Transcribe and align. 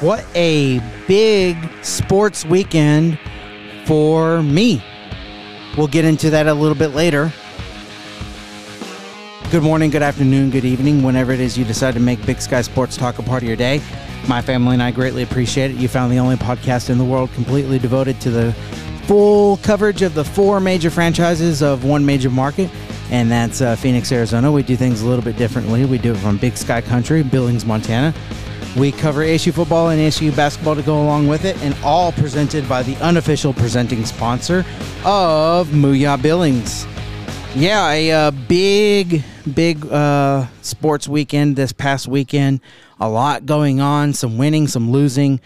What 0.00 0.24
a 0.34 0.80
big 1.06 1.58
sports 1.82 2.46
weekend 2.46 3.18
for 3.84 4.42
me. 4.42 4.82
We'll 5.76 5.88
get 5.88 6.06
into 6.06 6.30
that 6.30 6.46
a 6.46 6.54
little 6.54 6.74
bit 6.74 6.94
later. 6.94 7.30
Good 9.50 9.62
morning, 9.62 9.90
good 9.90 10.02
afternoon, 10.02 10.48
good 10.48 10.64
evening, 10.64 11.02
whenever 11.02 11.32
it 11.32 11.40
is 11.40 11.58
you 11.58 11.66
decide 11.66 11.92
to 11.94 12.00
make 12.00 12.24
Big 12.24 12.40
Sky 12.40 12.62
Sports 12.62 12.96
Talk 12.96 13.18
a 13.18 13.22
part 13.22 13.42
of 13.42 13.46
your 13.46 13.58
day. 13.58 13.82
My 14.26 14.40
family 14.40 14.72
and 14.72 14.82
I 14.82 14.90
greatly 14.90 15.22
appreciate 15.22 15.70
it. 15.70 15.76
You 15.76 15.86
found 15.86 16.10
the 16.10 16.18
only 16.18 16.36
podcast 16.36 16.88
in 16.88 16.96
the 16.96 17.04
world 17.04 17.30
completely 17.34 17.78
devoted 17.78 18.22
to 18.22 18.30
the 18.30 18.54
full 19.02 19.58
coverage 19.58 20.00
of 20.00 20.14
the 20.14 20.24
four 20.24 20.60
major 20.60 20.88
franchises 20.88 21.62
of 21.62 21.84
one 21.84 22.06
major 22.06 22.30
market, 22.30 22.70
and 23.10 23.30
that's 23.30 23.60
uh, 23.60 23.76
Phoenix, 23.76 24.10
Arizona. 24.12 24.50
We 24.50 24.62
do 24.62 24.76
things 24.76 25.02
a 25.02 25.06
little 25.06 25.24
bit 25.24 25.36
differently. 25.36 25.84
We 25.84 25.98
do 25.98 26.12
it 26.12 26.18
from 26.18 26.38
Big 26.38 26.56
Sky 26.56 26.80
Country, 26.80 27.22
Billings, 27.22 27.66
Montana. 27.66 28.14
We 28.76 28.92
cover 28.92 29.24
ASU 29.24 29.52
football 29.52 29.90
and 29.90 30.00
ASU 30.00 30.34
basketball 30.34 30.76
to 30.76 30.82
go 30.82 31.02
along 31.02 31.26
with 31.26 31.44
it, 31.44 31.60
and 31.62 31.74
all 31.82 32.12
presented 32.12 32.68
by 32.68 32.84
the 32.84 32.94
unofficial 32.96 33.52
presenting 33.52 34.04
sponsor 34.04 34.64
of 35.04 35.68
Mooyah 35.68 36.22
Billings. 36.22 36.86
Yeah, 37.56 37.90
a 37.90 38.12
uh, 38.12 38.30
big, 38.30 39.24
big 39.54 39.84
uh, 39.86 40.46
sports 40.62 41.08
weekend 41.08 41.56
this 41.56 41.72
past 41.72 42.06
weekend. 42.06 42.60
A 43.00 43.08
lot 43.08 43.44
going 43.44 43.80
on, 43.80 44.12
some 44.12 44.38
winning, 44.38 44.68
some 44.68 44.92
losing. 44.92 45.40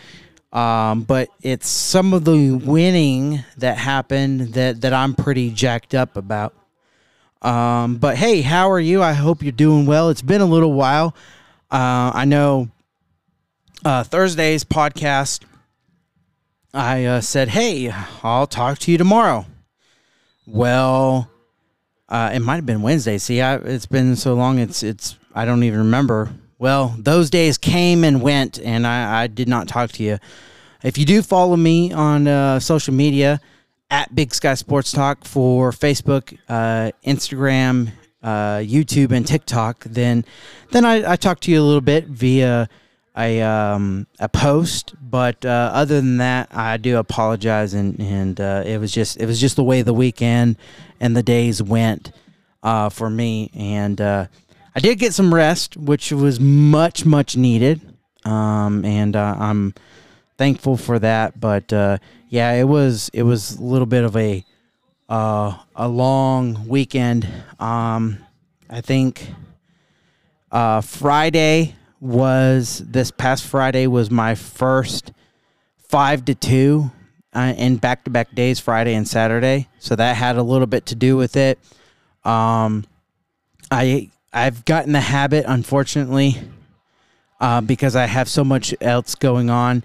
Um, 0.53 1.03
but 1.03 1.31
it's 1.41 1.67
some 1.67 2.13
of 2.13 2.27
the 2.27 2.53
winning 2.53 3.43
that 3.57 3.79
happened 3.79 4.53
that, 4.53 4.83
that 4.83 4.93
I'm 4.93 5.15
pretty 5.15 5.51
jacked 5.51 5.95
up 5.95 6.19
about. 6.19 6.55
Um, 7.41 7.97
but 7.97 8.19
hey, 8.19 8.43
how 8.43 8.71
are 8.71 8.81
you? 8.81 9.03
I 9.03 9.15
hope 9.15 9.43
you're 9.43 9.53
doing 9.53 9.87
well. 9.87 10.11
It's 10.11 10.23
been 10.23 10.43
a 10.43 10.47
little 10.47 10.75
while. 10.75 11.17
Uh, 11.71 12.13
I 12.15 12.27
know 12.27 12.69
uh, 13.85 14.05
Thursday's 14.05 14.65
podcast, 14.65 15.43
I 16.73 17.05
uh, 17.05 17.21
said, 17.21 17.49
hey, 17.49 17.93
I'll 18.23 18.47
talk 18.47 18.79
to 18.81 18.93
you 18.93 18.99
tomorrow. 18.99 19.47
Well, 20.47 21.31
uh, 22.09 22.31
it 22.35 22.41
might 22.41 22.57
have 22.57 22.67
been 22.67 22.83
Wednesday. 22.83 23.19
See, 23.19 23.41
I, 23.41 23.57
it's 23.57 23.87
been 23.87 24.17
so 24.17 24.35
long. 24.35 24.59
It's 24.59 24.83
it's 24.83 25.17
I 25.35 25.45
don't 25.45 25.63
even 25.63 25.79
remember 25.79 26.31
well, 26.59 26.95
those 26.99 27.31
days 27.31 27.59
came 27.59 28.05
and 28.05 28.23
went, 28.23 28.59
and 28.59 28.87
I, 28.87 29.25
I 29.25 29.27
did 29.27 29.49
not 29.49 29.69
talk 29.69 29.93
to 29.93 30.03
you. 30.03 30.19
If 30.83 30.97
you 30.99 31.05
do 31.05 31.21
follow 31.21 31.57
me 31.57 31.93
on 31.93 32.27
uh, 32.27 32.61
social 32.61 32.95
media 32.95 33.41
at 33.91 34.15
Big 34.15 34.35
Sky 34.35 34.55
Sports 34.55 34.93
Talk 34.93 35.25
for 35.25 35.73
Facebook, 35.73 36.39
uh, 36.49 36.93
Instagram, 37.07 37.93
uh, 38.23 38.59
YouTube, 38.59 39.13
and 39.13 39.27
TikTok, 39.27 39.85
then 39.85 40.25
then 40.71 40.85
I, 40.85 41.13
I 41.13 41.17
talk 41.17 41.41
to 41.41 41.51
you 41.51 41.61
a 41.61 41.65
little 41.65 41.81
bit 41.81 42.07
via 42.07 42.69
a 43.17 43.43
um, 43.43 44.07
a 44.19 44.29
post. 44.29 44.95
But 45.01 45.45
uh, 45.45 45.71
other 45.73 45.97
than 46.01 46.19
that, 46.19 46.49
I 46.53 46.77
do 46.77 46.99
apologize, 46.99 47.75
and 47.75 47.99
and 48.01 48.41
uh, 48.41 48.63
it 48.65 48.79
was 48.79 48.93
just 48.93 49.19
it 49.19 49.27
was 49.27 49.41
just 49.41 49.57
the 49.57 49.65
way 49.65 49.83
the 49.83 49.95
weekend 49.95 50.57
and 51.01 51.17
the 51.17 51.23
days 51.23 51.63
went 51.63 52.13
uh, 52.63 52.89
for 52.89 53.11
me, 53.11 53.51
and 53.55 54.01
I 54.77 54.81
did 54.81 54.99
get 54.99 55.15
some 55.15 55.33
rest, 55.33 55.77
which 55.77 56.11
was 56.11 56.41
much, 56.41 57.05
much 57.05 57.37
needed. 57.37 57.81
Um, 58.25 58.85
and 58.85 59.15
uh, 59.15 59.37
I'm 59.39 59.75
thankful 60.37 60.77
for 60.77 60.99
that. 60.99 61.39
But 61.39 61.73
uh, 61.73 61.99
yeah, 62.29 62.53
it 62.53 62.65
was 62.65 63.09
it 63.13 63.23
was 63.23 63.57
a 63.57 63.63
little 63.63 63.87
bit 63.87 64.03
of 64.03 64.17
a 64.17 64.45
uh, 65.09 65.57
a 65.77 65.87
long 65.87 66.67
weekend. 66.67 67.29
Um, 67.61 68.19
I 68.69 68.81
think 68.81 69.29
uh, 70.51 70.81
Friday 70.81 71.77
was 72.05 72.83
this 72.87 73.11
past 73.11 73.47
Friday 73.47 73.87
was 73.87 74.11
my 74.11 74.35
first 74.35 75.13
five 75.89 76.25
to 76.27 76.35
two 76.35 76.93
uh, 77.33 77.55
in 77.57 77.77
back 77.77 78.05
to 78.05 78.11
back 78.11 78.35
days, 78.35 78.61
Friday 78.61 78.95
and 78.95 79.09
Saturday. 79.09 79.69
So 79.79 79.97
that 79.97 80.17
had 80.17 80.37
a 80.37 80.43
little 80.43 80.67
bit 80.67 80.87
to 80.87 80.95
do 80.95 81.17
with 81.17 81.37
it. 81.37 81.59
Um, 82.25 82.85
I 83.71 84.11
I've 84.33 84.65
gotten 84.67 84.93
the 84.93 85.01
habit, 85.01 85.47
unfortunately, 85.49 86.37
uh, 87.41 87.63
because 87.63 87.97
I 87.97 88.05
have 88.05 88.29
so 88.29 88.45
much 88.45 88.75
else 88.81 89.15
going 89.15 89.51
on. 89.51 89.83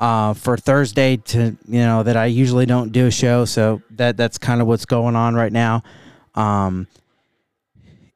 Uh, 0.00 0.32
for 0.32 0.56
Thursday 0.56 1.16
to 1.16 1.56
you 1.66 1.80
know 1.80 2.04
that 2.04 2.16
I 2.16 2.26
usually 2.26 2.66
don't 2.66 2.92
do 2.92 3.06
a 3.06 3.10
show, 3.10 3.44
so 3.44 3.82
that 3.90 4.16
that's 4.16 4.38
kind 4.38 4.60
of 4.60 4.68
what's 4.68 4.84
going 4.84 5.16
on 5.16 5.34
right 5.34 5.52
now. 5.52 5.82
Um, 6.36 6.86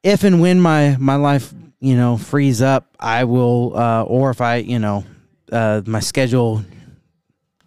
if 0.01 0.23
and 0.23 0.39
when 0.39 0.61
my 0.61 0.95
my 0.97 1.15
life 1.15 1.53
you 1.83 1.97
know 1.97 2.15
frees 2.15 2.61
up, 2.61 2.95
I 2.97 3.25
will, 3.25 3.77
uh, 3.77 4.03
or 4.03 4.29
if 4.29 4.39
I 4.39 4.55
you 4.55 4.79
know 4.79 5.03
uh, 5.51 5.81
my 5.85 5.99
schedule 5.99 6.63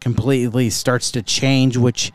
completely 0.01 0.71
starts 0.71 1.11
to 1.13 1.23
change, 1.23 1.77
which 1.77 2.13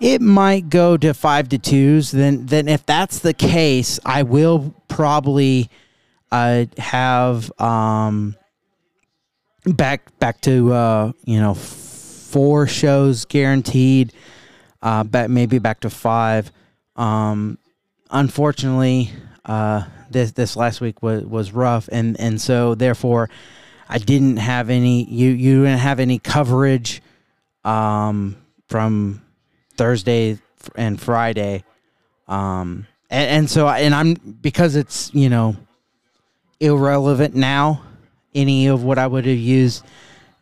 it 0.00 0.22
might 0.22 0.70
go 0.70 0.96
to 0.96 1.12
five 1.12 1.50
to 1.50 1.58
twos. 1.58 2.10
Then, 2.10 2.46
then 2.46 2.68
if 2.68 2.86
that's 2.86 3.18
the 3.18 3.34
case, 3.34 4.00
I 4.04 4.22
will 4.22 4.74
probably 4.88 5.68
uh, 6.32 6.64
have 6.78 7.52
um, 7.60 8.34
back 9.66 10.18
back 10.18 10.40
to 10.42 10.72
uh, 10.72 11.12
you 11.26 11.38
know 11.38 11.52
four 11.54 12.66
shows 12.66 13.26
guaranteed. 13.26 14.14
Uh, 14.82 15.04
back 15.04 15.28
maybe 15.28 15.58
back 15.58 15.80
to 15.80 15.90
five. 15.90 16.50
Um, 16.96 17.58
unfortunately, 18.10 19.10
uh, 19.44 19.84
this 20.10 20.32
this 20.32 20.56
last 20.56 20.80
week 20.80 21.02
was 21.02 21.24
was 21.24 21.52
rough, 21.52 21.88
and 21.90 22.18
and 22.20 22.40
so 22.40 22.74
therefore, 22.74 23.30
I 23.88 23.98
didn't 23.98 24.38
have 24.38 24.70
any. 24.70 25.04
You 25.04 25.30
you 25.30 25.64
didn't 25.64 25.78
have 25.78 26.00
any 26.00 26.18
coverage 26.18 27.02
um, 27.64 28.36
from 28.68 29.22
Thursday 29.76 30.38
and 30.74 31.00
Friday. 31.00 31.64
Um, 32.28 32.86
and, 33.10 33.30
and 33.30 33.50
so, 33.50 33.68
and 33.68 33.94
I'm 33.94 34.14
because 34.14 34.76
it's 34.76 35.12
you 35.14 35.28
know 35.28 35.56
irrelevant 36.60 37.34
now. 37.34 37.82
Any 38.32 38.68
of 38.68 38.84
what 38.84 38.96
I 38.96 39.08
would 39.08 39.26
have 39.26 39.38
used, 39.38 39.84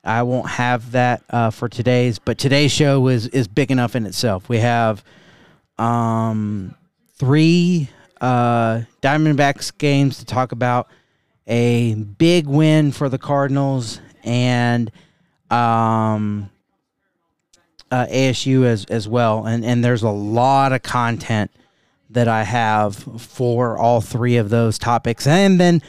I 0.05 0.23
won't 0.23 0.49
have 0.49 0.93
that 0.93 1.23
uh, 1.31 1.51
for 1.51 1.71
today's. 1.71 2.19
But 2.19 2.37
today's 2.37 2.71
show 2.71 3.09
is 3.09 3.29
is 3.29 3.49
big 3.49 3.71
enough 3.71 3.97
in 3.97 4.05
itself. 4.05 4.49
We 4.49 4.59
have 4.59 5.03
um, 5.79 6.75
three 7.15 7.89
uh, 8.21 8.83
Diamondbacks 9.03 9.77
games 9.77 10.19
to 10.19 10.25
talk 10.25 10.53
about. 10.53 10.89
A 11.47 11.95
big 11.95 12.47
win 12.47 12.93
for 12.93 13.09
the 13.09 13.19
Cardinals 13.19 14.01
and 14.23 14.91
um, 15.51 16.51
uh, 17.91 18.07
ASU 18.07 18.65
as 18.65 18.85
as 18.87 19.09
well, 19.09 19.47
and 19.47 19.65
and 19.65 19.83
there's 19.83 20.03
a 20.03 20.11
lot 20.11 20.73
of 20.73 20.83
content 20.83 21.51
that 22.11 22.29
I 22.29 22.43
have 22.43 22.97
for 22.97 23.79
all 23.79 24.01
three 24.01 24.37
of 24.37 24.51
those 24.51 24.79
topics, 24.79 25.27
and 25.27 25.59
then 25.59 25.83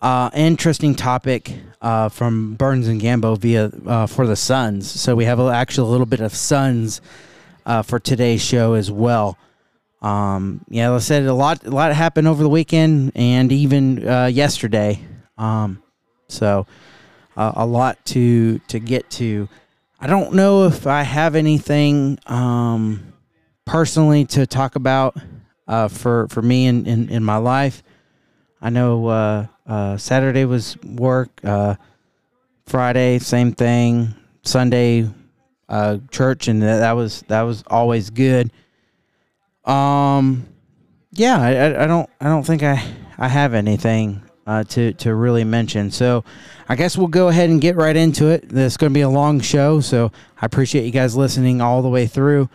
uh, 0.00 0.30
interesting 0.34 0.94
topic 0.94 1.52
uh, 1.80 2.08
from 2.08 2.54
Burns 2.54 2.88
and 2.88 3.00
Gambo 3.00 3.38
via 3.38 3.70
uh, 3.86 4.06
for 4.06 4.26
the 4.26 4.36
Suns. 4.36 4.90
So 4.90 5.14
we 5.14 5.24
have 5.24 5.38
a, 5.40 5.48
actually 5.48 5.88
a 5.88 5.90
little 5.90 6.06
bit 6.06 6.20
of 6.20 6.34
Suns 6.34 7.00
uh, 7.64 7.82
for 7.82 7.98
today's 7.98 8.42
show 8.42 8.74
as 8.74 8.90
well. 8.90 9.36
Um, 10.02 10.64
yeah, 10.68 10.90
like 10.90 10.96
I 10.96 11.00
said, 11.00 11.24
a 11.24 11.34
lot 11.34 11.64
a 11.64 11.70
lot 11.70 11.92
happened 11.94 12.28
over 12.28 12.42
the 12.42 12.48
weekend 12.48 13.12
and 13.14 13.50
even 13.50 14.06
uh, 14.06 14.26
yesterday. 14.26 15.00
Um, 15.38 15.82
so 16.28 16.66
uh, 17.36 17.52
a 17.56 17.66
lot 17.66 18.04
to 18.06 18.58
to 18.68 18.78
get 18.78 19.10
to. 19.12 19.48
I 19.98 20.06
don't 20.06 20.34
know 20.34 20.66
if 20.66 20.86
I 20.86 21.02
have 21.02 21.34
anything 21.34 22.18
um, 22.26 23.14
personally 23.64 24.26
to 24.26 24.46
talk 24.46 24.76
about 24.76 25.16
uh, 25.66 25.88
for 25.88 26.28
for 26.28 26.42
me 26.42 26.66
in, 26.66 26.86
in, 26.86 27.08
in, 27.08 27.24
my 27.24 27.36
life. 27.36 27.82
I 28.60 28.70
know 28.70 29.06
uh, 29.06 29.46
uh, 29.66 29.96
Saturday 29.96 30.44
was 30.44 30.76
work. 30.82 31.40
Uh, 31.42 31.76
Friday, 32.66 33.18
same 33.18 33.52
thing. 33.52 34.14
Sunday, 34.42 35.08
uh, 35.68 35.98
church, 36.10 36.48
and 36.48 36.62
that, 36.62 36.78
that 36.78 36.92
was 36.92 37.22
that 37.28 37.42
was 37.42 37.64
always 37.66 38.10
good. 38.10 38.52
Um, 39.66 40.46
yeah, 41.12 41.40
I, 41.40 41.84
I 41.84 41.86
don't 41.86 42.08
I 42.20 42.26
don't 42.26 42.44
think 42.44 42.62
I 42.62 42.82
I 43.18 43.28
have 43.28 43.54
anything 43.54 44.22
uh, 44.46 44.64
to 44.64 44.92
to 44.94 45.14
really 45.14 45.44
mention. 45.44 45.90
So 45.90 46.24
I 46.68 46.76
guess 46.76 46.96
we'll 46.96 47.08
go 47.08 47.28
ahead 47.28 47.50
and 47.50 47.60
get 47.60 47.76
right 47.76 47.96
into 47.96 48.28
it. 48.28 48.48
This 48.48 48.74
is 48.74 48.76
going 48.76 48.92
to 48.92 48.94
be 48.94 49.02
a 49.02 49.08
long 49.08 49.40
show, 49.40 49.80
so 49.80 50.12
I 50.40 50.46
appreciate 50.46 50.84
you 50.84 50.92
guys 50.92 51.16
listening 51.16 51.60
all 51.60 51.82
the 51.82 51.88
way 51.88 52.06
through. 52.06 52.48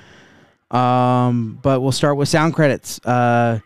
Um, 0.69 1.59
but 1.61 1.81
we'll 1.81 1.91
start 1.91 2.17
with 2.17 2.29
sound 2.29 2.53
credits. 2.53 2.99
Uh, 3.05 3.59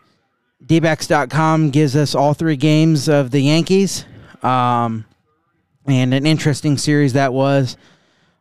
dbacks.com 0.64 1.70
gives 1.70 1.94
us 1.94 2.14
all 2.14 2.34
three 2.34 2.56
games 2.56 3.08
of 3.08 3.30
the 3.30 3.40
Yankees. 3.40 4.04
Um, 4.42 5.04
and 5.86 6.12
an 6.12 6.26
interesting 6.26 6.78
series 6.78 7.12
that 7.12 7.32
was. 7.32 7.76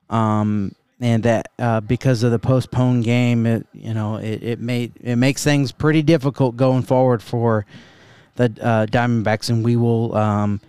Um, 0.09 0.73
and 0.99 1.23
that 1.23 1.51
uh, 1.59 1.81
because 1.81 2.23
of 2.23 2.31
the 2.31 2.39
postponed 2.39 3.03
game, 3.03 3.45
it 3.45 3.67
you 3.73 3.93
know 3.93 4.15
it, 4.15 4.43
it 4.43 4.59
made 4.59 4.93
it 5.01 5.17
makes 5.17 5.43
things 5.43 5.71
pretty 5.71 6.01
difficult 6.01 6.55
going 6.55 6.83
forward 6.83 7.21
for 7.21 7.65
the 8.35 8.45
uh, 8.61 8.85
Diamondbacks, 8.85 9.49
and 9.49 9.63
we 9.63 9.75
will 9.75 10.15
um, 10.15 10.61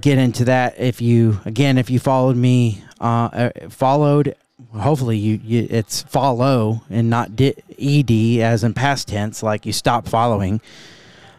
get 0.00 0.18
into 0.18 0.44
that 0.44 0.78
if 0.78 1.00
you 1.00 1.40
again 1.44 1.78
if 1.78 1.90
you 1.90 1.98
followed 1.98 2.36
me 2.36 2.84
uh, 3.00 3.28
uh 3.32 3.50
followed 3.68 4.36
hopefully 4.78 5.16
you, 5.16 5.40
you 5.42 5.66
it's 5.70 6.02
follow 6.02 6.82
and 6.90 7.10
not 7.10 7.34
di- 7.34 7.54
ed 7.78 8.10
as 8.42 8.62
in 8.62 8.74
past 8.74 9.08
tense 9.08 9.42
like 9.42 9.66
you 9.66 9.72
stop 9.72 10.06
following. 10.06 10.60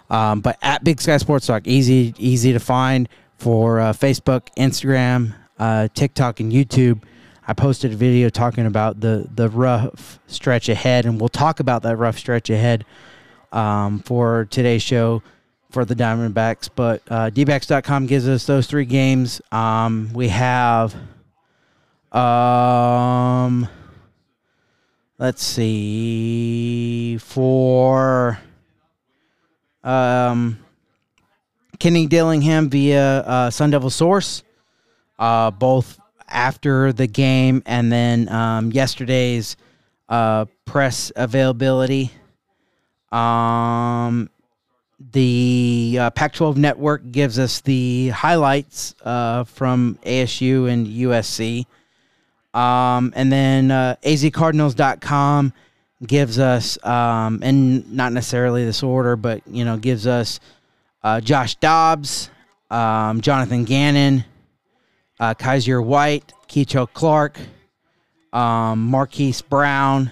Um, 0.10 0.42
but 0.42 0.58
at 0.62 0.84
big 0.84 1.00
sky 1.00 1.18
sports 1.18 1.48
talk 1.48 1.68
easy 1.68 2.14
easy 2.18 2.52
to 2.52 2.60
find 2.60 3.08
for 3.38 3.80
uh, 3.80 3.94
facebook 3.94 4.50
instagram 4.58 5.34
uh, 5.58 5.88
tiktok 5.94 6.42
and 6.42 6.52
youtube 6.52 7.02
i 7.48 7.54
posted 7.54 7.94
a 7.94 7.96
video 7.96 8.30
talking 8.30 8.66
about 8.66 9.00
the 9.00 9.28
the 9.36 9.50
rough 9.50 10.20
stretch 10.28 10.70
ahead 10.70 11.06
and 11.06 11.20
we'll 11.20 11.30
talk 11.30 11.60
about 11.60 11.84
that 11.84 11.98
rough 11.98 12.18
stretch 12.18 12.50
ahead 12.50 12.86
um, 13.52 14.00
for 14.00 14.48
today's 14.50 14.82
show 14.82 15.22
for 15.72 15.86
the 15.86 15.96
Diamondbacks. 15.96 16.70
But 16.74 17.02
uh, 17.10 17.30
dbacks.com 17.30 18.06
gives 18.06 18.28
us 18.28 18.46
those 18.46 18.68
three 18.68 18.86
games. 18.86 19.42
Um, 19.52 20.12
we 20.14 20.28
have, 20.28 20.96
um, 22.12 23.68
let's 25.18 25.44
see, 25.44 27.18
for 27.18 28.40
um, 29.84 30.60
Kenny 31.80 32.06
Dillingham 32.06 32.70
via 32.70 33.20
uh, 33.20 33.50
Sun 33.50 33.72
Devil 33.72 33.90
Source, 33.90 34.44
uh, 35.18 35.52
both 35.52 36.00
after 36.32 36.94
the 36.94 37.08
game 37.08 37.62
and 37.66 37.92
then 37.92 38.30
um, 38.30 38.72
yesterday's 38.72 39.58
uh, 40.10 40.46
press 40.66 41.12
availability. 41.16 42.12
Um, 43.12 44.30
the 45.12 45.98
uh, 46.00 46.10
Pac 46.12 46.34
12 46.34 46.58
network 46.58 47.12
gives 47.12 47.40
us 47.40 47.62
the 47.62 48.10
highlights 48.10 48.96
uh, 49.04 49.44
from 49.46 49.98
ASU 50.04 50.72
and 50.72 50.88
USC. 50.88 51.66
Um, 52.54 53.14
and 53.16 53.32
then 53.32 53.72
uh, 53.72 53.96
azcardinals.com 54.04 55.54
gives 56.06 56.40
us, 56.40 56.84
um, 56.86 57.40
and 57.44 57.92
not 57.92 58.12
necessarily 58.12 58.66
this 58.66 58.84
order, 58.84 59.16
but, 59.16 59.42
you 59.48 59.64
know, 59.66 59.78
gives 59.78 60.08
us 60.08 60.40
uh, 61.04 61.22
Josh 61.22 61.56
Dobbs, 61.56 62.30
um, 62.70 63.22
Jonathan 63.22 63.64
Gannon, 63.64 64.26
uh, 65.22 65.34
Kyzir 65.36 65.84
White, 65.84 66.34
Kei'Trel 66.50 66.92
Clark, 66.92 67.40
um, 68.34 68.88
Marquise 68.88 69.42
Brown, 69.42 70.12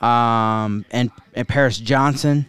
um, 0.00 0.86
and, 0.90 1.10
and 1.34 1.46
Paris 1.46 1.76
Johnson 1.76 2.46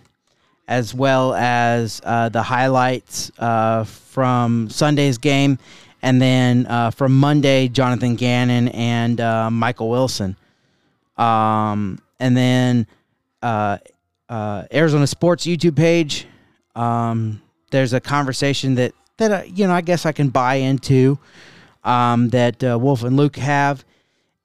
as 0.67 0.93
well 0.93 1.33
as 1.33 2.01
uh, 2.03 2.29
the 2.29 2.43
highlights 2.43 3.31
uh, 3.39 3.85
from 3.85 4.69
Sunday's 4.69 5.17
game, 5.17 5.57
and 6.01 6.21
then 6.21 6.65
uh, 6.67 6.91
from 6.91 7.17
Monday, 7.17 7.69
Jonathan 7.69 8.15
Gannon 8.15 8.67
and 8.69 9.19
uh, 9.21 9.49
Michael 9.49 9.89
Wilson. 9.89 10.35
Um, 11.17 11.99
and 12.19 12.35
then 12.35 12.87
uh, 13.41 13.77
uh, 14.29 14.65
Arizona 14.73 15.07
Sports 15.07 15.45
YouTube 15.45 15.75
page. 15.75 16.27
Um, 16.75 17.41
there's 17.71 17.93
a 17.93 17.99
conversation 17.99 18.75
that 18.75 18.93
that 19.17 19.57
you 19.57 19.67
know 19.67 19.73
I 19.73 19.81
guess 19.81 20.05
I 20.05 20.11
can 20.11 20.29
buy 20.29 20.55
into 20.55 21.19
um, 21.83 22.29
that 22.29 22.61
Wolf 22.61 23.03
and 23.03 23.17
Luke 23.17 23.37
have. 23.37 23.85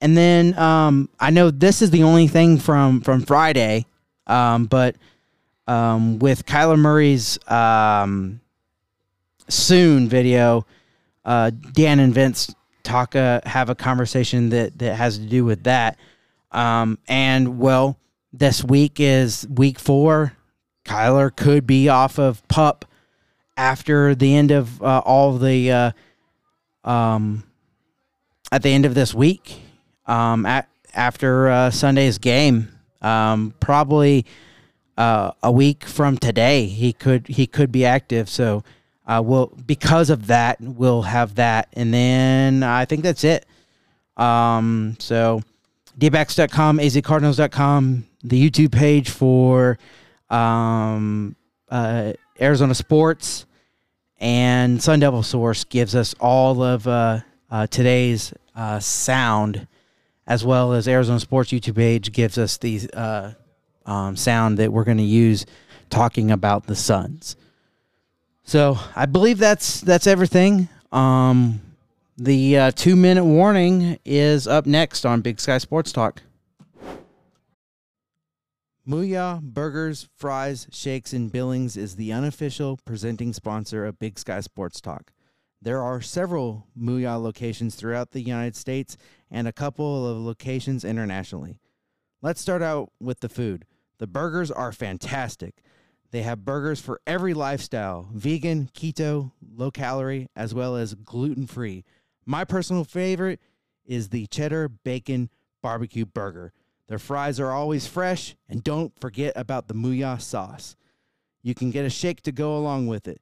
And 0.00 0.16
then 0.16 0.58
um, 0.58 1.08
I 1.20 1.30
know 1.30 1.50
this 1.50 1.80
is 1.80 1.90
the 1.90 2.02
only 2.02 2.26
thing 2.26 2.58
from 2.58 3.02
from 3.02 3.22
Friday, 3.22 3.86
um, 4.26 4.64
but 4.66 4.96
um, 5.68 6.18
with 6.18 6.44
Kyler 6.44 6.78
Murray's 6.78 7.38
um, 7.48 8.40
soon 9.48 10.08
video, 10.08 10.66
uh, 11.24 11.50
Dan 11.72 12.00
and 12.00 12.12
Vince 12.12 12.52
talk 12.82 13.14
uh, 13.14 13.40
have 13.44 13.70
a 13.70 13.76
conversation 13.76 14.48
that 14.48 14.78
that 14.78 14.96
has 14.96 15.18
to 15.18 15.24
do 15.24 15.44
with 15.44 15.64
that. 15.64 15.98
Um, 16.50 16.98
and 17.06 17.58
well, 17.58 17.96
this 18.32 18.64
week 18.64 18.98
is 18.98 19.46
week 19.48 19.78
four. 19.78 20.32
Kyler 20.84 21.34
could 21.34 21.64
be 21.64 21.88
off 21.88 22.18
of 22.18 22.46
pup 22.48 22.84
after 23.56 24.14
the 24.14 24.34
end 24.34 24.50
of 24.50 24.82
uh, 24.82 24.98
all 25.04 25.36
the 25.38 25.70
uh, 25.70 25.90
um, 26.84 27.44
at 28.50 28.62
the 28.62 28.70
end 28.70 28.84
of 28.84 28.94
this 28.94 29.14
week. 29.14 29.60
Um, 30.06 30.46
at, 30.46 30.68
after 30.94 31.48
uh, 31.48 31.70
Sunday's 31.70 32.18
game, 32.18 32.68
um, 33.00 33.54
probably 33.60 34.26
uh, 34.96 35.32
a 35.42 35.50
week 35.50 35.84
from 35.84 36.18
today, 36.18 36.66
he 36.66 36.92
could 36.92 37.28
he 37.28 37.46
could 37.46 37.72
be 37.72 37.84
active. 37.84 38.28
So 38.28 38.62
uh, 39.06 39.22
we'll 39.24 39.46
because 39.66 40.10
of 40.10 40.26
that, 40.26 40.60
we'll 40.60 41.02
have 41.02 41.36
that, 41.36 41.68
and 41.72 41.92
then 41.94 42.62
I 42.62 42.84
think 42.84 43.02
that's 43.02 43.24
it. 43.24 43.46
Um, 44.16 44.96
so 44.98 45.42
dbacks.com, 45.98 46.78
azcardinals.com, 46.78 48.06
the 48.22 48.50
YouTube 48.50 48.72
page 48.72 49.10
for 49.10 49.78
um, 50.30 51.36
uh, 51.70 52.12
Arizona 52.42 52.74
Sports, 52.74 53.46
and 54.18 54.82
Sun 54.82 55.00
Devil 55.00 55.22
Source 55.22 55.64
gives 55.64 55.94
us 55.94 56.14
all 56.20 56.62
of 56.62 56.86
uh, 56.86 57.20
uh, 57.50 57.66
today's 57.68 58.34
uh, 58.56 58.80
sound, 58.80 59.66
as 60.26 60.44
well 60.44 60.72
as 60.72 60.88
Arizona 60.88 61.20
Sports 61.20 61.52
YouTube 61.52 61.76
page 61.76 62.12
gives 62.12 62.38
us 62.38 62.58
the 62.58 62.90
uh, 62.92 63.32
um, 63.86 64.16
sound 64.16 64.58
that 64.58 64.72
we're 64.72 64.84
going 64.84 64.98
to 64.98 65.02
use 65.02 65.46
talking 65.88 66.30
about 66.30 66.66
the 66.66 66.74
Suns. 66.74 67.36
So 68.44 68.78
I 68.96 69.06
believe 69.06 69.38
that's 69.38 69.80
that's 69.80 70.06
everything. 70.06 70.68
Um, 70.90 71.60
the 72.18 72.58
uh, 72.58 72.70
two 72.72 72.96
minute 72.96 73.24
warning 73.24 73.98
is 74.04 74.46
up 74.46 74.66
next 74.66 75.06
on 75.06 75.20
Big 75.20 75.40
Sky 75.40 75.58
Sports 75.58 75.92
Talk. 75.92 76.22
Mooyah 78.86 79.40
Burgers, 79.40 80.08
Fries, 80.16 80.66
Shakes, 80.72 81.12
and 81.12 81.30
Billings 81.30 81.76
is 81.76 81.94
the 81.94 82.12
unofficial 82.12 82.80
presenting 82.84 83.32
sponsor 83.32 83.86
of 83.86 84.00
Big 84.00 84.18
Sky 84.18 84.40
Sports 84.40 84.80
Talk. 84.80 85.12
There 85.60 85.80
are 85.80 86.00
several 86.00 86.66
Mooyah 86.76 87.22
locations 87.22 87.76
throughout 87.76 88.10
the 88.10 88.22
United 88.22 88.56
States 88.56 88.96
and 89.30 89.46
a 89.46 89.52
couple 89.52 90.08
of 90.08 90.18
locations 90.18 90.84
internationally. 90.84 91.60
Let's 92.22 92.40
start 92.40 92.60
out 92.60 92.90
with 92.98 93.20
the 93.20 93.28
food. 93.28 93.66
The 93.98 94.08
burgers 94.08 94.50
are 94.50 94.72
fantastic. 94.72 95.62
They 96.10 96.22
have 96.22 96.44
burgers 96.44 96.80
for 96.80 97.00
every 97.06 97.34
lifestyle 97.34 98.08
vegan, 98.12 98.68
keto, 98.74 99.30
low 99.54 99.70
calorie, 99.70 100.26
as 100.34 100.54
well 100.54 100.74
as 100.74 100.94
gluten 100.94 101.46
free. 101.46 101.84
My 102.26 102.44
personal 102.44 102.82
favorite 102.82 103.38
is 103.86 104.08
the 104.08 104.26
cheddar 104.26 104.68
bacon 104.68 105.30
barbecue 105.62 106.04
burger. 106.04 106.52
Their 106.88 106.98
fries 106.98 107.40
are 107.40 107.50
always 107.50 107.86
fresh, 107.86 108.36
and 108.48 108.62
don't 108.62 108.98
forget 109.00 109.32
about 109.36 109.68
the 109.68 109.74
Mooyah 109.74 110.20
sauce. 110.20 110.76
You 111.42 111.54
can 111.54 111.70
get 111.70 111.84
a 111.84 111.90
shake 111.90 112.22
to 112.22 112.32
go 112.32 112.56
along 112.56 112.86
with 112.86 113.08
it. 113.08 113.20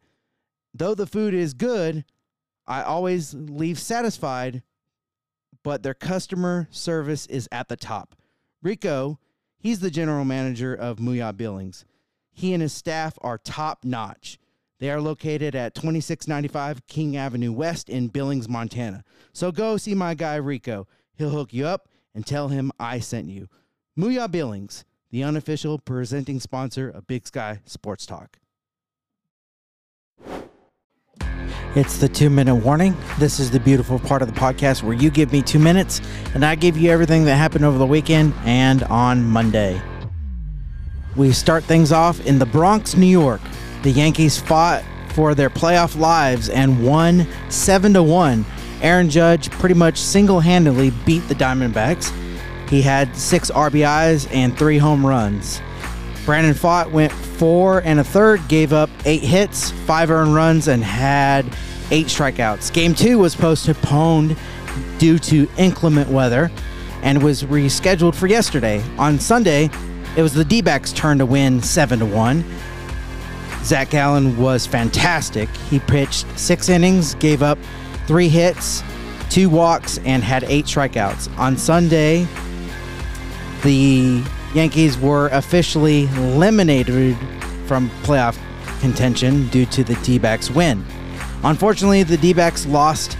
Though 0.74 0.94
the 0.94 1.06
food 1.06 1.34
is 1.34 1.54
good, 1.54 2.04
I 2.66 2.82
always 2.82 3.34
leave 3.34 3.78
satisfied, 3.78 4.62
but 5.62 5.82
their 5.82 5.94
customer 5.94 6.68
service 6.70 7.26
is 7.26 7.48
at 7.52 7.68
the 7.68 7.76
top. 7.76 8.14
Rico 8.62 9.18
He's 9.60 9.80
the 9.80 9.90
general 9.90 10.24
manager 10.24 10.74
of 10.74 10.96
Mooyah 10.96 11.36
Billings. 11.36 11.84
He 12.32 12.54
and 12.54 12.62
his 12.62 12.72
staff 12.72 13.18
are 13.20 13.36
top 13.36 13.84
notch. 13.84 14.38
They 14.78 14.90
are 14.90 15.02
located 15.02 15.54
at 15.54 15.74
2695 15.74 16.86
King 16.86 17.14
Avenue 17.14 17.52
West 17.52 17.90
in 17.90 18.08
Billings, 18.08 18.48
Montana. 18.48 19.04
So 19.34 19.52
go 19.52 19.76
see 19.76 19.94
my 19.94 20.14
guy 20.14 20.36
Rico. 20.36 20.88
He'll 21.12 21.28
hook 21.28 21.52
you 21.52 21.66
up 21.66 21.89
and 22.14 22.26
tell 22.26 22.48
him 22.48 22.72
I 22.78 23.00
sent 23.00 23.28
you. 23.28 23.48
Mooyah 23.98 24.30
Billings, 24.30 24.84
the 25.10 25.22
unofficial 25.22 25.78
presenting 25.78 26.40
sponsor 26.40 26.88
of 26.88 27.06
Big 27.06 27.26
Sky 27.26 27.60
Sports 27.64 28.06
Talk. 28.06 28.38
It's 31.76 31.98
the 31.98 32.08
two 32.08 32.30
minute 32.30 32.56
warning. 32.56 32.96
This 33.20 33.38
is 33.38 33.52
the 33.52 33.60
beautiful 33.60 34.00
part 34.00 34.22
of 34.22 34.34
the 34.34 34.40
podcast 34.40 34.82
where 34.82 34.92
you 34.92 35.08
give 35.08 35.32
me 35.32 35.40
two 35.40 35.60
minutes 35.60 36.00
and 36.34 36.44
I 36.44 36.56
give 36.56 36.76
you 36.76 36.90
everything 36.90 37.24
that 37.26 37.36
happened 37.36 37.64
over 37.64 37.78
the 37.78 37.86
weekend 37.86 38.34
and 38.44 38.82
on 38.84 39.24
Monday. 39.24 39.80
We 41.16 41.30
start 41.30 41.62
things 41.62 41.92
off 41.92 42.24
in 42.26 42.40
the 42.40 42.46
Bronx, 42.46 42.96
New 42.96 43.06
York. 43.06 43.40
The 43.82 43.90
Yankees 43.90 44.40
fought 44.40 44.82
for 45.10 45.34
their 45.34 45.50
playoff 45.50 45.98
lives 45.98 46.48
and 46.48 46.84
won 46.84 47.26
7 47.50 47.94
to 47.94 48.02
1. 48.02 48.44
Aaron 48.82 49.10
Judge 49.10 49.50
pretty 49.50 49.74
much 49.74 49.98
single 49.98 50.40
handedly 50.40 50.90
beat 51.04 51.26
the 51.28 51.34
Diamondbacks. 51.34 52.12
He 52.68 52.82
had 52.82 53.14
six 53.16 53.50
RBIs 53.50 54.32
and 54.32 54.56
three 54.56 54.78
home 54.78 55.04
runs. 55.04 55.60
Brandon 56.24 56.54
Pfaadt 56.54 56.90
went 56.90 57.12
four 57.12 57.80
and 57.80 57.98
a 57.98 58.04
third, 58.04 58.46
gave 58.48 58.72
up 58.72 58.90
eight 59.04 59.22
hits, 59.22 59.70
five 59.70 60.10
earned 60.10 60.34
runs, 60.34 60.68
and 60.68 60.84
had 60.84 61.44
eight 61.90 62.06
strikeouts. 62.06 62.72
Game 62.72 62.94
two 62.94 63.18
was 63.18 63.34
postponed 63.34 64.36
due 64.98 65.18
to 65.18 65.48
inclement 65.56 66.08
weather 66.10 66.50
and 67.02 67.22
was 67.22 67.44
rescheduled 67.44 68.14
for 68.14 68.26
yesterday. 68.26 68.82
On 68.98 69.18
Sunday, 69.18 69.70
it 70.16 70.22
was 70.22 70.34
the 70.34 70.44
D 70.44 70.60
backs' 70.60 70.92
turn 70.92 71.18
to 71.18 71.26
win 71.26 71.62
7 71.62 71.98
to 72.00 72.06
1. 72.06 72.44
Zach 73.64 73.90
Gallen 73.90 74.36
was 74.36 74.66
fantastic. 74.66 75.48
He 75.68 75.80
pitched 75.80 76.26
six 76.38 76.68
innings, 76.68 77.14
gave 77.16 77.42
up 77.42 77.58
three 78.10 78.28
hits, 78.28 78.82
two 79.28 79.48
walks, 79.48 79.98
and 79.98 80.24
had 80.24 80.42
eight 80.48 80.64
strikeouts. 80.64 81.32
On 81.38 81.56
Sunday, 81.56 82.26
the 83.62 84.20
Yankees 84.52 84.98
were 84.98 85.28
officially 85.28 86.06
eliminated 86.16 87.16
from 87.66 87.88
playoff 88.02 88.36
contention 88.80 89.46
due 89.50 89.64
to 89.66 89.84
the 89.84 89.94
D-backs 90.02 90.50
win. 90.50 90.84
Unfortunately, 91.44 92.02
the 92.02 92.16
D-backs 92.16 92.66
lost 92.66 93.16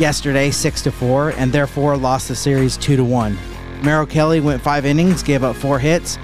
yesterday 0.00 0.50
6 0.50 0.82
to 0.82 0.90
4 0.90 1.34
and 1.36 1.52
therefore 1.52 1.96
lost 1.96 2.26
the 2.26 2.34
series 2.34 2.76
2 2.76 2.96
to 2.96 3.04
1. 3.04 3.38
Merrill 3.84 4.06
Kelly 4.06 4.40
went 4.40 4.60
5 4.60 4.84
innings, 4.84 5.22
gave 5.22 5.44
up 5.44 5.54
4 5.54 5.78
hits, 5.78 6.18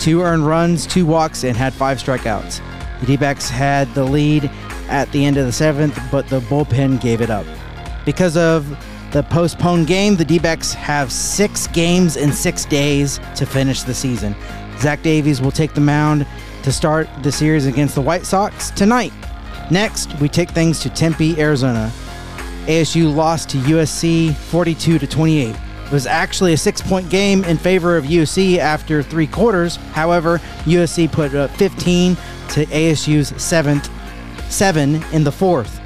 2 0.00 0.22
earned 0.22 0.44
runs, 0.44 0.88
2 0.88 1.06
walks 1.06 1.44
and 1.44 1.56
had 1.56 1.72
5 1.72 1.98
strikeouts. 2.02 2.60
The 2.98 3.06
D-backs 3.06 3.48
had 3.48 3.94
the 3.94 4.02
lead 4.02 4.50
at 4.88 5.12
the 5.12 5.24
end 5.24 5.36
of 5.36 5.46
the 5.46 5.52
7th, 5.52 6.10
but 6.10 6.26
the 6.26 6.40
bullpen 6.40 7.00
gave 7.00 7.20
it 7.20 7.30
up. 7.30 7.46
Because 8.04 8.36
of 8.36 8.68
the 9.12 9.22
postponed 9.24 9.86
game, 9.86 10.16
the 10.16 10.24
D-backs 10.24 10.72
have 10.72 11.10
6 11.10 11.66
games 11.68 12.16
in 12.16 12.32
6 12.32 12.64
days 12.66 13.20
to 13.36 13.44
finish 13.46 13.82
the 13.82 13.94
season. 13.94 14.34
Zach 14.78 15.02
Davies 15.02 15.40
will 15.40 15.50
take 15.50 15.74
the 15.74 15.80
mound 15.80 16.26
to 16.62 16.72
start 16.72 17.08
the 17.22 17.32
series 17.32 17.66
against 17.66 17.94
the 17.94 18.00
White 18.00 18.24
Sox 18.24 18.70
tonight. 18.70 19.12
Next, 19.70 20.18
we 20.20 20.28
take 20.28 20.50
things 20.50 20.80
to 20.80 20.90
Tempe, 20.90 21.40
Arizona. 21.40 21.92
ASU 22.66 23.14
lost 23.14 23.50
to 23.50 23.58
USC 23.58 24.34
42 24.34 24.98
to 24.98 25.06
28. 25.06 25.56
It 25.90 25.92
was 25.92 26.06
actually 26.06 26.52
a 26.52 26.56
six-point 26.56 27.10
game 27.10 27.42
in 27.44 27.56
favor 27.56 27.96
of 27.96 28.04
USC 28.04 28.58
after 28.58 29.02
three 29.02 29.26
quarters. 29.26 29.76
However, 29.92 30.38
USC 30.64 31.10
put 31.10 31.34
up 31.34 31.50
15 31.52 32.14
to 32.14 32.66
ASU's 32.66 33.42
seventh, 33.42 33.90
seven 34.50 35.02
in 35.12 35.24
the 35.24 35.32
fourth. 35.32 35.79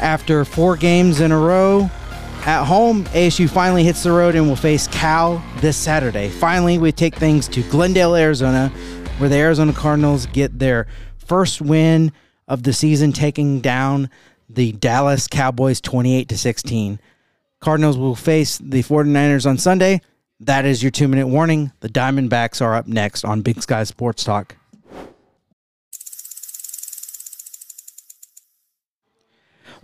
After 0.00 0.44
four 0.44 0.76
games 0.76 1.20
in 1.20 1.32
a 1.32 1.38
row 1.38 1.90
at 2.44 2.64
home, 2.64 3.04
ASU 3.06 3.48
finally 3.48 3.84
hits 3.84 4.02
the 4.02 4.10
road 4.12 4.34
and 4.34 4.48
will 4.48 4.56
face 4.56 4.88
Cal 4.88 5.42
this 5.58 5.76
Saturday. 5.76 6.28
Finally, 6.28 6.78
we 6.78 6.90
take 6.90 7.14
things 7.14 7.46
to 7.48 7.62
Glendale, 7.64 8.16
Arizona, 8.16 8.68
where 9.18 9.28
the 9.28 9.36
Arizona 9.36 9.72
Cardinals 9.72 10.26
get 10.26 10.58
their 10.58 10.88
first 11.18 11.60
win 11.60 12.12
of 12.48 12.64
the 12.64 12.72
season, 12.72 13.12
taking 13.12 13.60
down 13.60 14.10
the 14.48 14.72
Dallas 14.72 15.28
Cowboys 15.28 15.80
28 15.80 16.28
to 16.28 16.36
16. 16.36 16.98
Cardinals 17.60 17.96
will 17.96 18.16
face 18.16 18.58
the 18.58 18.82
49ers 18.82 19.48
on 19.48 19.56
Sunday. 19.56 20.00
That 20.40 20.64
is 20.64 20.82
your 20.82 20.90
two 20.90 21.06
minute 21.06 21.28
warning. 21.28 21.70
The 21.80 21.88
Diamondbacks 21.88 22.60
are 22.60 22.74
up 22.74 22.88
next 22.88 23.24
on 23.24 23.42
Big 23.42 23.62
Sky 23.62 23.84
Sports 23.84 24.24
Talk. 24.24 24.56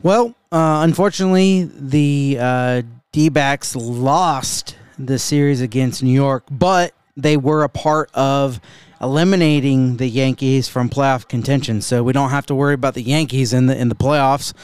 Well, 0.02 0.34
uh, 0.52 0.80
unfortunately, 0.84 1.64
the 1.64 2.38
uh, 2.40 2.82
D 3.10 3.28
backs 3.28 3.74
lost 3.74 4.76
the 4.98 5.18
series 5.18 5.60
against 5.60 6.02
New 6.02 6.12
York, 6.12 6.44
but 6.50 6.94
they 7.16 7.36
were 7.36 7.64
a 7.64 7.68
part 7.68 8.10
of 8.14 8.60
eliminating 9.00 9.96
the 9.96 10.06
Yankees 10.06 10.68
from 10.68 10.88
playoff 10.88 11.26
contention. 11.28 11.80
So 11.80 12.02
we 12.02 12.12
don't 12.12 12.30
have 12.30 12.46
to 12.46 12.54
worry 12.54 12.74
about 12.74 12.94
the 12.94 13.02
Yankees 13.02 13.52
in 13.52 13.66
the 13.66 13.76
in 13.76 13.88
the 13.88 13.94
playoffs. 13.96 14.54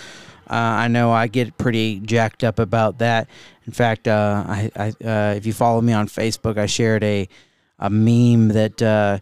Uh, 0.49 0.55
I 0.55 0.88
know 0.88 1.11
I 1.11 1.26
get 1.26 1.57
pretty 1.59 2.00
jacked 2.00 2.45
up 2.45 2.59
about 2.59 2.99
that. 2.99 3.29
In 3.67 3.73
fact, 3.73 4.07
uh, 4.07 4.45
I, 4.47 4.71
I 4.76 4.88
uh, 5.05 5.35
if 5.35 5.47
you 5.47 5.53
follow 5.53 5.81
me 5.81 5.93
on 5.93 6.07
Facebook, 6.07 6.59
I 6.59 6.67
shared 6.67 7.03
a 7.03 7.29
a 7.79 7.91
meme 7.91 8.49
that 8.49 8.81
uh, 8.81 9.19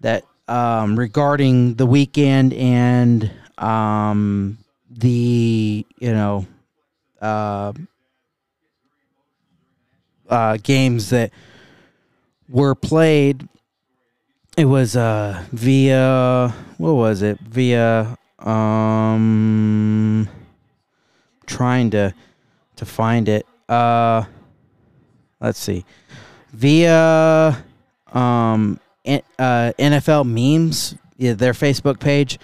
that 0.00 0.24
um, 0.48 0.98
regarding 0.98 1.74
the 1.74 1.86
weekend 1.86 2.54
and 2.54 3.30
um, 3.58 4.58
the 4.96 5.86
you 5.98 6.12
know 6.12 6.46
uh, 7.20 7.72
uh, 10.28 10.56
games 10.62 11.10
that 11.10 11.30
were 12.48 12.74
played. 12.74 13.48
It 14.56 14.64
was 14.64 14.96
uh, 14.96 15.44
via 15.52 16.54
what 16.78 16.92
was 16.92 17.22
it? 17.22 17.38
Via 17.40 18.16
um, 18.38 20.28
trying 21.46 21.90
to 21.90 22.14
to 22.76 22.86
find 22.86 23.28
it. 23.28 23.46
Uh, 23.68 24.24
let's 25.40 25.58
see, 25.58 25.84
via 26.52 27.62
um, 28.12 28.80
uh, 29.06 29.72
NFL 29.78 30.24
memes, 30.24 30.94
yeah, 31.18 31.34
their 31.34 31.52
Facebook 31.52 32.00
page. 32.00 32.38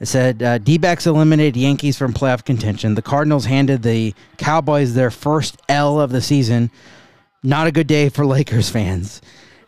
It 0.00 0.06
said 0.06 0.42
uh, 0.42 0.58
D-backs 0.58 1.06
eliminated 1.06 1.56
Yankees 1.56 1.98
from 1.98 2.12
playoff 2.12 2.44
contention. 2.44 2.94
The 2.94 3.02
Cardinals 3.02 3.46
handed 3.46 3.82
the 3.82 4.14
Cowboys 4.36 4.94
their 4.94 5.10
first 5.10 5.60
L 5.68 6.00
of 6.00 6.10
the 6.10 6.20
season. 6.20 6.70
Not 7.42 7.66
a 7.66 7.72
good 7.72 7.86
day 7.88 8.08
for 8.08 8.24
Lakers 8.24 8.70
fans. 8.70 9.20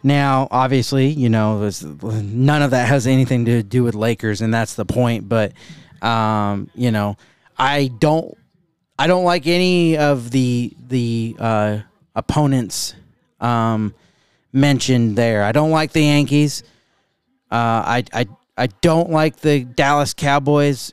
Now, 0.02 0.48
obviously, 0.50 1.08
you 1.08 1.28
know, 1.28 1.70
none 2.02 2.62
of 2.62 2.70
that 2.70 2.88
has 2.88 3.06
anything 3.06 3.44
to 3.46 3.62
do 3.62 3.82
with 3.82 3.94
Lakers, 3.94 4.40
and 4.40 4.54
that's 4.54 4.74
the 4.74 4.86
point. 4.86 5.28
But, 5.28 5.52
um, 6.00 6.70
you 6.74 6.90
know, 6.90 7.16
I 7.58 7.88
don't, 7.98 8.36
I 8.98 9.06
don't 9.06 9.24
like 9.24 9.46
any 9.46 9.98
of 9.98 10.30
the 10.30 10.74
the 10.88 11.36
uh, 11.38 11.78
opponents 12.14 12.94
um, 13.40 13.94
mentioned 14.52 15.16
there. 15.16 15.42
I 15.42 15.52
don't 15.52 15.70
like 15.70 15.92
the 15.92 16.02
Yankees. 16.02 16.62
Uh, 17.50 17.54
I, 17.84 18.04
I 18.12 18.26
I 18.60 18.66
don't 18.82 19.08
like 19.08 19.36
the 19.36 19.64
Dallas 19.64 20.12
Cowboys. 20.12 20.92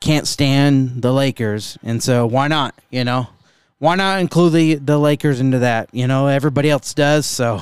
Can't 0.00 0.26
stand 0.26 1.02
the 1.02 1.12
Lakers, 1.12 1.76
and 1.82 2.02
so 2.02 2.26
why 2.26 2.48
not? 2.48 2.74
You 2.90 3.04
know, 3.04 3.28
why 3.78 3.94
not 3.94 4.20
include 4.20 4.54
the 4.54 4.74
the 4.76 4.98
Lakers 4.98 5.38
into 5.38 5.58
that? 5.58 5.90
You 5.92 6.06
know, 6.06 6.28
everybody 6.28 6.70
else 6.70 6.94
does. 6.94 7.26
So 7.26 7.60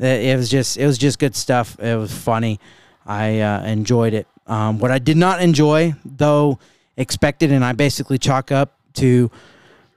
it 0.00 0.36
was 0.36 0.50
just 0.50 0.76
it 0.76 0.86
was 0.86 0.98
just 0.98 1.20
good 1.20 1.36
stuff. 1.36 1.78
It 1.78 1.96
was 1.96 2.12
funny. 2.12 2.58
I 3.06 3.40
uh, 3.40 3.62
enjoyed 3.62 4.12
it. 4.12 4.26
Um, 4.48 4.80
what 4.80 4.90
I 4.90 4.98
did 4.98 5.16
not 5.16 5.40
enjoy, 5.40 5.94
though, 6.04 6.58
expected, 6.96 7.52
and 7.52 7.64
I 7.64 7.74
basically 7.74 8.18
chalk 8.18 8.50
up 8.50 8.76
to 8.94 9.30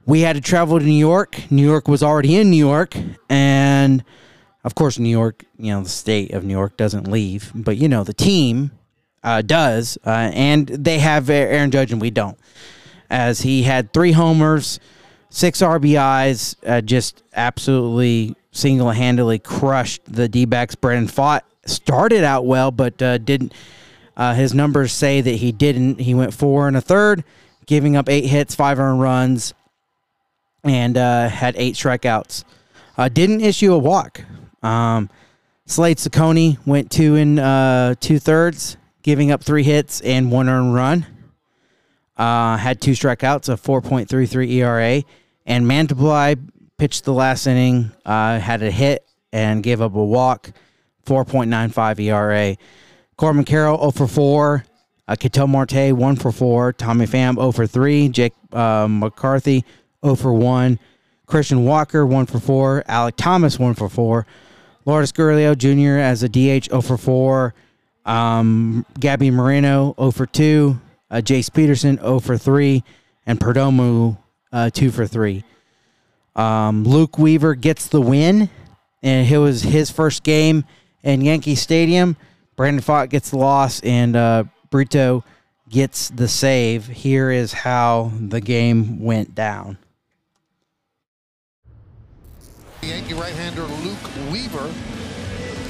we 0.06 0.20
had 0.20 0.36
to 0.36 0.40
travel 0.40 0.78
to 0.78 0.84
New 0.84 0.92
York. 0.92 1.50
New 1.50 1.64
York 1.64 1.88
was 1.88 2.04
already 2.04 2.36
in 2.36 2.48
New 2.50 2.64
York, 2.64 2.96
and 3.28 4.04
of 4.64 4.74
course, 4.74 4.98
New 4.98 5.08
York, 5.08 5.44
you 5.58 5.72
know, 5.72 5.82
the 5.82 5.88
state 5.88 6.32
of 6.32 6.44
New 6.44 6.54
York 6.54 6.76
doesn't 6.76 7.08
leave, 7.08 7.52
but 7.54 7.76
you 7.76 7.88
know, 7.88 8.04
the 8.04 8.12
team 8.12 8.72
uh, 9.22 9.42
does, 9.42 9.98
uh, 10.06 10.30
and 10.32 10.66
they 10.66 10.98
have 10.98 11.30
Aaron 11.30 11.70
Judge, 11.70 11.92
and 11.92 12.00
we 12.00 12.10
don't. 12.10 12.38
As 13.10 13.40
he 13.40 13.62
had 13.62 13.92
three 13.92 14.12
homers, 14.12 14.80
six 15.30 15.60
RBIs, 15.60 16.56
uh, 16.66 16.80
just 16.80 17.22
absolutely 17.34 18.34
single 18.50 18.90
handedly 18.90 19.38
crushed 19.38 20.02
the 20.06 20.28
D 20.28 20.44
backs. 20.44 20.74
Brandon 20.74 21.08
Pfaadt, 21.08 21.42
started 21.64 22.24
out 22.24 22.46
well, 22.46 22.70
but 22.70 23.00
uh, 23.02 23.18
didn't. 23.18 23.52
Uh, 24.16 24.34
his 24.34 24.52
numbers 24.52 24.92
say 24.92 25.20
that 25.20 25.36
he 25.36 25.52
didn't. 25.52 26.00
He 26.00 26.14
went 26.14 26.34
four 26.34 26.66
and 26.66 26.76
a 26.76 26.80
third, 26.80 27.22
giving 27.66 27.96
up 27.96 28.08
eight 28.08 28.26
hits, 28.26 28.54
five 28.54 28.78
earned 28.80 29.00
runs, 29.00 29.54
and 30.64 30.96
uh, 30.96 31.28
had 31.28 31.54
eight 31.56 31.74
strikeouts. 31.74 32.44
Didn't 33.12 33.42
issue 33.42 33.72
a 33.72 33.78
walk. 33.78 34.22
Um, 34.62 35.10
Slade 35.66 35.98
Cecconi 35.98 36.58
went 36.66 36.90
two 36.90 37.16
and 37.16 37.38
uh, 37.38 37.94
two 38.00 38.18
thirds, 38.18 38.76
giving 39.02 39.30
up 39.30 39.42
three 39.42 39.62
hits 39.62 40.00
and 40.00 40.32
one 40.32 40.48
earned 40.48 40.74
run. 40.74 41.06
Uh, 42.16 42.56
had 42.56 42.80
two 42.80 42.92
strikeouts, 42.92 43.48
a 43.48 43.56
4.33 43.56 44.50
ERA, 44.50 45.02
and 45.46 45.64
Mantiply 45.66 46.38
pitched 46.76 47.04
the 47.04 47.12
last 47.12 47.46
inning, 47.46 47.92
uh, 48.04 48.38
had 48.40 48.62
a 48.62 48.70
hit 48.70 49.06
and 49.32 49.62
gave 49.62 49.80
up 49.80 49.94
a 49.94 50.04
walk, 50.04 50.50
4.95 51.06 52.00
ERA. 52.00 52.56
Corbin 53.16 53.44
Carroll 53.44 53.78
0 53.78 53.90
for 53.90 54.06
4. 54.06 54.64
Uh, 55.06 55.46
Marte 55.46 55.92
1 55.92 56.16
for 56.16 56.32
4. 56.32 56.72
Tommy 56.72 57.06
Pham 57.06 57.34
0 57.34 57.52
for 57.52 57.66
3. 57.66 58.08
Jake 58.08 58.34
uh, 58.52 58.86
McCarthy 58.88 59.64
0 60.04 60.14
for 60.14 60.32
1. 60.32 60.78
Christian 61.26 61.64
Walker 61.64 62.06
1 62.06 62.26
for 62.26 62.38
4. 62.38 62.84
Alec 62.86 63.16
Thomas 63.16 63.58
1 63.58 63.74
for 63.74 63.88
4. 63.88 64.26
Lourdes 64.88 65.12
Gurriel 65.12 65.54
Jr. 65.54 66.00
as 66.00 66.22
a 66.22 66.30
DH 66.30 66.70
0 66.70 66.80
for 66.80 66.96
4. 66.96 67.54
Um, 68.06 68.86
Gabby 68.98 69.30
Moreno 69.30 69.94
0 69.98 70.12
for 70.12 70.24
2. 70.24 70.80
Uh, 71.10 71.16
Jace 71.16 71.52
Peterson 71.52 71.98
0 71.98 72.20
for 72.20 72.38
3. 72.38 72.82
And 73.26 73.38
Perdomo 73.38 74.16
uh, 74.50 74.70
2 74.70 74.90
for 74.90 75.06
3. 75.06 75.44
Um, 76.34 76.84
Luke 76.84 77.18
Weaver 77.18 77.54
gets 77.54 77.88
the 77.88 78.00
win, 78.00 78.48
and 79.02 79.30
it 79.30 79.36
was 79.36 79.60
his 79.60 79.90
first 79.90 80.22
game 80.22 80.64
in 81.02 81.20
Yankee 81.20 81.54
Stadium. 81.54 82.16
Brandon 82.56 82.82
Pfaadt 82.82 83.10
gets 83.10 83.28
the 83.28 83.36
loss, 83.36 83.80
and 83.80 84.16
uh, 84.16 84.44
Brito 84.70 85.22
gets 85.68 86.08
the 86.08 86.28
save. 86.28 86.86
Here 86.86 87.30
is 87.30 87.52
how 87.52 88.10
the 88.18 88.40
game 88.40 89.00
went 89.00 89.34
down. 89.34 89.76
Yankee 92.82 93.14
right-hander 93.14 93.62
Luke 93.62 94.30
Weaver 94.30 94.72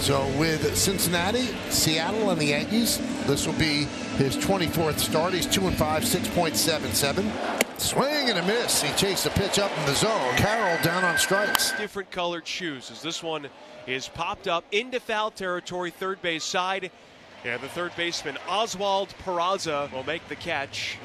So 0.01 0.27
with 0.39 0.77
Cincinnati, 0.77 1.47
Seattle, 1.71 2.31
and 2.31 2.41
the 2.41 2.47
Yankees, 2.47 2.99
this 3.27 3.47
will 3.47 3.55
be 3.55 3.85
his 4.17 4.37
24th 4.37 4.99
start. 4.99 5.35
He's 5.35 5.47
2 5.47 5.67
and 5.67 5.77
5, 5.77 6.03
6.77. 6.05 7.81
Swing 7.81 8.29
and 8.29 8.39
a 8.39 8.43
miss. 8.43 8.83
He 8.83 8.93
chased 8.97 9.25
the 9.25 9.31
pitch 9.31 9.59
up 9.59 9.77
in 9.79 9.87
the 9.87 9.95
zone. 9.95 10.35
Carroll 10.37 10.83
down 10.83 11.05
on 11.05 11.17
strikes. 11.19 11.73
Different 11.73 12.11
colored 12.11 12.47
shoes 12.47 12.91
as 12.91 13.03
this 13.03 13.23
one 13.23 13.49
is 13.87 14.09
popped 14.09 14.47
up 14.47 14.65
into 14.71 15.01
foul 15.01 15.31
territory, 15.31 15.91
third 15.91 16.21
base 16.23 16.45
side. 16.45 16.91
And 17.45 17.61
the 17.61 17.69
third 17.69 17.93
baseman, 17.97 18.37
Oswald 18.49 19.15
Peraza, 19.25 19.91
will 19.93 20.05
make 20.05 20.27
the 20.29 20.37
catch. 20.37 20.99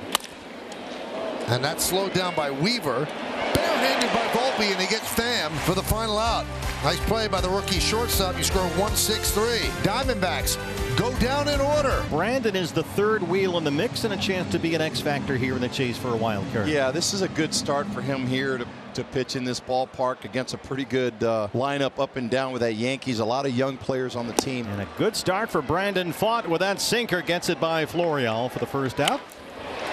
And 1.47 1.63
that's 1.63 1.83
slowed 1.83 2.13
down 2.13 2.35
by 2.35 2.51
Weaver. 2.51 3.07
Barehanded 3.53 4.09
by 4.11 4.25
Volpe, 4.27 4.71
and 4.71 4.81
he 4.81 4.87
gets 4.87 5.07
Pham 5.13 5.51
for 5.65 5.75
the 5.75 5.83
final 5.83 6.17
out. 6.17 6.45
Nice 6.83 6.99
play 7.01 7.27
by 7.29 7.39
the 7.39 7.49
rookie 7.49 7.79
shortstop. 7.79 8.37
You 8.37 8.43
score 8.43 8.67
1-6-3. 8.71 9.59
Diamondbacks 9.83 10.57
go 10.97 11.17
down 11.19 11.47
in 11.47 11.61
order. 11.61 12.03
Brandon 12.09 12.55
is 12.55 12.71
the 12.71 12.83
third 12.83 13.23
wheel 13.23 13.57
in 13.57 13.63
the 13.63 13.71
mix 13.71 14.03
and 14.03 14.13
a 14.13 14.17
chance 14.17 14.51
to 14.51 14.59
be 14.59 14.75
an 14.75 14.81
X 14.81 14.99
factor 14.99 15.37
here 15.37 15.55
in 15.55 15.61
the 15.61 15.69
chase 15.69 15.97
for 15.97 16.09
a 16.09 16.15
wild 16.15 16.45
card. 16.51 16.67
Yeah, 16.67 16.91
this 16.91 17.13
is 17.13 17.21
a 17.21 17.29
good 17.29 17.53
start 17.53 17.87
for 17.87 18.01
him 18.01 18.27
here 18.27 18.57
to, 18.57 18.67
to 18.95 19.03
pitch 19.05 19.35
in 19.35 19.45
this 19.45 19.61
ballpark 19.61 20.25
against 20.25 20.53
a 20.53 20.57
pretty 20.57 20.85
good 20.85 21.23
uh, 21.23 21.47
lineup 21.53 21.99
up 21.99 22.17
and 22.17 22.29
down 22.29 22.51
with 22.51 22.61
that 22.61 22.73
Yankees. 22.73 23.19
A 23.19 23.25
lot 23.25 23.45
of 23.45 23.55
young 23.55 23.77
players 23.77 24.15
on 24.15 24.27
the 24.27 24.33
team. 24.33 24.67
And 24.67 24.81
a 24.81 24.87
good 24.97 25.15
start 25.15 25.49
for 25.49 25.61
Brandon 25.61 26.11
Pfaadt 26.11 26.47
with 26.47 26.59
that 26.59 26.81
sinker. 26.81 27.21
Gets 27.21 27.47
it 27.47 27.59
by 27.61 27.85
Florial 27.85 28.49
for 28.49 28.59
the 28.59 28.65
first 28.65 28.99
out. 28.99 29.21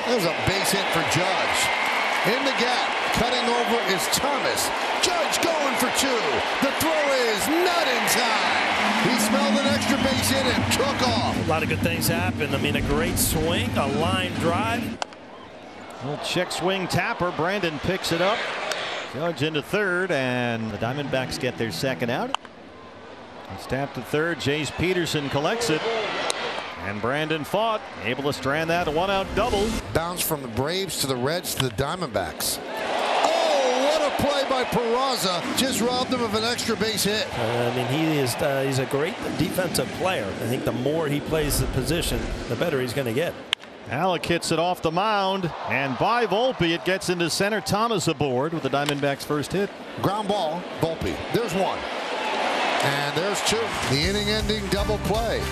There's 0.06 0.24
a 0.24 0.34
base 0.46 0.72
hit 0.72 0.86
for 0.92 1.02
Judge. 1.12 1.58
In 2.26 2.44
the 2.44 2.56
gap, 2.58 2.88
cutting 3.14 3.48
over 3.48 3.78
is 3.94 4.04
Thomas. 4.16 4.68
Judge 5.02 5.42
going 5.42 5.74
for 5.76 5.90
two. 5.98 6.22
The 6.60 6.72
throw 6.80 7.04
is 7.32 7.48
not 7.48 7.86
in 7.88 8.02
time. 8.12 8.70
He 9.08 9.18
smelled 9.20 9.58
an 9.60 9.66
extra 9.66 9.96
base 9.98 10.30
hit 10.30 10.44
and 10.44 10.72
took 10.72 11.08
off. 11.08 11.46
A 11.46 11.48
lot 11.48 11.62
of 11.62 11.68
good 11.68 11.80
things 11.80 12.08
happened. 12.08 12.54
I 12.54 12.58
mean, 12.58 12.76
a 12.76 12.82
great 12.82 13.18
swing, 13.18 13.70
a 13.76 13.86
line 13.86 14.32
drive. 14.34 14.98
Little 16.04 16.24
check 16.24 16.50
swing 16.50 16.88
tapper. 16.88 17.30
Brandon 17.32 17.78
picks 17.80 18.12
it 18.12 18.20
up. 18.20 18.38
Judge 19.14 19.42
into 19.42 19.62
third, 19.62 20.10
and 20.10 20.70
the 20.70 20.78
Diamondbacks 20.78 21.38
get 21.38 21.58
their 21.58 21.72
second 21.72 22.10
out. 22.10 22.36
It's 23.54 23.66
tapped 23.66 23.94
to 23.96 24.02
third. 24.02 24.38
Jace 24.38 24.70
Peterson 24.76 25.28
collects 25.30 25.70
it. 25.70 25.82
And 26.86 27.00
Brandon 27.00 27.44
Pfaadt, 27.44 27.80
able 28.04 28.24
to 28.24 28.32
strand 28.32 28.70
that 28.70 28.92
one 28.92 29.10
out 29.10 29.26
double. 29.34 29.68
Bounce 29.92 30.22
from 30.22 30.42
the 30.42 30.48
Braves 30.48 30.98
to 31.00 31.06
the 31.06 31.16
Reds 31.16 31.54
to 31.56 31.64
the 31.64 31.70
Diamondbacks. 31.70 32.58
Oh, 33.22 34.00
what 34.00 34.12
a 34.12 34.22
play 34.22 34.48
by 34.48 34.64
Peraza. 34.64 35.58
Just 35.58 35.80
robbed 35.80 36.12
him 36.12 36.22
of 36.22 36.34
an 36.34 36.44
extra 36.44 36.76
base 36.76 37.04
hit. 37.04 37.26
Uh, 37.38 37.70
I 37.72 37.76
mean, 37.76 37.86
he 37.86 38.18
is 38.18 38.34
uh, 38.36 38.62
he's 38.66 38.78
a 38.78 38.86
great 38.86 39.14
defensive 39.38 39.88
player. 39.98 40.24
I 40.24 40.46
think 40.46 40.64
the 40.64 40.72
more 40.72 41.06
he 41.06 41.20
plays 41.20 41.60
the 41.60 41.66
position, 41.68 42.20
the 42.48 42.56
better 42.56 42.80
he's 42.80 42.94
going 42.94 43.06
to 43.06 43.12
get. 43.12 43.34
Alec 43.90 44.24
hits 44.24 44.52
it 44.52 44.58
off 44.58 44.82
the 44.82 44.90
mound, 44.90 45.50
and 45.68 45.98
by 45.98 46.24
Volpe, 46.24 46.72
it 46.72 46.84
gets 46.84 47.08
into 47.08 47.28
center. 47.28 47.60
Thomas 47.60 48.06
aboard 48.06 48.52
with 48.52 48.62
the 48.62 48.70
Diamondbacks' 48.70 49.24
first 49.24 49.52
hit. 49.52 49.68
Ground 50.00 50.28
ball, 50.28 50.62
Volpe. 50.80 51.16
There's 51.34 51.52
one. 51.54 51.78
And 52.82 53.16
there's 53.16 53.42
two. 53.42 53.58
The 53.90 54.00
inning-ending 54.00 54.66
double 54.68 54.98
play. 54.98 55.42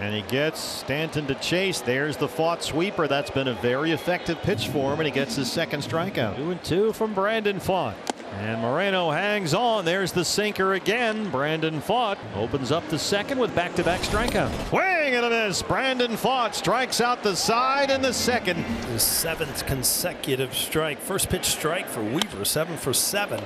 And 0.00 0.14
he 0.14 0.22
gets 0.22 0.60
Stanton 0.60 1.26
to 1.28 1.34
chase. 1.36 1.80
There's 1.80 2.16
the 2.16 2.28
Pfaadt 2.28 2.62
sweeper. 2.62 3.06
That's 3.06 3.30
been 3.30 3.48
a 3.48 3.54
very 3.54 3.92
effective 3.92 4.40
pitch 4.42 4.68
for 4.68 4.92
him, 4.92 5.00
and 5.00 5.06
he 5.06 5.12
gets 5.12 5.36
his 5.36 5.50
second 5.50 5.82
strikeout. 5.82 6.36
Two 6.36 6.50
and 6.50 6.62
two 6.64 6.92
from 6.92 7.14
Brandon 7.14 7.58
Pfaadt. 7.58 7.94
And 8.38 8.60
Moreno 8.60 9.10
hangs 9.10 9.54
on. 9.54 9.84
There's 9.84 10.10
the 10.10 10.24
sinker 10.24 10.74
again. 10.74 11.30
Brandon 11.30 11.80
Pfaadt 11.80 12.18
opens 12.34 12.72
up 12.72 12.86
the 12.88 12.98
second 12.98 13.38
with 13.38 13.54
back-to-back 13.54 14.00
strikeout. 14.00 14.50
Swing 14.70 15.14
and 15.14 15.24
a 15.24 15.30
miss. 15.30 15.62
Brandon 15.62 16.12
Pfaadt 16.12 16.52
strikes 16.54 17.00
out 17.00 17.22
the 17.22 17.36
side 17.36 17.90
in 17.90 18.02
the 18.02 18.12
second. 18.12 18.56
His 18.56 19.04
seventh 19.04 19.64
consecutive 19.66 20.52
strike. 20.52 20.98
First 20.98 21.28
pitch 21.28 21.44
strike 21.44 21.86
for 21.86 22.02
Weaver. 22.02 22.44
Seven 22.44 22.76
for 22.76 22.92
seven. 22.92 23.40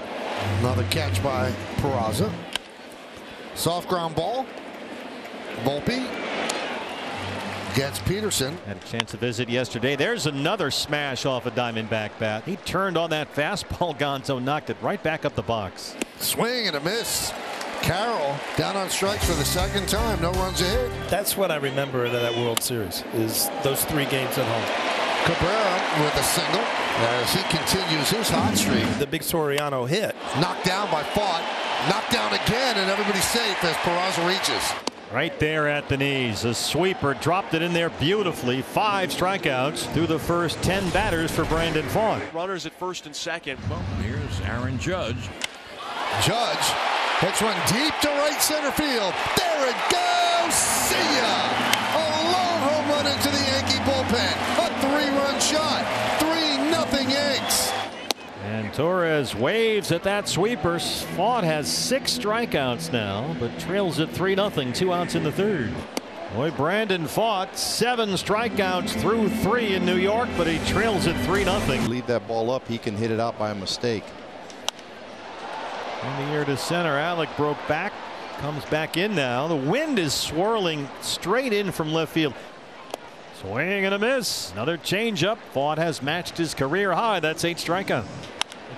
Another 0.60 0.84
catch 0.84 1.22
by 1.22 1.52
Peraza. 1.76 2.32
Soft 3.54 3.90
ground 3.90 4.14
ball. 4.14 4.46
Volpe 5.60 6.06
gets 7.74 8.00
Peterson. 8.00 8.56
Had 8.66 8.76
a 8.76 8.86
chance 8.86 9.12
to 9.12 9.16
visit 9.16 9.48
yesterday. 9.48 9.94
There's 9.94 10.26
another 10.26 10.70
smash 10.70 11.26
off 11.26 11.46
a 11.46 11.50
Diamondback 11.50 12.10
bat. 12.18 12.42
He 12.44 12.56
turned 12.56 12.96
on 12.96 13.10
that 13.10 13.32
fastball. 13.34 13.96
Gonzo 13.98 14.42
knocked 14.42 14.70
it 14.70 14.76
right 14.82 15.02
back 15.02 15.24
up 15.24 15.34
the 15.34 15.42
box. 15.42 15.96
Swing 16.18 16.66
and 16.66 16.76
a 16.76 16.80
miss. 16.80 17.32
Carroll 17.82 18.34
down 18.56 18.76
on 18.76 18.90
strikes 18.90 19.24
for 19.24 19.34
the 19.34 19.44
second 19.44 19.88
time. 19.88 20.20
No 20.20 20.32
runs 20.32 20.60
ahead. 20.60 20.90
That's 21.08 21.36
what 21.36 21.52
I 21.52 21.56
remember 21.56 22.04
of 22.04 22.12
that 22.12 22.34
World 22.34 22.62
Series 22.62 23.04
is 23.14 23.48
those 23.62 23.84
three 23.84 24.06
games 24.06 24.36
at 24.36 24.44
home. 24.44 24.88
Cabrera 25.24 26.02
with 26.02 26.14
a 26.16 26.22
single 26.22 26.60
as 26.60 27.32
he 27.32 27.42
continues 27.56 28.10
his 28.10 28.28
hot 28.28 28.56
streak. 28.56 28.86
The 28.98 29.06
big 29.06 29.22
Soriano 29.22 29.88
hit. 29.88 30.16
Knocked 30.40 30.64
down 30.64 30.90
by 30.90 31.02
Pfaadt. 31.02 31.44
Knocked 31.88 32.10
down 32.10 32.32
again, 32.34 32.76
and 32.76 32.90
everybody's 32.90 33.24
safe 33.24 33.62
as 33.62 33.76
Peraza 33.76 34.26
reaches. 34.26 34.97
Right 35.12 35.38
there 35.40 35.68
at 35.68 35.88
the 35.88 35.96
knees. 35.96 36.44
A 36.44 36.52
sweeper 36.52 37.14
dropped 37.14 37.54
it 37.54 37.62
in 37.62 37.72
there 37.72 37.88
beautifully. 37.88 38.60
Five 38.60 39.08
strikeouts 39.08 39.90
through 39.94 40.06
the 40.06 40.18
first 40.18 40.62
10 40.62 40.90
batters 40.90 41.30
for 41.30 41.46
Brandon 41.46 41.86
Pfaadt. 41.86 42.20
Runners 42.34 42.66
at 42.66 42.72
first 42.72 43.06
and 43.06 43.16
second. 43.16 43.58
Well, 43.70 43.82
here's 44.02 44.40
Aaron 44.42 44.78
Judge. 44.78 45.30
Judge 46.22 46.66
hits 47.20 47.40
one 47.40 47.56
deep 47.72 47.94
to 48.02 48.08
right 48.20 48.36
center 48.42 48.70
field. 48.72 49.14
There 49.36 49.70
it 49.70 49.80
goes. 49.88 50.54
See 50.54 51.16
ya. 51.16 51.32
A 51.96 52.04
long 52.28 52.58
home 52.68 52.88
run 52.90 53.06
into 53.06 53.30
the 53.30 53.44
Yankee 53.48 53.80
bullpen. 53.88 54.36
A 54.60 54.68
three-run 54.82 55.40
shot. 55.40 55.97
Three 58.58 58.64
nothing 58.64 58.64
Yanks. 58.64 58.78
And 58.78 58.86
Torres 58.86 59.34
waves 59.34 59.92
at 59.92 60.02
that 60.04 60.28
sweeper. 60.28 60.76
Pfaadt 60.76 61.44
has 61.44 61.70
six 61.70 62.18
strikeouts 62.18 62.92
now, 62.92 63.36
but 63.38 63.56
trails 63.58 64.00
at 64.00 64.10
3 64.10 64.34
0, 64.34 64.72
two 64.72 64.92
outs 64.92 65.14
in 65.14 65.22
the 65.22 65.32
third. 65.32 65.72
Boy, 66.34 66.50
Brandon 66.50 67.04
Pfaadt, 67.04 67.56
seven 67.56 68.10
strikeouts 68.10 69.00
through 69.00 69.30
three 69.30 69.74
in 69.74 69.86
New 69.86 69.96
York, 69.96 70.28
but 70.36 70.46
he 70.46 70.58
trails 70.70 71.06
at 71.06 71.16
3 71.24 71.44
0. 71.44 71.58
Leave 71.88 72.06
that 72.06 72.26
ball 72.26 72.50
up, 72.50 72.66
he 72.68 72.78
can 72.78 72.96
hit 72.96 73.10
it 73.10 73.20
out 73.20 73.38
by 73.38 73.50
a 73.50 73.54
mistake. 73.54 74.04
In 76.02 76.26
the 76.26 76.32
air 76.32 76.44
to 76.44 76.56
center, 76.56 76.96
Alec 76.96 77.28
broke 77.36 77.58
back, 77.66 77.92
comes 78.38 78.64
back 78.66 78.96
in 78.96 79.14
now. 79.14 79.48
The 79.48 79.56
wind 79.56 79.98
is 79.98 80.14
swirling 80.14 80.88
straight 81.00 81.52
in 81.52 81.72
from 81.72 81.92
left 81.92 82.12
field. 82.12 82.34
Swing 83.40 83.84
and 83.84 83.94
a 83.94 83.98
miss. 83.98 84.50
Another 84.52 84.76
changeup. 84.76 85.38
Pfaadt 85.54 85.78
has 85.78 86.02
matched 86.02 86.36
his 86.36 86.54
career 86.54 86.92
high. 86.92 87.20
That's 87.20 87.44
eight 87.44 87.58
strikeouts. 87.58 88.04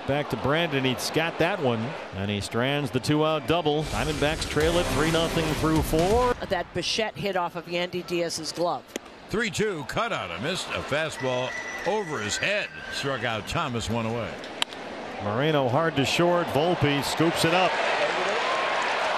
Back 0.07 0.29
to 0.31 0.37
Brandon. 0.37 0.83
He's 0.83 1.11
got 1.11 1.37
that 1.39 1.61
one. 1.61 1.85
And 2.17 2.29
he 2.29 2.41
strands 2.41 2.89
the 2.89 2.99
two 2.99 3.25
out 3.25 3.47
double. 3.47 3.83
Diamondbacks 3.85 4.49
trail 4.49 4.77
it 4.77 4.85
3 4.87 5.11
0 5.11 5.27
through 5.27 5.81
four. 5.83 6.33
That 6.49 6.71
Bichette 6.73 7.15
hit 7.15 7.35
off 7.35 7.55
of 7.55 7.65
Yandy 7.65 8.05
Diaz's 8.05 8.51
glove. 8.51 8.83
3 9.29 9.49
2 9.49 9.85
cutout. 9.87 10.31
I 10.31 10.39
missed 10.41 10.67
a 10.69 10.79
fastball 10.79 11.49
over 11.85 12.19
his 12.19 12.37
head. 12.37 12.67
Struck 12.93 13.23
out 13.23 13.47
Thomas 13.47 13.89
one 13.89 14.05
away. 14.05 14.31
Moreno 15.23 15.69
hard 15.69 15.95
to 15.97 16.05
short. 16.05 16.47
Volpe 16.47 17.03
scoops 17.03 17.45
it 17.45 17.53
up. 17.53 17.71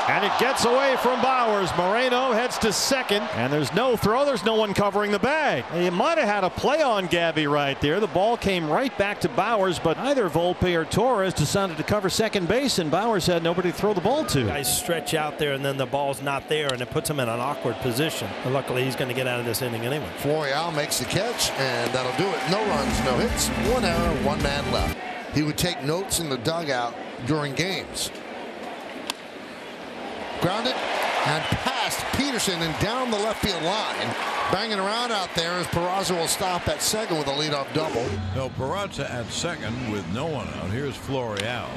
And 0.09 0.25
it 0.25 0.31
gets 0.37 0.65
away 0.65 0.97
from 1.01 1.21
Bauers. 1.21 1.75
Moreno 1.77 2.33
heads 2.33 2.57
to 2.57 2.73
second. 2.73 3.21
And 3.35 3.53
there's 3.53 3.73
no 3.73 3.95
throw. 3.95 4.25
There's 4.25 4.43
no 4.43 4.55
one 4.55 4.73
covering 4.73 5.11
the 5.11 5.19
bag. 5.19 5.63
You 5.81 5.91
might 5.91 6.17
have 6.17 6.27
had 6.27 6.43
a 6.43 6.49
play 6.49 6.81
on 6.81 7.07
Gabby 7.07 7.47
right 7.47 7.79
there. 7.79 8.01
The 8.01 8.07
ball 8.07 8.35
came 8.35 8.69
right 8.69 8.95
back 8.97 9.21
to 9.21 9.29
Bauers, 9.29 9.81
but 9.81 9.97
either 9.97 10.29
Volpe 10.29 10.75
or 10.75 10.83
Torres 10.83 11.33
decided 11.33 11.77
to 11.77 11.83
cover 11.83 12.09
second 12.09 12.49
base, 12.49 12.79
and 12.79 12.91
Bauers 12.91 13.27
had 13.27 13.43
nobody 13.43 13.71
to 13.71 13.77
throw 13.77 13.93
the 13.93 14.01
ball 14.01 14.25
to. 14.25 14.43
Guys 14.43 14.77
stretch 14.77 15.13
out 15.13 15.39
there, 15.39 15.53
and 15.53 15.63
then 15.63 15.77
the 15.77 15.85
ball's 15.85 16.21
not 16.21 16.49
there, 16.49 16.73
and 16.73 16.81
it 16.81 16.89
puts 16.89 17.09
him 17.09 17.21
in 17.21 17.29
an 17.29 17.39
awkward 17.39 17.75
position. 17.77 18.27
But 18.43 18.51
luckily, 18.51 18.83
he's 18.83 18.97
going 18.97 19.09
to 19.09 19.15
get 19.15 19.25
out 19.25 19.39
of 19.39 19.45
this 19.45 19.61
inning 19.61 19.85
anyway. 19.85 20.09
Florial 20.17 20.75
makes 20.75 20.99
the 20.99 21.05
catch, 21.05 21.49
and 21.51 21.93
that'll 21.93 22.17
do 22.17 22.29
it. 22.29 22.51
No 22.51 22.61
runs, 22.67 22.99
no 23.05 23.15
hits, 23.17 23.47
one 23.73 23.85
error, 23.85 24.23
one 24.23 24.41
man 24.43 24.69
left. 24.73 24.97
He 25.33 25.43
would 25.43 25.57
take 25.57 25.81
notes 25.81 26.19
in 26.19 26.29
the 26.29 26.37
dugout 26.37 26.93
during 27.25 27.55
games. 27.55 28.11
Grounded 30.43 30.75
and 30.75 31.41
past 31.63 32.03
Peterson 32.19 32.61
and 32.61 32.77
down 32.83 33.09
the 33.09 33.17
left 33.17 33.41
field 33.41 33.63
line. 33.63 34.11
Banging 34.51 34.77
around 34.77 35.09
out 35.09 35.29
there 35.35 35.53
as 35.53 35.65
Peraza 35.67 36.11
will 36.11 36.27
stop 36.27 36.67
at 36.67 36.81
second 36.81 37.17
with 37.17 37.27
a 37.27 37.31
leadoff 37.31 37.71
double. 37.73 38.03
No, 38.35 38.49
Peraza 38.59 39.09
at 39.09 39.25
second 39.31 39.71
with 39.89 40.03
no 40.11 40.25
one 40.25 40.45
out. 40.59 40.67
Here's 40.67 40.97
Florial. 40.97 41.71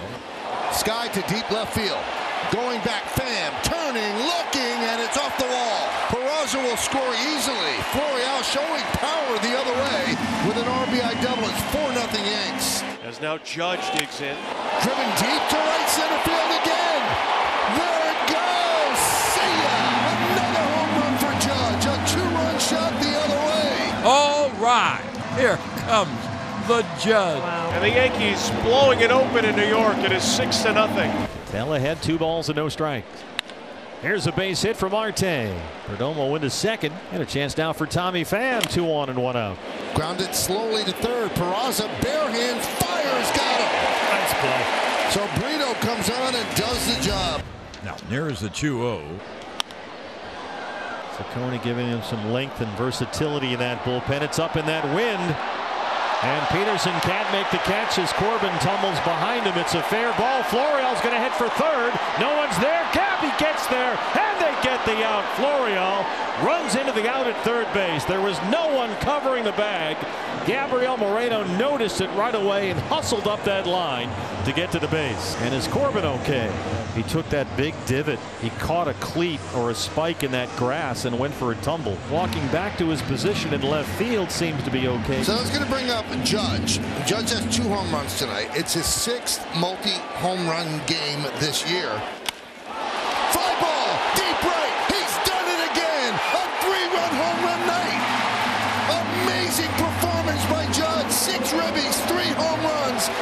Sky 0.73 1.07
to 1.15 1.23
deep 1.31 1.49
left 1.53 1.79
field. 1.79 2.03
Going 2.51 2.83
back, 2.83 3.07
Pham, 3.15 3.55
turning, 3.63 4.03
looking, 4.27 4.79
and 4.91 4.99
it's 5.01 5.17
off 5.17 5.39
the 5.39 5.47
wall. 5.47 5.83
Peraza 6.11 6.59
will 6.59 6.77
score 6.77 7.15
easily. 7.31 7.79
Florial 7.95 8.43
showing 8.43 8.83
power 8.99 9.35
the 9.47 9.55
other 9.55 9.75
way 9.79 10.03
with 10.43 10.59
an 10.59 10.67
RBI 10.67 11.23
double. 11.23 11.47
It's 11.47 11.63
4-0 11.71 12.19
Yanks. 12.27 12.83
As 13.05 13.21
now 13.21 13.39
Judge 13.39 13.87
digs 13.95 14.21
in. 14.21 14.35
Driven 14.83 15.09
deep 15.23 15.43
to 15.55 15.55
right 15.55 15.87
center 15.87 16.19
field 16.27 16.56
Here 25.37 25.57
comes 25.87 26.18
the 26.66 26.83
judge. 26.99 27.42
And 27.75 27.85
the 27.85 27.90
Yankees 27.90 28.51
blowing 28.62 29.01
it 29.01 29.11
open 29.11 29.44
in 29.44 29.55
New 29.55 29.66
York. 29.66 29.99
It 29.99 30.12
is 30.12 30.22
six 30.22 30.62
to 30.62 30.72
nothing. 30.72 31.12
Tell 31.46 31.75
ahead, 31.75 32.03
two 32.03 32.18
balls 32.18 32.49
and 32.49 32.57
no 32.57 32.68
strikes. 32.68 33.22
Here's 34.03 34.27
a 34.27 34.33
base 34.33 34.62
hit 34.62 34.77
from 34.77 34.92
Marte. 34.92 35.53
Perdomo 35.87 36.35
into 36.37 36.51
second. 36.51 36.94
And 37.12 37.22
a 37.22 37.27
chance 37.27 37.57
now 37.57 37.72
for 37.72 37.87
Tommy 37.87 38.25
Pham. 38.25 38.62
Two 38.70 38.87
on 38.87 39.09
and 39.11 39.22
one 39.22 39.37
out. 39.37 39.59
Grounded 39.94 40.35
slowly 40.35 40.85
to 40.85 40.92
third. 40.92 41.31
Peraza, 41.33 41.87
bare 42.03 42.31
hands, 42.31 42.66
fires, 42.66 43.31
got 43.33 43.61
him. 43.61 43.77
Nice 44.11 44.35
play. 44.40 44.87
So 45.11 45.40
Brito 45.40 45.75
comes 45.87 46.11
on 46.11 46.35
and 46.35 46.57
does 46.57 46.96
the 46.96 47.03
job. 47.03 47.42
Now, 47.85 47.96
there's 48.09 48.40
the 48.40 48.51
2 48.51 48.79
0. 48.79 49.03
Cecconi 51.17 51.63
giving 51.63 51.87
him 51.87 52.03
some 52.03 52.33
length 52.33 52.61
and 52.61 52.71
versatility 52.77 53.55
in 53.55 53.59
that 53.59 53.83
bullpen. 53.85 54.21
It's 54.21 54.39
up 54.39 54.57
in 54.57 54.67
that 54.67 54.85
wind. 54.93 55.25
And 56.23 56.43
Peterson 56.49 56.93
can't 57.01 57.29
make 57.33 57.49
the 57.51 57.61
catch 57.65 57.99
as 57.99 58.13
Corbin 58.13 58.53
tumbles 58.61 59.01
behind 59.01 59.45
him. 59.45 59.57
It's 59.57 59.75
a 59.75 59.83
fair 59.85 60.13
ball. 60.17 60.43
Florial's 60.45 61.01
going 61.01 61.15
to 61.15 61.21
hit 61.21 61.33
for 61.33 61.49
third. 61.57 61.93
No 62.21 62.37
one's 62.37 62.57
there. 62.59 62.85
Cappy 63.17 63.45
gets 63.45 63.67
there, 63.69 63.99
and 64.19 64.41
they 64.41 64.63
get 64.63 64.85
the 64.85 65.03
out. 65.03 65.25
Florial 65.37 66.05
runs 66.45 66.75
into 66.75 66.93
the 66.93 67.09
out 67.09 67.27
at 67.27 67.45
third 67.45 67.67
base. 67.73 68.05
There 68.05 68.21
was 68.21 68.39
no 68.51 68.75
one 68.75 68.95
covering 68.97 69.43
the 69.43 69.53
bag. 69.53 69.97
Gabriel 70.47 70.99
Moreno 70.99 71.43
noticed 71.57 72.03
it 72.03 72.11
right 72.11 72.35
away 72.35 72.71
and 72.71 72.79
hustled 72.79 73.27
up 73.27 73.43
that 73.45 73.67
line 73.67 74.11
to 74.45 74.53
get 74.53 74.71
to 74.73 74.79
the 74.79 74.89
base. 74.89 75.35
And 75.37 75.55
is 75.55 75.67
Corbin 75.69 76.05
okay? 76.05 76.53
He 76.95 77.05
took 77.05 77.27
that 77.31 77.47
big 77.57 77.75
divot. 77.87 78.19
He 78.43 78.51
caught 78.51 78.87
a 78.87 78.95
cleat 78.95 79.41
or 79.55 79.71
a 79.71 79.75
spike 79.75 80.23
in 80.23 80.31
that 80.33 80.55
grass 80.57 81.07
and 81.07 81.19
went 81.19 81.33
for 81.33 81.53
a 81.53 81.57
tumble. 81.57 81.97
Walking 82.11 82.47
back 82.49 82.77
to 82.79 82.89
his 82.89 83.01
position 83.03 83.55
in 83.55 83.63
left 83.63 83.89
field 83.99 84.31
seems 84.31 84.63
to 84.65 84.71
be 84.71 84.89
okay. 84.89 85.23
So 85.23 85.35
I 85.35 85.41
was 85.41 85.49
going 85.49 85.65
to 85.65 85.71
bring 85.71 85.89
up 85.89 86.05
Judge. 86.23 86.81
Judge 87.07 87.31
has 87.31 87.57
two 87.57 87.63
home 87.63 87.91
runs 87.91 88.19
tonight. 88.19 88.51
It's 88.53 88.75
his 88.75 88.85
sixth 88.85 89.47
multi-home 89.57 90.47
run 90.47 90.83
game 90.87 91.23
this 91.41 91.69
year. 91.71 91.99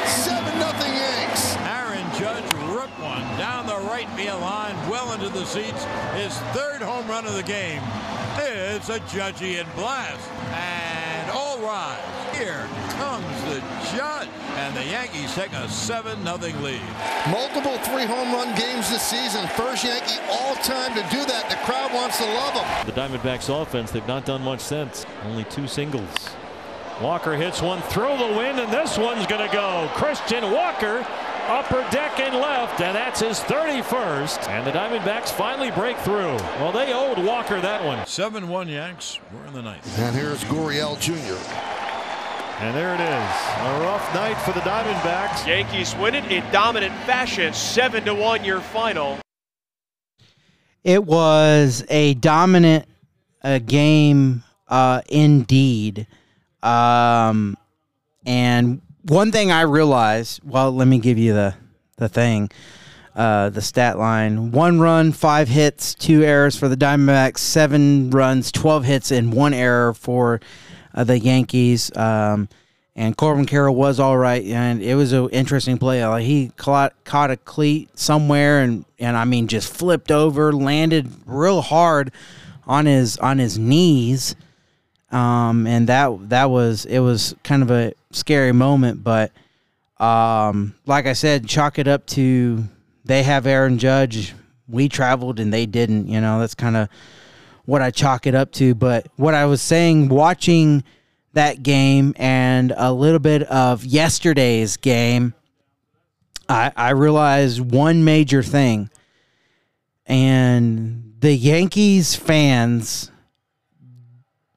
7 0.05 0.59
nothing 0.59 0.93
Yanks. 0.93 1.55
Aaron 1.57 2.05
Judge 2.19 2.43
ripped 2.75 2.99
one 2.99 3.21
down 3.37 3.67
the 3.67 3.77
right 3.89 4.09
field 4.11 4.41
line, 4.41 4.75
well 4.89 5.13
into 5.13 5.29
the 5.29 5.45
seats. 5.45 5.83
His 6.13 6.37
third 6.53 6.81
home 6.81 7.07
run 7.07 7.25
of 7.25 7.35
the 7.35 7.43
game. 7.43 7.81
It's 8.37 8.89
a 8.89 8.99
Judgeian 8.99 9.73
blast. 9.75 10.29
And 10.51 11.31
all 11.31 11.59
rise. 11.59 11.97
Here 12.37 12.67
comes 12.89 13.43
the 13.45 13.61
Judge. 13.95 14.27
And 14.57 14.75
the 14.75 14.85
Yankees 14.85 15.33
take 15.35 15.53
a 15.53 15.67
7 15.69 16.23
nothing 16.23 16.61
lead. 16.61 16.81
Multiple 17.29 17.77
three 17.79 18.05
home 18.05 18.33
run 18.33 18.55
games 18.57 18.89
this 18.89 19.01
season. 19.01 19.47
First 19.47 19.83
Yankee 19.83 20.19
all 20.29 20.55
time 20.55 20.93
to 20.93 21.01
do 21.09 21.25
that. 21.25 21.49
The 21.49 21.55
crowd 21.65 21.93
wants 21.93 22.17
to 22.17 22.25
love 22.25 22.53
him. 22.53 22.85
The 22.85 22.93
Diamondbacks 22.93 23.49
offense, 23.49 23.91
they've 23.91 24.07
not 24.07 24.25
done 24.25 24.41
much 24.43 24.59
since. 24.59 25.05
Only 25.23 25.45
two 25.45 25.67
singles. 25.67 26.29
Walker 27.01 27.35
hits 27.35 27.61
one 27.61 27.81
through 27.81 28.17
the 28.17 28.37
wind, 28.37 28.57
and 28.57 28.71
this 28.71 28.97
one's 28.97 29.27
going 29.27 29.45
to 29.45 29.53
go. 29.53 29.89
Christian 29.95 30.49
Walker, 30.49 31.05
upper 31.47 31.85
deck 31.91 32.21
and 32.21 32.35
left, 32.35 32.79
and 32.79 32.95
that's 32.95 33.19
his 33.19 33.39
31st. 33.41 34.47
And 34.47 34.65
the 34.65 34.71
Diamondbacks 34.71 35.29
finally 35.29 35.71
break 35.71 35.97
through. 35.97 36.37
Well, 36.57 36.71
they 36.71 36.93
owed 36.93 37.19
Walker 37.19 37.59
that 37.59 37.83
one. 37.83 38.07
7 38.07 38.47
1 38.47 38.69
Yanks. 38.69 39.19
We're 39.33 39.45
in 39.45 39.53
the 39.53 39.61
ninth. 39.61 39.99
And 39.99 40.15
here's 40.15 40.45
Gurriel 40.45 40.97
Jr. 41.01 41.35
And 42.63 42.73
there 42.73 42.95
it 42.95 43.01
is. 43.01 43.09
A 43.09 43.79
rough 43.81 44.13
night 44.13 44.35
for 44.35 44.53
the 44.53 44.61
Diamondbacks. 44.61 45.45
Yankees 45.45 45.93
win 45.97 46.15
it 46.15 46.31
in 46.31 46.49
dominant 46.53 46.95
fashion. 47.03 47.53
Seven 47.53 48.05
to 48.05 48.15
one 48.15 48.45
your 48.45 48.61
final. 48.61 49.19
It 50.85 51.03
was 51.03 51.83
a 51.89 52.13
dominant 52.13 52.85
uh, 53.43 53.59
game, 53.59 54.43
uh, 54.69 55.01
indeed. 55.09 56.07
Um, 56.65 57.57
and 58.25 58.81
one 59.03 59.31
thing 59.31 59.51
I 59.51 59.61
realized, 59.61 60.41
well, 60.43 60.71
let 60.71 60.87
me 60.87 60.99
give 60.99 61.17
you 61.17 61.33
the 61.33 61.55
the 61.97 62.09
thing, 62.09 62.49
uh, 63.15 63.49
the 63.49 63.61
stat 63.61 63.97
line: 63.97 64.51
one 64.51 64.79
run, 64.79 65.11
five 65.11 65.47
hits, 65.47 65.93
two 65.93 66.23
errors 66.23 66.57
for 66.57 66.67
the 66.67 66.75
Diamondbacks, 66.75 67.37
seven 67.37 68.09
runs, 68.09 68.51
twelve 68.51 68.83
hits, 68.83 69.11
and 69.11 69.31
one 69.31 69.53
error 69.53 69.93
for 69.93 70.41
uh, 70.93 71.03
the 71.03 71.19
Yankees. 71.19 71.95
Um, 71.95 72.49
and 72.97 73.15
Corbin 73.17 73.45
Carroll 73.45 73.75
was 73.75 73.99
all 73.99 74.17
right, 74.17 74.43
and 74.45 74.81
it 74.81 74.95
was 74.95 75.11
an 75.11 75.29
interesting 75.29 75.77
play. 75.77 76.05
Like 76.05 76.23
he 76.23 76.51
caught, 76.55 76.93
caught 77.03 77.29
a 77.29 77.37
cleat 77.37 77.97
somewhere, 77.99 78.61
and 78.61 78.85
and 78.97 79.15
I 79.15 79.25
mean 79.25 79.47
just 79.47 79.71
flipped 79.71 80.11
over, 80.11 80.51
landed 80.51 81.11
real 81.25 81.61
hard 81.61 82.11
on 82.65 82.85
his 82.85 83.17
on 83.17 83.37
his 83.37 83.59
knees. 83.59 84.35
Um, 85.11 85.67
and 85.67 85.87
that 85.87 86.29
that 86.29 86.49
was 86.49 86.85
it 86.85 86.99
was 86.99 87.35
kind 87.43 87.61
of 87.61 87.71
a 87.71 87.93
scary 88.11 88.51
moment, 88.51 89.03
but 89.03 89.31
um, 89.97 90.75
like 90.85 91.05
I 91.05 91.13
said, 91.13 91.47
chalk 91.47 91.79
it 91.79 91.87
up 91.87 92.05
to 92.07 92.65
they 93.05 93.23
have 93.23 93.45
Aaron 93.45 93.77
Judge. 93.77 94.33
We 94.67 94.89
traveled 94.89 95.39
and 95.39 95.53
they 95.53 95.65
didn't. 95.65 96.07
You 96.07 96.19
know, 96.21 96.39
that's 96.39 96.55
kind 96.55 96.75
of 96.75 96.89
what 97.65 97.81
I 97.81 97.91
chalk 97.91 98.27
it 98.27 98.35
up 98.35 98.51
to. 98.53 98.75
But 98.75 99.07
what 99.15 99.33
I 99.33 99.45
was 99.45 99.61
saying, 99.61 100.09
watching 100.09 100.83
that 101.33 101.63
game 101.63 102.13
and 102.17 102.73
a 102.75 102.91
little 102.91 103.19
bit 103.19 103.43
of 103.43 103.85
yesterday's 103.85 104.77
game, 104.77 105.33
I, 106.49 106.71
I 106.75 106.89
realized 106.91 107.59
one 107.61 108.03
major 108.03 108.41
thing. 108.41 108.89
And 110.07 111.13
the 111.19 111.33
Yankees 111.33 112.15
fans 112.15 113.11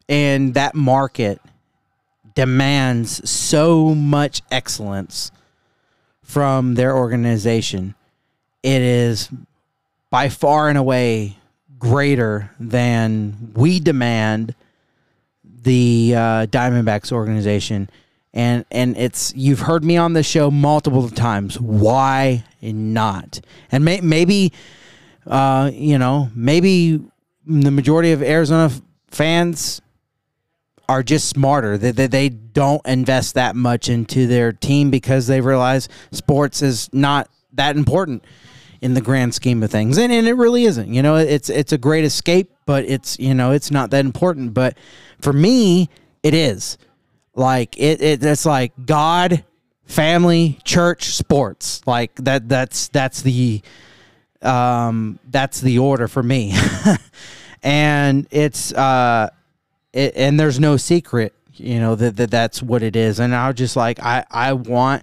and 0.08 0.54
that 0.54 0.74
market 0.74 1.40
demands 2.34 3.28
so 3.28 3.94
much 3.94 4.42
excellence 4.50 5.30
from 6.22 6.74
their 6.74 6.96
organization. 6.96 7.94
It 8.62 8.82
is 8.82 9.28
by 10.10 10.28
far 10.28 10.68
and 10.68 10.78
away 10.78 11.36
greater 11.78 12.50
than 12.58 13.52
we 13.54 13.80
demand 13.80 14.54
the 15.62 16.14
uh, 16.14 16.46
Diamondbacks 16.46 17.12
organization. 17.12 17.90
And 18.34 18.64
and 18.70 18.96
it's 18.96 19.34
you've 19.34 19.60
heard 19.60 19.82
me 19.82 19.96
on 19.96 20.12
the 20.12 20.22
show 20.22 20.50
multiple 20.50 21.08
times. 21.08 21.58
Why 21.58 22.44
not? 22.62 23.40
And 23.72 23.84
may, 23.84 24.00
maybe, 24.00 24.52
uh, 25.26 25.70
you 25.72 25.98
know, 25.98 26.30
maybe 26.34 27.00
the 27.46 27.70
majority 27.70 28.12
of 28.12 28.22
Arizona 28.22 28.70
fans 29.08 29.80
are 30.88 31.03
just 31.03 31.29
smarter. 31.29 31.77
That 31.77 31.96
they, 31.96 32.07
they 32.07 32.29
don't 32.29 32.85
invest 32.87 33.35
that 33.35 33.55
much 33.55 33.88
into 33.88 34.27
their 34.27 34.53
team 34.53 34.90
because 34.90 35.27
they 35.27 35.40
realize 35.40 35.88
sports 36.12 36.62
is 36.62 36.88
not 36.92 37.29
that 37.53 37.77
important 37.77 38.24
in 38.81 38.94
the 38.94 39.01
grand 39.01 39.35
scheme 39.35 39.62
of 39.62 39.70
things. 39.70 39.98
And, 39.98 40.12
and 40.12 40.27
it 40.27 40.35
really 40.35 40.64
isn't. 40.64 40.92
You 40.92 41.03
know, 41.03 41.16
it's 41.16 41.51
it's 41.51 41.72
a 41.72 41.79
great 41.79 42.05
escape, 42.05 42.51
but 42.66 42.85
it's 42.85 43.18
you 43.18 43.35
know, 43.35 43.53
it's 43.53 43.70
not 43.70 43.90
that 43.90 44.05
important. 44.05 44.55
But 44.55 44.77
for 45.20 45.33
me, 45.33 45.90
it 46.22 46.35
is. 46.35 46.79
Like 47.35 47.79
it, 47.79 48.01
it 48.01 48.24
it's 48.24 48.46
like 48.46 48.72
God, 48.85 49.44
family, 49.85 50.59
church, 50.64 51.05
sports. 51.05 51.83
Like 51.87 52.14
that 52.16 52.48
that's 52.48 52.88
that's 52.88 53.22
the 53.22 53.62
um 54.42 55.18
that's 55.31 55.61
the 55.61 55.79
order 55.79 56.09
for 56.09 56.22
me. 56.22 56.55
and 57.62 58.27
it's 58.31 58.72
uh 58.72 59.31
it, 59.98 60.16
and 60.16 60.38
there's 60.38 60.61
no 60.61 60.76
secret, 60.76 61.34
you 61.54 61.80
know, 61.80 61.94
that, 61.96 62.16
that 62.16 62.30
that's 62.30 62.62
what 62.62 62.82
it 62.82 62.96
is. 62.96 63.18
And 63.18 63.34
I 63.34 63.48
was 63.48 63.56
just 63.56 63.76
like, 63.76 64.00
I, 64.00 64.24
I 64.30 64.52
want 64.52 65.02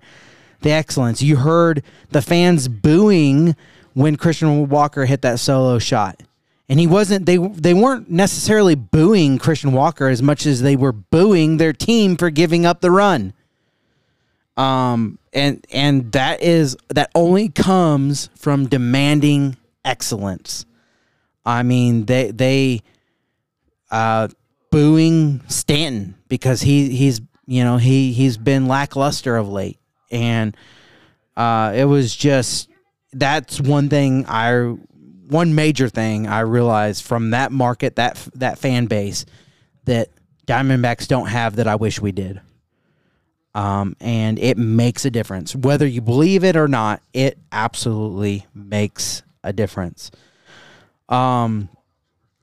the 0.62 0.72
excellence. 0.72 1.22
You 1.22 1.36
heard 1.38 1.84
the 2.10 2.22
fans 2.22 2.68
booing 2.68 3.56
when 3.94 4.16
Christian 4.16 4.70
Walker 4.70 5.06
hit 5.06 5.22
that 5.22 5.40
solo 5.40 5.80
shot. 5.80 6.22
And 6.68 6.80
he 6.80 6.88
wasn't 6.88 7.28
they 7.28 7.38
they 7.38 7.76
weren't 7.76 8.10
necessarily 8.10 8.74
booing 8.74 9.38
Christian 9.38 9.72
Walker 9.72 10.08
as 10.08 10.24
much 10.24 10.48
as 10.48 10.64
they 10.64 10.76
were 10.76 10.92
booing 10.92 11.58
their 11.58 11.74
team 11.74 12.18
for 12.18 12.32
giving 12.32 12.66
up 12.66 12.82
the 12.82 12.90
run. 12.90 13.34
Um 14.58 15.20
and 15.32 15.64
and 15.72 16.12
that 16.14 16.42
is 16.42 16.76
that 16.90 17.12
only 17.14 17.50
comes 17.50 18.30
from 18.36 18.68
demanding 18.68 19.58
excellence. 19.84 20.66
I 21.46 21.62
mean, 21.62 22.06
they 22.06 22.32
they 22.32 22.82
uh 23.92 24.30
booing 24.76 25.40
Stanton 25.48 26.16
because 26.28 26.60
he 26.60 26.90
he's 26.90 27.22
you 27.46 27.64
know 27.64 27.78
he 27.78 28.12
he's 28.12 28.38
been 28.38 28.68
lackluster 28.68 29.38
of 29.38 29.48
late, 29.48 29.80
and 30.12 30.56
uh, 31.38 31.72
it 31.74 31.86
was 31.86 32.14
just 32.14 32.70
that's 33.14 33.62
one 33.62 33.88
thing 33.88 34.26
I 34.28 34.76
one 35.30 35.56
major 35.56 35.88
thing 35.88 36.28
I 36.28 36.42
realized 36.42 37.06
from 37.06 37.30
that 37.30 37.54
market 37.54 37.96
that 37.96 38.18
that 38.36 38.60
fan 38.60 38.88
base 38.88 39.26
that 39.86 40.10
Diamondbacks 40.46 41.08
don't 41.08 41.28
have 41.28 41.56
that 41.56 41.68
I 41.68 41.76
wish 41.76 42.02
we 42.02 42.12
did. 42.12 42.42
Um, 43.54 43.96
and 44.02 44.38
it 44.38 44.58
makes 44.58 45.06
a 45.06 45.10
difference. 45.10 45.56
Whether 45.56 45.88
you 45.88 46.02
believe 46.02 46.44
it 46.44 46.58
or 46.58 46.68
not, 46.68 47.02
it 47.14 47.38
absolutely 47.54 48.46
makes 48.54 49.24
a 49.42 49.54
difference. 49.54 50.12
Um, 51.08 51.70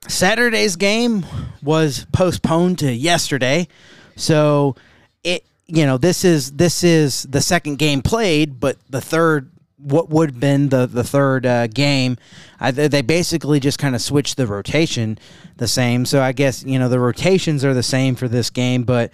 Saturday's 0.09 0.77
game 0.77 1.25
was 1.62 2.07
postponed 2.12 2.79
to 2.81 2.93
yesterday. 2.93 3.69
So 4.17 4.77
it 5.23 5.45
you 5.67 5.87
know, 5.87 5.97
this 5.99 6.25
is 6.25 6.53
this 6.53 6.85
is 6.85 7.23
the 7.25 7.41
second 7.41 7.79
game 7.79 8.03
played, 8.03 8.61
but 8.61 8.77
the 8.91 9.01
third 9.01 9.51
what 9.79 10.11
would 10.11 10.31
have 10.33 10.41
been 10.41 10.69
the 10.69 10.87
the 10.87 11.05
third 11.05 11.47
uh, 11.47 11.67
game. 11.67 12.17
I, 12.61 12.71
they 12.71 13.03
basically 13.03 13.59
just 13.59 13.79
kind 13.79 13.95
of 13.95 14.01
switched 14.01 14.37
the 14.37 14.47
rotation 14.47 15.19
the 15.57 15.69
same. 15.69 16.05
So 16.05 16.23
I 16.23 16.33
guess 16.33 16.62
you 16.65 16.79
know 16.79 16.88
the 16.88 17.01
rotations 17.01 17.65
are 17.65 17.75
the 17.75 17.83
same 17.83 18.15
for 18.15 18.29
this 18.29 18.51
game, 18.51 18.85
but 18.85 19.12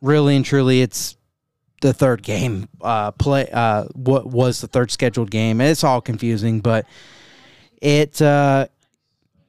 really 0.00 0.36
and 0.36 0.44
truly, 0.44 0.82
it's 0.82 1.16
the 1.80 1.92
third 1.92 2.22
game 2.22 2.68
uh, 2.80 3.12
play. 3.12 3.48
Uh, 3.52 3.84
what 3.94 4.26
was 4.26 4.60
the 4.60 4.68
third 4.68 4.90
scheduled 4.90 5.30
game? 5.30 5.60
It's 5.60 5.84
all 5.84 6.00
confusing, 6.00 6.60
but 6.60 6.86
it 7.80 8.20
uh, 8.20 8.68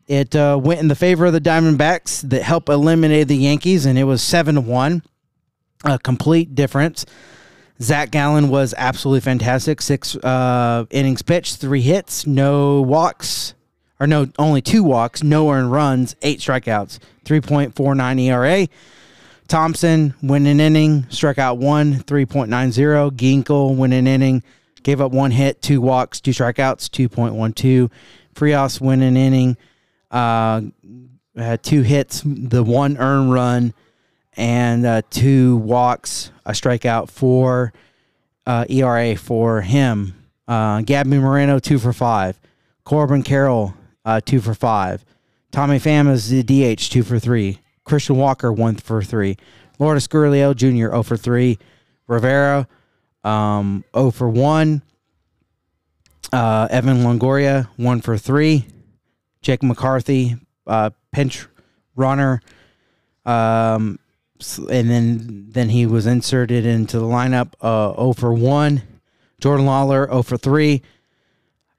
it 0.09 0.35
uh, 0.35 0.59
went 0.61 0.79
in 0.79 0.87
the 0.87 0.95
favor 0.95 1.27
of 1.27 1.33
the 1.33 1.39
Diamondbacks 1.39 2.27
that 2.31 2.41
helped 2.41 2.67
eliminate 2.67 3.27
the 3.27 3.37
Yankees, 3.37 3.85
and 3.85 3.97
it 3.97 4.05
was 4.05 4.23
seven 4.23 4.55
to 4.55 4.61
one, 4.61 5.03
a 5.85 5.99
complete 5.99 6.55
difference. 6.55 7.05
Zach 7.79 8.09
Gallen 8.09 8.49
was 8.49 8.73
absolutely 8.75 9.21
fantastic. 9.21 9.83
Six 9.83 10.15
uh, 10.15 10.85
innings 10.89 11.21
pitched, 11.21 11.57
three 11.57 11.81
hits, 11.81 12.25
no 12.25 12.81
walks, 12.81 13.53
or 13.99 14.07
no, 14.07 14.27
only 14.39 14.63
two 14.63 14.83
walks, 14.83 15.21
no 15.21 15.51
earned 15.51 15.71
runs, 15.71 16.15
eight 16.23 16.39
strikeouts, 16.39 16.97
3.49 17.25 18.19
ERA. 18.19 18.67
Thompson 19.47 20.15
win 20.23 20.47
an 20.47 20.59
inning, 20.59 21.05
struck 21.09 21.37
out 21.37 21.59
one, 21.59 21.93
3.90. 21.93 23.11
Ginkel 23.11 23.77
win 23.77 23.93
an 23.93 24.07
inning, 24.07 24.41
gave 24.81 24.99
up 24.99 25.11
one 25.11 25.31
hit, 25.31 25.61
two 25.61 25.81
walks, 25.81 26.19
two 26.19 26.31
strikeouts, 26.31 26.89
2.12. 26.89 27.91
Frias 28.33 28.81
win 28.81 29.03
an 29.03 29.15
inning, 29.15 29.55
uh, 30.11 30.61
had 31.35 31.63
two 31.63 31.81
hits, 31.81 32.21
the 32.25 32.63
one 32.63 32.97
earned 32.97 33.31
run, 33.31 33.73
and 34.37 34.85
uh, 34.85 35.01
two 35.09 35.57
walks, 35.57 36.31
a 36.45 36.51
strikeout, 36.51 37.09
four 37.09 37.73
uh, 38.45 38.65
ERA 38.69 39.15
for 39.15 39.61
him. 39.61 40.15
Uh, 40.47 40.81
Gabby 40.81 41.19
Moreno, 41.19 41.59
two 41.59 41.77
for 41.77 41.93
five. 41.93 42.39
Corbin 42.83 43.23
Carroll, 43.23 43.75
uh, 44.05 44.21
two 44.23 44.41
for 44.41 44.53
five. 44.53 45.05
Tommy 45.51 45.77
Pham 45.77 46.11
is 46.11 46.29
the 46.29 46.43
DH, 46.43 46.89
two 46.89 47.03
for 47.03 47.19
three. 47.19 47.59
Christian 47.83 48.17
Walker, 48.17 48.51
one 48.51 48.75
for 48.75 49.03
three. 49.03 49.37
Lourdes 49.79 50.07
Gurriel 50.07 50.55
Jr., 50.55 50.91
0 50.91 51.03
for 51.03 51.17
three. 51.17 51.57
Rivera, 52.07 52.67
um, 53.23 53.83
0 53.95 54.11
for 54.11 54.29
one. 54.29 54.81
Uh, 56.31 56.67
Evan 56.69 56.97
Longoria, 56.97 57.67
one 57.77 58.01
for 58.01 58.17
three. 58.17 58.65
Jake 59.41 59.63
McCarthy, 59.63 60.35
uh, 60.67 60.89
pinch 61.11 61.47
runner. 61.95 62.41
Um, 63.25 63.99
and 64.69 64.89
then 64.89 65.47
then 65.49 65.69
he 65.69 65.85
was 65.85 66.07
inserted 66.07 66.65
into 66.65 66.97
the 66.97 67.05
lineup 67.05 67.53
uh 67.61 67.93
0 67.95 68.13
for 68.13 68.33
1 68.33 68.81
Jordan 69.41 69.65
Lawlar 69.65 70.07
0 70.07 70.23
for 70.23 70.37
3 70.37 70.81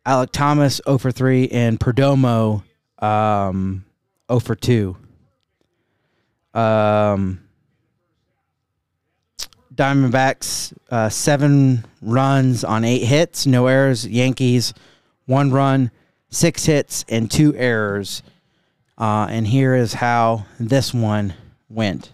Alec 0.04 0.30
Thomas 0.32 0.80
0 0.84 0.98
for 0.98 1.10
3 1.10 1.48
and 1.48 1.80
Perdomo 1.80 2.62
um 2.98 3.84
0 4.30 4.40
for 4.40 4.54
2 4.54 4.96
um 6.52 7.40
Diamondbacks 9.74 10.74
uh, 10.90 11.08
7 11.08 11.86
runs 12.02 12.62
on 12.62 12.84
8 12.84 12.98
hits 12.98 13.46
no 13.46 13.68
errors 13.68 14.06
Yankees 14.06 14.74
1 15.24 15.50
run 15.50 15.90
6 16.30 16.64
hits 16.66 17.04
and 17.08 17.30
2 17.30 17.54
errors 17.56 18.22
uh, 18.98 19.26
and 19.30 19.46
here 19.46 19.74
is 19.74 19.94
how 19.94 20.46
this 20.58 20.92
one 20.92 21.34
went 21.68 22.10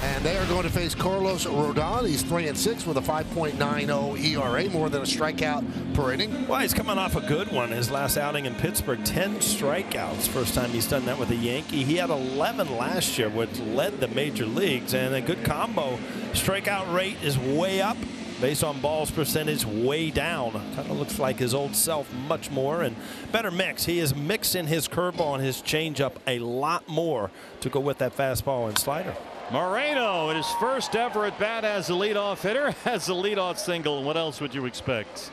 and 0.00 0.24
they 0.24 0.36
are 0.36 0.46
going 0.46 0.62
to 0.62 0.70
face 0.70 0.94
Carlos 0.94 1.44
Rodon. 1.44 2.06
He's 2.06 2.22
3 2.22 2.48
and 2.48 2.56
6 2.56 2.86
with 2.86 2.96
a 2.96 3.00
5.90 3.00 4.20
ERA, 4.24 4.70
more 4.70 4.88
than 4.88 5.02
a 5.02 5.04
strikeout 5.04 5.94
per 5.94 6.12
inning. 6.12 6.46
Well, 6.46 6.60
he's 6.60 6.74
coming 6.74 6.98
off 6.98 7.16
a 7.16 7.20
good 7.20 7.50
one. 7.50 7.70
His 7.70 7.90
last 7.90 8.16
outing 8.16 8.46
in 8.46 8.54
Pittsburgh, 8.54 9.04
10 9.04 9.36
strikeouts. 9.36 10.28
First 10.28 10.54
time 10.54 10.70
he's 10.70 10.86
done 10.86 11.04
that 11.06 11.18
with 11.18 11.30
a 11.30 11.36
Yankee. 11.36 11.82
He 11.82 11.96
had 11.96 12.10
11 12.10 12.76
last 12.76 13.18
year, 13.18 13.28
which 13.28 13.58
led 13.58 14.00
the 14.00 14.08
major 14.08 14.46
leagues, 14.46 14.94
and 14.94 15.14
a 15.14 15.20
good 15.20 15.44
combo. 15.44 15.98
Strikeout 16.32 16.94
rate 16.94 17.16
is 17.22 17.36
way 17.38 17.80
up. 17.80 17.96
Based 18.40 18.62
on 18.62 18.80
balls 18.80 19.10
percentage 19.10 19.64
way 19.64 20.10
down. 20.10 20.52
Kind 20.52 20.90
of 20.90 20.98
looks 20.98 21.18
like 21.18 21.38
his 21.38 21.54
old 21.54 21.74
self 21.74 22.12
much 22.28 22.50
more 22.50 22.82
and 22.82 22.94
better 23.32 23.50
mix. 23.50 23.84
He 23.84 23.98
is 23.98 24.14
mixing 24.14 24.68
his 24.68 24.86
curveball 24.86 25.34
and 25.34 25.44
his 25.44 25.56
changeup 25.56 26.12
a 26.26 26.38
lot 26.38 26.86
more 26.88 27.30
to 27.60 27.68
go 27.68 27.80
with 27.80 27.98
that 27.98 28.16
fastball 28.16 28.68
and 28.68 28.78
slider. 28.78 29.16
Moreno 29.50 30.30
in 30.30 30.36
his 30.36 30.50
first 30.60 30.94
ever 30.94 31.24
at 31.24 31.38
bat 31.38 31.64
as 31.64 31.88
a 31.88 31.92
leadoff 31.92 32.42
hitter 32.42 32.70
has 32.84 33.08
a 33.08 33.12
leadoff 33.12 33.58
single. 33.58 34.04
What 34.04 34.16
else 34.16 34.40
would 34.40 34.54
you 34.54 34.66
expect? 34.66 35.30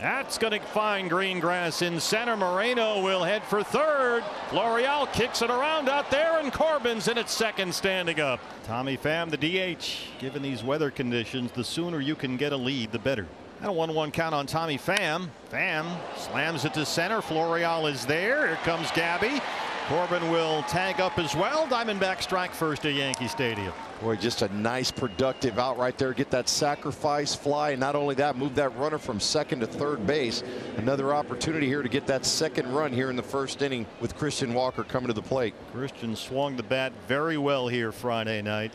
That's 0.00 0.38
going 0.38 0.58
to 0.58 0.60
find 0.60 1.10
green 1.10 1.40
grass 1.40 1.82
in 1.82 2.00
center. 2.00 2.34
Moreno 2.34 3.02
will 3.02 3.22
head 3.22 3.42
for 3.44 3.62
third. 3.62 4.22
Florial 4.48 5.12
kicks 5.12 5.42
it 5.42 5.50
around 5.50 5.90
out 5.90 6.10
there, 6.10 6.40
and 6.40 6.50
Corbin's 6.50 7.06
in 7.06 7.18
at 7.18 7.28
second, 7.28 7.74
standing 7.74 8.18
up. 8.18 8.40
Tommy 8.64 8.96
Pham, 8.96 9.28
the 9.28 9.36
DH. 9.36 10.18
Given 10.18 10.40
these 10.40 10.64
weather 10.64 10.90
conditions, 10.90 11.52
the 11.52 11.62
sooner 11.62 12.00
you 12.00 12.14
can 12.14 12.38
get 12.38 12.54
a 12.54 12.56
lead, 12.56 12.92
the 12.92 12.98
better. 12.98 13.26
And 13.60 13.68
a 13.68 13.72
1 13.72 13.92
1 13.92 14.10
count 14.10 14.34
on 14.34 14.46
Tommy 14.46 14.78
Pham. 14.78 15.28
Pham 15.52 15.84
slams 16.16 16.64
it 16.64 16.72
to 16.74 16.86
center. 16.86 17.20
Florial 17.20 17.90
is 17.92 18.06
there. 18.06 18.46
Here 18.46 18.56
comes 18.64 18.90
Gabby. 18.92 19.42
Corbin 19.90 20.30
will 20.30 20.62
tag 20.62 21.00
up 21.00 21.18
as 21.18 21.34
well. 21.34 21.66
Diamondback 21.66 22.22
strike 22.22 22.54
first 22.54 22.86
at 22.86 22.94
Yankee 22.94 23.26
Stadium. 23.26 23.72
Boy, 24.00 24.14
just 24.14 24.42
a 24.42 24.48
nice 24.56 24.92
productive 24.92 25.58
out 25.58 25.78
right 25.78 25.98
there. 25.98 26.12
Get 26.12 26.30
that 26.30 26.48
sacrifice 26.48 27.34
fly. 27.34 27.70
And 27.70 27.80
not 27.80 27.96
only 27.96 28.14
that, 28.14 28.36
move 28.36 28.54
that 28.54 28.76
runner 28.76 28.98
from 28.98 29.18
second 29.18 29.58
to 29.58 29.66
third 29.66 30.06
base. 30.06 30.44
Another 30.76 31.12
opportunity 31.12 31.66
here 31.66 31.82
to 31.82 31.88
get 31.88 32.06
that 32.06 32.24
second 32.24 32.72
run 32.72 32.92
here 32.92 33.10
in 33.10 33.16
the 33.16 33.22
first 33.24 33.62
inning 33.62 33.84
with 34.00 34.16
Christian 34.16 34.54
Walker 34.54 34.84
coming 34.84 35.08
to 35.08 35.12
the 35.12 35.22
plate. 35.22 35.54
Christian 35.72 36.14
swung 36.14 36.54
the 36.54 36.62
bat 36.62 36.92
very 37.08 37.36
well 37.36 37.66
here 37.66 37.90
Friday 37.90 38.42
night. 38.42 38.72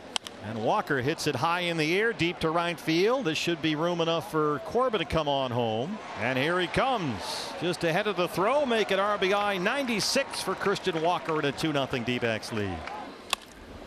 And 0.47 0.63
Walker 0.63 1.01
hits 1.01 1.25
it 1.25 1.35
high 1.35 1.61
in 1.61 1.77
the 1.77 1.99
air, 1.99 2.13
deep 2.13 2.39
to 2.39 2.51
right 2.51 2.79
field. 2.79 3.25
This 3.25 3.37
should 3.37 3.61
be 3.63 3.75
room 3.75 3.99
enough 3.99 4.29
for 4.29 4.59
Corbin 4.65 4.99
to 4.99 5.05
come 5.05 5.27
on 5.27 5.49
home. 5.49 5.97
And 6.19 6.37
here 6.37 6.59
he 6.59 6.67
comes. 6.67 7.49
Just 7.61 7.83
ahead 7.83 8.05
of 8.05 8.15
the 8.15 8.27
throw, 8.27 8.63
make 8.65 8.91
it 8.91 8.99
RBI 8.99 9.59
96 9.59 10.41
for 10.41 10.53
Christian 10.53 11.01
Walker 11.01 11.39
in 11.39 11.45
a 11.45 11.51
2 11.51 11.71
0 11.71 11.87
D 12.05 12.19
backs 12.19 12.53
lead. 12.53 12.77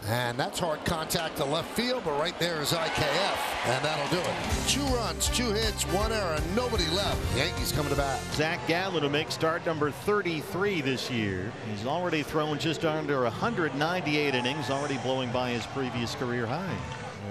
And 0.09 0.38
that's 0.38 0.59
hard 0.59 0.83
contact 0.87 1.37
to 1.37 1.44
left 1.44 1.68
field, 1.77 2.03
but 2.03 2.18
right 2.18 2.37
there 2.38 2.62
is 2.62 2.73
IKF, 2.73 3.66
and 3.66 3.85
that'll 3.85 4.09
do 4.09 4.18
it. 4.18 4.66
Two 4.66 4.81
runs, 4.94 5.29
two 5.29 5.51
hits, 5.51 5.85
one 5.92 6.12
error, 6.12 6.38
nobody 6.57 6.87
left. 6.94 7.37
Yankees 7.37 7.73
coming 7.73 7.90
to 7.90 7.97
bat. 7.97 8.18
Zach 8.33 8.59
Gallen 8.66 9.03
will 9.03 9.11
make 9.11 9.31
start 9.31 9.66
number 9.66 9.90
33 9.90 10.81
this 10.81 11.11
year. 11.11 11.53
He's 11.71 11.85
already 11.85 12.23
thrown 12.23 12.59
just 12.59 12.87
under 12.87 13.25
198 13.25 14.35
innings, 14.35 14.71
already 14.71 14.97
blowing 14.99 15.31
by 15.31 15.51
his 15.51 15.66
previous 15.66 16.14
career 16.14 16.47
high. 16.47 16.77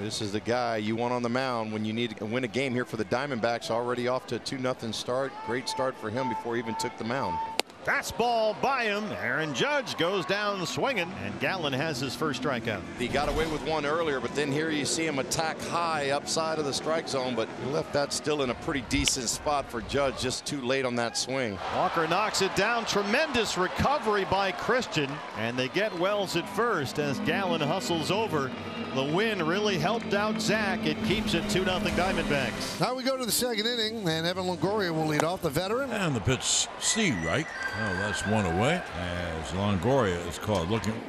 This 0.04 0.22
is 0.22 0.32
the 0.32 0.40
guy 0.40 0.78
you 0.78 0.96
want 0.96 1.13
on 1.13 1.24
the 1.24 1.30
mound 1.30 1.74
when 1.74 1.84
you 1.84 1.94
need 1.94 2.16
to 2.16 2.26
win 2.28 2.44
a 2.44 2.48
game 2.48 2.74
here 2.74 2.86
for 2.86 2.98
the 2.98 3.06
Diamondbacks. 3.06 3.72
Already 3.72 4.08
off 4.08 4.28
to 4.28 4.36
a 4.36 4.40
2 4.40 4.60
0 4.60 4.92
start. 4.92 5.34
Great 5.48 5.68
start 5.68 5.98
for 5.98 6.12
him 6.12 6.30
before 6.30 6.54
he 6.54 6.62
even 6.62 6.76
took 6.76 6.96
the 7.00 7.04
mound. 7.04 7.40
Fastball 7.88 8.62
by 8.62 8.84
him. 8.84 9.06
Aaron 9.13 9.54
Judge 9.54 9.97
goes 9.97 10.26
down 10.26 10.65
swinging, 10.65 11.10
and 11.23 11.39
Gallen 11.39 11.71
has 11.71 12.02
his 12.02 12.13
first 12.13 12.43
strikeout. 12.43 12.82
He 13.00 13.08
got 13.08 13.30
away 13.30 13.47
with 13.47 13.65
one 13.65 13.86
earlier, 13.86 14.19
but 14.19 14.36
then 14.36 14.52
here 14.52 14.69
you 14.69 14.84
see 14.84 15.06
him 15.06 15.19
attack 15.19 15.58
high 15.62 16.10
upside 16.10 16.60
of 16.60 16.65
the 16.65 16.73
strike 16.73 17.08
zone, 17.08 17.34
but 17.34 17.47
he 17.63 17.71
left 17.71 17.93
that 17.93 18.12
still 18.12 18.41
in 18.41 18.50
a 18.50 18.56
pretty 18.56 18.82
decent 18.89 19.30
spot 19.30 19.71
for 19.71 19.80
Judge, 19.84 20.19
just 20.19 20.45
too 20.45 20.60
late 20.63 20.84
on 20.84 20.95
that 20.97 21.15
swing. 21.15 21.58
Walker 21.78 22.10
knocks 22.10 22.41
it 22.41 22.54
down. 22.58 22.86
Tremendous 22.86 23.58
recovery 23.58 24.26
by 24.26 24.52
Christian, 24.52 25.10
and 25.38 25.58
they 25.58 25.69
get 25.69 25.97
Wells 25.97 26.36
at 26.36 26.50
first 26.50 27.00
as 27.00 27.19
Gallen 27.19 27.62
hustles 27.62 28.12
over. 28.12 28.52
The 28.95 29.04
win 29.04 29.45
really 29.45 29.78
helped 29.78 30.13
out 30.13 30.41
Zach. 30.41 30.86
It 30.86 31.02
keeps 31.04 31.36
it 31.36 31.43
2 31.43 31.63
0 31.63 31.65
Diamondbacks. 31.65 32.82
Now 32.82 32.95
we 32.95 33.04
go 33.04 33.15
to 33.15 33.26
the 33.26 33.32
second 33.32 33.67
inning, 33.67 34.10
and 34.10 34.26
Evan 34.26 34.45
Longoria 34.45 34.91
will 34.91 35.06
lead 35.06 35.23
off 35.23 35.41
the 35.41 35.50
veteran. 35.50 35.91
And 35.91 36.15
the 36.15 36.19
pitch, 36.19 36.67
C, 36.80 37.12
right? 37.23 37.45
Oh, 37.80 37.94
that's 38.00 38.26
one 38.26 38.46
away 38.46 38.82
as 39.00 39.52
Longoria 39.52 40.28
is 40.28 40.40
called. 40.40 40.70
Looking. 40.70 41.00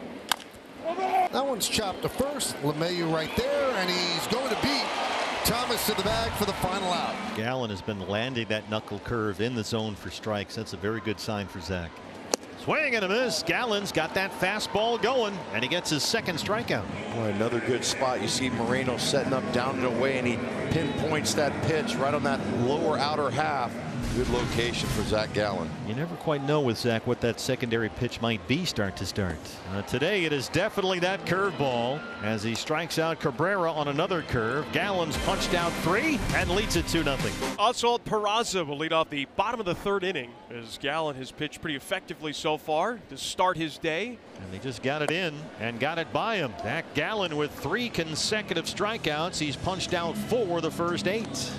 That 1.33 1.46
one's 1.46 1.68
chopped 1.68 2.02
to 2.02 2.09
first. 2.09 2.57
LeMahieu 2.62 3.12
right 3.12 3.35
there, 3.37 3.70
and 3.76 3.88
he's 3.88 4.26
going 4.26 4.48
to 4.48 4.62
beat 4.62 4.85
Thomas 5.44 5.87
to 5.87 5.94
the 5.94 6.02
bag 6.02 6.31
for 6.33 6.44
the 6.44 6.52
final 6.54 6.92
out. 6.92 7.14
Gallen 7.37 7.70
has 7.70 7.81
been 7.81 8.07
landing 8.07 8.48
that 8.48 8.68
knuckle 8.68 8.98
curve 8.98 9.40
in 9.40 9.54
the 9.54 9.64
zone 9.64 9.94
for 9.94 10.11
strikes. 10.11 10.57
That's 10.57 10.74
a 10.74 10.76
very 10.76 11.00
good 11.00 11.18
sign 11.18 11.46
for 11.46 11.61
Zach. 11.61 11.90
Swing 12.61 12.96
and 12.96 13.04
a 13.04 13.09
miss. 13.09 13.42
Gallen's 13.42 13.92
got 13.92 14.12
that 14.14 14.31
fastball 14.33 15.00
going, 15.00 15.37
and 15.54 15.62
he 15.62 15.68
gets 15.70 15.88
his 15.88 16.02
second 16.02 16.37
strikeout. 16.37 16.85
Boy, 17.14 17.28
another 17.28 17.61
good 17.61 17.83
spot. 17.83 18.20
You 18.20 18.28
see 18.28 18.50
Moreno 18.50 18.98
setting 18.98 19.33
up 19.33 19.50
down 19.52 19.76
and 19.76 19.87
away, 19.87 20.18
and 20.18 20.26
he 20.26 20.37
pinpoints 20.70 21.33
that 21.35 21.52
pitch 21.64 21.94
right 21.94 22.12
on 22.12 22.24
that 22.24 22.46
lower 22.59 22.98
outer 22.98 23.31
half. 23.31 23.72
Good 24.16 24.28
location 24.30 24.88
for 24.88 25.02
Zach 25.02 25.32
Gallen. 25.32 25.70
You 25.86 25.94
never 25.94 26.16
quite 26.16 26.42
know 26.42 26.60
with 26.60 26.78
Zach 26.78 27.06
what 27.06 27.20
that 27.20 27.38
secondary 27.38 27.88
pitch 27.88 28.20
might 28.20 28.44
be 28.48 28.64
start 28.64 28.96
to 28.96 29.06
start. 29.06 29.36
Uh, 29.72 29.82
today 29.82 30.24
it 30.24 30.32
is 30.32 30.48
definitely 30.48 30.98
that 31.00 31.24
curveball 31.24 32.00
as 32.22 32.42
he 32.42 32.54
strikes 32.56 32.98
out 32.98 33.20
Cabrera 33.20 33.70
on 33.70 33.86
another 33.88 34.22
curve. 34.22 34.66
Gallen's 34.72 35.16
punched 35.18 35.54
out 35.54 35.72
three 35.84 36.18
and 36.34 36.50
leads 36.50 36.74
it 36.74 36.88
2 36.88 37.04
nothing. 37.04 37.32
Oswald 37.58 38.04
Peraza 38.04 38.66
will 38.66 38.78
lead 38.78 38.92
off 38.92 39.08
the 39.10 39.26
bottom 39.36 39.60
of 39.60 39.66
the 39.66 39.74
third 39.74 40.02
inning 40.02 40.30
as 40.50 40.78
Gallen 40.78 41.14
has 41.14 41.30
pitched 41.30 41.60
pretty 41.60 41.76
effectively 41.76 42.32
so 42.32 42.56
far 42.56 42.98
to 43.10 43.16
start 43.16 43.56
his 43.56 43.78
day. 43.78 44.18
And 44.42 44.52
they 44.52 44.58
just 44.58 44.82
got 44.82 45.02
it 45.02 45.10
in 45.12 45.34
and 45.60 45.78
got 45.78 45.98
it 45.98 46.12
by 46.12 46.36
him. 46.36 46.52
Zach 46.62 46.92
Gallen 46.94 47.36
with 47.36 47.52
three 47.52 47.88
consecutive 47.88 48.64
strikeouts. 48.64 49.38
He's 49.38 49.54
punched 49.56 49.94
out 49.94 50.16
four 50.16 50.60
the 50.60 50.70
first 50.70 51.06
eight. 51.06 51.52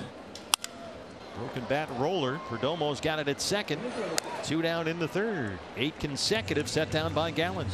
Broken 1.40 1.64
bat 1.70 1.90
roller. 1.98 2.40
Perdomo's 2.50 3.00
got 3.00 3.18
it 3.18 3.30
at 3.30 3.40
second. 3.40 3.82
Two 4.44 4.62
down 4.62 4.90
in 4.90 5.00
the 5.00 5.08
third. 5.08 5.58
Eight 5.78 5.98
consecutive 5.98 6.68
set 6.68 6.92
down 6.92 7.14
by 7.14 7.32
Gallen. 7.32 7.68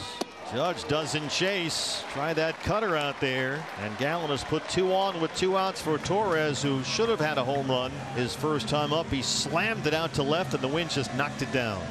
Judge 0.53 0.87
doesn't 0.87 1.29
chase. 1.29 2.03
Try 2.13 2.31
that 2.35 2.59
cutter 2.61 2.95
out 2.95 3.19
there. 3.19 3.65
And 3.81 3.97
Gallen 3.97 4.29
has 4.29 4.43
put 4.43 4.67
two 4.69 4.93
on 4.93 5.19
with 5.19 5.35
two 5.35 5.57
outs 5.57 5.81
for 5.81 5.97
Torres, 5.97 6.61
who 6.61 6.83
should 6.83 7.09
have 7.09 7.19
had 7.19 7.39
a 7.39 7.43
home 7.43 7.67
run 7.67 7.91
his 8.15 8.35
first 8.35 8.69
time 8.69 8.93
up. 8.93 9.07
He 9.07 9.23
slammed 9.23 9.87
it 9.87 9.95
out 9.95 10.13
to 10.13 10.21
left, 10.21 10.53
and 10.53 10.61
the 10.61 10.67
wind 10.67 10.91
just 10.91 11.13
knocked 11.15 11.41
it 11.41 11.51
down. 11.51 11.81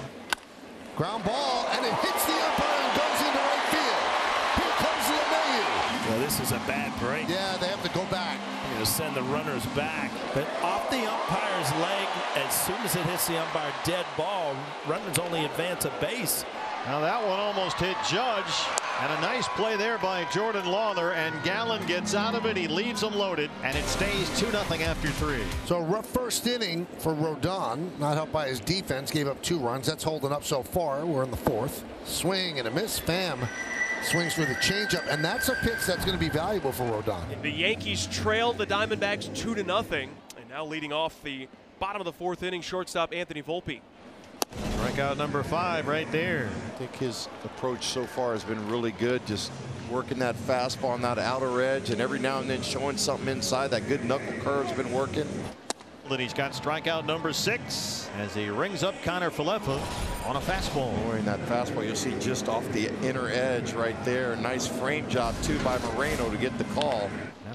Ground 0.95 1.25
ball, 1.25 1.67
and 1.73 1.85
it 1.85 1.93
hits 1.95 2.25
the 2.25 2.33
umpire 2.33 2.83
and 2.87 2.97
goes 2.97 3.21
into 3.27 3.43
right 3.43 3.67
field. 3.75 4.07
Here 4.63 4.75
comes 4.79 5.05
LeMahieu. 5.11 6.11
Well, 6.11 6.21
this 6.21 6.39
is 6.39 6.53
a 6.53 6.63
bad 6.69 6.97
break. 7.01 7.29
Yeah, 7.29 7.57
they 7.57 7.67
have 7.67 7.74
to 8.85 8.99
go 8.99 9.15
back. 9.15 9.15
Going 9.15 9.15
to 9.15 9.15
send 9.15 9.17
the 9.17 9.23
runners 9.33 9.67
back. 9.75 10.11
But 10.35 10.47
off 10.63 10.91
the 10.91 10.99
umpire's 10.99 11.73
leg, 11.81 12.09
as 12.37 12.55
soon 12.55 12.77
as 12.77 12.97
it 12.97 13.03
hits 13.07 13.27
the 13.29 13.41
umpire, 13.41 13.73
dead 13.85 14.07
ball. 14.17 14.55
Runners 14.87 15.19
only 15.19 15.45
advance 15.45 15.85
a 15.85 15.93
base. 16.01 16.45
Now 16.87 17.01
that 17.01 17.27
one 17.27 17.41
almost 17.41 17.79
hit 17.79 17.97
Judge. 18.09 18.67
And 19.01 19.13
a 19.13 19.21
nice 19.23 19.49
play 19.49 19.77
there 19.77 19.99
by 19.99 20.25
Jordan 20.27 20.67
Lawlar. 20.67 21.15
And 21.15 21.35
Gallen 21.43 21.85
gets 21.87 22.15
out 22.15 22.35
of 22.35 22.47
it. 22.47 22.57
He 22.57 22.69
leaves 22.69 23.01
them 23.01 23.15
loaded. 23.15 23.51
And 23.63 23.77
it 23.77 23.85
stays 23.87 24.29
2 24.39 24.51
0 24.51 24.63
after 24.83 25.09
three. 25.09 25.43
So 25.65 25.81
rough 25.81 26.07
first 26.07 26.47
inning 26.47 26.87
for 26.99 27.15
Rodon. 27.15 27.99
Not 27.99 28.15
helped 28.15 28.33
by 28.33 28.49
his 28.49 28.61
defense. 28.61 29.11
Gave 29.11 29.27
up 29.27 29.41
two 29.43 29.59
runs. 29.59 29.87
That's 29.87 30.05
holding 30.05 30.31
up 30.31 30.45
so 30.45 30.63
far. 30.63 31.05
We're 31.07 31.25
in 31.25 31.31
the 31.31 31.37
fourth. 31.37 31.85
Swing 32.05 32.59
and 32.59 32.69
a 32.69 32.71
miss. 32.71 33.01
Pham 33.01 33.49
swings 34.05 34.35
for 34.35 34.45
the 34.45 34.55
changeup. 34.57 35.07
And 35.09 35.25
that's 35.25 35.49
a 35.49 35.55
pitch 35.55 35.87
that's 35.87 36.05
going 36.05 36.17
to 36.17 36.19
be 36.19 36.29
valuable 36.29 36.73
for 36.73 36.85
Rodon. 36.85 37.43
The 37.43 37.51
Yankees 37.51 38.07
trailed 38.07 38.59
the 38.59 38.67
Diamondbacks 38.67 39.35
2 39.35 39.55
to 39.55 39.63
nothing. 39.63 40.11
And 40.39 40.49
now 40.49 40.65
leading 40.65 40.93
off 40.93 41.23
the 41.23 41.49
bottom 41.79 42.01
of 42.01 42.07
the 42.07 42.13
fourth 42.13 42.43
inning, 42.43 42.63
shortstop 42.63 43.15
Anthony 43.15 43.43
Volpe. 43.43 43.81
Strikeout 44.57 45.17
number 45.17 45.43
five 45.43 45.89
right 45.89 46.11
there. 46.13 46.49
I 46.67 46.79
think 46.79 46.95
his 46.97 47.29
approach 47.45 47.87
so 47.87 48.05
far 48.07 48.33
has 48.33 48.45
been 48.45 48.69
really 48.69 48.93
good. 48.93 49.27
Just 49.27 49.51
working 49.91 50.19
that 50.21 50.37
fastball 50.37 50.91
on 50.91 51.03
that 51.03 51.19
outer 51.19 51.61
edge 51.63 51.91
and 51.91 52.01
every 52.01 52.19
now 52.19 52.39
and 52.39 52.49
then 52.49 52.63
showing 52.63 52.97
something 52.97 53.29
inside. 53.29 53.69
That 53.69 53.89
good 53.89 54.05
knuckle 54.05 54.33
curve's 54.41 54.73
been 54.73 54.93
working. 54.93 55.27
Then 56.09 56.21
he's 56.21 56.35
got 56.35 56.53
strikeout 56.53 57.07
number 57.07 57.33
six 57.33 58.11
as 58.19 58.35
he 58.35 58.51
rings 58.51 58.83
up 58.83 58.95
Kiner-Falefa 59.03 60.27
on 60.27 60.37
a 60.37 60.41
fastball. 60.41 60.95
Boy, 61.07 61.13
and 61.13 61.27
that 61.27 61.41
fastball 61.47 61.85
you'll 61.85 61.97
see 61.97 62.15
just 62.21 62.49
off 62.49 62.71
the 62.73 62.93
inner 63.03 63.29
edge 63.29 63.73
right 63.73 63.97
there. 64.05 64.37
Nice 64.37 64.67
frame 64.67 65.09
job 65.09 65.35
too 65.43 65.59
by 65.61 65.79
Moreno 65.79 66.31
to 66.31 66.37
get 66.37 66.57
the 66.59 66.65
call. 66.65 67.11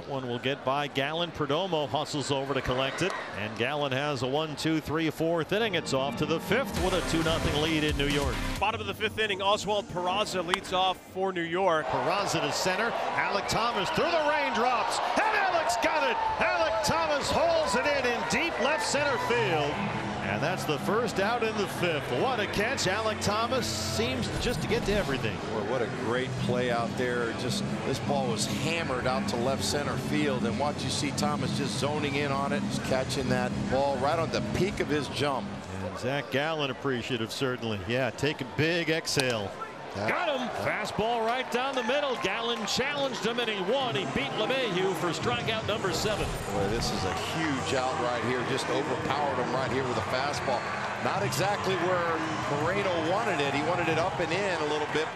One 0.09 0.27
will 0.27 0.39
get 0.39 0.65
by 0.65 0.87
Gallen. 0.87 1.31
Perdomo 1.31 1.87
hustles 1.87 2.31
over 2.31 2.55
to 2.55 2.61
collect 2.61 3.03
it. 3.03 3.13
And 3.39 3.55
Gallen 3.59 3.91
has 3.91 4.23
a 4.23 4.27
one, 4.27 4.55
two, 4.55 4.81
three, 4.81 5.11
fourth 5.11 5.53
inning. 5.53 5.75
It's 5.75 5.93
off 5.93 6.17
to 6.17 6.25
the 6.25 6.39
fifth 6.39 6.83
with 6.83 6.93
a 6.93 7.01
2 7.11 7.21
0 7.21 7.61
lead 7.61 7.83
in 7.83 7.95
New 7.95 8.07
York. 8.07 8.33
Bottom 8.59 8.81
of 8.81 8.87
the 8.87 8.93
fifth 8.93 9.19
inning, 9.19 9.41
Oswald 9.41 9.87
Peraza 9.89 10.45
leads 10.45 10.73
off 10.73 10.97
for 11.13 11.31
New 11.31 11.41
York. 11.41 11.85
Peraza 11.85 12.41
to 12.41 12.51
center. 12.51 12.89
Alek 12.89 13.47
Thomas 13.47 13.87
through 13.91 14.09
the 14.09 14.25
raindrops. 14.27 14.97
And 15.13 15.37
Alex 15.37 15.75
got 15.83 16.09
it. 16.09 16.17
Alek 16.37 16.83
Thomas 16.83 17.29
holds 17.29 17.75
it 17.75 17.85
in 17.85 18.11
in 18.11 18.19
deep 18.31 18.59
left 18.61 18.85
center 18.85 19.17
field. 19.27 19.98
And 20.29 20.43
that's 20.43 20.63
the 20.63 20.77
first 20.79 21.19
out 21.19 21.43
in 21.43 21.57
the 21.57 21.67
fifth. 21.67 22.07
What 22.21 22.39
a 22.39 22.45
catch. 22.45 22.85
Alek 22.85 23.19
Thomas 23.19 23.65
seems 23.65 24.29
just 24.41 24.61
to 24.61 24.67
get 24.67 24.85
to 24.85 24.93
everything. 24.93 25.35
Boy, 25.53 25.71
what 25.71 25.81
a 25.81 25.87
great 26.05 26.29
play 26.41 26.69
out 26.69 26.95
there. 26.97 27.31
Just 27.41 27.63
this 27.87 27.97
ball 27.99 28.27
was 28.27 28.45
hammered 28.45 29.07
out 29.07 29.27
to 29.29 29.35
left 29.37 29.63
center 29.63 29.97
field. 29.97 30.45
And 30.45 30.59
watch 30.59 30.83
you 30.83 30.89
see 30.91 31.11
Thomas 31.11 31.57
just 31.57 31.79
zoning 31.79 32.15
in 32.15 32.31
on 32.31 32.53
it, 32.53 32.61
just 32.69 32.83
catching 32.85 33.27
that 33.29 33.51
ball 33.71 33.97
right 33.97 34.19
on 34.19 34.29
the 34.29 34.41
peak 34.53 34.79
of 34.79 34.87
his 34.87 35.07
jump. 35.09 35.47
And 35.83 35.97
Zach 35.97 36.29
Gallen 36.29 36.69
appreciative, 36.69 37.31
certainly. 37.31 37.79
Yeah, 37.87 38.11
take 38.11 38.41
a 38.41 38.47
big 38.55 38.89
exhale. 38.89 39.51
Got 39.95 40.37
him. 40.37 40.47
Fastball 40.63 41.25
right 41.25 41.49
down 41.51 41.75
the 41.75 41.83
middle. 41.83 42.15
Gallen 42.21 42.63
challenged 42.65 43.25
him 43.25 43.39
and 43.39 43.49
he 43.49 43.59
won. 43.71 43.95
He 43.95 44.05
beat 44.13 44.31
LeMahieu 44.37 44.93
for 44.95 45.09
strikeout 45.09 45.67
number 45.67 45.91
seven. 45.91 46.25
Boy, 46.53 46.67
this 46.69 46.91
is 46.91 47.03
a 47.05 47.13
huge 47.13 47.73
out 47.73 47.99
right 48.01 48.23
here. 48.25 48.43
Just 48.49 48.69
overpowered 48.69 49.35
him 49.35 49.51
right 49.53 49.71
here 49.71 49.83
with 49.83 49.97
a 49.97 50.07
fastball. 50.11 50.61
Not 51.03 51.23
exactly 51.23 51.75
where 51.87 52.61
Moreno 52.61 52.91
wanted 53.11 53.39
it. 53.41 53.53
He 53.53 53.63
wanted 53.63 53.89
it 53.89 53.97
up 53.97 54.19
and 54.19 54.31
in 54.31 54.61
a 54.61 54.71
little 54.71 54.87
bit. 54.93 55.07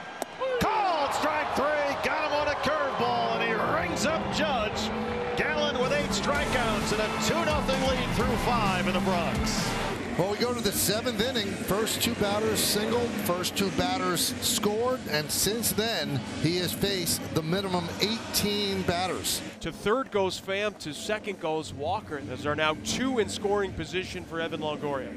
Called 0.60 1.14
strike 1.14 1.56
three. 1.56 1.94
Got 2.04 2.32
him 2.32 2.34
on 2.34 2.48
a 2.48 2.58
curveball 2.66 3.40
and 3.40 3.44
he 3.44 3.54
rings 3.78 4.06
up 4.06 4.22
Judge. 4.34 4.90
Gallen 5.38 5.80
with 5.80 5.92
eight 5.94 6.10
strikeouts 6.10 6.92
and 6.94 7.02
a 7.02 7.08
2-0 7.26 7.90
lead 7.90 8.16
through 8.16 8.38
five 8.38 8.88
in 8.88 8.94
the 8.94 9.00
Bronx. 9.02 9.93
Well, 10.16 10.32
we 10.32 10.38
go 10.38 10.54
to 10.54 10.62
the 10.62 10.72
seventh 10.72 11.20
inning. 11.20 11.48
First 11.48 12.04
two 12.04 12.14
batters 12.16 12.60
singled, 12.60 13.10
first 13.26 13.58
two 13.58 13.72
batters 13.72 14.36
scored, 14.42 15.00
and 15.10 15.30
since 15.32 15.72
then, 15.72 16.22
he 16.44 16.58
has 16.58 16.72
faced 16.72 17.20
the 17.34 17.42
minimum 17.42 17.90
18 18.00 18.84
batters. 18.84 19.42
To 19.62 19.72
third 19.72 20.12
goes 20.12 20.40
Pham, 20.40 20.78
to 20.78 20.94
second 20.94 21.40
goes 21.40 21.74
Walker. 21.74 22.22
There 22.22 22.52
are 22.52 22.56
now 22.56 22.78
two 22.86 23.18
in 23.18 23.28
scoring 23.28 23.74
position 23.74 24.24
for 24.24 24.40
Evan 24.40 24.60
Longoria. 24.60 25.12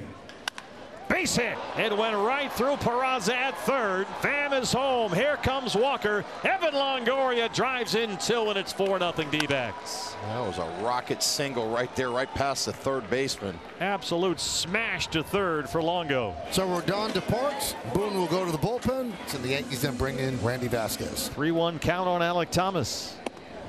Base 1.08 1.36
hit. 1.36 1.56
It 1.78 1.96
went 1.96 2.16
right 2.16 2.52
through 2.52 2.76
Peraza 2.76 3.32
at 3.32 3.56
third. 3.58 4.06
Pham 4.20 4.60
is 4.60 4.72
home. 4.72 5.12
Here 5.12 5.36
comes 5.36 5.76
Walker. 5.76 6.24
Evan 6.42 6.74
Longoria 6.74 7.52
drives 7.54 7.94
in 7.94 8.16
two, 8.16 8.48
and 8.48 8.58
it's 8.58 8.72
4 8.72 8.98
0 8.98 9.12
D 9.30 9.46
backs. 9.46 10.14
That 10.26 10.40
was 10.40 10.58
a 10.58 10.68
rocket 10.82 11.22
single 11.22 11.68
right 11.68 11.94
there, 11.94 12.10
right 12.10 12.32
past 12.34 12.66
the 12.66 12.72
third 12.72 13.08
baseman. 13.08 13.58
Absolute 13.80 14.40
smash 14.40 15.06
to 15.08 15.22
third 15.22 15.68
for 15.68 15.80
Longo. 15.80 16.34
So 16.50 16.66
Rodon 16.66 17.12
departs. 17.12 17.76
Boone 17.94 18.14
will 18.14 18.26
go 18.26 18.44
to 18.44 18.50
the 18.50 18.58
bullpen. 18.58 19.12
So 19.28 19.38
the 19.38 19.48
Yankees 19.48 19.82
then 19.82 19.96
bring 19.96 20.18
in 20.18 20.42
Randy 20.42 20.68
Vasquez. 20.68 21.28
3 21.28 21.52
1 21.52 21.78
count 21.78 22.08
on 22.08 22.20
Alek 22.20 22.50
Thomas. 22.50 23.16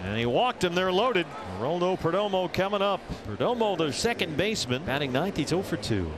And 0.04 0.18
he 0.18 0.26
walked 0.26 0.64
him 0.64 0.76
there 0.76 0.92
loaded. 0.92 1.26
Geraldo 1.60 2.00
Perdomo 2.00 2.52
coming 2.52 2.82
up. 2.82 3.02
Perdomo, 3.28 3.78
the 3.78 3.92
second 3.92 4.38
baseman, 4.38 4.84
batting 4.86 5.12
ninth. 5.12 5.38
He's 5.38 5.50
0 5.50 5.64
for 5.64 5.78
2. 5.78 6.12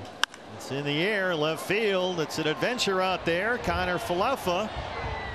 It's 0.70 0.78
in 0.78 0.86
the 0.86 1.02
air, 1.02 1.34
left 1.34 1.66
field. 1.66 2.20
It's 2.20 2.38
an 2.38 2.46
adventure 2.46 3.02
out 3.02 3.26
there. 3.26 3.58
Kiner-Falefa 3.58 4.68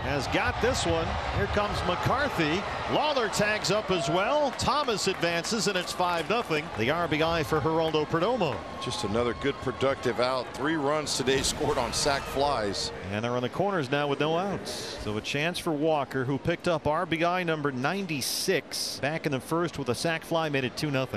has 0.04 0.28
got 0.28 0.62
this 0.62 0.86
one. 0.86 1.08
Here 1.36 1.48
comes 1.48 1.76
McCarthy. 1.88 2.62
Lawlar 2.94 3.36
tags 3.36 3.72
up 3.72 3.90
as 3.90 4.08
well. 4.08 4.52
Thomas 4.58 5.08
advances, 5.08 5.66
and 5.66 5.76
it's 5.76 5.90
5 5.90 6.28
0. 6.28 6.42
The 6.78 6.86
RBI 6.86 7.44
for 7.46 7.58
Geraldo 7.58 8.06
Perdomo. 8.06 8.56
Just 8.80 9.02
another 9.02 9.34
good 9.40 9.56
productive 9.62 10.20
out. 10.20 10.46
Three 10.54 10.76
runs 10.76 11.16
today 11.16 11.42
scored 11.42 11.78
on 11.78 11.92
sac 11.92 12.22
flies. 12.22 12.92
And 13.10 13.24
they're 13.24 13.32
on 13.32 13.42
the 13.42 13.48
corners 13.48 13.90
now 13.90 14.06
with 14.06 14.20
no 14.20 14.38
outs. 14.38 15.00
So 15.02 15.16
a 15.16 15.20
chance 15.20 15.58
for 15.58 15.72
Walker, 15.72 16.24
who 16.24 16.38
picked 16.38 16.68
up 16.68 16.84
RBI 16.84 17.44
number 17.44 17.72
96 17.72 19.00
back 19.00 19.26
in 19.26 19.32
the 19.32 19.40
first 19.40 19.80
with 19.80 19.88
a 19.88 19.96
sac 19.96 20.24
fly, 20.24 20.48
made 20.48 20.62
it 20.62 20.76
2 20.76 20.92
0. 20.92 21.08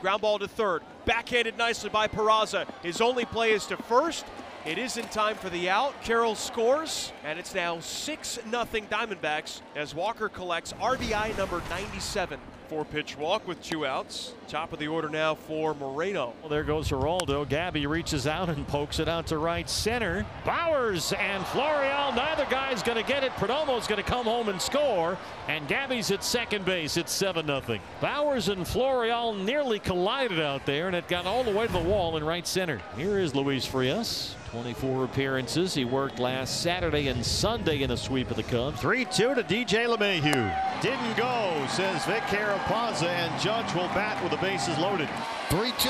Ground 0.00 0.22
ball 0.22 0.38
to 0.38 0.48
third. 0.48 0.82
Backhanded 1.04 1.58
nicely 1.58 1.90
by 1.90 2.08
Peraza. 2.08 2.66
His 2.82 3.00
only 3.00 3.24
play 3.24 3.52
is 3.52 3.66
to 3.66 3.76
first. 3.76 4.24
It 4.66 4.78
is 4.78 4.96
in 4.96 5.06
time 5.08 5.36
for 5.36 5.48
the 5.48 5.70
out. 5.70 5.94
Carroll 6.02 6.34
scores, 6.34 7.12
and 7.24 7.38
it's 7.38 7.54
now 7.54 7.80
6 7.80 8.38
0 8.48 8.64
Diamondbacks 8.64 9.62
as 9.74 9.94
Walker 9.94 10.28
collects 10.28 10.72
RBI 10.74 11.36
number 11.38 11.62
97. 11.70 12.38
Four 12.68 12.84
pitch 12.84 13.16
walk 13.16 13.48
with 13.48 13.62
two 13.62 13.86
outs. 13.86 14.34
Top 14.50 14.72
of 14.72 14.80
the 14.80 14.88
order 14.88 15.08
now 15.08 15.36
for 15.36 15.74
Moreno. 15.74 16.34
Well, 16.40 16.48
there 16.48 16.64
goes 16.64 16.88
Geraldo. 16.88 17.48
Gabby 17.48 17.86
reaches 17.86 18.26
out 18.26 18.48
and 18.48 18.66
pokes 18.66 18.98
it 18.98 19.08
out 19.08 19.28
to 19.28 19.38
right 19.38 19.70
center. 19.70 20.26
Bauers 20.44 21.16
and 21.16 21.44
Florial, 21.44 22.12
neither 22.16 22.44
guy's 22.46 22.82
going 22.82 22.98
to 22.98 23.04
get 23.04 23.22
it. 23.22 23.30
Perdomo's 23.36 23.86
going 23.86 24.02
to 24.02 24.10
come 24.10 24.24
home 24.24 24.48
and 24.48 24.60
score. 24.60 25.16
And 25.46 25.68
Gabby's 25.68 26.10
at 26.10 26.24
second 26.24 26.64
base. 26.64 26.96
It's 26.96 27.12
7 27.12 27.46
0. 27.46 27.78
Bauers 28.00 28.48
and 28.48 28.66
Florial 28.66 29.36
nearly 29.44 29.78
collided 29.78 30.40
out 30.40 30.66
there, 30.66 30.88
and 30.88 30.96
it 30.96 31.06
got 31.06 31.26
all 31.26 31.44
the 31.44 31.52
way 31.52 31.68
to 31.68 31.72
the 31.72 31.78
wall 31.78 32.16
in 32.16 32.24
right 32.24 32.44
center. 32.44 32.80
Here 32.96 33.20
is 33.20 33.36
Luis 33.36 33.64
Frias 33.64 34.34
24 34.50 35.04
appearances. 35.04 35.74
He 35.74 35.84
worked 35.84 36.18
last 36.18 36.60
Saturday 36.60 37.06
and 37.06 37.24
Sunday 37.24 37.82
in 37.82 37.92
a 37.92 37.96
sweep 37.96 38.30
of 38.30 38.36
the 38.36 38.42
Cubs. 38.42 38.80
3 38.80 39.04
2 39.04 39.34
to 39.36 39.42
DJ 39.44 39.86
LeMahieu. 39.86 40.82
Didn't 40.82 41.16
go, 41.16 41.66
says 41.68 42.04
Vic 42.06 42.22
Carapazza, 42.24 43.06
and 43.06 43.40
Judge 43.40 43.72
will 43.74 43.88
bat 43.88 44.20
with 44.22 44.32
the 44.32 44.38
bases 44.40 44.76
loaded. 44.78 45.08
3 45.48 45.72
2. 45.78 45.88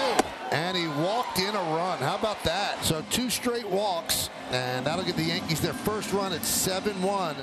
And 0.53 0.77
he 0.77 0.89
walked 1.03 1.39
in 1.39 1.55
a 1.55 1.63
run. 1.75 1.99
How 1.99 2.17
about 2.17 2.43
that? 2.45 2.83
So 2.85 3.05
two 3.11 3.31
straight 3.31 3.69
walks, 3.69 4.31
and 4.51 4.85
that'll 4.85 5.05
get 5.05 5.17
the 5.17 5.23
Yankees 5.23 5.61
their 5.61 5.73
first 5.73 6.13
run 6.13 6.33
at 6.33 6.45
7 6.45 7.01
1. 7.01 7.37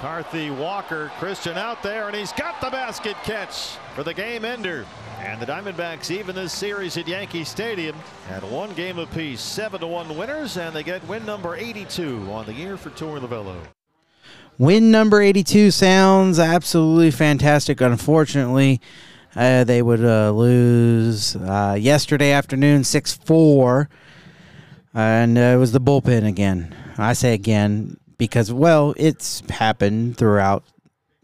Carthy 0.00 0.50
Walker, 0.50 1.12
Christian 1.18 1.58
out 1.58 1.82
there, 1.82 2.08
and 2.08 2.16
he's 2.16 2.32
got 2.32 2.58
the 2.62 2.70
basket 2.70 3.16
catch 3.22 3.76
for 3.94 4.02
the 4.02 4.14
game 4.14 4.46
ender. 4.46 4.86
And 5.20 5.38
the 5.40 5.44
Diamondbacks 5.44 6.10
even 6.10 6.34
this 6.34 6.54
series 6.54 6.96
at 6.96 7.06
Yankee 7.06 7.44
Stadium 7.44 7.94
at 8.30 8.42
one 8.42 8.72
game 8.72 8.98
apiece, 8.98 9.42
seven 9.42 9.80
to 9.80 9.86
one 9.86 10.16
winners, 10.16 10.56
and 10.56 10.74
they 10.74 10.82
get 10.82 11.06
win 11.06 11.26
number 11.26 11.54
82 11.54 12.26
on 12.32 12.46
the 12.46 12.54
year 12.54 12.78
for 12.78 12.88
Torey 12.90 13.20
Lovullo. 13.20 13.58
Win 14.56 14.90
number 14.90 15.20
82 15.20 15.70
sounds 15.70 16.38
absolutely 16.38 17.10
fantastic. 17.10 17.82
Unfortunately, 17.82 18.80
uh, 19.36 19.64
they 19.64 19.82
would 19.82 20.04
uh, 20.04 20.30
lose 20.30 21.36
uh, 21.36 21.76
yesterday 21.78 22.32
afternoon 22.32 22.84
6 22.84 23.12
4. 23.14 23.88
And 24.92 25.38
uh, 25.38 25.40
it 25.40 25.56
was 25.56 25.72
the 25.72 25.80
bullpen 25.80 26.26
again. 26.26 26.74
I 26.98 27.12
say 27.12 27.34
again 27.34 27.96
because, 28.18 28.52
well, 28.52 28.94
it's 28.96 29.40
happened 29.48 30.16
throughout, 30.16 30.64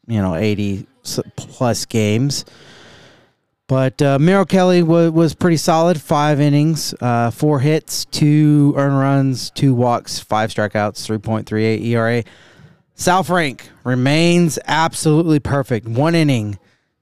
you 0.06 0.20
know, 0.20 0.34
80 0.34 0.86
plus 1.36 1.84
games. 1.84 2.44
But 3.68 4.00
uh, 4.00 4.18
Merrill 4.20 4.44
Kelly 4.44 4.80
w- 4.80 5.10
was 5.10 5.34
pretty 5.34 5.56
solid. 5.56 6.00
Five 6.00 6.40
innings, 6.40 6.94
uh, 7.00 7.32
four 7.32 7.58
hits, 7.58 8.04
two 8.04 8.72
earned 8.76 8.98
runs, 8.98 9.50
two 9.50 9.74
walks, 9.74 10.20
five 10.20 10.50
strikeouts, 10.50 11.04
3.38 11.04 11.84
ERA. 11.84 12.22
Saalfrank 12.96 13.62
remains 13.82 14.58
absolutely 14.66 15.40
perfect. 15.40 15.88
One 15.88 16.14
inning, 16.14 16.58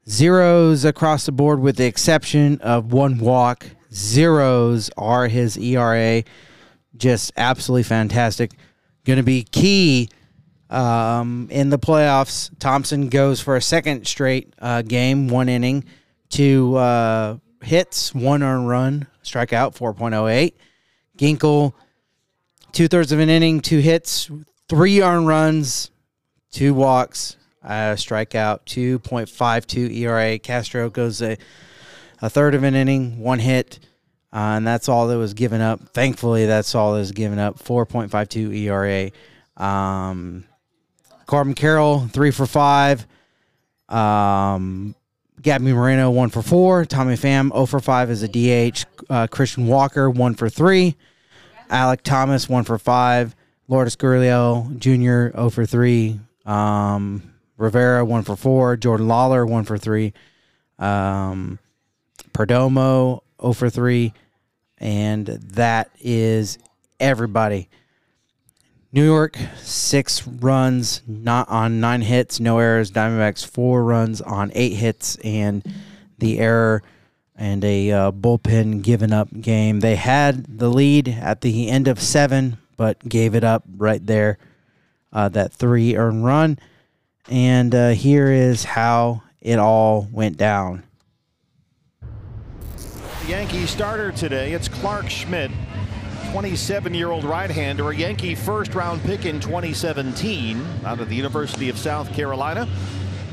zeros 0.07 0.85
across 0.85 1.25
the 1.25 1.31
board 1.31 1.59
with 1.59 1.77
the 1.77 1.85
exception 1.85 2.59
of 2.61 2.91
one 2.93 3.17
walk. 3.17 3.67
Zeros 3.93 4.89
are 4.97 5.27
his 5.27 5.57
ERA. 5.57 6.23
Just 6.97 7.31
absolutely 7.37 7.83
fantastic. 7.83 8.51
Going 9.05 9.17
to 9.17 9.23
be 9.23 9.43
key 9.43 10.09
um, 10.69 11.47
in 11.51 11.69
the 11.69 11.79
playoffs. 11.79 12.49
Thompson 12.59 13.09
goes 13.09 13.41
for 13.41 13.55
a 13.55 13.61
second 13.61 14.07
straight 14.07 14.53
uh, 14.59 14.81
game, 14.81 15.27
one 15.27 15.49
inning 15.49 15.85
two 16.29 16.75
uh, 16.75 17.37
hits, 17.61 18.13
one 18.13 18.43
earned 18.43 18.67
run, 18.67 19.07
strikeout, 19.23 19.77
4.08. 19.77 20.53
Ginkel, 21.17 21.73
two 22.71 22.87
thirds 22.87 23.11
of 23.11 23.19
an 23.19 23.29
inning, 23.29 23.61
two 23.61 23.79
hits, 23.79 24.29
three 24.67 25.01
earned 25.01 25.27
runs, 25.27 25.91
two 26.51 26.73
walks, 26.73 27.37
uh, 27.65 27.95
strikeout, 27.95 28.59
2.52 28.65 29.93
ERA. 29.97 30.39
Castro 30.39 30.89
goes 30.89 31.21
a, 31.21 31.37
a 32.21 32.29
third 32.29 32.55
of 32.55 32.63
an 32.63 32.75
inning, 32.75 33.19
one 33.19 33.39
hit, 33.39 33.79
uh, 34.31 34.55
and 34.57 34.67
that's 34.67 34.87
all 34.87 35.07
that 35.07 35.17
was 35.17 35.33
given 35.33 35.61
up. 35.61 35.89
Thankfully, 35.89 36.45
that's 36.45 36.75
all 36.75 36.93
that 36.93 36.99
was 36.99 37.11
given 37.11 37.39
up, 37.39 37.59
4.52 37.59 38.55
ERA. 38.55 39.11
Um, 39.57 40.45
Corbin 41.25 41.55
Carroll, 41.55 42.07
three 42.07 42.31
for 42.31 42.45
five. 42.45 43.07
Um, 43.89 44.95
Gabby 45.41 45.73
Moreno, 45.73 46.11
one 46.11 46.29
for 46.29 46.41
four. 46.41 46.85
Tommy 46.85 47.15
Pham, 47.15 47.51
0 47.51 47.65
for 47.65 47.79
5 47.79 48.09
as 48.09 48.23
a 48.23 48.27
DH. 48.27 48.85
Uh, 49.09 49.27
Christian 49.27 49.67
Walker, 49.67 50.09
one 50.09 50.33
for 50.33 50.49
three. 50.49 50.95
Alek 51.69 52.01
Thomas, 52.01 52.47
one 52.47 52.63
for 52.63 52.77
five. 52.77 53.35
Lourdes 53.67 53.95
Gurriel 53.95 54.77
Jr., 54.77 55.35
0 55.35 55.49
for 55.49 55.65
three. 55.65 56.19
Um, 56.45 57.34
Rivera, 57.57 58.03
one 58.03 58.23
for 58.23 58.35
four. 58.35 58.75
Jordan 58.77 59.07
Lawlar, 59.07 59.47
one 59.47 59.63
for 59.63 59.77
three. 59.77 60.13
Um, 60.77 61.59
Perdomo, 62.33 63.21
0 63.41 63.53
for 63.53 63.69
three. 63.69 64.13
And 64.77 65.25
that 65.27 65.89
is 66.01 66.57
everybody. 66.99 67.69
New 68.91 69.03
York, 69.03 69.37
six 69.57 70.25
runs, 70.25 71.01
not 71.05 71.49
on 71.49 71.81
nine 71.81 72.01
hits, 72.01 72.39
no 72.39 72.59
errors. 72.59 72.91
Diamondbacks, 72.91 73.45
four 73.45 73.83
runs 73.83 74.21
on 74.21 74.51
eight 74.55 74.73
hits, 74.73 75.17
and 75.17 75.65
the 76.17 76.39
error 76.39 76.81
and 77.35 77.65
a 77.65 77.91
uh, 77.91 78.11
bullpen 78.11 78.81
given 78.81 79.11
up 79.11 79.27
game. 79.41 79.81
They 79.81 79.95
had 79.95 80.59
the 80.59 80.69
lead 80.69 81.09
at 81.09 81.41
the 81.41 81.69
end 81.69 81.87
of 81.87 82.01
seven, 82.01 82.57
but 82.77 82.99
gave 83.07 83.35
it 83.35 83.43
up 83.43 83.65
right 83.75 84.05
there. 84.05 84.37
Uh, 85.11 85.29
that 85.29 85.51
three 85.51 85.95
earned 85.95 86.25
run. 86.25 86.57
And 87.27 87.73
uh, 87.73 87.89
here 87.89 88.31
is 88.31 88.63
how 88.63 89.23
it 89.41 89.57
all 89.57 90.07
went 90.11 90.37
down. 90.37 90.83
Yankee 93.27 93.65
starter 93.65 94.11
today, 94.11 94.53
it's 94.53 94.67
Clarke 94.67 95.09
Schmidt. 95.09 95.51
27 96.31 96.93
year 96.93 97.11
old 97.11 97.23
right 97.23 97.49
hander, 97.49 97.89
a 97.89 97.95
Yankee 97.95 98.35
first 98.35 98.75
round 98.75 99.01
pick 99.03 99.25
in 99.25 99.39
2017 99.39 100.61
out 100.83 100.99
of 100.99 101.09
the 101.09 101.15
University 101.15 101.69
of 101.69 101.77
South 101.77 102.11
Carolina. 102.13 102.67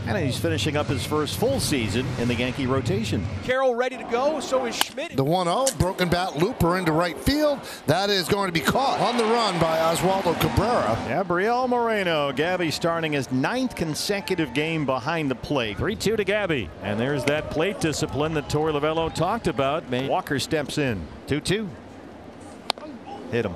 And 0.07 0.19
he's 0.19 0.39
finishing 0.39 0.77
up 0.77 0.87
his 0.87 1.05
first 1.05 1.39
full 1.39 1.61
season 1.61 2.07
in 2.19 2.29
the 2.29 2.35
Yankee 2.35 2.67
rotation. 2.67 3.25
Carroll 3.45 3.75
ready 3.75 3.97
to 3.97 4.05
go, 4.05 4.41
so 4.41 4.65
is 4.67 4.75
Schmidt. 4.75 5.17
The 5.17 5.25
1 5.25 5.47
0, 5.47 5.67
broken 5.79 6.09
bat 6.09 6.37
looper 6.37 6.77
into 6.77 6.93
right 6.93 7.17
field. 7.17 7.61
That 7.87 8.11
is 8.11 8.29
going 8.29 8.49
to 8.49 8.53
be 8.53 8.61
caught 8.61 9.01
on 9.01 9.17
the 9.17 9.25
run 9.25 9.59
by 9.61 9.79
Oswaldo 9.79 10.39
Cabrera. 10.41 10.99
Gabriel 11.07 11.69
Moreno. 11.69 12.33
Gabby 12.33 12.71
starting 12.71 13.13
his 13.13 13.31
ninth 13.31 13.77
consecutive 13.77 14.53
game 14.55 14.85
behind 14.85 15.31
the 15.31 15.37
plate. 15.37 15.79
3 15.79 15.95
2 15.95 16.17
to 16.17 16.25
Gabby. 16.25 16.69
And 16.83 16.99
there's 16.99 17.25
that 17.25 17.51
plate 17.51 17.81
discipline 17.81 18.35
that 18.35 18.49
Torey 18.49 18.73
Lovullo 18.73 19.13
talked 19.15 19.47
about. 19.47 19.89
Walker 19.91 20.39
steps 20.39 20.79
in. 20.79 21.07
2 21.29 21.41
2. 21.41 21.69
Hit 23.31 23.47
him. 23.47 23.55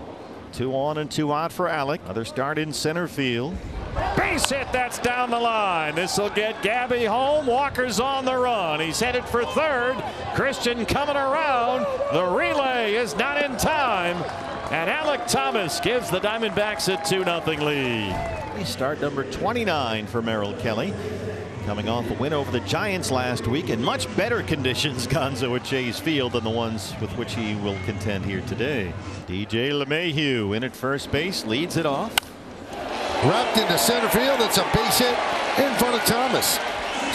Two 0.57 0.74
on 0.74 0.96
and 0.96 1.11
two 1.11 1.34
out 1.34 1.52
for 1.52 1.66
Alek. 1.68 2.02
Another 2.04 2.24
start 2.24 2.57
in 2.57 2.72
center 2.72 3.07
field. 3.07 3.54
Base 4.16 4.48
hit, 4.48 4.66
that's 4.72 4.98
down 4.98 5.28
the 5.28 5.38
line. 5.38 5.94
This 5.94 6.16
will 6.16 6.30
get 6.30 6.62
Gabby 6.62 7.04
home. 7.04 7.46
Walker's 7.46 8.00
on 8.00 8.24
the 8.24 8.34
run. 8.34 8.80
He's 8.80 8.98
headed 8.98 9.26
for 9.26 9.44
third. 9.44 10.02
Christian 10.34 10.86
coming 10.86 11.14
around. 11.14 11.84
The 12.11 12.24
relay 12.24 12.94
is 12.94 13.14
not 13.16 13.44
in 13.44 13.59
time. 13.59 14.16
And 14.72 14.88
Alek 14.88 15.30
Thomas 15.30 15.78
gives 15.78 16.11
the 16.11 16.20
Diamondbacks 16.20 16.88
a 16.90 16.96
2 17.07 17.24
0 17.24 17.62
lead. 17.62 18.66
Start 18.66 19.02
number 19.02 19.30
29 19.30 20.07
for 20.07 20.22
Merrill 20.22 20.54
Kelly. 20.54 20.94
Coming 21.67 21.89
off 21.89 22.09
a 22.12 22.14
win 22.14 22.33
over 22.33 22.53
the 22.53 22.61
Giants 22.61 23.11
last 23.11 23.49
week 23.49 23.71
in 23.71 23.83
much 23.83 24.14
better 24.17 24.41
conditions, 24.45 25.05
Gonzo 25.09 25.57
at 25.57 25.64
Chase 25.64 25.99
Field, 25.99 26.35
than 26.35 26.45
the 26.45 26.51
ones 26.51 26.95
with 27.01 27.11
which 27.19 27.35
he 27.35 27.57
will 27.57 27.77
contend 27.85 28.25
here 28.25 28.41
today. 28.43 28.95
DJ 29.27 29.73
LeMahieu 29.73 30.57
in 30.57 30.62
at 30.62 30.77
first 30.77 31.11
base, 31.11 31.45
leads 31.45 31.77
it 31.77 31.85
off. 31.85 32.14
Wrapped 33.25 33.59
into 33.59 33.77
center 33.79 34.09
field. 34.11 34.39
It's 34.43 34.59
a 34.59 34.71
base 34.73 34.99
hit 34.99 35.19
in 35.59 35.75
front 35.75 35.97
of 35.97 36.05
Thomas. 36.05 36.53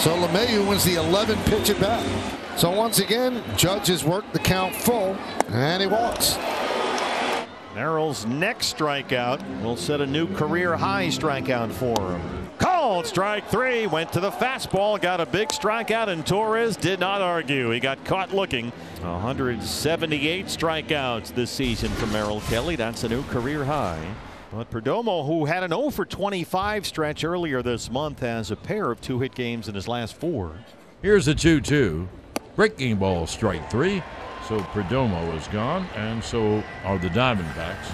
So 0.02 0.14
LeMahieu 0.14 0.68
wins 0.68 0.84
the 0.84 0.96
11 0.96 1.38
pitch 1.44 1.70
at 1.70 1.80
bat. 1.80 2.58
So 2.58 2.70
once 2.70 2.98
again, 2.98 3.42
Judge 3.56 3.86
has 3.86 4.04
worked 4.04 4.34
the 4.34 4.38
count 4.38 4.74
full, 4.74 5.16
and 5.48 5.80
he 5.80 5.88
walks. 5.88 6.36
Merrill's 7.74 8.26
next 8.26 8.76
strikeout 8.76 9.62
will 9.62 9.76
set 9.76 10.00
a 10.02 10.06
new 10.06 10.26
career 10.34 10.76
high 10.76 11.06
strikeout 11.06 11.72
for 11.72 11.98
him. 11.98 12.48
Called 12.58 13.06
strike 13.06 13.48
three, 13.48 13.86
went 13.86 14.12
to 14.12 14.20
the 14.20 14.30
fastball, 14.30 15.00
got 15.00 15.20
a 15.20 15.26
big 15.26 15.48
strikeout, 15.48 16.08
and 16.08 16.26
Torres 16.26 16.76
did 16.76 17.00
not 17.00 17.22
argue. 17.22 17.70
He 17.70 17.80
got 17.80 18.04
caught 18.04 18.34
looking. 18.34 18.70
178 19.00 20.46
strikeouts 20.46 21.34
this 21.34 21.50
season 21.50 21.88
for 21.92 22.06
Merrill 22.08 22.40
Kelly. 22.42 22.76
That's 22.76 23.04
a 23.04 23.08
new 23.08 23.22
career 23.24 23.64
high. 23.64 24.14
But 24.52 24.70
Perdomo, 24.70 25.26
who 25.26 25.46
had 25.46 25.62
an 25.62 25.70
0 25.70 25.90
for 25.90 26.04
25 26.04 26.86
stretch 26.86 27.24
earlier 27.24 27.62
this 27.62 27.90
month, 27.90 28.20
has 28.20 28.50
a 28.50 28.56
pair 28.56 28.90
of 28.90 29.00
two 29.00 29.18
hit 29.18 29.34
games 29.34 29.66
in 29.66 29.74
his 29.74 29.88
last 29.88 30.14
four. 30.14 30.52
Here's 31.00 31.26
a 31.26 31.34
2 31.34 31.62
2. 31.62 32.06
Breaking 32.54 32.96
ball 32.96 33.26
strike 33.26 33.70
three. 33.70 34.02
So 34.48 34.58
Perdomo 34.58 35.36
is 35.36 35.46
gone, 35.48 35.86
and 35.94 36.22
so 36.22 36.62
are 36.84 36.98
the 36.98 37.08
Diamondbacks. 37.08 37.86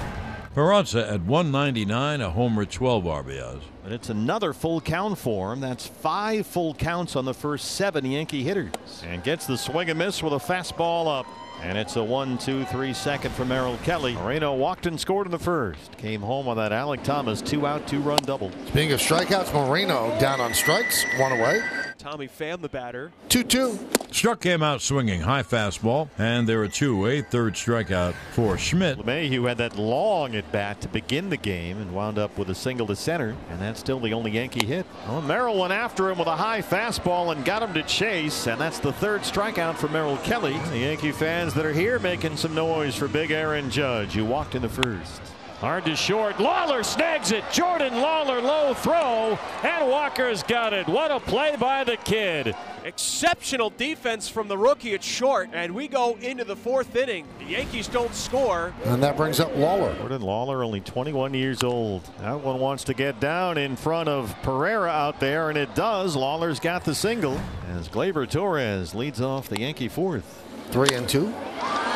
Peraza 0.55 1.13
at 1.13 1.21
199, 1.23 2.21
a 2.21 2.31
homer, 2.31 2.65
12 2.65 3.05
RBIs. 3.05 3.61
And 3.85 3.93
it's 3.95 4.09
another 4.09 4.53
full 4.53 4.81
count 4.81 5.17
for 5.17 5.53
him. 5.53 5.61
That's 5.61 5.87
five 5.87 6.47
full 6.47 6.75
counts 6.75 7.17
on 7.17 7.25
the 7.25 7.35
first 7.35 7.73
seven 7.77 8.05
Yankee 8.05 8.43
hitters. 8.43 8.73
And 9.07 9.23
gets 9.23 9.47
the 9.47 9.57
swing 9.57 9.89
and 9.91 9.99
miss 9.99 10.23
with 10.23 10.33
a 10.33 10.37
fastball 10.37 11.07
up. 11.21 11.27
And 11.63 11.77
it's 11.77 11.97
a 11.97 12.03
one, 12.03 12.39
two, 12.39 12.65
three 12.65 12.93
second 12.93 13.33
for 13.35 13.45
Merrill 13.45 13.77
Kelly. 13.79 14.15
Moreno 14.15 14.55
walked 14.55 14.87
and 14.87 14.99
scored 14.99 15.27
in 15.27 15.33
the 15.33 15.39
first. 15.39 15.97
Came 15.97 16.23
home 16.23 16.49
on 16.49 16.57
that 16.57 16.73
Alek 16.73 17.03
Thomas 17.03 17.41
two 17.41 17.67
out, 17.67 17.87
two 17.87 18.01
run 18.01 18.19
double. 18.25 18.51
Speaking 18.67 18.93
of 18.93 19.01
strikeouts, 19.01 19.53
Moreno 19.53 20.19
down 20.21 20.41
on 20.41 20.55
strikes, 20.55 21.05
one 21.19 21.33
away. 21.33 21.61
Tommy 21.99 22.29
Pham, 22.29 22.63
the 22.63 22.69
batter. 22.69 23.11
2 23.29 23.43
2. 23.43 23.79
Struck 24.13 24.45
him 24.45 24.63
out 24.63 24.81
swinging. 24.81 25.21
High 25.21 25.43
fastball. 25.43 26.09
And 26.17 26.49
there 26.49 26.63
are 26.63 26.69
two. 26.69 27.07
A 27.07 27.23
third 27.23 27.55
strikeout 27.55 28.15
for 28.33 28.57
Schmidt. 28.57 28.99
LeMahieu 28.99 29.49
had 29.49 29.59
that 29.59 29.77
long 29.77 30.37
at 30.37 30.51
bat 30.53 30.81
to 30.81 30.89
begin 30.89 31.29
the 31.29 31.37
game 31.37 31.79
and 31.79 31.93
wound 31.93 32.19
up 32.19 32.39
with 32.39 32.51
a 32.51 32.55
single 32.55 32.87
to 32.87 32.97
center. 32.97 33.37
And 33.51 33.61
that's 33.61 33.81
still 33.81 33.99
the 33.99 34.15
only 34.15 34.31
Yankee 34.31 34.65
hit. 34.65 34.87
Well, 35.07 35.23
Merrill 35.23 35.59
went 35.59 35.73
after 35.73 36.09
him 36.09 36.19
with 36.19 36.29
a 36.29 36.37
high 36.37 36.63
fastball 36.63 37.33
and 37.33 37.45
got 37.45 37.63
him 37.63 37.75
to 37.75 37.83
chase. 37.83 38.47
And 38.47 38.61
that's 38.61 38.79
the 38.79 38.93
third 38.93 39.23
strikeout 39.23 39.77
for 39.77 39.89
Merrill 39.89 40.19
Kelly. 40.19 40.57
The 40.71 40.79
Yankee 40.79 41.13
fans 41.13 41.53
that 41.55 41.67
are 41.67 41.73
here 41.73 41.99
making 41.99 42.37
some 42.37 42.55
noise 42.55 42.95
for 42.95 43.09
big 43.09 43.33
Aaron 43.33 43.71
Judge, 43.71 44.13
who 44.13 44.25
walked 44.25 44.55
in 44.55 44.63
the 44.63 44.69
first. 44.69 45.21
Hard 45.61 45.87
to 45.87 45.97
short. 45.97 46.37
Lawlar 46.37 46.85
snags 46.85 47.33
it. 47.33 47.43
Jordan 47.51 47.95
Lawlar 47.95 48.41
low 48.41 48.75
throw. 48.75 49.37
And 49.69 49.91
Walker's 49.91 50.45
got 50.45 50.73
it. 50.73 50.87
What 50.87 51.11
a 51.11 51.19
play 51.19 51.57
by 51.59 51.83
the 51.83 51.97
kid. 51.97 52.55
Exceptional 52.85 53.71
defense 53.71 54.29
from 54.29 54.47
the 54.47 54.57
rookie 54.57 54.95
at 54.95 55.03
short. 55.03 55.51
And 55.53 55.75
we 55.75 55.89
go 55.89 56.17
into 56.21 56.45
the 56.45 56.55
fourth 56.55 56.95
inning. 56.95 57.27
The 57.41 57.47
Yankees 57.47 57.89
don't 57.89 58.15
score. 58.15 58.73
And 58.85 59.03
that 59.03 59.17
brings 59.17 59.41
up 59.41 59.53
Lawlar. 59.55 59.99
Jordan 59.99 60.23
Lawlar, 60.23 60.65
only 60.65 60.81
21 60.81 61.35
years 61.35 61.65
old. 61.65 62.09
That 62.21 62.39
one 62.39 62.61
wants 62.61 62.85
to 62.85 62.95
get 62.95 63.19
down 63.19 63.59
in 63.59 63.75
front 63.75 64.09
of 64.09 64.37
Pereira 64.43 64.91
out 64.91 65.19
there, 65.19 65.49
and 65.49 65.59
it 65.59 65.75
does. 65.75 66.15
Lawlar's 66.15 66.61
got 66.61 66.85
the 66.85 66.95
single 66.95 67.37
as 67.71 67.89
Gleyber 67.89 68.31
Torres 68.31 68.95
leads 68.95 69.21
off 69.21 69.49
the 69.49 69.59
Yankee 69.59 69.89
fourth. 69.89 70.45
Three 70.71 70.95
and 70.95 71.09
two. 71.09 71.33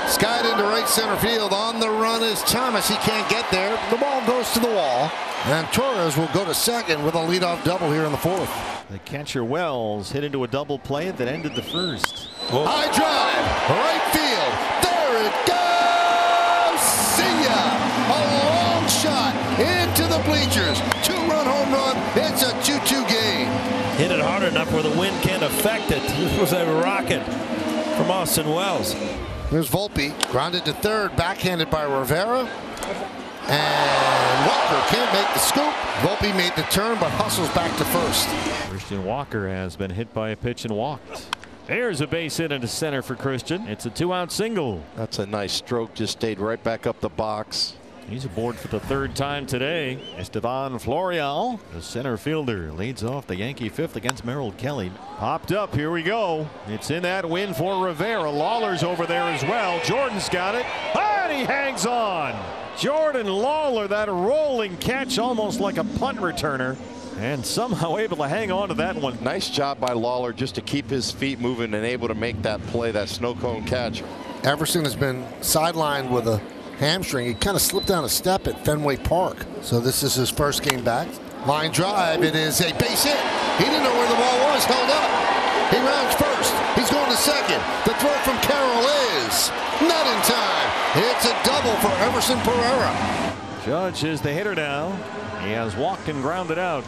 Skied 0.09 0.47
into 0.47 0.63
right 0.65 0.89
center 0.89 1.17
field. 1.17 1.53
On 1.53 1.79
the 1.79 1.91
run 1.91 2.23
is 2.23 2.41
Thomas. 2.43 2.89
He 2.89 2.95
can't 2.97 3.29
get 3.29 3.51
there. 3.51 3.79
The 3.91 3.99
ball 3.99 4.27
goes 4.27 4.51
to 4.53 4.61
the 4.61 4.69
wall. 4.69 5.11
And 5.45 5.67
Torres 5.75 6.17
will 6.17 6.31
go 6.33 6.47
to 6.47 6.55
second 6.55 7.05
with 7.05 7.15
a 7.15 7.19
leadoff 7.19 7.63
double 7.65 7.93
here 7.93 8.05
in 8.05 8.13
the 8.13 8.19
fourth. 8.19 8.51
The 8.91 8.99
catcher 9.01 9.45
Wells 9.45 10.11
hit 10.11 10.25
into 10.25 10.45
a 10.45 10.49
double 10.49 10.79
play 10.79 11.11
that 11.11 11.29
ended 11.29 11.55
the 11.55 11.63
first. 11.63 12.31
Oh. 12.51 12.65
High 12.65 12.89
drive. 12.97 13.45
Right 13.69 14.05
field. 14.17 14.53
There 14.89 15.17
it 15.27 15.37
goes. 15.45 16.81
See 17.13 17.37
ya. 17.45 17.61
A 18.09 18.21
long 18.41 18.89
shot 18.89 19.35
into 19.61 20.05
the 20.09 20.23
bleachers. 20.25 20.81
Two-run 21.05 21.45
home 21.45 21.73
run. 21.73 21.97
It's 22.17 22.43
a 22.43 22.53
2-2 22.65 23.07
game. 23.07 23.49
Hit 23.99 24.11
it 24.11 24.21
hard 24.21 24.45
enough 24.45 24.73
where 24.73 24.83
the 24.83 24.99
wind 24.99 25.21
can't 25.23 25.43
affect 25.43 25.91
it. 25.91 26.03
This 26.23 26.41
was 26.41 26.53
a 26.53 26.65
rocket 26.81 27.23
from 27.97 28.11
Austin 28.11 28.49
Wells. 28.49 28.95
There's 29.51 29.69
Volpe, 29.69 30.13
grounded 30.31 30.65
to 30.65 30.73
third, 30.73 31.15
backhanded 31.17 31.71
by 31.71 31.83
Rivera. 31.83 32.49
And 33.49 34.47
Walker 34.47 34.87
can't 34.89 35.13
make 35.13 35.35
the 35.35 35.39
scoop. 35.39 35.73
Volpe 36.01 36.35
made 36.37 36.55
the 36.57 36.63
turn, 36.71 36.99
but 36.99 37.11
hustles 37.11 37.51
back 37.51 37.77
to 37.79 37.85
first. 37.85 38.29
Christian 38.71 39.05
Walker 39.05 39.49
has 39.49 39.77
been 39.77 39.91
hit 39.91 40.13
by 40.15 40.31
a 40.31 40.37
pitch 40.37 40.65
and 40.65 40.75
walked. 40.75 41.27
There's 41.67 42.01
a 42.01 42.07
base 42.07 42.39
hit 42.39 42.51
into 42.51 42.67
center 42.67 43.03
for 43.03 43.15
Christian. 43.15 43.69
It's 43.69 43.87
a 43.87 43.91
two 43.91 44.13
out 44.13 44.33
single. 44.33 44.83
That's 44.97 45.19
a 45.19 45.27
nice 45.27 45.53
stroke. 45.53 45.95
Just 45.95 46.15
stayed 46.15 46.39
right 46.39 46.63
back 46.63 46.87
up 46.87 47.01
the 47.01 47.09
box. 47.09 47.75
He's 48.09 48.25
aboard 48.25 48.57
for 48.57 48.69
the 48.69 48.81
third 48.81 49.17
time 49.17 49.47
today. 49.47 49.99
Esteban 50.17 50.79
Florial, 50.79 51.61
the 51.73 51.81
center 51.81 52.17
fielder, 52.17 52.71
leads 52.73 53.03
off 53.03 53.27
the 53.27 53.37
Yankee 53.37 53.69
fifth 53.69 53.97
against 53.97 54.25
Merrill 54.25 54.53
Kelly. 54.53 54.93
Popped 55.17 55.53
up. 55.53 55.75
Here 55.75 55.91
we 55.91 56.03
go. 56.03 56.49
It's 56.69 56.91
in 56.91 57.05
that 57.05 57.29
win 57.29 57.55
for 57.55 57.85
Rivera. 57.85 58.31
Lawlar's 58.31 58.83
over 58.83 59.07
there 59.07 59.23
as 59.23 59.43
well. 59.45 59.81
Jordan's 59.85 60.29
got 60.29 60.55
it. 60.55 60.67
And 60.97 61.33
he 61.33 61.45
hangs 61.45 61.87
on. 61.87 62.35
Jordan 62.79 63.27
Lawlar, 63.27 63.89
that 63.89 64.09
rolling 64.09 64.77
catch 64.79 65.19
almost 65.19 65.61
like 65.61 65.79
a 65.79 65.85
punt 65.85 66.19
returner. 66.19 66.77
And 67.19 67.45
somehow 67.45 67.99
able 67.99 68.17
to 68.19 68.29
hang 68.29 68.51
on 68.51 68.69
to 68.69 68.75
that 68.75 68.97
one. 68.97 69.23
Nice 69.23 69.49
job 69.49 69.79
by 69.79 69.91
Lawlar 69.91 70.35
just 70.35 70.55
to 70.57 70.61
keep 70.61 70.91
his 70.91 71.11
feet 71.11 71.41
moving 71.41 71.75
and 71.75 71.85
able 71.85 72.09
to 72.09 72.15
make 72.15 72.41
that 72.43 72.61
play, 72.69 72.91
that 72.91 73.09
snow 73.09 73.35
cone 73.35 73.65
catch. 73.65 74.03
Everson 74.45 74.85
has 74.85 74.97
been 74.97 75.25
sidelined 75.41 76.11
with 76.11 76.27
a 76.27 76.41
hamstring. 76.83 77.29
He 77.29 77.35
kind 77.35 77.55
of 77.55 77.63
slipped 77.63 77.87
down 77.87 78.05
a 78.05 78.09
step 78.09 78.49
at 78.49 78.65
Fenway 78.65 78.97
Park. 78.97 79.47
So 79.63 79.79
this 79.79 80.03
is 80.03 80.15
his 80.15 80.29
first 80.29 80.63
game 80.63 80.83
back. 80.83 81.07
Line 81.47 81.71
drive. 81.71 82.25
It 82.25 82.35
is 82.35 82.61
a 82.61 82.75
base 82.75 83.05
hit. 83.05 83.19
He 83.57 83.65
didn't 83.65 83.85
know 83.85 83.95
where 83.95 84.09
the 84.11 84.19
ball 84.19 84.39
was. 84.51 84.65
Held 84.65 84.91
up. 84.91 85.11
He 85.71 85.79
rounds 85.79 86.15
first. 86.19 86.53
He's 86.75 86.91
going 86.91 87.09
to 87.09 87.17
second. 87.17 87.63
The 87.87 87.95
throw 88.03 88.11
from 88.27 88.37
Carroll 88.43 88.83
is 89.23 89.49
not 89.81 90.07
in 90.11 90.19
time. 90.27 90.69
It's 91.07 91.25
a 91.25 91.35
double 91.47 91.77
for 91.79 91.95
Everson 92.03 92.39
Pereira. 92.41 93.39
Judge 93.65 94.03
is 94.03 94.21
the 94.21 94.33
hitter 94.33 94.57
now. 94.57 94.91
He 95.45 95.53
has 95.53 95.77
walked 95.77 96.09
and 96.09 96.21
grounded 96.21 96.59
out. 96.59 96.85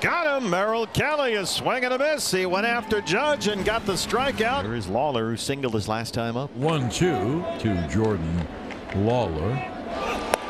Got 0.00 0.42
him. 0.42 0.50
Merrill 0.50 0.86
Kelly 0.86 1.34
is 1.34 1.48
swinging 1.48 1.92
a 1.92 1.98
miss. 1.98 2.32
He 2.32 2.46
went 2.46 2.66
after 2.66 3.00
Judge 3.00 3.46
and 3.46 3.64
got 3.64 3.86
the 3.86 3.92
strikeout. 3.92 4.64
There 4.64 4.74
is 4.74 4.86
Lawlar 4.86 5.30
who 5.30 5.36
singled 5.36 5.74
his 5.74 5.88
last 5.88 6.14
time 6.14 6.36
up. 6.36 6.54
One 6.56 6.90
two 6.90 7.44
to 7.60 7.86
Jordan 7.88 8.46
Lawlar. 8.92 9.56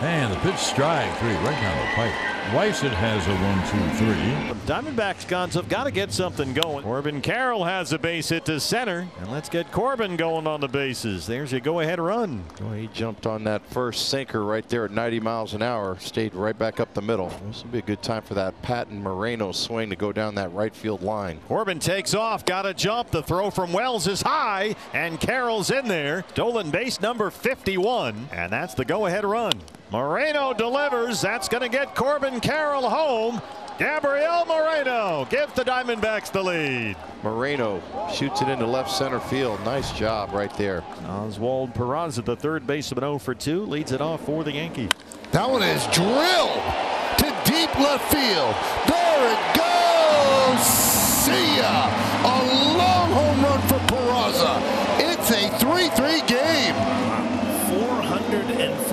And 0.02 0.32
the 0.32 0.38
pitch 0.40 0.56
strike 0.56 1.14
three 1.18 1.34
right 1.34 1.60
down 1.60 1.76
the 1.76 1.94
pipe. 1.94 2.39
Weissert 2.50 2.90
has 2.90 3.24
a 3.28 3.34
one 3.36 3.60
two 3.68 3.96
three. 3.96 4.60
Diamondbacks 4.66 5.28
guns 5.28 5.54
have 5.54 5.68
got 5.68 5.84
to 5.84 5.92
get 5.92 6.10
something 6.10 6.52
going. 6.52 6.82
Corbin 6.82 7.20
Carroll 7.20 7.64
has 7.64 7.92
a 7.92 7.98
base 7.98 8.30
hit 8.30 8.44
to 8.46 8.58
center. 8.58 9.06
And 9.20 9.30
let's 9.30 9.48
get 9.48 9.70
Corbin 9.70 10.16
going 10.16 10.48
on 10.48 10.60
the 10.60 10.66
bases. 10.66 11.28
There's 11.28 11.52
your 11.52 11.60
go 11.60 11.78
ahead 11.78 12.00
run. 12.00 12.42
Well, 12.60 12.72
he 12.72 12.88
jumped 12.88 13.24
on 13.24 13.44
that 13.44 13.64
first 13.66 14.08
sinker 14.08 14.44
right 14.44 14.68
there 14.68 14.84
at 14.84 14.90
90 14.90 15.20
miles 15.20 15.54
an 15.54 15.62
hour. 15.62 15.96
Stayed 16.00 16.34
right 16.34 16.58
back 16.58 16.80
up 16.80 16.92
the 16.92 17.02
middle. 17.02 17.28
This 17.46 17.62
will 17.62 17.70
be 17.70 17.78
a 17.78 17.82
good 17.82 18.02
time 18.02 18.22
for 18.22 18.34
that 18.34 18.60
Patton 18.62 19.00
Moreno 19.00 19.52
swing 19.52 19.88
to 19.90 19.96
go 19.96 20.10
down 20.10 20.34
that 20.34 20.52
right 20.52 20.74
field 20.74 21.02
line. 21.02 21.38
Corbin 21.46 21.78
takes 21.78 22.14
off. 22.14 22.44
Got 22.44 22.66
a 22.66 22.74
jump. 22.74 23.12
The 23.12 23.22
throw 23.22 23.50
from 23.50 23.72
Wells 23.72 24.08
is 24.08 24.22
high. 24.22 24.74
And 24.92 25.20
Carroll's 25.20 25.70
in 25.70 25.86
there. 25.86 26.24
Dolan 26.34 26.72
base 26.72 27.00
number 27.00 27.30
51. 27.30 28.28
And 28.32 28.52
that's 28.52 28.74
the 28.74 28.84
go 28.84 29.06
ahead 29.06 29.24
run. 29.24 29.52
Moreno 29.92 30.52
delivers. 30.52 31.20
That's 31.20 31.48
going 31.48 31.62
to 31.62 31.68
get 31.68 31.96
Corbin 31.96 32.39
Carroll 32.40 32.88
home. 32.88 33.40
Gabriel 33.78 34.44
Moreno 34.44 35.26
gives 35.30 35.54
the 35.54 35.64
Diamondbacks 35.64 36.30
the 36.30 36.42
lead. 36.42 36.96
Moreno 37.22 37.82
shoots 38.12 38.42
it 38.42 38.48
into 38.48 38.66
left 38.66 38.90
center 38.90 39.20
field. 39.20 39.58
Nice 39.64 39.90
job 39.92 40.32
right 40.32 40.52
there. 40.58 40.82
Oswald 41.06 41.72
Peraza, 41.72 42.22
the 42.24 42.36
third 42.36 42.66
baseman 42.66 43.02
0 43.02 43.18
for 43.18 43.34
2, 43.34 43.64
leads 43.64 43.92
it 43.92 44.00
off 44.02 44.24
for 44.26 44.44
the 44.44 44.52
Yankees. 44.52 44.90
That 45.32 45.48
one 45.48 45.62
is 45.62 45.82
drilled 45.86 46.60
to 47.18 47.24
deep 47.44 47.74
left 47.78 48.12
field. 48.12 48.54
There 48.86 49.32
it 49.32 49.40
goes. 49.56 50.60
See 51.24 51.56
ya. 51.56 51.88
A 52.24 52.36
long 52.76 53.12
home 53.12 53.44
run 53.44 53.60
for 53.62 53.78
Peraza. 53.88 54.60
It's 54.98 55.30
a 55.30 55.48
3-3 55.58 56.26
game. 56.28 56.74
443 57.70 58.89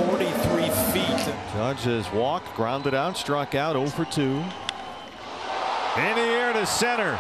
feet. 1.58 1.64
Judge 1.64 1.84
has 1.84 2.12
walked, 2.12 2.54
grounded 2.56 2.94
out, 2.94 3.18
struck 3.18 3.56
out 3.56 3.74
0 3.74 3.88
for 3.88 4.06
2. 4.06 4.22
In 4.22 6.16
the 6.16 6.22
air 6.22 6.54
to 6.54 6.66
center. 6.66 7.20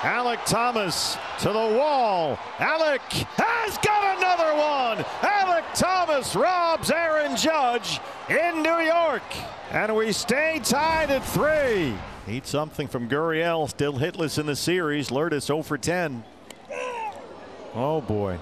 Alek 0.00 0.44
Thomas 0.46 1.18
to 1.40 1.48
the 1.48 1.76
wall. 1.78 2.36
Alek 2.56 3.00
has 3.36 3.76
got 3.78 4.16
another 4.16 4.54
one. 4.56 5.04
Alek 5.20 5.64
Thomas 5.74 6.34
robs 6.34 6.90
Aaron 6.90 7.36
Judge 7.36 8.00
in 8.30 8.62
New 8.62 8.78
York. 8.78 9.22
And 9.70 9.94
we 9.94 10.12
stay 10.12 10.58
tied 10.64 11.10
at 11.10 11.22
three. 11.22 11.94
Need 12.26 12.46
something 12.46 12.88
from 12.88 13.08
Gurriel, 13.08 13.68
still 13.68 13.94
hitless 13.94 14.38
in 14.38 14.46
the 14.46 14.56
series. 14.56 15.10
Lourdes 15.10 15.44
0 15.44 15.62
for 15.62 15.76
10. 15.76 16.24
Oh 17.74 18.00
boy, 18.00 18.38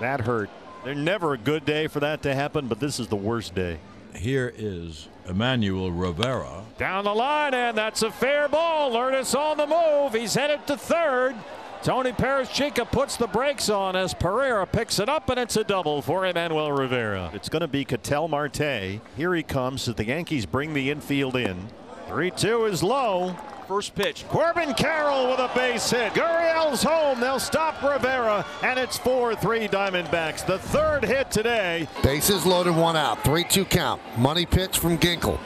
that 0.00 0.20
hurt. 0.20 0.50
They're 0.84 0.94
never 0.94 1.32
a 1.32 1.38
good 1.38 1.64
day 1.64 1.86
for 1.86 2.00
that 2.00 2.22
to 2.22 2.34
happen, 2.34 2.68
but 2.68 2.78
this 2.78 3.00
is 3.00 3.08
the 3.08 3.16
worst 3.16 3.54
day. 3.54 3.78
Here 4.14 4.52
is 4.56 5.08
Emmanuel 5.28 5.90
Rivera. 5.90 6.64
Down 6.78 7.04
the 7.04 7.14
line, 7.14 7.54
and 7.54 7.76
that's 7.76 8.02
a 8.02 8.10
fair 8.10 8.48
ball. 8.48 8.92
Lourdes 8.92 9.34
on 9.34 9.56
the 9.56 9.66
move. 9.66 10.14
He's 10.14 10.34
headed 10.34 10.66
to 10.66 10.76
third. 10.76 11.34
Tony 11.82 12.12
Perezchica 12.12 12.90
puts 12.90 13.16
the 13.16 13.26
brakes 13.26 13.70
on 13.70 13.96
as 13.96 14.12
Pereira 14.12 14.66
picks 14.66 14.98
it 14.98 15.08
up, 15.08 15.30
and 15.30 15.40
it's 15.40 15.56
a 15.56 15.64
double 15.64 16.02
for 16.02 16.26
Emmanuel 16.26 16.72
Rivera. 16.72 17.30
It's 17.32 17.48
going 17.48 17.62
to 17.62 17.68
be 17.68 17.86
Ketel 17.86 18.28
Marte. 18.28 19.00
Here 19.16 19.34
he 19.34 19.42
comes 19.42 19.88
as 19.88 19.94
the 19.94 20.04
Yankees 20.04 20.44
bring 20.44 20.74
the 20.74 20.90
infield 20.90 21.36
in. 21.36 21.68
3 22.08 22.30
2 22.32 22.66
is 22.66 22.82
low. 22.82 23.34
First 23.70 23.94
pitch. 23.94 24.26
Corbin 24.28 24.74
Carroll 24.74 25.30
with 25.30 25.38
a 25.38 25.48
base 25.54 25.88
hit. 25.92 26.12
Gurriel's 26.12 26.82
home. 26.82 27.20
They'll 27.20 27.38
stop 27.38 27.80
Rivera, 27.80 28.44
and 28.64 28.76
it's 28.80 28.98
4 28.98 29.36
3 29.36 29.68
Diamondbacks. 29.68 30.44
The 30.44 30.58
third 30.58 31.04
hit 31.04 31.30
today. 31.30 31.86
Bases 32.02 32.44
loaded, 32.44 32.74
one 32.74 32.96
out. 32.96 33.22
3 33.22 33.44
2 33.44 33.64
count. 33.64 34.02
Money 34.18 34.44
pitch 34.44 34.76
from 34.80 34.98
Ginkel. 34.98 35.38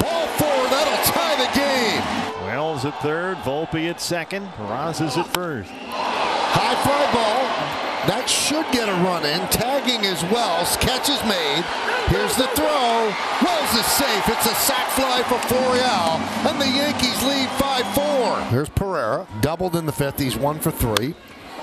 Ball 0.00 0.26
four. 0.38 0.48
That'll 0.70 1.12
tie 1.12 1.44
the 1.44 1.54
game. 1.54 2.46
Wells 2.46 2.86
at 2.86 2.98
third. 3.02 3.36
Volpe 3.44 3.90
at 3.90 4.00
second. 4.00 4.46
Peraza's 4.56 5.18
at 5.18 5.26
first. 5.26 5.70
High 5.70 6.74
fly 6.82 7.12
ball. 7.12 7.81
That 8.10 8.26
should 8.26 8.66
get 8.74 8.90
a 8.90 8.96
run 9.06 9.22
in. 9.22 9.38
Tagging 9.54 10.02
as 10.10 10.26
Wells. 10.26 10.74
Catch 10.82 11.06
is 11.06 11.22
made. 11.22 11.62
Here's 12.10 12.34
the 12.34 12.50
throw. 12.58 13.14
Wells 13.46 13.72
is 13.78 13.86
safe. 13.86 14.26
It's 14.26 14.46
a 14.50 14.56
sac 14.58 14.90
fly 14.98 15.22
for 15.30 15.38
Florial. 15.46 16.18
And 16.50 16.58
the 16.58 16.66
Yankees 16.66 17.22
lead 17.22 17.46
5-4. 17.62 18.50
Here's 18.50 18.68
Pereira. 18.74 19.22
Doubled 19.40 19.76
in 19.78 19.86
the 19.86 19.94
fifth. 19.94 20.18
He's 20.18 20.34
one 20.36 20.58
for 20.58 20.74
three. 20.74 21.14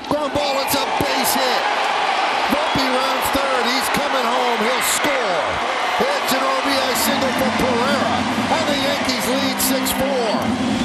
Ground 0.08 0.32
ball. 0.32 0.56
It's 0.64 0.80
a 0.80 0.86
base 1.04 1.34
hit. 1.36 1.64
Volpe 2.56 2.88
rounds 2.88 3.28
third. 3.36 3.64
He's 3.76 3.90
coming 4.00 4.24
home. 4.24 4.60
He'll 4.64 4.88
score. 4.96 5.44
It's 6.00 6.32
an 6.32 6.40
RBI 6.40 6.92
single 7.04 7.34
for 7.36 7.52
Pereira. 7.60 8.16
And 8.48 8.66
the 8.72 8.80
Yankees 8.80 9.26
lead 9.28 9.60
6-4. 9.60 10.80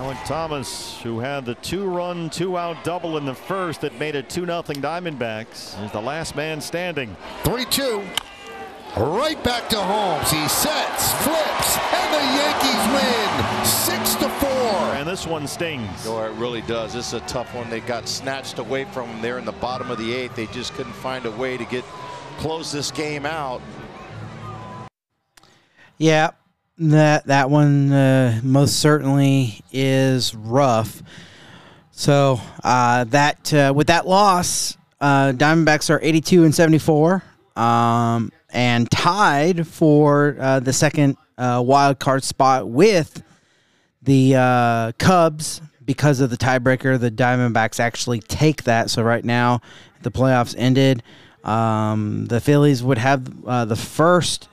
Alek 0.00 0.13
Thomas, 0.24 1.00
who 1.02 1.20
had 1.20 1.44
the 1.44 1.54
two-run, 1.56 2.30
two-out 2.30 2.82
double 2.82 3.18
in 3.18 3.26
the 3.26 3.34
first 3.34 3.82
that 3.82 3.98
made 3.98 4.14
it 4.14 4.28
2-0 4.28 4.64
Diamondbacks, 4.80 5.84
is 5.84 5.92
the 5.92 6.00
last 6.00 6.34
man 6.34 6.60
standing. 6.60 7.14
3-2. 7.42 8.02
Right 8.96 9.42
back 9.44 9.68
to 9.68 9.76
Holmes. 9.76 10.30
He 10.30 10.48
sets, 10.48 11.12
flips, 11.22 11.76
and 11.92 12.14
the 12.14 12.22
Yankees 12.38 12.94
win 12.94 13.64
six 13.64 14.14
to 14.14 14.28
four. 14.28 14.48
And 14.94 15.08
this 15.08 15.26
one 15.26 15.46
stings. 15.46 16.06
Oh, 16.06 16.22
it 16.22 16.32
really 16.36 16.62
does. 16.62 16.94
This 16.94 17.08
is 17.08 17.14
a 17.14 17.20
tough 17.26 17.54
one. 17.54 17.68
They 17.68 17.80
got 17.80 18.08
snatched 18.08 18.58
away 18.58 18.84
from 18.84 19.08
them 19.08 19.20
there 19.20 19.38
in 19.38 19.44
the 19.44 19.52
bottom 19.52 19.90
of 19.90 19.98
the 19.98 20.14
eighth. 20.14 20.36
They 20.36 20.46
just 20.46 20.72
couldn't 20.74 20.92
find 20.92 21.26
a 21.26 21.30
way 21.32 21.56
to 21.56 21.64
get 21.64 21.84
close 22.38 22.70
this 22.72 22.90
game 22.90 23.26
out. 23.26 23.60
Yeah, 25.98 26.30
that 26.78 27.26
that 27.26 27.50
one 27.50 27.92
uh, 27.92 28.40
most 28.42 28.80
certainly 28.80 29.60
is 29.72 30.34
rough. 30.34 31.02
So 31.92 32.40
uh, 32.62 33.04
that 33.04 33.52
uh, 33.54 33.72
with 33.74 33.86
that 33.86 34.06
loss, 34.06 34.76
uh, 35.00 35.32
Diamondbacks 35.32 35.90
are 35.90 36.00
82 36.02 36.44
and 36.44 36.54
74, 36.54 37.22
um, 37.56 38.32
and 38.50 38.90
tied 38.90 39.66
for 39.66 40.36
uh, 40.40 40.60
the 40.60 40.72
second 40.72 41.16
uh, 41.38 41.62
wild 41.64 42.00
card 42.00 42.24
spot 42.24 42.68
with 42.68 43.22
the 44.02 44.92
Cubs 44.98 45.60
because 45.84 46.20
of 46.20 46.30
the 46.30 46.36
tiebreaker. 46.36 46.98
The 46.98 47.10
Diamondbacks 47.10 47.78
actually 47.78 48.20
take 48.20 48.64
that. 48.64 48.90
So 48.90 49.02
right 49.02 49.24
now, 49.24 49.60
the 50.02 50.10
playoffs 50.10 50.54
ended. 50.58 51.02
Um, 51.44 52.26
the 52.26 52.40
Phillies 52.40 52.82
would 52.82 52.98
have 52.98 53.42
the 53.68 53.76
first 53.76 54.48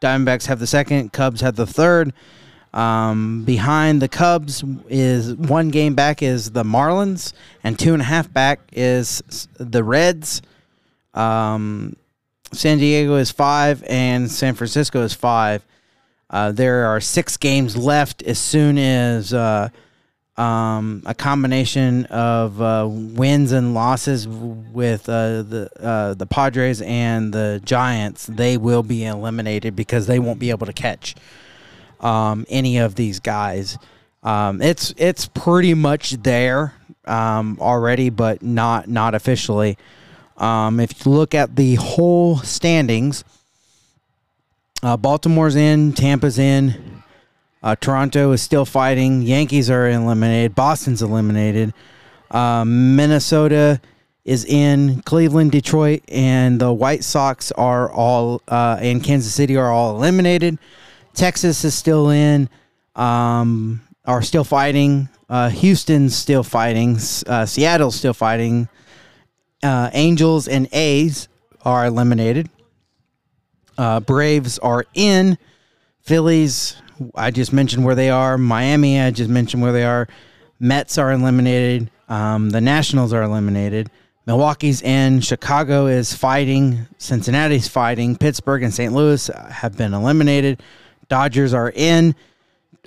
Diamondbacks 0.00 0.46
have 0.46 0.58
the 0.58 0.66
second. 0.66 1.12
Cubs 1.12 1.40
have 1.40 1.56
the 1.56 1.66
third. 1.66 2.12
Um, 2.72 3.42
behind 3.44 4.00
the 4.00 4.08
Cubs 4.08 4.62
is 4.88 5.34
one 5.34 5.70
game 5.70 5.94
back 5.94 6.22
is 6.22 6.52
the 6.52 6.62
Marlins, 6.62 7.32
and 7.64 7.78
two 7.78 7.92
and 7.92 8.00
a 8.00 8.04
half 8.04 8.32
back 8.32 8.60
is 8.72 9.22
the 9.58 9.82
Reds. 9.82 10.40
Um, 11.12 11.96
San 12.52 12.78
Diego 12.78 13.16
is 13.16 13.30
five, 13.30 13.82
and 13.88 14.30
San 14.30 14.54
Francisco 14.54 15.02
is 15.02 15.14
five. 15.14 15.64
Uh, 16.28 16.52
there 16.52 16.86
are 16.86 17.00
six 17.00 17.36
games 17.36 17.76
left 17.76 18.22
as 18.22 18.38
soon 18.38 18.78
as 18.78 19.34
uh, 19.34 19.68
um, 20.40 21.02
a 21.04 21.14
combination 21.14 22.06
of 22.06 22.62
uh, 22.62 22.88
wins 22.88 23.52
and 23.52 23.74
losses 23.74 24.26
with 24.26 25.06
uh, 25.06 25.42
the 25.42 25.70
uh, 25.78 26.14
the 26.14 26.24
Padres 26.24 26.80
and 26.80 27.30
the 27.30 27.60
Giants, 27.62 28.26
they 28.26 28.56
will 28.56 28.82
be 28.82 29.04
eliminated 29.04 29.76
because 29.76 30.06
they 30.06 30.18
won't 30.18 30.38
be 30.38 30.48
able 30.48 30.66
to 30.66 30.72
catch 30.72 31.14
um, 32.00 32.46
any 32.48 32.78
of 32.78 32.94
these 32.94 33.20
guys. 33.20 33.76
Um, 34.22 34.62
it's 34.62 34.94
it's 34.96 35.26
pretty 35.26 35.74
much 35.74 36.12
there 36.12 36.72
um, 37.04 37.58
already, 37.60 38.08
but 38.08 38.42
not 38.42 38.88
not 38.88 39.14
officially. 39.14 39.76
Um, 40.38 40.80
if 40.80 41.04
you 41.04 41.12
look 41.12 41.34
at 41.34 41.54
the 41.56 41.74
whole 41.74 42.38
standings, 42.38 43.24
uh, 44.82 44.96
Baltimore's 44.96 45.54
in, 45.54 45.92
Tampa's 45.92 46.38
in, 46.38 46.99
uh, 47.62 47.76
Toronto 47.76 48.32
is 48.32 48.40
still 48.42 48.64
fighting. 48.64 49.22
Yankees 49.22 49.68
are 49.68 49.88
eliminated. 49.88 50.54
Boston's 50.54 51.02
eliminated. 51.02 51.74
Uh, 52.30 52.64
Minnesota 52.64 53.80
is 54.24 54.44
in. 54.44 55.02
Cleveland, 55.02 55.52
Detroit, 55.52 56.02
and 56.08 56.60
the 56.60 56.72
White 56.72 57.04
Sox 57.04 57.52
are 57.52 57.90
all, 57.90 58.40
uh, 58.48 58.78
and 58.80 59.02
Kansas 59.04 59.34
City 59.34 59.56
are 59.56 59.70
all 59.70 59.96
eliminated. 59.96 60.58
Texas 61.12 61.64
is 61.64 61.74
still 61.74 62.08
in, 62.10 62.48
um, 62.96 63.82
are 64.06 64.22
still 64.22 64.44
fighting. 64.44 65.08
Uh, 65.28 65.50
Houston's 65.50 66.16
still 66.16 66.42
fighting. 66.42 66.98
Uh, 67.26 67.46
Seattle's 67.46 67.96
still 67.96 68.14
fighting. 68.14 68.68
Uh, 69.62 69.90
Angels 69.92 70.48
and 70.48 70.66
A's 70.72 71.28
are 71.62 71.86
eliminated. 71.86 72.48
Braves 74.06 74.58
are 74.58 74.84
in. 74.94 75.38
Phillies 76.02 76.76
I 77.14 77.30
just 77.30 77.52
mentioned 77.52 77.84
where 77.84 77.94
they 77.94 78.10
are. 78.10 78.36
Miami, 78.38 79.00
I 79.00 79.10
just 79.10 79.30
mentioned 79.30 79.62
where 79.62 79.72
they 79.72 79.84
are. 79.84 80.08
Mets 80.58 80.98
are 80.98 81.12
eliminated. 81.12 81.90
Um, 82.08 82.50
the 82.50 82.60
Nationals 82.60 83.12
are 83.12 83.22
eliminated. 83.22 83.90
Milwaukee's 84.26 84.82
in. 84.82 85.20
Chicago 85.20 85.86
is 85.86 86.12
fighting. 86.12 86.86
Cincinnati's 86.98 87.66
fighting. 87.66 88.16
Pittsburgh 88.16 88.62
and 88.62 88.72
St. 88.72 88.92
Louis 88.92 89.28
have 89.50 89.76
been 89.76 89.94
eliminated. 89.94 90.62
Dodgers 91.08 91.54
are 91.54 91.72
in. 91.74 92.14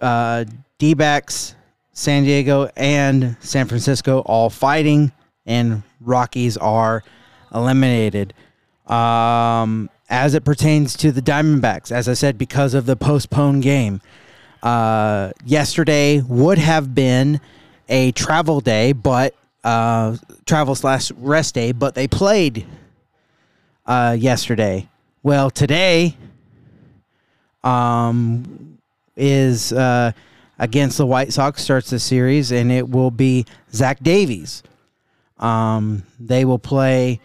Uh, 0.01 0.45
D 0.77 0.93
backs, 0.93 1.55
San 1.91 2.23
Diego, 2.23 2.69
and 2.75 3.35
San 3.39 3.67
Francisco 3.67 4.19
all 4.19 4.49
fighting. 4.49 5.11
And 5.45 5.83
Rockies 5.99 6.57
are 6.57 7.03
eliminated. 7.53 8.33
Um, 8.87 9.89
as 10.09 10.33
it 10.33 10.43
pertains 10.43 10.95
to 10.97 11.11
the 11.11 11.21
Diamondbacks, 11.21 11.91
as 11.91 12.07
I 12.09 12.13
said, 12.13 12.37
because 12.37 12.73
of 12.73 12.85
the 12.85 12.95
postponed 12.95 13.63
game. 13.63 14.01
Uh, 14.61 15.31
yesterday 15.43 16.21
would 16.21 16.57
have 16.57 16.95
been 16.95 17.41
a 17.89 18.11
travel 18.13 18.61
day, 18.61 18.93
but 18.93 19.35
uh, 19.63 20.17
travel 20.45 20.75
slash 20.75 21.11
rest 21.11 21.55
day, 21.55 21.71
but 21.71 21.95
they 21.95 22.07
played 22.07 22.65
uh, 23.85 24.15
yesterday. 24.17 24.87
Well, 25.21 25.49
today 25.49 26.17
um, 27.63 28.77
is 29.15 29.73
uh, 29.73 30.11
against 30.59 30.97
the 30.97 31.05
White 31.05 31.33
Sox, 31.33 31.61
starts 31.61 31.89
the 31.89 31.99
series, 31.99 32.51
and 32.51 32.71
it 32.71 32.89
will 32.89 33.11
be 33.11 33.45
Zach 33.71 33.99
Davies. 34.01 34.63
Um, 35.39 36.03
they 36.19 36.45
will 36.45 36.59
play 36.59 37.19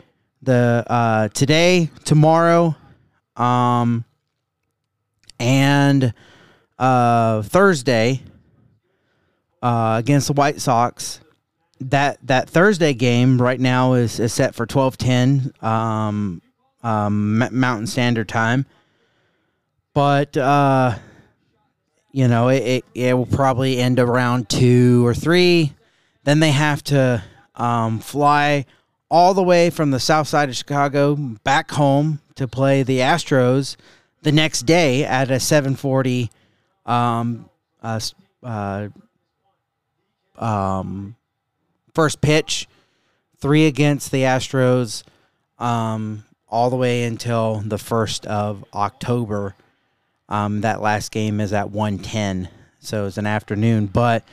the 0.48 0.82
uh, 0.86 1.28
today, 1.28 1.90
tomorrow, 2.04 2.74
um, 3.36 4.06
and 5.38 6.14
uh, 6.78 7.42
Thursday 7.42 8.22
uh, 9.62 9.96
against 9.98 10.28
the 10.28 10.32
White 10.32 10.60
Sox. 10.60 11.20
That 11.80 12.18
that 12.26 12.48
Thursday 12.48 12.94
game 12.94 13.40
right 13.40 13.60
now 13.60 13.92
is, 13.92 14.18
is 14.18 14.32
set 14.32 14.54
for 14.54 14.64
twelve 14.64 14.96
ten 14.96 15.52
um, 15.60 16.40
um, 16.82 17.38
Mountain 17.52 17.86
Standard 17.86 18.28
Time, 18.28 18.64
but 19.92 20.34
uh, 20.34 20.96
you 22.10 22.26
know 22.26 22.48
it, 22.48 22.62
it, 22.62 22.84
it 22.94 23.14
will 23.14 23.26
probably 23.26 23.78
end 23.78 24.00
around 24.00 24.48
two 24.48 25.06
or 25.06 25.14
three. 25.14 25.74
Then 26.24 26.40
they 26.40 26.52
have 26.52 26.82
to 26.84 27.22
um, 27.54 28.00
fly 28.00 28.64
all 29.10 29.34
the 29.34 29.42
way 29.42 29.70
from 29.70 29.90
the 29.90 30.00
south 30.00 30.28
side 30.28 30.48
of 30.48 30.56
Chicago 30.56 31.14
back 31.16 31.70
home 31.70 32.20
to 32.34 32.46
play 32.46 32.82
the 32.82 32.98
Astros 32.98 33.76
the 34.22 34.32
next 34.32 34.62
day 34.62 35.04
at 35.04 35.30
a 35.30 35.40
740 35.40 36.30
um, 36.86 37.48
uh, 37.82 38.00
uh, 38.42 38.88
um, 40.36 41.16
first 41.94 42.20
pitch, 42.20 42.68
three 43.38 43.66
against 43.66 44.10
the 44.10 44.22
Astros, 44.22 45.04
um, 45.58 46.24
all 46.48 46.70
the 46.70 46.76
way 46.76 47.04
until 47.04 47.60
the 47.60 47.76
1st 47.76 48.26
of 48.26 48.64
October. 48.74 49.54
Um, 50.28 50.60
that 50.60 50.82
last 50.82 51.10
game 51.10 51.40
is 51.40 51.52
at 51.52 51.70
110, 51.70 52.48
so 52.80 53.06
it's 53.06 53.16
an 53.16 53.26
afternoon. 53.26 53.86
But 53.86 54.24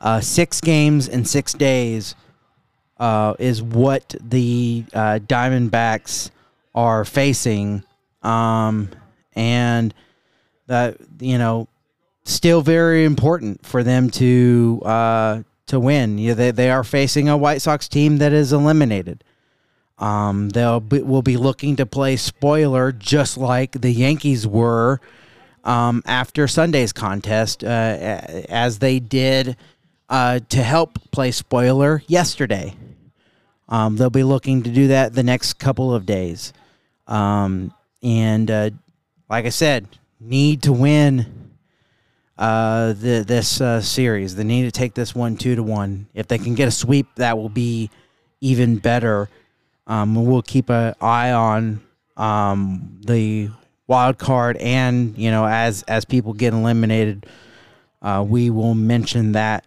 uh, 0.00 0.20
six 0.20 0.60
games 0.60 1.08
in 1.08 1.24
six 1.24 1.52
days 1.52 2.14
uh, 3.02 3.34
is 3.40 3.60
what 3.60 4.14
the 4.20 4.84
uh, 4.94 5.18
Diamondbacks 5.26 6.30
are 6.72 7.04
facing, 7.04 7.82
um, 8.22 8.90
and 9.34 9.92
that 10.68 10.98
you 11.18 11.36
know, 11.36 11.66
still 12.22 12.62
very 12.62 13.04
important 13.04 13.66
for 13.66 13.82
them 13.82 14.08
to 14.10 14.80
uh, 14.84 15.42
to 15.66 15.80
win. 15.80 16.16
You 16.16 16.28
know, 16.28 16.34
they 16.34 16.50
they 16.52 16.70
are 16.70 16.84
facing 16.84 17.28
a 17.28 17.36
White 17.36 17.60
Sox 17.60 17.88
team 17.88 18.18
that 18.18 18.32
is 18.32 18.52
eliminated. 18.52 19.24
Um, 19.98 20.50
they'll 20.50 20.78
be, 20.78 21.02
will 21.02 21.22
be 21.22 21.36
looking 21.36 21.74
to 21.76 21.86
play 21.86 22.14
spoiler 22.14 22.92
just 22.92 23.36
like 23.36 23.72
the 23.72 23.90
Yankees 23.90 24.46
were 24.46 25.00
um, 25.64 26.04
after 26.06 26.46
Sunday's 26.46 26.92
contest, 26.92 27.64
uh, 27.64 27.66
as 27.66 28.78
they 28.78 29.00
did 29.00 29.56
uh, 30.08 30.38
to 30.50 30.62
help 30.62 30.98
play 31.10 31.32
spoiler 31.32 32.04
yesterday. 32.06 32.76
Um, 33.72 33.96
they'll 33.96 34.10
be 34.10 34.22
looking 34.22 34.62
to 34.64 34.70
do 34.70 34.88
that 34.88 35.14
the 35.14 35.22
next 35.22 35.54
couple 35.54 35.94
of 35.94 36.04
days. 36.04 36.52
Um, 37.06 37.72
and 38.02 38.50
uh, 38.50 38.70
like 39.30 39.46
I 39.46 39.48
said, 39.48 39.88
need 40.20 40.64
to 40.64 40.74
win 40.74 41.54
uh, 42.36 42.92
the, 42.92 43.24
this 43.26 43.62
uh, 43.62 43.80
series. 43.80 44.36
They 44.36 44.44
need 44.44 44.64
to 44.64 44.70
take 44.70 44.92
this 44.92 45.14
one 45.14 45.38
two 45.38 45.54
to 45.54 45.62
one. 45.62 46.06
If 46.12 46.28
they 46.28 46.36
can 46.36 46.54
get 46.54 46.68
a 46.68 46.70
sweep, 46.70 47.06
that 47.16 47.38
will 47.38 47.48
be 47.48 47.88
even 48.42 48.76
better. 48.76 49.30
Um, 49.86 50.26
we'll 50.26 50.42
keep 50.42 50.68
an 50.68 50.94
eye 51.00 51.32
on 51.32 51.80
um, 52.18 53.00
the 53.06 53.48
wild 53.86 54.18
card, 54.18 54.58
and 54.58 55.16
you 55.16 55.30
know, 55.30 55.46
as 55.46 55.82
as 55.84 56.04
people 56.04 56.34
get 56.34 56.52
eliminated, 56.52 57.24
uh, 58.02 58.22
we 58.28 58.50
will 58.50 58.74
mention 58.74 59.32
that 59.32 59.64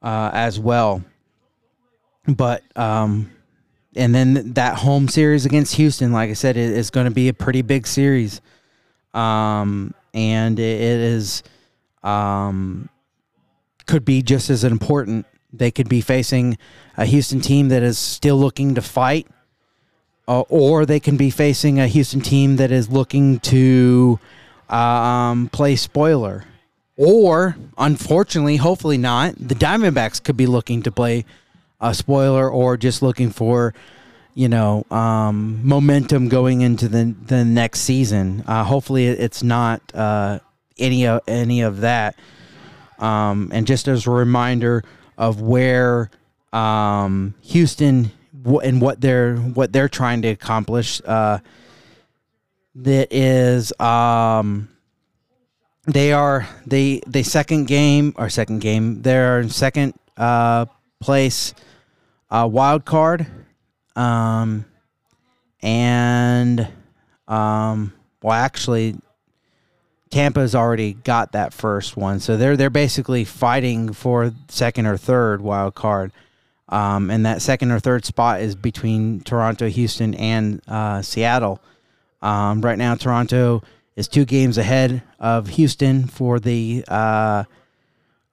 uh, 0.00 0.30
as 0.32 0.58
well. 0.58 1.04
But 2.26 2.62
um, 2.76 3.30
and 3.96 4.14
then 4.14 4.52
that 4.54 4.78
home 4.78 5.08
series 5.08 5.46
against 5.46 5.74
Houston, 5.76 6.12
like 6.12 6.30
I 6.30 6.34
said, 6.34 6.56
it 6.56 6.70
is 6.70 6.90
going 6.90 7.06
to 7.06 7.10
be 7.10 7.28
a 7.28 7.34
pretty 7.34 7.62
big 7.62 7.86
series, 7.86 8.40
um, 9.14 9.94
and 10.14 10.58
it, 10.58 10.80
is 10.80 11.42
um, 12.02 12.88
could 13.86 14.04
be 14.04 14.22
just 14.22 14.50
as 14.50 14.64
important. 14.64 15.26
They 15.52 15.72
could 15.72 15.88
be 15.88 16.00
facing 16.00 16.56
a 16.96 17.04
Houston 17.04 17.40
team 17.40 17.68
that 17.70 17.82
is 17.82 17.98
still 17.98 18.36
looking 18.36 18.76
to 18.76 18.82
fight, 18.82 19.26
uh, 20.28 20.42
or 20.42 20.86
they 20.86 21.00
can 21.00 21.16
be 21.16 21.30
facing 21.30 21.80
a 21.80 21.88
Houston 21.88 22.20
team 22.20 22.56
that 22.56 22.70
is 22.70 22.88
looking 22.88 23.40
to 23.40 24.20
um, 24.68 25.48
play 25.48 25.74
spoiler. 25.74 26.44
Or, 26.96 27.56
unfortunately, 27.78 28.56
hopefully 28.56 28.98
not, 28.98 29.34
the 29.36 29.54
Diamondbacks 29.54 30.22
could 30.22 30.36
be 30.36 30.46
looking 30.46 30.82
to 30.82 30.92
play 30.92 31.24
a 31.80 31.94
spoiler 31.94 32.48
or 32.48 32.76
just 32.76 33.02
looking 33.02 33.30
for, 33.30 33.74
you 34.34 34.48
know, 34.48 34.84
um, 34.90 35.66
momentum 35.66 36.28
going 36.28 36.60
into 36.60 36.88
the 36.88 37.14
the 37.26 37.44
next 37.44 37.80
season. 37.80 38.44
Uh, 38.46 38.64
hopefully, 38.64 39.06
it's 39.06 39.42
not 39.42 39.82
uh, 39.94 40.38
any 40.78 41.06
of 41.06 41.20
any 41.26 41.60
of 41.62 41.80
that. 41.80 42.16
Um, 42.98 43.50
and 43.52 43.66
just 43.66 43.88
as 43.88 44.06
a 44.06 44.10
reminder 44.10 44.84
of 45.16 45.40
where 45.40 46.10
um, 46.52 47.34
Houston 47.42 48.12
and 48.44 48.80
what 48.80 49.00
they're 49.00 49.36
what 49.36 49.72
they're 49.72 49.88
trying 49.88 50.22
to 50.22 50.28
accomplish, 50.28 51.00
uh, 51.06 51.38
that 52.74 53.12
is 53.12 53.72
um, 53.80 54.68
they 55.86 56.12
are 56.12 56.48
they 56.66 57.00
they 57.06 57.22
second 57.22 57.66
game 57.66 58.14
or 58.16 58.28
second 58.28 58.60
game 58.60 59.02
they're 59.02 59.40
in 59.40 59.48
second 59.48 59.94
uh, 60.16 60.66
place 61.00 61.54
uh, 62.30 62.48
wild 62.50 62.84
card, 62.84 63.26
um, 63.96 64.64
and 65.62 66.68
um, 67.26 67.92
well, 68.22 68.32
actually, 68.32 68.96
Tampa's 70.10 70.54
already 70.54 70.94
got 70.94 71.32
that 71.32 71.52
first 71.52 71.96
one, 71.96 72.20
so 72.20 72.36
they're 72.36 72.56
they're 72.56 72.70
basically 72.70 73.24
fighting 73.24 73.92
for 73.92 74.32
second 74.48 74.86
or 74.86 74.96
third 74.96 75.40
wild 75.40 75.74
card, 75.74 76.12
um, 76.68 77.10
and 77.10 77.26
that 77.26 77.42
second 77.42 77.70
or 77.72 77.80
third 77.80 78.04
spot 78.04 78.40
is 78.40 78.54
between 78.54 79.20
Toronto, 79.20 79.68
Houston, 79.68 80.14
and 80.14 80.62
uh, 80.68 81.02
Seattle. 81.02 81.60
Um, 82.22 82.60
right 82.60 82.78
now, 82.78 82.94
Toronto 82.94 83.62
is 83.96 84.06
two 84.06 84.24
games 84.24 84.58
ahead 84.58 85.02
of 85.18 85.48
Houston 85.48 86.06
for 86.06 86.38
the 86.38 86.84
uh, 86.86 87.44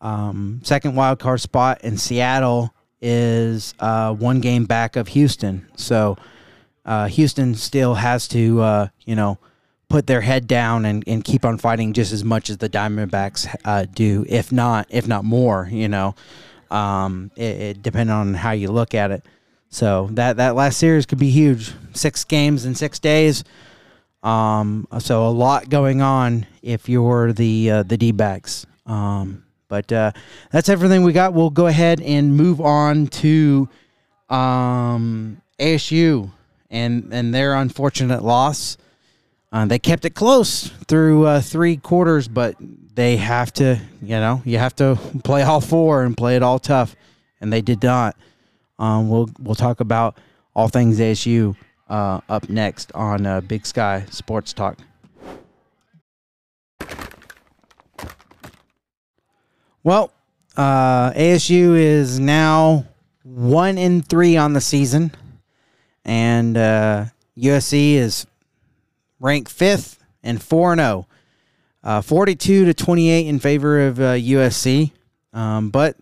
um, 0.02 0.62
second 0.64 0.96
wild 0.96 1.20
card 1.20 1.42
spot, 1.42 1.80
and 1.84 2.00
Seattle 2.00 2.74
is 3.02 3.74
uh, 3.80 4.14
one 4.14 4.40
game 4.42 4.66
back 4.66 4.96
of 4.96 5.10
Houston. 5.10 5.68
So 5.76 6.18
uh, 6.86 7.08
Houston 7.08 7.56
still 7.56 7.96
has 7.96 8.28
to, 8.30 8.62
uh, 8.62 8.88
you 9.06 9.16
know, 9.16 9.38
put 9.90 10.08
their 10.08 10.22
head 10.22 10.48
down 10.48 10.86
and, 10.86 11.04
and 11.08 11.24
keep 11.24 11.46
on 11.46 11.58
fighting 11.58 11.94
just 11.94 12.12
as 12.12 12.24
much 12.24 12.50
as 12.50 12.58
the 12.58 12.70
Diamondbacks 12.70 13.54
uh, 13.64 13.86
do, 13.86 14.26
if 14.28 14.52
not, 14.52 14.88
if 14.90 15.08
not 15.08 15.24
more. 15.24 15.70
You 15.72 15.88
know, 15.88 16.16
um, 16.72 17.32
it, 17.36 17.62
it 17.62 17.82
depending 17.82 18.16
on 18.16 18.34
how 18.34 18.52
you 18.52 18.70
look 18.70 18.94
at 18.94 19.12
it. 19.12 19.26
So 19.70 20.10
that 20.14 20.38
that 20.38 20.56
last 20.56 20.78
series 20.78 21.06
could 21.06 21.20
be 21.20 21.30
huge. 21.30 21.74
Six 21.94 22.24
games 22.24 22.66
in 22.66 22.76
six 22.76 23.00
days. 23.00 23.44
Um, 24.24 24.88
so 25.00 25.28
a 25.28 25.30
lot 25.30 25.70
going 25.70 26.02
on 26.02 26.48
if 26.62 26.90
you're 26.90 27.34
the 27.34 27.72
uh, 27.72 27.84
the 27.84 27.98
D 27.98 28.12
backs. 28.12 28.66
Um, 28.86 29.44
but 29.68 29.92
uh, 29.92 30.12
that's 30.52 30.70
everything 30.70 31.04
we 31.04 31.14
got. 31.14 31.34
We'll 31.34 31.50
go 31.50 31.68
ahead 31.68 32.02
and 32.02 32.36
move 32.36 32.62
on 32.62 33.08
to 33.08 33.70
um, 34.30 35.42
ASU 35.60 36.32
and 36.70 37.14
and 37.14 37.34
their 37.34 37.56
unfortunate 37.56 38.24
loss. 38.24 38.78
Uh, 39.52 39.66
they 39.66 39.80
kept 39.80 40.04
it 40.06 40.12
close 40.12 40.68
through 40.88 41.26
uh, 41.26 41.42
three 41.42 41.78
quarters, 41.78 42.28
but 42.28 42.56
they 42.96 43.16
have 43.18 43.54
to, 43.54 43.80
you 44.02 44.16
know, 44.16 44.42
you 44.44 44.58
have 44.58 44.76
to 44.76 45.00
play 45.24 45.44
all 45.44 45.62
four 45.62 46.04
and 46.04 46.18
play 46.18 46.36
it 46.36 46.44
all 46.44 46.60
tough, 46.60 46.96
and 47.40 47.52
they 47.54 47.62
did 47.62 47.82
not. 47.82 48.18
Um, 48.80 49.10
we'll 49.10 49.30
we'll 49.40 49.56
talk 49.56 49.80
about 49.80 50.18
all 50.56 50.68
things 50.68 51.00
ASU 51.00 51.56
uh, 51.90 52.20
up 52.28 52.50
next 52.50 52.92
on 52.94 53.26
uh, 53.26 53.42
Big 53.42 53.66
Sky 53.66 54.06
Sports 54.10 54.54
Talk. 54.54 54.80
Well, 59.88 60.12
uh, 60.58 61.14
ASU 61.14 61.78
is 61.78 62.20
now 62.20 62.88
one 63.24 63.78
in 63.78 64.02
three 64.02 64.36
on 64.36 64.52
the 64.52 64.60
season, 64.60 65.14
and 66.04 66.58
uh, 66.58 67.06
USC 67.38 67.94
is 67.94 68.28
ranked 69.22 69.50
fifth 69.50 70.04
and 70.22 70.44
four 70.44 70.74
and 70.74 70.82
zero. 70.82 71.08
Uh, 71.86 72.02
42 72.02 72.66
to 72.66 72.74
28 72.74 73.28
in 73.28 73.40
favor 73.40 73.88
of 73.88 73.96
USC, 73.96 74.92
um, 75.32 75.70
but 75.70 75.96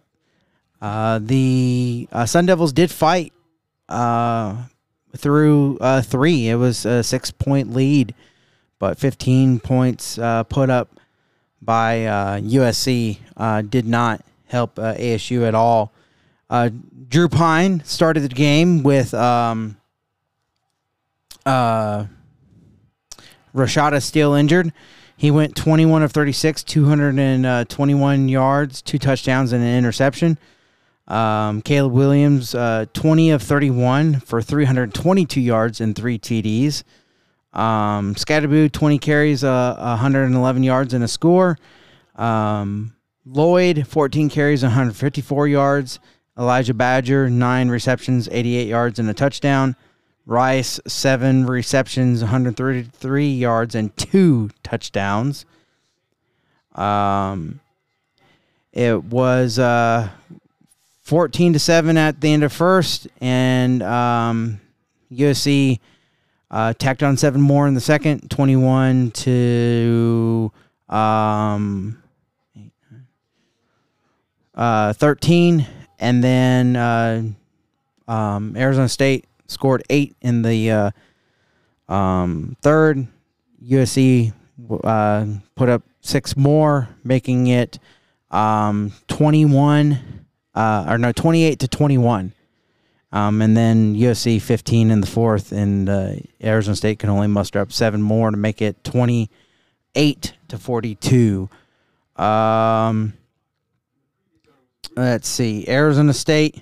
uh, 0.81 1.19
the 1.21 2.07
uh, 2.11 2.25
Sun 2.25 2.47
Devils 2.47 2.73
did 2.73 2.89
fight 2.89 3.33
uh, 3.87 4.63
through 5.15 5.77
three. 6.01 6.49
It 6.49 6.55
was 6.55 6.87
a 6.87 7.03
six 7.03 7.29
point 7.29 7.71
lead, 7.71 8.15
but 8.79 8.97
15 8.97 9.59
points 9.59 10.15
put 10.49 10.71
up 10.71 10.89
by 11.61 12.05
uh, 12.05 12.39
USC 12.39 13.19
uh, 13.37 13.61
did 13.61 13.87
not 13.87 14.21
help 14.47 14.77
uh, 14.77 14.93
ASU 14.95 15.47
at 15.47 15.55
all. 15.55 15.91
Uh, 16.49 16.69
Drew 17.07 17.27
Pyne 17.27 17.83
started 17.83 18.21
the 18.21 18.29
game 18.29 18.83
with 18.83 19.13
um, 19.13 19.77
uh, 21.45 22.05
Rashada 23.55 24.01
still 24.01 24.33
injured. 24.33 24.71
He 25.17 25.31
went 25.31 25.55
21 25.55 26.03
of 26.03 26.11
36, 26.11 26.63
221 26.63 28.29
yards, 28.29 28.81
two 28.81 28.99
touchdowns, 28.99 29.53
and 29.53 29.63
an 29.63 29.77
interception. 29.77 30.37
Um, 31.07 31.61
Caleb 31.61 31.93
Williams, 31.93 32.53
uh, 32.53 32.85
20 32.93 33.31
of 33.31 33.41
31 33.41 34.19
for 34.19 34.41
322 34.41 35.39
yards 35.39 35.79
and 35.79 35.95
three 35.95 36.19
TDs. 36.19 36.83
Um, 37.55 38.15
Skattebo, 38.15 38.71
20 38.71 38.99
carries, 38.99 39.43
uh, 39.43 39.75
111 39.77 40.63
yards 40.63 40.93
and 40.93 41.03
a 41.03 41.07
score. 41.07 41.57
Um, 42.15 42.93
Lloyd, 43.25 43.87
14 43.87 44.29
carries, 44.29 44.61
154 44.61 45.47
yards. 45.47 45.99
Elijah 46.37 46.73
Badger, 46.73 47.29
9 47.29 47.69
receptions, 47.69 48.27
88 48.29 48.67
yards 48.67 48.99
and 48.99 49.09
a 49.09 49.13
touchdown. 49.13 49.75
Rice, 50.25 50.79
7 50.85 51.45
receptions, 51.45 52.21
133 52.21 53.33
yards 53.33 53.73
and 53.73 53.95
2 53.95 54.49
touchdowns. 54.63 55.45
Um, 56.73 57.61
it 58.73 59.01
was 59.05 59.57
uh, 59.57 60.09
14 61.03 61.53
to 61.53 61.59
7 61.59 61.95
at 61.97 62.19
the 62.19 62.33
end 62.33 62.43
of 62.43 62.51
first, 62.51 63.07
and 63.21 63.81
um, 63.81 64.59
USC 65.11 65.79
uh, 66.55 66.71
tacked 66.71 67.03
on 67.03 67.17
seven 67.17 67.41
more 67.41 67.67
in 67.67 67.73
the 67.73 67.81
second, 67.81 68.31
21 68.31 69.11
to 69.11 70.53
um, 70.87 72.01
uh, 74.53 74.93
13. 74.93 75.67
And 75.99 76.23
then 76.23 76.77
uh, 76.77 77.23
um, 78.07 78.55
Arizona 78.55 78.87
State 78.87 79.25
scored 79.47 79.83
eight 79.89 80.15
in 80.21 80.43
the 80.43 80.71
uh, 80.71 80.91
um, 81.93 82.55
third. 82.61 83.05
USC 83.61 84.31
uh, 84.81 85.25
put 85.55 85.67
up 85.67 85.83
six 85.99 86.37
more, 86.37 86.87
making 87.03 87.47
it 87.47 87.79
um, 88.31 88.93
21, 89.09 89.99
uh, 90.53 90.85
or 90.87 90.97
no, 90.97 91.11
28 91.11 91.59
to 91.59 91.67
21. 91.67 92.31
Um, 93.15 93.41
and 93.41 93.55
then 93.55 93.95
USC 93.95 94.41
15 94.41 94.91
in 94.91 94.99
the 94.99 95.07
fourth, 95.07 95.53
and 95.53 95.87
uh, 95.87 96.15
Arizona 96.43 96.75
State 96.75 96.99
can 96.99 97.09
only 97.09 97.27
muster 97.27 97.61
up 97.61 97.71
seven 97.71 98.01
more 98.01 98.29
to 98.29 98.35
make 98.35 98.61
it 98.61 98.83
28 98.83 100.33
to 100.49 100.57
42. 100.57 101.49
Um, 102.17 103.13
let's 104.97 105.29
see. 105.29 105.65
Arizona 105.69 106.11
State 106.11 106.61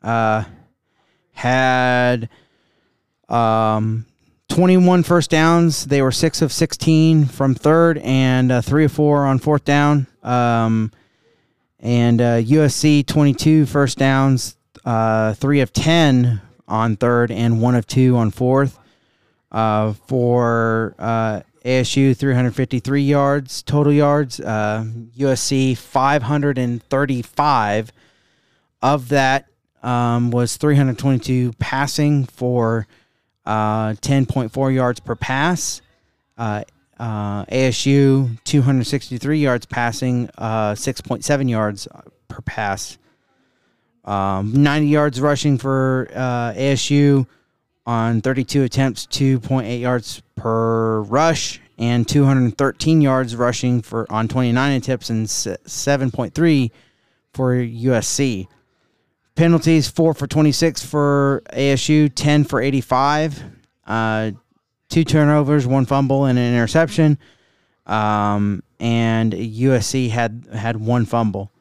uh, 0.00 0.44
had 1.32 2.28
um, 3.28 4.06
21 4.50 5.02
first 5.02 5.30
downs. 5.30 5.86
They 5.86 6.00
were 6.00 6.12
six 6.12 6.42
of 6.42 6.52
16 6.52 7.24
from 7.24 7.56
third 7.56 7.98
and 7.98 8.52
uh, 8.52 8.62
three 8.62 8.84
of 8.84 8.92
four 8.92 9.26
on 9.26 9.40
fourth 9.40 9.64
down. 9.64 10.06
Um, 10.22 10.92
and 11.80 12.20
uh, 12.20 12.40
USC 12.40 13.04
22 13.04 13.66
first 13.66 13.98
downs, 13.98 14.57
uh, 14.84 15.34
three 15.34 15.60
of 15.60 15.72
10 15.72 16.40
on 16.66 16.96
third 16.96 17.30
and 17.30 17.60
one 17.60 17.74
of 17.74 17.86
two 17.86 18.16
on 18.16 18.30
fourth. 18.30 18.78
Uh, 19.50 19.94
for 20.06 20.94
uh, 20.98 21.40
ASU, 21.64 22.14
353 22.16 23.02
yards 23.02 23.62
total 23.62 23.92
yards. 23.92 24.38
USC, 24.38 25.72
uh, 25.72 25.76
535. 25.76 27.92
Of 28.80 29.08
that 29.08 29.46
um, 29.82 30.30
was 30.30 30.56
322 30.56 31.52
passing 31.58 32.26
for 32.26 32.86
uh, 33.44 33.94
10.4 33.94 34.74
yards 34.74 35.00
per 35.00 35.16
pass. 35.16 35.82
Uh, 36.36 36.62
uh, 36.98 37.44
ASU 37.46 38.38
263 38.44 39.38
yards 39.38 39.66
passing, 39.66 40.28
uh, 40.36 40.72
6.7 40.72 41.50
yards 41.50 41.88
per 42.28 42.40
pass. 42.42 42.98
Um, 44.08 44.62
90 44.62 44.86
yards 44.86 45.20
rushing 45.20 45.58
for 45.58 46.08
uh, 46.14 46.54
ASU 46.54 47.26
on 47.84 48.22
32 48.22 48.62
attempts, 48.62 49.06
2.8 49.06 49.80
yards 49.80 50.22
per 50.34 51.02
rush, 51.02 51.60
and 51.76 52.08
213 52.08 53.02
yards 53.02 53.36
rushing 53.36 53.82
for 53.82 54.10
on 54.10 54.26
29 54.26 54.72
attempts 54.72 55.10
and 55.10 55.26
7.3 55.26 56.70
for 57.34 57.54
USC. 57.54 58.46
Penalties 59.34 59.88
four 59.88 60.14
for 60.14 60.26
26 60.26 60.86
for 60.86 61.42
ASU, 61.52 62.10
10 62.14 62.44
for 62.44 62.62
85. 62.62 63.44
Uh, 63.86 64.30
two 64.88 65.04
turnovers, 65.04 65.66
one 65.66 65.84
fumble, 65.84 66.24
and 66.24 66.38
an 66.38 66.54
interception. 66.54 67.18
Um, 67.86 68.62
and 68.80 69.34
USC 69.34 70.08
had 70.08 70.48
had 70.50 70.78
one 70.78 71.04
fumble. 71.04 71.52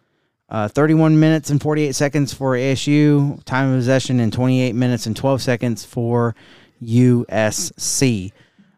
Uh, 0.49 0.67
31 0.67 1.19
minutes 1.19 1.49
and 1.49 1.61
48 1.61 1.93
seconds 1.93 2.33
for 2.33 2.53
ASU. 2.53 3.43
Time 3.43 3.71
of 3.71 3.79
possession 3.79 4.19
in 4.19 4.31
28 4.31 4.73
minutes 4.75 5.05
and 5.05 5.15
12 5.15 5.41
seconds 5.41 5.83
for 5.83 6.35
USC. 6.81 8.31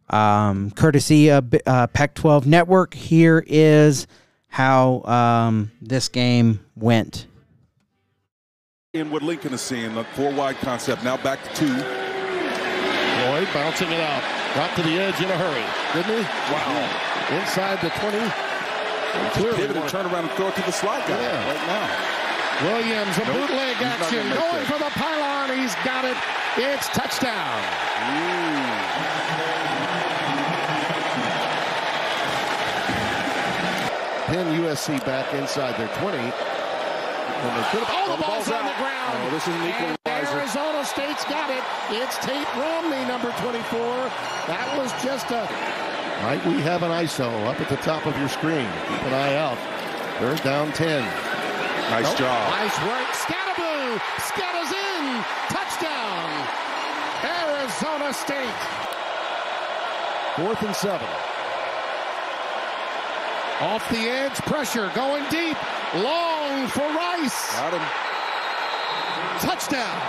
Um, 0.10 0.72
courtesy 0.72 1.30
of 1.30 1.54
uh, 1.68 1.88
Pac 1.88 2.16
12 2.16 2.48
Network, 2.48 2.96
here 2.96 3.44
is 3.46 4.08
how 4.48 5.04
um, 5.04 5.72
this 5.82 6.08
game 6.10 6.66
went 6.76 7.28
in 8.94 9.12
what 9.12 9.22
Lincoln 9.22 9.54
is 9.54 9.62
seeing, 9.62 9.94
the 9.94 10.04
four 10.04 10.32
wide 10.34 10.58
concept. 10.58 11.04
Now 11.04 11.16
back 11.18 11.44
to 11.44 11.56
two. 11.56 11.68
Lloyd 11.68 13.48
bouncing 13.54 13.92
it 13.92 14.00
out. 14.00 14.24
Got 14.56 14.76
to 14.78 14.82
the 14.82 14.98
edge 14.98 15.22
in 15.22 15.30
a 15.30 15.38
hurry, 15.38 15.64
didn't 15.94 16.18
he? 16.18 16.24
Wow. 16.52 17.40
Inside 17.40 17.80
the 17.82 17.90
20. 17.90 18.49
Clearly 19.34 19.58
pivot 19.58 19.78
and 19.78 19.90
turn 19.90 20.06
around 20.06 20.26
and 20.26 20.34
throw 20.34 20.48
it 20.48 20.56
to 20.56 20.62
the 20.62 20.72
slot 20.72 21.08
guy 21.08 21.20
yeah. 21.20 21.48
right 21.48 21.68
now. 21.68 22.20
Williams, 22.62 23.18
a 23.18 23.24
nope. 23.26 23.48
bootleg 23.48 23.82
action, 23.82 24.28
going 24.30 24.66
for 24.66 24.78
the 24.78 24.92
pylon. 24.92 25.58
He's 25.58 25.76
got 25.86 26.04
it. 26.06 26.18
It's 26.58 26.88
touchdown. 26.90 27.64
Hmm. 28.04 28.60
Penn 34.28 34.62
USC 34.62 35.04
back 35.06 35.34
inside 35.34 35.78
their 35.80 35.88
20. 35.98 36.18
Oh, 37.42 38.16
the 38.16 38.22
ball's 38.22 38.52
on 38.52 38.66
the 38.66 38.76
ground. 38.78 39.18
Oh, 39.24 39.30
this 39.32 39.48
is 39.48 39.56
an 39.56 39.70
equalizer. 39.70 40.38
Arizona 40.38 40.86
State's 40.86 41.24
got 41.26 41.50
it. 41.50 41.64
It's 41.90 42.18
Tate 42.18 42.48
Romney, 42.56 43.06
number 43.08 43.32
24. 43.40 43.80
That 44.46 44.68
was 44.78 44.92
just 45.02 45.32
a... 45.32 45.89
Might 46.22 46.46
we 46.46 46.60
have 46.62 46.84
an 46.84 46.92
ISO 46.92 47.32
up 47.48 47.62
at 47.62 47.70
the 47.70 47.78
top 47.78 48.06
of 48.06 48.18
your 48.20 48.28
screen? 48.28 48.68
Keep 48.90 49.04
an 49.04 49.14
eye 49.14 49.36
out. 49.36 49.58
Third 50.20 50.44
down 50.44 50.74
10. 50.74 51.02
Nice 51.92 52.04
nope. 52.04 52.18
job. 52.18 52.52
Nice 52.52 52.78
work. 52.84 53.08
Skattebo. 53.16 54.00
Scatters 54.28 54.72
in. 54.76 55.24
Touchdown. 55.48 56.30
Arizona 57.24 58.14
State. 58.14 58.62
Fourth 60.36 60.62
and 60.62 60.76
seven. 60.76 61.08
Off 63.62 63.90
the 63.90 64.10
edge, 64.10 64.36
pressure 64.44 64.92
going 64.96 65.24
deep. 65.30 65.58
Long 65.96 66.68
for 66.68 66.88
Rice. 66.94 67.54
Got 67.54 67.74
him. 67.74 67.82
Touchdown. 69.40 70.02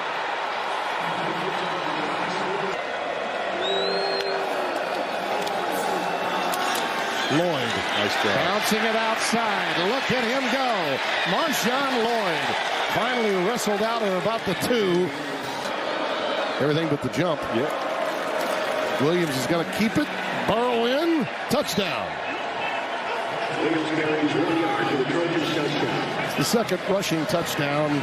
Lloyd. 7.33 7.70
Nice 7.99 8.14
job. 8.22 8.35
Bouncing 8.35 8.83
it 8.83 8.97
outside. 8.97 9.76
Look 9.89 10.11
at 10.11 10.24
him 10.24 10.43
go. 10.51 10.99
Marshawn 11.31 12.05
Lloyd 12.05 12.57
finally 12.95 13.35
wrestled 13.47 13.83
out 13.83 14.03
at 14.03 14.22
about 14.22 14.45
the 14.47 14.55
two. 14.66 15.09
Everything 16.61 16.89
but 16.89 17.03
the 17.03 17.09
jump. 17.11 17.41
Yep. 17.55 19.01
Williams 19.01 19.37
is 19.37 19.47
going 19.47 19.64
to 19.64 19.72
keep 19.78 19.97
it. 19.97 20.09
Burrow 20.49 20.87
in. 20.87 21.24
Touchdown. 21.51 22.07
Williams 23.62 23.91
carries 23.91 24.35
one 24.35 24.61
yard 24.61 24.87
for 24.89 24.97
the 24.97 25.05
Trojans 25.05 25.55
touchdown. 25.55 26.24
It's 26.24 26.35
the 26.37 26.45
second 26.45 26.81
rushing 26.89 27.24
touchdown. 27.26 28.03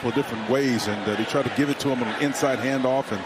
For 0.00 0.12
different 0.12 0.48
ways, 0.48 0.86
and 0.86 1.02
uh, 1.08 1.16
they 1.16 1.24
try 1.24 1.42
to 1.42 1.52
give 1.56 1.70
it 1.70 1.80
to 1.80 1.88
him 1.88 2.02
on 2.02 2.08
an 2.08 2.22
inside 2.22 2.60
handoff, 2.60 3.10
and 3.10 3.20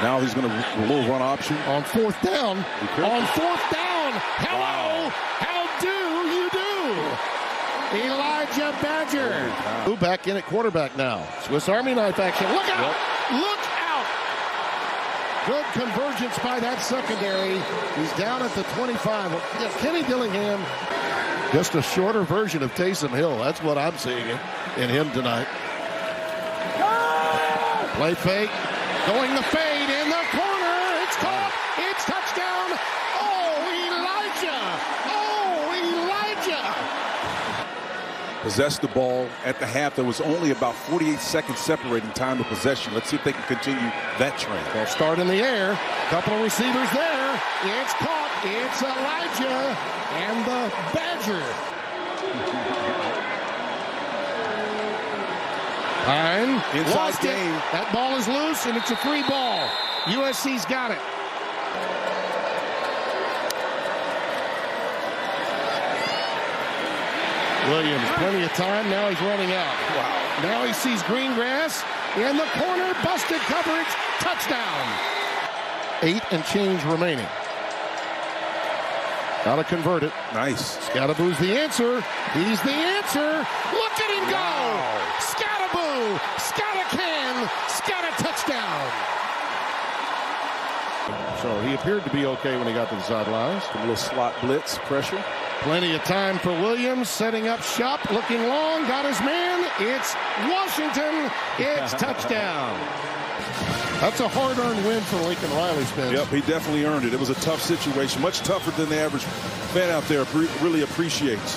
now 0.00 0.20
he's 0.20 0.32
going 0.32 0.48
to 0.48 0.54
a 0.54 0.86
little 0.86 1.10
run 1.10 1.20
option 1.20 1.56
on 1.66 1.82
fourth 1.82 2.20
down. 2.22 2.58
On 2.58 3.26
fourth 3.34 3.72
down, 3.72 3.93
hello, 4.42 4.60
wow. 4.60 5.12
how 5.42 5.66
do 5.80 5.88
you 6.30 6.50
do? 6.50 6.74
Elijah 8.06 8.72
Badger. 8.82 9.50
Who 9.84 9.96
back 9.96 10.26
in 10.26 10.36
at 10.36 10.44
quarterback 10.46 10.96
now? 10.96 11.26
Swiss 11.42 11.68
Army 11.68 11.94
knife 11.94 12.18
action. 12.18 12.46
Look 12.52 12.68
out! 12.68 12.94
Yep. 13.30 13.40
Look 13.40 13.64
out! 13.82 14.06
Good 15.46 15.64
convergence 15.72 16.38
by 16.38 16.58
that 16.60 16.80
secondary. 16.80 17.60
He's 17.96 18.12
down 18.18 18.42
at 18.42 18.50
the 18.54 18.62
25. 18.74 19.30
Kenny 19.78 20.02
Dillingham, 20.02 20.60
just 21.52 21.74
a 21.74 21.82
shorter 21.82 22.22
version 22.22 22.62
of 22.62 22.74
Taysom 22.74 23.10
Hill. 23.10 23.38
That's 23.38 23.62
what 23.62 23.76
I'm 23.76 23.96
seeing 23.98 24.26
in 24.76 24.88
him 24.88 25.10
tonight. 25.12 25.46
Play 27.94 28.14
fake, 28.14 28.50
going 29.06 29.34
the 29.36 29.42
fade 29.54 29.90
in 29.90 30.08
the 30.10 30.24
corner. 30.34 30.78
It's 31.04 31.16
caught. 31.16 31.52
It's 31.78 32.04
touchdown. 32.04 32.74
Oh, 33.22 33.54
Elijah. 33.70 34.64
Oh, 35.14 35.70
Elijah. 35.78 36.64
Possessed 38.44 38.82
the 38.82 38.88
ball 38.88 39.26
at 39.46 39.58
the 39.58 39.64
half. 39.64 39.96
There 39.96 40.04
was 40.04 40.20
only 40.20 40.50
about 40.50 40.74
48 40.74 41.18
seconds 41.18 41.58
separating 41.58 42.10
time 42.10 42.40
of 42.40 42.46
possession. 42.46 42.92
Let's 42.92 43.08
see 43.08 43.16
if 43.16 43.24
they 43.24 43.32
can 43.32 43.42
continue 43.44 43.80
that 44.18 44.36
trend. 44.38 44.60
They'll 44.74 44.84
start 44.84 45.18
in 45.18 45.28
the 45.28 45.40
air. 45.40 45.80
Couple 46.10 46.34
of 46.34 46.42
receivers 46.42 46.90
there. 46.92 47.40
It's 47.64 47.94
caught. 47.94 48.28
It's 48.44 48.82
Elijah 48.84 49.72
and 50.28 50.44
the 50.44 50.68
Badger. 50.92 51.40
Pyne 56.04 56.60
Inside 56.76 56.94
lost 56.94 57.22
game. 57.22 57.32
It. 57.32 57.72
That 57.72 57.88
ball 57.94 58.14
is 58.18 58.28
loose 58.28 58.66
and 58.66 58.76
it's 58.76 58.90
a 58.90 58.96
free 58.96 59.22
ball. 59.22 59.66
USC's 60.04 60.66
got 60.66 60.90
it. 60.90 61.00
Williams, 67.68 68.08
plenty 68.16 68.44
of 68.44 68.52
time. 68.52 68.90
Now 68.90 69.08
he's 69.08 69.20
running 69.22 69.52
out. 69.52 69.74
Wow. 69.96 70.40
Now 70.42 70.64
he 70.66 70.72
sees 70.72 71.02
green 71.04 71.34
grass 71.34 71.82
in 72.16 72.36
the 72.36 72.46
corner. 72.58 72.94
Busted 73.02 73.40
coverage. 73.48 73.88
Touchdown. 74.20 74.86
Eight 76.02 76.22
and 76.30 76.44
change 76.44 76.82
remaining. 76.84 77.26
Got 79.44 79.56
to 79.56 79.64
convert 79.64 80.02
it. 80.02 80.12
Nice. 80.32 80.78
Skattebo's 80.88 81.38
the 81.38 81.58
answer. 81.58 82.00
He's 82.32 82.60
the 82.62 82.72
answer. 82.72 83.46
Look 83.72 83.92
at 84.00 84.10
him 84.10 84.24
go. 84.30 84.36
Wow. 84.36 85.16
Skattebo. 85.20 86.18
Scatta 86.36 86.96
can. 86.96 87.48
Scatta 87.68 88.10
touchdown. 88.22 88.90
So 91.42 91.60
he 91.60 91.74
appeared 91.74 92.04
to 92.04 92.10
be 92.10 92.24
okay 92.24 92.56
when 92.56 92.66
he 92.66 92.72
got 92.72 92.88
to 92.88 92.94
the 92.94 93.02
sidelines. 93.02 93.62
A 93.74 93.80
little 93.80 93.96
slot 93.96 94.34
blitz 94.40 94.78
pressure. 94.78 95.22
Plenty 95.62 95.94
of 95.94 96.04
time 96.04 96.38
for 96.38 96.50
Williams 96.52 97.08
setting 97.08 97.48
up 97.48 97.62
shop, 97.62 98.10
looking 98.10 98.42
long, 98.48 98.82
got 98.86 99.06
his 99.06 99.18
man. 99.20 99.64
It's 99.80 100.14
Washington. 100.50 101.30
It's 101.58 101.92
touchdown. 102.00 102.78
That's 104.00 104.20
a 104.20 104.28
hard-earned 104.28 104.84
win 104.84 105.00
for 105.04 105.16
Lincoln 105.16 105.50
Riley, 105.52 105.84
Spence. 105.84 106.12
Yep, 106.12 106.28
he 106.28 106.40
definitely 106.42 106.84
earned 106.84 107.06
it. 107.06 107.14
It 107.14 107.20
was 107.20 107.30
a 107.30 107.34
tough 107.36 107.62
situation, 107.62 108.20
much 108.20 108.40
tougher 108.40 108.70
than 108.72 108.90
the 108.90 109.00
average 109.00 109.22
fan 109.22 109.88
out 109.88 110.02
there 110.04 110.24
really 110.60 110.82
appreciates. 110.82 111.56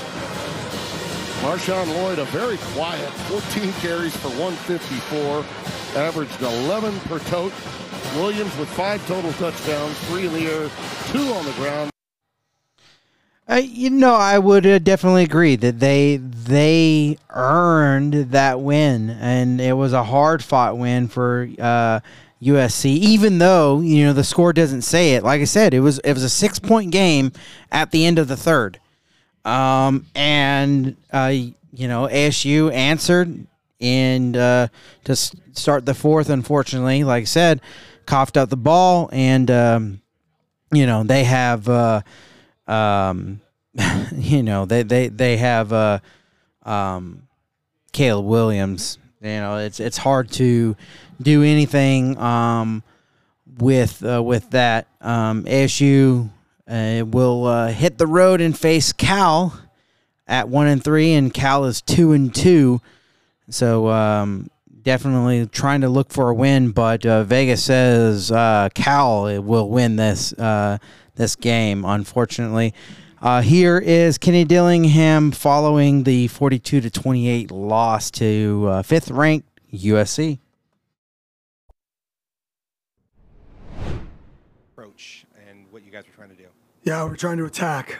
Marshawn 1.41 1.88
Lloyd, 1.95 2.20
a 2.20 2.26
very 2.26 2.58
quiet 2.74 3.10
14 3.30 3.74
carries 3.74 4.16
for 4.16 4.30
154, 4.30 5.43
averaged 6.02 6.41
11 6.41 6.98
per 7.02 7.20
tote. 7.20 7.54
Williams 8.16 8.56
with 8.58 8.70
five 8.70 9.06
total 9.08 9.34
touchdowns, 9.34 9.98
three 10.08 10.26
in 10.26 10.34
the 10.34 10.45
air, 10.45 10.70
two 11.12 11.34
on 11.34 11.45
the 11.45 11.52
ground. 11.54 11.91
Uh, 13.50 13.56
you 13.56 13.89
know, 13.89 14.14
I 14.14 14.39
would 14.39 14.66
uh, 14.66 14.80
definitely 14.80 15.24
agree 15.24 15.56
that 15.56 15.80
they 15.80 16.18
they 16.18 17.18
earned 17.30 18.32
that 18.32 18.60
win, 18.60 19.10
and 19.10 19.62
it 19.62 19.74
was 19.74 19.93
a 19.93 20.04
hard 20.04 20.43
fought 20.43 20.78
win 20.78 21.08
for 21.08 21.48
uh, 21.58 22.02
USC. 22.41 22.86
Even 22.88 23.38
though 23.38 23.80
you 23.80 24.04
know 24.04 24.12
the 24.12 24.26
score 24.26 24.52
doesn't 24.52 24.82
say 24.82 25.14
it, 25.14 25.24
like 25.24 25.39
I 25.39 25.45
said, 25.45 25.74
it 25.74 25.80
was 25.80 26.00
it 26.00 26.12
was 26.12 26.24
a 26.24 26.30
six 26.30 26.60
point 26.60 26.91
game 26.91 27.32
at 27.72 27.91
the 27.91 28.06
end 28.06 28.20
of 28.20 28.28
the 28.28 28.36
third, 28.36 28.82
um, 29.45 30.06
and 30.14 30.98
uh, 31.14 31.34
you 31.34 31.88
know 31.88 32.08
ASU 32.08 32.74
answered 32.74 33.48
and 33.80 34.36
uh, 34.36 34.68
to 35.06 35.16
start 35.16 35.86
the 35.86 35.93
fourth. 35.93 36.30
Unfortunately, 36.30 37.06
like 37.06 37.22
I 37.22 37.26
said, 37.26 37.62
coughed 38.06 38.36
up 38.36 38.50
the 38.50 38.58
ball, 38.58 39.10
and 39.14 39.50
um, 39.50 40.02
you 40.74 40.86
know 40.86 41.06
they 41.06 41.24
have. 41.24 42.04
Uh, 42.68 42.72
um, 42.74 43.41
you 44.15 44.43
know, 44.43 44.65
they 44.65 44.84
they 44.84 45.07
they 45.07 45.38
have 45.38 45.72
uh, 45.72 45.99
um, 46.63 47.28
Caleb 47.91 48.26
Williams. 48.26 48.97
You 49.22 49.30
know, 49.30 49.57
it's 49.57 49.80
it's 49.80 49.97
hard 49.97 50.32
to 50.34 50.76
do 51.22 51.43
anything 51.43 52.18
um, 52.18 52.84
with 53.57 54.03
uh, 54.03 54.22
with 54.22 54.49
that. 54.51 54.88
Um, 55.01 55.43
ASU 55.45 56.30
uh, 56.68 57.03
will 57.05 57.45
uh, 57.45 57.68
hit 57.70 57.97
the 57.97 58.07
road 58.07 58.41
and 58.41 58.57
face 58.57 58.93
Cal 58.93 59.59
at 60.28 60.49
one 60.49 60.68
and 60.68 60.84
three, 60.84 61.13
and 61.13 61.34
Cal 61.34 61.65
is 61.65 61.82
two 61.82 62.11
and 62.11 62.34
two. 62.34 62.82
So 63.49 63.88
um, 63.88 64.49
definitely 64.82 65.45
trying 65.47 65.82
to 65.82 65.89
look 65.89 66.11
for 66.11 66.30
a 66.30 66.36
win, 66.36 66.72
but 66.72 67.05
uh, 67.05 67.24
Vegas 67.24 67.63
says 67.63 68.32
uh, 68.32 68.70
Cal 68.76 69.41
will 69.41 69.70
win 69.70 69.95
this 69.95 70.34
uh, 70.34 70.78
this 71.18 71.36
game. 71.36 71.84
Unfortunately, 71.86 72.74
uh, 73.22 73.41
here 73.41 73.78
is 73.78 74.18
Kenny 74.18 74.45
Dillingham 74.45 75.32
following 75.32 76.03
the 76.03 76.28
forty-two 76.28 76.82
to 76.82 76.89
twenty-eight 76.89 77.51
loss 77.51 78.09
to 78.11 78.65
uh, 78.70 78.82
fifth-ranked 78.84 79.47
USC. 79.74 80.39
approach 84.78 85.26
and 85.49 85.65
what 85.72 85.84
you 85.84 85.91
guys 85.91 86.03
were 86.05 86.13
trying 86.13 86.30
to 86.30 86.36
do. 86.36 86.47
Yeah, 86.84 87.03
we're 87.03 87.15
trying 87.15 87.38
to 87.38 87.45
attack. 87.45 87.97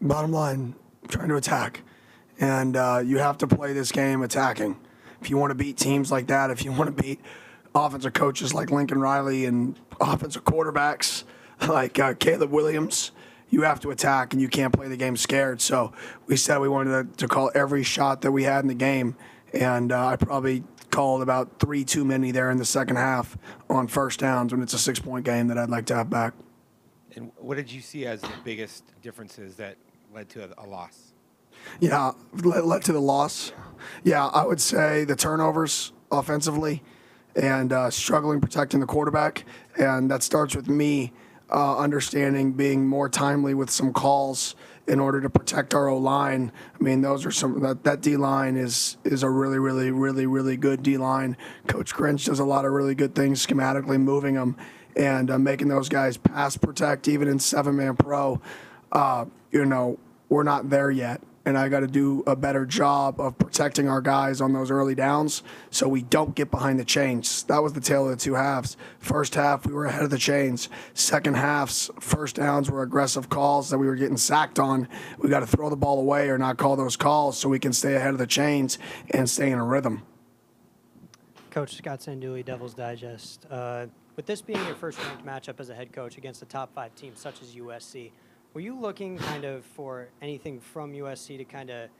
Bottom 0.00 0.30
line, 0.30 0.74
trying 1.08 1.28
to 1.28 1.36
attack. 1.36 1.82
And 2.38 2.76
uh, 2.76 3.02
you 3.04 3.18
have 3.18 3.38
to 3.38 3.46
play 3.46 3.72
this 3.72 3.90
game 3.90 4.22
attacking. 4.22 4.78
If 5.20 5.30
you 5.30 5.38
want 5.38 5.50
to 5.52 5.54
beat 5.54 5.78
teams 5.78 6.12
like 6.12 6.26
that, 6.26 6.50
if 6.50 6.64
you 6.64 6.72
want 6.72 6.94
to 6.94 7.02
beat 7.02 7.20
offensive 7.74 8.12
coaches 8.12 8.52
like 8.52 8.70
Lincoln 8.70 9.00
Riley 9.00 9.46
and 9.46 9.78
offensive 10.00 10.44
quarterbacks 10.44 11.24
like 11.68 11.98
uh, 11.98 12.14
Caleb 12.14 12.50
Williams, 12.50 13.12
you 13.48 13.62
have 13.62 13.80
to 13.80 13.90
attack 13.90 14.32
and 14.32 14.42
you 14.42 14.48
can't 14.48 14.72
play 14.72 14.88
the 14.88 14.96
game 14.96 15.16
scared. 15.16 15.60
So 15.60 15.92
we 16.26 16.36
said 16.36 16.58
we 16.58 16.68
wanted 16.68 17.12
to, 17.12 17.16
to 17.18 17.28
call 17.28 17.50
every 17.54 17.82
shot 17.82 18.22
that 18.22 18.32
we 18.32 18.44
had 18.44 18.60
in 18.60 18.68
the 18.68 18.74
game. 18.74 19.16
And 19.52 19.92
uh, 19.92 20.08
I 20.08 20.16
probably 20.16 20.64
called 20.90 21.22
about 21.22 21.58
three 21.58 21.84
too 21.84 22.04
many 22.04 22.30
there 22.30 22.50
in 22.50 22.58
the 22.58 22.64
second 22.64 22.96
half 22.96 23.36
on 23.68 23.86
first 23.86 24.20
downs 24.20 24.52
when 24.52 24.62
it's 24.62 24.72
a 24.72 24.78
six 24.78 24.98
point 24.98 25.24
game 25.24 25.46
that 25.48 25.58
I'd 25.58 25.70
like 25.70 25.86
to 25.86 25.94
have 25.94 26.10
back. 26.10 26.34
And 27.14 27.30
what 27.36 27.56
did 27.56 27.72
you 27.72 27.80
see 27.80 28.06
as 28.06 28.20
the 28.20 28.28
biggest 28.44 28.84
differences 29.02 29.56
that 29.56 29.76
led 30.12 30.28
to 30.30 30.44
a, 30.44 30.64
a 30.64 30.66
loss? 30.66 31.12
Yeah, 31.80 32.12
led, 32.32 32.64
led 32.64 32.84
to 32.84 32.92
the 32.92 33.00
loss. 33.00 33.52
Yeah, 34.04 34.26
I 34.26 34.44
would 34.44 34.60
say 34.60 35.04
the 35.04 35.16
turnovers 35.16 35.92
offensively 36.10 36.82
and 37.34 37.72
uh, 37.72 37.90
struggling 37.90 38.40
protecting 38.40 38.80
the 38.80 38.86
quarterback. 38.86 39.44
And 39.78 40.10
that 40.10 40.22
starts 40.22 40.54
with 40.54 40.68
me 40.68 41.12
uh, 41.50 41.78
understanding 41.78 42.52
being 42.52 42.86
more 42.86 43.08
timely 43.08 43.54
with 43.54 43.70
some 43.70 43.92
calls 43.92 44.54
in 44.86 45.00
order 45.00 45.20
to 45.20 45.28
protect 45.30 45.74
our 45.74 45.88
O 45.88 45.98
line. 45.98 46.52
I 46.78 46.82
mean, 46.82 47.02
those 47.02 47.26
are 47.26 47.30
some 47.30 47.60
that, 47.60 47.84
that 47.84 48.00
D 48.00 48.16
line 48.16 48.56
is 48.56 48.96
is 49.04 49.22
a 49.22 49.30
really, 49.30 49.58
really, 49.58 49.90
really, 49.90 50.26
really 50.26 50.56
good 50.56 50.82
D 50.82 50.96
line. 50.96 51.36
Coach 51.66 51.94
Grinch 51.94 52.26
does 52.26 52.38
a 52.38 52.44
lot 52.44 52.64
of 52.64 52.72
really 52.72 52.94
good 52.94 53.14
things 53.14 53.44
schematically, 53.44 54.00
moving 54.00 54.34
them 54.34 54.56
and 54.96 55.30
uh, 55.30 55.38
making 55.38 55.68
those 55.68 55.88
guys 55.88 56.16
pass 56.16 56.56
protect, 56.56 57.08
even 57.08 57.28
in 57.28 57.38
seven 57.38 57.76
man 57.76 57.96
pro. 57.96 58.40
Uh, 58.92 59.26
you 59.50 59.64
know, 59.64 59.98
we're 60.28 60.42
not 60.42 60.70
there 60.70 60.90
yet. 60.90 61.20
And 61.46 61.56
I 61.56 61.68
got 61.68 61.80
to 61.80 61.86
do 61.86 62.24
a 62.26 62.34
better 62.34 62.66
job 62.66 63.20
of 63.20 63.38
protecting 63.38 63.88
our 63.88 64.00
guys 64.00 64.40
on 64.40 64.52
those 64.52 64.68
early 64.68 64.96
downs 64.96 65.44
so 65.70 65.88
we 65.88 66.02
don't 66.02 66.34
get 66.34 66.50
behind 66.50 66.80
the 66.80 66.84
chains. 66.84 67.44
That 67.44 67.62
was 67.62 67.72
the 67.72 67.80
tale 67.80 68.04
of 68.04 68.10
the 68.10 68.22
two 68.22 68.34
halves. 68.34 68.76
First 68.98 69.36
half, 69.36 69.64
we 69.64 69.72
were 69.72 69.86
ahead 69.86 70.02
of 70.02 70.10
the 70.10 70.18
chains. 70.18 70.68
Second 70.92 71.34
half's 71.36 71.88
first 72.00 72.34
downs 72.34 72.68
were 72.68 72.82
aggressive 72.82 73.28
calls 73.28 73.70
that 73.70 73.78
we 73.78 73.86
were 73.86 73.94
getting 73.94 74.16
sacked 74.16 74.58
on. 74.58 74.88
We 75.18 75.28
got 75.28 75.40
to 75.40 75.46
throw 75.46 75.70
the 75.70 75.76
ball 75.76 76.00
away 76.00 76.28
or 76.30 76.36
not 76.36 76.56
call 76.56 76.74
those 76.74 76.96
calls 76.96 77.38
so 77.38 77.48
we 77.48 77.60
can 77.60 77.72
stay 77.72 77.94
ahead 77.94 78.10
of 78.10 78.18
the 78.18 78.26
chains 78.26 78.78
and 79.12 79.30
stay 79.30 79.52
in 79.52 79.58
a 79.60 79.64
rhythm. 79.64 80.02
Coach 81.52 81.76
Scott 81.76 82.00
Sanduli, 82.00 82.44
Devil's 82.44 82.74
Digest. 82.74 83.46
Uh, 83.48 83.86
with 84.16 84.26
this 84.26 84.42
being 84.42 84.62
your 84.66 84.74
first 84.74 84.98
ranked 84.98 85.24
matchup 85.24 85.60
as 85.60 85.70
a 85.70 85.74
head 85.74 85.92
coach 85.92 86.18
against 86.18 86.42
a 86.42 86.46
top 86.46 86.74
five 86.74 86.94
team 86.96 87.12
such 87.14 87.40
as 87.40 87.54
USC, 87.54 88.10
were 88.56 88.60
you 88.60 88.74
looking 88.74 89.18
kind 89.18 89.44
of 89.44 89.66
for 89.66 90.08
anything 90.22 90.58
from 90.58 90.94
USC 90.94 91.36
to 91.36 91.44
kind 91.44 91.68
of, 91.68 91.90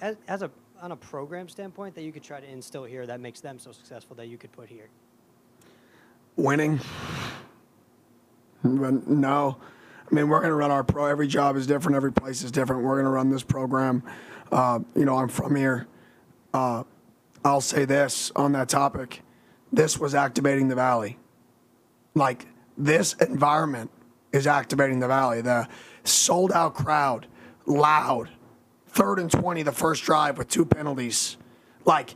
as, 0.00 0.16
as 0.26 0.42
a 0.42 0.50
on 0.82 0.90
a 0.90 0.96
program 0.96 1.48
standpoint, 1.48 1.94
that 1.94 2.02
you 2.02 2.10
could 2.10 2.24
try 2.24 2.40
to 2.40 2.50
instill 2.50 2.82
here 2.82 3.06
that 3.06 3.20
makes 3.20 3.38
them 3.38 3.60
so 3.60 3.70
successful 3.70 4.16
that 4.16 4.26
you 4.26 4.36
could 4.36 4.50
put 4.50 4.68
here? 4.68 4.88
Winning. 6.34 6.80
But 8.64 9.06
no. 9.06 9.56
I 10.10 10.12
mean, 10.12 10.28
we're 10.28 10.40
going 10.40 10.50
to 10.50 10.56
run 10.56 10.72
our 10.72 10.82
pro. 10.82 11.06
Every 11.06 11.28
job 11.28 11.54
is 11.54 11.64
different. 11.64 11.94
Every 11.94 12.12
place 12.12 12.42
is 12.42 12.50
different. 12.50 12.82
We're 12.82 12.96
going 12.96 13.04
to 13.04 13.12
run 13.12 13.30
this 13.30 13.44
program. 13.44 14.02
Uh, 14.50 14.80
you 14.96 15.04
know, 15.04 15.14
I'm 15.14 15.28
from 15.28 15.54
here. 15.54 15.86
Uh, 16.52 16.82
I'll 17.44 17.60
say 17.60 17.84
this 17.84 18.32
on 18.34 18.50
that 18.50 18.68
topic. 18.68 19.22
This 19.72 19.96
was 19.96 20.16
activating 20.16 20.66
the 20.66 20.74
valley. 20.74 21.18
Like 22.16 22.46
this 22.76 23.12
environment 23.12 23.92
is 24.32 24.46
activating 24.46 25.00
the 25.00 25.08
valley. 25.08 25.40
The 25.40 25.68
sold 26.04 26.52
out 26.52 26.74
crowd, 26.74 27.26
loud, 27.66 28.30
third 28.88 29.18
and 29.18 29.30
20, 29.30 29.62
the 29.62 29.72
first 29.72 30.04
drive 30.04 30.38
with 30.38 30.48
two 30.48 30.64
penalties. 30.64 31.36
Like 31.84 32.14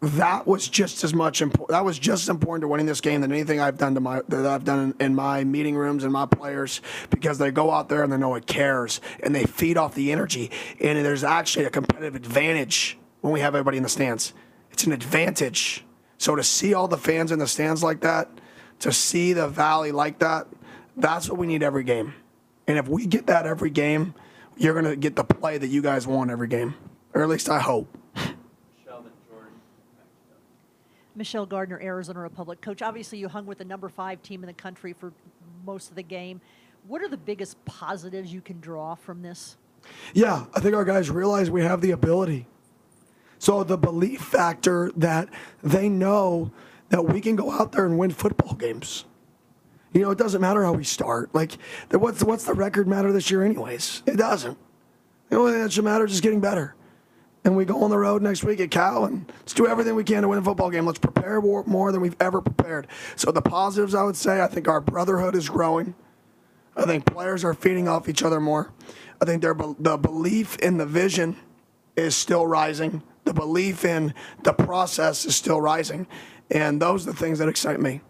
that 0.00 0.46
was 0.46 0.68
just 0.68 1.02
as 1.02 1.12
much 1.12 1.42
important. 1.42 1.70
That 1.70 1.84
was 1.84 1.98
just 1.98 2.24
as 2.24 2.28
important 2.28 2.62
to 2.62 2.68
winning 2.68 2.86
this 2.86 3.00
game 3.00 3.20
than 3.20 3.32
anything 3.32 3.58
I've 3.58 3.78
done 3.78 3.94
to 3.94 4.00
my 4.00 4.22
that 4.28 4.46
I've 4.46 4.64
done 4.64 4.94
in, 5.00 5.06
in 5.06 5.14
my 5.14 5.42
meeting 5.42 5.76
rooms 5.76 6.04
and 6.04 6.12
my 6.12 6.26
players 6.26 6.80
because 7.10 7.38
they 7.38 7.50
go 7.50 7.72
out 7.72 7.88
there 7.88 8.04
and 8.04 8.12
they 8.12 8.16
know 8.16 8.34
it 8.36 8.46
cares 8.46 9.00
and 9.22 9.34
they 9.34 9.44
feed 9.44 9.76
off 9.76 9.94
the 9.94 10.12
energy 10.12 10.50
and 10.80 11.04
there's 11.04 11.24
actually 11.24 11.64
a 11.64 11.70
competitive 11.70 12.14
advantage 12.14 12.96
when 13.22 13.32
we 13.32 13.40
have 13.40 13.54
everybody 13.54 13.76
in 13.76 13.82
the 13.82 13.88
stands. 13.88 14.34
It's 14.70 14.84
an 14.84 14.92
advantage. 14.92 15.84
So 16.18 16.36
to 16.36 16.44
see 16.44 16.74
all 16.74 16.86
the 16.86 16.98
fans 16.98 17.32
in 17.32 17.40
the 17.40 17.48
stands 17.48 17.82
like 17.82 18.00
that, 18.02 18.28
to 18.80 18.92
see 18.92 19.32
the 19.32 19.48
valley 19.48 19.90
like 19.90 20.20
that, 20.20 20.46
that's 20.98 21.28
what 21.28 21.38
we 21.38 21.46
need 21.46 21.62
every 21.62 21.84
game. 21.84 22.14
And 22.66 22.78
if 22.78 22.88
we 22.88 23.06
get 23.06 23.26
that 23.26 23.46
every 23.46 23.70
game, 23.70 24.14
you're 24.56 24.74
going 24.74 24.84
to 24.84 24.96
get 24.96 25.16
the 25.16 25.24
play 25.24 25.56
that 25.56 25.68
you 25.68 25.80
guys 25.80 26.06
want 26.06 26.30
every 26.30 26.48
game. 26.48 26.74
Or 27.14 27.22
at 27.22 27.28
least 27.28 27.48
I 27.48 27.60
hope. 27.60 27.96
Michelle 31.18 31.46
Gardner, 31.46 31.80
Arizona 31.82 32.20
Republic. 32.20 32.60
Coach, 32.60 32.80
obviously 32.80 33.18
you 33.18 33.28
hung 33.28 33.44
with 33.44 33.58
the 33.58 33.64
number 33.64 33.88
five 33.88 34.22
team 34.22 34.44
in 34.44 34.46
the 34.46 34.52
country 34.52 34.92
for 34.92 35.12
most 35.66 35.90
of 35.90 35.96
the 35.96 36.02
game. 36.02 36.40
What 36.86 37.02
are 37.02 37.08
the 37.08 37.16
biggest 37.16 37.62
positives 37.64 38.32
you 38.32 38.40
can 38.40 38.60
draw 38.60 38.94
from 38.94 39.20
this? 39.20 39.56
Yeah, 40.14 40.44
I 40.54 40.60
think 40.60 40.76
our 40.76 40.84
guys 40.84 41.10
realize 41.10 41.50
we 41.50 41.62
have 41.62 41.80
the 41.80 41.90
ability. 41.90 42.46
So 43.40 43.64
the 43.64 43.76
belief 43.76 44.20
factor 44.20 44.92
that 44.96 45.28
they 45.62 45.88
know 45.88 46.52
that 46.90 47.04
we 47.04 47.20
can 47.20 47.34
go 47.34 47.50
out 47.50 47.72
there 47.72 47.84
and 47.84 47.98
win 47.98 48.10
football 48.10 48.54
games. 48.54 49.04
You 49.98 50.04
know, 50.04 50.12
it 50.12 50.18
doesn't 50.18 50.40
matter 50.40 50.62
how 50.62 50.74
we 50.74 50.84
start. 50.84 51.34
Like, 51.34 51.58
what's 51.90 52.22
what's 52.22 52.44
the 52.44 52.54
record 52.54 52.86
matter 52.86 53.12
this 53.12 53.32
year, 53.32 53.42
anyways? 53.42 54.04
It 54.06 54.16
doesn't. 54.16 54.56
The 55.28 55.36
only 55.36 55.52
thing 55.52 55.62
that 55.62 55.72
should 55.72 55.84
matter 55.84 56.04
is 56.04 56.12
just 56.12 56.22
getting 56.22 56.40
better. 56.40 56.76
And 57.44 57.56
we 57.56 57.64
go 57.64 57.82
on 57.82 57.90
the 57.90 57.98
road 57.98 58.22
next 58.22 58.44
week 58.44 58.60
at 58.60 58.70
Cal, 58.70 59.06
and 59.06 59.30
let's 59.40 59.54
do 59.54 59.66
everything 59.66 59.96
we 59.96 60.04
can 60.04 60.22
to 60.22 60.28
win 60.28 60.38
a 60.38 60.42
football 60.42 60.70
game. 60.70 60.86
Let's 60.86 61.00
prepare 61.00 61.40
more, 61.40 61.90
than 61.90 62.00
we've 62.00 62.16
ever 62.20 62.40
prepared. 62.40 62.86
So 63.16 63.32
the 63.32 63.42
positives, 63.42 63.92
I 63.92 64.04
would 64.04 64.14
say, 64.14 64.40
I 64.40 64.46
think 64.46 64.68
our 64.68 64.80
brotherhood 64.80 65.34
is 65.34 65.48
growing. 65.48 65.96
I 66.76 66.84
think 66.84 67.04
players 67.04 67.44
are 67.44 67.54
feeding 67.54 67.88
off 67.88 68.08
each 68.08 68.22
other 68.22 68.38
more. 68.38 68.72
I 69.20 69.24
think 69.24 69.42
their 69.42 69.54
the 69.54 69.96
belief 69.96 70.58
in 70.58 70.76
the 70.76 70.86
vision 70.86 71.36
is 71.96 72.14
still 72.14 72.46
rising. 72.46 73.02
The 73.24 73.34
belief 73.34 73.84
in 73.84 74.14
the 74.44 74.52
process 74.52 75.24
is 75.24 75.34
still 75.34 75.60
rising, 75.60 76.06
and 76.52 76.80
those 76.80 77.04
are 77.04 77.10
the 77.10 77.18
things 77.18 77.40
that 77.40 77.48
excite 77.48 77.80
me. 77.80 78.00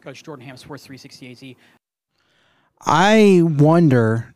Coach 0.00 0.24
Jordan 0.24 0.44
Ham, 0.46 0.56
Sports 0.56 0.86
360 0.86 1.54
AZ. 1.54 1.56
I 2.82 3.42
wonder 3.44 4.34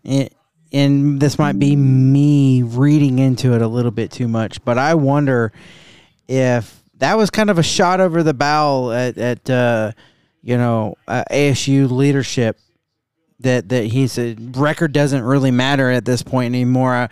and 0.74 1.20
this 1.20 1.38
might 1.38 1.56
be 1.58 1.76
me 1.76 2.64
reading 2.64 3.20
into 3.20 3.54
it 3.54 3.62
a 3.62 3.68
little 3.68 3.92
bit 3.92 4.10
too 4.10 4.26
much, 4.26 4.62
but 4.64 4.76
I 4.76 4.94
wonder 4.94 5.52
if 6.26 6.82
that 6.98 7.16
was 7.16 7.30
kind 7.30 7.48
of 7.48 7.58
a 7.58 7.62
shot 7.62 8.00
over 8.00 8.24
the 8.24 8.34
bow 8.34 8.90
at, 8.90 9.16
at 9.16 9.48
uh, 9.48 9.92
you 10.42 10.58
know 10.58 10.96
uh, 11.06 11.22
ASU 11.30 11.88
leadership 11.88 12.58
that 13.38 13.68
that 13.68 13.84
he 13.84 14.08
said 14.08 14.56
record 14.56 14.92
doesn't 14.92 15.22
really 15.22 15.52
matter 15.52 15.90
at 15.90 16.04
this 16.04 16.22
point 16.22 16.54
anymore, 16.54 16.94
uh, 16.94 17.08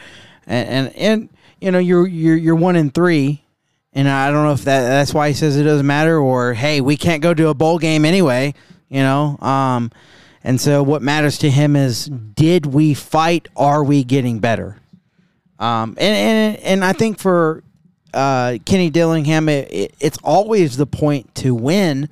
and, 0.47 0.69
and 0.69 0.97
and 0.97 1.29
you 1.61 1.71
know 1.71 1.79
you're 1.79 2.09
you're 2.09 2.37
you're 2.37 2.57
one 2.57 2.75
in 2.75 2.91
three, 2.91 3.42
and 3.93 4.09
I 4.09 4.31
don't 4.31 4.45
know 4.45 4.53
if 4.53 4.65
that 4.65 4.83
that's 4.83 5.13
why 5.13 5.29
he 5.29 5.35
says 5.35 5.57
it 5.57 5.65
doesn't 5.65 5.87
matter, 5.87 6.19
or 6.19 6.55
hey 6.55 6.81
we 6.81 6.97
can't 6.97 7.23
go 7.23 7.35
to 7.35 7.49
a 7.49 7.55
bowl 7.55 7.79
game 7.79 8.05
anyway, 8.05 8.55
you 8.89 9.01
know. 9.01 9.39
Um, 9.39 9.91
and 10.45 10.61
so 10.61 10.83
what 10.83 11.03
matters 11.03 11.39
to 11.39 11.51
him 11.51 11.77
is 11.77 12.07
did 12.07 12.67
we 12.67 12.95
fight? 12.95 13.49
Are 13.57 13.85
we 13.85 14.05
getting 14.05 14.39
better? 14.41 14.79
Um, 15.59 15.97
and 15.99 16.17
and 16.17 16.57
and 16.59 16.85
I 16.85 16.93
think 16.93 17.19
for 17.19 17.63
uh, 18.15 18.59
Kenny 18.65 18.91
Dillingham, 18.91 19.49
it, 19.49 19.73
it, 19.73 19.95
it's 20.01 20.19
always 20.23 20.77
the 20.77 20.87
point 20.87 21.35
to 21.37 21.55
win. 21.55 22.09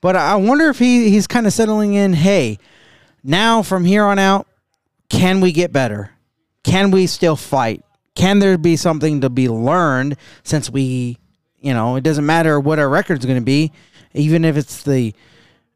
But 0.00 0.16
I 0.16 0.36
wonder 0.36 0.68
if 0.68 0.78
he, 0.78 1.10
he's 1.10 1.26
kind 1.26 1.46
of 1.46 1.52
settling 1.52 1.94
in. 1.94 2.12
Hey, 2.12 2.58
now 3.22 3.62
from 3.62 3.84
here 3.84 4.04
on 4.04 4.18
out, 4.18 4.46
can 5.08 5.40
we 5.40 5.52
get 5.52 5.72
better? 5.72 6.10
Can 6.62 6.90
we 6.90 7.06
still 7.06 7.36
fight? 7.36 7.83
Can 8.14 8.38
there 8.38 8.56
be 8.56 8.76
something 8.76 9.20
to 9.22 9.30
be 9.30 9.48
learned 9.48 10.16
since 10.42 10.70
we, 10.70 11.18
you 11.60 11.74
know, 11.74 11.96
it 11.96 12.02
doesn't 12.02 12.24
matter 12.24 12.60
what 12.60 12.78
our 12.78 12.88
record's 12.88 13.26
going 13.26 13.38
to 13.38 13.44
be, 13.44 13.72
even 14.12 14.44
if 14.44 14.56
it's 14.56 14.82
the, 14.84 15.12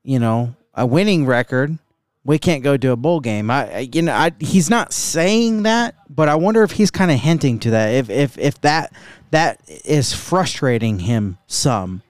you 0.05 0.19
know, 0.19 0.55
a 0.75 0.87
winning 0.87 1.27
record, 1.27 1.79
we 2.25 2.39
can't 2.39 2.63
go 2.63 2.77
to 2.77 2.91
a 2.93 2.97
bowl 2.97 3.21
game. 3.21 3.51
I, 3.51 3.75
I 3.75 3.79
you 3.93 4.03
know, 4.03 4.13
I, 4.13 4.33
he's 4.39 4.71
not 4.71 4.93
saying 4.93 5.65
that, 5.65 5.95
but 6.09 6.29
I 6.29 6.37
wonder 6.37 6.63
if 6.63 6.73
he's 6.73 6.91
kind 6.91 7.11
of 7.11 7.19
hinting 7.19 7.59
to 7.61 7.71
that. 7.71 7.89
If 7.89 8.11
if 8.11 8.39
if 8.39 8.61
that 8.61 8.93
that 9.31 9.61
is 9.85 10.13
frustrating 10.13 11.01
him 11.01 11.39
some, 11.47 12.03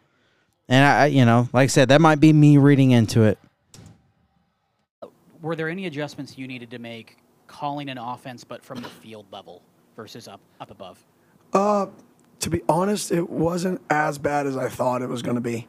and 0.69 0.85
I, 0.85 1.07
you 1.07 1.25
know, 1.25 1.49
like 1.53 1.65
I 1.65 1.67
said, 1.69 1.89
that 1.91 2.01
might 2.01 2.21
be 2.21 2.33
me 2.33 2.59
reading 2.59 2.91
into 2.91 3.23
it. 3.23 3.39
Were 5.41 5.55
there 5.55 5.69
any 5.69 5.87
adjustments 5.87 6.37
you 6.37 6.49
needed 6.49 6.71
to 6.73 6.79
make 6.79 7.17
calling 7.47 7.89
an 7.89 7.97
offense, 7.97 8.45
but 8.45 8.65
from 8.65 8.83
the 8.83 8.89
field 8.89 9.27
level 9.31 9.63
versus 9.99 10.29
up 10.29 10.41
up 10.61 10.71
above? 10.71 11.05
Uh, 11.53 11.87
to 12.39 12.51
be 12.51 12.63
honest, 12.69 13.11
it 13.11 13.29
wasn't 13.29 13.81
as 13.91 14.17
bad 14.17 14.47
as 14.47 14.57
I 14.57 14.69
thought 14.69 15.03
it 15.03 15.09
was 15.09 15.23
going 15.23 15.35
to 15.35 15.41
be. 15.41 15.67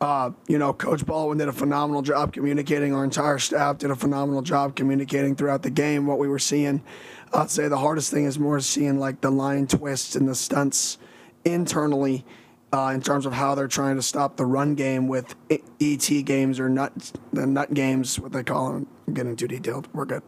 Uh, 0.00 0.32
you 0.48 0.58
know, 0.58 0.72
Coach 0.72 1.06
Baldwin 1.06 1.38
did 1.38 1.46
a 1.46 1.52
phenomenal 1.52 2.02
job 2.02 2.32
communicating. 2.32 2.92
Our 2.92 3.04
entire 3.04 3.38
staff 3.38 3.78
did 3.78 3.90
a 3.92 3.94
phenomenal 3.94 4.42
job 4.42 4.74
communicating 4.74 5.36
throughout 5.36 5.62
the 5.62 5.70
game 5.70 6.06
what 6.06 6.18
we 6.18 6.26
were 6.26 6.38
seeing. 6.38 6.82
I'd 7.32 7.50
say 7.50 7.68
the 7.68 7.78
hardest 7.78 8.10
thing 8.10 8.24
is 8.24 8.38
more 8.38 8.58
seeing 8.58 8.98
like 8.98 9.20
the 9.20 9.30
line 9.30 9.68
twists 9.68 10.16
and 10.16 10.28
the 10.28 10.34
stunts 10.34 10.98
internally 11.44 12.24
uh, 12.72 12.90
in 12.92 13.00
terms 13.00 13.24
of 13.24 13.34
how 13.34 13.54
they're 13.54 13.68
trying 13.68 13.96
to 13.96 14.02
stop 14.02 14.36
the 14.36 14.46
run 14.46 14.74
game 14.74 15.06
with 15.06 15.36
ET 15.50 16.24
games 16.24 16.58
or 16.58 16.68
nut 16.68 17.12
the 17.32 17.46
nut 17.46 17.72
games, 17.72 18.18
what 18.18 18.32
they 18.32 18.42
call 18.42 18.72
them. 18.72 18.86
I'm 19.06 19.14
getting 19.14 19.36
too 19.36 19.46
detailed. 19.46 19.86
We're 19.92 20.06
good. 20.06 20.22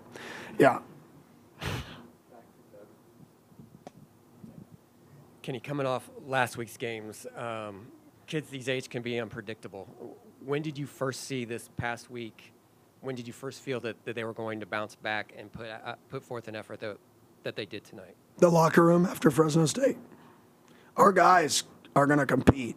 Yeah. 0.60 0.78
Kenny, 5.42 5.58
coming 5.58 5.86
off 5.86 6.08
last 6.24 6.56
week's 6.56 6.76
games, 6.76 7.26
um, 7.36 7.88
kids 8.28 8.48
these 8.48 8.68
age 8.68 8.88
can 8.88 9.02
be 9.02 9.18
unpredictable. 9.18 9.88
When 10.44 10.62
did 10.62 10.78
you 10.78 10.86
first 10.86 11.24
see 11.24 11.44
this 11.44 11.68
past 11.76 12.10
week? 12.10 12.52
When 13.00 13.16
did 13.16 13.26
you 13.26 13.32
first 13.32 13.60
feel 13.60 13.80
that, 13.80 14.04
that 14.04 14.14
they 14.14 14.22
were 14.22 14.32
going 14.32 14.60
to 14.60 14.66
bounce 14.66 14.94
back 14.94 15.34
and 15.36 15.52
put 15.52 15.66
uh, 15.66 15.96
put 16.08 16.22
forth 16.22 16.46
an 16.46 16.54
effort 16.54 16.78
that, 16.80 16.96
that 17.42 17.56
they 17.56 17.66
did 17.66 17.84
tonight? 17.84 18.14
The 18.38 18.48
locker 18.48 18.84
room 18.84 19.04
after 19.04 19.30
Fresno 19.32 19.66
State. 19.66 19.98
Our 20.96 21.10
guys 21.10 21.64
are 21.96 22.06
going 22.06 22.20
to 22.20 22.26
compete. 22.26 22.76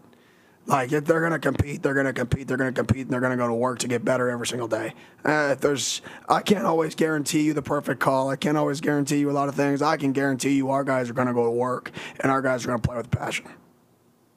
Like 0.68 0.92
if 0.92 1.06
they're 1.06 1.20
going 1.20 1.32
to 1.32 1.40
compete, 1.40 1.84
they're 1.84 1.94
going 1.94 2.08
to 2.08 2.14
compete. 2.14 2.48
They're 2.48 2.58
going 2.58 2.74
to 2.74 2.78
compete, 2.78 3.02
and 3.02 3.10
they're 3.12 3.20
going 3.20 3.32
to 3.32 3.38
go 3.38 3.48
to 3.48 3.54
work 3.54 3.80
to 3.80 3.88
get 3.88 4.04
better 4.04 4.30
every 4.30 4.48
single 4.48 4.68
day. 4.68 4.94
Uh, 5.24 5.50
if 5.52 5.62
there's, 5.62 6.02
I 6.28 6.42
can't 6.42 6.66
always 6.66 6.96
guarantee 6.96 7.42
you 7.42 7.54
the 7.54 7.62
perfect 7.62 8.00
call. 8.00 8.30
I 8.30 8.36
can't 8.36 8.58
always 8.58 8.82
guarantee 8.82 9.18
you 9.18 9.30
a 9.30 9.34
lot 9.34 9.48
of 9.48 9.54
things. 9.56 9.84
I 9.84 9.98
can 9.98 10.12
guarantee 10.12 10.54
you 10.54 10.72
our 10.72 10.84
guys 10.84 11.10
are 11.10 11.14
going 11.14 11.28
to 11.28 11.34
go 11.34 11.46
to 11.46 11.52
work, 11.52 11.92
and 12.20 12.32
our 12.32 12.42
guys 12.42 12.66
are 12.66 12.70
going 12.70 12.80
to 12.80 12.88
play 12.88 12.98
with 12.98 13.12
passion. 13.12 13.46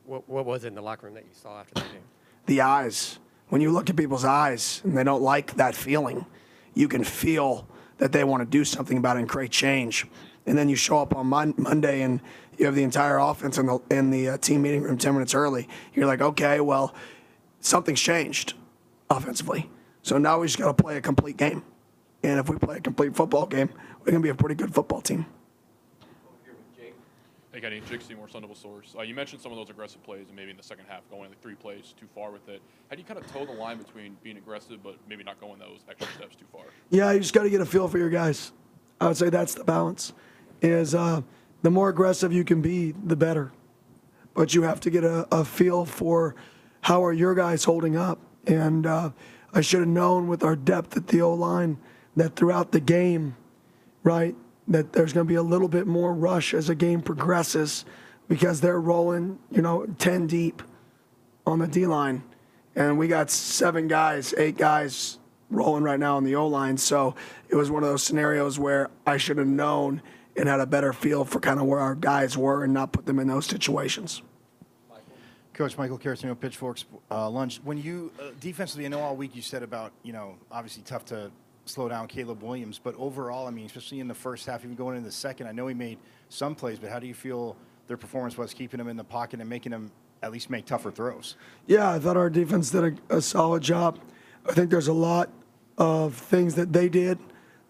What, 0.04 0.28
what 0.28 0.44
was 0.44 0.64
it 0.64 0.68
in 0.68 0.74
the 0.74 0.82
locker 0.82 1.06
room 1.06 1.14
that 1.14 1.24
you 1.24 1.32
saw 1.32 1.60
after 1.60 1.74
the 1.74 1.80
game? 1.80 2.02
The 2.46 2.60
eyes. 2.60 3.18
When 3.48 3.62
you 3.62 3.70
look 3.70 3.88
at 3.88 3.96
people's 3.96 4.26
eyes 4.26 4.82
and 4.84 4.96
they 4.96 5.04
don't 5.04 5.22
like 5.22 5.56
that 5.56 5.74
feeling, 5.74 6.26
you 6.74 6.88
can 6.88 7.04
feel 7.04 7.66
that 7.96 8.12
they 8.12 8.24
want 8.24 8.42
to 8.42 8.46
do 8.46 8.64
something 8.64 8.98
about 8.98 9.16
it 9.16 9.20
and 9.20 9.28
create 9.28 9.50
change. 9.50 10.06
And 10.46 10.56
then 10.56 10.68
you 10.68 10.76
show 10.76 10.98
up 10.98 11.14
on 11.16 11.26
mon- 11.26 11.54
Monday 11.56 12.02
and 12.02 12.20
you 12.58 12.66
have 12.66 12.74
the 12.74 12.82
entire 12.82 13.18
offense 13.18 13.56
in 13.56 13.66
the 13.66 13.78
in 13.90 14.10
the 14.10 14.30
uh, 14.30 14.38
team 14.38 14.62
meeting 14.62 14.82
room 14.82 14.98
10 14.98 15.14
minutes 15.14 15.34
early. 15.34 15.68
You're 15.94 16.06
like, 16.06 16.20
okay, 16.20 16.60
well, 16.60 16.94
something's 17.60 18.00
changed 18.00 18.54
offensively. 19.08 19.70
So 20.02 20.18
now 20.18 20.40
we 20.40 20.46
just 20.46 20.58
got 20.58 20.76
to 20.76 20.82
play 20.82 20.96
a 20.96 21.00
complete 21.00 21.36
game. 21.36 21.62
And 22.22 22.40
if 22.40 22.48
we 22.48 22.56
play 22.56 22.78
a 22.78 22.80
complete 22.80 23.14
football 23.14 23.46
game, 23.46 23.70
we're 24.00 24.10
going 24.10 24.22
to 24.22 24.26
be 24.26 24.30
a 24.30 24.34
pretty 24.34 24.54
good 24.54 24.74
football 24.74 25.00
team. 25.00 25.26
Hey, 27.52 27.62
Kenny, 27.62 27.82
Jake 27.88 28.02
Seymour, 28.02 28.28
Sun 28.28 28.42
Devil 28.42 28.54
Source. 28.54 28.94
Uh, 28.96 29.02
you 29.02 29.14
mentioned 29.14 29.42
some 29.42 29.50
of 29.50 29.58
those 29.58 29.68
aggressive 29.68 30.00
plays 30.04 30.28
and 30.28 30.36
maybe 30.36 30.52
in 30.52 30.56
the 30.56 30.62
second 30.62 30.84
half 30.88 31.00
going 31.10 31.28
like 31.28 31.40
three 31.42 31.56
plays 31.56 31.92
too 31.98 32.06
far 32.14 32.30
with 32.30 32.48
it. 32.48 32.62
How 32.88 32.94
do 32.94 33.02
you 33.02 33.06
kind 33.06 33.18
of 33.18 33.26
toe 33.32 33.46
the 33.46 33.52
line 33.52 33.78
between 33.78 34.16
being 34.22 34.36
aggressive 34.36 34.80
but 34.82 34.96
maybe 35.08 35.24
not 35.24 35.40
going 35.40 35.58
those 35.58 35.80
extra 35.90 36.06
steps 36.16 36.36
too 36.36 36.44
far? 36.52 36.62
Yeah, 36.90 37.10
you 37.10 37.18
just 37.18 37.34
got 37.34 37.42
to 37.42 37.50
get 37.50 37.60
a 37.60 37.66
feel 37.66 37.88
for 37.88 37.98
your 37.98 38.10
guys. 38.10 38.52
I 39.00 39.08
would 39.08 39.16
say 39.16 39.28
that's 39.28 39.54
the 39.54 39.64
balance. 39.64 40.12
Is 40.62 40.94
uh, 40.94 41.22
the 41.62 41.70
more 41.70 41.88
aggressive 41.88 42.32
you 42.32 42.44
can 42.44 42.62
be, 42.62 42.92
the 42.92 43.16
better. 43.16 43.52
But 44.34 44.54
you 44.54 44.62
have 44.62 44.80
to 44.80 44.90
get 44.90 45.04
a, 45.04 45.26
a 45.34 45.44
feel 45.44 45.84
for 45.84 46.34
how 46.82 47.04
are 47.04 47.12
your 47.12 47.34
guys 47.34 47.64
holding 47.64 47.96
up. 47.96 48.20
And 48.46 48.86
uh, 48.86 49.10
I 49.52 49.60
should 49.60 49.80
have 49.80 49.88
known 49.88 50.28
with 50.28 50.44
our 50.44 50.56
depth 50.56 50.96
at 50.96 51.08
the 51.08 51.20
O 51.22 51.34
line 51.34 51.78
that 52.16 52.36
throughout 52.36 52.72
the 52.72 52.80
game, 52.80 53.36
right, 54.02 54.34
that 54.68 54.92
there's 54.92 55.12
going 55.12 55.26
to 55.26 55.28
be 55.28 55.34
a 55.34 55.42
little 55.42 55.68
bit 55.68 55.86
more 55.86 56.14
rush 56.14 56.54
as 56.54 56.68
the 56.68 56.74
game 56.74 57.00
progresses 57.00 57.84
because 58.28 58.60
they're 58.60 58.80
rolling, 58.80 59.38
you 59.50 59.62
know, 59.62 59.86
10 59.98 60.26
deep 60.26 60.62
on 61.46 61.58
the 61.58 61.66
D 61.66 61.86
line. 61.86 62.22
And 62.76 62.98
we 62.98 63.08
got 63.08 63.30
seven 63.30 63.88
guys, 63.88 64.34
eight 64.36 64.56
guys 64.56 65.18
rolling 65.50 65.82
right 65.82 65.98
now 65.98 66.16
on 66.16 66.24
the 66.24 66.36
O 66.36 66.46
line. 66.46 66.76
So 66.76 67.14
it 67.48 67.56
was 67.56 67.70
one 67.70 67.82
of 67.82 67.88
those 67.88 68.02
scenarios 68.02 68.58
where 68.58 68.90
I 69.06 69.16
should 69.16 69.38
have 69.38 69.46
known 69.46 70.02
and 70.38 70.48
had 70.48 70.60
a 70.60 70.66
better 70.66 70.92
feel 70.92 71.24
for 71.24 71.40
kind 71.40 71.58
of 71.60 71.66
where 71.66 71.80
our 71.80 71.94
guys 71.94 72.38
were 72.38 72.64
and 72.64 72.72
not 72.72 72.92
put 72.92 73.06
them 73.06 73.18
in 73.18 73.26
those 73.26 73.46
situations. 73.46 74.22
Coach 75.52 75.76
Michael 75.76 75.98
Carasino, 75.98 76.36
Pitchforks 76.36 76.84
uh, 77.10 77.28
Lunch. 77.28 77.60
When 77.64 77.82
you 77.82 78.12
uh, 78.20 78.30
defensively, 78.38 78.86
I 78.86 78.88
know 78.90 79.00
all 79.00 79.16
week 79.16 79.34
you 79.34 79.42
said 79.42 79.64
about 79.64 79.90
you 80.04 80.12
know 80.12 80.36
obviously 80.52 80.84
tough 80.84 81.04
to 81.06 81.32
slow 81.64 81.88
down 81.88 82.06
Caleb 82.06 82.42
Williams, 82.44 82.80
but 82.82 82.94
overall, 82.96 83.48
I 83.48 83.50
mean, 83.50 83.66
especially 83.66 83.98
in 83.98 84.06
the 84.06 84.14
first 84.14 84.46
half, 84.46 84.64
even 84.64 84.76
going 84.76 84.96
into 84.96 85.08
the 85.08 85.12
second, 85.12 85.48
I 85.48 85.52
know 85.52 85.66
he 85.66 85.74
made 85.74 85.98
some 86.28 86.54
plays, 86.54 86.78
but 86.78 86.90
how 86.90 87.00
do 87.00 87.08
you 87.08 87.12
feel 87.12 87.56
their 87.88 87.96
performance 87.96 88.38
was 88.38 88.54
keeping 88.54 88.78
him 88.78 88.86
in 88.86 88.96
the 88.96 89.04
pocket 89.04 89.40
and 89.40 89.48
making 89.50 89.72
him 89.72 89.90
at 90.22 90.30
least 90.30 90.48
make 90.48 90.64
tougher 90.64 90.92
throws? 90.92 91.34
Yeah, 91.66 91.90
I 91.90 91.98
thought 91.98 92.16
our 92.16 92.30
defense 92.30 92.70
did 92.70 93.00
a, 93.10 93.16
a 93.16 93.20
solid 93.20 93.62
job. 93.62 93.98
I 94.48 94.52
think 94.52 94.70
there's 94.70 94.88
a 94.88 94.92
lot 94.92 95.28
of 95.76 96.14
things 96.14 96.54
that 96.54 96.72
they 96.72 96.88
did. 96.88 97.18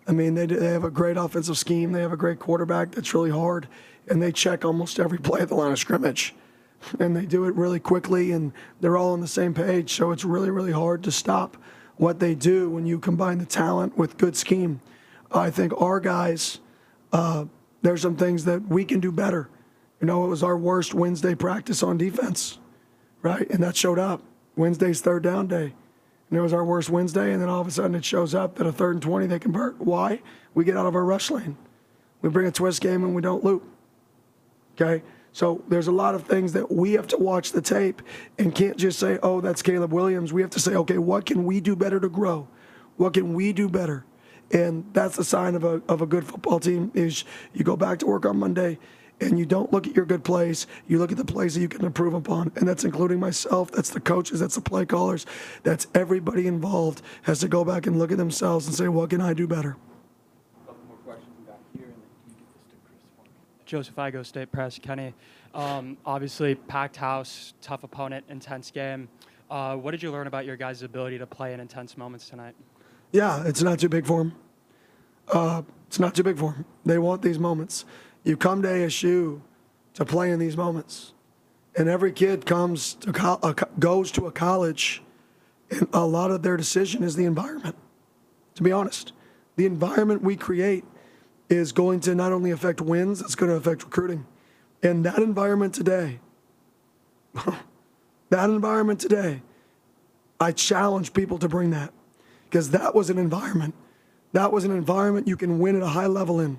I 0.08 0.12
mean, 0.12 0.34
they, 0.34 0.46
they 0.46 0.68
have 0.68 0.84
a 0.84 0.90
great 0.90 1.16
offensive 1.16 1.58
scheme. 1.58 1.92
They 1.92 2.00
have 2.00 2.12
a 2.12 2.16
great 2.16 2.38
quarterback 2.38 2.92
that's 2.92 3.12
really 3.12 3.30
hard, 3.30 3.68
and 4.08 4.22
they 4.22 4.32
check 4.32 4.64
almost 4.64 4.98
every 4.98 5.18
play 5.18 5.40
at 5.40 5.48
the 5.48 5.54
line 5.54 5.70
of 5.70 5.78
scrimmage. 5.78 6.34
And 6.98 7.14
they 7.14 7.26
do 7.26 7.44
it 7.44 7.54
really 7.54 7.80
quickly 7.80 8.30
and 8.30 8.52
they're 8.80 8.96
all 8.96 9.12
on 9.12 9.20
the 9.20 9.26
same 9.26 9.52
page 9.52 9.94
so 9.94 10.12
it's 10.12 10.24
really 10.24 10.48
really 10.48 10.70
hard 10.70 11.02
to 11.02 11.10
stop 11.10 11.56
what 11.96 12.20
they 12.20 12.36
do 12.36 12.70
when 12.70 12.86
you 12.86 13.00
combine 13.00 13.38
the 13.38 13.46
talent 13.46 13.98
with 13.98 14.16
good 14.16 14.36
scheme. 14.36 14.80
I 15.32 15.50
think 15.50 15.72
our 15.80 15.98
guys 15.98 16.60
uh, 17.12 17.46
there's 17.82 18.00
some 18.00 18.14
things 18.14 18.44
that 18.44 18.68
we 18.68 18.84
can 18.84 19.00
do 19.00 19.10
better. 19.10 19.48
You 20.00 20.06
know 20.06 20.24
it 20.24 20.28
was 20.28 20.44
our 20.44 20.56
worst 20.56 20.94
wednesday 20.94 21.34
practice 21.34 21.82
on 21.82 21.98
defense 21.98 22.58
right? 23.22 23.48
And 23.50 23.62
that 23.62 23.76
showed 23.76 23.98
up. 23.98 24.22
Wednesday's 24.56 25.00
third 25.00 25.22
down 25.22 25.46
day 25.46 25.74
and 26.30 26.38
it 26.38 26.42
was 26.42 26.52
our 26.52 26.64
worst 26.64 26.90
wednesday 26.90 27.32
and 27.32 27.40
then 27.40 27.48
all 27.48 27.60
of 27.60 27.66
a 27.66 27.70
sudden 27.70 27.94
it 27.94 28.04
shows 28.04 28.34
up 28.34 28.56
that 28.56 28.66
a 28.66 28.72
third 28.72 28.94
and 28.96 29.02
20 29.02 29.26
they 29.26 29.38
convert 29.38 29.78
why 29.80 30.20
we 30.54 30.64
get 30.64 30.76
out 30.76 30.86
of 30.86 30.94
our 30.94 31.04
rush 31.04 31.30
lane 31.30 31.56
we 32.22 32.28
bring 32.28 32.46
a 32.46 32.52
twist 32.52 32.80
game 32.80 33.04
and 33.04 33.14
we 33.14 33.22
don't 33.22 33.44
loop 33.44 33.64
okay 34.74 35.02
so 35.32 35.62
there's 35.68 35.86
a 35.86 35.92
lot 35.92 36.14
of 36.14 36.24
things 36.24 36.52
that 36.54 36.70
we 36.70 36.94
have 36.94 37.06
to 37.08 37.16
watch 37.16 37.52
the 37.52 37.62
tape 37.62 38.02
and 38.38 38.52
can't 38.52 38.76
just 38.76 38.98
say, 38.98 39.20
oh, 39.22 39.40
that's 39.40 39.62
Caleb 39.62 39.92
Williams. 39.92 40.32
We 40.32 40.40
have 40.42 40.50
to 40.50 40.58
say, 40.60 40.74
okay, 40.74 40.98
what 40.98 41.26
can 41.26 41.44
we 41.44 41.60
do 41.60 41.76
better 41.76 42.00
to 42.00 42.08
grow? 42.08 42.48
What 42.96 43.14
can 43.14 43.34
we 43.34 43.52
do 43.52 43.68
better? 43.68 44.04
And 44.50 44.84
that's 44.92 45.16
the 45.16 45.24
sign 45.24 45.54
of 45.54 45.62
a, 45.62 45.82
of 45.88 46.00
a 46.00 46.06
good 46.06 46.26
football 46.26 46.58
team 46.58 46.90
is 46.94 47.24
you 47.52 47.64
go 47.64 47.76
back 47.76 47.98
to 48.00 48.06
work 48.06 48.26
on 48.26 48.38
Monday 48.38 48.78
and 49.20 49.38
you 49.38 49.46
don't 49.46 49.72
look 49.72 49.86
at 49.86 49.94
your 49.94 50.04
good 50.04 50.24
plays. 50.24 50.66
You 50.86 50.98
look 50.98 51.10
at 51.10 51.18
the 51.18 51.24
plays 51.24 51.54
that 51.54 51.60
you 51.60 51.68
can 51.68 51.84
improve 51.84 52.14
upon. 52.14 52.52
And 52.56 52.68
that's 52.68 52.84
including 52.84 53.20
myself. 53.20 53.70
That's 53.70 53.90
the 53.90 54.00
coaches. 54.00 54.40
That's 54.40 54.54
the 54.54 54.60
play 54.60 54.86
callers. 54.86 55.26
That's 55.62 55.86
everybody 55.94 56.46
involved 56.46 57.02
has 57.22 57.40
to 57.40 57.48
go 57.48 57.64
back 57.64 57.86
and 57.86 57.98
look 57.98 58.12
at 58.12 58.18
themselves 58.18 58.66
and 58.66 58.74
say, 58.74 58.88
what 58.88 59.10
can 59.10 59.20
I 59.20 59.34
do 59.34 59.46
better? 59.46 59.76
couple 60.66 60.82
more 61.06 61.16
Joseph 63.66 63.96
Igo 63.96 64.24
State 64.24 64.52
Press, 64.52 64.78
Kenny. 64.78 65.14
Um, 65.54 65.96
obviously, 66.04 66.54
packed 66.54 66.96
house, 66.96 67.54
tough 67.60 67.84
opponent, 67.84 68.24
intense 68.28 68.70
game. 68.70 69.08
Uh, 69.50 69.76
what 69.76 69.92
did 69.92 70.02
you 70.02 70.12
learn 70.12 70.26
about 70.26 70.44
your 70.44 70.56
guys' 70.56 70.82
ability 70.82 71.18
to 71.18 71.26
play 71.26 71.54
in 71.54 71.60
intense 71.60 71.96
moments 71.96 72.28
tonight? 72.28 72.54
Yeah, 73.12 73.42
it's 73.46 73.62
not 73.62 73.78
too 73.78 73.88
big 73.88 74.06
for 74.06 74.18
them. 74.18 74.34
Uh, 75.32 75.62
it's 75.86 75.98
not 75.98 76.14
too 76.14 76.22
big 76.22 76.38
for 76.38 76.52
them. 76.52 76.64
They 76.84 76.98
want 76.98 77.22
these 77.22 77.38
moments. 77.38 77.86
You 78.24 78.36
come 78.36 78.62
to 78.62 78.68
ASU 78.68 79.40
to 79.94 80.04
play 80.04 80.30
in 80.30 80.38
these 80.38 80.56
moments, 80.56 81.12
and 81.76 81.88
every 81.88 82.12
kid 82.12 82.46
comes 82.46 82.94
to 82.94 83.12
co- 83.12 83.38
uh, 83.42 83.54
goes 83.78 84.10
to 84.12 84.26
a 84.26 84.32
college, 84.32 85.02
and 85.70 85.88
a 85.92 86.06
lot 86.06 86.30
of 86.30 86.42
their 86.42 86.56
decision 86.56 87.02
is 87.02 87.16
the 87.16 87.24
environment. 87.24 87.76
To 88.56 88.62
be 88.62 88.72
honest, 88.72 89.12
the 89.56 89.66
environment 89.66 90.22
we 90.22 90.36
create 90.36 90.84
is 91.48 91.72
going 91.72 92.00
to 92.00 92.14
not 92.14 92.32
only 92.32 92.50
affect 92.50 92.80
wins, 92.80 93.20
it's 93.20 93.34
going 93.34 93.50
to 93.50 93.56
affect 93.56 93.84
recruiting, 93.84 94.26
and 94.82 95.04
that 95.04 95.18
environment 95.18 95.74
today. 95.74 96.20
that 98.30 98.50
environment 98.50 99.00
today, 99.00 99.42
I 100.40 100.52
challenge 100.52 101.12
people 101.12 101.38
to 101.38 101.48
bring 101.48 101.70
that 101.70 101.92
because 102.44 102.70
that 102.70 102.94
was 102.94 103.10
an 103.10 103.18
environment. 103.18 103.74
That 104.32 104.52
was 104.52 104.64
an 104.64 104.70
environment 104.70 105.26
you 105.26 105.36
can 105.36 105.58
win 105.58 105.76
at 105.76 105.82
a 105.82 105.88
high 105.88 106.06
level 106.06 106.40
in. 106.40 106.58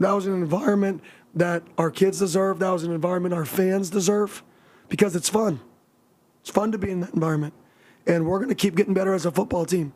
That 0.00 0.12
was 0.12 0.26
an 0.26 0.32
environment 0.32 1.02
that 1.34 1.62
our 1.78 1.90
kids 1.90 2.18
deserve. 2.18 2.58
That 2.58 2.70
was 2.70 2.84
an 2.84 2.92
environment 2.92 3.34
our 3.34 3.44
fans 3.44 3.90
deserve 3.90 4.42
because 4.88 5.14
it's 5.14 5.28
fun. 5.28 5.60
It's 6.40 6.50
fun 6.50 6.72
to 6.72 6.78
be 6.78 6.90
in 6.90 7.00
that 7.00 7.14
environment. 7.14 7.54
And 8.06 8.26
we're 8.26 8.38
going 8.38 8.48
to 8.48 8.54
keep 8.54 8.74
getting 8.74 8.94
better 8.94 9.12
as 9.12 9.26
a 9.26 9.30
football 9.30 9.66
team. 9.66 9.92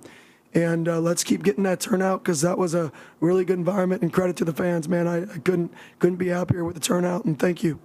And 0.53 0.89
uh, 0.89 1.01
let's 1.01 1.25
keep 1.25 1.43
getting 1.43 1.65
that 1.65 1.81
turnout 1.81 2.23
because 2.23 2.43
that 2.43 2.59
was 2.59 2.75
a 2.75 2.93
really 3.19 3.45
good 3.45 3.59
environment. 3.59 4.03
And 4.03 4.13
credit 4.13 4.37
to 4.37 4.45
the 4.45 4.53
fans, 4.53 4.89
man. 4.89 5.09
I, 5.09 5.23
I 5.23 5.39
couldn't 5.39 5.73
couldn't 5.99 6.17
be 6.17 6.29
happier 6.29 6.65
with 6.65 6.75
the 6.75 6.81
turnout. 6.81 7.25
And 7.25 7.39
thank 7.39 7.65
you. 7.65 7.81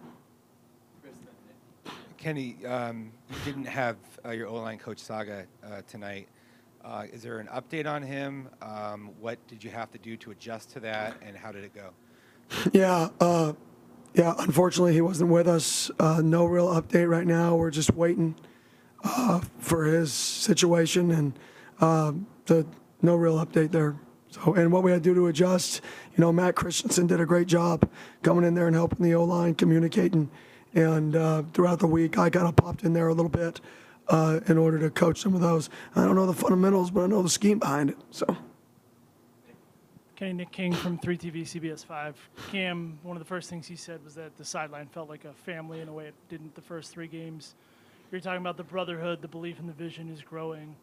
Kenny, 2.17 2.57
um, 2.65 3.13
you 3.29 3.37
didn't 3.45 3.65
have 3.65 3.95
uh, 4.25 4.31
your 4.31 4.47
O-line 4.47 4.77
coach 4.77 4.99
Saga 4.99 5.45
uh, 5.65 5.81
tonight. 5.87 6.27
Uh, 6.83 7.05
is 7.11 7.23
there 7.23 7.39
an 7.39 7.47
update 7.47 7.87
on 7.87 8.03
him? 8.03 8.49
Um, 8.61 9.11
what 9.19 9.39
did 9.47 9.63
you 9.63 9.69
have 9.69 9.89
to 9.91 9.97
do 9.97 10.17
to 10.17 10.31
adjust 10.31 10.69
to 10.71 10.79
that, 10.81 11.15
and 11.21 11.35
how 11.35 11.51
did 11.51 11.63
it 11.63 11.73
go? 11.73 11.91
Yeah, 12.73 13.09
uh, 13.19 13.53
yeah. 14.13 14.33
Unfortunately, 14.39 14.93
he 14.93 15.01
wasn't 15.01 15.29
with 15.29 15.47
us. 15.47 15.91
Uh, 15.99 16.21
no 16.23 16.45
real 16.45 16.67
update 16.67 17.09
right 17.09 17.27
now. 17.27 17.55
We're 17.55 17.71
just 17.71 17.93
waiting 17.93 18.35
uh, 19.03 19.41
for 19.59 19.85
his 19.85 20.11
situation, 20.11 21.11
and 21.11 21.33
the, 22.45 22.65
no 23.01 23.15
real 23.15 23.43
update 23.43 23.71
there. 23.71 23.95
So, 24.31 24.53
and 24.53 24.71
what 24.71 24.83
we 24.83 24.91
had 24.91 25.03
to 25.03 25.09
do 25.09 25.15
to 25.15 25.27
adjust, 25.27 25.81
you 26.15 26.21
know, 26.21 26.31
Matt 26.31 26.55
Christensen 26.55 27.07
did 27.07 27.19
a 27.19 27.25
great 27.25 27.47
job 27.47 27.89
coming 28.21 28.43
in 28.43 28.53
there 28.53 28.67
and 28.67 28.75
helping 28.75 29.03
the 29.03 29.15
O 29.15 29.23
line, 29.23 29.55
communicating, 29.55 30.29
and 30.73 31.15
uh, 31.15 31.43
throughout 31.53 31.79
the 31.79 31.87
week, 31.87 32.17
I 32.17 32.29
kind 32.29 32.47
of 32.47 32.55
popped 32.55 32.83
in 32.83 32.93
there 32.93 33.07
a 33.07 33.13
little 33.13 33.29
bit 33.29 33.59
uh, 34.07 34.39
in 34.47 34.57
order 34.57 34.77
to 34.79 34.89
coach 34.89 35.19
some 35.21 35.33
of 35.33 35.41
those. 35.41 35.69
I 35.95 36.03
don't 36.03 36.15
know 36.15 36.27
the 36.27 36.33
fundamentals, 36.33 36.91
but 36.91 37.01
I 37.01 37.07
know 37.07 37.23
the 37.23 37.29
scheme 37.29 37.59
behind 37.59 37.91
it. 37.91 37.97
So. 38.11 38.37
Kenny 40.19 40.33
Nick 40.33 40.51
King 40.51 40.73
from 40.73 40.99
3TV 40.99 41.43
CBS 41.43 41.85
5. 41.85 42.29
Cam, 42.51 42.99
one 43.03 43.15
of 43.15 43.21
the 43.21 43.25
first 43.25 43.49
things 43.49 43.65
he 43.65 43.77
said 43.77 44.03
was 44.03 44.15
that 44.15 44.35
the 44.37 44.43
sideline 44.43 44.87
felt 44.87 45.07
like 45.07 45.23
a 45.23 45.31
family 45.31 45.79
in 45.79 45.87
a 45.87 45.93
way 45.93 46.07
it 46.07 46.13
didn't 46.27 46.53
the 46.55 46.61
first 46.61 46.91
three 46.91 47.07
games. 47.07 47.55
You're 48.11 48.19
talking 48.19 48.41
about 48.41 48.57
the 48.57 48.65
brotherhood, 48.65 49.21
the 49.21 49.29
belief 49.29 49.61
in 49.61 49.67
the 49.67 49.71
vision 49.71 50.09
is 50.09 50.21
growing. 50.21 50.75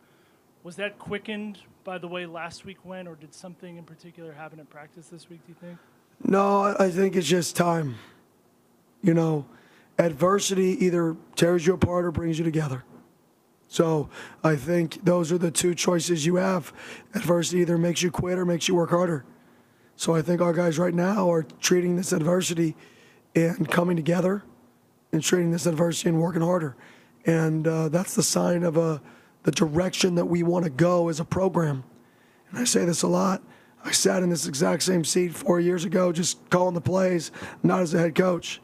Was 0.62 0.76
that 0.76 0.98
quickened 0.98 1.58
by 1.84 1.98
the 1.98 2.08
way 2.08 2.24
last 2.24 2.64
week 2.64 2.78
went, 2.82 3.08
or 3.08 3.14
did 3.14 3.34
something 3.34 3.76
in 3.76 3.84
particular 3.84 4.32
happen 4.32 4.58
in 4.58 4.64
practice 4.64 5.08
this 5.08 5.28
week, 5.28 5.40
do 5.46 5.52
you 5.52 5.56
think? 5.60 5.78
No, 6.24 6.74
I 6.78 6.88
think 6.90 7.14
it's 7.14 7.28
just 7.28 7.56
time. 7.56 7.96
You 9.02 9.12
know, 9.12 9.44
adversity 9.98 10.82
either 10.82 11.14
tears 11.34 11.66
you 11.66 11.74
apart 11.74 12.06
or 12.06 12.10
brings 12.10 12.38
you 12.38 12.44
together. 12.46 12.84
So 13.68 14.08
I 14.44 14.56
think 14.56 15.04
those 15.04 15.32
are 15.32 15.38
the 15.38 15.50
two 15.50 15.74
choices 15.74 16.24
you 16.24 16.36
have. 16.36 16.72
Adversity 17.14 17.60
either 17.60 17.78
makes 17.78 18.02
you 18.02 18.10
quit 18.10 18.38
or 18.38 18.44
makes 18.44 18.68
you 18.68 18.74
work 18.74 18.90
harder. 18.90 19.24
So 19.96 20.14
I 20.14 20.22
think 20.22 20.40
our 20.40 20.52
guys 20.52 20.78
right 20.78 20.94
now 20.94 21.30
are 21.30 21.42
treating 21.60 21.96
this 21.96 22.12
adversity 22.12 22.76
and 23.34 23.68
coming 23.68 23.96
together 23.96 24.44
and 25.12 25.22
treating 25.22 25.50
this 25.50 25.66
adversity 25.66 26.10
and 26.10 26.20
working 26.20 26.42
harder. 26.42 26.76
And 27.24 27.66
uh, 27.66 27.88
that's 27.88 28.14
the 28.14 28.22
sign 28.22 28.62
of 28.62 28.76
a 28.76 29.00
the 29.42 29.52
direction 29.52 30.16
that 30.16 30.24
we 30.24 30.42
want 30.42 30.64
to 30.64 30.70
go 30.70 31.08
as 31.08 31.20
a 31.20 31.24
program. 31.24 31.84
And 32.50 32.58
I 32.58 32.64
say 32.64 32.84
this 32.84 33.02
a 33.02 33.08
lot. 33.08 33.42
I 33.84 33.92
sat 33.92 34.24
in 34.24 34.30
this 34.30 34.48
exact 34.48 34.82
same 34.82 35.04
seat 35.04 35.32
four 35.32 35.60
years 35.60 35.84
ago, 35.84 36.10
just 36.10 36.50
calling 36.50 36.74
the 36.74 36.80
plays, 36.80 37.30
not 37.62 37.80
as 37.80 37.94
a 37.94 37.98
head 37.98 38.16
coach. 38.16 38.60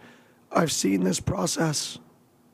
I've 0.51 0.73
seen 0.73 1.05
this 1.05 1.21
process. 1.21 1.99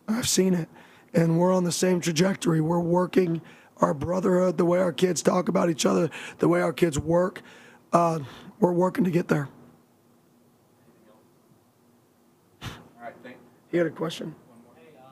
I've 0.07 0.29
seen 0.29 0.53
it. 0.53 0.69
And 1.15 1.39
we're 1.39 1.53
on 1.55 1.65
the 1.65 1.73
same 1.73 2.01
trajectory. 2.01 2.61
We're 2.61 2.81
working 2.81 3.41
our 3.81 3.95
brotherhood, 3.95 4.59
the 4.59 4.65
way 4.65 4.79
our 4.79 4.93
kids 4.93 5.23
talk 5.23 5.49
about 5.49 5.71
each 5.71 5.87
other, 5.87 6.11
the 6.39 6.49
way 6.49 6.61
our 6.61 6.73
kids 6.73 6.99
work. 6.99 7.43
Uh, 7.93 8.21
we're 8.61 8.73
working 8.73 9.05
to 9.05 9.11
get 9.11 9.29
there. 9.29 9.49
All 12.63 12.69
right, 13.01 13.15
thank 13.23 13.37
You 13.71 13.79
had 13.79 13.87
a 13.87 13.91
question? 13.91 14.35
Hey, 14.75 14.89
uh, 14.99 15.03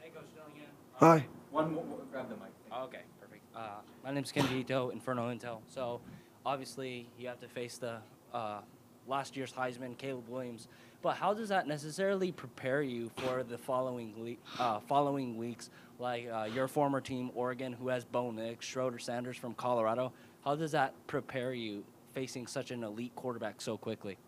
hey, 0.00 0.10
Coach 0.10 0.24
Dillingham. 0.34 0.66
Hi. 0.94 1.26
One 1.50 1.72
more, 1.72 1.84
grab 2.12 2.28
the 2.28 2.34
mic. 2.34 2.50
okay, 2.84 3.02
perfect. 3.20 3.42
Uh, 3.54 3.68
my 4.04 4.10
name's 4.10 4.32
Ken 4.32 4.46
Ito, 4.52 4.90
Inferno 4.90 5.32
Intel. 5.32 5.58
So, 5.68 6.00
obviously, 6.44 7.08
you 7.18 7.28
have 7.28 7.40
to 7.40 7.48
face 7.48 7.78
the 7.78 7.98
uh, 8.34 8.58
last 9.06 9.36
year's 9.36 9.52
Heisman, 9.52 9.96
Caleb 9.96 10.28
Williams. 10.28 10.68
But 11.06 11.18
how 11.18 11.34
does 11.34 11.50
that 11.50 11.68
necessarily 11.68 12.32
prepare 12.32 12.82
you 12.82 13.12
for 13.18 13.44
the 13.44 13.56
following 13.56 14.36
uh, 14.58 14.80
following 14.80 15.36
weeks, 15.36 15.70
like 16.00 16.28
uh, 16.28 16.48
your 16.52 16.66
former 16.66 17.00
team, 17.00 17.30
Oregon, 17.36 17.72
who 17.72 17.86
has 17.86 18.04
Bo 18.04 18.32
Nix, 18.32 18.66
Shedeur 18.66 19.00
Sanders 19.00 19.36
from 19.36 19.54
Colorado? 19.54 20.12
How 20.44 20.56
does 20.56 20.72
that 20.72 20.94
prepare 21.06 21.54
you 21.54 21.84
facing 22.12 22.48
such 22.48 22.72
an 22.72 22.82
elite 22.82 23.14
quarterback 23.14 23.60
so 23.60 23.76
quickly? 23.76 24.18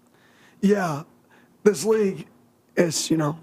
Yeah, 0.60 1.02
this 1.64 1.84
league 1.84 2.28
is, 2.76 3.10
you 3.10 3.16
know, 3.16 3.40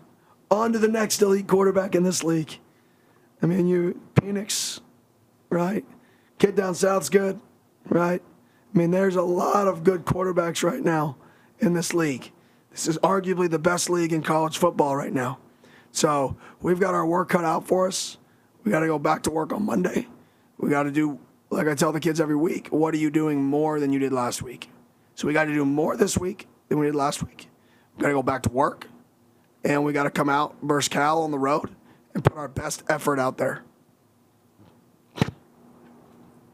on 0.50 0.72
to 0.72 0.80
the 0.80 0.88
next 0.88 1.22
elite 1.22 1.46
quarterback 1.46 1.94
in 1.94 2.04
this 2.04 2.24
league. 2.24 2.58
I 3.42 3.48
mean, 3.48 3.68
you, 3.68 4.00
Penix, 4.14 4.80
right? 5.50 5.84
Kid 6.38 6.56
down 6.56 6.74
south's 6.74 7.10
good, 7.10 7.42
right? 7.90 8.22
I 8.74 8.78
mean, 8.78 8.92
there's 8.92 9.18
a 9.18 9.24
lot 9.24 9.68
of 9.68 9.84
good 9.84 10.06
quarterbacks 10.06 10.64
right 10.64 10.82
now 10.82 11.18
in 11.60 11.74
this 11.74 11.94
league. 11.94 12.32
This 12.76 12.90
is 12.90 12.98
arguably 12.98 13.50
the 13.50 13.58
best 13.58 13.90
league 13.90 14.12
in 14.12 14.22
college 14.22 14.58
football 14.58 14.98
right 14.98 15.14
now. 15.14 15.38
So 15.94 16.36
we've 16.62 16.78
got 16.78 16.94
our 16.94 17.06
work 17.06 17.30
cut 17.30 17.46
out 17.46 17.66
for 17.66 17.88
us. 17.88 18.18
We 18.66 18.72
got 18.72 18.82
to 18.82 18.88
go 18.88 19.00
back 19.00 19.24
to 19.24 19.32
work 19.32 19.54
on 19.54 19.64
Monday. 19.66 20.10
We 20.58 20.70
got 20.70 20.84
to 20.84 20.92
do, 20.92 21.18
like 21.50 21.70
I 21.70 21.76
tell 21.76 21.94
the 21.94 22.02
kids 22.02 22.20
every 22.20 22.36
week, 22.36 22.68
what 22.72 22.94
are 22.94 22.98
you 22.98 23.10
doing 23.10 23.42
more 23.42 23.80
than 23.80 23.94
you 23.94 24.00
did 24.00 24.12
last 24.12 24.42
week? 24.42 24.70
So 25.16 25.26
we 25.26 25.32
got 25.32 25.46
to 25.46 25.54
do 25.54 25.64
more 25.64 25.96
this 25.96 26.18
week 26.18 26.50
than 26.68 26.78
we 26.78 26.88
did 26.88 26.96
last 26.96 27.24
week. 27.24 27.48
We 27.96 28.02
got 28.02 28.10
to 28.10 28.14
go 28.14 28.24
back 28.24 28.44
to 28.44 28.50
work, 28.50 28.88
and 29.64 29.86
we 29.86 29.94
got 29.94 30.04
to 30.04 30.12
come 30.12 30.28
out, 30.28 30.62
burst 30.62 30.92
Cal 30.92 31.22
on 31.22 31.32
the 31.32 31.40
road, 31.40 31.70
and 32.14 32.26
put 32.26 32.36
our 32.36 32.50
best 32.50 32.84
effort 32.90 33.20
out 33.20 33.38
there. 33.38 33.64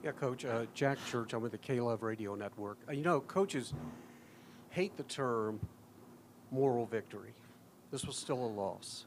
Yeah, 0.04 0.12
Coach. 0.12 0.46
Uh, 0.46 0.68
Jack 0.76 1.00
Church. 1.10 1.34
I'm 1.34 1.42
with 1.42 1.54
the 1.54 1.58
K-Love 1.58 2.04
Radio 2.04 2.36
Network. 2.36 2.78
Uh, 2.88 2.92
you 2.92 3.02
know, 3.02 3.22
coaches 3.22 3.74
hate 4.70 4.96
the 4.98 5.04
term 5.04 5.60
moral 6.52 6.86
victory. 6.86 7.34
This 7.92 8.06
was 8.06 8.16
still 8.16 8.44
a 8.44 8.48
loss. 8.48 9.06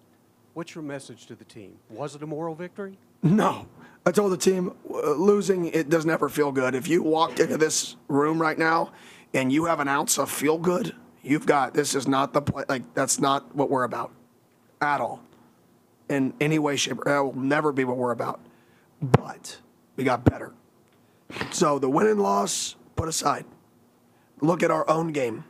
What's 0.54 0.74
your 0.74 0.84
message 0.84 1.26
to 1.26 1.34
the 1.34 1.44
team? 1.44 1.74
Was 1.90 2.14
it 2.14 2.22
a 2.22 2.26
moral 2.26 2.54
victory? 2.54 2.96
No. 3.22 3.66
I 4.06 4.12
told 4.12 4.32
the 4.32 4.36
team 4.36 4.72
uh, 4.90 5.12
losing 5.12 5.66
it 5.66 5.88
doesn't 5.88 6.10
ever 6.10 6.28
feel 6.28 6.52
good. 6.52 6.74
If 6.74 6.88
you 6.88 7.02
walked 7.02 7.40
into 7.40 7.56
this 7.56 7.96
room 8.08 8.40
right 8.40 8.58
now 8.58 8.92
and 9.32 9.50
you 9.52 9.64
have 9.64 9.80
an 9.80 9.88
ounce 9.88 10.18
of 10.18 10.30
feel 10.30 10.58
good, 10.58 10.94
you've 11.22 11.46
got 11.46 11.74
this 11.74 11.94
is 11.94 12.06
not 12.06 12.32
the 12.32 12.42
play. 12.42 12.64
Like 12.68 12.94
that's 12.94 13.18
not 13.18 13.54
what 13.54 13.70
we're 13.70 13.84
about 13.84 14.12
at 14.80 15.00
all. 15.00 15.22
In 16.10 16.34
any 16.38 16.58
way, 16.58 16.76
shape, 16.76 16.98
or 16.98 17.04
that 17.06 17.18
will 17.18 17.34
never 17.34 17.72
be 17.72 17.84
what 17.84 17.96
we're 17.96 18.12
about. 18.12 18.40
But 19.00 19.58
we 19.96 20.04
got 20.04 20.24
better. 20.24 20.52
So 21.50 21.78
the 21.78 21.88
win 21.88 22.06
and 22.06 22.20
loss 22.20 22.76
put 22.94 23.08
aside. 23.08 23.46
Look 24.40 24.62
at 24.62 24.70
our 24.70 24.88
own 24.88 25.12
game. 25.12 25.44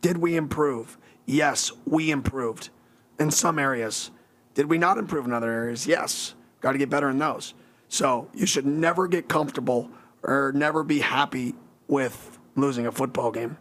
Did 0.00 0.16
we 0.16 0.36
improve? 0.36 0.96
Yes, 1.26 1.72
we 1.86 2.10
improved 2.10 2.70
in 3.18 3.30
some 3.30 3.58
areas. 3.58 4.10
Did 4.54 4.66
we 4.66 4.78
not 4.78 4.98
improve 4.98 5.24
in 5.24 5.32
other 5.32 5.50
areas? 5.50 5.86
Yes. 5.86 6.34
Got 6.60 6.72
to 6.72 6.78
get 6.78 6.90
better 6.90 7.08
in 7.08 7.18
those. 7.18 7.54
So 7.88 8.28
you 8.34 8.46
should 8.46 8.66
never 8.66 9.06
get 9.06 9.28
comfortable 9.28 9.90
or 10.22 10.52
never 10.54 10.82
be 10.82 11.00
happy 11.00 11.54
with 11.88 12.38
losing 12.56 12.86
a 12.86 12.92
football 12.92 13.30
game. 13.30 13.58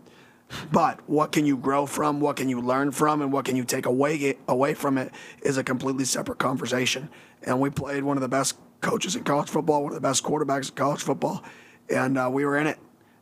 But 0.72 1.00
what 1.08 1.32
can 1.32 1.46
you 1.46 1.58
grow 1.58 1.86
from? 1.86 2.20
What 2.20 2.36
can 2.36 2.50
you 2.50 2.62
learn 2.62 2.92
from? 2.92 3.22
And 3.22 3.32
what 3.32 3.46
can 3.46 3.56
you 3.56 3.64
take 3.64 3.86
away 3.86 4.38
away 4.48 4.74
from 4.74 4.98
it 4.98 5.12
is 5.42 5.58
a 5.58 5.64
completely 5.64 6.06
separate 6.06 6.40
conversation. 6.40 7.10
And 7.44 7.60
we 7.60 7.70
played 7.70 8.04
one 8.04 8.18
of 8.18 8.22
the 8.22 8.30
best 8.30 8.58
coaches 8.82 9.16
in 9.16 9.24
college 9.24 9.50
football, 9.50 9.84
one 9.84 9.92
of 9.92 9.96
the 9.96 10.02
best 10.02 10.24
quarterbacks 10.24 10.70
in 10.70 10.76
college 10.76 11.02
football, 11.02 11.44
and 11.90 12.18
uh, 12.18 12.30
we 12.32 12.46
were 12.46 12.58
in 12.58 12.68
it. 12.68 12.80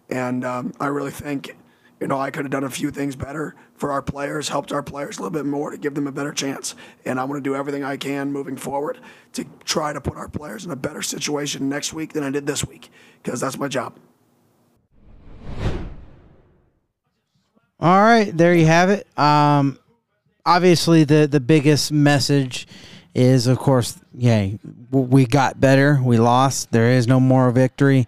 And 0.09 0.43
um, 0.43 0.73
I 0.79 0.87
really 0.87 1.11
think 1.11 1.55
you 1.99 2.07
know, 2.07 2.19
I 2.19 2.31
could 2.31 2.45
have 2.45 2.51
done 2.51 2.63
a 2.63 2.69
few 2.69 2.91
things 2.91 3.15
better 3.15 3.55
for 3.75 3.91
our 3.91 4.01
players, 4.01 4.49
helped 4.49 4.71
our 4.71 4.81
players 4.83 5.17
a 5.17 5.21
little 5.21 5.37
bit 5.37 5.45
more 5.45 5.71
to 5.71 5.77
give 5.77 5.95
them 5.95 6.07
a 6.07 6.11
better 6.11 6.31
chance. 6.31 6.75
And 7.05 7.19
I'm 7.19 7.27
going 7.27 7.41
to 7.41 7.49
do 7.49 7.55
everything 7.55 7.83
I 7.83 7.97
can 7.97 8.31
moving 8.31 8.55
forward 8.55 8.99
to 9.33 9.45
try 9.65 9.91
to 9.91 9.99
put 9.99 10.15
our 10.15 10.29
players 10.29 10.65
in 10.65 10.71
a 10.71 10.75
better 10.75 11.01
situation 11.01 11.67
next 11.67 11.93
week 11.93 12.13
than 12.13 12.23
I 12.23 12.29
did 12.29 12.45
this 12.45 12.65
week, 12.65 12.89
because 13.21 13.41
that's 13.41 13.57
my 13.57 13.67
job. 13.67 13.97
All 17.81 18.01
right, 18.01 18.35
there 18.35 18.53
you 18.53 18.65
have 18.65 18.89
it. 18.89 19.07
Um, 19.17 19.79
obviously, 20.45 21.05
the 21.05 21.27
the 21.27 21.39
biggest 21.39 21.93
message 21.93 22.67
is, 23.15 23.47
of 23.47 23.57
course, 23.57 23.97
yeah, 24.13 24.49
we 24.91 25.25
got 25.25 25.61
better. 25.61 25.99
We 26.03 26.17
lost. 26.17 26.71
There 26.73 26.91
is 26.91 27.07
no 27.07 27.21
more 27.21 27.51
victory. 27.51 28.07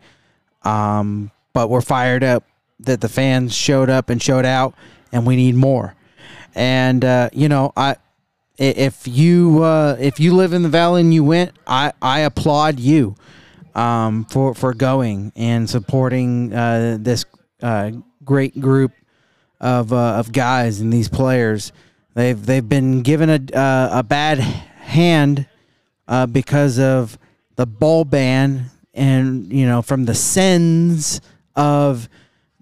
Um, 0.63 1.31
but 1.53 1.69
we're 1.69 1.81
fired 1.81 2.23
up 2.23 2.43
that 2.85 3.01
the 3.01 3.09
fans 3.09 3.55
showed 3.55 3.89
up 3.89 4.09
and 4.09 4.21
showed 4.21 4.45
out, 4.45 4.75
and 5.11 5.25
we 5.25 5.35
need 5.35 5.55
more. 5.55 5.95
And 6.55 7.03
uh, 7.03 7.29
you 7.33 7.49
know, 7.49 7.71
I 7.75 7.95
if 8.57 9.07
you 9.07 9.63
uh, 9.63 9.97
if 9.99 10.19
you 10.19 10.35
live 10.35 10.53
in 10.53 10.61
the 10.61 10.69
valley 10.69 11.01
and 11.01 11.13
you 11.13 11.23
went, 11.23 11.51
I 11.65 11.93
I 12.01 12.19
applaud 12.21 12.79
you 12.79 13.15
um, 13.73 14.25
for 14.25 14.53
for 14.53 14.73
going 14.73 15.31
and 15.35 15.69
supporting 15.69 16.53
uh, 16.53 16.97
this 16.99 17.25
uh, 17.61 17.91
great 18.23 18.59
group 18.59 18.91
of 19.59 19.91
uh, 19.93 20.15
of 20.19 20.31
guys 20.31 20.79
and 20.79 20.91
these 20.91 21.09
players. 21.09 21.71
They've 22.13 22.43
they've 22.45 22.67
been 22.67 23.01
given 23.01 23.29
a 23.29 23.57
uh, 23.57 23.99
a 23.99 24.03
bad 24.03 24.39
hand 24.39 25.47
because 26.31 26.77
of 26.77 27.17
the 27.55 27.65
ball 27.65 28.03
ban 28.03 28.69
and 28.93 29.51
you 29.51 29.65
know 29.65 29.81
from 29.81 30.05
the 30.05 30.15
sins 30.15 31.21
of 31.55 32.09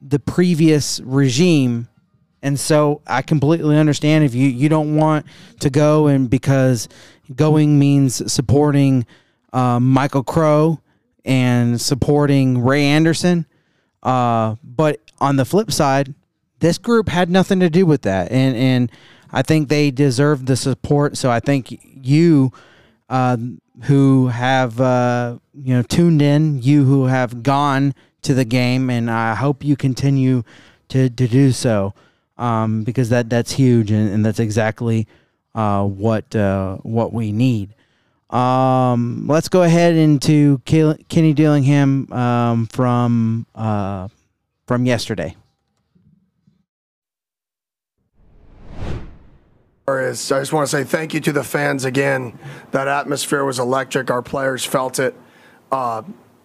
the 0.02 0.20
previous 0.20 1.00
regime. 1.02 1.88
And 2.42 2.60
so 2.60 3.02
I 3.06 3.22
completely 3.22 3.78
understand 3.78 4.24
if 4.24 4.34
you, 4.34 4.48
you 4.48 4.70
don't 4.70 4.96
want 4.96 5.26
to 5.60 5.70
go 5.70 6.08
and 6.08 6.30
because 6.30 6.88
going 7.36 7.78
means 7.78 8.32
supporting 8.32 9.06
um, 9.52 9.92
Michael 9.92 10.24
Crow 10.24 10.80
and 11.26 11.80
supporting 11.80 12.64
Ray 12.64 12.86
Anderson. 12.86 13.46
Uh, 14.02 14.56
but 14.64 15.02
on 15.20 15.36
the 15.36 15.46
flip 15.46 15.72
side, 15.72 16.14
this 16.60 16.78
group 16.78 17.10
had 17.10 17.30
nothing 17.30 17.60
to 17.60 17.70
do 17.70 17.86
with 17.86 18.04
that. 18.04 18.32
And, 18.32 18.56
and 18.56 18.92
I 19.32 19.42
think 19.42 19.68
they 19.68 19.92
deserve 19.92 20.46
the 20.46 20.56
support. 20.56 21.18
So 21.18 21.30
I 21.30 21.40
think 21.40 21.78
you, 21.84 22.52
uh, 23.10 23.38
who 23.84 24.28
have, 24.28 24.80
uh, 24.80 25.40
you 25.54 25.74
know, 25.74 25.82
tuned 25.82 26.22
in, 26.22 26.62
you 26.62 26.86
who 26.86 27.06
have 27.06 27.44
gone 27.44 27.94
to 28.24 28.34
the 28.34 28.46
game, 28.46 28.90
and 28.90 29.10
I 29.10 29.36
hope 29.36 29.64
you 29.64 29.76
continue 29.76 30.44
to, 30.90 31.10
to 31.10 31.28
do 31.28 31.52
so 31.52 31.94
um, 32.38 32.84
because 32.84 33.10
that 33.10 33.30
that's 33.30 33.52
huge, 33.52 33.92
and, 33.92 34.10
and 34.10 34.26
that's 34.26 34.40
exactly 34.40 35.08
uh, 35.56 35.84
what 35.84 36.36
uh, 36.36 36.78
what 36.78 37.14
we 37.14 37.32
need. 37.32 37.76
Um, 38.30 39.26
let's 39.28 39.50
go 39.50 39.64
ahead 39.64 39.96
into 39.96 40.60
Kenny 40.66 41.34
Dillingham 41.34 42.12
um, 42.14 42.68
from 42.68 43.46
uh, 43.56 44.08
from 44.68 44.86
yesterday. 44.86 45.36
Is 49.98 50.32
I 50.32 50.40
just 50.40 50.54
want 50.54 50.70
to 50.70 50.78
say 50.78 50.84
thank 50.84 51.16
you 51.16 51.20
to 51.22 51.32
the 51.32 51.44
fans 51.44 51.84
again. 51.84 52.38
That 52.72 52.88
atmosphere 52.88 53.44
was 53.44 53.58
electric. 53.58 54.12
Our 54.12 54.22
players 54.22 54.64
felt 54.64 55.00
it. 55.00 55.16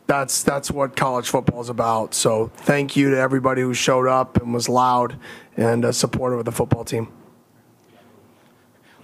That's 0.07 0.43
that's 0.43 0.71
what 0.71 0.97
college 0.97 1.29
football 1.29 1.61
is 1.63 1.71
about. 1.71 2.15
So 2.15 2.51
thank 2.57 2.95
you 2.95 3.11
to 3.11 3.19
everybody 3.19 3.63
who 3.63 3.73
showed 3.73 4.07
up 4.07 4.37
and 4.37 4.53
was 4.53 4.69
loud 4.69 5.19
and 5.57 5.85
uh, 5.85 5.93
supportive 5.93 6.41
of 6.41 6.45
the 6.45 6.53
football 6.53 6.85
team. 6.85 7.09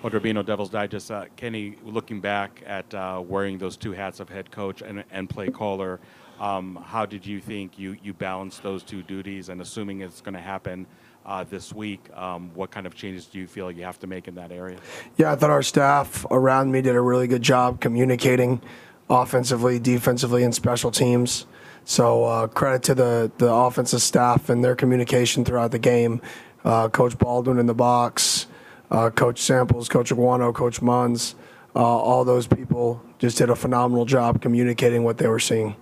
Well, 0.03 0.11
Rubino 0.11 0.45
Devils 0.45 0.71
Digest, 0.71 1.11
uh, 1.11 1.27
Kenny, 1.37 1.77
looking 1.85 2.21
back 2.21 2.63
at 2.67 2.95
uh, 2.95 3.23
wearing 3.27 3.59
those 3.59 3.77
two 3.77 3.93
hats 3.93 4.19
of 4.19 4.31
head 4.31 4.51
coach 4.51 4.81
and, 4.81 5.05
and 5.11 5.29
play 5.29 5.51
caller, 5.51 6.01
um, 6.41 6.83
how 6.87 7.05
did 7.05 7.27
you 7.27 7.39
think 7.39 7.79
you, 7.79 7.99
you 8.03 8.15
balanced 8.15 8.63
those 8.63 8.83
two 8.83 9.03
duties? 9.03 9.51
And 9.51 9.61
assuming 9.61 10.01
it's 10.01 10.23
going 10.23 10.33
to 10.33 10.41
happen 10.41 10.87
uh, 11.27 11.45
this 11.45 11.75
week, 11.75 12.09
um, 12.15 12.51
what 12.55 12.71
kind 12.71 12.87
of 12.87 12.95
changes 12.95 13.27
do 13.27 13.39
you 13.39 13.47
feel 13.47 13.71
you 13.71 13.85
have 13.85 13.99
to 13.99 14.07
make 14.07 14.27
in 14.27 14.35
that 14.37 14.51
area? 14.51 14.79
Yeah, 15.19 15.33
I 15.33 15.37
thought 15.37 15.51
our 15.51 15.63
staff 15.63 16.25
around 16.31 16.73
me 16.73 16.81
did 16.81 16.97
a 16.97 17.01
really 17.01 17.27
good 17.27 17.43
job 17.43 17.83
communicating 17.83 18.63
offensively, 19.11 19.79
defensively, 19.79 20.45
and 20.45 20.55
special 20.55 20.91
teams. 20.91 21.47
So 21.85 22.25
uh, 22.25 22.47
credit 22.47 22.83
to 22.85 22.95
the 22.95 23.31
the 23.39 23.53
offensive 23.53 24.01
staff 24.01 24.49
and 24.49 24.65
their 24.65 24.77
communication 24.77 25.45
throughout 25.45 25.73
the 25.73 25.79
game. 25.79 26.23
Uh, 26.65 26.89
Coach 26.89 27.19
Baldwin 27.19 27.59
in 27.59 27.67
the 27.67 27.75
box, 27.75 28.47
uh, 28.91 29.11
Coach 29.11 29.41
Samples, 29.41 29.89
Coach 29.89 30.11
Aguano, 30.11 30.55
Coach 30.55 30.81
Munns, 30.81 31.35
uh, 31.75 31.79
all 31.79 32.25
those 32.25 32.47
people 32.47 33.03
just 33.19 33.39
did 33.39 33.49
a 33.51 33.57
phenomenal 33.57 34.05
job 34.05 34.43
communicating 34.43 35.05
what 35.05 35.19
they 35.19 35.27
were 35.27 35.39
seeing. 35.39 35.77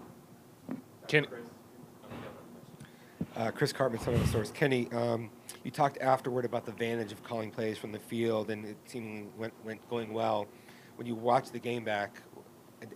Kenny. 1.07 1.27
Uh, 3.37 3.51
Chris 3.53 3.73
Karpman, 3.73 4.03
Son 4.03 4.15
of 4.15 4.21
the 4.21 4.27
Source. 4.27 4.51
Kenny, 4.51 4.89
um, 4.93 5.31
you 5.63 5.71
talked 5.71 5.99
afterward 5.99 6.45
about 6.45 6.65
the 6.65 6.73
advantage 6.73 7.13
of 7.13 7.23
calling 7.23 7.51
plays 7.51 7.79
from 7.79 7.93
the 7.93 7.99
field, 7.99 8.51
and 8.51 8.65
it 8.65 8.77
seemed 8.85 9.31
went, 9.39 9.55
went 9.65 9.89
going 9.89 10.13
well. 10.13 10.47
When 10.97 11.07
you 11.07 11.15
watched 11.15 11.53
the 11.53 11.61
game 11.61 11.85
back, 11.85 12.21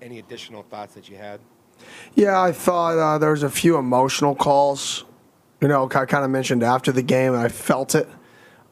any 0.01 0.19
additional 0.19 0.63
thoughts 0.63 0.95
that 0.95 1.09
you 1.09 1.17
had? 1.17 1.41
Yeah, 2.15 2.41
I 2.41 2.53
thought 2.53 2.99
uh, 2.99 3.19
there 3.19 3.31
was 3.31 3.43
a 3.43 3.51
few 3.51 3.77
emotional 3.77 4.35
calls. 4.35 5.05
You 5.61 5.69
know, 5.69 5.85
I 5.87 6.07
kind 6.07 6.25
of 6.25 6.31
mentioned 6.31 6.63
after 6.63 6.93
the 6.93 7.03
game, 7.03 7.35
and 7.35 7.43
I 7.43 7.49
felt 7.49 7.95
it, 7.95 8.09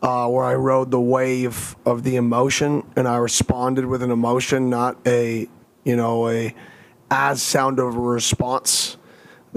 uh, 0.03 0.29
where 0.29 0.45
I 0.45 0.55
rode 0.55 0.91
the 0.91 1.01
wave 1.01 1.77
of 1.87 2.03
the 2.03 2.17
emotion, 2.17 2.85
and 2.97 3.07
I 3.07 3.17
responded 3.17 3.87
with 3.87 4.03
an 4.03 4.11
emotion, 4.11 4.71
not 4.71 4.99
a, 5.07 5.49
you 5.85 5.97
know, 5.97 6.29
a 6.29 6.55
as 7.11 7.43
sound 7.43 7.79
of 7.79 7.97
a 7.97 8.01
response 8.01 8.97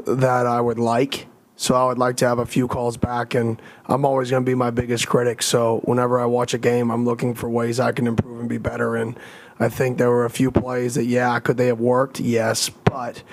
that 0.08 0.48
I 0.48 0.60
would 0.60 0.80
like. 0.80 1.28
So 1.56 1.76
I 1.76 1.86
would 1.86 2.00
like 2.00 2.18
to 2.18 2.28
have 2.28 2.40
a 2.40 2.46
few 2.46 2.68
calls 2.68 2.98
back, 2.98 3.36
and 3.36 3.62
I'm 3.86 4.06
always 4.06 4.32
going 4.32 4.44
to 4.44 4.50
be 4.50 4.56
my 4.56 4.72
biggest 4.72 5.08
critic. 5.08 5.44
So 5.44 5.82
whenever 5.86 6.20
I 6.20 6.26
watch 6.26 6.54
a 6.54 6.58
game, 6.58 6.92
I'm 6.92 7.06
looking 7.06 7.36
for 7.36 7.48
ways 7.48 7.80
I 7.80 7.92
can 7.92 8.08
improve 8.08 8.40
and 8.40 8.50
be 8.50 8.58
better. 8.58 8.96
And 8.96 9.18
I 9.60 9.70
think 9.70 9.98
there 9.98 10.10
were 10.10 10.26
a 10.26 10.30
few 10.30 10.52
plays 10.52 10.96
that, 10.96 11.06
yeah, 11.06 11.40
could 11.40 11.58
they 11.58 11.68
have 11.68 11.80
worked? 11.80 12.20
Yes, 12.20 12.70
but 12.70 13.24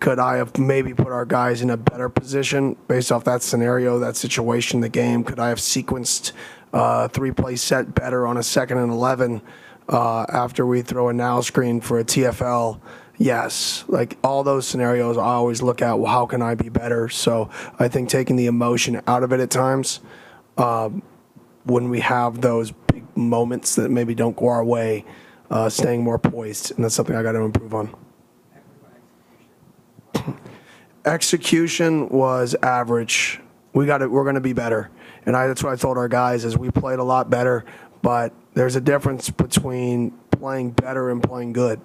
could 0.00 0.18
I 0.18 0.36
have 0.36 0.58
maybe 0.58 0.94
put 0.94 1.08
our 1.08 1.24
guys 1.24 1.62
in 1.62 1.70
a 1.70 1.76
better 1.76 2.08
position 2.08 2.76
based 2.88 3.10
off 3.10 3.24
that 3.24 3.42
scenario, 3.42 3.98
that 3.98 4.16
situation, 4.16 4.80
the 4.80 4.88
game? 4.88 5.24
Could 5.24 5.38
I 5.38 5.48
have 5.48 5.58
sequenced 5.58 6.32
uh, 6.72 7.08
three 7.08 7.30
play 7.30 7.56
set 7.56 7.94
better 7.94 8.26
on 8.26 8.36
a 8.36 8.42
second 8.42 8.78
and 8.78 8.92
11 8.92 9.40
uh, 9.88 10.26
after 10.28 10.66
we 10.66 10.82
throw 10.82 11.08
a 11.08 11.12
now 11.12 11.40
screen 11.40 11.80
for 11.80 11.98
a 11.98 12.04
TFL? 12.04 12.80
Yes, 13.18 13.84
like 13.88 14.18
all 14.22 14.44
those 14.44 14.68
scenarios, 14.68 15.16
I 15.16 15.24
always 15.24 15.62
look 15.62 15.80
at 15.80 15.98
well, 15.98 16.12
how 16.12 16.26
can 16.26 16.42
I 16.42 16.54
be 16.54 16.68
better? 16.68 17.08
So 17.08 17.48
I 17.78 17.88
think 17.88 18.10
taking 18.10 18.36
the 18.36 18.46
emotion 18.46 19.00
out 19.06 19.22
of 19.22 19.32
it 19.32 19.40
at 19.40 19.50
times, 19.50 20.00
um, 20.58 21.02
when 21.64 21.88
we 21.88 22.00
have 22.00 22.42
those 22.42 22.72
big 22.72 23.04
moments 23.16 23.74
that 23.76 23.90
maybe 23.90 24.14
don't 24.14 24.36
go 24.36 24.48
our 24.48 24.64
way, 24.64 25.04
uh, 25.50 25.68
staying 25.68 26.02
more 26.02 26.18
poised, 26.18 26.72
and 26.72 26.84
that's 26.84 26.94
something 26.94 27.14
I 27.14 27.22
got 27.22 27.32
to 27.32 27.40
improve 27.40 27.74
on. 27.74 27.94
Execution 31.04 32.08
was 32.08 32.56
average. 32.62 33.40
We 33.72 33.86
got 33.86 34.02
it. 34.02 34.10
We're 34.10 34.24
going 34.24 34.34
to 34.34 34.40
be 34.40 34.52
better, 34.52 34.90
and 35.24 35.36
I, 35.36 35.46
that's 35.46 35.62
what 35.62 35.72
I 35.72 35.76
told 35.76 35.98
our 35.98 36.08
guys 36.08 36.44
is 36.44 36.56
we 36.56 36.70
played 36.70 36.98
a 36.98 37.04
lot 37.04 37.30
better, 37.30 37.64
but 38.02 38.32
there's 38.54 38.76
a 38.76 38.80
difference 38.80 39.30
between 39.30 40.12
playing 40.30 40.70
better 40.70 41.10
and 41.10 41.22
playing 41.22 41.52
good, 41.52 41.80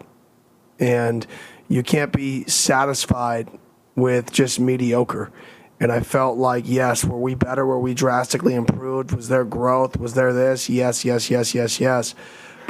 and 0.79 1.27
you 1.67 1.83
can't 1.83 2.11
be 2.11 2.45
satisfied 2.45 3.49
with 3.95 4.31
just 4.31 4.59
mediocre. 4.59 5.31
And 5.79 5.91
I 5.91 6.01
felt 6.01 6.37
like, 6.37 6.65
yes, 6.67 7.03
were 7.03 7.17
we 7.17 7.33
better? 7.33 7.65
Were 7.65 7.79
we 7.79 7.95
drastically 7.95 8.53
improved? 8.53 9.11
Was 9.13 9.29
there 9.29 9.43
growth? 9.43 9.97
Was 9.97 10.13
there 10.13 10.31
this? 10.31 10.69
Yes, 10.69 11.03
yes, 11.03 11.31
yes, 11.31 11.55
yes, 11.55 11.79
yes 11.79 12.13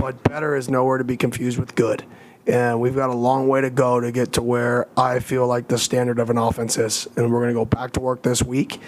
but 0.02 0.24
better 0.24 0.56
is 0.56 0.68
nowhere 0.68 0.98
to 0.98 1.04
be 1.04 1.16
confused 1.16 1.60
with 1.60 1.76
good. 1.76 2.04
And 2.48 2.82
we've 2.82 2.96
got 2.96 3.12
a 3.12 3.16
long 3.16 3.48
way 3.48 3.62
to 3.62 3.70
go 3.70 4.00
to 4.00 4.12
get 4.12 4.34
to 4.34 4.42
where 4.42 4.88
I 4.98 5.20
feel 5.20 5.46
like 5.46 5.68
the 5.68 5.78
standard 5.78 6.18
of 6.18 6.32
an 6.32 6.40
offense 6.40 6.76
is. 6.80 7.08
And 7.16 7.32
we're 7.32 7.42
going 7.42 7.54
to 7.54 7.60
go 7.60 7.66
back 7.66 7.92
to 7.92 8.00
work 8.00 8.24
this 8.24 8.42
week 8.42 8.82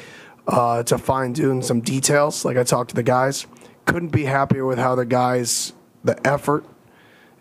uh, 0.48 0.82
to 0.82 0.98
fine 0.98 1.36
tune 1.36 1.62
some 1.62 1.82
details. 1.82 2.44
Like 2.44 2.58
I 2.58 2.64
talked 2.64 2.90
to 2.90 2.96
the 2.96 3.04
guys, 3.04 3.46
couldn't 3.86 4.10
be 4.10 4.26
happier 4.26 4.66
with 4.66 4.80
how 4.80 4.96
the 4.96 5.06
guys, 5.06 5.74
the 6.04 6.20
effort 6.28 6.66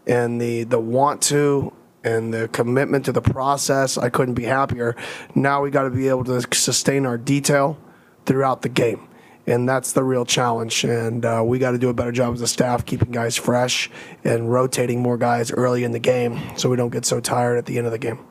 and 0.07 0.39
the 0.39 0.65
the 0.65 0.79
want 0.79 1.23
to 1.23 1.73
and 2.05 2.35
the 2.35 2.49
commitment 2.49 3.07
to 3.07 3.13
the 3.13 3.23
process. 3.23 3.97
I 3.97 4.11
couldn't 4.11 4.35
be 4.35 4.45
happier. 4.45 4.97
Now 5.35 5.63
we 5.63 5.71
got 5.71 5.85
to 5.85 5.91
be 5.91 6.09
able 6.09 6.25
to 6.25 6.43
sustain 6.55 7.07
our 7.07 7.17
detail 7.17 7.79
throughout 8.27 8.61
the 8.61 8.69
game 8.69 9.09
and 9.47 9.69
that's 9.69 9.93
the 9.93 10.05
real 10.05 10.25
challenge. 10.25 10.85
And 10.85 11.25
uh, 11.25 11.43
we 11.45 11.59
got 11.59 11.73
to 11.73 11.79
do 11.79 11.89
a 11.89 11.95
better 11.95 12.13
job 12.13 12.35
as 12.35 12.41
a 12.41 12.47
staff 12.47 12.85
keeping 12.85 13.11
guys 13.11 13.37
fresh 13.37 13.91
and 14.25 14.51
rotating 14.53 15.01
more 15.01 15.19
guys 15.19 15.51
early 15.51 15.85
in 15.85 15.93
the 15.93 15.99
game 15.99 16.41
so 16.57 16.69
we 16.69 16.77
don't 16.77 16.91
get 16.91 17.05
so 17.05 17.21
tired 17.21 17.59
at 17.59 17.67
the 17.67 17.79
end 17.79 17.87
of 17.87 17.93
the 17.93 17.99
game. 17.99 18.25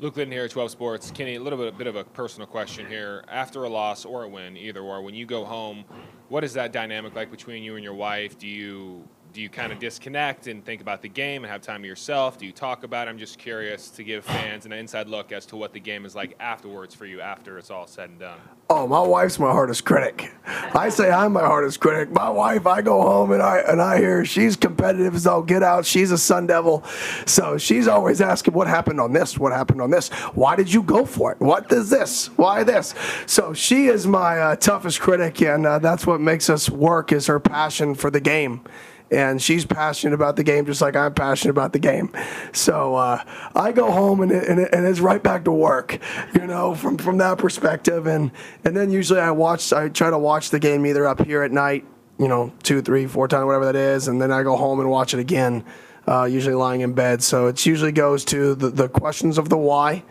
Luke 0.00 0.16
Linden 0.16 0.32
here 0.32 0.44
at 0.44 0.50
12 0.50 0.70
Sports. 0.70 1.10
Kenny, 1.10 1.34
a 1.34 1.42
little 1.42 1.58
bit, 1.58 1.68
a 1.68 1.76
bit 1.76 1.86
of 1.86 1.94
a 1.94 2.04
personal 2.04 2.46
question 2.46 2.86
here. 2.86 3.22
After 3.28 3.64
a 3.64 3.68
loss 3.68 4.06
or 4.06 4.24
a 4.24 4.28
win, 4.28 4.56
either 4.56 4.80
or, 4.80 5.02
when 5.02 5.14
you 5.14 5.26
go 5.26 5.44
home, 5.44 5.84
what 6.30 6.42
is 6.42 6.54
that 6.54 6.72
dynamic 6.72 7.14
like 7.14 7.30
between 7.30 7.62
you 7.62 7.74
and 7.74 7.84
your 7.84 7.92
wife? 7.92 8.38
Do 8.38 8.46
you 8.46 9.06
do 9.32 9.40
you 9.40 9.48
kind 9.48 9.72
of 9.72 9.78
disconnect 9.78 10.48
and 10.48 10.64
think 10.64 10.80
about 10.80 11.02
the 11.02 11.08
game 11.08 11.44
and 11.44 11.50
have 11.50 11.62
time 11.62 11.82
to 11.82 11.88
yourself? 11.88 12.36
Do 12.38 12.46
you 12.46 12.52
talk 12.52 12.82
about 12.82 13.06
it? 13.06 13.10
I'm 13.10 13.18
just 13.18 13.38
curious 13.38 13.88
to 13.90 14.02
give 14.02 14.24
fans 14.24 14.66
an 14.66 14.72
inside 14.72 15.08
look 15.08 15.30
as 15.30 15.46
to 15.46 15.56
what 15.56 15.72
the 15.72 15.80
game 15.80 16.04
is 16.04 16.14
like 16.14 16.34
afterwards 16.40 16.94
for 16.94 17.06
you 17.06 17.20
after 17.20 17.58
it's 17.58 17.70
all 17.70 17.86
said 17.86 18.10
and 18.10 18.18
done. 18.18 18.38
Oh, 18.68 18.86
my 18.86 19.00
wife's 19.00 19.38
my 19.38 19.50
hardest 19.50 19.84
critic. 19.84 20.32
I 20.46 20.88
say 20.88 21.10
I'm 21.10 21.32
my 21.32 21.40
hardest 21.40 21.80
critic. 21.80 22.10
My 22.10 22.28
wife, 22.28 22.66
I 22.66 22.82
go 22.82 23.02
home 23.02 23.32
and 23.32 23.42
I 23.42 23.58
and 23.58 23.80
I 23.80 23.98
hear 23.98 24.24
she's 24.24 24.56
competitive 24.56 25.14
as 25.14 25.26
all 25.26 25.42
get 25.42 25.62
out. 25.62 25.84
She's 25.84 26.10
a 26.10 26.18
Sun 26.18 26.46
Devil, 26.46 26.84
so 27.26 27.58
she's 27.58 27.88
always 27.88 28.20
asking 28.20 28.54
what 28.54 28.66
happened 28.66 29.00
on 29.00 29.12
this, 29.12 29.38
what 29.38 29.52
happened 29.52 29.80
on 29.80 29.90
this, 29.90 30.08
why 30.34 30.56
did 30.56 30.72
you 30.72 30.82
go 30.82 31.04
for 31.04 31.32
it, 31.32 31.40
what 31.40 31.70
is 31.72 31.90
this, 31.90 32.28
why 32.36 32.64
this. 32.64 32.94
So 33.26 33.52
she 33.52 33.86
is 33.86 34.06
my 34.06 34.38
uh, 34.38 34.56
toughest 34.56 35.00
critic, 35.00 35.40
and 35.42 35.66
uh, 35.66 35.78
that's 35.78 36.06
what 36.06 36.20
makes 36.20 36.50
us 36.50 36.68
work 36.70 37.12
is 37.12 37.26
her 37.26 37.40
passion 37.40 37.94
for 37.94 38.10
the 38.10 38.20
game 38.20 38.62
and 39.10 39.42
she's 39.42 39.64
passionate 39.64 40.14
about 40.14 40.36
the 40.36 40.44
game 40.44 40.66
just 40.66 40.80
like 40.80 40.94
I'm 40.94 41.14
passionate 41.14 41.50
about 41.50 41.72
the 41.72 41.78
game. 41.78 42.12
So 42.52 42.94
uh, 42.94 43.22
I 43.54 43.72
go 43.72 43.90
home 43.90 44.20
and, 44.20 44.30
it, 44.30 44.48
and, 44.48 44.60
it, 44.60 44.72
and, 44.72 44.86
it's 44.86 45.00
right 45.00 45.22
back 45.22 45.44
to 45.44 45.52
work, 45.52 45.98
you 46.34 46.46
know, 46.46 46.74
from, 46.74 46.96
from 46.96 47.18
that 47.18 47.38
perspective. 47.38 48.06
And, 48.06 48.30
and 48.64 48.76
then 48.76 48.90
usually 48.90 49.20
I 49.20 49.30
watch, 49.32 49.72
I 49.72 49.88
try 49.88 50.10
to 50.10 50.18
watch 50.18 50.50
the 50.50 50.58
game 50.58 50.86
either 50.86 51.06
up 51.06 51.24
here 51.24 51.42
at 51.42 51.50
night, 51.50 51.84
you 52.18 52.28
know, 52.28 52.52
two, 52.62 52.82
three, 52.82 53.06
four 53.06 53.26
times, 53.26 53.46
whatever 53.46 53.66
that 53.66 53.76
is, 53.76 54.08
and 54.08 54.20
then 54.20 54.30
I 54.30 54.42
go 54.42 54.56
home 54.56 54.78
and 54.78 54.90
watch 54.90 55.14
it 55.14 55.20
again, 55.20 55.64
uh, 56.06 56.24
usually 56.24 56.54
lying 56.54 56.82
in 56.82 56.92
bed. 56.92 57.22
So 57.22 57.48
it 57.48 57.64
usually 57.66 57.92
goes 57.92 58.24
to 58.26 58.54
the, 58.54 58.70
the 58.70 58.88
questions 58.88 59.38
of 59.38 59.48
the 59.48 59.58
why, 59.58 60.04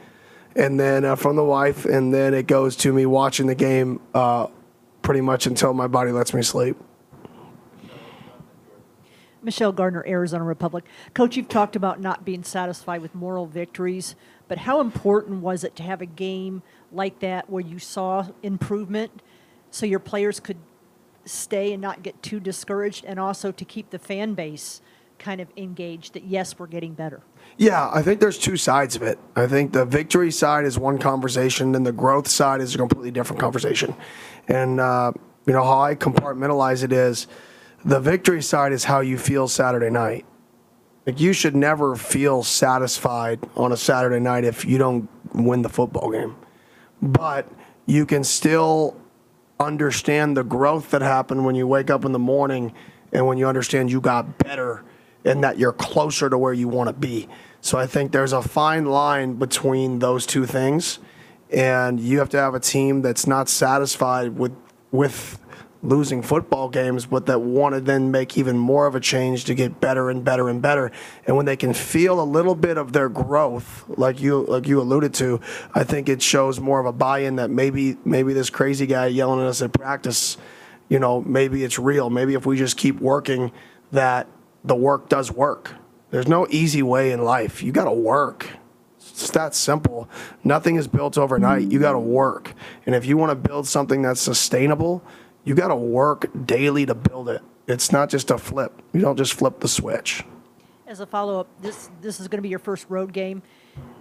and 0.55 0.79
then 0.79 1.05
uh, 1.05 1.15
from 1.15 1.35
the 1.35 1.43
wife, 1.43 1.85
and 1.85 2.13
then 2.13 2.33
it 2.33 2.47
goes 2.47 2.75
to 2.77 2.91
me 2.91 3.05
watching 3.05 3.47
the 3.47 3.55
game 3.55 4.01
uh, 4.13 4.47
pretty 5.01 5.21
much 5.21 5.45
until 5.45 5.73
my 5.73 5.87
body 5.87 6.11
lets 6.11 6.33
me 6.33 6.41
sleep. 6.41 6.75
Michelle 9.41 9.71
Gardner, 9.71 10.03
Arizona 10.07 10.43
Republic. 10.43 10.85
Coach, 11.13 11.37
you've 11.37 11.49
talked 11.49 11.75
about 11.75 11.99
not 11.99 12.25
being 12.25 12.43
satisfied 12.43 13.01
with 13.01 13.15
moral 13.15 13.45
victories, 13.45 14.15
but 14.47 14.59
how 14.59 14.81
important 14.81 15.41
was 15.41 15.63
it 15.63 15.75
to 15.77 15.83
have 15.83 16.01
a 16.01 16.05
game 16.05 16.61
like 16.91 17.19
that 17.19 17.49
where 17.49 17.61
you 17.61 17.79
saw 17.79 18.27
improvement 18.43 19.21
so 19.71 19.85
your 19.85 19.99
players 19.99 20.39
could 20.39 20.57
stay 21.25 21.73
and 21.73 21.81
not 21.81 22.01
get 22.01 22.21
too 22.23 22.39
discouraged, 22.39 23.05
and 23.05 23.19
also 23.19 23.51
to 23.51 23.63
keep 23.63 23.91
the 23.91 23.99
fan 23.99 24.33
base 24.33 24.81
kind 25.19 25.41
of 25.41 25.47
engaged 25.57 26.13
that, 26.13 26.23
yes, 26.23 26.57
we're 26.57 26.65
getting 26.65 26.93
better? 26.93 27.21
Yeah, 27.57 27.89
I 27.93 28.01
think 28.01 28.19
there's 28.21 28.37
two 28.37 28.57
sides 28.57 28.95
of 28.95 29.03
it. 29.03 29.19
I 29.35 29.45
think 29.47 29.73
the 29.73 29.85
victory 29.85 30.31
side 30.31 30.65
is 30.65 30.79
one 30.79 30.97
conversation, 30.97 31.75
and 31.75 31.85
the 31.85 31.91
growth 31.91 32.27
side 32.27 32.61
is 32.61 32.73
a 32.73 32.77
completely 32.77 33.11
different 33.11 33.39
conversation. 33.39 33.93
And, 34.47 34.79
uh, 34.79 35.11
you 35.45 35.53
know, 35.53 35.63
how 35.63 35.81
I 35.81 35.95
compartmentalize 35.95 36.83
it 36.83 36.93
is, 36.93 37.27
the 37.85 37.99
victory 37.99 38.41
side 38.41 38.71
is 38.71 38.83
how 38.83 38.99
you 38.99 39.17
feel 39.17 39.47
Saturday 39.47 39.89
night. 39.89 40.25
Like 41.05 41.19
you 41.19 41.33
should 41.33 41.55
never 41.55 41.95
feel 41.95 42.43
satisfied 42.43 43.39
on 43.55 43.71
a 43.71 43.77
Saturday 43.77 44.19
night 44.19 44.43
if 44.43 44.65
you 44.65 44.77
don't 44.77 45.09
win 45.33 45.61
the 45.61 45.69
football 45.69 46.11
game. 46.11 46.35
But 47.01 47.49
you 47.85 48.05
can 48.05 48.23
still 48.23 48.95
understand 49.59 50.37
the 50.37 50.43
growth 50.43 50.91
that 50.91 51.01
happened 51.01 51.45
when 51.45 51.55
you 51.55 51.67
wake 51.67 51.89
up 51.89 52.05
in 52.05 52.11
the 52.11 52.19
morning 52.19 52.73
and 53.11 53.25
when 53.25 53.37
you 53.37 53.47
understand 53.47 53.91
you 53.91 53.99
got 53.99 54.37
better 54.37 54.83
and 55.25 55.43
that 55.43 55.57
you're 55.57 55.73
closer 55.73 56.29
to 56.29 56.37
where 56.37 56.53
you 56.53 56.67
want 56.67 56.87
to 56.87 56.93
be. 56.93 57.27
So 57.61 57.77
I 57.77 57.87
think 57.87 58.11
there's 58.11 58.33
a 58.33 58.41
fine 58.41 58.85
line 58.85 59.33
between 59.35 59.99
those 59.99 60.25
two 60.25 60.45
things 60.45 60.99
and 61.51 61.99
you 61.99 62.19
have 62.19 62.29
to 62.29 62.37
have 62.37 62.53
a 62.53 62.59
team 62.59 63.01
that's 63.01 63.25
not 63.25 63.49
satisfied 63.49 64.37
with 64.37 64.55
with 64.91 65.39
losing 65.81 66.21
football 66.21 66.67
games, 66.69 67.05
but 67.05 67.25
that 67.27 67.39
want 67.39 67.73
to 67.73 67.81
then 67.81 68.11
make 68.11 68.37
even 68.37 68.57
more 68.57 68.85
of 68.85 68.95
a 68.95 68.99
change 68.99 69.45
to 69.45 69.53
get 69.53 69.79
better 69.79 70.09
and 70.09 70.23
better 70.23 70.49
and 70.49 70.61
better. 70.61 70.91
And 71.25 71.37
when 71.37 71.45
they 71.45 71.55
can 71.55 71.73
feel 71.73 72.21
a 72.21 72.23
little 72.23 72.55
bit 72.55 72.77
of 72.77 72.91
their 72.91 73.07
growth, 73.07 73.85
like 73.87 74.19
you 74.21 74.41
like 74.43 74.67
you 74.67 74.81
alluded 74.81 75.13
to, 75.15 75.39
I 75.73 75.83
think 75.83 76.09
it 76.09 76.21
shows 76.21 76.59
more 76.59 76.79
of 76.79 76.85
a 76.85 76.91
buy-in 76.91 77.37
that 77.37 77.49
maybe 77.49 77.97
maybe 78.03 78.33
this 78.33 78.49
crazy 78.49 78.85
guy 78.85 79.07
yelling 79.07 79.39
at 79.39 79.47
us 79.47 79.61
at 79.61 79.71
practice, 79.71 80.37
you 80.89 80.99
know, 80.99 81.21
maybe 81.21 81.63
it's 81.63 81.79
real. 81.79 82.09
Maybe 82.09 82.33
if 82.33 82.45
we 82.45 82.57
just 82.57 82.75
keep 82.75 82.99
working, 82.99 83.51
that 83.91 84.27
the 84.63 84.75
work 84.75 85.07
does 85.07 85.31
work. 85.31 85.75
There's 86.11 86.27
no 86.27 86.47
easy 86.49 86.83
way 86.83 87.11
in 87.11 87.23
life. 87.23 87.63
You 87.63 87.71
got 87.71 87.85
to 87.85 87.91
work. 87.91 88.49
It's 88.97 89.31
that 89.31 89.53
simple. 89.53 90.09
Nothing 90.43 90.75
is 90.75 90.87
built 90.87 91.17
overnight. 91.17 91.71
You 91.71 91.79
got 91.79 91.91
to 91.91 91.99
work. 91.99 92.53
And 92.85 92.95
if 92.95 93.05
you 93.05 93.15
want 93.15 93.31
to 93.31 93.35
build 93.35 93.67
something 93.67 94.01
that's 94.01 94.21
sustainable, 94.21 95.03
you 95.49 95.55
got 95.55 95.69
to 95.69 95.75
work 95.75 96.29
daily 96.45 96.85
to 96.85 96.93
build 96.93 97.27
it. 97.27 97.41
It's 97.67 97.91
not 97.91 98.09
just 98.11 98.29
a 98.29 98.37
flip. 98.37 98.83
You 98.93 99.01
don't 99.01 99.17
just 99.17 99.33
flip 99.33 99.61
the 99.61 99.67
switch. 99.67 100.23
As 100.85 100.99
a 100.99 101.07
follow 101.07 101.39
up, 101.39 101.47
this 101.59 101.89
this 102.01 102.19
is 102.19 102.27
going 102.27 102.37
to 102.37 102.43
be 102.43 102.49
your 102.49 102.59
first 102.59 102.85
road 102.87 103.13
game. 103.13 103.41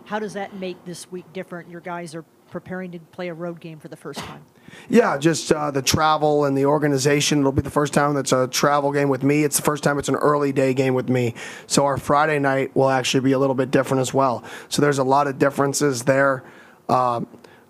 How 0.04 0.18
does 0.18 0.34
that 0.34 0.54
make 0.56 0.84
this 0.84 1.10
week 1.10 1.24
different? 1.32 1.70
Your 1.70 1.80
guys 1.80 2.14
are 2.14 2.22
preparing 2.50 2.90
to 2.92 2.98
play 2.98 3.28
a 3.28 3.34
road 3.34 3.60
game 3.60 3.78
for 3.78 3.88
the 3.88 3.96
first 3.96 4.20
time. 4.20 4.44
Yeah, 4.90 5.16
just 5.16 5.50
uh, 5.50 5.70
the 5.70 5.80
travel 5.80 6.44
and 6.44 6.56
the 6.56 6.66
organization. 6.66 7.38
It'll 7.38 7.52
be 7.52 7.62
the 7.62 7.70
first 7.70 7.94
time 7.94 8.12
that's 8.12 8.32
a 8.32 8.46
travel 8.48 8.92
game 8.92 9.08
with 9.08 9.22
me. 9.22 9.42
It's 9.42 9.56
the 9.56 9.62
first 9.62 9.82
time 9.82 9.98
it's 9.98 10.10
an 10.10 10.16
early 10.16 10.52
day 10.52 10.74
game 10.74 10.92
with 10.92 11.08
me. 11.08 11.34
So 11.66 11.86
our 11.86 11.96
Friday 11.96 12.38
night 12.38 12.76
will 12.76 12.90
actually 12.90 13.20
be 13.20 13.32
a 13.32 13.38
little 13.38 13.56
bit 13.56 13.70
different 13.70 14.02
as 14.02 14.12
well. 14.12 14.44
So 14.68 14.82
there's 14.82 14.98
a 14.98 15.04
lot 15.04 15.26
of 15.26 15.38
differences 15.38 16.02
there. 16.02 16.44
Uh, 16.90 17.22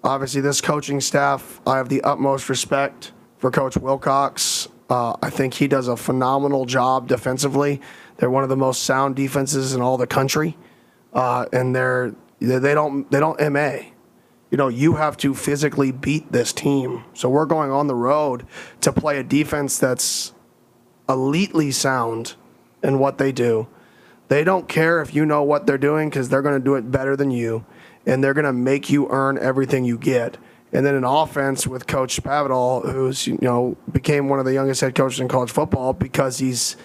obviously, 0.03 0.41
this 0.41 0.61
coaching 0.61 1.01
staff, 1.01 1.61
I 1.65 1.77
have 1.77 1.89
the 1.89 2.03
utmost 2.03 2.49
respect 2.49 3.13
for 3.39 3.51
Coach 3.51 3.77
Wilcox. 3.77 4.69
Uh, 4.91 5.17
I 5.23 5.31
think 5.31 5.55
he 5.55 5.69
does 5.69 5.89
a 5.89 5.97
phenomenal 5.97 6.65
job 6.65 7.09
defensively. 7.09 7.81
They're 8.17 8.31
one 8.31 8.43
of 8.43 8.49
the 8.49 8.57
most 8.57 8.83
sound 8.83 9.17
defenses 9.17 9.75
in 9.75 9.81
all 9.81 9.97
the 9.97 10.07
country, 10.07 10.57
uh, 11.13 11.47
and 11.53 11.75
they're 11.75 12.15
they 12.41 12.75
don't 12.75 13.11
they 13.11 13.21
don't 13.21 13.41
ma. 13.53 13.79
You 14.51 14.57
know, 14.57 14.69
you 14.69 14.95
have 14.95 15.19
to 15.19 15.35
physically 15.35 15.93
beat 15.93 16.33
this 16.33 16.55
team. 16.55 17.05
So 17.13 17.29
we're 17.29 17.45
going 17.45 17.71
on 17.71 17.87
the 17.87 17.95
road 17.95 18.47
to 18.81 18.93
play 18.93 19.19
a 19.19 19.23
defense 19.23 19.79
that's 19.79 20.33
elitely 21.07 21.73
sound 21.73 22.35
in 22.83 22.99
what 22.99 23.19
they 23.19 23.31
do. 23.31 23.69
They 24.29 24.45
don't 24.45 24.67
care 24.67 25.03
if 25.03 25.15
you 25.15 25.27
know 25.27 25.43
what 25.43 25.67
they're 25.67 25.77
doing 25.77 26.09
because 26.09 26.31
they're 26.31 26.43
going 26.43 26.59
to 26.59 26.65
do 26.65 26.77
it 26.77 26.91
better 26.91 27.15
than 27.15 27.31
you, 27.31 27.67
and 28.07 28.25
they're 28.25 28.35
going 28.35 28.47
to 28.47 28.53
make 28.55 28.89
you 28.89 29.07
earn 29.11 29.39
everything 29.39 29.85
you 29.85 29.99
get 29.99 30.39
and 30.73 30.85
then 30.85 30.95
an 30.95 31.05
offense 31.05 31.67
with 31.67 31.87
Coach 31.87 32.21
Spavital, 32.21 32.91
who's 32.91 33.27
you 33.27 33.39
know 33.41 33.77
became 33.91 34.29
one 34.29 34.39
of 34.39 34.45
the 34.45 34.53
youngest 34.53 34.81
head 34.81 34.95
coaches 34.95 35.21
in 35.21 35.29
college 35.29 35.51
football 35.51 35.93
because 35.93 36.39
he's 36.39 36.77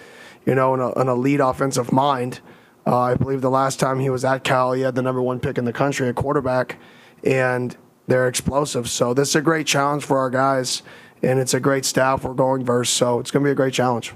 you 0.46 0.54
know 0.54 0.74
an, 0.74 0.92
an 0.96 1.08
elite 1.08 1.40
offensive 1.40 1.92
mind. 1.92 2.40
Uh, 2.86 2.98
I 2.98 3.14
believe 3.14 3.40
the 3.40 3.50
last 3.50 3.80
time 3.80 3.98
he 3.98 4.10
was 4.10 4.24
at 4.24 4.44
Cal, 4.44 4.72
he 4.72 4.82
had 4.82 4.94
the 4.94 5.02
number 5.02 5.22
one 5.22 5.40
pick 5.40 5.56
in 5.56 5.64
the 5.64 5.72
country 5.72 6.08
at 6.08 6.14
quarterback, 6.14 6.78
and 7.22 7.76
they're 8.06 8.28
explosive. 8.28 8.90
So 8.90 9.14
this 9.14 9.30
is 9.30 9.36
a 9.36 9.42
great 9.42 9.66
challenge 9.66 10.04
for 10.04 10.18
our 10.18 10.30
guys, 10.30 10.82
and 11.22 11.38
it's 11.38 11.54
a 11.54 11.60
great 11.60 11.84
staff 11.84 12.24
we're 12.24 12.34
going 12.34 12.64
versus. 12.64 12.94
So 12.94 13.20
it's 13.20 13.30
going 13.30 13.42
to 13.42 13.48
be 13.48 13.52
a 13.52 13.54
great 13.54 13.72
challenge. 13.72 14.12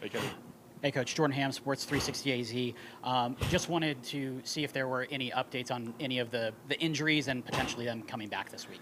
Hey, 0.00 0.10
Coach. 0.88 1.14
Jordan 1.14 1.36
Ham, 1.36 1.52
Sports 1.52 1.84
360 1.84 2.72
AZ. 2.72 2.74
Um, 3.04 3.36
just 3.50 3.68
wanted 3.68 4.02
to 4.04 4.40
see 4.44 4.64
if 4.64 4.72
there 4.72 4.88
were 4.88 5.06
any 5.10 5.30
updates 5.32 5.70
on 5.70 5.92
any 6.00 6.18
of 6.18 6.30
the, 6.30 6.52
the 6.68 6.80
injuries 6.80 7.28
and 7.28 7.44
potentially 7.44 7.84
them 7.84 8.02
coming 8.02 8.28
back 8.28 8.50
this 8.50 8.68
week. 8.68 8.80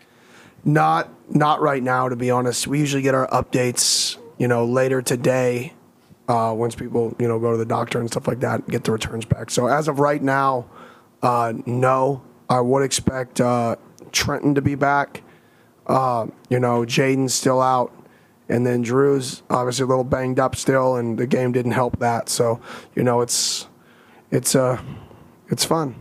Not 0.65 1.09
not 1.29 1.61
right 1.61 1.83
now, 1.83 2.09
to 2.09 2.17
be 2.17 2.31
honest. 2.31 2.67
We 2.67 2.79
usually 2.79 3.03
get 3.03 3.15
our 3.15 3.27
updates, 3.29 4.19
you 4.39 4.49
know, 4.49 4.65
later 4.65 5.03
today, 5.03 5.73
uh, 6.29 6.53
once 6.57 6.75
people, 6.75 7.15
you 7.19 7.27
know, 7.27 7.39
go 7.39 7.53
to 7.53 7.57
the 7.57 7.65
doctor 7.65 8.01
and 8.01 8.11
stuff 8.11 8.29
like 8.29 8.41
that, 8.41 8.69
get 8.69 8.85
the 8.85 8.93
returns 8.93 9.25
back. 9.25 9.51
So 9.51 9.67
as 9.67 9.89
of 9.89 9.99
right 9.99 10.23
now, 10.23 10.67
uh, 11.23 11.53
no. 11.67 12.23
I 12.51 12.61
would 12.61 12.83
expect 12.83 13.41
uh, 13.41 13.77
Trenton 14.11 14.55
to 14.55 14.63
be 14.63 14.75
back. 14.75 15.23
Uh, 15.87 16.27
you 16.49 16.59
know, 16.59 16.83
Jaden's 16.83 17.35
still 17.35 17.61
out. 17.61 17.93
And 18.49 18.67
then 18.67 18.83
Drew's 18.83 19.43
obviously 19.51 19.85
a 19.85 19.87
little 19.87 20.05
banged 20.05 20.41
up 20.41 20.57
still, 20.57 20.97
and 20.97 21.19
the 21.19 21.27
game 21.27 21.53
didn't 21.53 21.73
help 21.73 21.99
that. 21.99 22.29
So, 22.29 22.61
you 22.95 23.03
know, 23.03 23.21
it's 23.21 23.69
it's 24.31 24.55
uh 24.55 24.81
it's 25.49 25.65
fun. 25.65 25.95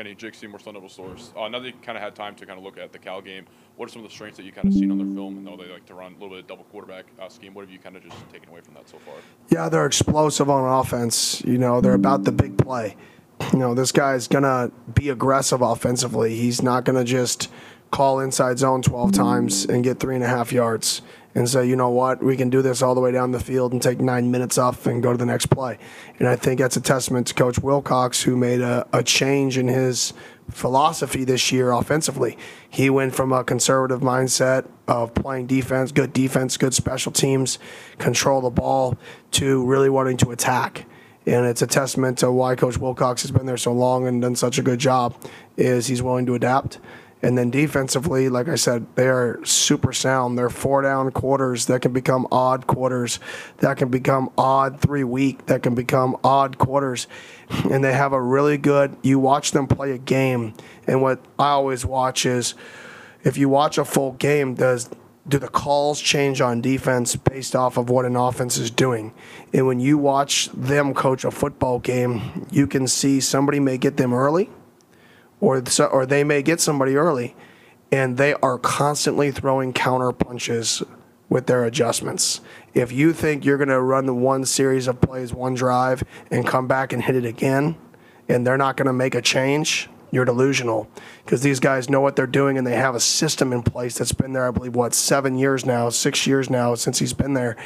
Kenny, 0.00 0.14
Jake 0.14 0.34
Seymour, 0.34 0.58
Sun 0.58 0.74
Devil 0.74 0.88
Source. 0.88 1.32
Uh, 1.36 1.48
now 1.48 1.58
that 1.58 1.66
you 1.66 1.74
kind 1.82 1.98
of 1.98 2.02
had 2.02 2.14
time 2.14 2.34
to 2.36 2.46
kind 2.46 2.58
of 2.58 2.64
look 2.64 2.78
at 2.78 2.92
the 2.92 2.98
Cal 2.98 3.20
game, 3.20 3.44
what 3.76 3.88
are 3.88 3.92
some 3.92 4.02
of 4.02 4.08
the 4.08 4.14
strengths 4.14 4.36
that 4.38 4.44
you 4.44 4.52
kind 4.52 4.66
of 4.66 4.72
seen 4.72 4.90
on 4.90 4.98
their 4.98 5.14
film? 5.14 5.38
I 5.38 5.50
know 5.50 5.56
they 5.56 5.70
like 5.70 5.84
to 5.86 5.94
run 5.94 6.12
a 6.12 6.14
little 6.14 6.30
bit 6.30 6.38
of 6.38 6.46
double 6.46 6.64
quarterback 6.64 7.06
uh, 7.20 7.28
scheme. 7.28 7.54
What 7.54 7.62
have 7.62 7.70
you 7.70 7.78
kind 7.78 7.96
of 7.96 8.02
just 8.02 8.16
taken 8.32 8.48
away 8.48 8.60
from 8.60 8.74
that 8.74 8.88
so 8.88 8.98
far? 8.98 9.14
Yeah, 9.50 9.68
they're 9.68 9.86
explosive 9.86 10.48
on 10.48 10.80
offense. 10.80 11.42
You 11.44 11.58
know, 11.58 11.80
they're 11.80 11.94
about 11.94 12.24
the 12.24 12.32
big 12.32 12.56
play. 12.56 12.96
You 13.52 13.58
know, 13.58 13.74
this 13.74 13.90
guy's 13.92 14.28
gonna 14.28 14.70
be 14.94 15.08
aggressive 15.08 15.60
offensively. 15.62 16.36
He's 16.36 16.62
not 16.62 16.84
gonna 16.84 17.04
just 17.04 17.50
call 17.90 18.20
inside 18.20 18.58
zone 18.58 18.82
12 18.82 19.12
times 19.12 19.64
and 19.64 19.82
get 19.82 19.98
three 19.98 20.14
and 20.14 20.24
a 20.24 20.28
half 20.28 20.52
yards. 20.52 21.02
and 21.32 21.48
say, 21.48 21.64
you 21.64 21.76
know 21.76 21.90
what, 21.90 22.20
we 22.22 22.36
can 22.36 22.50
do 22.50 22.60
this 22.60 22.82
all 22.82 22.92
the 22.92 23.00
way 23.00 23.12
down 23.12 23.30
the 23.30 23.38
field 23.38 23.72
and 23.72 23.80
take 23.80 24.00
nine 24.00 24.32
minutes 24.32 24.58
off 24.58 24.86
and 24.86 25.00
go 25.00 25.12
to 25.12 25.16
the 25.16 25.24
next 25.24 25.46
play. 25.46 25.78
And 26.18 26.26
I 26.26 26.34
think 26.34 26.58
that's 26.58 26.76
a 26.76 26.80
testament 26.80 27.28
to 27.28 27.34
Coach 27.34 27.60
Wilcox, 27.60 28.22
who 28.22 28.36
made 28.36 28.60
a, 28.60 28.84
a 28.92 29.04
change 29.04 29.56
in 29.56 29.68
his 29.68 30.12
philosophy 30.50 31.22
this 31.24 31.52
year 31.52 31.70
offensively. 31.70 32.36
He 32.68 32.90
went 32.90 33.14
from 33.14 33.32
a 33.32 33.44
conservative 33.44 34.00
mindset 34.00 34.66
of 34.88 35.14
playing 35.14 35.46
defense, 35.46 35.92
good 35.92 36.12
defense, 36.12 36.56
good 36.56 36.74
special 36.74 37.12
teams, 37.12 37.60
control 37.98 38.40
the 38.40 38.50
ball, 38.50 38.98
to 39.32 39.64
really 39.64 39.88
wanting 39.88 40.16
to 40.18 40.32
attack. 40.32 40.84
And 41.26 41.46
it's 41.46 41.62
a 41.62 41.66
testament 41.66 42.18
to 42.18 42.32
why 42.32 42.56
Coach 42.56 42.78
Wilcox 42.78 43.22
has 43.22 43.30
been 43.30 43.46
there 43.46 43.56
so 43.56 43.72
long 43.72 44.08
and 44.08 44.20
done 44.20 44.34
such 44.34 44.58
a 44.58 44.62
good 44.62 44.80
job, 44.80 45.14
is 45.56 45.86
he's 45.86 46.02
willing 46.02 46.26
to 46.26 46.34
adapt. 46.34 46.80
And 47.22 47.36
then 47.36 47.50
defensively, 47.50 48.28
like 48.28 48.48
I 48.48 48.54
said, 48.54 48.86
they 48.94 49.08
are 49.08 49.44
super 49.44 49.92
sound. 49.92 50.38
They're 50.38 50.48
four 50.48 50.82
down 50.82 51.10
quarters 51.10 51.66
that 51.66 51.82
can 51.82 51.92
become 51.92 52.26
odd 52.32 52.66
quarters, 52.66 53.20
that 53.58 53.76
can 53.76 53.90
become 53.90 54.30
odd 54.38 54.80
three 54.80 55.04
week, 55.04 55.46
that 55.46 55.62
can 55.62 55.74
become 55.74 56.16
odd 56.24 56.56
quarters. 56.56 57.06
And 57.70 57.84
they 57.84 57.92
have 57.92 58.12
a 58.12 58.22
really 58.22 58.56
good, 58.56 58.96
you 59.02 59.18
watch 59.18 59.52
them 59.52 59.66
play 59.66 59.92
a 59.92 59.98
game. 59.98 60.54
And 60.86 61.02
what 61.02 61.22
I 61.38 61.50
always 61.50 61.84
watch 61.84 62.24
is 62.24 62.54
if 63.22 63.36
you 63.36 63.48
watch 63.48 63.76
a 63.76 63.84
full 63.84 64.12
game, 64.12 64.54
does 64.54 64.88
do 65.28 65.38
the 65.38 65.48
calls 65.48 66.00
change 66.00 66.40
on 66.40 66.62
defense 66.62 67.14
based 67.16 67.54
off 67.54 67.76
of 67.76 67.90
what 67.90 68.06
an 68.06 68.16
offense 68.16 68.56
is 68.56 68.70
doing? 68.70 69.12
And 69.52 69.66
when 69.66 69.78
you 69.78 69.98
watch 69.98 70.48
them 70.54 70.94
coach 70.94 71.24
a 71.24 71.30
football 71.30 71.78
game, 71.80 72.46
you 72.50 72.66
can 72.66 72.88
see 72.88 73.20
somebody 73.20 73.60
may 73.60 73.76
get 73.76 73.98
them 73.98 74.14
early 74.14 74.48
or 75.40 75.64
so, 75.66 75.86
or 75.86 76.06
they 76.06 76.24
may 76.24 76.42
get 76.42 76.60
somebody 76.60 76.96
early, 76.96 77.34
and 77.90 78.16
they 78.16 78.34
are 78.34 78.58
constantly 78.58 79.30
throwing 79.30 79.72
counter 79.72 80.12
punches 80.12 80.82
with 81.28 81.46
their 81.46 81.64
adjustments. 81.64 82.40
If 82.74 82.92
you 82.92 83.12
think 83.12 83.44
you're 83.44 83.56
going 83.56 83.68
to 83.68 83.80
run 83.80 84.06
the 84.06 84.14
one 84.14 84.44
series 84.44 84.86
of 84.86 85.00
plays, 85.00 85.32
one 85.32 85.54
drive, 85.54 86.02
and 86.30 86.46
come 86.46 86.66
back 86.66 86.92
and 86.92 87.02
hit 87.02 87.16
it 87.16 87.24
again, 87.24 87.76
and 88.28 88.46
they're 88.46 88.58
not 88.58 88.76
going 88.76 88.86
to 88.86 88.92
make 88.92 89.14
a 89.14 89.22
change, 89.22 89.88
you're 90.12 90.24
delusional 90.24 90.88
because 91.24 91.42
these 91.42 91.60
guys 91.60 91.88
know 91.88 92.00
what 92.00 92.16
they're 92.16 92.26
doing 92.26 92.58
and 92.58 92.66
they 92.66 92.74
have 92.74 92.94
a 92.94 93.00
system 93.00 93.52
in 93.52 93.62
place 93.62 93.98
that's 93.98 94.12
been 94.12 94.32
there, 94.32 94.46
I 94.46 94.50
believe, 94.50 94.74
what, 94.74 94.92
seven 94.94 95.38
years 95.38 95.64
now, 95.64 95.88
six 95.88 96.26
years 96.26 96.50
now 96.50 96.74
since 96.74 96.98
he's 96.98 97.12
been 97.12 97.34
there. 97.34 97.56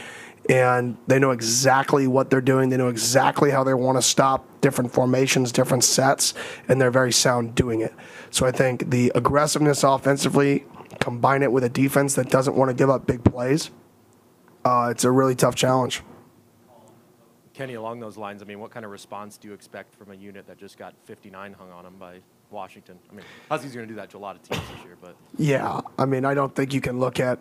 And 0.48 0.96
they 1.06 1.18
know 1.18 1.30
exactly 1.30 2.06
what 2.06 2.28
they're 2.28 2.40
doing. 2.40 2.68
They 2.68 2.76
know 2.76 2.88
exactly 2.88 3.50
how 3.50 3.64
they 3.64 3.72
want 3.74 3.96
to 3.96 4.02
stop 4.02 4.46
different 4.60 4.92
formations, 4.92 5.52
different 5.52 5.84
sets, 5.84 6.34
and 6.68 6.80
they're 6.80 6.90
very 6.90 7.12
sound 7.12 7.54
doing 7.54 7.80
it. 7.80 7.94
So 8.30 8.46
I 8.46 8.50
think 8.50 8.90
the 8.90 9.10
aggressiveness 9.14 9.84
offensively, 9.84 10.66
combine 11.00 11.42
it 11.42 11.50
with 11.50 11.64
a 11.64 11.68
defense 11.68 12.14
that 12.14 12.30
doesn't 12.30 12.56
want 12.56 12.68
to 12.68 12.74
give 12.74 12.90
up 12.90 13.06
big 13.06 13.24
plays, 13.24 13.70
uh, 14.64 14.88
it's 14.90 15.04
a 15.04 15.10
really 15.10 15.34
tough 15.34 15.54
challenge. 15.54 16.02
Kenny, 17.54 17.74
along 17.74 18.00
those 18.00 18.16
lines, 18.16 18.42
I 18.42 18.46
mean, 18.46 18.58
what 18.58 18.72
kind 18.72 18.84
of 18.84 18.90
response 18.90 19.36
do 19.36 19.46
you 19.46 19.54
expect 19.54 19.94
from 19.94 20.10
a 20.10 20.14
unit 20.14 20.46
that 20.48 20.58
just 20.58 20.76
got 20.76 20.94
59 21.04 21.52
hung 21.52 21.70
on 21.70 21.84
them 21.84 21.94
by 21.98 22.18
Washington? 22.50 22.98
I 23.10 23.14
mean, 23.14 23.24
Huskies 23.48 23.74
going 23.74 23.86
to 23.86 23.92
do 23.92 23.96
that 23.96 24.10
to 24.10 24.16
a 24.16 24.18
lot 24.18 24.34
of 24.34 24.42
teams 24.42 24.60
this 24.74 24.84
year, 24.84 24.96
but 25.00 25.14
Yeah, 25.38 25.80
I 25.96 26.04
mean, 26.04 26.24
I 26.24 26.34
don't 26.34 26.52
think 26.54 26.74
you 26.74 26.80
can 26.80 26.98
look 26.98 27.20
at 27.20 27.38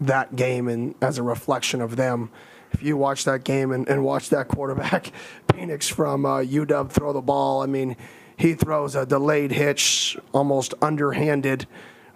that 0.00 0.36
game 0.36 0.68
and 0.68 0.94
as 1.00 1.18
a 1.18 1.22
reflection 1.22 1.80
of 1.80 1.96
them. 1.96 2.30
If 2.72 2.82
you 2.82 2.96
watch 2.96 3.24
that 3.24 3.44
game 3.44 3.72
and, 3.72 3.88
and 3.88 4.04
watch 4.04 4.28
that 4.30 4.48
quarterback, 4.48 5.12
Penix 5.48 5.90
from 5.90 6.26
uh, 6.26 6.40
UW 6.40 6.90
throw 6.90 7.12
the 7.12 7.22
ball, 7.22 7.62
I 7.62 7.66
mean, 7.66 7.96
he 8.36 8.54
throws 8.54 8.94
a 8.94 9.06
delayed 9.06 9.52
hitch, 9.52 10.16
almost 10.32 10.74
underhanded, 10.82 11.66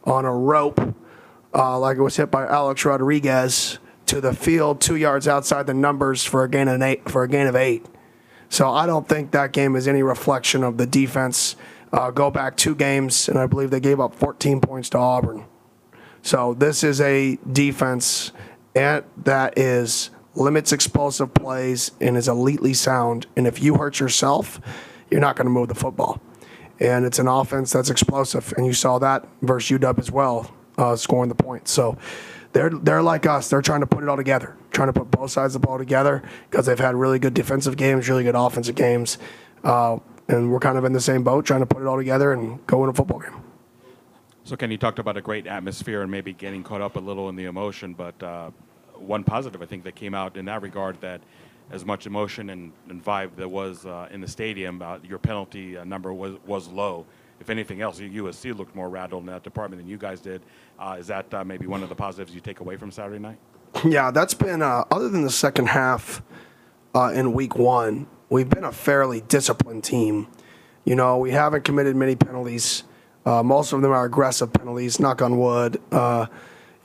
on 0.05 0.25
a 0.25 0.33
rope, 0.33 0.95
uh, 1.55 1.79
like 1.79 1.97
it 1.97 2.03
was 2.03 2.17
hit 2.17 2.31
by 2.31 2.47
Alex 2.47 2.85
Rodriguez 2.85 3.79
to 4.07 4.21
the 4.21 4.35
field, 4.35 4.81
two 4.81 4.97
yards 4.97 5.29
outside 5.29 5.67
the 5.67 5.75
numbers 5.75 6.25
for 6.25 6.45
a 6.45 6.49
gain 6.49 6.69
of 6.69 6.83
eight. 6.83 7.09
For 7.09 7.23
a 7.23 7.29
gain 7.29 7.47
of 7.47 7.57
eight. 7.57 7.87
So 8.49 8.69
I 8.69 8.87
don't 8.87 9.09
think 9.09 9.31
that 9.31 9.53
game 9.53 9.77
is 9.77 9.87
any 9.87 10.03
reflection 10.03 10.65
of 10.65 10.77
the 10.77 10.87
defense. 10.87 11.55
Uh, 11.93 12.11
go 12.11 12.31
back 12.31 12.57
two 12.57 12.75
games, 12.75 13.29
and 13.29 13.39
I 13.39 13.47
believe 13.47 13.71
they 13.71 13.81
gave 13.81 14.01
up 14.01 14.15
14 14.15 14.61
points 14.61 14.91
to 14.91 14.99
Auburn. 14.99 15.45
So 16.23 16.55
this 16.55 16.85
is 16.85 17.01
a 17.01 17.39
defense 17.51 18.33
that 18.75 19.59
is 19.59 20.11
limits 20.35 20.73
explosive 20.73 21.35
plays 21.35 21.93
and 22.01 22.17
is 22.17 22.29
elitely 22.29 22.75
sound. 22.75 23.27
And 23.37 23.47
if 23.47 23.63
you 23.63 23.75
hurt 23.75 24.01
yourself, 24.01 24.61
you're 25.11 25.21
not 25.21 25.37
going 25.37 25.47
to 25.47 25.51
move 25.51 25.69
the 25.69 25.75
football. 25.75 26.21
And 26.79 27.05
it's 27.05 27.19
an 27.19 27.29
offense 27.29 27.73
that's 27.73 27.91
explosive, 27.91 28.55
and 28.57 28.65
you 28.65 28.73
saw 28.73 28.99
that 29.01 29.29
versus 29.43 29.79
UW 29.79 29.99
as 29.99 30.11
well, 30.11 30.51
uh, 30.79 30.97
scoring 30.97 31.29
the 31.29 31.35
points. 31.35 31.71
So 31.71 31.99
they're 32.53 32.71
they're 32.71 33.03
like 33.03 33.27
us. 33.27 33.51
They're 33.51 33.61
trying 33.61 33.81
to 33.81 33.87
put 33.87 34.03
it 34.03 34.09
all 34.09 34.17
together, 34.17 34.57
trying 34.71 34.89
to 34.89 34.95
put 34.95 35.11
both 35.11 35.31
sides 35.31 35.55
of 35.55 35.61
the 35.61 35.67
ball 35.67 35.77
together 35.77 36.23
because 36.51 36.65
they've 36.65 36.79
had 36.79 36.95
really 36.95 37.19
good 37.19 37.35
defensive 37.35 37.77
games, 37.77 38.09
really 38.09 38.25
good 38.25 38.35
offensive 38.35 38.77
games, 38.77 39.19
uh, 39.63 39.99
and 40.29 40.51
we're 40.51 40.59
kind 40.59 40.79
of 40.79 40.85
in 40.87 40.95
the 40.95 41.01
same 41.03 41.23
boat, 41.23 41.45
trying 41.45 41.61
to 41.61 41.67
put 41.67 41.83
it 41.83 41.87
all 41.87 41.99
together 41.99 42.33
and 42.33 42.67
go 42.67 42.83
in 42.85 42.89
a 42.89 42.95
football 42.95 43.19
game. 43.19 43.43
So, 44.51 44.57
Ken, 44.57 44.73
you 44.73 44.79
talked 44.79 44.99
about 44.99 45.17
a 45.17 45.21
great 45.21 45.47
atmosphere 45.47 46.03
and 46.03 46.11
maybe 46.11 46.33
getting 46.33 46.65
caught 46.65 46.81
up 46.81 46.97
a 46.97 46.99
little 46.99 47.29
in 47.29 47.37
the 47.37 47.45
emotion, 47.45 47.95
but 47.95 48.21
uh, 48.21 48.51
one 48.97 49.23
positive 49.23 49.63
I 49.63 49.67
think 49.67 49.85
that 49.85 49.95
came 49.95 50.13
out 50.13 50.37
in 50.37 50.47
that 50.47 50.61
regard 50.61 51.01
that 51.03 51.21
as 51.71 51.85
much 51.85 52.05
emotion 52.05 52.51
and, 52.51 52.73
and 52.89 53.05
vibe 53.05 53.37
there 53.37 53.47
was 53.47 53.87
uh, 53.87 54.09
in 54.11 54.21
the 54.21 54.27
stadium, 54.27 54.83
uh, 54.83 54.99
your 55.05 55.21
penalty 55.21 55.77
uh, 55.77 55.85
number 55.85 56.13
was, 56.13 56.35
was 56.47 56.67
low. 56.67 57.07
If 57.39 57.49
anything 57.49 57.81
else, 57.81 58.01
USC 58.01 58.59
looked 58.59 58.75
more 58.75 58.91
rattled 58.91 59.23
in 59.23 59.27
that 59.27 59.45
department 59.45 59.81
than 59.83 59.89
you 59.89 59.97
guys 59.97 60.21
did. 60.21 60.43
Uh, 60.81 60.97
is 60.99 61.07
that 61.07 61.33
uh, 61.33 61.45
maybe 61.45 61.69
one 61.69 61.85
of 61.85 61.89
the 61.89 61.95
positives 61.95 62.35
you 62.35 62.41
take 62.41 62.59
away 62.59 62.77
from 62.77 62.91
Saturday 62.91 63.21
night? 63.21 63.39
Yeah, 63.85 64.11
that's 64.11 64.35
been 64.35 64.63
other 64.63 65.09
than 65.09 65.23
the 65.23 65.31
second 65.31 65.69
half 65.69 66.23
in 66.97 67.35
week 67.35 67.55
one, 67.55 68.09
we've 68.29 68.51
been 68.51 68.65
a 68.65 68.73
fairly 68.73 69.21
disciplined 69.21 69.85
team. 69.85 70.27
You 70.85 70.97
know, 70.97 71.19
we 71.19 71.31
haven't 71.31 71.63
committed 71.63 71.95
many 71.95 72.17
penalties. 72.17 72.83
Uh, 73.25 73.43
most 73.43 73.73
of 73.73 73.83
them 73.83 73.93
are 73.93 74.05
aggressive 74.05 74.53
penalties. 74.53 74.99
Knock 74.99 75.23
on 75.23 75.39
wood. 75.39 75.81
Uh, 75.93 76.27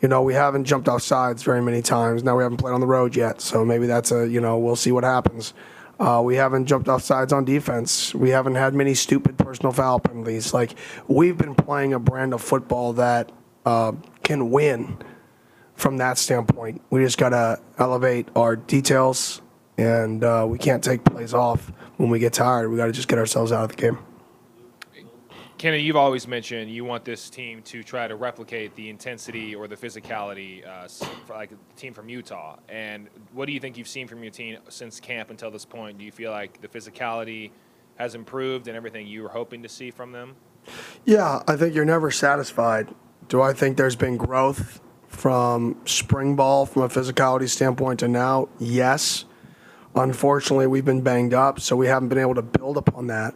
you 0.02 0.10
know, 0.10 0.22
we 0.22 0.34
haven't 0.34 0.66
jumped 0.66 0.88
off 0.88 1.02
sides 1.02 1.44
very 1.44 1.62
many 1.62 1.82
times. 1.82 2.24
Now 2.24 2.38
we 2.38 2.44
haven't 2.44 2.58
played 2.58 2.74
on 2.74 2.82
the 2.82 2.88
road 2.88 3.16
yet, 3.16 3.42
so 3.42 3.64
maybe 3.66 3.88
that's 3.88 4.12
a 4.12 4.28
you 4.28 4.42
know 4.42 4.58
we'll 4.58 4.76
see 4.76 4.92
what 4.92 5.04
happens. 5.04 5.54
Uh, 6.00 6.22
we 6.24 6.36
haven't 6.36 6.66
jumped 6.66 6.90
off 6.90 7.02
sides 7.02 7.32
on 7.32 7.46
defense. 7.46 8.14
We 8.14 8.30
haven't 8.30 8.56
had 8.56 8.74
many 8.74 8.94
stupid 8.94 9.38
personal 9.38 9.72
foul 9.72 10.00
penalties. 10.00 10.54
Like 10.54 10.76
we've 11.08 11.38
been 11.38 11.56
playing 11.56 11.94
a 11.94 12.00
brand 12.00 12.34
of 12.34 12.42
football 12.42 12.94
that 12.94 13.32
uh, 13.66 13.94
can 14.24 14.52
win 14.52 14.98
from 15.74 15.98
that 15.98 16.18
standpoint. 16.18 16.82
We 16.90 17.04
just 17.04 17.18
got 17.18 17.30
to 17.30 17.60
elevate 17.78 18.28
our 18.36 18.58
details, 18.58 19.42
and 19.78 20.24
uh, 20.24 20.46
we 20.48 20.58
can't 20.58 20.84
take 20.84 21.06
plays 21.06 21.34
off 21.34 21.72
when 21.98 22.10
we 22.10 22.20
get 22.20 22.34
tired. 22.34 22.70
We 22.70 22.78
got 22.78 22.88
to 22.88 22.92
just 22.92 23.08
get 23.08 23.18
ourselves 23.18 23.52
out 23.52 23.64
of 23.64 23.70
the 23.70 23.82
game. 23.82 23.98
Kenny, 25.58 25.80
you've 25.80 25.96
always 25.96 26.28
mentioned 26.28 26.70
you 26.70 26.84
want 26.84 27.06
this 27.06 27.30
team 27.30 27.62
to 27.64 27.82
try 27.82 28.08
to 28.08 28.16
replicate 28.16 28.76
the 28.76 28.90
intensity 28.90 29.56
or 29.56 29.68
the 29.68 29.76
physicality 29.76 30.68
uh, 30.68 30.88
like 31.30 31.50
the 31.50 31.58
team 31.78 31.94
from 31.94 32.10
Utah. 32.10 32.58
And 32.68 33.08
what 33.32 33.46
do 33.46 33.54
you 33.54 33.62
think 33.62 33.78
you've 33.78 33.88
seen 33.88 34.08
from 34.08 34.22
your 34.22 34.32
team 34.32 34.58
since 34.68 35.00
camp 35.00 35.30
until 35.30 35.50
this 35.52 35.64
point? 35.64 35.98
Do 35.98 36.04
you 36.04 36.12
feel 36.12 36.32
like 36.32 36.60
the 36.60 36.68
physicality 36.68 37.52
has 37.96 38.16
improved 38.16 38.68
and 38.68 38.76
everything 38.76 39.08
you 39.08 39.24
were 39.24 39.30
hoping 39.30 39.64
to 39.64 39.70
see 39.70 39.92
from 39.92 40.12
them? 40.12 40.36
Yeah, 41.06 41.42
I 41.48 41.56
think 41.56 41.74
you're 41.74 41.86
never 41.86 42.12
satisfied. 42.12 42.94
Do 43.30 43.42
I 43.42 43.54
think 43.54 43.78
there's 43.78 43.96
been 43.96 44.18
growth 44.18 44.82
from 45.08 45.78
spring 45.86 46.36
ball 46.36 46.66
from 46.66 46.82
a 46.82 46.90
physicality 46.90 47.48
standpoint 47.48 48.02
to 48.02 48.10
now? 48.10 48.50
Yes. 48.60 49.24
Unfortunately, 49.96 50.68
we've 50.68 50.84
been 50.84 51.02
banged 51.02 51.34
up, 51.34 51.62
so 51.62 51.78
we 51.78 51.88
haven't 51.88 52.10
been 52.10 52.18
able 52.18 52.36
to 52.36 52.42
build 52.42 52.76
upon 52.76 53.08
that. 53.08 53.34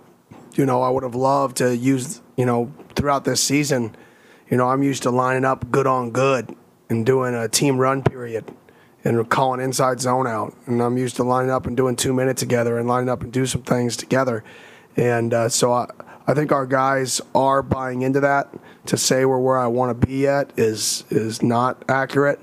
You 0.60 0.65
know, 0.65 0.81
I 0.81 0.90
would 0.90 1.03
have 1.03 1.15
loved 1.15 1.56
to 1.57 1.73
use, 1.73 2.19
you 2.36 2.45
know, 2.45 2.69
throughout 2.94 3.23
this 3.23 3.41
season, 3.41 3.95
you 4.49 4.57
know, 4.57 4.68
I'm 4.68 4.84
used 4.84 5.03
to 5.03 5.10
lining 5.10 5.45
up 5.45 5.72
good 5.72 5.88
on 5.88 6.11
good 6.11 6.53
and 6.90 7.06
doing 7.06 7.34
a 7.34 7.48
team 7.48 7.77
run 7.77 8.03
period 8.03 8.44
and 9.06 9.30
calling 9.30 9.61
inside 9.61 10.02
zone 10.02 10.27
out. 10.27 10.53
And 10.65 10.81
I'm 10.81 10.98
used 10.98 11.15
to 11.15 11.23
lining 11.23 11.49
up 11.49 11.65
and 11.65 11.77
doing 11.77 11.95
two 11.95 12.11
minutes 12.11 12.41
together 12.41 12.77
and 12.77 12.90
lining 12.90 13.07
up 13.07 13.23
and 13.23 13.31
do 13.31 13.45
some 13.45 13.61
things 13.61 13.95
together. 13.95 14.44
And 14.98 15.34
uh, 15.34 15.48
so 15.48 15.72
I, 15.72 15.90
I 16.27 16.34
think 16.34 16.52
our 16.52 16.65
guys 16.65 17.22
are 17.34 17.64
buying 17.64 18.02
into 18.02 18.19
that. 18.19 18.53
To 18.88 18.98
say 18.98 19.23
we're 19.23 19.40
where 19.40 19.57
I 19.57 19.68
want 19.68 19.98
to 20.02 20.07
be 20.07 20.18
yet 20.18 20.52
is 20.57 21.06
is 21.10 21.41
not 21.41 21.86
accurate. 21.88 22.41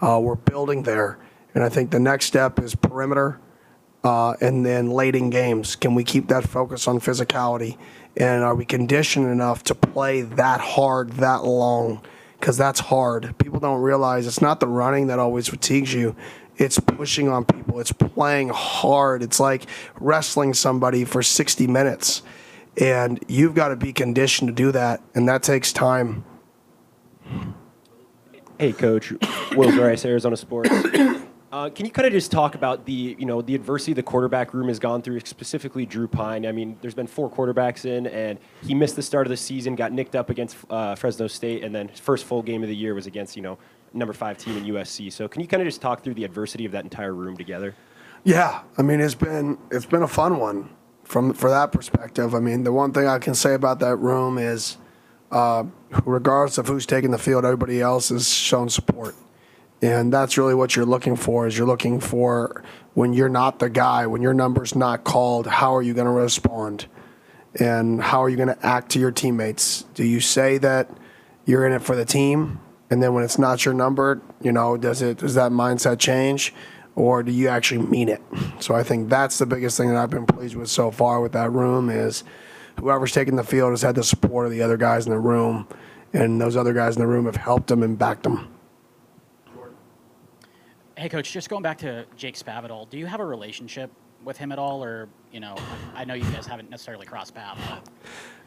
Uh, 0.00 0.20
we're 0.22 0.36
building 0.36 0.84
there, 0.84 1.18
and 1.52 1.64
I 1.64 1.68
think 1.68 1.90
the 1.90 1.98
next 1.98 2.26
step 2.26 2.60
is 2.60 2.76
perimeter, 2.76 3.40
uh, 4.06 4.34
and 4.40 4.64
then 4.64 4.90
late 4.90 5.16
in 5.16 5.30
games. 5.30 5.76
Can 5.76 5.94
we 5.94 6.04
keep 6.04 6.28
that 6.28 6.48
focus 6.48 6.86
on 6.86 7.00
physicality, 7.00 7.76
and 8.16 8.42
are 8.44 8.54
we 8.54 8.64
conditioned 8.64 9.30
enough 9.30 9.64
to 9.64 9.74
play 9.74 10.22
that 10.22 10.60
hard, 10.60 11.12
that 11.14 11.44
long? 11.44 12.00
Because 12.38 12.56
that's 12.56 12.80
hard. 12.80 13.36
People 13.38 13.60
don't 13.60 13.80
realize 13.80 14.26
it's 14.26 14.42
not 14.42 14.60
the 14.60 14.68
running 14.68 15.08
that 15.08 15.18
always 15.18 15.48
fatigues 15.48 15.92
you. 15.92 16.14
It's 16.56 16.78
pushing 16.78 17.28
on 17.28 17.44
people. 17.44 17.80
It's 17.80 17.92
playing 17.92 18.50
hard. 18.50 19.22
It's 19.22 19.40
like 19.40 19.66
wrestling 20.00 20.54
somebody 20.54 21.04
for 21.04 21.22
60 21.22 21.66
minutes 21.66 22.22
and 22.78 23.22
you've 23.28 23.54
got 23.54 23.68
to 23.68 23.76
be 23.76 23.92
conditioned 23.92 24.48
to 24.48 24.54
do 24.54 24.72
that, 24.72 25.02
and 25.14 25.28
that 25.28 25.42
takes 25.42 25.72
time. 25.72 26.24
Hey, 28.58 28.72
Coach. 28.72 29.12
Will 29.54 29.70
Grice, 29.70 30.04
Arizona 30.04 30.36
Sports. 30.36 30.70
Uh, 31.52 31.70
can 31.70 31.86
you 31.86 31.92
kind 31.92 32.06
of 32.06 32.12
just 32.12 32.32
talk 32.32 32.54
about 32.54 32.84
the, 32.86 33.16
you 33.18 33.24
know, 33.24 33.40
the 33.40 33.54
adversity 33.54 33.92
the 33.92 34.02
quarterback 34.02 34.52
room 34.52 34.68
has 34.68 34.78
gone 34.78 35.00
through, 35.00 35.20
specifically 35.20 35.86
Drew 35.86 36.08
Pyne? 36.08 36.44
I 36.44 36.52
mean, 36.52 36.76
there's 36.80 36.94
been 36.94 37.06
four 37.06 37.30
quarterbacks 37.30 37.84
in, 37.84 38.08
and 38.08 38.38
he 38.64 38.74
missed 38.74 38.96
the 38.96 39.02
start 39.02 39.26
of 39.26 39.30
the 39.30 39.36
season, 39.36 39.76
got 39.76 39.92
nicked 39.92 40.16
up 40.16 40.28
against 40.28 40.56
uh, 40.70 40.96
Fresno 40.96 41.28
State, 41.28 41.62
and 41.62 41.74
then 41.74 41.88
his 41.88 42.00
first 42.00 42.24
full 42.24 42.42
game 42.42 42.62
of 42.62 42.68
the 42.68 42.74
year 42.74 42.94
was 42.94 43.06
against, 43.06 43.36
you 43.36 43.42
know, 43.42 43.58
number 43.92 44.12
five 44.12 44.38
team 44.38 44.56
in 44.56 44.64
USC. 44.64 45.12
So 45.12 45.28
can 45.28 45.40
you 45.40 45.48
kind 45.48 45.62
of 45.62 45.66
just 45.66 45.80
talk 45.80 46.02
through 46.02 46.14
the 46.14 46.24
adversity 46.24 46.64
of 46.64 46.72
that 46.72 46.84
entire 46.84 47.14
room 47.14 47.36
together? 47.36 47.74
Yeah, 48.24 48.62
I 48.76 48.82
mean 48.82 49.00
it's 49.00 49.14
been 49.14 49.58
it's 49.70 49.86
been 49.86 50.02
a 50.02 50.08
fun 50.08 50.38
one 50.38 50.70
from 51.04 51.32
for 51.32 51.48
that 51.50 51.72
perspective. 51.72 52.34
I 52.34 52.40
mean 52.40 52.64
the 52.64 52.72
one 52.72 52.92
thing 52.92 53.06
I 53.06 53.18
can 53.18 53.34
say 53.34 53.54
about 53.54 53.78
that 53.80 53.96
room 53.96 54.38
is, 54.38 54.78
uh, 55.30 55.64
regardless 56.04 56.58
of 56.58 56.66
who's 56.66 56.86
taking 56.86 57.12
the 57.12 57.18
field, 57.18 57.44
everybody 57.44 57.80
else 57.80 58.08
has 58.08 58.28
shown 58.28 58.68
support, 58.68 59.14
and 59.82 60.12
that's 60.12 60.38
really 60.38 60.54
what 60.54 60.76
you're 60.76 60.86
looking 60.86 61.16
for. 61.16 61.46
Is 61.46 61.56
you're 61.56 61.66
looking 61.66 62.00
for 62.00 62.62
when 62.94 63.12
you're 63.12 63.28
not 63.28 63.58
the 63.58 63.68
guy, 63.68 64.06
when 64.06 64.22
your 64.22 64.34
number's 64.34 64.74
not 64.74 65.04
called, 65.04 65.46
how 65.46 65.74
are 65.74 65.82
you 65.82 65.94
going 65.94 66.06
to 66.06 66.12
respond, 66.12 66.86
and 67.60 68.02
how 68.02 68.22
are 68.22 68.28
you 68.28 68.36
going 68.36 68.48
to 68.48 68.66
act 68.66 68.90
to 68.92 68.98
your 68.98 69.10
teammates? 69.10 69.82
Do 69.94 70.04
you 70.04 70.20
say 70.20 70.58
that 70.58 70.90
you're 71.44 71.66
in 71.66 71.72
it 71.72 71.82
for 71.82 71.96
the 71.96 72.04
team, 72.04 72.60
and 72.90 73.02
then 73.02 73.14
when 73.14 73.24
it's 73.24 73.38
not 73.38 73.64
your 73.64 73.74
number, 73.74 74.20
you 74.40 74.52
know, 74.52 74.76
does 74.76 75.02
it 75.02 75.18
does 75.18 75.34
that 75.34 75.52
mindset 75.52 75.98
change? 75.98 76.52
or 76.96 77.22
do 77.22 77.30
you 77.30 77.48
actually 77.48 77.86
mean 77.86 78.08
it? 78.08 78.22
So 78.58 78.74
I 78.74 78.82
think 78.82 79.08
that's 79.08 79.38
the 79.38 79.46
biggest 79.46 79.76
thing 79.76 79.88
that 79.88 79.96
I've 79.96 80.10
been 80.10 80.26
pleased 80.26 80.56
with 80.56 80.68
so 80.68 80.90
far 80.90 81.20
with 81.20 81.32
that 81.32 81.52
room 81.52 81.90
is 81.90 82.24
whoever's 82.80 83.12
taking 83.12 83.36
the 83.36 83.44
field 83.44 83.70
has 83.70 83.82
had 83.82 83.94
the 83.94 84.02
support 84.02 84.46
of 84.46 84.52
the 84.52 84.62
other 84.62 84.76
guys 84.76 85.06
in 85.06 85.12
the 85.12 85.18
room, 85.18 85.68
and 86.12 86.40
those 86.40 86.56
other 86.56 86.72
guys 86.72 86.96
in 86.96 87.02
the 87.02 87.06
room 87.06 87.26
have 87.26 87.36
helped 87.36 87.68
them 87.68 87.82
and 87.82 87.98
backed 87.98 88.24
them. 88.24 88.48
Hey, 90.98 91.10
Coach, 91.10 91.30
just 91.30 91.50
going 91.50 91.62
back 91.62 91.76
to 91.78 92.06
Jake 92.16 92.36
Spavital, 92.36 92.88
do 92.88 92.96
you 92.96 93.04
have 93.04 93.20
a 93.20 93.24
relationship 93.24 93.90
with 94.24 94.38
him 94.38 94.50
at 94.50 94.58
all? 94.58 94.82
Or, 94.82 95.10
you 95.30 95.40
know, 95.40 95.54
I 95.94 96.06
know 96.06 96.14
you 96.14 96.24
guys 96.30 96.46
haven't 96.46 96.70
necessarily 96.70 97.04
crossed 97.04 97.34
paths, 97.34 97.60
but 97.68 97.86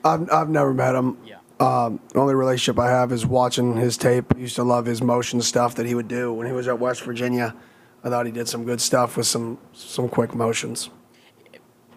I've, 0.03 0.31
I've 0.31 0.49
never 0.49 0.73
met 0.73 0.95
him. 0.95 1.15
Yeah. 1.23 1.37
Um, 1.59 1.99
the 2.11 2.19
only 2.19 2.33
relationship 2.33 2.79
I 2.79 2.89
have 2.89 3.11
is 3.11 3.23
watching 3.23 3.77
his 3.77 3.97
tape. 3.97 4.33
I 4.35 4.39
used 4.39 4.55
to 4.55 4.63
love 4.63 4.87
his 4.87 4.99
motion 4.99 5.43
stuff 5.43 5.75
that 5.75 5.85
he 5.85 5.93
would 5.93 6.07
do 6.07 6.33
when 6.33 6.47
he 6.47 6.53
was 6.53 6.67
at 6.67 6.79
West 6.79 7.03
Virginia. 7.03 7.55
I 8.03 8.09
thought 8.09 8.25
he 8.25 8.31
did 8.31 8.47
some 8.47 8.63
good 8.63 8.81
stuff 8.81 9.15
with 9.15 9.27
some 9.27 9.59
some 9.73 10.09
quick 10.09 10.33
motions. 10.33 10.89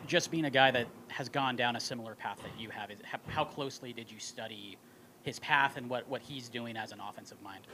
just 0.07 0.31
being 0.31 0.45
a 0.45 0.51
guy 0.51 0.71
that 0.71 0.87
has 1.09 1.31
gone 1.31 1.57
down 1.57 1.77
a 1.77 1.81
similar 1.81 2.15
path 2.15 2.39
that 2.43 2.61
you 2.61 2.69
have, 2.69 2.91
is, 2.91 2.99
how 3.29 3.45
closely 3.45 3.95
did 3.95 4.11
you 4.11 4.19
study 4.19 4.77
his 5.23 5.39
path 5.39 5.77
and 5.77 5.89
what, 5.89 6.09
what 6.09 6.23
he's 6.23 6.49
doing 6.49 6.77
as 6.77 6.93
an 6.93 6.99
offensive 7.01 7.41
mind? 7.43 7.67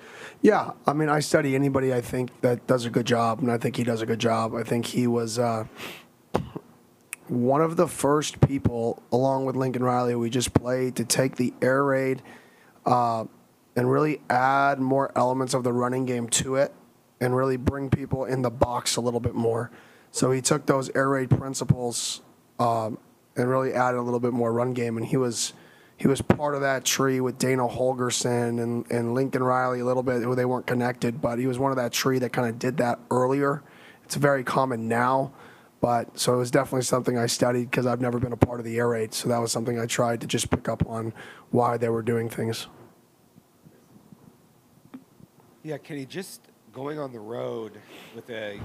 Yeah, 0.43 0.73
I 0.87 0.93
mean, 0.93 1.09
I 1.09 1.21
study 1.21 1.55
anybody 1.55 1.93
I 1.93 2.01
think 2.01 2.41
that 2.43 2.67
does 2.67 2.85
a 2.85 2.91
good 2.91 3.07
job, 3.07 3.41
and 3.41 3.51
I 3.51 3.59
think 3.59 3.77
he 3.77 3.85
does 3.85 4.03
a 4.03 4.07
good 4.07 4.19
job. 4.19 4.55
I 4.55 4.63
think 4.63 4.87
he 4.87 5.07
was 5.07 5.39
uh, 5.39 5.65
one 7.29 7.61
of 7.61 7.77
the 7.77 7.89
first 7.89 8.41
people, 8.41 9.03
along 9.13 9.47
with 9.47 9.57
Lincoln 9.57 9.83
Riley, 9.83 10.15
we 10.15 10.31
just 10.31 10.55
played 10.55 10.97
to 10.97 11.05
take 11.05 11.37
the 11.37 11.53
air 11.61 11.85
raid 11.85 12.23
uh, 12.87 13.25
and 13.77 13.91
really 13.91 14.21
add 14.29 14.79
more 14.79 15.13
elements 15.17 15.55
of 15.55 15.65
the 15.65 15.73
running 15.73 16.05
game 16.05 16.29
to 16.29 16.57
it, 16.57 16.75
and 17.21 17.35
really 17.35 17.57
bring 17.57 17.91
people 17.91 18.25
in 18.25 18.43
the 18.43 18.51
box 18.51 18.97
a 18.97 19.01
little 19.01 19.21
bit 19.21 19.35
more. 19.35 19.71
So 20.11 20.31
he 20.31 20.41
took 20.41 20.67
those 20.67 20.91
air 20.95 21.09
raid 21.09 21.31
principles 21.31 22.23
um, 22.59 22.99
and 23.37 23.49
really 23.49 23.75
added 23.75 23.99
a 23.99 24.03
little 24.03 24.21
bit 24.21 24.33
more 24.33 24.53
run 24.53 24.73
game, 24.73 24.97
and 24.97 25.07
he 25.07 25.17
was 25.17 25.53
he 25.99 26.07
was 26.07 26.23
part 26.23 26.55
of 26.55 26.61
that 26.61 26.85
tree 26.85 27.21
with 27.21 27.39
Dana 27.39 27.67
Holgorsen 27.67 28.63
and, 28.63 28.89
and 28.89 29.15
Lincoln 29.15 29.43
Riley 29.43 29.81
a 29.81 29.85
little 29.85 30.05
bit. 30.05 30.21
They 30.37 30.45
weren't 30.45 30.67
connected, 30.67 31.21
but 31.21 31.41
he 31.41 31.49
was 31.49 31.59
one 31.59 31.73
of 31.73 31.77
that 31.77 31.93
tree 31.93 32.21
that 32.21 32.33
kind 32.33 32.49
of 32.49 32.57
did 32.57 32.77
that 32.77 33.01
earlier. 33.11 33.65
It's 34.05 34.15
very 34.15 34.45
common 34.45 34.87
now, 34.87 35.33
but 35.81 36.17
so 36.17 36.35
it 36.35 36.37
was 36.37 36.53
definitely 36.53 36.83
something 36.83 37.19
I 37.19 37.27
studied 37.27 37.69
because 37.69 37.85
I've 37.85 38.01
never 38.01 38.21
been 38.21 38.33
a 38.33 38.37
part 38.37 38.61
of 38.61 38.65
the 38.65 38.79
air 38.79 38.89
raid. 38.89 39.13
So 39.13 39.29
that 39.29 39.39
was 39.39 39.51
something 39.51 39.79
I 39.79 39.87
tried 39.87 40.21
to 40.21 40.29
just 40.29 40.51
pick 40.51 40.69
up 40.69 40.87
on 40.89 41.13
why 41.51 41.77
they 41.77 41.89
were 41.89 42.03
doing 42.03 42.29
things. 42.29 42.69
Yeah, 45.65 45.79
Kenny, 45.79 46.07
just 46.07 46.43
going 46.73 47.01
on 47.01 47.13
the 47.13 47.19
road 47.19 47.73
with 48.15 48.31
a 48.31 48.61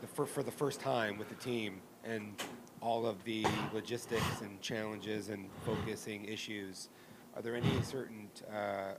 the 0.00 0.06
for, 0.08 0.26
for 0.26 0.42
the 0.42 0.50
first 0.50 0.80
time 0.80 1.16
with 1.16 1.28
the 1.28 1.36
team 1.36 1.80
and 2.02 2.34
all 2.86 3.04
of 3.04 3.22
the 3.24 3.44
logistics 3.74 4.42
and 4.42 4.60
challenges 4.60 5.28
and 5.28 5.48
focusing 5.64 6.24
issues. 6.24 6.88
Are 7.34 7.42
there 7.42 7.56
any 7.56 7.82
certain 7.82 8.28
uh, 8.48 8.92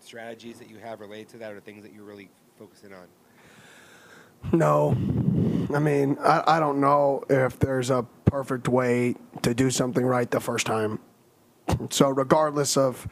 strategies 0.00 0.58
that 0.58 0.70
you 0.70 0.78
have 0.78 1.00
related 1.00 1.28
to 1.30 1.38
that, 1.38 1.52
or 1.52 1.60
things 1.60 1.82
that 1.82 1.92
you're 1.92 2.04
really 2.04 2.30
focusing 2.58 2.94
on? 2.94 3.06
No. 4.52 4.96
I 5.74 5.78
mean, 5.78 6.16
I, 6.20 6.56
I 6.56 6.60
don't 6.60 6.80
know 6.80 7.22
if 7.28 7.58
there's 7.58 7.90
a 7.90 8.06
perfect 8.24 8.66
way 8.66 9.14
to 9.42 9.52
do 9.52 9.70
something 9.70 10.06
right 10.06 10.30
the 10.30 10.40
first 10.40 10.66
time. 10.66 10.98
So, 11.90 12.08
regardless 12.08 12.78
of 12.78 13.06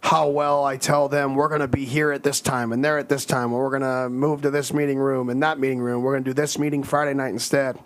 how 0.00 0.28
well 0.28 0.64
I 0.64 0.76
tell 0.76 1.08
them 1.08 1.36
we're 1.36 1.48
going 1.48 1.60
to 1.60 1.68
be 1.68 1.84
here 1.84 2.10
at 2.10 2.24
this 2.24 2.40
time 2.40 2.72
and 2.72 2.84
they're 2.84 2.98
at 2.98 3.08
this 3.08 3.24
time, 3.24 3.52
or 3.52 3.62
we're 3.62 3.78
going 3.78 3.82
to 3.82 4.08
move 4.08 4.42
to 4.42 4.50
this 4.50 4.72
meeting 4.72 4.98
room 4.98 5.30
and 5.30 5.40
that 5.44 5.60
meeting 5.60 5.78
room, 5.78 6.02
we're 6.02 6.14
going 6.14 6.24
to 6.24 6.30
do 6.30 6.34
this 6.34 6.58
meeting 6.58 6.82
Friday 6.82 7.14
night 7.14 7.28
instead, 7.30 7.78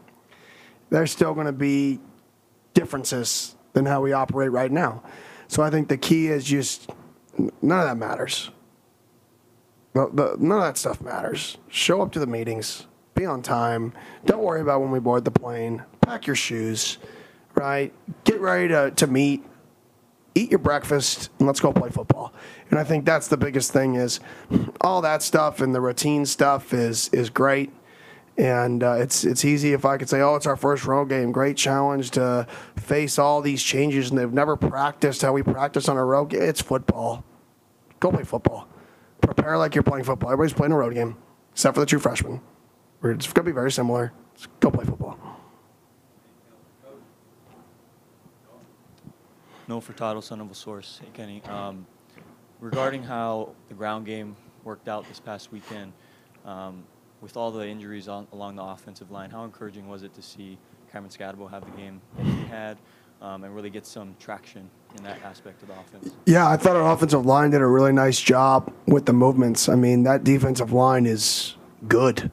there's 0.90 1.10
still 1.10 1.34
going 1.34 1.46
to 1.46 1.52
be 1.52 2.00
differences 2.74 3.54
than 3.72 3.86
how 3.86 4.00
we 4.00 4.12
operate 4.12 4.50
right 4.50 4.70
now. 4.70 5.02
So, 5.48 5.62
I 5.62 5.70
think 5.70 5.88
the 5.88 5.96
key 5.96 6.28
is 6.28 6.44
just 6.44 6.90
none 7.38 7.80
of 7.80 7.86
that 7.86 7.96
matters. 7.96 8.50
None 9.94 10.18
of 10.18 10.60
that 10.60 10.76
stuff 10.76 11.00
matters. 11.00 11.56
Show 11.68 12.02
up 12.02 12.12
to 12.12 12.18
the 12.18 12.26
meetings, 12.26 12.86
be 13.14 13.24
on 13.24 13.42
time. 13.42 13.94
Don't 14.26 14.42
worry 14.42 14.60
about 14.60 14.82
when 14.82 14.90
we 14.90 15.00
board 15.00 15.24
the 15.24 15.30
plane. 15.30 15.82
Pack 16.02 16.26
your 16.26 16.36
shoes, 16.36 16.98
right? 17.54 17.92
Get 18.24 18.40
ready 18.40 18.68
to, 18.68 18.90
to 18.92 19.06
meet. 19.06 19.44
Eat 20.34 20.50
your 20.50 20.58
breakfast 20.58 21.30
and 21.38 21.46
let's 21.46 21.60
go 21.60 21.72
play 21.72 21.88
football. 21.88 22.34
And 22.68 22.78
I 22.78 22.84
think 22.84 23.06
that's 23.06 23.28
the 23.28 23.38
biggest 23.38 23.72
thing 23.72 23.94
is 23.94 24.20
all 24.82 25.00
that 25.00 25.22
stuff 25.22 25.62
and 25.62 25.74
the 25.74 25.80
routine 25.80 26.26
stuff 26.26 26.74
is 26.74 27.08
is 27.08 27.30
great. 27.30 27.72
And 28.38 28.82
uh, 28.82 28.96
it's 28.98 29.24
it's 29.24 29.44
easy 29.44 29.72
if 29.72 29.84
I 29.84 29.96
could 29.96 30.10
say, 30.10 30.20
oh, 30.20 30.34
it's 30.34 30.46
our 30.46 30.56
first 30.56 30.84
road 30.84 31.08
game. 31.08 31.32
Great 31.32 31.56
challenge 31.56 32.10
to 32.12 32.46
face 32.76 33.18
all 33.18 33.40
these 33.40 33.62
changes, 33.62 34.10
and 34.10 34.18
they've 34.18 34.32
never 34.32 34.56
practiced 34.56 35.22
how 35.22 35.32
we 35.32 35.42
practice 35.42 35.88
on 35.88 35.96
a 35.96 36.04
road 36.04 36.26
game. 36.26 36.42
It's 36.42 36.60
football. 36.60 37.24
Go 37.98 38.12
play 38.12 38.24
football 38.24 38.68
prepare 39.26 39.58
like 39.58 39.74
you're 39.74 39.84
playing 39.84 40.04
football. 40.04 40.30
Everybody's 40.30 40.54
playing 40.54 40.72
a 40.72 40.76
road 40.76 40.94
game, 40.94 41.16
except 41.52 41.74
for 41.74 41.80
the 41.80 41.86
true 41.86 41.98
freshmen. 41.98 42.40
It's 43.02 43.26
going 43.26 43.44
to 43.44 43.50
be 43.50 43.52
very 43.52 43.70
similar. 43.70 44.12
Go 44.60 44.70
play 44.70 44.84
football. 44.84 45.18
No 49.68 49.80
Furtado, 49.80 50.22
Sun 50.22 50.38
Devil 50.38 50.54
Source. 50.54 51.00
Hey, 51.02 51.10
Kenny. 51.12 51.42
Um, 51.44 51.86
regarding 52.60 53.02
how 53.02 53.50
the 53.68 53.74
ground 53.74 54.06
game 54.06 54.36
worked 54.64 54.88
out 54.88 55.08
this 55.08 55.18
past 55.18 55.50
weekend, 55.52 55.92
um, 56.44 56.84
with 57.20 57.36
all 57.36 57.50
the 57.50 57.66
injuries 57.66 58.08
on, 58.08 58.26
along 58.32 58.56
the 58.56 58.62
offensive 58.62 59.10
line, 59.10 59.30
how 59.30 59.44
encouraging 59.44 59.88
was 59.88 60.02
it 60.02 60.14
to 60.14 60.22
see 60.22 60.58
Cameron 60.92 61.10
Skattebo 61.10 61.50
have 61.50 61.64
the 61.64 61.76
game 61.76 62.00
that 62.16 62.26
he 62.26 62.44
had 62.46 62.78
um, 63.20 63.44
and 63.44 63.54
really 63.54 63.70
get 63.70 63.86
some 63.86 64.14
traction 64.18 64.68
in 64.96 65.04
that 65.04 65.22
aspect 65.22 65.62
of 65.62 65.68
the 65.68 65.74
offense? 65.74 66.14
Yeah, 66.26 66.48
I 66.48 66.56
thought 66.56 66.76
our 66.76 66.92
offensive 66.92 67.24
line 67.24 67.50
did 67.50 67.60
a 67.60 67.66
really 67.66 67.92
nice 67.92 68.20
job 68.20 68.72
with 68.86 69.06
the 69.06 69.12
movements. 69.12 69.68
I 69.68 69.74
mean, 69.74 70.02
that 70.04 70.24
defensive 70.24 70.72
line 70.72 71.06
is 71.06 71.56
good, 71.88 72.30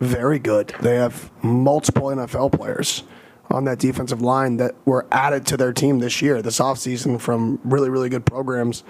very 0.00 0.38
good. 0.38 0.74
They 0.80 0.96
have 0.96 1.30
multiple 1.42 2.08
NFL 2.08 2.52
players 2.52 3.04
on 3.50 3.64
that 3.64 3.78
defensive 3.78 4.22
line 4.22 4.56
that 4.58 4.74
were 4.84 5.06
added 5.10 5.44
to 5.46 5.56
their 5.56 5.72
team 5.72 5.98
this 5.98 6.22
year, 6.22 6.40
this 6.40 6.60
offseason, 6.60 7.20
from 7.20 7.60
really, 7.64 7.88
really 7.88 8.08
good 8.08 8.24
programs. 8.24 8.84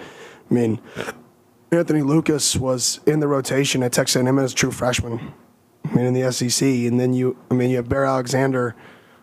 I 0.49 0.53
mean, 0.53 0.79
Anthony 1.73 2.01
Lucas 2.01 2.57
was 2.57 2.99
in 3.05 3.21
the 3.21 3.29
rotation 3.29 3.81
at 3.81 3.93
Texas 3.93 4.21
A&M 4.21 4.37
as 4.39 4.51
a 4.51 4.55
true 4.55 4.71
freshman. 4.71 5.33
I 5.85 5.95
mean, 5.95 6.05
in 6.05 6.13
the 6.13 6.29
SEC, 6.29 6.67
and 6.67 6.99
then 6.99 7.13
you, 7.13 7.37
I 7.49 7.53
mean, 7.53 7.69
you 7.69 7.77
have 7.77 7.87
Bear 7.87 8.03
Alexander, 8.03 8.75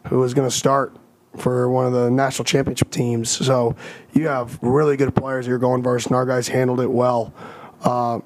who 0.06 0.24
is 0.24 0.32
going 0.32 0.48
to 0.48 0.54
start 0.54 0.96
for 1.36 1.68
one 1.68 1.84
of 1.84 1.92
the 1.92 2.10
national 2.10 2.46
championship 2.46 2.90
teams. 2.90 3.28
So 3.28 3.76
you 4.14 4.28
have 4.28 4.58
really 4.62 4.96
good 4.96 5.14
players 5.14 5.46
you're 5.46 5.58
going 5.58 5.82
versus, 5.82 6.06
and 6.06 6.16
our 6.16 6.24
guys 6.24 6.48
handled 6.48 6.80
it 6.80 6.90
well. 6.90 7.34
Uh, 7.82 8.20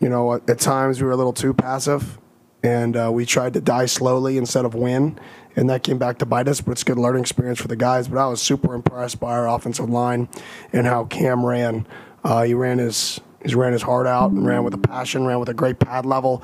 you 0.00 0.08
know, 0.08 0.34
at, 0.34 0.50
at, 0.50 0.58
times 0.58 1.00
we 1.00 1.06
were 1.06 1.12
a 1.12 1.16
little 1.16 1.32
too 1.32 1.54
passive, 1.54 2.18
and 2.64 2.96
uh, 2.96 3.12
we 3.12 3.24
tried 3.24 3.54
to 3.54 3.60
die 3.60 3.86
slowly 3.86 4.38
instead 4.38 4.64
of 4.64 4.74
win, 4.74 5.20
and 5.54 5.70
that 5.70 5.84
came 5.84 5.98
back 5.98 6.18
to 6.18 6.26
bite 6.26 6.48
us. 6.48 6.60
But 6.60 6.72
it's 6.72 6.82
a 6.82 6.86
good 6.86 6.98
learning 6.98 7.22
experience 7.22 7.60
for 7.60 7.68
the 7.68 7.76
guys. 7.76 8.08
But 8.08 8.18
I 8.18 8.26
was 8.26 8.42
super 8.42 8.74
impressed 8.74 9.20
by 9.20 9.30
our 9.30 9.48
offensive 9.48 9.88
line 9.88 10.28
and 10.72 10.84
how 10.84 11.04
Cam 11.04 11.46
ran. 11.46 11.86
Uh, 12.24 12.42
he 12.42 12.54
ran 12.54 12.78
his 12.78 13.20
he 13.44 13.54
ran 13.54 13.72
his 13.72 13.82
heart 13.82 14.06
out 14.06 14.30
and 14.30 14.46
ran 14.46 14.64
with 14.64 14.74
a 14.74 14.78
passion, 14.78 15.26
ran 15.26 15.40
with 15.40 15.48
a 15.48 15.54
great 15.54 15.78
pad 15.78 16.06
level. 16.06 16.42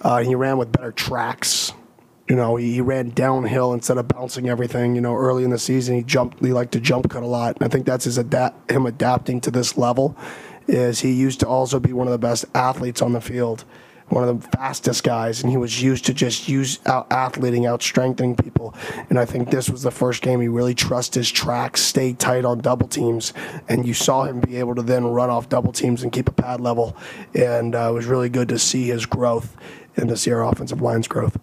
Uh, 0.00 0.18
he 0.18 0.34
ran 0.34 0.58
with 0.58 0.72
better 0.72 0.92
tracks 0.92 1.72
you 2.28 2.36
know, 2.36 2.56
he, 2.56 2.74
he, 2.74 2.80
ran 2.80 3.10
downhill 3.10 3.72
instead 3.72 3.96
of 3.96 4.06
bouncing 4.06 4.48
everything. 4.48 4.94
You 4.94 5.00
know, 5.00 5.16
early 5.16 5.44
in 5.44 5.50
the 5.50 5.58
season, 5.58 5.96
he 5.96 6.02
jumped. 6.02 6.44
He 6.44 6.52
liked 6.52 6.72
to 6.72 6.80
jump 6.80 7.08
cut 7.10 7.22
a 7.22 7.26
lot. 7.26 7.56
And 7.56 7.64
I 7.64 7.68
think 7.68 7.86
that's 7.86 8.04
his 8.04 8.18
adapt 8.18 8.70
him 8.70 8.84
adapting 8.84 9.40
to 9.42 9.50
this 9.50 9.78
level, 9.78 10.14
is 10.66 11.00
he 11.00 11.12
used 11.12 11.40
to 11.40 11.48
also 11.48 11.80
be 11.80 11.92
one 11.92 12.06
of 12.06 12.12
the 12.12 12.18
best 12.18 12.44
athletes 12.54 13.00
on 13.00 13.12
the 13.12 13.20
field, 13.20 13.64
one 14.08 14.26
of 14.26 14.40
the 14.40 14.48
fastest 14.56 15.04
guys, 15.04 15.42
and 15.42 15.50
he 15.50 15.56
was 15.56 15.82
used 15.82 16.06
to 16.06 16.14
just 16.14 16.48
use 16.48 16.78
out 16.86 17.06
athleting, 17.10 17.66
out 17.66 17.82
strengthening 17.82 18.36
people. 18.36 18.74
And 19.10 19.18
I 19.18 19.24
think 19.24 19.50
this 19.50 19.68
was 19.68 19.82
the 19.82 19.90
first 19.90 20.22
game 20.22 20.40
he 20.40 20.48
really 20.48 20.74
trust 20.74 21.14
his 21.14 21.30
tracks, 21.30 21.82
stay 21.82 22.12
tight 22.12 22.44
on 22.44 22.58
double 22.58 22.88
teams, 22.88 23.32
and 23.68 23.86
you 23.86 23.94
saw 23.94 24.24
him 24.24 24.40
be 24.40 24.56
able 24.56 24.74
to 24.74 24.82
then 24.82 25.04
run 25.04 25.30
off 25.30 25.48
double 25.48 25.72
teams 25.72 26.02
and 26.02 26.12
keep 26.12 26.28
a 26.28 26.32
pad 26.32 26.60
level. 26.60 26.96
And 27.34 27.74
uh, 27.74 27.90
it 27.90 27.92
was 27.92 28.06
really 28.06 28.28
good 28.28 28.48
to 28.48 28.58
see 28.58 28.86
his 28.86 29.06
growth 29.06 29.56
and 29.96 30.08
to 30.08 30.16
see 30.16 30.30
our 30.32 30.44
offensive 30.44 30.80
line's 30.80 31.08
growth. 31.08 31.38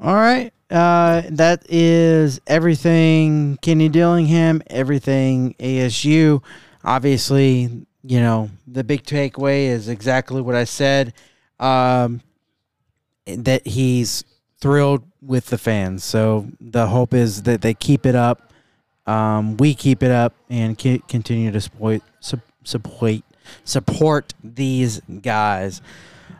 All 0.00 0.14
right. 0.14 0.52
Uh, 0.70 1.22
that 1.30 1.64
is 1.68 2.40
everything 2.46 3.56
Kenny 3.62 3.88
Dillingham, 3.88 4.62
everything 4.66 5.54
ASU. 5.60 6.42
Obviously, 6.84 7.85
you 8.08 8.20
know, 8.20 8.50
the 8.66 8.84
big 8.84 9.02
takeaway 9.02 9.66
is 9.66 9.88
exactly 9.88 10.40
what 10.40 10.54
I 10.54 10.64
said. 10.64 11.12
Um, 11.58 12.20
that 13.26 13.66
he's 13.66 14.24
thrilled 14.60 15.02
with 15.20 15.46
the 15.46 15.58
fans. 15.58 16.04
So 16.04 16.48
the 16.60 16.86
hope 16.86 17.14
is 17.14 17.42
that 17.42 17.62
they 17.62 17.74
keep 17.74 18.06
it 18.06 18.14
up. 18.14 18.52
Um, 19.06 19.56
we 19.56 19.74
keep 19.74 20.02
it 20.02 20.10
up 20.10 20.34
and 20.48 20.78
continue 20.78 21.50
to 21.50 21.60
support, 21.60 22.02
su- 22.20 22.40
support, 22.64 23.22
support 23.64 24.34
these 24.42 25.00
guys. 25.22 25.80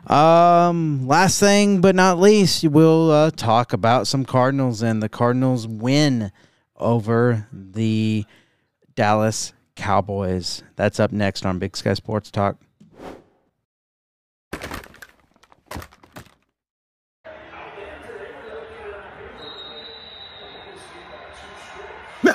Um, 0.05 1.05
last 1.07 1.39
thing 1.39 1.81
but 1.81 1.95
not 1.95 2.19
least, 2.19 2.63
we'll 2.63 3.11
uh, 3.11 3.31
talk 3.31 3.73
about 3.73 4.07
some 4.07 4.23
Cardinals 4.23 4.81
and 4.81 5.03
the 5.03 5.09
Cardinals 5.09 5.67
win 5.67 6.31
over 6.77 7.47
the 7.51 8.25
Dallas 8.95 9.51
Cowboys. 9.77 10.63
That's 10.75 10.99
up 10.99 11.13
next 11.13 11.45
on 11.45 11.59
Big 11.59 11.77
Sky 11.77 11.93
Sports 11.93 12.31
Talk. 12.31 12.57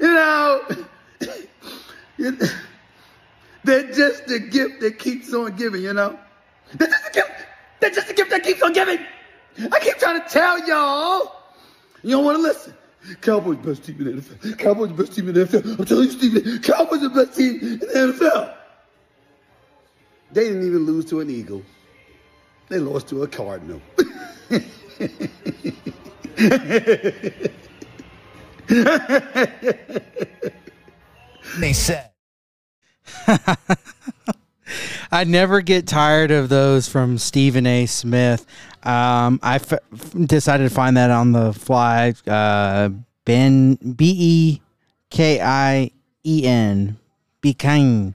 know, 0.00 0.62
they're 3.64 3.92
just 3.92 4.30
a 4.30 4.38
gift 4.38 4.80
that 4.80 4.98
keeps 4.98 5.34
on 5.34 5.54
giving, 5.56 5.82
you 5.82 5.92
know? 5.92 6.18
They're 6.74 6.88
just 6.88 7.08
a 7.08 7.12
gift. 7.12 7.32
They're 7.80 7.90
just 7.90 8.10
a 8.10 8.14
gift 8.14 8.30
that 8.30 8.42
keeps 8.42 8.62
on 8.62 8.72
giving. 8.72 8.98
I 9.72 9.78
keep 9.80 9.96
trying 9.98 10.20
to 10.22 10.28
tell 10.28 10.66
y'all. 10.66 11.32
You 12.02 12.10
don't 12.12 12.24
want 12.24 12.36
to 12.38 12.42
listen. 12.42 12.74
Cowboys 13.20 13.56
best 13.58 13.84
team 13.84 13.96
in 14.00 14.16
the 14.16 14.22
NFL. 14.22 14.58
Cowboys 14.58 14.92
best 14.92 15.14
team 15.14 15.28
in 15.28 15.34
the 15.34 15.44
NFL. 15.46 15.78
I'm 15.78 15.84
telling 15.84 16.04
you, 16.04 16.10
Stephen, 16.10 16.58
Cowboys 16.60 17.00
the 17.00 17.10
best 17.10 17.36
team 17.36 17.58
in 17.60 17.78
the 17.78 17.86
NFL. 17.86 18.54
They 20.32 20.44
didn't 20.44 20.66
even 20.66 20.86
lose 20.86 21.04
to 21.06 21.20
an 21.20 21.30
Eagle. 21.30 21.62
They 22.68 22.78
lost 22.78 23.08
to 23.08 23.22
a 23.24 23.28
Cardinal. 23.28 23.80
they 31.58 31.72
said. 31.72 32.10
I 35.12 35.24
never 35.24 35.60
get 35.60 35.86
tired 35.86 36.30
of 36.30 36.48
those 36.48 36.88
from 36.88 37.18
Stephen 37.18 37.66
A. 37.66 37.86
Smith. 37.86 38.46
Um, 38.82 39.40
I 39.42 39.56
f- 39.56 39.74
decided 40.14 40.68
to 40.68 40.74
find 40.74 40.96
that 40.96 41.10
on 41.10 41.32
the 41.32 41.52
fly. 41.52 42.14
Uh, 42.26 42.90
ben 43.24 43.74
B 43.74 44.14
E 44.18 44.60
K 45.10 45.40
I 45.40 45.90
E 46.24 46.46
N 46.46 46.98
Bekine. 47.42 48.14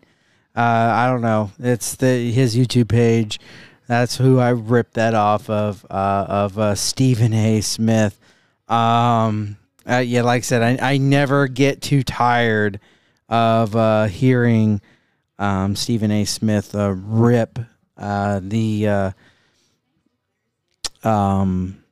Uh, 0.56 0.62
I 0.62 1.08
don't 1.08 1.22
know. 1.22 1.52
It's 1.60 1.96
the 1.96 2.32
his 2.32 2.56
YouTube 2.56 2.88
page. 2.88 3.40
That's 3.88 4.18
who 4.18 4.40
I 4.40 4.50
ripped 4.50 4.94
that 4.94 5.14
off 5.14 5.50
of. 5.50 5.86
Uh, 5.90 6.26
of 6.28 6.58
uh, 6.58 6.76
Stephen 6.76 7.34
A. 7.34 7.62
Smith. 7.62 8.20
Um, 8.68 9.58
uh, 9.88 9.98
yeah, 9.98 10.24
like 10.24 10.40
I 10.40 10.42
said, 10.42 10.80
I, 10.82 10.94
I 10.94 10.98
never 10.98 11.48
get 11.48 11.82
too 11.82 12.02
tired 12.02 12.80
of 13.30 13.76
uh, 13.76 14.06
hearing 14.06 14.82
um, 15.40 15.76
Stephen 15.76 16.12
A. 16.12 16.26
Smith 16.26 16.76
uh, 16.76 16.92
rip 16.92 17.60
uh, 17.98 18.40
the 18.44 18.88
uh, 18.88 19.12
um, 21.08 21.84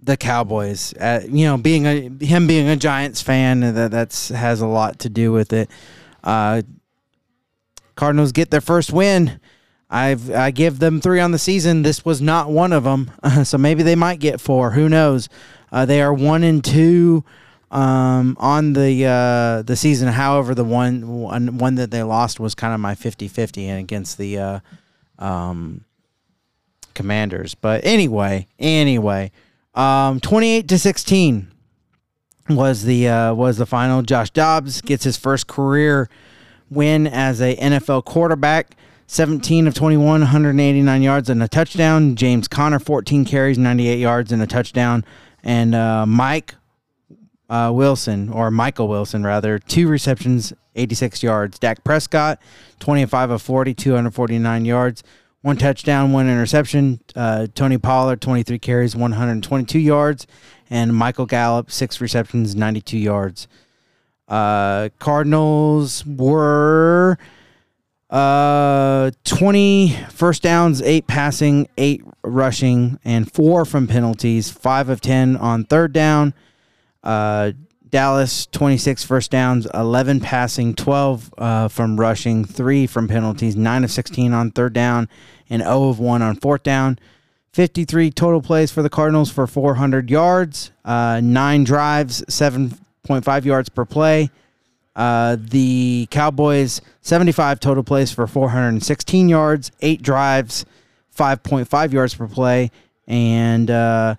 the 0.00 0.16
Cowboys. 0.16 0.94
Uh, 0.94 1.24
you 1.28 1.46
know, 1.46 1.56
being 1.56 1.86
a 1.86 2.08
him 2.24 2.46
being 2.46 2.68
a 2.68 2.76
Giants 2.76 3.22
fan, 3.22 3.62
uh, 3.62 3.72
that 3.72 3.90
that's 3.90 4.28
has 4.28 4.60
a 4.60 4.66
lot 4.66 5.00
to 5.00 5.08
do 5.08 5.32
with 5.32 5.52
it. 5.52 5.70
Uh, 6.22 6.62
Cardinals 7.94 8.32
get 8.32 8.50
their 8.50 8.60
first 8.60 8.92
win. 8.92 9.40
I've 9.90 10.30
I 10.30 10.50
give 10.50 10.78
them 10.78 11.00
three 11.00 11.20
on 11.20 11.32
the 11.32 11.38
season. 11.38 11.82
This 11.82 12.04
was 12.04 12.20
not 12.20 12.50
one 12.50 12.72
of 12.72 12.84
them, 12.84 13.10
so 13.44 13.58
maybe 13.58 13.82
they 13.82 13.96
might 13.96 14.20
get 14.20 14.40
four. 14.40 14.72
Who 14.72 14.88
knows? 14.88 15.28
They 15.72 16.00
are 16.00 16.14
one 16.14 16.42
and 16.44 16.64
two 16.64 17.24
um, 17.70 18.36
on 18.40 18.72
the 18.72 19.04
uh, 19.04 19.62
the 19.62 19.76
season. 19.76 20.08
However, 20.08 20.54
the 20.54 20.64
one, 20.64 21.20
one 21.20 21.58
one 21.58 21.74
that 21.76 21.90
they 21.90 22.02
lost 22.02 22.40
was 22.40 22.54
kind 22.54 22.74
of 22.74 22.80
my 22.80 22.94
50-50 22.94 23.66
and 23.66 23.80
against 23.80 24.18
the 24.18 24.38
uh, 24.38 24.60
um, 25.18 25.84
Commanders. 26.94 27.54
But 27.54 27.84
anyway, 27.84 28.46
anyway, 28.58 29.30
um, 29.74 30.20
twenty 30.20 30.56
eight 30.56 30.68
to 30.68 30.78
sixteen 30.78 31.52
was 32.48 32.84
the 32.84 33.08
uh, 33.08 33.34
was 33.34 33.58
the 33.58 33.66
final. 33.66 34.02
Josh 34.02 34.30
Dobbs 34.30 34.80
gets 34.80 35.04
his 35.04 35.16
first 35.16 35.46
career 35.46 36.08
win 36.70 37.06
as 37.06 37.40
a 37.40 37.56
NFL 37.56 38.04
quarterback. 38.04 38.74
17 39.10 39.66
of 39.66 39.72
21, 39.72 40.20
189 40.20 41.02
yards 41.02 41.30
and 41.30 41.42
a 41.42 41.48
touchdown. 41.48 42.14
James 42.14 42.46
Conner, 42.46 42.78
14 42.78 43.24
carries, 43.24 43.56
98 43.56 43.98
yards 43.98 44.32
and 44.32 44.42
a 44.42 44.46
touchdown. 44.46 45.02
And 45.42 45.74
uh, 45.74 46.04
Mike 46.04 46.54
uh, 47.48 47.70
Wilson, 47.74 48.28
or 48.30 48.50
Michael 48.50 48.88
Wilson, 48.88 49.24
rather, 49.24 49.58
two 49.58 49.88
receptions, 49.88 50.52
86 50.74 51.22
yards. 51.22 51.58
Dak 51.58 51.82
Prescott, 51.82 52.40
25 52.80 53.30
of 53.30 53.42
40, 53.42 53.74
249 53.74 54.64
yards, 54.64 55.02
one 55.42 55.56
touchdown, 55.56 56.12
one 56.12 56.28
interception. 56.28 57.00
Uh, 57.16 57.46
Tony 57.54 57.78
Pollard, 57.78 58.20
23 58.20 58.58
carries, 58.58 58.94
122 58.94 59.78
yards. 59.78 60.26
And 60.70 60.94
Michael 60.94 61.26
Gallup, 61.26 61.70
six 61.70 62.00
receptions, 62.00 62.54
92 62.54 62.98
yards. 62.98 63.48
Uh, 64.26 64.90
Cardinals 64.98 66.04
were 66.04 67.18
uh 68.10 69.10
20 69.24 69.94
first 70.10 70.42
downs, 70.42 70.80
8 70.80 71.06
passing, 71.06 71.68
8 71.76 72.02
rushing 72.22 72.98
and 73.04 73.30
4 73.30 73.64
from 73.66 73.86
penalties, 73.86 74.50
5 74.50 74.88
of 74.88 75.00
10 75.02 75.36
on 75.36 75.64
third 75.64 75.92
down. 75.92 76.32
Uh 77.02 77.52
Dallas 77.90 78.46
26 78.46 79.04
first 79.04 79.30
downs, 79.30 79.66
11 79.72 80.20
passing, 80.20 80.74
12 80.74 81.34
uh, 81.38 81.68
from 81.68 81.98
rushing, 81.98 82.44
3 82.44 82.86
from 82.86 83.08
penalties, 83.08 83.56
9 83.56 83.84
of 83.84 83.90
16 83.90 84.32
on 84.32 84.50
third 84.50 84.72
down 84.72 85.08
and 85.48 85.62
0 85.62 85.88
of 85.88 85.98
1 85.98 86.22
on 86.22 86.36
fourth 86.36 86.62
down. 86.62 86.98
53 87.52 88.10
total 88.10 88.42
plays 88.42 88.70
for 88.70 88.82
the 88.82 88.90
Cardinals 88.90 89.30
for 89.30 89.46
400 89.46 90.10
yards, 90.10 90.70
uh, 90.84 91.20
9 91.22 91.64
drives, 91.64 92.22
7.5 92.28 93.44
yards 93.44 93.68
per 93.68 93.84
play. 93.84 94.30
Uh, 94.94 95.36
the 95.38 96.08
Cowboys 96.10 96.80
75 97.02 97.60
total 97.60 97.84
plays 97.84 98.12
for 98.12 98.26
416 98.26 99.28
yards, 99.28 99.70
eight 99.80 100.02
drives, 100.02 100.66
5.5 101.16 101.92
yards 101.92 102.14
per 102.14 102.26
play, 102.26 102.70
and 103.06 103.70
uh, 103.70 104.16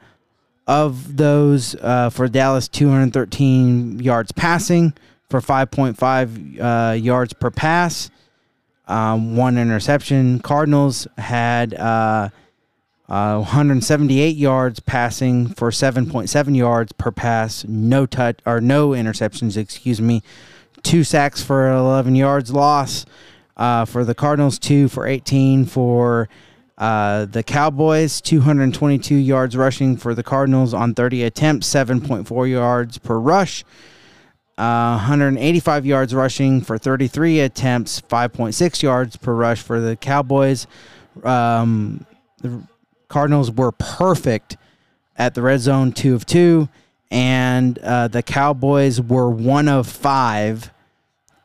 of 0.70 1.18
those 1.18 1.74
uh, 1.82 2.12
for 2.12 2.28
Dallas 2.28 2.68
213 2.68 4.00
yards 4.00 4.32
passing 4.32 4.94
for 5.28 5.42
5.5 5.42 6.62
uh, 6.62 6.94
yards 6.94 7.34
per 7.34 7.50
pass, 7.50 8.12
um, 8.88 9.36
one 9.36 9.58
interception. 9.58 10.40
Cardinals 10.40 11.08
had 11.18 11.74
uh, 11.74 12.30
uh, 13.10 13.38
178 13.38 14.36
yards 14.36 14.80
passing 14.80 15.48
for 15.48 15.72
7.7 15.72 16.56
yards 16.56 16.92
per 16.92 17.10
pass, 17.10 17.66
no 17.66 18.06
touch 18.06 18.38
or 18.46 18.62
no 18.62 18.90
interceptions, 18.90 19.58
excuse 19.58 20.00
me. 20.00 20.22
Two 20.84 21.04
sacks 21.04 21.42
for 21.42 21.68
11 21.72 22.14
yards 22.14 22.52
loss 22.52 23.08
uh, 23.58 23.86
for 23.86 24.06
the 24.06 24.14
Cardinals, 24.14 24.60
two 24.60 24.88
for 24.88 25.08
18 25.08 25.66
for 25.66 26.30
uh, 26.80 27.26
the 27.26 27.44
Cowboys, 27.44 28.22
222 28.22 29.14
yards 29.14 29.58
rushing 29.58 29.98
for 29.98 30.16
the 30.16 30.24
Cardinals 30.24 30.74
on 30.74 30.94
30 30.94 31.24
attempts, 31.24 31.68
7.4 31.68 32.50
yards 32.50 32.98
per 32.98 33.20
rush. 33.20 33.66
Uh, 34.58 34.96
185 34.96 35.86
yards 35.86 36.14
rushing 36.16 36.62
for 36.62 36.78
33 36.78 37.42
attempts, 37.42 38.02
5.6 38.02 38.82
yards 38.82 39.18
per 39.18 39.34
rush 39.34 39.62
for 39.62 39.80
the 39.80 39.96
Cowboys. 39.98 40.68
Um, 41.24 42.06
the 42.42 42.62
Cardinals 43.10 43.52
were 43.52 43.74
perfect 43.74 44.56
at 45.18 45.34
the 45.34 45.42
red 45.42 45.60
zone, 45.60 45.92
two 45.92 46.16
of 46.16 46.26
two, 46.26 46.70
and 47.12 47.78
uh, 47.80 48.08
the 48.08 48.24
Cowboys 48.24 49.02
were 49.02 49.30
one 49.30 49.68
of 49.68 49.88
five 49.88 50.72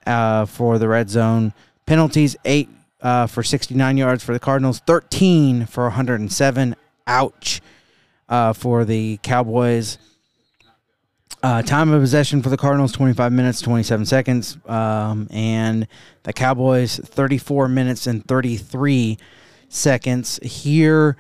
uh, 0.06 0.46
for 0.46 0.78
the 0.78 0.86
red 0.86 1.10
zone. 1.10 1.52
Penalties 1.86 2.36
eight 2.44 2.68
uh, 3.04 3.26
for 3.28 3.44
69 3.44 3.96
yards 3.96 4.24
for 4.24 4.32
the 4.32 4.40
Cardinals, 4.40 4.80
13 4.80 5.66
for 5.66 5.84
107. 5.84 6.74
Ouch 7.06 7.60
uh, 8.28 8.52
for 8.54 8.84
the 8.84 9.18
Cowboys. 9.22 9.98
Uh, 11.42 11.60
time 11.60 11.90
of 11.90 12.00
possession 12.00 12.42
for 12.42 12.48
the 12.48 12.56
Cardinals 12.56 12.90
25 12.92 13.30
minutes 13.30 13.60
27 13.60 14.06
seconds, 14.06 14.56
um, 14.64 15.28
and 15.30 15.86
the 16.22 16.32
Cowboys 16.32 16.96
34 16.96 17.68
minutes 17.68 18.06
and 18.06 18.26
33 18.26 19.18
seconds. 19.68 20.40
Here 20.42 21.18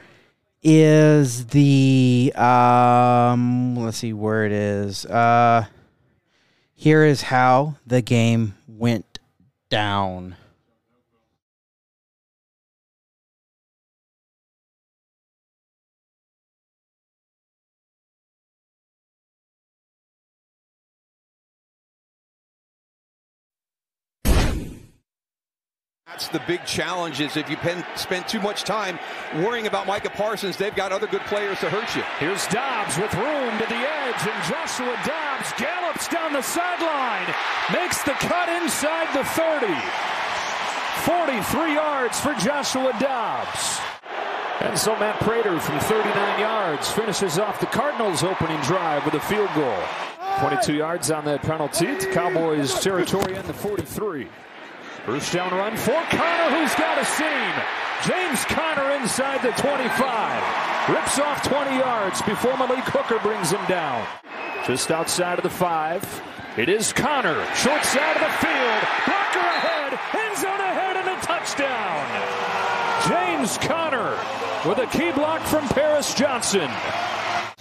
is 0.62 1.48
the 1.48 2.32
um, 2.36 3.76
let's 3.76 3.98
see 3.98 4.14
where 4.14 4.46
it 4.46 4.52
is. 4.52 5.04
Uh, 5.04 5.66
here 6.74 7.04
is 7.04 7.20
how 7.20 7.76
the 7.86 8.00
game 8.00 8.54
went 8.66 9.18
down. 9.68 10.36
That's 26.14 26.28
the 26.28 26.42
big 26.46 26.64
challenge 26.64 27.20
is 27.20 27.36
if 27.36 27.50
you 27.50 27.56
pen, 27.56 27.84
spend 27.96 28.28
too 28.28 28.38
much 28.40 28.62
time 28.62 29.00
worrying 29.34 29.66
about 29.66 29.88
Micah 29.88 30.10
Parsons, 30.10 30.56
they've 30.56 30.76
got 30.76 30.92
other 30.92 31.08
good 31.08 31.22
players 31.22 31.58
to 31.58 31.68
hurt 31.68 31.90
you. 31.96 32.02
Here's 32.20 32.46
Dobbs 32.46 32.96
with 32.96 33.12
room 33.14 33.50
to 33.58 33.66
the 33.66 33.82
edge, 33.82 34.22
and 34.22 34.38
Joshua 34.46 34.94
Dobbs 35.02 35.50
gallops 35.58 36.06
down 36.06 36.32
the 36.32 36.40
sideline, 36.40 37.26
makes 37.74 38.00
the 38.04 38.12
cut 38.12 38.48
inside 38.62 39.10
the 39.10 39.24
30. 39.34 39.66
43 41.02 41.74
yards 41.74 42.20
for 42.20 42.32
Joshua 42.34 42.94
Dobbs. 43.00 43.80
And 44.60 44.78
so 44.78 44.94
Matt 45.00 45.18
Prater 45.18 45.58
from 45.58 45.80
39 45.80 46.38
yards 46.38 46.92
finishes 46.92 47.40
off 47.40 47.58
the 47.58 47.66
Cardinals' 47.66 48.22
opening 48.22 48.60
drive 48.60 49.04
with 49.04 49.14
a 49.14 49.20
field 49.20 49.50
goal. 49.56 49.82
22 50.38 50.74
yards 50.74 51.10
on 51.10 51.24
that 51.24 51.42
penalty. 51.42 51.92
The 51.92 52.06
Cowboys 52.12 52.78
territory 52.78 53.34
in 53.34 53.44
the 53.48 53.52
43. 53.52 54.28
First 55.04 55.34
down 55.34 55.52
run 55.52 55.76
for 55.76 56.00
Conner, 56.08 56.56
who's 56.56 56.74
got 56.76 56.96
a 56.96 57.04
seam. 57.04 57.52
James 58.08 58.42
Conner 58.46 58.90
inside 59.02 59.42
the 59.42 59.50
25. 59.60 60.88
Rips 60.88 61.18
off 61.18 61.42
20 61.42 61.76
yards 61.76 62.22
before 62.22 62.56
Malik 62.56 62.84
Hooker 62.84 63.18
brings 63.18 63.50
him 63.50 63.60
down. 63.68 64.06
Just 64.66 64.90
outside 64.90 65.38
of 65.38 65.42
the 65.42 65.50
five. 65.50 66.02
It 66.56 66.70
is 66.70 66.94
Conner. 66.94 67.34
Short 67.54 67.84
side 67.84 68.16
of 68.16 68.22
the 68.22 68.32
field. 68.40 68.80
Blocker 69.04 69.44
ahead. 69.44 69.92
End 70.16 70.38
zone 70.38 70.60
ahead 70.60 70.96
and 70.96 71.08
a 71.10 71.20
touchdown. 71.20 72.00
James 73.06 73.58
Conner 73.58 74.16
with 74.66 74.78
a 74.78 74.86
key 74.86 75.12
block 75.12 75.42
from 75.42 75.68
Paris 75.68 76.14
Johnson. 76.14 76.70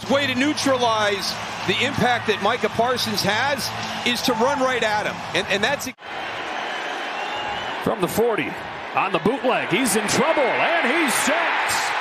Way 0.10 0.28
to 0.28 0.36
neutralize 0.36 1.34
the 1.68 1.76
impact 1.84 2.28
that 2.28 2.40
Micah 2.42 2.70
Parsons 2.70 3.22
has 3.22 3.70
is 4.08 4.22
to 4.24 4.34
run 4.34 4.62
right 4.62 4.84
at 4.84 5.06
him. 5.06 5.16
And, 5.36 5.48
and 5.48 5.62
that's 5.62 5.90
from 7.84 8.00
the 8.00 8.08
40 8.08 8.50
on 8.96 9.12
the 9.12 9.20
bootleg. 9.20 9.70
He's 9.70 9.96
in 9.96 10.08
trouble 10.08 10.42
and 10.42 10.88
he's 10.88 11.14
sacked. 11.14 11.94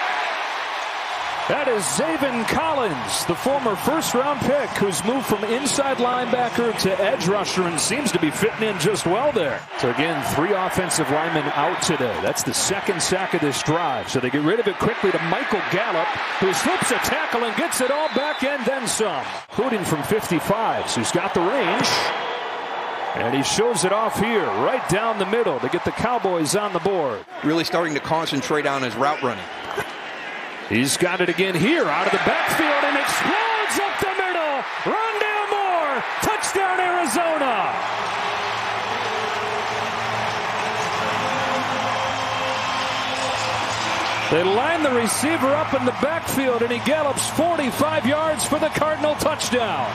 That 1.49 1.67
is 1.67 1.83
Zaven 1.83 2.47
Collins, 2.47 3.27
the 3.27 3.35
former 3.35 3.75
first 3.75 4.15
round 4.15 4.41
pick 4.43 4.71
who's 4.79 5.05
moved 5.05 5.27
from 5.27 5.43
inside 5.43 5.97
linebacker 5.97 6.79
to 6.79 7.01
edge 7.03 7.27
rusher 7.27 7.63
and 7.63 7.81
seems 7.81 8.13
to 8.13 8.21
be 8.21 8.31
fitting 8.31 8.69
in 8.69 8.79
just 8.79 9.07
well 9.07 9.33
there. 9.33 9.61
So 9.79 9.91
again, 9.91 10.23
three 10.37 10.53
offensive 10.53 11.11
linemen 11.11 11.45
out 11.57 11.83
today. 11.83 12.17
That's 12.23 12.45
the 12.45 12.55
second 12.55 13.03
sack 13.03 13.35
of 13.35 13.41
this 13.41 13.61
drive. 13.65 14.09
So 14.09 14.21
they 14.21 14.31
get 14.31 14.43
rid 14.43 14.61
of 14.61 14.69
it 14.69 14.79
quickly 14.79 15.11
to 15.11 15.19
Michael 15.25 15.61
Gallup, 15.73 16.07
who 16.39 16.53
flips 16.53 16.93
a 16.93 16.99
tackle 16.99 17.43
and 17.43 17.57
gets 17.57 17.81
it 17.81 17.91
all 17.91 18.09
back 18.15 18.45
and 18.45 18.65
then 18.65 18.87
some. 18.87 19.25
Including 19.51 19.85
from 19.85 20.05
55, 20.05 20.89
so 20.89 21.01
he's 21.01 21.11
got 21.11 21.35
the 21.35 21.41
range. 21.41 22.32
And 23.15 23.35
he 23.35 23.43
shows 23.43 23.85
it 23.85 23.93
off 23.93 24.19
here, 24.19 24.47
right 24.47 24.87
down 24.89 25.19
the 25.19 25.27
middle 25.27 25.61
to 25.61 25.69
get 25.69 25.85
the 25.85 25.91
Cowboys 25.91 26.57
on 26.57 26.73
the 26.73 26.79
board. 26.79 27.23
Really 27.45 27.65
starting 27.65 27.93
to 27.93 28.01
concentrate 28.01 28.67
on 28.67 28.83
his 28.83 28.95
route 28.97 29.23
running. 29.23 29.45
He's 30.71 30.97
got 30.97 31.21
it 31.21 31.29
again 31.29 31.55
here 31.55 31.85
out 31.85 32.07
of 32.07 32.13
the 32.13 32.25
backfield 32.25 32.85
and 32.85 32.97
explodes 32.97 33.77
up 33.85 34.01
the 34.01 34.15
middle. 34.17 34.55
Rondale 34.89 35.49
Moore, 35.53 36.03
touchdown 36.23 36.81
Arizona. 36.81 38.03
They 44.31 44.43
line 44.43 44.83
the 44.83 44.93
receiver 44.93 45.55
up 45.55 45.75
in 45.75 45.85
the 45.85 45.93
backfield 46.01 46.63
and 46.63 46.73
he 46.73 46.79
gallops 46.89 47.29
45 47.29 48.07
yards 48.07 48.47
for 48.47 48.59
the 48.59 48.69
Cardinal 48.69 49.15
touchdown. 49.17 49.93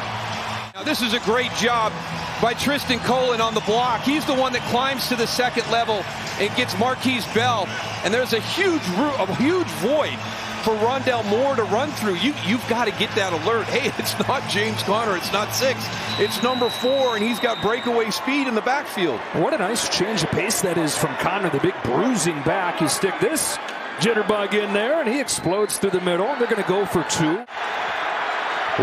Now 0.77 0.83
this 0.83 1.01
is 1.01 1.13
a 1.15 1.19
great 1.21 1.51
job 1.53 1.91
by 2.39 2.53
Trystan 2.53 2.99
Colon 2.99 3.41
on 3.41 3.55
the 3.55 3.61
block. 3.61 4.01
He's 4.01 4.23
the 4.27 4.35
one 4.35 4.53
that 4.53 4.61
climbs 4.69 5.07
to 5.07 5.15
the 5.15 5.25
second 5.25 5.67
level 5.71 6.03
and 6.39 6.55
gets 6.55 6.75
Markquese 6.75 7.25
Bell. 7.33 7.65
And 8.03 8.13
there's 8.13 8.33
a 8.33 8.39
huge, 8.39 8.83
a 8.85 9.35
huge 9.37 9.65
void 9.81 10.13
for 10.61 10.75
Rondale 10.85 11.27
Moore 11.31 11.55
to 11.55 11.63
run 11.63 11.89
through. 11.93 12.17
You, 12.17 12.35
you've 12.45 12.67
got 12.69 12.85
to 12.85 12.91
get 12.91 13.09
that 13.15 13.33
alert. 13.33 13.65
Hey, 13.73 13.91
it's 13.97 14.19
not 14.27 14.47
James 14.51 14.83
Conner. 14.83 15.17
It's 15.17 15.33
not 15.33 15.51
six. 15.51 15.83
It's 16.19 16.43
number 16.43 16.69
four, 16.69 17.15
and 17.15 17.25
he's 17.25 17.39
got 17.39 17.59
breakaway 17.63 18.11
speed 18.11 18.45
in 18.45 18.53
the 18.53 18.61
backfield. 18.61 19.19
What 19.33 19.55
a 19.55 19.57
nice 19.57 19.89
change 19.89 20.21
of 20.21 20.29
pace 20.29 20.61
that 20.61 20.77
is 20.77 20.95
from 20.95 21.15
Conner, 21.15 21.49
the 21.49 21.57
big 21.57 21.73
bruising 21.85 22.39
back. 22.43 22.81
You 22.81 22.87
stick 22.87 23.15
this 23.19 23.57
jitterbug 23.97 24.53
in 24.53 24.73
there, 24.73 24.99
and 24.99 25.09
he 25.09 25.19
explodes 25.19 25.79
through 25.79 25.89
the 25.89 26.01
middle. 26.01 26.27
They're 26.35 26.45
going 26.45 26.61
to 26.61 26.69
go 26.69 26.85
for 26.85 27.03
two. 27.09 27.43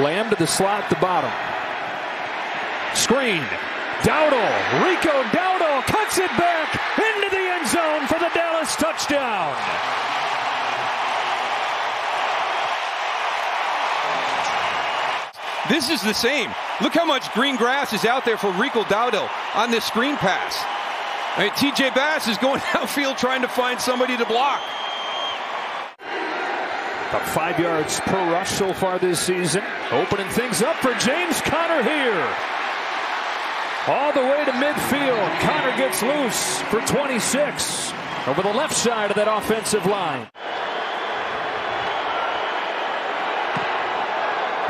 Lamb 0.03 0.29
to 0.31 0.37
the 0.37 0.49
slot 0.49 0.83
at 0.83 0.91
the 0.91 0.97
bottom. 0.97 1.54
Screen. 2.97 3.43
Dowdle. 4.03 4.85
Rico 4.85 5.23
Dowdle 5.33 5.83
cuts 5.87 6.19
it 6.19 6.31
back 6.37 6.69
into 6.99 7.31
the 7.31 7.43
end 7.43 7.69
zone 7.69 8.07
for 8.07 8.19
the 8.19 8.31
Dallas 8.35 8.77
touchdown. 8.77 9.55
This 15.69 15.89
is 15.89 16.03
the 16.03 16.13
same. 16.13 16.51
Look 16.83 16.93
how 16.93 17.07
much 17.07 17.33
green 17.33 17.57
grass 17.57 17.95
is 17.95 18.05
out 18.05 18.27
there 18.27 18.37
for 18.37 18.53
Rico 18.53 18.83
Dowdle 18.85 19.29
on 19.55 19.71
this 19.71 19.85
screen 19.85 20.17
pass. 20.17 20.63
I 21.37 21.45
mean, 21.45 21.51
TJ 21.53 21.95
Bass 21.95 22.29
is 22.29 22.37
going 22.37 22.61
downfield 22.73 23.17
trying 23.17 23.41
to 23.43 23.49
find 23.49 23.81
somebody 23.81 24.17
to 24.19 24.27
block. 24.27 24.61
About 27.09 27.27
five 27.29 27.59
yards 27.59 28.01
per 28.01 28.19
rush 28.31 28.51
so 28.51 28.75
far 28.75 28.99
this 28.99 29.21
season. 29.21 29.63
Opening 29.91 30.29
things 30.29 30.63
up 30.63 30.77
for 30.77 30.93
James 30.95 31.41
Conner 31.41 31.83
here. 31.83 32.29
All 33.87 34.15
the 34.15 34.21
way 34.21 34.43
to 34.47 34.53
midfield. 34.53 35.41
Conner 35.41 35.77
gets 35.77 36.03
loose 36.03 36.63
for 36.71 36.81
26 36.81 37.93
over 38.27 38.41
the 38.41 38.49
left 38.49 38.75
side 38.75 39.11
of 39.11 39.17
that 39.17 39.29
offensive 39.29 39.85
line. 39.85 40.27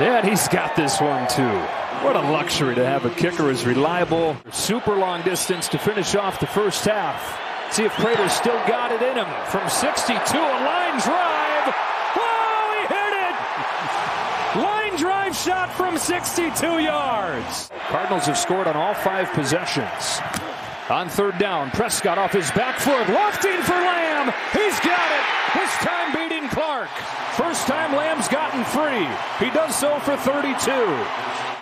Yeah, 0.00 0.18
and 0.18 0.28
he's 0.28 0.48
got 0.48 0.74
this 0.74 1.00
one 1.00 1.28
too. 1.28 1.58
What 2.04 2.16
a 2.16 2.22
luxury 2.22 2.74
to 2.74 2.84
have 2.84 3.04
a 3.04 3.10
kicker 3.10 3.50
as 3.50 3.64
reliable. 3.64 4.36
Super 4.50 4.96
long 4.96 5.22
distance 5.22 5.68
to 5.68 5.78
finish 5.78 6.16
off 6.16 6.40
the 6.40 6.48
first 6.48 6.84
half. 6.84 7.40
See 7.72 7.84
if 7.84 7.92
Prater 7.92 8.28
still 8.28 8.58
got 8.66 8.90
it 8.90 9.00
in 9.00 9.16
him 9.16 9.28
from 9.46 9.68
62. 9.68 10.10
A 10.10 10.40
line 10.40 10.98
drive. 10.98 11.74
Oh, 12.16 12.74
he 12.74 12.94
hit 12.94 13.12
it! 13.30 13.34
Shot 15.34 15.72
from 15.72 15.98
62 15.98 16.78
yards. 16.78 17.68
Cardinals 17.88 18.26
have 18.26 18.38
scored 18.38 18.68
on 18.68 18.76
all 18.76 18.94
five 18.94 19.30
possessions. 19.32 20.20
On 20.88 21.08
third 21.08 21.38
down, 21.38 21.72
Prescott 21.72 22.18
off 22.18 22.32
his 22.32 22.50
back 22.52 22.78
foot, 22.78 23.08
lofting 23.08 23.60
for 23.62 23.72
Lamb. 23.72 24.32
He's 24.52 24.78
got 24.80 25.10
it. 25.10 25.58
This 25.58 25.72
time 25.82 26.14
beating 26.14 26.48
Clark. 26.50 26.88
First 27.36 27.66
time 27.66 27.96
Lamb's 27.96 28.28
gotten 28.28 28.64
free. 28.64 29.08
He 29.44 29.52
does 29.52 29.74
so 29.74 29.98
for 30.00 30.16
32. 30.16 30.70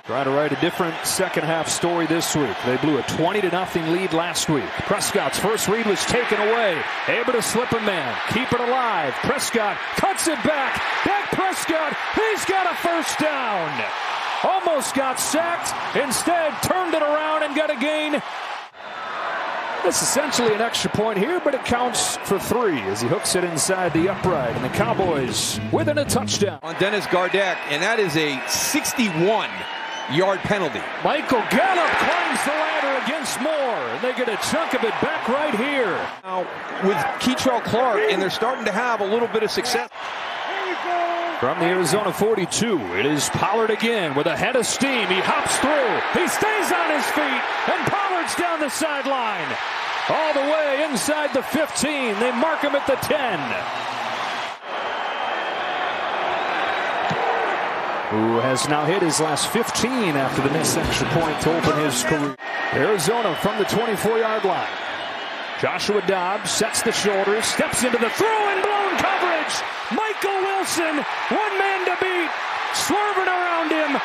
Trying 0.05 0.24
to 0.24 0.33
write 0.33 0.51
a 0.51 0.61
different 0.61 0.97
second 1.07 1.45
half 1.45 1.69
story 1.69 2.07
this 2.07 2.35
week. 2.35 2.57
They 2.66 2.77
blew 2.79 2.99
a 2.99 3.03
20 3.03 3.41
to 3.43 3.51
nothing 3.51 3.93
lead 3.93 4.12
last 4.12 4.49
week. 4.49 4.66
Prescott's 4.91 5.39
first 5.39 5.69
read 5.69 5.87
was 5.87 6.05
taken 6.07 6.41
away. 6.41 6.77
Able 7.07 7.33
to 7.35 7.41
slip 7.41 7.70
a 7.70 7.81
man, 7.83 8.12
keep 8.33 8.53
it 8.53 8.59
alive. 8.59 9.15
Prescott 9.23 9.77
cuts 9.95 10.27
it 10.27 10.43
back. 10.43 10.83
Dak 11.05 11.31
Prescott, 11.31 11.97
he's 12.16 12.45
got 12.47 12.66
a 12.66 12.74
first 12.79 13.16
down. 13.20 13.85
Almost 14.43 14.97
got 14.97 15.20
sacked. 15.20 15.70
Instead, 15.97 16.53
turned 16.65 16.95
it 16.95 17.03
around 17.03 17.45
and 17.45 17.55
got 17.55 17.70
a 17.70 17.79
gain 17.79 18.20
It's 19.85 20.03
essentially 20.03 20.53
an 20.53 20.61
extra 20.61 20.91
point 20.91 21.16
here, 21.16 21.41
but 21.45 21.55
it 21.55 21.65
counts 21.65 22.16
for 22.16 22.41
three 22.41 22.81
as 22.91 23.01
he 23.01 23.07
hooks 23.07 23.37
it 23.37 23.45
inside 23.45 23.93
the 23.93 24.09
upright. 24.09 24.57
And 24.57 24.65
the 24.65 24.77
Cowboys 24.77 25.61
within 25.70 25.99
a 25.99 26.05
touchdown. 26.05 26.59
On 26.65 26.74
Dennis 26.81 27.07
Gardeck, 27.07 27.57
and 27.70 27.81
that 27.85 28.01
is 28.01 28.16
a 28.16 28.43
61 28.49 29.49
yard 30.11 30.41
penalty. 30.41 30.81
Michael 31.05 31.43
Gallup 31.51 31.91
climbs 31.99 32.45
the 32.45 32.51
ladder 32.51 33.05
against 33.05 33.41
Moore. 33.41 33.53
And 33.93 34.03
they 34.03 34.12
get 34.12 34.29
a 34.29 34.37
chunk 34.51 34.74
of 34.74 34.83
it 34.85 34.95
back 35.01 35.29
right 35.29 35.55
here. 35.55 35.99
Now, 36.24 36.41
with 36.83 36.97
Kei'Trel 37.20 37.62
Clark, 37.65 38.01
and 38.11 38.20
they're 38.20 38.31
starting 38.31 38.65
to 38.65 38.73
have 38.73 39.01
a 39.01 39.07
little 39.07 39.29
bit 39.29 39.43
of 39.43 39.51
success. 39.51 39.89
From 41.41 41.59
the 41.59 41.66
Arizona 41.66 42.12
42, 42.12 42.79
it 42.95 43.07
is 43.07 43.29
Pollard 43.31 43.70
again 43.70 44.15
with 44.15 44.27
a 44.27 44.37
head 44.37 44.55
of 44.55 44.65
steam. 44.65 45.09
He 45.09 45.19
hops 45.19 45.59
through. 45.59 46.23
He 46.23 46.29
stays 46.29 46.70
on 46.70 46.89
his 46.95 47.07
feet, 47.11 47.43
and 47.66 47.83
Pollard's 47.91 48.35
down 48.37 48.61
the 48.61 48.70
sideline. 48.70 49.51
All 50.09 50.35
the 50.35 50.41
way 50.41 50.87
inside 50.89 51.35
the 51.35 51.43
15. 51.43 52.19
They 52.20 52.31
mark 52.33 52.61
him 52.61 52.74
at 52.74 52.87
the 52.87 52.95
10. 52.95 53.91
Who 58.12 58.44
has 58.44 58.68
now 58.68 58.84
hit 58.84 59.01
his 59.01 59.24
last 59.24 59.48
15 59.56 60.20
after 60.20 60.44
the 60.44 60.52
missed 60.52 60.76
extra 60.76 61.09
point 61.16 61.32
to 61.48 61.56
open 61.56 61.80
his 61.80 62.05
career. 62.05 62.36
Arizona 62.76 63.32
from 63.40 63.56
the 63.56 63.64
24 63.64 64.20
yard 64.20 64.44
line. 64.44 64.68
Joshua 65.64 66.05
Dobbs 66.05 66.51
sets 66.51 66.84
the 66.84 66.93
shoulders, 66.93 67.47
steps 67.48 67.80
into 67.80 67.97
the 67.97 68.12
throw 68.12 68.28
and 68.52 68.60
blown 68.60 68.93
coverage. 69.01 69.56
Michael 69.97 70.44
Wilson, 70.44 71.01
one 71.32 71.55
man 71.56 71.80
to 71.89 71.97
beat, 72.05 72.28
swerving 72.84 73.32
around 73.32 73.72
him 73.72 73.97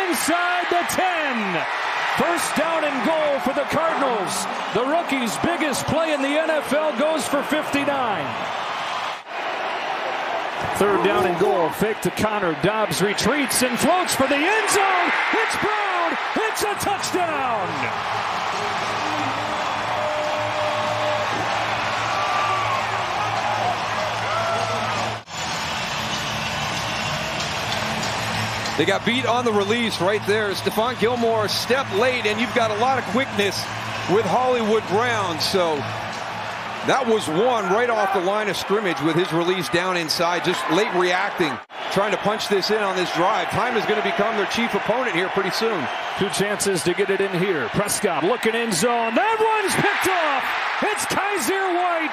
inside 0.00 0.64
the 0.72 0.84
10. 0.88 1.12
First 2.16 2.56
down 2.56 2.88
and 2.88 2.96
goal 3.04 3.36
for 3.44 3.52
the 3.52 3.68
Cardinals. 3.68 4.32
The 4.72 4.88
rookie's 4.88 5.36
biggest 5.44 5.84
play 5.92 6.16
in 6.16 6.22
the 6.24 6.40
NFL 6.40 6.98
goes 6.98 7.28
for 7.28 7.42
59. 7.42 7.84
Third 10.82 11.04
down 11.04 11.26
and 11.26 11.38
goal. 11.38 11.70
Fake 11.70 12.00
to 12.00 12.10
Conner. 12.10 12.60
Dobbs 12.60 13.00
retreats 13.00 13.62
and 13.62 13.78
floats 13.78 14.16
for 14.16 14.26
the 14.26 14.34
end 14.34 14.68
zone. 14.68 15.12
It's 15.32 15.56
Brown. 15.62 16.18
It's 16.34 16.62
a 16.64 16.74
touchdown. 16.84 17.68
They 28.76 28.84
got 28.84 29.06
beat 29.06 29.24
on 29.24 29.44
the 29.44 29.52
release 29.52 30.00
right 30.00 30.26
there. 30.26 30.50
Stephon 30.50 30.98
Gilmore 30.98 31.46
step 31.46 31.88
late, 31.94 32.26
and 32.26 32.40
you've 32.40 32.54
got 32.56 32.72
a 32.72 32.76
lot 32.78 32.98
of 32.98 33.04
quickness 33.12 33.56
with 34.10 34.26
Hollywood 34.26 34.82
Brown. 34.88 35.38
So 35.38 35.76
that 36.86 37.06
was 37.06 37.28
one 37.28 37.70
right 37.70 37.88
off 37.88 38.12
the 38.12 38.20
line 38.20 38.48
of 38.48 38.56
scrimmage 38.56 39.00
with 39.02 39.14
his 39.14 39.32
release 39.32 39.68
down 39.68 39.96
inside, 39.96 40.44
just 40.44 40.58
late 40.72 40.92
reacting, 40.94 41.52
trying 41.92 42.10
to 42.10 42.18
punch 42.18 42.48
this 42.48 42.70
in 42.70 42.82
on 42.82 42.96
this 42.96 43.12
drive. 43.14 43.48
Time 43.50 43.76
is 43.76 43.86
going 43.86 44.02
to 44.02 44.08
become 44.08 44.36
their 44.36 44.46
chief 44.46 44.74
opponent 44.74 45.14
here 45.14 45.28
pretty 45.28 45.50
soon. 45.50 45.86
Two 46.18 46.28
chances 46.30 46.82
to 46.82 46.94
get 46.94 47.10
it 47.10 47.20
in 47.20 47.30
here. 47.38 47.68
Prescott 47.68 48.24
looking 48.24 48.54
in 48.54 48.72
zone. 48.72 49.14
That 49.14 49.38
one's 49.38 49.74
picked 49.78 50.10
off. 50.10 50.42
It's 50.90 51.06
Kyzir 51.06 51.70
White. 51.78 52.10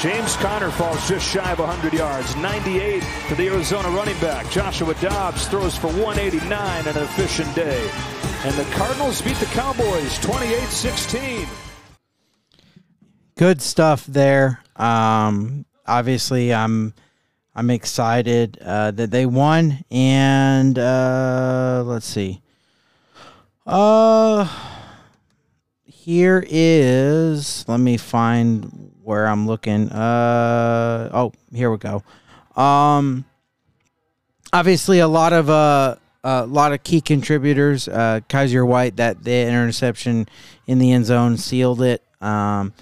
James 0.00 0.36
Conner 0.36 0.70
falls 0.70 1.08
just 1.08 1.26
shy 1.28 1.52
of 1.52 1.58
100 1.58 1.92
yards. 1.92 2.36
98 2.36 3.02
to 3.28 3.34
the 3.34 3.48
Arizona 3.48 3.88
running 3.90 4.18
back. 4.20 4.50
Joshua 4.50 4.94
Dobbs 4.94 5.46
throws 5.48 5.76
for 5.76 5.88
189 5.88 6.86
an 6.86 6.96
efficient 6.96 7.54
day. 7.54 7.90
And 8.44 8.54
the 8.54 8.64
Cardinals 8.74 9.20
beat 9.20 9.36
the 9.36 9.46
Cowboys 9.46 10.18
28 10.20 10.68
16. 10.68 11.65
Good 13.36 13.60
stuff 13.60 14.06
there. 14.06 14.62
Um, 14.76 15.66
obviously, 15.86 16.54
I'm 16.54 16.94
I'm 17.54 17.68
excited 17.68 18.58
uh, 18.64 18.92
that 18.92 19.10
they 19.10 19.26
won, 19.26 19.84
and 19.90 20.78
uh, 20.78 21.82
let's 21.84 22.06
see. 22.06 22.40
Uh, 23.66 24.48
here 25.84 26.42
is. 26.48 27.68
Let 27.68 27.78
me 27.78 27.98
find 27.98 28.92
where 29.02 29.26
I'm 29.26 29.46
looking. 29.46 29.90
Uh, 29.90 31.10
oh, 31.12 31.34
here 31.52 31.70
we 31.70 31.76
go. 31.76 32.02
Um, 32.56 33.26
obviously, 34.50 35.00
a 35.00 35.08
lot 35.08 35.34
of 35.34 35.50
uh, 35.50 35.96
a 36.24 36.46
lot 36.46 36.72
of 36.72 36.82
key 36.82 37.02
contributors. 37.02 37.86
Uh, 37.86 38.20
Kyzir 38.30 38.66
White, 38.66 38.96
that 38.96 39.24
the 39.24 39.46
interception 39.46 40.26
in 40.66 40.78
the 40.78 40.90
end 40.90 41.04
zone 41.04 41.36
sealed 41.36 41.82
it. 41.82 42.02
Um, 42.22 42.72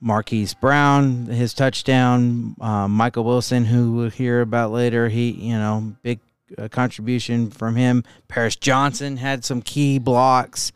Marquise 0.00 0.54
Brown, 0.54 1.26
his 1.26 1.52
touchdown. 1.52 2.56
Uh, 2.60 2.88
Michael 2.88 3.24
Wilson, 3.24 3.66
who 3.66 3.92
we'll 3.92 4.10
hear 4.10 4.40
about 4.40 4.72
later, 4.72 5.08
he 5.08 5.30
you 5.30 5.54
know 5.54 5.94
big 6.02 6.20
uh, 6.56 6.68
contribution 6.68 7.50
from 7.50 7.76
him. 7.76 8.04
Paris 8.28 8.56
Johnson 8.56 9.18
had 9.18 9.44
some 9.44 9.60
key 9.60 9.98
blocks. 9.98 10.72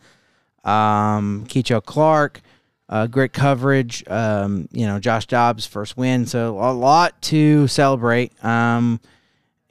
Um, 0.63 1.47
Clark, 1.47 2.41
uh, 2.89 3.07
great 3.07 3.33
coverage. 3.33 4.05
Um, 4.09 4.69
you 4.73 4.87
know 4.87 4.99
Josh 5.01 5.27
Dobbs 5.27 5.67
first 5.67 5.97
win, 5.97 6.27
so 6.27 6.59
a 6.59 6.73
lot 6.73 7.21
to 7.23 7.67
celebrate. 7.67 8.33
Um, 8.45 9.01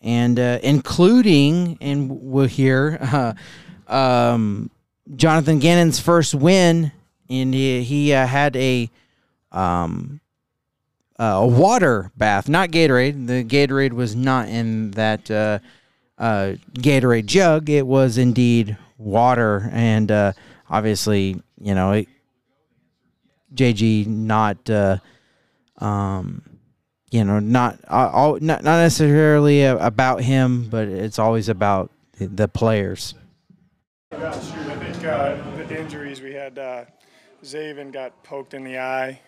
and 0.02 0.38
uh, 0.38 0.60
including 0.62 1.78
and 1.80 2.10
we'll 2.10 2.48
hear 2.48 2.98
uh, 3.02 3.34
um, 3.94 4.70
Jonathan 5.16 5.60
Gannon's 5.60 6.00
first 6.00 6.34
win, 6.34 6.92
and 7.30 7.54
he, 7.54 7.84
he 7.84 8.14
uh, 8.14 8.26
had 8.26 8.56
a 8.56 8.90
um, 9.54 10.20
uh, 11.20 11.40
a 11.42 11.48
water 11.48 12.12
bath, 12.18 12.50
not 12.50 12.70
Gatorade. 12.70 13.28
The 13.28 13.44
Gatorade 13.44 13.94
was 13.94 14.16
not 14.16 14.50
in 14.50 14.92
that 14.92 15.30
uh, 15.30 15.60
uh, 16.18 16.54
Gatorade 16.74 17.28
jug. 17.28 17.70
It 17.70 17.86
was 17.86 18.18
indeed 18.18 18.78
water, 18.98 19.70
and 19.72 20.12
uh, 20.12 20.34
obviously, 20.70 21.42
you 21.62 21.76
know, 21.76 21.92
it, 21.94 22.08
JG 23.54 24.08
not, 24.08 24.68
uh, 24.70 24.98
um, 25.78 26.42
you 27.12 27.24
know, 27.24 27.40
not 27.40 27.80
uh, 27.88 28.10
all, 28.12 28.40
not 28.40 28.64
not 28.64 28.78
necessarily 28.78 29.64
about 29.64 30.22
him, 30.22 30.68
but 30.70 30.88
it's 30.88 31.20
always 31.20 31.48
about 31.48 31.92
the, 32.18 32.48
players. 32.48 33.14
I 34.12 34.32
think 34.32 35.68
the 35.68 35.80
injuries 35.80 36.22
we 36.22 36.34
had, 36.34 36.56
Zaven 37.44 37.92
got 37.94 38.24
poked 38.24 38.56
in 38.56 38.64
the 38.64 38.80
eye. 38.80 39.20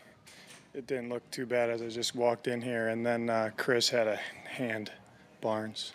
It 0.76 0.88
didn't 0.88 1.08
look 1.08 1.32
too 1.32 1.46
bad 1.46 1.70
as 1.70 1.82
I 1.82 1.88
just 1.88 2.16
walked 2.16 2.48
in 2.50 2.62
here, 2.62 2.90
and 2.90 3.06
then 3.06 3.30
uh, 3.30 3.52
Krys 3.56 3.90
had 3.90 4.08
a 4.08 4.18
hand, 4.18 4.92
Barnes. 5.40 5.94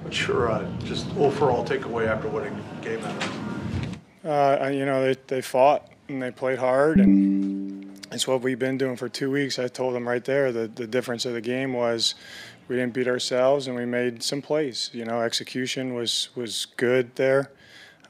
What's 0.00 0.26
your 0.26 0.50
uh, 0.50 0.66
just 0.84 1.06
overall 1.18 1.62
takeaway 1.62 2.06
after 2.06 2.26
winning 2.26 2.58
game 2.80 3.02
that 3.02 4.64
Uh, 4.64 4.68
you 4.68 4.86
know, 4.86 5.04
they, 5.04 5.20
they 5.26 5.42
fought 5.42 5.90
and 6.08 6.22
they 6.22 6.30
played 6.30 6.58
hard, 6.58 7.00
and 7.00 8.00
it's 8.10 8.26
what 8.26 8.40
we've 8.40 8.58
been 8.58 8.78
doing 8.78 8.96
for 8.96 9.10
two 9.10 9.30
weeks. 9.30 9.58
I 9.58 9.68
told 9.68 9.94
them 9.94 10.08
right 10.08 10.24
there 10.24 10.52
that 10.52 10.76
the 10.76 10.86
difference 10.86 11.26
of 11.26 11.34
the 11.34 11.42
game 11.42 11.74
was 11.74 12.14
we 12.68 12.76
didn't 12.76 12.94
beat 12.94 13.08
ourselves 13.08 13.66
and 13.66 13.76
we 13.76 13.84
made 13.84 14.22
some 14.22 14.40
plays. 14.40 14.88
You 14.94 15.04
know, 15.04 15.20
execution 15.20 15.92
was 15.92 16.30
was 16.34 16.66
good 16.78 17.14
there. 17.16 17.50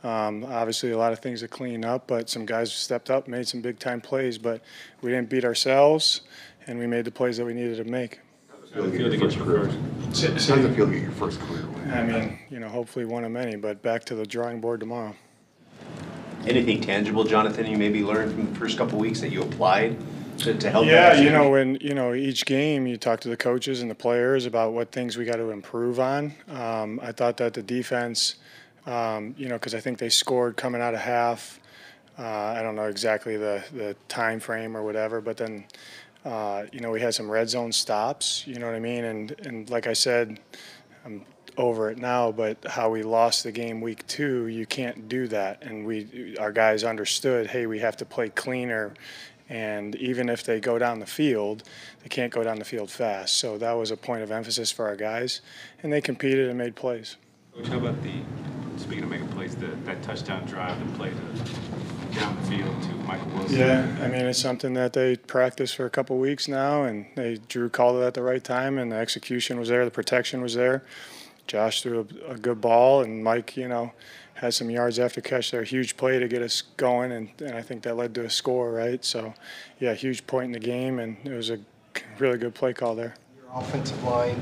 Um, 0.07 0.45
obviously, 0.45 0.93
a 0.93 0.99
lot 0.99 1.13
of 1.13 1.19
things 1.19 1.41
to 1.41 1.49
clean 1.49 1.85
up, 1.85 2.07
but 2.07 2.31
some 2.31 2.47
guys 2.47 2.73
stepped 2.73 3.11
up, 3.11 3.27
made 3.27 3.49
some 3.49 3.61
big 3.61 3.81
time 3.81 4.01
plays. 4.01 4.39
But 4.39 4.63
we 5.03 5.11
didn't 5.11 5.29
beat 5.29 5.45
ourselves, 5.45 6.21
and 6.69 6.79
we 6.79 6.87
made 6.87 7.05
the 7.05 7.11
plays 7.11 7.39
that 7.39 7.45
we 7.45 7.55
needed 7.55 7.79
to 7.79 7.85
make. 7.85 8.21
How 8.49 8.83
does 8.83 8.93
it 8.93 8.97
feel 8.97 9.11
to 9.11 9.17
get 9.17 9.35
your 9.35 9.45
first? 9.45 9.77
How 10.23 10.55
does 10.55 10.65
it 10.65 10.75
feel 10.77 10.87
to 10.87 10.97
your 10.97 11.11
first 11.13 11.41
career 11.41 11.67
win? 11.67 11.91
I 11.91 12.03
mean, 12.05 12.39
you 12.51 12.61
know, 12.61 12.69
hopefully 12.69 13.05
one 13.05 13.25
of 13.25 13.33
many, 13.33 13.57
but 13.57 13.83
back 13.83 14.05
to 14.05 14.15
the 14.15 14.25
drawing 14.25 14.61
board 14.61 14.79
tomorrow. 14.79 15.15
Anything 16.47 16.81
tangible, 16.81 17.25
Jonathan, 17.25 17.67
you 17.67 17.77
maybe 17.77 18.05
learned 18.05 18.33
from 18.33 18.53
the 18.53 18.59
first 18.61 18.79
couple 18.79 19.01
weeks 19.01 19.21
that 19.23 19.33
you 19.33 19.43
applied 19.43 19.99
to, 20.39 20.55
to 20.55 20.71
help? 20.71 20.87
Yeah, 20.87 21.21
you 21.21 21.31
know, 21.31 21.51
when 21.51 21.79
you 21.81 21.95
know 21.95 22.15
each 22.15 22.47
game, 22.47 22.87
you 22.87 22.97
talk 22.97 23.19
to 23.21 23.29
the 23.29 23.37
coaches 23.37 23.83
and 23.83 23.91
the 23.91 23.97
players 23.97 24.47
about 24.47 24.73
what 24.73 24.93
things 24.93 25.17
we 25.17 25.25
got 25.25 25.37
to 25.37 25.51
improve 25.51 25.99
on. 25.99 26.35
Um, 26.49 27.01
I 27.03 27.11
thought 27.11 27.39
that 27.39 27.55
the 27.55 27.63
defense, 27.63 28.37
um, 28.87 29.35
you 29.37 29.49
know, 29.49 29.57
because 29.57 29.75
I 29.75 29.81
think 29.81 29.99
they 29.99 30.09
scored 30.09 30.57
coming 30.57 30.81
out 30.81 30.95
of 30.95 31.01
half. 31.01 31.61
Uh, 32.19 32.23
I 32.23 32.63
don't 32.63 32.77
know 32.77 32.87
exactly 32.87 33.37
the 33.37 33.63
the 33.73 33.97
time 34.09 34.41
frame 34.41 34.77
or 34.77 34.83
whatever, 34.83 35.21
but 35.21 35.37
then. 35.37 35.67
Uh, 36.25 36.67
you 36.73 36.81
know, 36.81 36.91
we 36.91 37.01
had 37.01 37.15
some 37.15 37.31
red 37.31 37.49
zone 37.49 37.71
stops. 37.71 38.45
You 38.49 38.59
know 38.59 38.67
what 38.67 38.75
I 38.75 38.81
mean? 38.81 39.05
And 39.05 39.47
and 39.47 39.71
like 39.71 39.87
I 39.87 39.93
said, 39.93 40.41
I'm 41.05 41.25
over 41.57 41.91
it 41.91 41.99
now. 41.99 42.33
But 42.33 42.65
how 42.67 42.91
we 42.91 43.03
lost 43.03 43.45
the 43.45 43.53
game 43.53 43.81
week 43.81 44.07
two, 44.07 44.49
you 44.49 44.67
can't 44.67 45.09
do 45.09 45.29
that. 45.29 45.63
And 45.63 45.87
we, 45.87 46.37
our 46.39 46.53
guys 46.53 46.85
understood. 46.85 47.49
Hey, 47.49 47.67
we 47.67 47.79
have 47.79 47.97
to 47.99 48.05
play 48.05 48.29
cleaner. 48.29 48.95
And 49.49 49.95
even 49.97 50.29
if 50.29 50.43
they 50.43 50.59
go 50.59 50.79
down 50.79 50.99
the 50.99 51.07
field, 51.07 51.63
they 52.03 52.09
can't 52.09 52.33
go 52.33 52.43
down 52.43 52.59
the 52.59 52.65
field 52.65 52.91
fast. 52.91 53.37
So 53.39 53.59
that 53.59 53.73
was 53.73 53.91
a 53.93 53.97
point 53.97 54.23
of 54.23 54.33
emphasis 54.33 54.73
for 54.73 54.89
our 54.89 54.97
guys, 54.97 55.41
and 55.83 55.93
they 55.93 56.01
competed 56.01 56.49
and 56.49 56.59
made 56.59 56.75
plays. 56.75 57.17
Coach, 57.57 57.69
how 57.69 57.79
about 57.79 58.03
the 58.03 58.13
speaking 58.77 59.05
of 59.05 59.11
making 59.11 59.29
plays, 59.29 59.55
the, 59.57 59.69
that 59.85 60.03
touchdown 60.03 60.45
drive 60.47 60.79
that 60.79 60.97
played 60.97 61.15
uh, 61.15 62.15
down 62.15 62.37
the 62.37 62.43
field 62.51 62.83
to 62.83 62.89
Michael 63.07 63.27
Wilson. 63.33 63.59
Yeah, 63.59 63.97
I 64.01 64.09
mean 64.09 64.27
it's 64.27 64.39
something 64.39 64.75
that 64.75 64.93
they 64.93 65.17
practiced 65.17 65.77
for 65.77 65.87
a 65.87 65.91
couple 65.91 66.19
weeks 66.19 66.49
now, 66.49 66.85
and 66.85 67.07
they 67.15 67.39
Drew 67.49 67.69
called 67.69 68.03
it 68.03 68.07
at 68.07 68.15
the 68.15 68.23
right 68.23 68.43
time, 68.45 68.79
and 68.79 68.93
the 68.93 68.97
execution 68.97 69.59
was 69.59 69.69
there, 69.69 69.85
the 69.85 69.91
protection 69.91 70.43
was 70.43 70.55
there. 70.55 70.85
Josh 71.47 71.83
threw 71.83 72.07
a, 72.29 72.33
a 72.33 72.37
good 72.37 72.61
ball, 72.61 73.03
and 73.03 73.23
Mike, 73.25 73.57
you 73.57 73.69
know, 73.69 73.93
had 74.35 74.53
some 74.53 74.69
yards 74.69 74.99
after 74.99 75.21
catch 75.21 75.51
there, 75.51 75.63
huge 75.63 75.97
play 75.97 76.19
to 76.19 76.29
get 76.29 76.43
us 76.43 76.63
going, 76.77 77.13
and, 77.13 77.31
and 77.41 77.55
I 77.55 77.63
think 77.63 77.83
that 77.85 77.97
led 77.97 78.15
to 78.17 78.25
a 78.25 78.31
score, 78.31 78.73
right? 78.73 79.03
So, 79.05 79.33
yeah, 79.79 79.95
huge 79.95 80.27
point 80.27 80.47
in 80.47 80.53
the 80.53 80.59
game, 80.59 80.99
and 80.99 81.17
it 81.25 81.33
was 81.33 81.51
a 81.51 81.61
really 82.19 82.37
good 82.37 82.55
play 82.55 82.75
call 82.75 82.95
there 82.95 83.15
offensive 83.57 84.03
line 84.05 84.39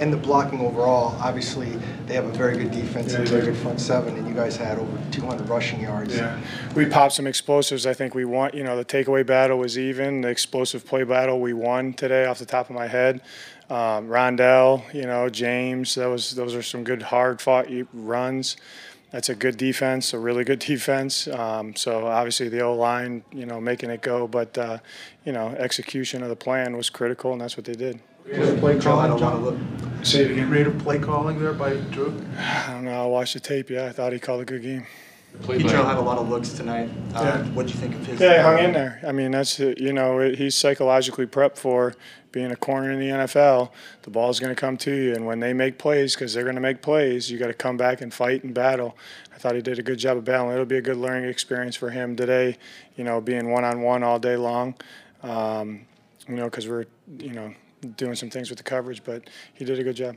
and 0.00 0.12
the 0.12 0.16
blocking 0.16 0.60
overall. 0.60 1.16
Obviously, 1.20 1.70
they 2.06 2.14
have 2.14 2.24
a 2.24 2.32
very 2.32 2.56
good 2.56 2.70
defense 2.70 3.12
yeah, 3.12 3.18
and 3.18 3.28
a 3.28 3.30
very 3.30 3.44
good 3.44 3.56
front 3.56 3.80
seven, 3.80 4.16
and 4.16 4.26
you 4.26 4.34
guys 4.34 4.56
had 4.56 4.78
over 4.78 4.98
200 5.10 5.48
rushing 5.48 5.80
yards. 5.80 6.16
Yeah, 6.16 6.40
we 6.74 6.86
popped 6.86 7.14
some 7.14 7.26
explosives. 7.26 7.86
I 7.86 7.92
think 7.92 8.14
we 8.14 8.24
won. 8.24 8.50
You 8.54 8.64
know, 8.64 8.76
the 8.76 8.84
takeaway 8.84 9.26
battle 9.26 9.58
was 9.58 9.78
even. 9.78 10.22
The 10.22 10.28
explosive 10.28 10.86
play 10.86 11.04
battle 11.04 11.40
we 11.40 11.52
won 11.52 11.92
today, 11.92 12.24
off 12.26 12.38
the 12.38 12.46
top 12.46 12.70
of 12.70 12.74
my 12.74 12.86
head. 12.86 13.20
Um, 13.70 14.08
Rondale, 14.08 14.92
you 14.94 15.06
know, 15.06 15.28
James. 15.28 15.94
That 15.96 16.06
was 16.06 16.34
those 16.34 16.54
are 16.54 16.62
some 16.62 16.84
good 16.84 17.02
hard 17.02 17.40
fought 17.40 17.66
runs. 17.92 18.56
That's 19.10 19.28
a 19.28 19.34
good 19.34 19.56
defense, 19.56 20.12
a 20.12 20.18
really 20.18 20.42
good 20.42 20.58
defense. 20.72 21.28
Um, 21.28 21.76
so 21.76 22.06
obviously 22.06 22.48
the 22.48 22.62
O 22.62 22.74
line, 22.74 23.22
you 23.32 23.46
know, 23.46 23.60
making 23.60 23.90
it 23.90 24.02
go, 24.02 24.26
but 24.26 24.56
uh, 24.56 24.78
you 25.24 25.32
know, 25.32 25.48
execution 25.50 26.22
of 26.22 26.30
the 26.30 26.36
plan 26.36 26.76
was 26.76 26.90
critical, 26.90 27.32
and 27.32 27.40
that's 27.40 27.56
what 27.56 27.64
they 27.64 27.74
did. 27.74 28.00
Creative 28.24 28.58
play 28.58 28.78
calling, 28.78 29.18
John. 29.18 30.02
Say 30.02 30.24
it 30.24 30.30
again. 30.32 30.48
Creative 30.48 30.78
play 30.78 30.98
calling 30.98 31.38
there 31.38 31.52
by 31.52 31.74
Drew. 31.76 32.22
I 32.38 32.72
don't 32.72 32.84
know. 32.84 33.04
I 33.04 33.06
watched 33.06 33.34
the 33.34 33.40
tape. 33.40 33.70
Yeah, 33.70 33.86
I 33.86 33.92
thought 33.92 34.12
he 34.12 34.18
called 34.18 34.40
a 34.40 34.44
good 34.44 34.62
game. 34.62 34.86
Petrell 35.42 35.84
had 35.84 35.96
a 35.96 36.00
lot 36.00 36.18
of 36.18 36.28
looks 36.28 36.50
tonight. 36.50 36.88
Uh, 37.14 37.22
Yeah. 37.22 37.42
What 37.54 37.66
do 37.66 37.72
you 37.72 37.78
think 37.78 37.94
of 37.94 38.06
his? 38.06 38.20
Yeah, 38.20 38.36
he 38.36 38.42
hung 38.42 38.58
in 38.60 38.72
there. 38.72 39.00
I 39.06 39.12
mean, 39.12 39.32
that's 39.32 39.58
you 39.58 39.92
know 39.92 40.20
he's 40.20 40.54
psychologically 40.54 41.26
prepped 41.26 41.58
for 41.58 41.94
being 42.30 42.50
a 42.50 42.56
corner 42.56 42.90
in 42.92 43.00
the 43.00 43.08
NFL. 43.08 43.70
The 44.02 44.10
ball's 44.10 44.40
going 44.40 44.54
to 44.54 44.60
come 44.60 44.76
to 44.78 44.92
you, 44.92 45.14
and 45.14 45.26
when 45.26 45.40
they 45.40 45.52
make 45.52 45.78
plays, 45.78 46.14
because 46.14 46.34
they're 46.34 46.44
going 46.44 46.54
to 46.54 46.60
make 46.60 46.82
plays, 46.82 47.30
you 47.30 47.38
got 47.38 47.48
to 47.48 47.54
come 47.54 47.76
back 47.76 48.00
and 48.00 48.12
fight 48.14 48.44
and 48.44 48.54
battle. 48.54 48.96
I 49.34 49.38
thought 49.38 49.54
he 49.56 49.62
did 49.62 49.78
a 49.78 49.82
good 49.82 49.98
job 49.98 50.16
of 50.16 50.24
battling. 50.24 50.52
It'll 50.52 50.64
be 50.64 50.78
a 50.78 50.82
good 50.82 50.96
learning 50.96 51.28
experience 51.28 51.74
for 51.76 51.90
him 51.90 52.14
today. 52.16 52.56
You 52.96 53.04
know, 53.04 53.20
being 53.20 53.50
one 53.50 53.64
on 53.64 53.82
one 53.82 54.02
all 54.04 54.18
day 54.18 54.36
long. 54.36 54.74
Um, 55.22 55.86
you 56.28 56.36
know, 56.36 56.44
because 56.44 56.68
we're 56.68 56.86
you 57.18 57.32
know 57.32 57.54
doing 57.84 58.14
some 58.14 58.30
things 58.30 58.50
with 58.50 58.58
the 58.58 58.64
coverage, 58.64 59.02
but 59.04 59.28
he 59.54 59.64
did 59.64 59.78
a 59.78 59.84
good 59.84 59.96
job. 59.96 60.16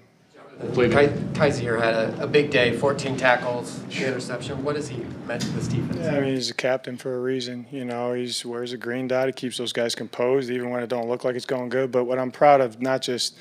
Kai- 0.60 1.10
Kyzir 1.34 1.80
had 1.80 1.94
a, 1.94 2.23
a 2.23 2.27
big 2.27 2.49
day, 2.49 2.76
14 2.76 3.15
tackles, 3.15 3.80
interception. 3.95 4.64
What 4.64 4.76
has 4.76 4.88
he 4.88 4.98
meant 5.27 5.44
to 5.44 5.49
this 5.49 5.68
defense? 5.68 5.98
Yeah, 5.99 6.18
I 6.18 6.22
mean, 6.22 6.34
he's 6.34 6.49
a 6.49 6.56
captain 6.56 6.98
for 6.98 7.15
a 7.15 7.19
reason. 7.19 7.68
You 7.72 7.85
know, 7.85 8.14
he 8.14 8.31
wears 8.44 8.73
a 8.73 8.77
green 8.77 9.07
dot. 9.07 9.27
He 9.27 9.34
keeps 9.34 9.57
those 9.57 9.72
guys 9.72 9.94
composed, 9.94 10.49
even 10.49 10.72
when 10.72 10.81
it 10.81 10.89
don't 10.89 11.07
look 11.07 11.23
like 11.23 11.35
it's 11.35 11.45
going 11.45 11.69
good. 11.69 11.91
But 11.91 12.06
what 12.06 12.18
I'm 12.18 12.31
proud 12.31 12.61
of, 12.61 12.81
not 12.81 13.03
just 13.03 13.38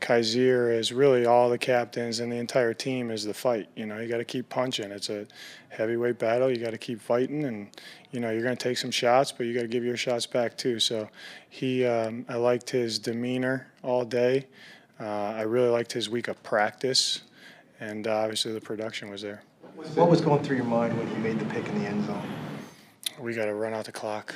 Kyzir, 0.00 0.76
is 0.76 0.92
really 0.92 1.24
all 1.24 1.48
the 1.48 1.58
captains 1.58 2.20
and 2.20 2.30
the 2.30 2.36
entire 2.36 2.74
team 2.74 3.10
is 3.10 3.24
the 3.24 3.34
fight. 3.34 3.68
You 3.74 3.86
know, 3.86 3.98
you 3.98 4.08
got 4.08 4.18
to 4.18 4.24
keep 4.24 4.48
punching. 4.48 4.90
It's 4.90 5.08
a 5.08 5.26
heavyweight 5.70 6.18
battle. 6.18 6.50
You 6.50 6.62
got 6.62 6.72
to 6.72 6.78
keep 6.78 7.00
fighting, 7.00 7.44
and 7.44 7.68
you 8.10 8.20
know, 8.20 8.30
you're 8.30 8.42
going 8.42 8.56
to 8.56 8.62
take 8.62 8.78
some 8.78 8.90
shots, 8.90 9.32
but 9.32 9.46
you 9.46 9.54
got 9.54 9.62
to 9.62 9.68
give 9.68 9.84
your 9.84 9.96
shots 9.96 10.26
back 10.26 10.56
too. 10.56 10.78
So, 10.78 11.08
he, 11.48 11.84
um, 11.84 12.26
I 12.28 12.36
liked 12.36 12.70
his 12.70 12.98
demeanor 12.98 13.68
all 13.82 14.04
day. 14.04 14.46
Uh, 15.00 15.04
I 15.04 15.42
really 15.42 15.68
liked 15.68 15.92
his 15.92 16.08
week 16.08 16.28
of 16.28 16.40
practice, 16.42 17.22
and 17.80 18.06
uh, 18.06 18.18
obviously 18.18 18.52
the 18.52 18.60
production 18.60 19.10
was 19.10 19.22
there. 19.22 19.42
What 19.74 20.08
was 20.08 20.20
going 20.20 20.42
through 20.42 20.56
your 20.56 20.66
mind 20.66 20.96
when 20.96 21.10
you 21.10 21.16
made 21.16 21.38
the 21.38 21.46
pick 21.46 21.66
in 21.68 21.82
the 21.82 21.86
end 21.86 22.06
zone? 22.06 22.22
We 23.18 23.34
got 23.34 23.46
to 23.46 23.54
run 23.54 23.74
out 23.74 23.86
the 23.86 23.92
clock. 23.92 24.34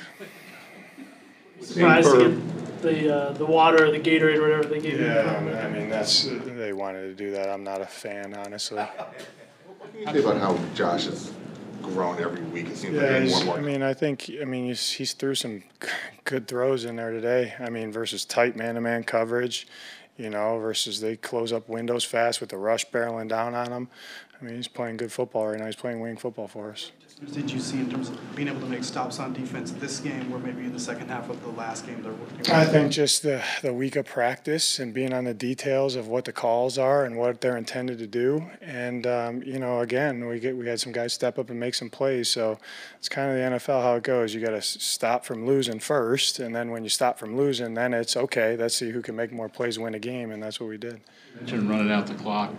Surprised 1.61 2.11
to 2.11 2.29
get 2.29 2.58
the 2.81 3.15
uh, 3.15 3.31
the 3.33 3.45
water 3.45 3.85
or 3.85 3.91
the 3.91 3.99
Gatorade 3.99 4.37
or 4.37 4.41
whatever 4.41 4.65
they 4.65 4.79
gave 4.79 4.99
you. 4.99 5.05
Yeah, 5.05 5.63
I 5.63 5.69
mean 5.69 5.89
that's 5.89 6.23
they 6.23 6.73
wanted 6.73 7.01
to 7.03 7.13
do 7.13 7.31
that. 7.31 7.49
I'm 7.49 7.63
not 7.63 7.81
a 7.81 7.85
fan, 7.85 8.33
honestly. 8.33 8.83
What 8.83 9.93
can 9.93 9.99
you 9.99 10.07
say 10.07 10.19
about 10.19 10.41
how 10.41 10.75
Josh 10.75 11.05
has 11.05 11.31
grown 11.81 12.21
every 12.21 12.43
week? 12.43 12.67
It 12.67 12.77
seems 12.77 12.95
like 12.95 13.03
Yeah, 13.03 13.19
getting 13.19 13.29
more 13.29 13.29
he's, 13.29 13.37
and 13.37 13.45
more. 13.45 13.57
I 13.57 13.61
mean, 13.61 13.83
I 13.83 13.93
think, 13.93 14.29
I 14.41 14.45
mean, 14.45 14.65
he's, 14.65 14.91
he's 14.91 15.13
threw 15.13 15.35
some 15.35 15.63
good 16.23 16.47
throws 16.47 16.85
in 16.85 16.95
there 16.95 17.11
today. 17.11 17.53
I 17.59 17.69
mean, 17.69 17.91
versus 17.91 18.25
tight 18.25 18.55
man-to-man 18.55 19.03
coverage, 19.03 19.67
you 20.17 20.29
know, 20.29 20.59
versus 20.59 21.01
they 21.01 21.15
close 21.15 21.53
up 21.53 21.69
windows 21.69 22.03
fast 22.03 22.41
with 22.41 22.49
the 22.49 22.57
rush 22.57 22.85
barreling 22.87 23.29
down 23.29 23.55
on 23.55 23.71
him. 23.71 23.87
I 24.41 24.45
mean, 24.45 24.55
he's 24.55 24.67
playing 24.67 24.97
good 24.97 25.11
football 25.11 25.47
right 25.47 25.59
now. 25.59 25.65
He's 25.65 25.75
playing 25.75 25.99
wing 25.99 26.15
football 26.15 26.47
for 26.47 26.71
us. 26.71 26.91
Did 27.33 27.51
you 27.51 27.59
see 27.59 27.79
in 27.79 27.89
terms 27.89 28.07
of 28.07 28.35
being 28.35 28.47
able 28.47 28.61
to 28.61 28.65
make 28.65 28.85
stops 28.85 29.19
on 29.19 29.33
defense 29.33 29.71
this 29.71 29.99
game, 29.99 30.31
where 30.31 30.39
maybe 30.39 30.63
in 30.63 30.71
the 30.71 30.79
second 30.79 31.09
half 31.09 31.29
of 31.29 31.41
the 31.41 31.49
last 31.49 31.85
game 31.85 32.01
they're 32.01 32.13
working? 32.13 32.49
I 32.49 32.63
think 32.63 32.93
just 32.93 33.23
the, 33.23 33.43
the 33.61 33.73
week 33.73 33.97
of 33.97 34.05
practice 34.05 34.79
and 34.79 34.93
being 34.93 35.11
on 35.13 35.25
the 35.25 35.33
details 35.33 35.95
of 35.95 36.07
what 36.07 36.23
the 36.23 36.31
calls 36.31 36.77
are 36.77 37.03
and 37.03 37.17
what 37.17 37.41
they're 37.41 37.57
intended 37.57 37.99
to 37.99 38.07
do. 38.07 38.49
And, 38.61 39.05
um, 39.05 39.43
you 39.43 39.59
know, 39.59 39.81
again, 39.81 40.25
we 40.27 40.39
get 40.39 40.55
we 40.55 40.65
had 40.65 40.79
some 40.79 40.93
guys 40.93 41.11
step 41.11 41.37
up 41.37 41.49
and 41.49 41.59
make 41.59 41.75
some 41.75 41.89
plays. 41.89 42.29
So 42.29 42.57
it's 42.97 43.09
kind 43.09 43.29
of 43.29 43.35
the 43.35 43.57
NFL 43.57 43.81
how 43.81 43.95
it 43.95 44.03
goes. 44.03 44.33
You 44.33 44.39
got 44.39 44.51
to 44.51 44.61
stop 44.61 45.25
from 45.25 45.45
losing 45.45 45.79
first. 45.79 46.39
And 46.39 46.55
then 46.55 46.71
when 46.71 46.85
you 46.85 46.89
stop 46.89 47.19
from 47.19 47.35
losing, 47.35 47.73
then 47.73 47.93
it's 47.93 48.15
okay, 48.15 48.55
let's 48.55 48.75
see 48.75 48.91
who 48.91 49.01
can 49.01 49.17
make 49.17 49.33
more 49.33 49.49
plays, 49.49 49.77
win 49.77 49.93
a 49.93 49.99
game. 49.99 50.31
And 50.31 50.41
that's 50.41 50.61
what 50.61 50.69
we 50.69 50.77
did. 50.77 51.01
mentioned 51.35 51.69
running 51.69 51.91
out 51.91 52.07
the 52.07 52.15
clock. 52.15 52.53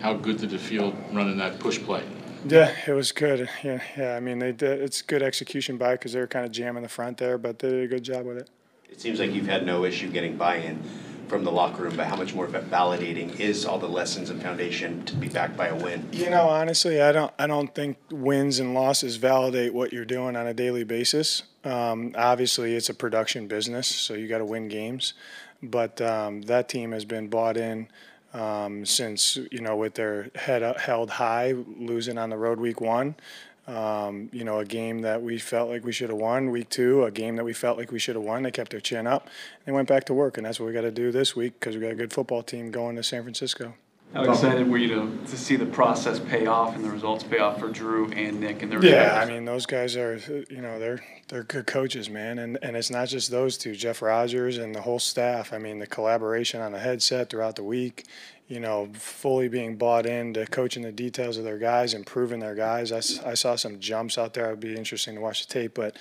How 0.00 0.14
good 0.14 0.38
did 0.38 0.52
it 0.52 0.60
feel 0.60 0.96
running 1.20 1.38
that 1.38 1.58
push 1.58 1.78
play? 1.78 2.02
Yeah, 2.46 2.74
it 2.86 2.92
was 2.92 3.12
good. 3.12 3.48
Yeah, 3.62 3.82
yeah. 3.96 4.16
I 4.16 4.20
mean, 4.20 4.38
they 4.38 4.52
did, 4.52 4.80
it's 4.80 5.02
good 5.02 5.22
execution 5.22 5.76
by 5.76 5.92
because 5.92 6.14
they 6.14 6.20
were 6.20 6.26
kind 6.26 6.46
of 6.46 6.52
jamming 6.52 6.82
the 6.82 6.88
front 6.88 7.18
there, 7.18 7.36
but 7.36 7.58
they 7.58 7.68
did 7.68 7.84
a 7.84 7.88
good 7.88 8.02
job 8.02 8.24
with 8.24 8.38
it. 8.38 8.48
It 8.88 9.00
seems 9.00 9.20
like 9.20 9.32
you've 9.32 9.46
had 9.46 9.66
no 9.66 9.84
issue 9.84 10.10
getting 10.10 10.36
buy-in 10.36 10.82
from 11.28 11.44
the 11.44 11.52
locker 11.52 11.82
room, 11.82 11.96
but 11.96 12.06
how 12.06 12.16
much 12.16 12.34
more 12.34 12.48
validating 12.48 13.38
is 13.38 13.64
all 13.64 13.78
the 13.78 13.88
lessons 13.88 14.30
and 14.30 14.42
foundation 14.42 15.04
to 15.04 15.14
be 15.14 15.28
backed 15.28 15.56
by 15.56 15.68
a 15.68 15.76
win? 15.76 16.08
You 16.12 16.30
know, 16.30 16.48
honestly, 16.48 17.00
I 17.00 17.12
don't. 17.12 17.32
I 17.38 17.46
don't 17.46 17.72
think 17.72 17.98
wins 18.10 18.58
and 18.58 18.74
losses 18.74 19.16
validate 19.16 19.72
what 19.72 19.92
you're 19.92 20.04
doing 20.04 20.34
on 20.34 20.46
a 20.46 20.54
daily 20.54 20.82
basis. 20.82 21.44
Um, 21.62 22.14
obviously, 22.16 22.74
it's 22.74 22.88
a 22.88 22.94
production 22.94 23.46
business, 23.46 23.86
so 23.86 24.14
you 24.14 24.26
got 24.26 24.38
to 24.38 24.44
win 24.44 24.68
games. 24.68 25.12
But 25.62 26.00
um, 26.00 26.42
that 26.42 26.68
team 26.68 26.92
has 26.92 27.04
been 27.04 27.28
bought 27.28 27.56
in 27.56 27.88
um, 28.32 28.84
since 28.86 29.36
you 29.50 29.60
know 29.60 29.76
with 29.76 29.94
their 29.94 30.30
head 30.34 30.62
held 30.78 31.10
high, 31.10 31.52
losing 31.78 32.18
on 32.18 32.30
the 32.30 32.36
road 32.36 32.60
week 32.60 32.80
one. 32.80 33.14
Um, 33.66 34.30
you 34.32 34.42
know, 34.42 34.58
a 34.58 34.64
game 34.64 35.02
that 35.02 35.22
we 35.22 35.38
felt 35.38 35.70
like 35.70 35.84
we 35.84 35.92
should 35.92 36.10
have 36.10 36.18
won. 36.18 36.50
Week 36.50 36.68
two, 36.70 37.04
a 37.04 37.10
game 37.10 37.36
that 37.36 37.44
we 37.44 37.52
felt 37.52 37.78
like 37.78 37.92
we 37.92 38.00
should 38.00 38.16
have 38.16 38.24
won. 38.24 38.42
They 38.42 38.50
kept 38.50 38.72
their 38.72 38.80
chin 38.80 39.06
up. 39.06 39.28
They 39.64 39.70
went 39.70 39.86
back 39.86 40.04
to 40.06 40.14
work, 40.14 40.38
and 40.38 40.46
that's 40.46 40.58
what 40.58 40.66
we 40.66 40.72
got 40.72 40.80
to 40.80 40.90
do 40.90 41.12
this 41.12 41.36
week 41.36 41.60
because 41.60 41.76
we 41.76 41.82
got 41.82 41.92
a 41.92 41.94
good 41.94 42.12
football 42.12 42.42
team 42.42 42.72
going 42.72 42.96
to 42.96 43.04
San 43.04 43.22
Francisco. 43.22 43.74
How 44.12 44.24
excited 44.24 44.68
were 44.68 44.78
you 44.78 44.88
to, 44.88 45.26
to 45.26 45.36
see 45.36 45.54
the 45.54 45.66
process 45.66 46.18
pay 46.18 46.46
off 46.46 46.74
and 46.74 46.84
the 46.84 46.90
results 46.90 47.22
pay 47.22 47.38
off 47.38 47.60
for 47.60 47.68
Drew 47.68 48.10
and 48.10 48.40
Nick 48.40 48.62
and 48.62 48.72
their 48.72 48.84
Yeah, 48.84 49.20
I 49.22 49.24
mean 49.24 49.44
those 49.44 49.66
guys 49.66 49.96
are 49.96 50.16
you 50.50 50.60
know 50.60 50.80
they're 50.80 51.00
they're 51.28 51.44
good 51.44 51.66
coaches, 51.66 52.10
man, 52.10 52.40
and 52.40 52.58
and 52.60 52.76
it's 52.76 52.90
not 52.90 53.06
just 53.08 53.30
those 53.30 53.56
two, 53.56 53.76
Jeff 53.76 54.02
Rogers 54.02 54.58
and 54.58 54.74
the 54.74 54.80
whole 54.80 54.98
staff. 54.98 55.52
I 55.52 55.58
mean 55.58 55.78
the 55.78 55.86
collaboration 55.86 56.60
on 56.60 56.72
the 56.72 56.80
headset 56.80 57.30
throughout 57.30 57.54
the 57.54 57.62
week, 57.62 58.04
you 58.48 58.58
know, 58.58 58.88
fully 58.94 59.46
being 59.48 59.76
bought 59.76 60.06
into 60.06 60.44
coaching 60.46 60.82
the 60.82 60.90
details 60.90 61.36
of 61.36 61.44
their 61.44 61.58
guys, 61.58 61.94
improving 61.94 62.40
their 62.40 62.56
guys. 62.56 62.90
I 62.90 63.34
saw 63.34 63.54
some 63.54 63.78
jumps 63.78 64.18
out 64.18 64.34
there. 64.34 64.46
It'd 64.46 64.58
be 64.58 64.74
interesting 64.74 65.14
to 65.14 65.20
watch 65.20 65.46
the 65.46 65.52
tape, 65.52 65.74
but 65.74 65.96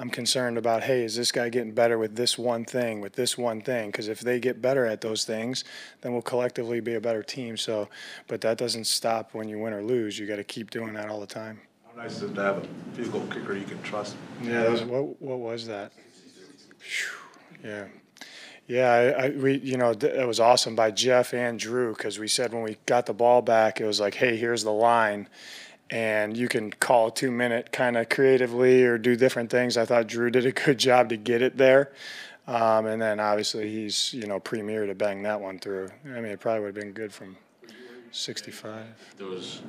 I'm 0.00 0.10
concerned 0.10 0.56
about 0.56 0.84
hey, 0.84 1.02
is 1.02 1.16
this 1.16 1.32
guy 1.32 1.48
getting 1.48 1.72
better 1.72 1.98
with 1.98 2.14
this 2.14 2.38
one 2.38 2.64
thing, 2.64 3.00
with 3.00 3.14
this 3.14 3.36
one 3.36 3.60
thing? 3.60 3.90
Because 3.90 4.06
if 4.06 4.20
they 4.20 4.38
get 4.38 4.62
better 4.62 4.86
at 4.86 5.00
those 5.00 5.24
things, 5.24 5.64
then 6.02 6.12
we'll 6.12 6.22
collectively 6.22 6.78
be 6.78 6.94
a 6.94 7.00
better 7.00 7.24
team. 7.24 7.56
So, 7.56 7.88
but 8.28 8.40
that 8.42 8.58
doesn't 8.58 8.84
stop 8.84 9.34
when 9.34 9.48
you 9.48 9.58
win 9.58 9.72
or 9.72 9.82
lose. 9.82 10.16
You 10.16 10.26
got 10.26 10.36
to 10.36 10.44
keep 10.44 10.70
doing 10.70 10.94
that 10.94 11.08
all 11.08 11.18
the 11.18 11.26
time. 11.26 11.60
How 11.90 12.02
nice 12.02 12.16
is 12.18 12.22
it 12.22 12.34
to 12.36 12.42
have 12.42 12.58
a 12.58 12.96
field 12.96 13.10
goal 13.10 13.26
kicker 13.26 13.56
you 13.56 13.64
can 13.64 13.82
trust? 13.82 14.14
Yeah, 14.40 14.62
that 14.62 14.70
was, 14.70 14.82
what 14.84 15.20
what 15.20 15.40
was 15.40 15.66
that? 15.66 15.92
Yeah, 17.64 17.86
yeah. 18.68 18.92
I, 18.92 19.24
I 19.24 19.30
we 19.30 19.58
you 19.58 19.78
know 19.78 19.94
th- 19.94 20.14
that 20.14 20.28
was 20.28 20.38
awesome 20.38 20.76
by 20.76 20.92
Jeff 20.92 21.34
and 21.34 21.58
Drew 21.58 21.92
because 21.92 22.20
we 22.20 22.28
said 22.28 22.52
when 22.52 22.62
we 22.62 22.76
got 22.86 23.06
the 23.06 23.14
ball 23.14 23.42
back, 23.42 23.80
it 23.80 23.84
was 23.84 23.98
like, 23.98 24.14
hey, 24.14 24.36
here's 24.36 24.62
the 24.62 24.70
line, 24.70 25.28
and 25.90 26.36
you 26.36 26.48
can 26.48 26.70
call 26.70 27.08
a 27.08 27.10
two 27.10 27.30
minute 27.30 27.72
kind 27.72 27.96
of 27.96 28.08
creatively 28.08 28.84
or 28.84 28.98
do 28.98 29.16
different 29.16 29.50
things. 29.50 29.76
I 29.76 29.84
thought 29.84 30.06
Drew 30.06 30.30
did 30.30 30.46
a 30.46 30.52
good 30.52 30.78
job 30.88 31.08
to 31.10 31.16
get 31.16 31.42
it 31.42 31.56
there. 31.56 31.92
Um, 32.46 32.86
and 32.86 33.00
then 33.00 33.20
obviously 33.20 33.70
he's 33.70 34.14
you 34.14 34.26
know 34.26 34.40
premier 34.40 34.86
to 34.86 34.94
bang 34.94 35.22
that 35.24 35.40
one 35.40 35.58
through. 35.58 35.90
I 36.04 36.20
mean, 36.20 36.26
it 36.26 36.40
probably 36.40 36.60
would 36.60 36.76
have 36.76 36.82
been 36.82 36.92
good 36.92 37.12
from 37.12 37.36
65. 38.10 38.84
Those 39.18 39.60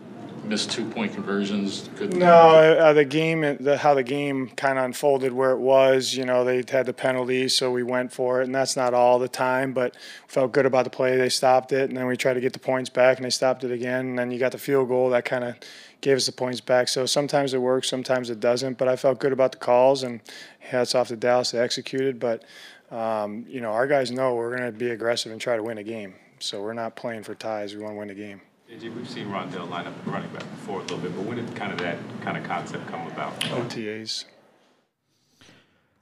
missed 0.46 0.72
two-point 0.72 1.14
conversions. 1.14 1.90
Good. 1.96 2.16
No, 2.16 2.28
uh, 2.28 2.94
the 2.94 3.06
game, 3.06 3.42
the, 3.60 3.78
how 3.78 3.94
the 3.94 4.04
game 4.04 4.50
kind 4.50 4.80
of 4.80 4.86
unfolded 4.86 5.34
where 5.34 5.52
it 5.52 5.60
was, 5.60 6.16
you 6.16 6.26
know, 6.26 6.44
they 6.44 6.64
had 6.70 6.86
the 6.86 6.94
penalty, 6.94 7.50
so 7.50 7.72
we 7.72 7.84
went 7.84 8.14
for 8.14 8.42
it, 8.42 8.46
and 8.46 8.56
that's 8.56 8.76
not 8.76 8.94
all 8.94 9.20
the 9.20 9.28
time, 9.28 9.74
but 9.74 9.96
felt 10.28 10.52
good 10.52 10.66
about 10.66 10.86
the 10.86 10.90
play. 10.90 11.18
They 11.18 11.30
stopped 11.30 11.72
it, 11.72 11.90
and 11.90 11.98
then 11.98 12.08
we 12.08 12.16
tried 12.16 12.36
to 12.36 12.42
get 12.42 12.54
the 12.54 12.60
points 12.60 12.90
back, 12.90 13.18
and 13.18 13.26
they 13.26 13.30
stopped 13.30 13.64
it 13.64 13.72
again, 13.72 14.08
and 14.08 14.20
then 14.20 14.32
you 14.32 14.40
got 14.40 14.54
the 14.54 14.58
field 14.58 14.88
goal 14.88 15.10
that 15.10 15.26
kind 15.26 15.44
of 15.44 15.56
gave 16.02 16.18
us 16.18 16.26
the 16.26 16.32
points 16.32 16.62
back. 16.62 16.88
So 16.88 17.06
sometimes 17.06 17.54
it 17.54 17.62
works, 17.62 17.90
sometimes 17.90 18.30
it 18.30 18.40
doesn't. 18.40 18.78
But 18.78 18.88
I 18.88 18.96
felt 18.96 19.20
good 19.20 19.34
about 19.34 19.52
the 19.52 19.58
calls, 19.58 20.04
and 20.04 20.22
hats 20.60 20.96
off 20.96 21.10
to 21.10 21.16
Dallas. 21.16 21.52
They 21.52 21.60
executed. 21.60 22.20
But, 22.20 22.44
um, 22.92 23.46
you 23.48 23.62
know, 23.62 23.72
our 23.72 23.88
guys 23.88 24.12
know 24.12 24.36
we're 24.36 24.56
going 24.56 24.72
to 24.72 24.78
be 24.78 24.90
aggressive 24.92 25.32
and 25.32 25.40
try 25.40 25.56
to 25.56 25.64
win 25.64 25.78
a 25.78 25.84
game. 25.84 26.16
So 26.40 26.62
we're 26.62 26.74
not 26.74 26.96
playing 26.96 27.24
for 27.24 27.36
ties. 27.36 27.76
We 27.76 27.82
want 27.82 27.96
to 27.96 28.00
win 28.00 28.10
a 28.10 28.16
game. 28.16 28.42
JJ, 28.72 28.96
we've 28.96 29.10
seen 29.10 29.28
Rondale 29.30 29.68
line 29.68 29.88
up 29.88 29.94
running 30.06 30.30
back 30.30 30.50
before 30.52 30.80
a 30.80 30.82
little 30.84 31.00
bit, 31.00 31.16
but 31.16 31.26
when 31.26 31.38
did 31.38 31.56
kind 31.56 31.72
of 31.72 31.80
that 31.80 31.98
kind 32.22 32.38
of 32.38 32.44
concept 32.44 32.88
come 32.88 33.08
about? 33.08 33.40
OTAs. 33.42 34.26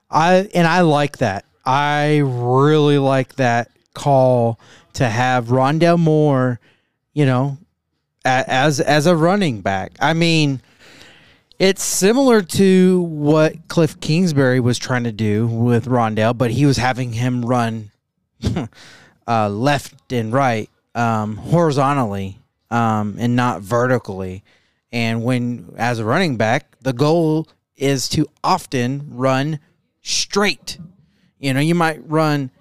I 0.10 0.50
and 0.54 0.68
I 0.68 0.82
like 0.82 1.18
that. 1.18 1.46
I 1.66 2.18
really 2.24 2.98
like 2.98 3.36
that 3.36 3.72
call 3.94 4.60
to 4.94 5.08
have 5.08 5.48
Rondale 5.48 6.00
Moore, 6.00 6.60
you 7.14 7.26
know, 7.26 7.58
a- 7.58 7.67
as 8.28 8.80
as 8.80 9.06
a 9.06 9.16
running 9.16 9.62
back. 9.62 9.94
I 10.00 10.14
mean, 10.14 10.62
it's 11.60 11.84
similar 11.84 12.42
to 12.42 13.02
what 13.02 13.68
Cliff 13.68 14.00
Kingsbury 14.00 14.60
was 14.60 14.78
trying 14.78 15.06
to 15.06 15.12
do 15.12 15.48
with 15.48 15.86
Rondale, 15.86 16.38
but 16.38 16.52
he 16.52 16.66
was 16.66 16.78
having 16.78 17.14
him 17.14 17.44
run 17.44 17.92
uh, 19.28 19.50
left 19.50 20.12
and 20.12 20.32
right 20.32 20.70
um, 20.94 21.38
horizontally 21.38 22.40
um, 22.70 23.16
and 23.18 23.36
not 23.36 23.62
vertically. 23.62 24.44
And 24.92 25.24
when, 25.24 25.74
as 25.78 26.00
a 26.00 26.06
running 26.06 26.38
back, 26.38 26.78
the 26.82 26.94
goal 26.94 27.48
is 27.76 28.08
to 28.10 28.28
often 28.44 29.08
run 29.12 29.60
straight. 30.02 30.78
You 31.40 31.54
know, 31.54 31.60
you 31.60 31.76
might 31.76 32.08
run 32.10 32.52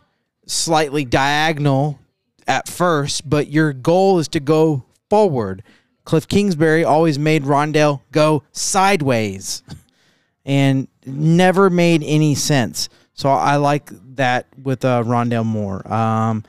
slightly 0.47 1.05
diagonal 1.05 1.99
at 2.47 2.69
first, 2.69 3.29
but 3.29 3.49
your 3.49 3.73
goal 3.73 4.19
is 4.19 4.29
to 4.29 4.41
go 4.41 4.86
forward. 5.11 5.63
Cliff 6.05 6.29
Kingsbury 6.29 6.85
always 6.85 7.19
made 7.19 7.45
Rondale 7.45 8.01
go 8.13 8.43
sideways 8.53 9.63
and 10.45 10.89
never 11.05 11.69
made 11.71 12.03
any 12.05 12.35
sense. 12.35 12.89
So 13.15 13.31
I 13.31 13.57
like 13.57 13.91
that 14.17 14.47
with 14.63 14.85
uh, 14.85 15.03
Rondale 15.03 15.47
Moore. 15.47 15.91
Um, 15.93 16.45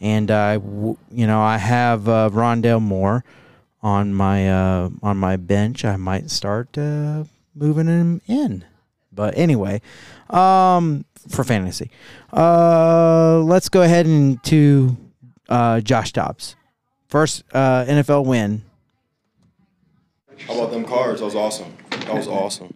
and 0.00 0.30
I, 0.30 0.54
w- 0.54 0.96
you 1.10 1.26
know, 1.26 1.40
I 1.40 1.58
have 1.58 2.08
uh, 2.08 2.30
Rondale 2.32 2.80
Moore 2.80 3.24
on 3.82 4.14
my 4.14 4.50
uh, 4.50 4.90
on 5.02 5.16
my 5.16 5.36
bench. 5.36 5.84
I 5.84 5.96
might 5.96 6.30
start 6.30 6.76
uh, 6.78 7.24
moving 7.54 7.86
him 7.86 8.20
in. 8.26 8.64
But 9.12 9.36
anyway, 9.36 9.82
um, 10.30 11.04
for 11.28 11.44
fantasy, 11.44 11.90
uh, 12.32 13.38
let's 13.40 13.68
go 13.68 13.82
ahead 13.82 14.06
and 14.06 14.42
to 14.44 14.96
uh, 15.48 15.80
Josh 15.80 16.12
Dobbs, 16.12 16.54
first 17.10 17.42
uh, 17.52 17.84
NFL 17.84 18.24
win. 18.24 18.62
How 20.46 20.54
about 20.54 20.70
them 20.70 20.84
cards? 20.84 21.20
That 21.20 21.26
was 21.26 21.34
awesome. 21.34 21.76
That 21.90 22.14
was 22.14 22.28
awesome. 22.28 22.72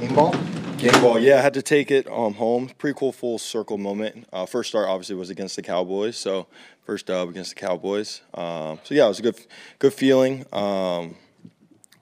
Game 0.00 0.14
ball? 0.14 0.34
Game 0.76 0.92
ball, 1.00 1.18
yeah. 1.18 1.38
I 1.38 1.40
had 1.40 1.54
to 1.54 1.62
take 1.62 1.90
it 1.90 2.06
um, 2.10 2.34
home. 2.34 2.68
Pretty 2.78 2.98
cool 2.98 3.12
full 3.12 3.38
circle 3.38 3.78
moment. 3.78 4.26
Uh, 4.32 4.44
first 4.44 4.70
start 4.70 4.88
obviously 4.88 5.14
was 5.14 5.30
against 5.30 5.56
the 5.56 5.62
Cowboys, 5.62 6.16
so 6.16 6.48
first 6.84 7.06
dub 7.06 7.28
against 7.28 7.54
the 7.54 7.60
Cowboys. 7.60 8.22
Um, 8.34 8.80
so 8.82 8.94
yeah, 8.94 9.06
it 9.06 9.08
was 9.08 9.20
a 9.20 9.22
good, 9.22 9.46
good 9.78 9.94
feeling. 9.94 10.44
Um, 10.52 11.14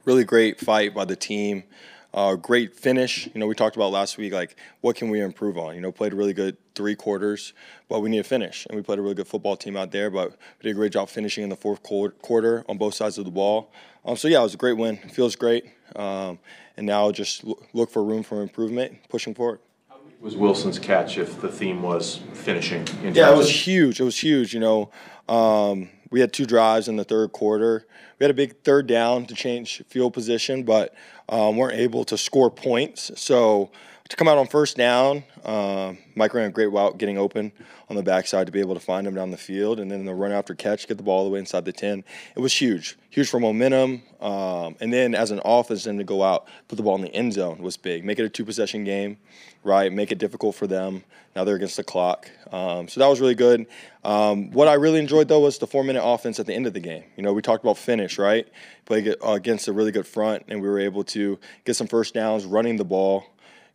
really 0.05 0.24
great 0.24 0.59
fight 0.59 0.94
by 0.94 1.05
the 1.05 1.16
team. 1.16 1.65
Uh, 2.14 2.36
great 2.36 2.74
finish. 2.74 3.26
You 3.26 3.40
know, 3.40 3.47
we 3.47 3.55
talked 3.55 3.76
about 3.76 3.93
last 3.93 4.16
week, 4.16 4.32
like 4.32 4.56
what 4.80 4.97
can 4.97 5.10
we 5.10 5.20
improve 5.20 5.59
on? 5.59 5.74
You 5.74 5.82
know, 5.82 5.93
played 5.93 6.12
a 6.12 6.16
really 6.16 6.32
good 6.32 6.56
three 6.74 6.94
quarters, 6.94 7.52
but 7.89 8.01
we 8.01 8.09
need 8.09 8.18
to 8.18 8.24
finish, 8.24 8.66
and 8.66 8.76
we 8.76 8.82
played 8.82 8.98
a 8.98 9.02
really 9.02 9.14
good 9.14 9.26
football 9.26 9.56
team 9.56 9.76
out 9.76 9.90
there. 9.93 10.10
But 10.10 10.30
we 10.30 10.62
did 10.62 10.70
a 10.70 10.74
great 10.74 10.93
job 10.93 11.10
finishing 11.10 11.44
in 11.44 11.51
the 11.51 11.56
fourth 11.56 11.82
quarter 11.82 12.64
on 12.68 12.78
both 12.78 12.94
sides 12.94 13.18
of 13.18 13.26
the 13.26 13.30
ball. 13.30 13.70
Um, 14.06 14.16
so 14.16 14.26
yeah, 14.26 14.40
it 14.40 14.44
was 14.44 14.55
a 14.55 14.59
great 14.59 14.78
win. 14.78 14.97
Feels 14.97 15.36
great, 15.36 15.66
um, 15.97 16.39
and 16.78 16.86
now 16.86 17.12
just 17.12 17.44
look 17.74 17.90
for 17.90 18.02
room 18.02 18.22
for 18.22 18.40
improvement, 18.43 18.97
pushing 19.10 19.35
forward. 19.35 19.60
How 19.90 19.97
was 20.20 20.35
Wilson's 20.35 20.78
catch 20.78 21.18
if 21.18 21.43
the 21.43 21.48
theme 21.48 21.82
was 21.82 22.20
finishing? 22.32 22.89
In 23.02 23.14
yeah, 23.14 23.30
it 23.30 23.36
was 23.36 23.51
huge. 23.51 24.01
It 24.01 24.05
was 24.05 24.18
huge. 24.18 24.55
You 24.55 24.60
know, 24.60 24.90
um, 25.28 25.90
we 26.10 26.20
had 26.20 26.32
two 26.32 26.47
drives 26.47 26.89
in 26.89 26.97
the 26.97 27.05
third 27.05 27.32
quarter. 27.32 27.86
We 28.18 28.24
had 28.24 28.30
a 28.30 28.35
big 28.35 28.62
third 28.62 28.86
down 28.86 29.26
to 29.26 29.35
change 29.35 29.82
field 29.89 30.14
position, 30.14 30.62
but 30.62 30.94
um, 31.28 31.56
weren't 31.56 31.78
able 31.78 32.05
to 32.05 32.18
score 32.18 32.50
points. 32.50 33.10
So 33.20 33.70
to 34.09 34.16
come 34.16 34.26
out 34.26 34.38
on 34.38 34.46
first 34.46 34.76
down, 34.76 35.22
uh, 35.44 35.92
Mike 36.14 36.32
ran 36.32 36.46
a 36.46 36.50
great 36.50 36.72
route 36.72 36.96
getting 36.96 37.18
open 37.18 37.52
on 37.90 37.96
the 37.96 38.02
backside 38.02 38.46
to 38.46 38.52
be 38.52 38.60
able 38.60 38.74
to 38.74 38.80
find 38.80 39.06
him 39.06 39.14
down 39.14 39.30
the 39.30 39.36
field, 39.36 39.80
and 39.80 39.90
then 39.90 40.05
the 40.05 40.14
run 40.14 40.32
after 40.32 40.55
catch, 40.55 40.88
get 40.88 40.96
the 40.96 41.02
ball 41.02 41.18
all 41.18 41.24
the 41.24 41.30
way 41.30 41.38
inside 41.38 41.64
the 41.64 41.72
10. 41.72 42.05
It 42.34 42.40
was 42.40 42.55
huge, 42.55 42.96
huge 43.10 43.28
for 43.28 43.38
momentum. 43.38 44.02
Um, 44.20 44.76
and 44.80 44.92
then 44.92 45.14
as 45.14 45.30
an 45.30 45.40
offense, 45.44 45.84
then 45.84 45.98
to 45.98 46.05
go 46.05 46.22
out, 46.22 46.48
put 46.68 46.76
the 46.76 46.82
ball 46.82 46.96
in 46.96 47.02
the 47.02 47.14
end 47.14 47.34
zone 47.34 47.59
was 47.59 47.76
big. 47.76 48.05
Make 48.05 48.18
it 48.18 48.24
a 48.24 48.28
two 48.28 48.44
possession 48.44 48.84
game, 48.84 49.18
right? 49.64 49.93
Make 49.93 50.12
it 50.12 50.18
difficult 50.18 50.55
for 50.55 50.66
them. 50.66 51.05
Now 51.36 51.44
they're 51.44 51.56
against 51.56 51.76
the 51.76 51.85
clock. 51.85 52.30
Um, 52.51 52.89
so 52.89 53.01
that 53.01 53.06
was 53.06 53.20
really 53.20 53.35
good. 53.35 53.66
Um, 54.05 54.51
what 54.51 54.68
I 54.68 54.74
really 54.74 54.98
enjoyed, 54.98 55.28
though, 55.28 55.40
was 55.40 55.59
the 55.59 55.66
four 55.66 55.85
minute 55.85 56.02
offense 56.05 56.40
at 56.40 56.47
the 56.47 56.55
end 56.55 56.66
of 56.66 56.72
the 56.72 56.80
game. 56.80 57.05
You 57.16 57.22
know, 57.22 57.32
we 57.32 57.43
talked 57.43 57.62
about 57.64 57.78
finish, 57.78 58.18
right? 58.18 58.47
Played 58.86 59.16
against 59.22 59.68
a 59.68 59.72
really 59.72 59.93
good 59.93 60.06
front, 60.06 60.44
and 60.48 60.60
we 60.60 60.68
were 60.68 60.80
able 60.80 61.05
to 61.05 61.39
get 61.64 61.76
some 61.76 61.86
first 61.86 62.14
downs 62.14 62.44
running 62.44 62.76
the 62.76 62.85
ball 62.85 63.26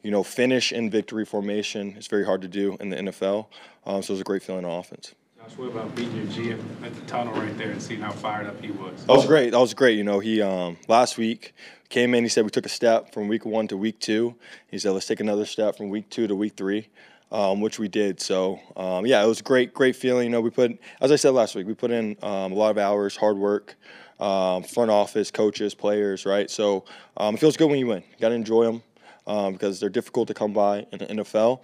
you 0.04 0.12
know, 0.12 0.22
finish 0.22 0.72
in 0.72 0.90
victory 0.90 1.26
formation 1.26 1.96
is 1.98 2.08
very 2.08 2.26
hard 2.26 2.42
to 2.42 2.48
do 2.48 2.78
in 2.80 2.90
the 2.90 2.98
NFL. 2.98 3.48
Um, 3.86 4.04
so 4.04 4.12
it 4.12 4.16
was 4.16 4.22
a 4.22 4.26
great 4.26 4.44
feeling 4.44 4.66
on 4.66 4.80
offense. 4.80 5.16
Josh, 5.38 5.58
what 5.58 5.70
about 5.70 5.96
beating 5.96 6.16
your 6.18 6.26
GM 6.26 6.62
at 6.84 6.94
the 6.94 7.02
tunnel 7.02 7.34
right 7.34 7.58
there 7.58 7.72
and 7.72 7.82
seeing 7.82 8.02
how 8.02 8.12
fired 8.12 8.46
up 8.46 8.62
he 8.62 8.72
was? 8.72 9.06
That 9.06 9.14
was 9.14 9.26
great. 9.26 9.52
That 9.52 9.60
was 9.60 9.74
great. 9.74 9.98
You 9.98 10.04
know, 10.04 10.20
he 10.20 10.42
um, 10.42 10.78
last 10.88 11.18
week 11.18 11.56
came 11.94 12.16
in. 12.16 12.24
He 12.24 12.30
said 12.30 12.44
we 12.44 12.50
took 12.50 12.66
a 12.66 12.70
step 12.70 13.14
from 13.14 13.28
week 13.28 13.46
one 13.46 13.68
to 13.68 13.78
week 13.78 14.00
two. 14.00 14.36
He 14.68 14.80
said 14.80 14.92
let's 14.92 15.06
take 15.06 15.20
another 15.20 15.46
step 15.46 15.78
from 15.78 15.90
week 15.90 16.10
two 16.10 16.28
to 16.28 16.36
week 16.36 16.54
three. 16.58 16.90
Um, 17.32 17.62
which 17.62 17.80
we 17.80 17.88
did. 17.88 18.22
So 18.22 18.60
um, 18.78 19.08
yeah, 19.08 19.24
it 19.24 19.26
was 19.26 19.42
great, 19.42 19.74
great 19.74 19.96
feeling. 19.96 20.26
You 20.26 20.30
know, 20.30 20.40
we 20.40 20.52
put, 20.52 20.80
as 21.02 21.12
I 21.12 21.16
said 21.16 21.32
last 21.32 21.56
week, 21.56 21.66
we 21.66 21.74
put 21.74 21.90
in 21.90 22.16
um, 22.22 22.52
a 22.52 22.56
lot 22.56 22.70
of 22.70 22.78
hours, 22.78 23.16
hard 23.16 23.38
work, 23.38 23.76
um, 24.20 24.62
front 24.62 24.92
office, 24.92 25.32
coaches, 25.32 25.74
players, 25.74 26.28
right? 26.28 26.48
So 26.48 26.86
um, 27.18 27.34
it 27.34 27.40
feels 27.40 27.58
good 27.58 27.72
when 27.72 27.80
you 27.80 27.88
win. 27.88 28.04
You 28.04 28.20
got 28.22 28.30
to 28.30 28.36
enjoy 28.36 28.66
them 28.66 28.84
um, 29.26 29.54
because 29.54 29.80
they're 29.80 29.90
difficult 29.90 30.28
to 30.28 30.36
come 30.36 30.54
by 30.54 30.86
in 30.92 31.00
the 31.00 31.08
NFL. 31.08 31.62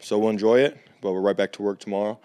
So 0.00 0.18
we'll 0.18 0.28
enjoy 0.28 0.60
it, 0.60 0.76
but 1.00 1.12
we're 1.12 1.22
right 1.22 1.36
back 1.38 1.52
to 1.52 1.62
work 1.62 1.78
tomorrow. 1.78 2.20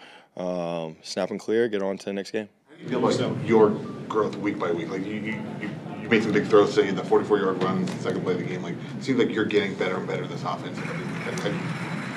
Snap 1.04 1.32
and 1.32 1.40
clear, 1.40 1.70
get 1.70 1.82
on 1.82 1.98
to 2.00 2.06
the 2.06 2.12
next 2.12 2.32
game. 2.32 2.50
How 2.68 2.76
do 2.76 2.84
you 2.84 2.90
feel 2.90 3.00
like 3.00 3.48
your 3.48 3.70
growth 4.10 4.36
week 4.36 4.60
by 4.60 4.74
week? 4.74 4.90
Like 4.90 5.06
you, 5.06 5.14
you, 5.14 5.42
you, 5.62 5.70
you 6.06 6.11
made 6.11 6.23
some 6.23 6.32
big 6.32 6.45
throws, 6.45 6.77
in 6.77 6.95
the 6.95 7.02
44-yard 7.02 7.64
run, 7.64 7.88
second 7.99 8.22
play 8.22 8.34
of 8.34 8.40
the 8.40 8.45
game. 8.45 8.61
Like 8.61 8.76
it 8.98 9.03
seems 9.03 9.18
like 9.18 9.30
you're 9.30 9.45
getting 9.45 9.73
better 9.73 9.98
and 9.98 10.07
better 10.07 10.23
in 10.23 10.30
this 10.30 10.44
offense. 10.44 10.77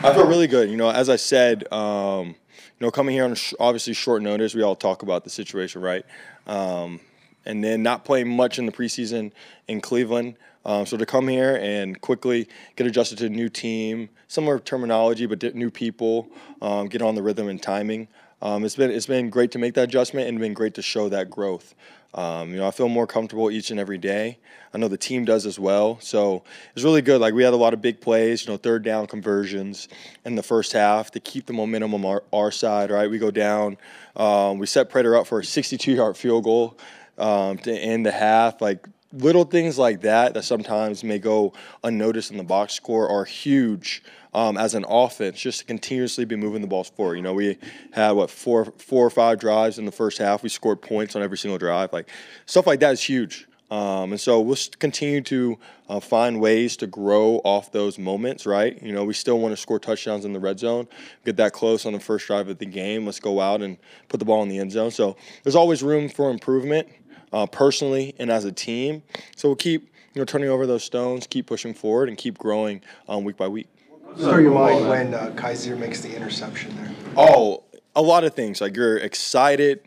I 0.05 0.15
feel 0.15 0.29
really 0.29 0.47
good. 0.47 0.71
You 0.71 0.77
know, 0.77 0.91
as 0.91 1.09
I 1.09 1.17
said, 1.17 1.71
um, 1.73 2.29
you 2.29 2.35
know, 2.81 2.91
coming 2.91 3.15
here 3.15 3.25
on 3.25 3.35
sh- 3.35 3.55
obviously 3.59 3.95
short 3.95 4.23
notice, 4.23 4.55
we 4.55 4.63
all 4.63 4.77
talk 4.77 5.03
about 5.03 5.25
the 5.25 5.31
situation, 5.31 5.81
right? 5.81 6.05
Um, 6.47 7.01
and 7.47 7.65
then 7.65 7.83
not 7.83 8.05
playing 8.05 8.29
much 8.29 8.59
in 8.59 8.67
the 8.67 8.73
preseason 8.73 9.33
in 9.67 9.81
Cleveland. 9.81 10.37
Um, 10.67 10.85
so 10.85 10.99
to 10.99 11.07
come 11.07 11.29
here 11.29 11.57
and 11.57 11.99
quickly 11.99 12.47
get 12.77 12.87
adjusted 12.87 13.17
to 13.19 13.27
a 13.27 13.31
new 13.31 13.49
team, 13.49 14.11
similar 14.27 14.59
terminology, 14.59 15.25
but 15.25 15.43
new 15.55 15.71
people, 15.71 16.29
um, 16.61 16.89
get 16.89 17.01
on 17.01 17.15
the 17.15 17.23
rhythm 17.23 17.49
and 17.49 17.63
timing. 17.63 18.09
Um, 18.41 18.65
it's 18.65 18.77
been 18.77 18.91
it's 18.91 19.07
been 19.07 19.31
great 19.31 19.51
to 19.53 19.59
make 19.59 19.75
that 19.75 19.85
adjustment 19.85 20.29
and 20.29 20.39
been 20.39 20.55
great 20.55 20.75
to 20.75 20.83
show 20.83 21.09
that 21.09 21.31
growth. 21.31 21.75
Um, 22.15 22.51
you 22.51 22.57
know, 22.57 22.67
I 22.67 22.71
feel 22.71 22.89
more 22.89 23.07
comfortable 23.07 23.51
each 23.51 23.71
and 23.71 23.79
every 23.79 23.99
day. 23.99 24.39
I 24.73 24.79
know 24.79 24.89
the 24.89 24.97
team 24.97 25.25
does 25.25 25.45
as 25.45 25.59
well. 25.59 25.99
So 26.01 26.43
it's 26.75 26.83
really 26.83 27.03
good. 27.03 27.21
Like 27.21 27.35
we 27.35 27.43
had 27.43 27.53
a 27.53 27.57
lot 27.57 27.75
of 27.75 27.83
big 27.83 28.01
plays, 28.01 28.47
you 28.47 28.53
know, 28.53 28.57
third 28.57 28.83
down 28.83 29.07
conversions 29.07 29.89
in 30.25 30.35
the 30.35 30.43
first 30.43 30.73
half 30.73 31.11
to 31.13 31.21
keep 31.21 31.47
the 31.47 31.53
momentum 31.53 31.95
on 31.95 32.05
our, 32.05 32.23
our 32.33 32.51
side. 32.51 32.91
Right, 32.91 33.11
we 33.11 33.19
go 33.19 33.31
down. 33.31 33.77
Um, 34.17 34.59
we 34.59 34.67
set 34.67 34.89
Prater 34.89 35.17
up 35.17 35.27
for 35.27 35.41
a 35.41 35.43
62-yard 35.43 36.17
field 36.17 36.45
goal 36.45 36.79
um, 37.19 37.59
to 37.59 37.73
end 37.73 38.07
the 38.07 38.13
half. 38.13 38.63
Like 38.63 38.89
little 39.13 39.45
things 39.45 39.79
like 39.79 40.03
that 40.03 40.35
that 40.35 40.45
sometimes 40.45 41.05
may 41.05 41.19
go 41.19 41.53
unnoticed 41.85 42.31
in 42.31 42.37
the 42.37 42.45
box 42.45 42.75
score 42.75 43.09
are 43.09 43.25
huge 43.25 44.03
um, 44.39 44.57
as 44.57 44.75
an 44.75 44.85
offense 44.89 45.41
just 45.41 45.59
to 45.59 45.65
continuously 45.65 46.25
be 46.25 46.37
moving 46.37 46.61
the 46.61 46.69
balls 46.69 46.89
forward. 46.91 47.17
You 47.17 47.23
know, 47.23 47.35
we 47.35 47.59
had 47.91 48.13
what 48.13 48.31
four 48.31 48.67
four 48.79 49.05
or 49.05 49.11
five 49.11 49.41
drives 49.41 49.81
in 49.81 49.85
the 49.85 49.91
first 49.91 50.17
half. 50.19 50.45
We 50.45 50.49
scored 50.49 50.81
points 50.81 51.17
on 51.17 51.23
every 51.23 51.37
single 51.37 51.59
drive. 51.59 51.93
Like 51.93 52.09
stuff 52.47 52.65
like 52.65 52.79
that 52.79 52.93
is 52.93 53.03
huge. 53.03 53.49
Um, 53.69 54.13
and 54.13 54.21
so 54.21 54.41
we'll 54.41 54.57
continue 54.79 55.23
to 55.23 55.59
uh, 55.89 55.99
find 55.99 56.41
ways 56.41 56.77
to 56.79 56.87
grow 56.87 57.41
off 57.45 57.73
those 57.73 57.99
moments, 57.99 58.47
right? 58.47 58.81
You 58.81 58.93
know, 58.93 59.05
we 59.05 59.13
still 59.13 59.41
want 59.41 59.53
to 59.53 59.57
score 59.57 59.81
touchdowns 59.81 60.25
in 60.25 60.33
the 60.33 60.41
red 60.41 60.61
zone, 60.61 60.87
get 61.25 61.37
that 61.37 61.53
close 61.53 61.85
on 61.85 61.93
the 61.93 62.01
first 62.01 62.29
drive 62.29 62.49
of 62.49 62.59
the 62.59 62.65
game. 62.65 63.07
Let's 63.07 63.21
go 63.21 63.41
out 63.41 63.61
and 63.61 63.77
put 64.09 64.21
the 64.21 64.25
ball 64.25 64.45
in 64.45 64.49
the 64.49 64.59
end 64.59 64.71
zone. 64.71 64.93
So 64.93 65.17
there's 65.43 65.57
always 65.57 65.83
room 65.83 66.09
for 66.09 66.31
improvement 66.31 66.89
uh, 67.33 67.47
personally 67.47 68.15
and 68.21 68.31
as 68.31 68.45
a 68.45 68.53
team. 68.53 69.03
So 69.35 69.49
we'll 69.49 69.57
keep 69.57 69.93
you 70.15 70.21
know 70.21 70.25
turning 70.25 70.49
over 70.49 70.65
those 70.65 70.85
stones, 70.85 71.27
keep 71.27 71.47
pushing 71.47 71.75
forward, 71.75 72.09
and 72.09 72.17
keep 72.17 72.39
growing 72.39 72.83
um, 73.09 73.25
week 73.25 73.37
by 73.37 73.49
week. 73.49 73.67
On 74.17 74.43
your 74.43 74.53
mind 74.53 74.89
when 74.89 75.15
uh, 75.15 75.31
Kyzir 75.37 75.79
makes 75.79 76.01
the 76.01 76.15
interception 76.15 76.75
there? 76.77 76.91
Oh, 77.17 77.63
a 77.95 78.03
lot 78.03 78.25
of 78.25 78.35
things. 78.35 78.61
Like 78.61 78.77
you're 78.77 78.97
excited, 78.97 79.81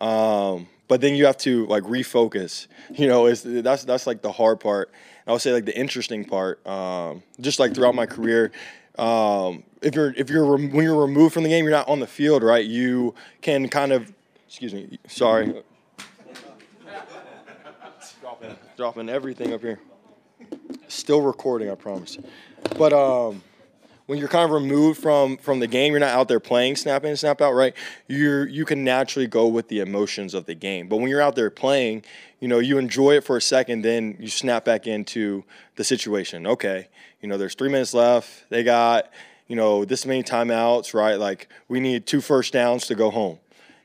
um, 0.00 0.68
but 0.88 1.00
then 1.00 1.14
you 1.14 1.26
have 1.26 1.36
to 1.38 1.66
like 1.66 1.84
refocus. 1.84 2.66
You 2.94 3.06
know, 3.06 3.26
it's, 3.26 3.42
that's 3.44 3.84
that's 3.84 4.06
like 4.06 4.22
the 4.22 4.32
hard 4.32 4.60
part. 4.60 4.88
And 4.88 5.28
I 5.28 5.32
would 5.32 5.42
say 5.42 5.52
like 5.52 5.66
the 5.66 5.78
interesting 5.78 6.24
part. 6.24 6.66
Um, 6.66 7.22
just 7.38 7.58
like 7.58 7.74
throughout 7.74 7.94
my 7.94 8.06
career, 8.06 8.50
um, 8.98 9.62
if 9.82 9.94
you're 9.94 10.12
if 10.16 10.30
you're 10.30 10.56
when 10.56 10.82
you're 10.82 11.00
removed 11.00 11.34
from 11.34 11.42
the 11.42 11.50
game, 11.50 11.64
you're 11.64 11.72
not 11.72 11.86
on 11.88 12.00
the 12.00 12.06
field, 12.06 12.42
right? 12.42 12.64
You 12.64 13.14
can 13.42 13.68
kind 13.68 13.92
of, 13.92 14.10
excuse 14.46 14.72
me, 14.72 14.98
sorry, 15.06 15.62
dropping, 18.20 18.56
dropping 18.76 19.08
everything 19.08 19.52
up 19.52 19.60
here. 19.60 19.78
Still 20.88 21.20
recording, 21.20 21.70
I 21.70 21.74
promise. 21.74 22.18
But 22.76 22.92
um, 22.92 23.42
when 24.08 24.18
you're 24.18 24.28
kind 24.28 24.46
of 24.46 24.50
removed 24.52 25.02
from 25.02 25.36
from 25.36 25.60
the 25.60 25.66
game, 25.66 25.92
you're 25.92 26.00
not 26.00 26.14
out 26.14 26.28
there 26.28 26.40
playing 26.40 26.76
snap 26.76 27.04
in, 27.04 27.14
snap 27.14 27.42
out, 27.42 27.52
right? 27.52 27.74
You 28.06 28.44
you 28.44 28.64
can 28.64 28.82
naturally 28.82 29.26
go 29.26 29.46
with 29.46 29.68
the 29.68 29.80
emotions 29.80 30.32
of 30.32 30.46
the 30.46 30.54
game. 30.54 30.88
But 30.88 30.96
when 30.96 31.10
you're 31.10 31.20
out 31.20 31.36
there 31.36 31.50
playing, 31.50 32.04
you 32.40 32.48
know, 32.48 32.58
you 32.58 32.78
enjoy 32.78 33.16
it 33.16 33.24
for 33.24 33.36
a 33.36 33.42
second, 33.42 33.82
then 33.82 34.16
you 34.18 34.28
snap 34.28 34.64
back 34.64 34.86
into 34.86 35.44
the 35.76 35.84
situation. 35.84 36.46
Okay, 36.46 36.88
you 37.20 37.28
know, 37.28 37.36
there's 37.36 37.54
three 37.54 37.68
minutes 37.68 37.92
left. 37.92 38.48
They 38.48 38.64
got, 38.64 39.10
you 39.46 39.56
know, 39.56 39.84
this 39.84 40.06
many 40.06 40.22
timeouts, 40.22 40.94
right? 40.94 41.18
Like 41.18 41.48
we 41.68 41.78
need 41.78 42.06
two 42.06 42.22
first 42.22 42.54
downs 42.54 42.86
to 42.86 42.94
go 42.94 43.10
home. 43.10 43.38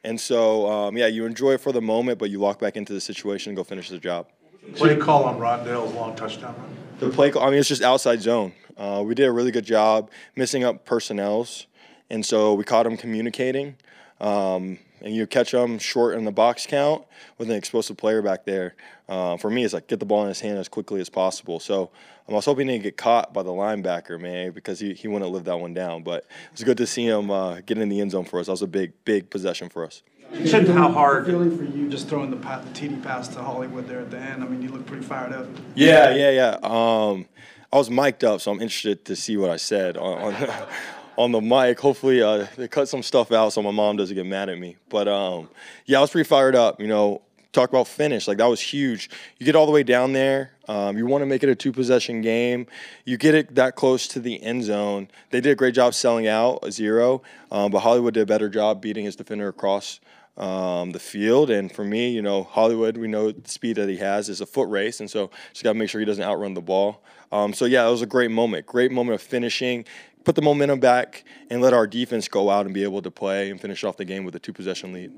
And 0.05 0.19
so, 0.19 0.69
um, 0.69 0.97
yeah, 0.97 1.07
you 1.07 1.25
enjoy 1.25 1.51
it 1.51 1.61
for 1.61 1.73
the 1.73 1.81
moment, 1.81 2.17
but 2.17 2.29
you 2.29 2.39
walk 2.39 2.59
back 2.59 2.77
into 2.77 2.93
the 2.93 3.01
situation 3.01 3.49
and 3.49 3.57
go 3.57 3.65
finish 3.65 3.89
the 3.89 3.99
job. 3.99 4.27
Play 4.75 4.97
call 4.97 5.25
on 5.25 5.39
Rondale's 5.39 5.93
long 5.93 6.15
touchdown 6.15 6.55
run. 6.57 6.75
The 6.99 7.09
play, 7.09 7.31
call, 7.31 7.43
I 7.43 7.49
mean, 7.49 7.59
it's 7.59 7.69
just 7.69 7.81
outside 7.81 8.21
zone. 8.21 8.53
Uh, 8.77 9.03
we 9.05 9.13
did 9.13 9.25
a 9.25 9.31
really 9.31 9.51
good 9.51 9.65
job 9.65 10.09
missing 10.35 10.63
up 10.63 10.85
personnels, 10.85 11.67
and 12.09 12.25
so 12.25 12.53
we 12.53 12.63
caught 12.63 12.87
him 12.87 12.97
communicating. 12.97 13.75
Um, 14.19 14.79
and 15.03 15.13
you 15.13 15.27
catch 15.27 15.53
him 15.53 15.77
short 15.79 16.15
in 16.15 16.23
the 16.23 16.31
box 16.31 16.65
count 16.65 17.03
with 17.37 17.49
an 17.49 17.57
explosive 17.57 17.97
player 17.97 18.21
back 18.21 18.45
there. 18.45 18.73
Uh, 19.09 19.35
for 19.35 19.49
me, 19.49 19.65
it's 19.65 19.73
like 19.73 19.87
get 19.87 19.99
the 19.99 20.05
ball 20.05 20.23
in 20.23 20.29
his 20.29 20.39
hand 20.39 20.57
as 20.57 20.69
quickly 20.69 21.01
as 21.01 21.09
possible. 21.09 21.59
So 21.59 21.91
um, 22.27 22.33
I 22.33 22.33
was 22.35 22.45
hoping 22.45 22.67
he 22.67 22.75
didn't 22.75 22.83
get 22.83 22.97
caught 22.97 23.33
by 23.33 23.43
the 23.43 23.51
linebacker, 23.51 24.19
man, 24.19 24.51
because 24.51 24.79
he, 24.79 24.93
he 24.93 25.09
wouldn't 25.09 25.29
live 25.29 25.43
that 25.43 25.59
one 25.59 25.73
down. 25.73 26.03
But 26.03 26.25
it's 26.53 26.63
good 26.63 26.77
to 26.77 26.87
see 26.87 27.05
him 27.05 27.29
uh, 27.29 27.59
get 27.61 27.77
in 27.77 27.89
the 27.89 27.99
end 27.99 28.11
zone 28.11 28.23
for 28.23 28.39
us. 28.39 28.45
That 28.45 28.53
was 28.53 28.61
a 28.61 28.67
big, 28.67 28.93
big 29.03 29.29
possession 29.29 29.67
for 29.67 29.85
us. 29.85 30.03
You 30.33 30.47
said 30.47 30.67
how 30.67 30.91
hard 30.91 31.27
feeling 31.27 31.55
for 31.55 31.63
you 31.63 31.89
just 31.89 32.09
throwing 32.09 32.31
the, 32.31 32.37
pa- 32.37 32.59
the 32.59 32.69
TD 32.71 33.03
pass 33.03 33.27
to 33.29 33.41
Hollywood 33.41 33.87
there 33.87 33.99
at 33.99 34.09
the 34.09 34.17
end. 34.17 34.43
I 34.43 34.47
mean, 34.47 34.63
you 34.63 34.69
look 34.69 34.85
pretty 34.85 35.03
fired 35.03 35.31
up. 35.31 35.45
Yeah, 35.75 36.13
yeah, 36.15 36.31
yeah. 36.31 36.57
Um, 36.63 37.27
I 37.71 37.77
was 37.77 37.89
mic'd 37.89 38.23
up, 38.23 38.41
so 38.41 38.51
I'm 38.51 38.61
interested 38.61 39.05
to 39.05 39.15
see 39.15 39.37
what 39.37 39.51
I 39.51 39.57
said 39.57 39.95
on 39.95 40.33
on, 40.33 40.49
on 41.17 41.31
the 41.31 41.41
mic. 41.41 41.79
Hopefully, 41.79 42.21
uh, 42.21 42.47
they 42.57 42.67
cut 42.67 42.89
some 42.89 43.03
stuff 43.03 43.31
out 43.31 43.53
so 43.53 43.61
my 43.61 43.71
mom 43.71 43.97
doesn't 43.97 44.15
get 44.15 44.25
mad 44.25 44.49
at 44.49 44.57
me. 44.57 44.77
But 44.89 45.07
um, 45.07 45.49
yeah, 45.85 45.99
I 45.99 46.01
was 46.01 46.09
pretty 46.09 46.27
fired 46.27 46.55
up. 46.55 46.81
You 46.81 46.87
know, 46.87 47.21
talk 47.51 47.69
about 47.69 47.87
finish 47.87 48.27
like 48.27 48.39
that 48.39 48.47
was 48.47 48.59
huge. 48.59 49.11
You 49.37 49.45
get 49.45 49.55
all 49.55 49.67
the 49.67 49.71
way 49.71 49.83
down 49.83 50.13
there. 50.13 50.51
Um, 50.67 50.97
you 50.97 51.05
want 51.05 51.21
to 51.21 51.25
make 51.25 51.43
it 51.43 51.49
a 51.49 51.55
two 51.55 51.71
possession 51.71 52.21
game. 52.21 52.67
You 53.05 53.17
get 53.17 53.35
it 53.35 53.55
that 53.55 53.75
close 53.75 54.07
to 54.09 54.19
the 54.19 54.41
end 54.41 54.63
zone. 54.63 55.09
They 55.29 55.41
did 55.41 55.51
a 55.51 55.55
great 55.55 55.75
job 55.75 55.93
selling 55.93 56.27
out 56.27 56.59
a 56.63 56.71
zero, 56.71 57.21
um, 57.51 57.71
but 57.71 57.81
Hollywood 57.81 58.15
did 58.15 58.21
a 58.21 58.25
better 58.25 58.49
job 58.49 58.81
beating 58.81 59.05
his 59.05 59.15
defender 59.15 59.47
across 59.47 59.99
um, 60.37 60.91
the 60.91 60.99
field. 60.99 61.49
And 61.49 61.71
for 61.71 61.83
me, 61.83 62.09
you 62.09 62.21
know, 62.21 62.43
Hollywood, 62.43 62.97
we 62.97 63.07
know 63.07 63.31
the 63.31 63.49
speed 63.49 63.77
that 63.77 63.89
he 63.89 63.97
has 63.97 64.29
is 64.29 64.41
a 64.41 64.45
foot 64.45 64.69
race, 64.69 64.99
and 64.99 65.09
so 65.09 65.29
just 65.51 65.63
got 65.63 65.73
to 65.73 65.79
make 65.79 65.89
sure 65.89 65.99
he 65.99 66.05
doesn't 66.05 66.23
outrun 66.23 66.53
the 66.53 66.61
ball. 66.61 67.03
Um, 67.31 67.53
so 67.53 67.65
yeah, 67.65 67.87
it 67.87 67.91
was 67.91 68.01
a 68.01 68.07
great 68.07 68.31
moment, 68.31 68.65
great 68.65 68.91
moment 68.91 69.15
of 69.15 69.21
finishing. 69.21 69.85
Put 70.23 70.35
the 70.35 70.41
momentum 70.41 70.79
back 70.79 71.25
and 71.49 71.61
let 71.61 71.73
our 71.73 71.85
defense 71.85 72.27
go 72.27 72.49
out 72.49 72.65
and 72.65 72.73
be 72.73 72.83
able 72.83 73.01
to 73.01 73.11
play 73.11 73.49
and 73.49 73.59
finish 73.59 73.83
off 73.83 73.97
the 73.97 74.05
game 74.05 74.23
with 74.23 74.35
a 74.35 74.39
two 74.39 74.53
possession 74.53 74.93
lead. 74.93 75.11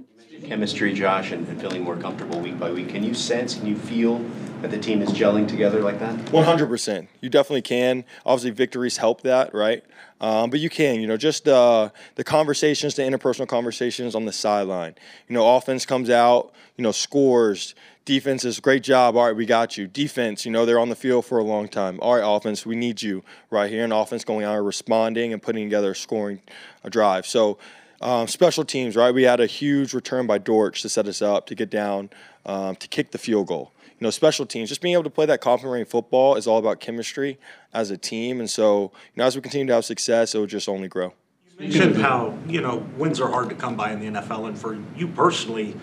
Chemistry, 0.43 0.93
Josh, 0.93 1.31
and, 1.31 1.47
and 1.47 1.61
feeling 1.61 1.83
more 1.83 1.95
comfortable 1.95 2.39
week 2.39 2.59
by 2.59 2.71
week. 2.71 2.89
Can 2.89 3.03
you 3.03 3.13
sense, 3.13 3.55
can 3.55 3.67
you 3.67 3.75
feel 3.75 4.19
that 4.61 4.71
the 4.71 4.77
team 4.77 5.01
is 5.01 5.09
gelling 5.11 5.47
together 5.47 5.81
like 5.81 5.99
that? 5.99 6.15
100%. 6.17 7.07
You 7.21 7.29
definitely 7.29 7.61
can. 7.61 8.03
Obviously, 8.25 8.51
victories 8.51 8.97
help 8.97 9.21
that, 9.21 9.53
right? 9.53 9.83
Um, 10.19 10.49
but 10.49 10.59
you 10.59 10.69
can, 10.69 10.99
you 10.99 11.07
know, 11.07 11.17
just 11.17 11.47
uh, 11.47 11.89
the 12.15 12.23
conversations, 12.23 12.95
the 12.95 13.03
interpersonal 13.03 13.47
conversations 13.47 14.15
on 14.15 14.25
the 14.25 14.33
sideline. 14.33 14.95
You 15.27 15.35
know, 15.35 15.55
offense 15.55 15.85
comes 15.85 16.09
out, 16.09 16.53
you 16.77 16.83
know, 16.83 16.91
scores. 16.91 17.75
Defense 18.05 18.45
is 18.45 18.59
great 18.59 18.83
job. 18.83 19.17
All 19.17 19.25
right, 19.25 19.35
we 19.35 19.47
got 19.47 19.77
you. 19.77 19.87
Defense, 19.87 20.45
you 20.45 20.51
know, 20.51 20.65
they're 20.65 20.79
on 20.79 20.89
the 20.89 20.95
field 20.95 21.25
for 21.25 21.39
a 21.39 21.43
long 21.43 21.67
time. 21.67 21.99
All 22.01 22.13
right, 22.13 22.23
offense, 22.23 22.63
we 22.63 22.75
need 22.75 23.01
you 23.01 23.23
right 23.49 23.69
here. 23.69 23.83
And 23.83 23.91
offense 23.91 24.23
going 24.23 24.45
out 24.45 24.63
responding 24.63 25.33
and 25.33 25.41
putting 25.41 25.65
together 25.65 25.91
a 25.91 25.95
scoring 25.95 26.41
a 26.83 26.89
drive. 26.91 27.25
So, 27.25 27.57
um, 28.01 28.27
special 28.27 28.63
teams, 28.63 28.95
right? 28.95 29.11
We 29.11 29.23
had 29.23 29.39
a 29.39 29.47
huge 29.47 29.95
return 29.95 30.27
by 30.27 30.37
Dortch 30.37 30.83
to 30.83 30.89
set 30.89 31.07
us 31.07 31.23
up 31.23 31.47
to 31.47 31.55
get 31.55 31.71
down 31.71 32.11
um, 32.45 32.75
to 32.75 32.87
kick 32.87 33.09
the 33.09 33.17
field 33.17 33.47
goal. 33.47 33.71
You 33.99 34.05
know, 34.05 34.11
special 34.11 34.45
teams, 34.45 34.69
just 34.69 34.81
being 34.81 34.93
able 34.93 35.05
to 35.05 35.09
play 35.09 35.25
that 35.25 35.41
complementary 35.41 35.85
football 35.85 36.35
is 36.35 36.45
all 36.45 36.59
about 36.59 36.79
chemistry 36.79 37.39
as 37.73 37.89
a 37.89 37.97
team. 37.97 38.39
And 38.39 38.49
so, 38.49 38.91
you 39.15 39.19
know, 39.19 39.25
as 39.25 39.35
we 39.35 39.41
continue 39.41 39.65
to 39.67 39.73
have 39.73 39.85
success, 39.85 40.35
it 40.35 40.37
will 40.37 40.45
just 40.45 40.69
only 40.69 40.89
grow. 40.89 41.13
You 41.57 41.69
mentioned 41.69 41.97
how, 42.01 42.37
you 42.47 42.61
know, 42.61 42.85
wins 42.97 43.21
are 43.21 43.29
hard 43.29 43.49
to 43.49 43.55
come 43.55 43.75
by 43.75 43.93
in 43.93 43.99
the 43.99 44.19
NFL. 44.19 44.49
And 44.49 44.59
for 44.59 44.77
you 44.95 45.07
personally, 45.07 45.75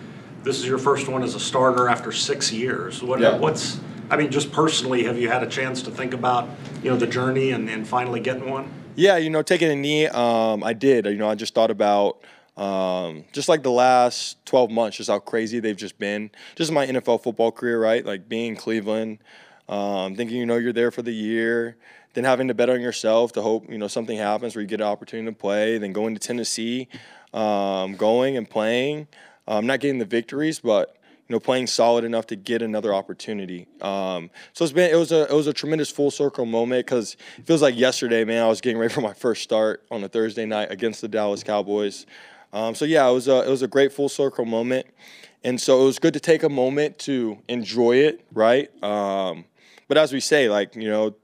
this 0.43 0.59
is 0.59 0.65
your 0.65 0.77
first 0.77 1.07
one 1.07 1.23
as 1.23 1.35
a 1.35 1.39
starter 1.39 1.89
after 1.89 2.11
six 2.11 2.51
years. 2.51 3.01
What, 3.01 3.19
Yeah. 3.19 3.37
What's, 3.37 3.79
I 4.09 4.17
mean, 4.17 4.31
just 4.31 4.51
personally, 4.51 5.03
have 5.03 5.17
you 5.17 5.29
had 5.29 5.43
a 5.43 5.47
chance 5.47 5.81
to 5.83 5.91
think 5.91 6.13
about, 6.13 6.49
you 6.83 6.89
know, 6.89 6.97
the 6.97 7.07
journey 7.07 7.51
and, 7.51 7.69
and 7.69 7.87
finally 7.87 8.19
getting 8.19 8.49
one? 8.49 8.69
Yeah, 8.95 9.17
you 9.17 9.29
know, 9.29 9.41
taking 9.41 9.71
a 9.71 9.75
knee, 9.75 10.07
um, 10.07 10.63
I 10.63 10.73
did. 10.73 11.05
You 11.05 11.17
know, 11.17 11.29
I 11.29 11.35
just 11.35 11.55
thought 11.55 11.71
about 11.71 12.19
um, 12.57 13.23
just 13.31 13.49
like 13.49 13.63
the 13.63 13.71
last 13.71 14.43
12 14.45 14.69
months, 14.69 14.97
just 14.97 15.09
how 15.09 15.19
crazy 15.19 15.59
they've 15.59 15.77
just 15.77 15.97
been. 15.97 16.29
Just 16.55 16.71
my 16.71 16.85
NFL 16.85 17.23
football 17.23 17.51
career, 17.51 17.81
right? 17.81 18.05
Like 18.05 18.29
being 18.29 18.49
in 18.49 18.55
Cleveland, 18.55 19.19
um, 19.67 20.15
thinking, 20.15 20.37
you 20.37 20.45
know, 20.45 20.57
you're 20.57 20.73
there 20.73 20.91
for 20.91 21.01
the 21.01 21.13
year, 21.13 21.77
then 22.13 22.23
having 22.23 22.47
to 22.49 22.53
bet 22.53 22.69
on 22.69 22.81
yourself 22.81 23.31
to 23.33 23.41
hope, 23.41 23.69
you 23.69 23.77
know, 23.77 23.87
something 23.87 24.17
happens 24.17 24.55
where 24.55 24.61
you 24.61 24.67
get 24.67 24.81
an 24.81 24.87
opportunity 24.87 25.33
to 25.33 25.35
play, 25.35 25.77
then 25.79 25.93
going 25.93 26.13
to 26.13 26.19
Tennessee, 26.19 26.87
um, 27.33 27.95
going 27.95 28.37
and 28.37 28.47
playing, 28.47 29.07
um, 29.47 29.65
not 29.65 29.79
getting 29.79 29.99
the 29.99 30.05
victories, 30.05 30.59
but 30.59 30.97
you 31.27 31.33
know, 31.33 31.39
playing 31.39 31.67
solid 31.67 32.03
enough 32.03 32.27
to 32.27 32.35
get 32.35 32.61
another 32.61 32.93
opportunity. 32.93 33.67
Um, 33.81 34.29
so 34.51 34.65
it's 34.65 34.73
been 34.73 34.91
it 34.91 34.97
was 34.97 35.11
a 35.11 35.23
it 35.23 35.33
was 35.33 35.47
a 35.47 35.53
tremendous 35.53 35.89
full 35.89 36.11
circle 36.11 36.45
moment 36.45 36.85
because 36.85 37.15
it 37.37 37.45
feels 37.45 37.61
like 37.61 37.77
yesterday, 37.77 38.25
man. 38.25 38.43
I 38.43 38.47
was 38.47 38.61
getting 38.61 38.77
ready 38.77 38.93
for 38.93 39.01
my 39.01 39.13
first 39.13 39.41
start 39.41 39.85
on 39.89 40.03
a 40.03 40.09
Thursday 40.09 40.45
night 40.45 40.71
against 40.71 41.01
the 41.01 41.07
Dallas 41.07 41.43
Cowboys. 41.43 42.05
Um, 42.51 42.75
so 42.75 42.85
yeah, 42.85 43.07
it 43.07 43.13
was 43.13 43.27
a 43.27 43.43
it 43.43 43.49
was 43.49 43.61
a 43.61 43.67
great 43.67 43.93
full 43.93 44.09
circle 44.09 44.45
moment, 44.45 44.85
and 45.43 45.59
so 45.59 45.81
it 45.81 45.85
was 45.85 45.97
good 45.97 46.13
to 46.13 46.19
take 46.19 46.43
a 46.43 46.49
moment 46.49 46.99
to 46.99 47.39
enjoy 47.47 47.97
it, 47.97 48.25
right? 48.33 48.69
Um, 48.83 49.45
but 49.87 49.97
as 49.97 50.11
we 50.11 50.19
say, 50.19 50.49
like 50.49 50.75
you 50.75 50.89
know, 50.89 51.15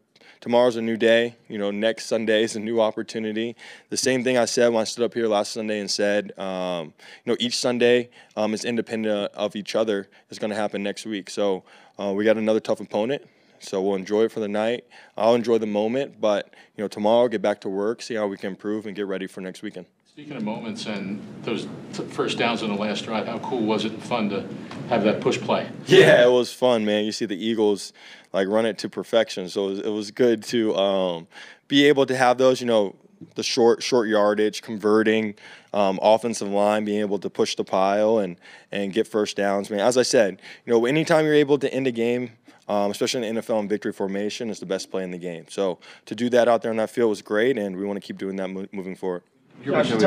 tomorrow's 0.41 0.75
a 0.75 0.81
new 0.81 0.97
day. 0.97 1.35
You 1.47 1.57
know, 1.57 1.71
next 1.71 2.05
Sunday 2.05 2.43
is 2.43 2.55
a 2.55 2.59
new 2.59 2.79
opportunity. 2.81 3.55
The 3.89 3.97
same 3.97 4.23
thing 4.23 4.37
I 4.37 4.45
said 4.45 4.69
when 4.69 4.81
I 4.81 4.85
stood 4.85 5.05
up 5.05 5.13
here 5.13 5.27
last 5.27 5.51
Sunday 5.51 5.79
and 5.79 5.89
said, 5.89 6.37
um, 6.39 6.93
you 7.23 7.31
know, 7.31 7.37
each 7.39 7.57
Sunday 7.57 8.09
um, 8.35 8.53
is 8.53 8.65
independent 8.65 9.33
of 9.33 9.55
each 9.55 9.75
other. 9.75 10.07
Is 10.29 10.39
going 10.39 10.51
to 10.51 10.55
happen 10.55 10.83
next 10.83 11.05
week. 11.05 11.29
So 11.29 11.63
uh, 11.99 12.13
we 12.13 12.23
got 12.23 12.37
another 12.37 12.59
tough 12.59 12.79
opponent. 12.79 13.27
So 13.59 13.81
we'll 13.81 13.95
enjoy 13.95 14.23
it 14.23 14.31
for 14.31 14.39
the 14.39 14.47
night. 14.47 14.85
I'll 15.17 15.35
enjoy 15.35 15.57
the 15.57 15.67
moment, 15.67 16.21
but 16.21 16.53
you 16.77 16.83
know, 16.83 16.87
tomorrow 16.87 17.27
get 17.27 17.41
back 17.41 17.59
to 17.61 17.69
work, 17.69 18.01
see 18.01 18.15
how 18.15 18.27
we 18.27 18.37
can 18.37 18.51
improve, 18.51 18.85
and 18.85 18.95
get 18.95 19.05
ready 19.05 19.27
for 19.27 19.41
next 19.41 19.61
weekend. 19.61 19.85
Speaking 20.19 20.35
of 20.35 20.43
moments 20.43 20.85
and 20.85 21.21
those 21.43 21.65
first 22.09 22.37
downs 22.37 22.61
on 22.61 22.67
the 22.67 22.75
last 22.75 23.05
drive, 23.05 23.25
how 23.25 23.39
cool 23.39 23.61
was 23.61 23.85
it 23.85 23.93
and 23.93 24.03
fun 24.03 24.29
to 24.31 24.45
have 24.89 25.05
that 25.05 25.21
push 25.21 25.39
play? 25.39 25.69
Yeah, 25.85 26.25
it 26.25 26.29
was 26.29 26.51
fun, 26.51 26.83
man. 26.83 27.05
You 27.05 27.13
see 27.13 27.25
the 27.25 27.41
Eagles 27.41 27.93
like 28.33 28.49
run 28.49 28.65
it 28.65 28.77
to 28.79 28.89
perfection, 28.89 29.47
so 29.47 29.67
it 29.67 29.69
was, 29.69 29.79
it 29.79 29.89
was 29.91 30.11
good 30.11 30.43
to 30.43 30.75
um, 30.75 31.27
be 31.69 31.85
able 31.85 32.05
to 32.05 32.17
have 32.17 32.37
those. 32.37 32.59
You 32.59 32.67
know, 32.67 32.97
the 33.35 33.43
short 33.43 33.81
short 33.81 34.09
yardage, 34.09 34.61
converting, 34.61 35.35
um, 35.71 35.97
offensive 36.01 36.49
line 36.49 36.83
being 36.83 36.99
able 36.99 37.19
to 37.19 37.29
push 37.29 37.55
the 37.55 37.63
pile 37.63 38.17
and 38.17 38.35
and 38.73 38.91
get 38.91 39.07
first 39.07 39.37
downs. 39.37 39.71
I 39.71 39.75
Man, 39.75 39.87
as 39.87 39.97
I 39.97 40.03
said, 40.03 40.41
you 40.65 40.73
know, 40.73 40.85
anytime 40.85 41.23
you're 41.23 41.33
able 41.33 41.57
to 41.59 41.73
end 41.73 41.87
a 41.87 41.93
game. 41.93 42.31
Um, 42.67 42.91
especially 42.91 43.25
in 43.25 43.33
the 43.33 43.41
NFL 43.41 43.61
in 43.61 43.67
victory 43.67 43.91
formation, 43.91 44.51
is 44.51 44.59
the 44.59 44.67
best 44.67 44.91
play 44.91 45.03
in 45.03 45.09
the 45.09 45.17
game. 45.17 45.45
So 45.49 45.79
to 46.05 46.13
do 46.13 46.29
that 46.29 46.47
out 46.47 46.61
there 46.61 46.69
on 46.69 46.77
that 46.77 46.91
field 46.91 47.09
was 47.09 47.23
great, 47.23 47.57
and 47.57 47.75
we 47.75 47.83
want 47.83 47.97
to 47.97 48.05
keep 48.05 48.19
doing 48.19 48.35
that 48.35 48.47
mo- 48.47 48.67
moving 48.71 48.95
forward. 48.95 49.23
You're 49.63 49.75
mentioning 49.75 50.05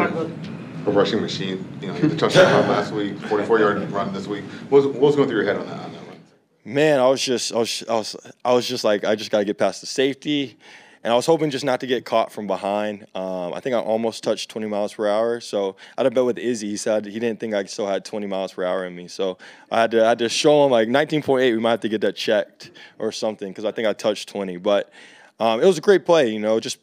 a 0.87 0.91
rushing 0.91 1.21
machine. 1.21 1.67
You 1.81 1.89
know, 1.89 1.95
the 1.95 2.17
touchdown 2.17 2.53
run 2.53 2.69
last 2.69 2.93
week, 2.93 3.19
44 3.19 3.59
yard 3.59 3.91
run 3.91 4.13
this 4.13 4.27
week. 4.27 4.45
What 4.69 4.85
was, 4.85 4.87
what 4.87 5.01
was 5.01 5.17
going 5.17 5.29
through 5.29 5.39
your 5.39 5.47
head 5.47 5.57
on 5.57 5.67
that? 5.67 5.81
On 5.81 5.93
that 5.93 6.07
run? 6.07 6.17
Man, 6.65 6.99
I 6.99 7.09
was 7.09 7.23
just, 7.23 7.53
I 7.53 7.59
was, 7.59 7.85
I 7.89 7.95
was, 7.95 8.17
I 8.45 8.53
was 8.53 8.67
just 8.67 8.85
like, 8.85 9.05
I 9.05 9.15
just 9.15 9.31
got 9.31 9.39
to 9.39 9.45
get 9.45 9.59
past 9.59 9.81
the 9.81 9.87
safety, 9.87 10.57
and 11.05 11.13
I 11.13 11.17
was 11.17 11.27
hoping 11.27 11.51
just 11.51 11.65
not 11.65 11.81
to 11.81 11.87
get 11.87 12.05
caught 12.05 12.33
from 12.33 12.47
behind. 12.47 13.07
Um, 13.15 13.53
I 13.53 13.61
think 13.61 13.75
I 13.75 13.81
almost 13.81 14.23
touched 14.23 14.51
20 14.51 14.69
miles 14.69 14.95
per 14.95 15.09
hour. 15.09 15.41
So 15.41 15.77
I 15.99 16.03
had 16.03 16.07
a 16.07 16.11
bet 16.11 16.25
with 16.25 16.39
Izzy. 16.39 16.71
He 16.71 16.77
said 16.77 17.05
he 17.05 17.19
didn't 17.19 17.41
think 17.41 17.55
I 17.55 17.65
still 17.65 17.87
had 17.87 18.05
20 18.05 18.27
miles 18.27 18.53
per 18.53 18.65
hour 18.65 18.87
in 18.87 18.95
me. 18.95 19.09
So 19.09 19.39
I 19.71 19.81
had 19.81 19.91
to, 19.91 20.05
I 20.05 20.11
had 20.11 20.19
to 20.21 20.29
show 20.29 20.65
him 20.65 20.71
like 20.71 20.89
19.8. 20.89 21.53
We 21.53 21.59
might 21.59 21.73
have 21.73 21.81
to 21.81 21.89
get 21.89 22.01
that 22.03 22.17
checked 22.17 22.71
or 22.99 23.13
something 23.13 23.49
because 23.49 23.65
I 23.65 23.73
think 23.73 23.89
I 23.89 23.93
touched 23.93 24.29
20. 24.29 24.59
But 24.59 24.93
um, 25.41 25.61
it 25.61 25.67
was 25.67 25.79
a 25.79 25.81
great 25.81 26.07
play. 26.07 26.33
You 26.33 26.39
know, 26.39 26.61
just 26.61 26.79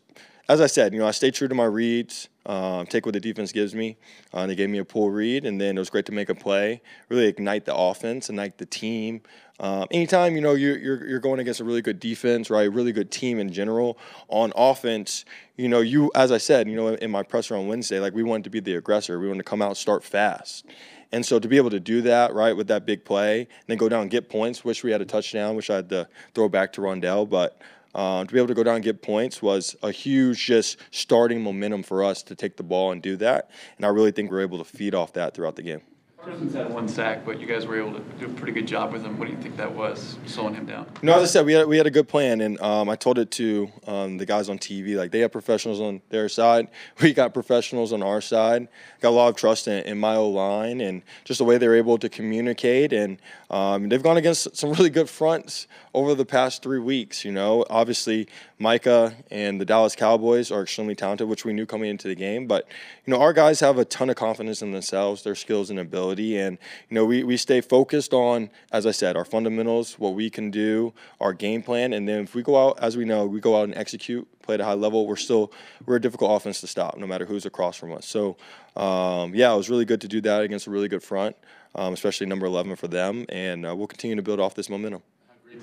as 0.50 0.62
I 0.62 0.66
said, 0.66 0.94
you 0.94 1.00
know, 1.00 1.08
I 1.08 1.12
stay 1.12 1.30
true 1.30 1.48
to 1.48 1.54
my 1.54 1.66
reads, 1.66 2.28
um, 2.48 2.88
take 2.88 3.06
what 3.06 3.14
the 3.14 3.20
defense 3.20 3.52
gives 3.52 3.76
me. 3.76 3.98
Uh, 4.34 4.48
they 4.48 4.56
gave 4.56 4.72
me 4.72 4.80
a 4.80 4.84
pull 4.84 5.12
read, 5.12 5.46
and 5.46 5.62
then 5.62 5.78
it 5.78 5.80
was 5.80 5.92
great 5.92 6.08
to 6.08 6.12
make 6.12 6.28
a 6.28 6.34
play, 6.34 6.82
really 7.08 7.28
ignite 7.28 7.66
the 7.66 7.76
offense, 7.76 8.30
ignite 8.30 8.58
the 8.58 8.66
team. 8.66 9.22
Um, 9.60 9.86
anytime 9.92 10.34
you 10.34 10.42
know 10.42 10.56
you're, 10.56 10.78
you're, 10.80 11.08
you're 11.08 11.20
going 11.20 11.40
against 11.40 11.60
a 11.60 11.64
really 11.64 11.84
good 11.84 12.00
defense, 12.00 12.50
right, 12.50 12.68
a 12.68 12.72
really 12.72 12.92
good 12.92 13.12
team 13.12 13.38
in 13.38 13.54
general 13.54 14.00
on 14.28 14.52
offense, 14.56 15.24
you 15.56 15.70
know, 15.70 15.82
you 15.82 16.12
as 16.16 16.32
I 16.32 16.40
said, 16.40 16.68
you 16.68 16.76
know, 16.76 16.88
in 16.96 17.12
my 17.12 17.22
presser 17.22 17.56
on 17.56 17.68
Wednesday, 17.68 18.00
like 18.00 18.16
we 18.16 18.24
wanted 18.24 18.46
to 18.46 18.50
be 18.50 18.60
the 18.60 18.74
aggressor, 18.74 19.20
we 19.20 19.28
wanted 19.28 19.44
to 19.44 19.50
come 19.50 19.62
out, 19.62 19.78
start 19.78 20.04
fast, 20.04 20.66
and 21.12 21.24
so 21.24 21.38
to 21.38 21.48
be 21.48 21.58
able 21.58 21.70
to 21.70 21.80
do 21.80 22.02
that, 22.02 22.34
right, 22.34 22.58
with 22.58 22.70
that 22.70 22.88
big 22.88 23.06
play, 23.06 23.42
and 23.42 23.68
then 23.68 23.78
go 23.78 23.88
down 23.88 24.02
and 24.02 24.10
get 24.10 24.30
points. 24.30 24.66
Wish 24.66 24.84
we 24.84 24.92
had 24.92 25.02
a 25.02 25.06
touchdown. 25.06 25.56
Wish 25.56 25.70
I 25.70 25.76
had 25.76 25.90
to 25.90 26.08
throw 26.34 26.50
back 26.50 26.74
to 26.74 26.82
Rondale, 26.82 27.30
but. 27.30 27.62
Uh, 27.96 28.24
to 28.24 28.32
be 28.32 28.38
able 28.38 28.48
to 28.48 28.54
go 28.54 28.64
down 28.64 28.76
and 28.76 28.84
get 28.84 29.02
points 29.02 29.42
was 29.42 29.76
a 29.82 29.92
huge 29.92 30.46
just 30.46 30.78
starting 30.92 31.42
momentum 31.42 31.84
for 31.84 32.04
us 32.04 32.22
to 32.24 32.36
take 32.36 32.56
the 32.56 32.64
ball 32.64 32.92
and 32.92 33.02
do 33.02 33.16
that. 33.18 33.50
And 33.78 33.86
I 33.86 33.90
really 33.90 34.12
think 34.12 34.32
we 34.32 34.38
are 34.38 34.42
able 34.42 34.60
to 34.60 34.64
feed 34.64 34.94
off 34.94 35.14
that 35.14 35.34
throughout 35.34 35.56
the 35.56 35.64
game. 35.64 35.82
Tristan's 36.24 36.54
had 36.54 36.74
one 36.74 36.88
sack, 36.88 37.26
but 37.26 37.40
you 37.40 37.48
guys 37.48 37.66
were 37.66 37.80
able 37.80 37.94
to 37.94 38.02
do 38.20 38.26
a 38.26 38.30
pretty 38.30 38.52
good 38.52 38.68
job 38.68 38.92
with 38.92 39.04
him. 39.04 39.18
What 39.18 39.30
do 39.30 39.32
you 39.34 39.42
think 39.42 39.56
that 39.56 39.74
was, 39.74 40.18
slowing 40.26 40.54
him 40.54 40.66
down? 40.66 40.86
No, 41.02 41.14
as 41.14 41.24
I 41.24 41.26
said, 41.28 41.46
we 41.46 41.54
had 41.54 41.66
we 41.66 41.78
had 41.78 41.88
a 41.88 41.92
good 41.92 42.10
plan, 42.10 42.42
and 42.42 42.60
um, 42.60 42.90
I 42.90 42.98
told 42.98 43.18
it 43.20 43.32
to 43.32 43.72
um, 43.88 44.18
the 44.18 44.26
guys 44.26 44.50
on 44.50 44.60
TV. 44.60 44.98
Like 44.98 45.12
they 45.12 45.22
have 45.22 45.32
professionals 45.32 45.80
on 45.80 46.02
their 46.10 46.28
side, 46.28 46.68
we 47.02 47.14
got 47.14 47.34
professionals 47.34 47.94
on 47.94 48.04
our 48.04 48.20
side. 48.20 48.68
Got 49.00 49.10
a 49.10 49.12
lot 49.12 49.30
of 49.30 49.38
trust 49.38 49.70
in, 49.70 49.84
in 49.86 49.98
my 49.98 50.16
O 50.16 50.30
line, 50.30 50.82
and 50.82 51.04
just 51.24 51.38
the 51.38 51.46
way 51.46 51.58
they're 51.58 51.76
able 51.76 51.98
to 51.98 52.10
communicate. 52.10 52.92
And 52.92 53.18
um, 53.50 53.90
they've 53.90 54.04
gone 54.04 54.18
against 54.18 54.56
some 54.56 54.72
really 54.72 54.90
good 54.90 55.10
fronts 55.10 55.68
over 55.94 56.14
the 56.14 56.26
past 56.26 56.62
three 56.62 56.80
weeks. 56.80 57.26
You 57.26 57.32
know, 57.32 57.66
obviously 57.70 58.28
Micah 58.58 59.16
and 59.32 59.60
the 59.60 59.66
Dallas 59.66 59.96
Cowboys 59.96 60.52
are 60.52 60.64
extremely 60.64 60.96
talented, 60.96 61.28
which 61.28 61.46
we 61.46 61.54
knew 61.54 61.66
coming 61.66 61.90
into 61.90 62.08
the 62.08 62.16
game. 62.16 62.48
But 62.48 62.68
you 63.06 63.12
know, 63.12 63.22
our 63.22 63.34
guys 63.34 63.60
have 63.62 63.78
a 63.78 63.86
ton 63.86 64.10
of 64.10 64.16
confidence 64.16 64.62
in 64.62 64.72
themselves, 64.72 65.24
their 65.24 65.36
skills 65.36 65.70
and 65.70 65.80
ability, 65.80 66.38
and 66.38 66.58
you 66.90 66.96
know, 66.96 67.06
we, 67.06 67.24
we 67.24 67.38
stay 67.38 67.62
focused 67.62 68.14
on, 68.14 68.50
as 68.72 68.86
I 68.86 68.92
said, 68.92 69.16
our 69.16 69.26
fundamentals, 69.26 69.98
what 69.98 70.14
we 70.14 70.30
can 70.30 70.52
do, 70.52 70.94
our 71.20 71.34
game 71.34 71.64
plan, 71.64 71.94
and 71.94 72.08
then 72.08 72.24
if 72.24 72.36
we 72.36 72.44
go 72.44 72.68
out, 72.68 72.80
as 72.80 72.98
we 72.98 73.06
know, 73.06 73.26
we 73.26 73.40
go 73.40 73.60
out 73.60 73.64
and 73.64 73.76
execute, 73.76 74.28
play 74.42 74.56
at 74.56 74.62
a 74.62 74.66
high 74.66 74.74
level. 74.74 75.08
We're 75.08 75.16
still 75.16 75.52
we're 75.86 75.98
a 75.98 76.02
difficult 76.02 76.36
offense 76.36 76.62
to 76.62 76.68
stop, 76.68 76.98
no 76.98 77.08
matter 77.08 77.26
who's 77.26 77.46
across 77.46 77.78
from 77.78 77.94
us. 77.94 78.06
So 78.06 78.38
um, 78.76 79.34
yeah, 79.36 79.54
it 79.54 79.58
was 79.58 79.70
really 79.70 79.86
good 79.86 80.02
to 80.02 80.08
do 80.08 80.22
that 80.22 80.42
against 80.42 80.68
a 80.68 80.72
really 80.72 80.88
good 80.88 81.04
front, 81.04 81.36
um, 81.76 81.94
especially 81.94 82.28
number 82.28 82.46
11 82.46 82.76
for 82.76 82.88
them, 82.88 83.26
and 83.30 83.66
uh, 83.66 83.76
we'll 83.76 83.88
continue 83.88 84.16
to 84.16 84.22
build 84.22 84.40
off 84.40 84.56
this 84.56 84.70
momentum 84.70 85.02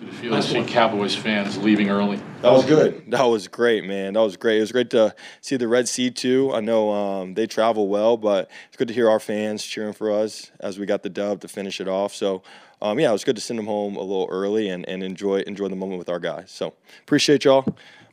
to 0.00 0.06
feel 0.12 0.32
to 0.32 0.42
see 0.42 0.64
Cowboys 0.64 1.14
fans 1.14 1.58
leaving 1.58 1.88
early. 1.88 2.20
That 2.42 2.52
was 2.52 2.64
good. 2.64 3.10
That 3.10 3.24
was 3.24 3.48
great, 3.48 3.84
man. 3.84 4.14
That 4.14 4.20
was 4.20 4.36
great. 4.36 4.58
It 4.58 4.60
was 4.60 4.72
great 4.72 4.90
to 4.90 5.14
see 5.40 5.56
the 5.56 5.68
Red 5.68 5.88
Sea 5.88 6.10
too. 6.10 6.52
I 6.52 6.60
know 6.60 6.90
um, 6.90 7.34
they 7.34 7.46
travel 7.46 7.88
well, 7.88 8.16
but 8.16 8.50
it's 8.68 8.76
good 8.76 8.88
to 8.88 8.94
hear 8.94 9.08
our 9.08 9.20
fans 9.20 9.64
cheering 9.64 9.92
for 9.92 10.10
us 10.10 10.50
as 10.60 10.78
we 10.78 10.86
got 10.86 11.02
the 11.02 11.08
dub 11.08 11.40
to 11.40 11.48
finish 11.48 11.80
it 11.80 11.88
off. 11.88 12.14
So, 12.14 12.42
um, 12.82 12.98
yeah, 12.98 13.10
it 13.10 13.12
was 13.12 13.24
good 13.24 13.36
to 13.36 13.42
send 13.42 13.58
them 13.58 13.66
home 13.66 13.96
a 13.96 14.00
little 14.02 14.28
early 14.30 14.68
and, 14.68 14.86
and 14.88 15.02
enjoy 15.02 15.40
enjoy 15.40 15.68
the 15.68 15.76
moment 15.76 15.98
with 15.98 16.08
our 16.08 16.20
guys. 16.20 16.50
So, 16.50 16.74
appreciate 17.00 17.44
y'all. 17.44 17.64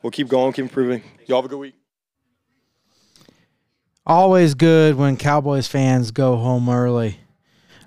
We'll 0.01 0.11
keep 0.11 0.27
going, 0.27 0.53
keep 0.53 0.63
improving. 0.63 1.01
Y'all 1.27 1.37
have 1.37 1.45
a 1.45 1.49
good 1.49 1.59
week. 1.59 1.75
Always 4.05 4.53
good 4.53 4.95
when 4.95 5.15
Cowboys 5.15 5.67
fans 5.67 6.11
go 6.11 6.35
home 6.35 6.69
early. 6.69 7.22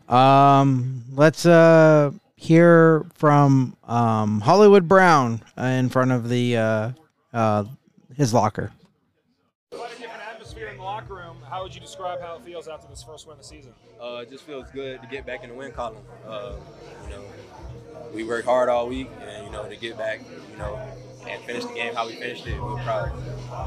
Um, 0.09 1.05
let's 1.15 1.47
uh 1.47 2.13
hear 2.37 3.05
from 3.15 3.77
um, 3.85 4.41
Hollywood 4.41 4.87
Brown 4.87 5.41
in 5.57 5.89
front 5.89 6.13
of 6.13 6.29
the 6.29 6.57
uh, 6.57 6.91
uh, 7.33 7.65
his 8.17 8.33
locker. 8.33 8.73
Quite 9.73 9.97
a 9.97 10.01
different 10.01 10.23
atmosphere 10.23 10.69
in 10.69 10.77
the 10.77 10.83
locker 10.83 11.15
room. 11.15 11.39
How 11.49 11.63
would 11.63 11.75
you 11.75 11.81
describe 11.81 12.21
how 12.21 12.37
it 12.37 12.43
feels 12.43 12.69
after 12.69 12.87
this 12.89 13.03
first 13.03 13.27
win 13.27 13.33
of 13.33 13.39
the 13.39 13.45
season? 13.45 13.73
Uh, 14.01 14.19
it 14.23 14.31
just 14.31 14.45
feels 14.45 14.71
good 14.71 15.01
to 15.03 15.09
get 15.09 15.27
back 15.27 15.43
in 15.43 15.51
the 15.51 15.57
win 15.57 15.73
column. 15.73 16.05
Uh, 16.27 16.53
you 17.05 17.11
know, 17.11 17.23
we 18.15 18.23
worked 18.23 18.47
hard 18.47 18.69
all 18.69 18.87
week, 18.89 19.09
and 19.27 19.45
you 19.45 19.51
know 19.51 19.69
to 19.69 19.77
get 19.77 19.99
back, 19.99 20.21
you 20.53 20.59
know, 20.59 20.79
and 21.29 21.43
finish 21.45 21.65
the 21.65 21.73
game 21.75 21.95
how 21.95 22.07
we 22.07 22.15
finished 22.15 22.47
it, 22.47 22.61
we're 22.61 22.83
proud. 22.83 23.09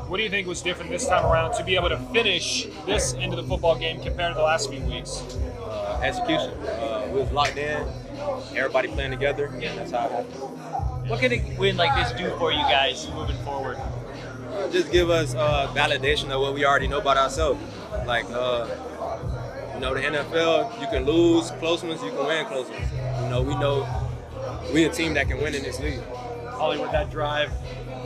What 0.09 0.17
do 0.17 0.23
you 0.23 0.29
think 0.29 0.47
was 0.47 0.61
different 0.61 0.91
this 0.91 1.07
time 1.07 1.25
around 1.25 1.53
to 1.53 1.63
be 1.63 1.75
able 1.75 1.89
to 1.89 1.97
finish 2.13 2.67
this 2.85 3.13
into 3.13 3.35
the 3.35 3.43
football 3.43 3.77
game 3.77 4.01
compared 4.01 4.33
to 4.33 4.37
the 4.37 4.43
last 4.43 4.69
few 4.69 4.81
weeks? 4.81 5.21
Uh, 5.61 5.99
execution. 6.03 6.51
Uh, 6.65 7.09
we 7.11 7.19
was 7.19 7.31
locked 7.31 7.57
in 7.57 7.87
everybody 8.55 8.87
playing 8.87 9.11
together. 9.11 9.51
Yeah, 9.59 9.75
that's 9.75 9.91
how 9.91 10.05
it 10.05 10.11
happened. 10.11 11.09
What 11.09 11.19
can 11.19 11.33
a 11.33 11.55
win 11.57 11.77
like 11.77 11.95
this 11.95 12.17
do 12.19 12.35
for 12.37 12.51
you 12.51 12.59
guys 12.59 13.09
moving 13.15 13.37
forward? 13.37 13.77
Uh, 13.77 14.69
just 14.71 14.91
give 14.91 15.09
us 15.09 15.35
uh, 15.35 15.71
validation 15.73 16.29
of 16.29 16.41
what 16.41 16.53
we 16.53 16.65
already 16.65 16.87
know 16.87 16.99
about 16.99 17.17
ourselves. 17.17 17.61
Like, 18.05 18.25
uh, 18.29 18.67
you 19.73 19.79
know, 19.79 19.93
the 19.93 20.01
NFL, 20.01 20.81
you 20.81 20.87
can 20.87 21.05
lose 21.05 21.51
close 21.51 21.83
ones, 21.83 22.01
you 22.03 22.09
can 22.09 22.25
win 22.25 22.45
close 22.45 22.69
ones. 22.69 22.85
You 23.23 23.29
know, 23.29 23.41
we 23.41 23.55
know 23.55 23.87
we're 24.73 24.89
a 24.89 24.93
team 24.93 25.13
that 25.13 25.27
can 25.27 25.37
win 25.37 25.55
in 25.55 25.63
this 25.63 25.79
league. 25.79 26.01
Hollywood, 26.59 26.91
that 26.91 27.09
drive 27.09 27.51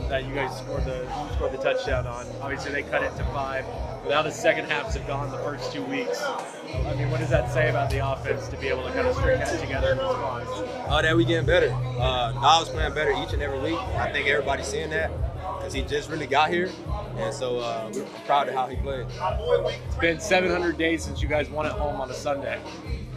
that 0.08 0.24
you 0.24 0.32
guys 0.32 0.56
scored 0.56 0.84
the 0.84 1.06
scored 1.34 1.50
the 1.50 1.58
touchdown 1.58 2.06
on. 2.06 2.24
Obviously, 2.40 2.70
they 2.70 2.84
cut 2.84 3.02
it 3.02 3.14
to 3.16 3.24
five. 3.24 3.64
Now 4.08 4.22
the 4.22 4.30
second 4.30 4.66
halves 4.66 4.94
have 4.94 5.06
gone 5.08 5.30
the 5.32 5.38
first 5.38 5.72
two 5.72 5.82
weeks. 5.82 6.22
I 6.22 6.94
mean, 6.94 7.10
what 7.10 7.18
does 7.18 7.30
that 7.30 7.52
say 7.52 7.68
about 7.68 7.90
the 7.90 7.98
offense 7.98 8.46
to 8.48 8.56
be 8.58 8.68
able 8.68 8.84
to 8.84 8.92
kind 8.92 9.08
of 9.08 9.16
string 9.16 9.40
that 9.40 9.60
together 9.60 9.92
in 9.92 9.98
response? 9.98 10.48
Oh, 10.88 11.00
that 11.02 11.16
we 11.16 11.24
getting 11.24 11.46
better. 11.46 11.72
Uh, 11.72 12.32
Niles 12.34 12.68
playing 12.68 12.94
better 12.94 13.10
each 13.24 13.32
and 13.32 13.42
every 13.42 13.58
week. 13.58 13.78
I 13.96 14.12
think 14.12 14.28
everybody's 14.28 14.66
seeing 14.66 14.90
that 14.90 15.10
because 15.56 15.72
he 15.72 15.82
just 15.82 16.08
really 16.08 16.26
got 16.28 16.50
here. 16.50 16.70
And 17.16 17.34
so 17.34 17.58
uh, 17.58 17.90
we're 17.92 18.04
proud 18.26 18.48
of 18.48 18.54
how 18.54 18.68
he 18.68 18.76
played. 18.76 19.06
It's 19.08 19.96
been 19.96 20.20
700 20.20 20.78
days 20.78 21.02
since 21.02 21.20
you 21.20 21.28
guys 21.28 21.50
won 21.50 21.66
at 21.66 21.72
home 21.72 22.00
on 22.00 22.10
a 22.10 22.14
Sunday. 22.14 22.60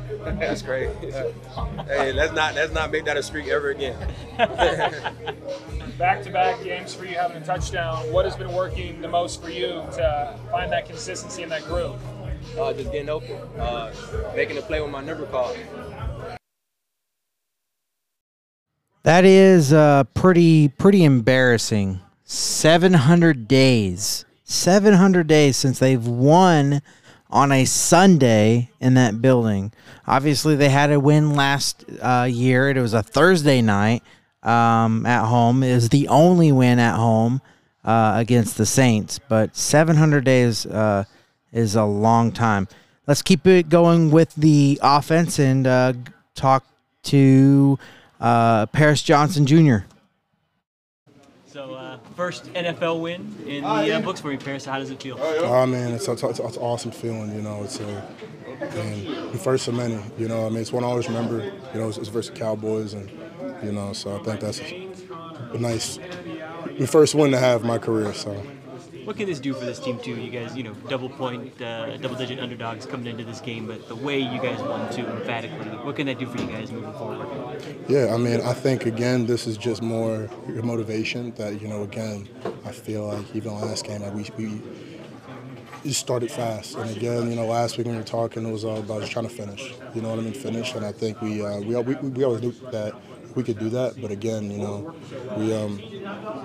That's 0.07 0.61
great. 0.61 0.89
hey, 0.99 2.13
let's 2.13 2.34
not 2.34 2.55
let's 2.55 2.73
not 2.73 2.91
make 2.91 3.05
that 3.05 3.17
a 3.17 3.23
streak 3.23 3.47
ever 3.47 3.69
again. 3.69 3.97
Back-to-back 5.97 6.63
games 6.63 6.93
for 6.93 7.05
you 7.05 7.15
having 7.15 7.38
a 7.38 7.45
touchdown. 7.45 8.11
What 8.11 8.25
has 8.25 8.35
been 8.35 8.53
working 8.53 9.01
the 9.01 9.07
most 9.07 9.41
for 9.41 9.49
you 9.49 9.67
to 9.67 10.39
find 10.51 10.71
that 10.71 10.85
consistency 10.85 11.43
and 11.43 11.51
that 11.51 11.63
groove? 11.65 11.99
Uh, 12.57 12.73
just 12.73 12.91
getting 12.91 13.09
open, 13.09 13.35
uh, 13.59 13.93
making 14.35 14.57
a 14.57 14.61
play 14.61 14.79
with 14.79 14.91
my 14.91 15.01
number 15.01 15.25
call. 15.25 15.55
That 19.03 19.25
is 19.25 19.73
uh, 19.73 20.03
pretty 20.13 20.67
pretty 20.67 21.03
embarrassing. 21.03 22.01
700 22.23 23.47
days. 23.47 24.25
700 24.43 25.27
days 25.27 25.57
since 25.57 25.79
they've 25.79 26.05
won 26.05 26.81
on 27.30 27.52
a 27.52 27.66
Sunday 27.66 28.70
in 28.80 28.94
that 28.95 29.22
building. 29.22 29.72
Obviously, 30.06 30.56
they 30.56 30.70
had 30.70 30.91
a 30.91 30.99
win 30.99 31.36
last 31.36 31.84
uh, 32.02 32.28
year. 32.30 32.70
It 32.70 32.80
was 32.80 32.94
a 32.94 33.04
Thursday 33.04 33.62
night 33.62 34.04
um, 34.44 35.06
at 35.06 35.26
home. 35.26 35.64
Is 35.64 35.90
the 35.90 36.08
only 36.08 36.52
win 36.52 36.80
at 36.80 36.95
home 36.95 37.41
uh, 37.84 38.14
against 38.16 38.58
the 38.58 38.66
Saints. 38.66 39.20
But 39.20 39.56
700 39.56 40.24
days 40.24 40.66
uh, 40.66 41.06
is 41.52 41.76
a 41.76 41.86
long 41.86 42.32
time. 42.32 42.68
Let's 43.08 43.22
keep 43.22 43.48
it 43.48 43.70
going 43.70 44.12
with 44.12 44.36
the 44.36 44.80
offense 44.82 45.40
and 45.40 45.66
uh, 45.66 45.94
talk 46.36 46.66
to 47.04 47.80
uh, 48.20 48.66
Paris 48.68 49.02
Johnson 49.02 49.45
Jr. 49.45 49.78
So, 52.18 52.23
first 52.23 52.45
NFL 52.53 53.02
win 53.02 53.35
in 53.45 53.64
the 53.64 53.69
uh, 53.69 54.02
books 54.02 54.22
for 54.22 54.31
you, 54.31 54.39
Paris. 54.39 54.65
How 54.65 54.80
does 54.80 54.89
it 54.89 55.02
feel? 55.02 55.18
Oh 55.19 55.65
man, 55.68 55.94
it's, 55.94 56.07
it's, 56.07 56.23
it's, 56.23 56.39
it's 56.39 56.57
awesome 56.57 56.91
feeling. 56.91 57.34
You 57.34 57.44
know, 57.44 57.64
it's 57.64 57.80
a 57.80 58.07
and 58.60 59.31
the 59.34 59.38
first 59.38 59.68
of 59.68 59.76
many. 59.76 59.99
You 60.18 60.27
know, 60.27 60.48
I 60.48 60.49
mean, 60.49 60.60
it's 60.60 60.73
one 60.73 60.84
I 60.84 60.88
always 60.88 61.07
remember. 61.07 61.44
You 61.73 61.80
know, 61.80 61.89
it's, 61.89 61.98
it's 61.98 62.07
versus 62.07 62.35
Cowboys, 62.35 62.94
and 62.94 63.11
you 63.64 63.72
know, 63.72 63.94
so 63.94 64.19
I 64.19 64.23
think 64.23 64.39
that's 64.39 64.61
a 64.61 65.57
nice, 65.60 65.99
the 66.77 66.88
first 66.88 67.14
win 67.14 67.31
to 67.31 67.38
have 67.38 67.64
my 67.64 67.77
career. 67.77 68.14
So. 68.14 68.41
What 69.07 69.15
can 69.15 69.27
this 69.27 69.39
do 69.39 69.53
for 69.53 69.63
this 69.63 69.79
team 69.79 69.99
too? 69.99 70.15
You 70.15 70.29
guys, 70.29 70.53
you 70.57 70.63
know, 70.63 70.73
double 70.89 71.07
point, 71.07 71.61
uh, 71.61 71.95
double 71.95 72.17
digit 72.17 72.41
underdogs 72.41 72.85
coming 72.85 73.07
into 73.07 73.23
this 73.23 73.39
game, 73.39 73.65
but 73.65 73.88
the 73.88 73.95
way 73.95 74.19
you 74.19 74.38
guys 74.41 74.59
won 74.59 74.93
too 74.93 75.07
emphatically, 75.07 75.69
what 75.85 75.95
can 75.95 76.07
that 76.07 76.19
do 76.19 76.25
for 76.25 76.38
you 76.38 76.47
guys 76.47 76.73
moving 76.73 76.91
forward? 76.91 77.63
Yeah, 77.88 78.13
I 78.13 78.17
mean, 78.17 78.41
I 78.41 78.51
think 78.51 78.85
again, 78.85 79.25
this 79.25 79.47
is 79.47 79.55
just 79.55 79.81
more 79.81 80.29
motivation. 80.45 81.31
That 81.35 81.61
you 81.61 81.69
know, 81.69 81.84
again, 81.84 82.27
I 82.65 82.73
feel 82.73 83.07
like 83.07 83.34
even 83.34 83.53
last 83.53 83.85
game, 83.85 84.01
like 84.01 84.38
we 84.38 84.61
we 85.85 85.93
started 85.93 86.29
fast, 86.29 86.75
and 86.75 86.89
again, 86.89 87.29
you 87.29 87.38
know, 87.38 87.45
last 87.45 87.77
week 87.77 87.88
when 87.88 87.95
we 87.95 88.01
were 88.01 88.05
talking, 88.05 88.45
it 88.45 88.51
was 88.51 88.65
all 88.65 88.79
about 88.79 88.99
just 88.99 89.13
trying 89.13 89.29
to 89.29 89.34
finish. 89.34 89.73
You 89.95 90.01
know 90.01 90.09
what 90.09 90.19
I 90.19 90.23
mean? 90.23 90.34
Finish, 90.34 90.73
and 90.75 90.85
I 90.85 90.91
think 90.91 91.21
we 91.21 91.45
uh, 91.45 91.61
we, 91.61 91.77
we 91.77 91.95
we 92.09 92.25
always 92.25 92.41
knew 92.41 92.51
that 92.73 92.93
we 93.36 93.44
could 93.44 93.60
do 93.60 93.70
that. 93.70 94.02
But 94.02 94.12
again, 94.12 94.49
you 94.52 94.58
know, 94.58 94.95
we 95.38 95.54
um, 95.54 95.82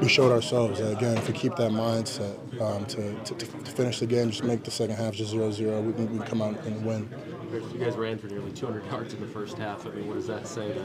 we 0.01 0.09
showed 0.09 0.33
ourselves 0.33 0.81
that 0.81 0.93
again, 0.93 1.17
if 1.17 1.29
we 1.29 1.35
keep 1.35 1.55
that 1.57 1.71
mindset 1.71 2.37
um, 2.61 2.85
to, 2.87 3.15
to, 3.25 3.35
to, 3.35 3.47
finish 3.73 4.01
the 4.01 4.07
game, 4.07 4.31
just 4.31 4.45
make 4.45 4.65
the 4.65 4.71
second 4.71 4.97
half 4.97 5.15
just 5.15 5.35
0-0, 5.35 5.85
we 5.85 5.93
can, 5.93 6.13
we 6.13 6.19
can 6.19 6.27
come 6.27 6.43
out 6.43 6.59
and 6.65 6.85
win. 6.85 7.09
You 7.53 7.79
guys 7.79 7.97
ran 7.97 8.19
for 8.19 8.29
nearly 8.29 8.51
200 8.53 8.87
yards 8.87 9.13
in 9.13 9.21
the 9.21 9.27
first 9.27 9.59
half. 9.59 9.87
I 9.87 9.91
mean, 9.91 10.09
what 10.09 10.15
does 10.15 10.27
that 10.27 10.47
say 10.47 10.73
to, 10.73 10.85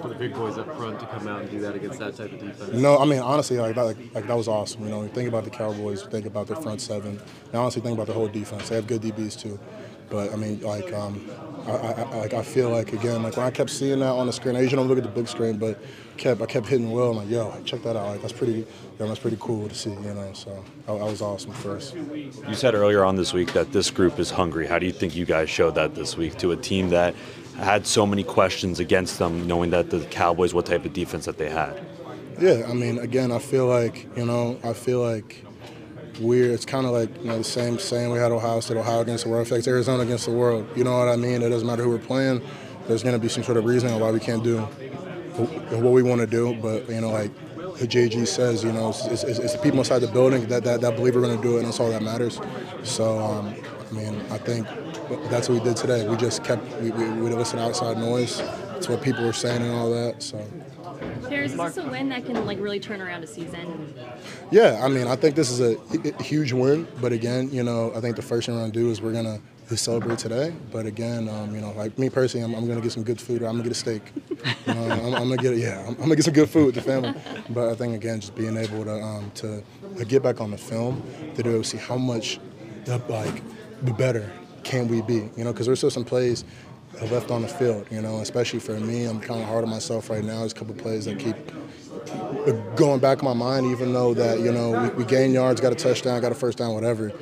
for 0.00 0.08
the 0.08 0.14
big 0.14 0.32
boys 0.32 0.56
up 0.56 0.74
front 0.76 0.98
to 1.00 1.06
come 1.06 1.28
out 1.28 1.42
and 1.42 1.50
do 1.50 1.60
that 1.60 1.74
against 1.74 1.98
that 1.98 2.16
type 2.16 2.32
of 2.32 2.40
defense? 2.40 2.72
No, 2.72 2.98
I 2.98 3.04
mean 3.04 3.20
honestly, 3.20 3.58
like 3.58 3.74
that, 3.74 3.82
like, 3.82 4.14
like 4.14 4.26
that 4.26 4.36
was 4.36 4.48
awesome. 4.48 4.84
You 4.84 4.90
know, 4.90 5.02
you 5.02 5.08
think 5.08 5.28
about 5.28 5.44
the 5.44 5.50
Cowboys, 5.50 6.02
think 6.04 6.26
about 6.26 6.46
their 6.46 6.56
front 6.56 6.80
seven. 6.80 7.20
And 7.46 7.54
honestly, 7.54 7.82
think 7.82 7.94
about 7.94 8.06
the 8.06 8.14
whole 8.14 8.28
defense. 8.28 8.68
They 8.68 8.76
have 8.76 8.86
good 8.86 9.02
DBs 9.02 9.38
too, 9.38 9.58
but 10.10 10.32
I 10.32 10.36
mean, 10.36 10.60
like, 10.60 10.92
um, 10.92 11.28
I, 11.66 11.70
I, 11.70 11.92
I, 11.92 12.16
like 12.16 12.34
I 12.34 12.42
feel 12.42 12.70
like 12.70 12.92
again, 12.92 13.22
like 13.22 13.36
when 13.36 13.46
I 13.46 13.50
kept 13.50 13.70
seeing 13.70 14.00
that 14.00 14.10
on 14.10 14.26
the 14.26 14.32
screen, 14.32 14.56
I 14.56 14.60
usually 14.60 14.76
don't 14.76 14.88
look 14.88 14.98
at 14.98 15.04
the 15.04 15.10
big 15.10 15.28
screen, 15.28 15.58
but 15.58 15.80
kept 16.16 16.40
I 16.40 16.46
kept 16.46 16.66
hitting 16.66 16.90
Will. 16.92 17.10
I'm 17.10 17.16
like, 17.16 17.28
yo, 17.28 17.54
check 17.64 17.82
that 17.82 17.96
out. 17.96 18.06
Like 18.06 18.20
that's 18.20 18.32
pretty, 18.32 18.52
you 18.52 18.66
know, 18.98 19.08
that's 19.08 19.20
pretty 19.20 19.38
cool 19.40 19.68
to 19.68 19.74
see. 19.74 19.90
You 19.90 20.14
know, 20.14 20.32
so 20.34 20.64
that 20.86 20.92
was 20.92 21.22
awesome 21.22 21.52
first. 21.52 21.94
You 21.94 22.54
said 22.54 22.74
earlier 22.74 23.04
on 23.04 23.16
this 23.16 23.32
week 23.32 23.52
that 23.54 23.72
this 23.72 23.90
group 23.90 24.18
is 24.18 24.30
hungry. 24.30 24.66
How 24.66 24.78
do 24.78 24.86
you 24.86 24.92
think 24.92 25.16
you 25.16 25.24
guys 25.24 25.48
showed 25.48 25.74
that 25.76 25.94
this 25.94 26.16
week 26.16 26.36
to 26.38 26.52
a 26.52 26.56
team 26.56 26.90
that 26.90 27.14
had 27.56 27.86
so 27.86 28.06
many 28.06 28.24
questions 28.24 28.80
against 28.80 29.18
them, 29.18 29.46
knowing 29.46 29.70
that 29.70 29.90
the 29.90 30.00
Cowboys, 30.06 30.52
what 30.52 30.66
type 30.66 30.84
of 30.84 30.92
defense 30.92 31.24
that 31.24 31.38
they 31.38 31.48
had? 31.48 31.80
Yeah, 32.40 32.66
I 32.68 32.74
mean, 32.74 32.98
again, 32.98 33.30
I 33.30 33.38
feel 33.38 33.66
like 33.66 34.08
you 34.16 34.26
know, 34.26 34.58
I 34.64 34.72
feel 34.72 35.00
like 35.00 35.43
we're 36.20 36.50
it's 36.50 36.64
kind 36.64 36.86
of 36.86 36.92
like 36.92 37.08
you 37.18 37.28
know 37.28 37.38
the 37.38 37.44
same 37.44 37.78
saying 37.78 38.10
we 38.10 38.18
had 38.18 38.32
Ohio 38.32 38.60
State, 38.60 38.76
Ohio 38.76 39.00
against 39.00 39.24
the 39.24 39.30
world 39.30 39.46
affects 39.46 39.68
Arizona 39.68 40.02
against 40.02 40.26
the 40.26 40.32
world. 40.32 40.66
You 40.76 40.84
know 40.84 40.98
what 40.98 41.08
I 41.08 41.16
mean? 41.16 41.42
It 41.42 41.50
doesn't 41.50 41.66
matter 41.66 41.82
who 41.82 41.90
we're 41.90 41.98
playing. 41.98 42.42
There's 42.86 43.02
going 43.02 43.14
to 43.14 43.18
be 43.18 43.28
some 43.28 43.42
sort 43.42 43.56
of 43.56 43.64
reason 43.64 43.98
why 43.98 44.10
we 44.10 44.20
can't 44.20 44.44
do 44.44 44.58
what 44.58 45.92
we 45.92 46.02
want 46.02 46.20
to 46.20 46.26
do. 46.26 46.54
But 46.60 46.88
you 46.88 47.00
know, 47.00 47.10
like 47.10 47.30
JG 47.78 48.26
says, 48.26 48.62
you 48.62 48.72
know, 48.72 48.90
it's, 48.90 49.24
it's, 49.24 49.38
it's, 49.38 49.52
the 49.54 49.58
people 49.58 49.80
inside 49.80 50.00
the 50.00 50.08
building 50.08 50.46
that, 50.46 50.64
that, 50.64 50.80
that 50.80 50.96
believe 50.96 51.14
we're 51.14 51.22
going 51.22 51.36
to 51.36 51.42
do 51.42 51.56
it, 51.56 51.58
and 51.58 51.66
that's 51.66 51.80
all 51.80 51.90
that 51.90 52.02
matters. 52.02 52.40
So, 52.84 53.18
um, 53.18 53.54
I 53.90 53.92
mean, 53.92 54.20
I 54.30 54.38
think 54.38 54.66
that's 55.30 55.48
what 55.48 55.58
we 55.58 55.64
did 55.64 55.76
today. 55.76 56.06
We 56.08 56.16
just 56.16 56.44
kept 56.44 56.64
we, 56.80 56.90
we, 56.90 57.08
we 57.10 57.30
listened 57.30 57.60
to 57.60 57.66
outside 57.66 57.98
noise. 57.98 58.40
It's 58.76 58.88
what 58.88 59.02
people 59.02 59.24
were 59.24 59.32
saying 59.32 59.62
and 59.62 59.72
all 59.72 59.90
that. 59.90 60.22
So. 60.22 60.44
Paris, 61.28 61.52
is 61.52 61.58
this 61.58 61.76
a 61.78 61.88
win 61.88 62.08
that 62.10 62.24
can 62.24 62.44
like 62.46 62.58
really 62.60 62.80
turn 62.80 63.00
around 63.00 63.24
a 63.24 63.26
season? 63.26 63.94
Yeah, 64.50 64.80
I 64.82 64.88
mean, 64.88 65.06
I 65.06 65.16
think 65.16 65.34
this 65.34 65.50
is 65.50 65.60
a, 65.60 66.22
huge 66.22 66.52
win. 66.52 66.86
But 67.00 67.12
again, 67.12 67.50
you 67.50 67.62
know, 67.62 67.92
I 67.94 68.00
think 68.00 68.16
the 68.16 68.22
first 68.22 68.46
thing 68.46 68.54
we're 68.54 68.62
gonna 68.62 68.72
do 68.72 68.90
is 68.90 69.00
we're 69.00 69.12
gonna 69.12 69.40
celebrate 69.68 70.18
today. 70.18 70.54
But 70.70 70.86
again, 70.86 71.28
um, 71.28 71.54
you 71.54 71.60
know, 71.60 71.72
like 71.72 71.98
me 71.98 72.10
personally, 72.10 72.44
I'm, 72.44 72.54
I'm, 72.54 72.68
gonna 72.68 72.80
get 72.80 72.92
some 72.92 73.02
good 73.02 73.20
food. 73.20 73.42
Or 73.42 73.46
I'm 73.46 73.54
gonna 73.54 73.64
get 73.64 73.72
a 73.72 73.74
steak. 73.74 74.02
I'm, 74.66 74.92
I'm, 74.92 75.28
gonna 75.28 75.36
get 75.36 75.56
yeah, 75.56 75.80
I'm, 75.80 75.88
I'm, 75.88 75.94
gonna 75.96 76.16
get 76.16 76.24
some 76.24 76.34
good 76.34 76.50
food 76.50 76.66
with 76.66 76.74
the 76.74 76.82
family. 76.82 77.14
But 77.50 77.70
I 77.70 77.74
think 77.74 77.94
again, 77.94 78.20
just 78.20 78.34
being 78.34 78.56
able 78.56 78.84
to 78.84 79.02
um, 79.02 79.30
to 79.36 79.62
get 80.06 80.22
back 80.22 80.40
on 80.40 80.50
the 80.50 80.58
film, 80.58 81.02
to 81.36 81.42
to 81.42 81.64
see 81.64 81.78
how 81.78 81.96
much 81.96 82.38
the, 82.84 82.98
like 83.08 83.42
the 83.82 83.92
better 83.92 84.30
can 84.64 84.88
we 84.88 85.02
be? 85.02 85.30
You 85.36 85.44
know, 85.44 85.52
because 85.52 85.66
there's 85.66 85.78
still 85.78 85.90
some 85.90 86.04
plays 86.04 86.44
left 87.02 87.30
on 87.30 87.42
the 87.42 87.48
field. 87.48 87.86
You 87.90 88.00
know, 88.00 88.20
especially 88.20 88.60
for 88.60 88.78
me, 88.78 89.04
I'm 89.04 89.20
kind 89.20 89.40
of 89.40 89.46
hard 89.46 89.64
on 89.64 89.70
myself 89.70 90.10
right 90.10 90.24
now. 90.24 90.40
There's 90.40 90.52
a 90.52 90.56
couple 90.56 90.74
plays 90.74 91.04
that 91.06 91.18
keep 91.18 91.36
going 92.76 93.00
back 93.00 93.18
in 93.18 93.24
my 93.24 93.32
mind, 93.34 93.66
even 93.66 93.92
though 93.92 94.14
that 94.14 94.40
you 94.40 94.52
know 94.52 94.82
we, 94.82 94.88
we 94.90 95.04
gain 95.04 95.32
yards, 95.32 95.60
got 95.60 95.72
a 95.72 95.76
touchdown, 95.76 96.20
got 96.20 96.32
a 96.32 96.34
first 96.34 96.58
down, 96.58 96.74
whatever. 96.74 97.12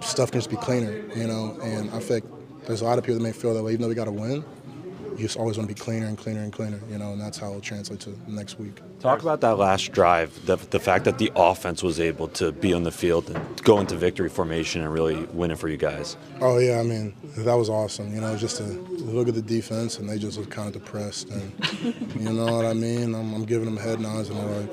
Stuff 0.00 0.30
can 0.30 0.40
just 0.40 0.50
be 0.50 0.56
cleaner, 0.56 1.04
you 1.14 1.26
know. 1.26 1.58
And 1.62 1.90
I 1.90 2.00
think 2.00 2.24
there's 2.66 2.80
a 2.80 2.84
lot 2.84 2.98
of 2.98 3.04
people 3.04 3.18
that 3.18 3.22
may 3.22 3.32
feel 3.32 3.54
that 3.54 3.62
way, 3.62 3.72
even 3.72 3.82
though 3.82 3.88
we 3.88 3.94
got 3.94 4.04
to 4.04 4.12
win. 4.12 4.44
You 5.16 5.22
just 5.22 5.38
always 5.38 5.56
want 5.56 5.68
to 5.68 5.74
be 5.74 5.80
cleaner 5.80 6.06
and 6.06 6.18
cleaner 6.18 6.42
and 6.42 6.52
cleaner, 6.52 6.80
you 6.90 6.98
know, 6.98 7.12
and 7.12 7.20
that's 7.20 7.38
how 7.38 7.48
it'll 7.48 7.60
translate 7.60 8.00
to 8.00 8.14
next 8.28 8.58
week. 8.58 8.80
Talk 9.00 9.22
about 9.22 9.40
that 9.40 9.56
last 9.56 9.92
drive, 9.92 10.44
the, 10.46 10.56
the 10.56 10.78
fact 10.78 11.04
that 11.06 11.16
the 11.18 11.32
offense 11.34 11.82
was 11.82 11.98
able 12.00 12.28
to 12.28 12.52
be 12.52 12.74
on 12.74 12.82
the 12.82 12.90
field 12.90 13.30
and 13.30 13.62
go 13.62 13.78
into 13.78 13.96
victory 13.96 14.28
formation 14.28 14.82
and 14.82 14.92
really 14.92 15.24
win 15.26 15.50
it 15.50 15.58
for 15.58 15.68
you 15.68 15.78
guys. 15.78 16.16
Oh 16.40 16.58
yeah, 16.58 16.80
I 16.80 16.82
mean 16.82 17.14
that 17.38 17.54
was 17.54 17.70
awesome. 17.70 18.14
You 18.14 18.20
know, 18.20 18.36
just 18.36 18.58
to 18.58 18.64
look 18.64 19.28
at 19.28 19.34
the 19.34 19.42
defense 19.42 19.98
and 19.98 20.08
they 20.08 20.18
just 20.18 20.38
look 20.38 20.50
kind 20.50 20.68
of 20.68 20.74
depressed, 20.74 21.30
and 21.30 21.52
you 22.14 22.32
know 22.32 22.56
what 22.56 22.66
I 22.66 22.74
mean. 22.74 23.14
I'm, 23.14 23.34
I'm 23.34 23.44
giving 23.44 23.64
them 23.64 23.76
head 23.76 24.00
nods 24.00 24.28
and 24.28 24.38
they're 24.38 24.60
like, 24.60 24.70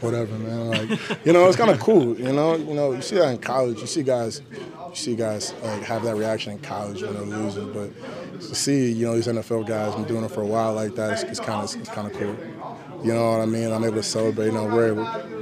whatever, 0.00 0.38
man. 0.38 0.68
Like, 0.70 1.26
you 1.26 1.32
know, 1.32 1.46
it's 1.46 1.56
kind 1.56 1.70
of 1.70 1.80
cool. 1.80 2.18
You 2.18 2.32
know, 2.32 2.56
you 2.56 2.74
know, 2.74 2.92
you 2.92 3.02
see 3.02 3.16
that 3.16 3.30
in 3.30 3.38
college. 3.38 3.80
You 3.80 3.86
see 3.86 4.02
guys, 4.02 4.42
you 4.90 4.96
see 4.96 5.16
guys 5.16 5.52
like 5.62 5.82
have 5.82 6.02
that 6.04 6.16
reaction 6.16 6.52
in 6.52 6.58
college 6.60 7.02
when 7.02 7.14
they're 7.14 7.22
losing, 7.22 7.72
but 7.72 7.90
to 8.40 8.54
see 8.54 8.90
you 8.92 9.06
know 9.06 9.14
these 9.14 9.26
NFL 9.26 9.66
guys 9.66 9.94
been 9.94 10.04
doing 10.04 10.24
it 10.24 10.30
for 10.30 10.42
a 10.42 10.46
while 10.46 10.74
like 10.74 10.94
that, 10.94 11.12
it's, 11.12 11.22
it's 11.24 11.40
kind 11.40 11.62
of 11.62 11.88
kind 11.90 12.06
of 12.10 12.12
cool. 12.14 12.36
You 13.02 13.14
know 13.14 13.30
what 13.30 13.40
I 13.40 13.46
mean? 13.46 13.72
I'm 13.72 13.84
able 13.84 13.96
to 13.96 14.02
celebrate. 14.02 14.46
You 14.46 14.52
know, 14.52 14.64
we're 14.64 14.94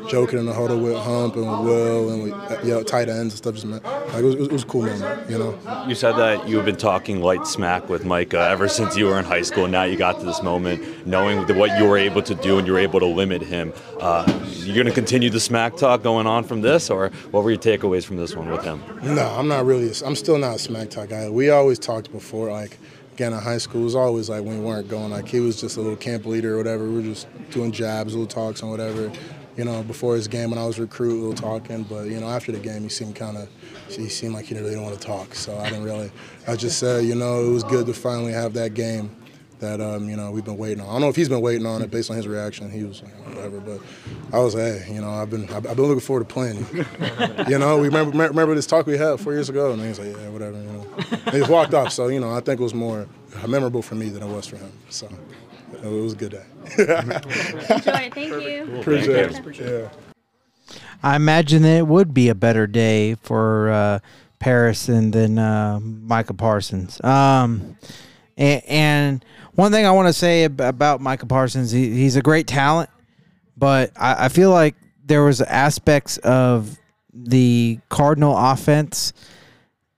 joking 0.09 0.39
in 0.39 0.47
the 0.47 0.53
huddle 0.53 0.79
with 0.79 0.97
Hump 0.97 1.37
and 1.37 1.65
Will 1.65 2.11
and 2.11 2.23
with 2.23 2.65
you 2.65 2.71
know, 2.71 2.83
tight 2.83 3.09
ends 3.09 3.33
and 3.33 3.33
stuff. 3.33 3.55
Just 3.55 3.67
like 3.67 3.83
it 3.85 4.23
was, 4.23 4.35
it 4.35 4.53
was 4.53 4.63
a 4.63 4.67
cool 4.67 4.83
moment. 4.83 5.31
You 5.31 5.39
know. 5.39 5.87
You 5.89 5.95
said 5.95 6.13
that 6.13 6.49
you 6.49 6.57
have 6.57 6.67
been 6.67 6.77
talking 6.77 7.23
light 7.23 7.47
smack 7.47 7.89
with 7.89 8.05
Micah 8.05 8.49
ever 8.51 8.69
since 8.69 8.97
you 8.97 9.07
were 9.07 9.19
in 9.19 9.25
high 9.25 9.43
school. 9.43 9.67
Now 9.67 9.85
you 9.85 9.97
got 9.97 10.21
to 10.21 10.27
this 10.27 10.43
moment, 10.43 11.07
knowing 11.07 11.47
what 11.57 11.79
you 11.79 11.87
were 11.87 11.99
able 11.99 12.23
to 12.23 12.35
do 12.35 12.59
and 12.59 12.67
you 12.67 12.75
were 12.75 12.79
able 12.79 13.01
to 13.01 13.07
limit 13.07 13.43
him. 13.43 13.73
Uh, 14.01 14.25
you're 14.47 14.75
going 14.75 14.87
to 14.87 14.93
continue 14.93 15.31
the 15.31 15.41
smack 15.41 15.77
talk 15.77 16.03
going 16.03 16.27
on 16.27 16.45
from 16.45 16.61
this, 16.61 16.91
or 16.91 17.09
what 17.31 17.43
were 17.43 17.51
your 17.51 17.61
takeaways 17.61 18.05
from 18.05 18.17
this 18.17 18.37
one 18.37 18.51
with 18.51 18.65
him? 18.65 18.83
No, 19.03 19.27
I'm 19.27 19.49
not 19.49 19.65
really. 19.65 19.91
I'm 20.05 20.17
still 20.17 20.39
not 20.39 20.57
a 20.57 20.59
smack 20.59 20.91
talk 20.91 21.09
guy. 21.09 21.31
We 21.31 21.51
always 21.51 21.79
talked 21.79 22.13
before, 22.13 22.51
like 22.51 22.79
in 23.21 23.33
high 23.33 23.59
school, 23.59 23.83
it 23.83 23.85
was 23.85 23.95
always 23.95 24.29
like 24.29 24.45
when 24.45 24.59
we 24.59 24.65
weren't 24.65 24.89
going, 24.89 25.11
like 25.11 25.29
he 25.29 25.41
was 25.41 25.61
just 25.61 25.77
a 25.77 25.81
little 25.81 25.97
camp 25.97 26.27
leader 26.27 26.55
or 26.55 26.57
whatever. 26.59 26.85
We 26.85 26.97
were 26.97 27.03
just 27.03 27.27
doing 27.51 27.73
jabs, 27.73 28.15
little 28.15 28.27
talks 28.27 28.63
and 28.63 28.71
whatever. 28.71 29.11
You 29.57 29.65
know, 29.65 29.83
before 29.83 30.17
his 30.17 30.29
game 30.29 30.51
when 30.51 30.59
I 30.59 30.67
was 30.67 30.79
recruit, 30.79 31.19
little 31.19 31.33
talking. 31.33 31.85
But 31.85 32.09
you 32.09 32.21
know, 32.21 32.29
after 32.29 32.53
the 32.53 32.59
game, 32.59 32.83
he 32.83 32.89
seemed 32.89 33.17
kind 33.17 33.37
of, 33.37 33.49
he 33.89 34.09
seemed 34.09 34.35
like 34.35 34.45
he 34.45 34.55
really 34.55 34.71
didn't 34.71 34.81
really 34.81 34.91
want 34.91 35.01
to 35.01 35.07
talk. 35.07 35.35
So 35.35 35.57
I 35.57 35.71
didn't 35.71 35.85
really. 35.85 36.11
I 36.47 36.57
just 36.57 36.79
said, 36.79 37.05
you 37.05 37.15
know, 37.15 37.45
it 37.45 37.51
was 37.51 37.65
good 37.65 37.87
to 37.87 37.95
finally 37.95 38.33
have 38.33 38.53
that 38.55 38.75
game 38.75 39.11
that 39.61 39.81
um, 39.81 40.09
you 40.09 40.17
know 40.17 40.31
we've 40.31 40.45
been 40.45 40.59
waiting 40.59 40.81
on. 40.81 40.89
I 40.89 40.93
don't 40.93 41.01
know 41.03 41.09
if 41.09 41.17
he's 41.17 41.29
been 41.29 41.41
waiting 41.41 41.67
on 41.67 41.83
it 41.83 41.91
based 41.91 42.11
on 42.11 42.17
his 42.17 42.27
reaction. 42.27 42.71
He 42.71 42.85
was 42.85 43.03
like, 43.03 43.13
whatever, 43.27 43.61
but 43.61 43.81
I 44.33 44.39
was 44.41 44.55
like, 44.55 44.83
hey, 44.83 44.95
you 44.95 45.01
know, 45.01 45.11
I've 45.11 45.31
been 45.31 45.49
I've 45.51 45.63
been 45.63 45.77
looking 45.77 46.01
forward 46.01 46.29
to 46.29 46.33
playing 46.33 46.67
you. 46.73 46.85
you 47.49 47.59
know, 47.59 47.79
we 47.79 47.89
remember 47.89 48.17
remember 48.17 48.55
this 48.55 48.67
talk 48.67 48.87
we 48.87 48.99
had 48.99 49.21
four 49.21 49.33
years 49.33 49.49
ago, 49.49 49.73
and 49.73 49.83
he's 49.83 49.99
like, 49.99 50.17
yeah, 50.17 50.29
whatever, 50.29 50.57
you 50.57 50.65
know. 50.65 50.87
And 51.11 51.33
he 51.33 51.39
just 51.39 51.51
walked 51.51 51.75
off. 51.75 51.93
So 51.93 52.09
you 52.09 52.21
know, 52.21 52.33
I 52.33 52.41
think 52.41 52.61
it 52.61 52.63
was 52.63 52.75
more 52.75 53.09
memorable 53.47 53.83
for 53.83 53.95
me 53.95 54.09
than 54.09 54.23
it 54.23 54.29
was 54.29 54.47
for 54.47 54.57
him. 54.57 54.73
So 54.91 55.09
it 55.73 55.85
was 55.85 56.13
a 56.13 56.17
good 56.17 56.33
day. 56.33 56.45
Enjoy. 56.79 58.11
Thank 58.11 58.17
you. 58.17 58.79
Appreciate 58.81 59.33
it. 59.33 59.59
Yeah. 59.61 59.89
I 61.03 61.17
imagine 61.17 61.63
that 61.63 61.79
it 61.79 61.87
would 61.87 62.15
be 62.15 62.29
a 62.29 62.35
better 62.35 62.67
day 62.67 63.15
for 63.17 63.71
uh, 63.71 63.99
Paris 64.39 64.87
than 64.87 65.11
than 65.11 65.39
uh, 65.39 65.79
Micah 65.81 66.35
Parsons. 66.35 67.03
Um, 67.05 67.77
and, 68.37 68.63
and, 68.67 69.25
one 69.57 69.73
thing 69.73 69.87
I 69.87 69.91
want 69.91 70.09
to 70.09 70.13
say 70.13 70.45
about 70.45 71.01
Micah 71.01 71.27
Parsons, 71.27 71.73
he, 71.73 71.91
he's 71.91 72.17
a 72.17 72.23
great 72.23 72.47
talent, 72.47 72.91
but 73.57 73.91
I, 73.97 74.27
I 74.27 74.29
feel 74.29 74.51
like 74.51 74.77
there 75.05 75.25
was 75.25 75.41
aspects 75.41 76.19
of 76.19 76.79
the 77.13 77.79
Cardinal 77.89 78.37
offense 78.37 79.13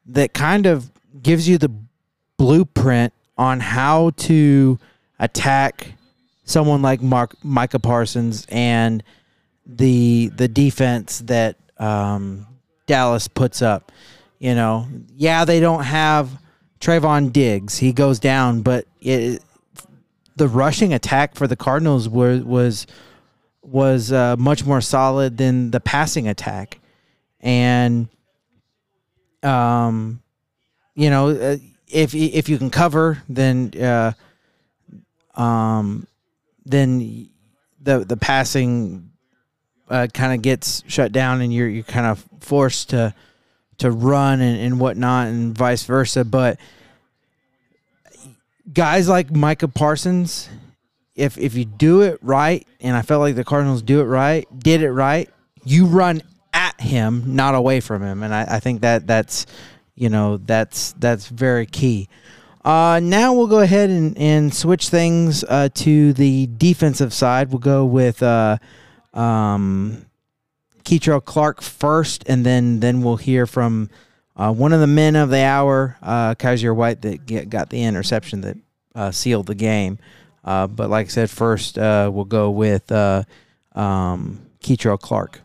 that 0.06 0.32
kind 0.32 0.66
of 0.66 0.90
gives 1.20 1.48
you 1.48 1.59
the 1.59 1.70
blueprint 2.36 3.12
on 3.36 3.60
how 3.60 4.10
to 4.10 4.78
attack 5.18 5.93
someone 6.44 6.80
like 6.80 7.02
Mark 7.02 7.35
Micah 7.43 7.78
Parsons 7.78 8.47
and 8.48 9.02
the 9.66 10.30
the 10.35 10.48
defense 10.48 11.18
that 11.26 11.56
um, 11.78 12.47
Dallas 12.86 13.28
puts 13.28 13.60
up. 13.60 13.93
You 14.39 14.55
know, 14.55 14.86
yeah, 15.16 15.44
they 15.44 15.59
don't 15.59 15.82
have 15.82 16.30
Trevon 16.80 17.32
Diggs. 17.32 17.76
He 17.76 17.93
goes 17.93 18.20
down, 18.20 18.62
but 18.62 18.86
it, 19.01 19.43
the 20.39 20.48
rushing 20.48 20.93
attack 20.94 21.35
for 21.35 21.47
the 21.47 21.56
Cardinals 21.56 22.09
was 22.09 22.43
was 22.43 22.86
was 23.62 24.12
uh, 24.12 24.36
much 24.39 24.65
more 24.65 24.81
solid 24.81 25.36
than 25.36 25.70
the 25.70 25.81
passing 25.81 26.28
attack, 26.28 26.78
and 27.40 28.09
um, 29.43 30.23
you 30.94 31.10
know, 31.10 31.28
uh, 31.28 31.56
if 31.86 32.15
if 32.15 32.48
you 32.48 32.59
can 32.59 32.70
cover, 32.70 33.23
then 33.28 33.73
uh, 33.81 34.12
um, 35.35 36.06
then 36.65 37.28
the 37.81 38.01
the 38.01 38.16
passing 38.16 39.10
uh, 39.89 40.06
kind 40.12 40.32
of 40.35 40.43
gets 40.43 40.82
shut 40.86 41.12
down, 41.12 41.40
and 41.40 41.52
you're 41.52 41.69
you're 41.69 41.85
kind 41.85 42.06
of 42.06 42.24
forced 42.40 42.90
to 42.90 43.15
to 43.78 43.90
run 43.90 44.40
and, 44.40 44.60
and 44.60 44.81
whatnot, 44.81 45.28
and 45.28 45.56
vice 45.56 45.85
versa. 45.85 46.24
But 46.24 46.59
guys 48.73 49.09
like 49.09 49.31
Micah 49.31 49.69
Parsons, 49.69 50.49
if 51.15 51.36
if 51.39 51.55
you 51.55 51.65
do 51.65 52.03
it 52.03 52.19
right, 52.23 52.66
and 52.81 52.97
I 52.97 53.03
felt 53.03 53.20
like 53.20 53.36
the 53.36 53.45
Cardinals 53.45 53.82
do 53.82 54.01
it 54.01 54.05
right, 54.05 54.47
did 54.59 54.82
it 54.82 54.93
right, 54.93 55.28
you 55.65 55.86
run 55.86 56.23
at 56.53 56.81
him, 56.81 57.35
not 57.35 57.55
away 57.55 57.81
from 57.81 58.03
him, 58.03 58.23
and 58.23 58.35
I, 58.35 58.57
I 58.57 58.61
think 58.61 58.82
that 58.82 59.07
that's 59.07 59.47
you 59.95 60.09
know 60.09 60.36
that's 60.39 60.93
that's 60.99 61.28
very 61.28 61.66
key. 61.66 62.09
Uh, 62.65 63.01
now 63.03 63.32
we'll 63.32 63.47
go 63.47 63.61
ahead 63.61 63.89
and, 63.89 64.19
and 64.19 64.53
switch 64.53 64.89
things 64.89 65.43
uh, 65.45 65.69
to 65.74 66.12
the 66.12 66.49
defensive 66.59 67.15
side. 67.15 67.51
We'll 67.51 67.61
go 67.61 67.86
with 67.86 68.23
uh, 68.23 68.59
um, 69.15 70.05
Kei'Trel 70.85 71.24
Clark 71.24 71.62
first, 71.62 72.24
and 72.28 72.45
then 72.45 72.81
then 72.81 73.03
we'll 73.03 73.16
hear 73.16 73.47
from 73.47 73.90
uh, 74.39 74.52
one 74.52 74.73
of 74.73 74.81
the 74.81 74.86
men 74.86 75.16
of 75.16 75.31
the 75.31 75.43
hour, 75.43 75.97
uh, 76.02 76.35
Kyzir 76.36 76.74
White, 76.74 77.02
that 77.02 77.27
get, 77.27 77.51
got 77.51 77.70
the 77.70 77.82
interception 77.82 78.40
that 78.43 78.56
uh, 78.94 79.10
sealed 79.10 79.47
the 79.47 79.55
game. 79.55 79.98
Uh, 80.44 80.66
but 80.66 80.89
like 80.89 81.06
I 81.06 81.10
said, 81.10 81.31
first 81.31 81.77
uh, 81.77 82.10
we'll 82.12 82.24
go 82.24 82.51
with 82.51 82.90
uh, 82.93 83.24
um, 83.74 84.47
Clark. 84.62 85.40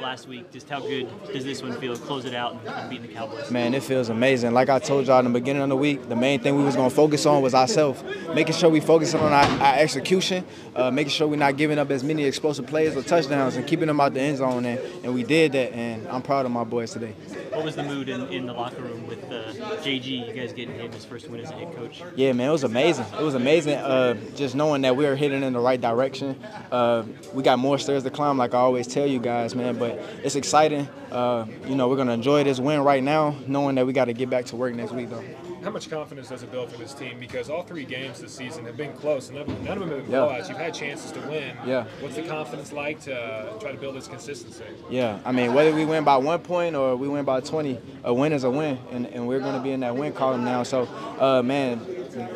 Last 0.00 0.28
week, 0.28 0.52
just 0.52 0.68
how 0.68 0.80
good 0.80 1.08
does 1.32 1.44
this 1.44 1.62
one 1.62 1.72
feel? 1.80 1.96
Close 1.96 2.26
it 2.26 2.34
out 2.34 2.54
and 2.66 2.90
beating 2.90 3.06
the 3.06 3.12
Cowboys. 3.12 3.50
Man, 3.50 3.72
it 3.72 3.82
feels 3.82 4.10
amazing. 4.10 4.52
Like 4.52 4.68
I 4.68 4.78
told 4.78 5.06
y'all 5.06 5.18
in 5.20 5.24
the 5.24 5.30
beginning 5.30 5.62
of 5.62 5.70
the 5.70 5.76
week, 5.76 6.08
the 6.08 6.16
main 6.16 6.38
thing 6.38 6.54
we 6.54 6.64
was 6.64 6.76
gonna 6.76 6.90
focus 6.90 7.24
on 7.24 7.40
was 7.42 7.54
ourselves, 7.54 8.04
making 8.34 8.54
sure 8.54 8.68
we 8.68 8.80
focus 8.80 9.14
on 9.14 9.32
our, 9.32 9.44
our 9.62 9.76
execution, 9.76 10.44
uh, 10.74 10.90
making 10.90 11.12
sure 11.12 11.26
we're 11.26 11.36
not 11.36 11.56
giving 11.56 11.78
up 11.78 11.90
as 11.90 12.04
many 12.04 12.24
explosive 12.24 12.66
plays 12.66 12.94
or 12.94 13.02
touchdowns, 13.02 13.56
and 13.56 13.66
keeping 13.66 13.86
them 13.86 13.98
out 13.98 14.12
the 14.12 14.20
end 14.20 14.36
zone. 14.36 14.66
And, 14.66 14.78
and 15.02 15.14
we 15.14 15.22
did 15.22 15.52
that, 15.52 15.72
and 15.72 16.06
I'm 16.08 16.20
proud 16.20 16.44
of 16.44 16.52
my 16.52 16.64
boys 16.64 16.92
today. 16.92 17.14
What 17.52 17.64
was 17.64 17.74
the 17.74 17.84
mood 17.84 18.10
in, 18.10 18.20
in 18.28 18.46
the 18.46 18.52
locker 18.52 18.82
room 18.82 19.06
with 19.06 19.24
uh, 19.24 19.52
JG? 19.82 20.28
You 20.28 20.32
guys 20.34 20.52
getting 20.52 20.74
him 20.74 20.92
his 20.92 21.06
first 21.06 21.28
win 21.30 21.40
as 21.40 21.50
a 21.50 21.54
head 21.54 21.74
coach. 21.74 22.02
Yeah, 22.14 22.32
man, 22.34 22.50
it 22.50 22.52
was 22.52 22.64
amazing. 22.64 23.06
It 23.18 23.22
was 23.22 23.34
amazing. 23.34 23.74
Uh, 23.74 24.14
just 24.34 24.54
knowing 24.54 24.82
that 24.82 24.94
we 24.94 25.06
were 25.06 25.16
heading 25.16 25.42
in 25.42 25.54
the 25.54 25.60
right 25.60 25.80
direction. 25.80 26.38
Uh, 26.70 27.04
we 27.32 27.42
got 27.42 27.58
more 27.58 27.78
stairs 27.78 28.02
to 28.02 28.10
climb, 28.10 28.36
like 28.36 28.52
I 28.52 28.58
always 28.58 28.86
tell 28.86 29.06
you 29.06 29.18
guys, 29.18 29.54
man. 29.54 29.78
But 29.78 29.85
it's 30.22 30.36
exciting. 30.36 30.88
Uh, 31.10 31.46
you 31.66 31.74
know, 31.74 31.88
we're 31.88 31.96
gonna 31.96 32.12
enjoy 32.12 32.44
this 32.44 32.58
win 32.58 32.80
right 32.82 33.02
now, 33.02 33.36
knowing 33.46 33.76
that 33.76 33.86
we 33.86 33.92
got 33.92 34.06
to 34.06 34.12
get 34.12 34.30
back 34.30 34.46
to 34.46 34.56
work 34.56 34.74
next 34.74 34.92
week, 34.92 35.10
though. 35.10 35.24
How 35.66 35.72
much 35.72 35.90
confidence 35.90 36.28
does 36.28 36.44
it 36.44 36.52
build 36.52 36.70
for 36.70 36.78
this 36.78 36.94
team? 36.94 37.18
Because 37.18 37.50
all 37.50 37.64
three 37.64 37.84
games 37.84 38.20
this 38.20 38.30
season 38.32 38.64
have 38.66 38.76
been 38.76 38.92
close, 38.92 39.30
and 39.30 39.36
none 39.64 39.78
of 39.78 39.80
them 39.80 39.88
have 39.88 40.04
been 40.04 40.12
Yeah. 40.12 40.18
blowouts. 40.18 40.48
You've 40.48 40.58
had 40.58 40.72
chances 40.72 41.10
to 41.10 41.18
win. 41.22 41.56
Yeah. 41.66 41.86
What's 41.98 42.14
the 42.14 42.22
confidence 42.22 42.72
like 42.72 43.00
to 43.00 43.20
uh, 43.20 43.58
try 43.58 43.72
to 43.72 43.76
build 43.76 43.96
this 43.96 44.06
consistency? 44.06 44.62
Yeah, 44.88 45.18
I 45.24 45.32
mean, 45.32 45.54
whether 45.54 45.74
we 45.74 45.84
win 45.84 46.04
by 46.04 46.18
one 46.18 46.38
point 46.38 46.76
or 46.76 46.94
we 46.94 47.08
win 47.08 47.24
by 47.24 47.40
20, 47.40 47.80
a 48.04 48.14
win 48.14 48.32
is 48.32 48.44
a 48.44 48.50
win, 48.50 48.78
and, 48.92 49.08
and 49.08 49.26
we're 49.26 49.40
going 49.40 49.54
to 49.56 49.60
be 49.60 49.72
in 49.72 49.80
that 49.80 49.96
win 49.96 50.12
column 50.12 50.44
now. 50.44 50.62
So, 50.62 50.86
uh, 51.18 51.42
man, 51.42 51.84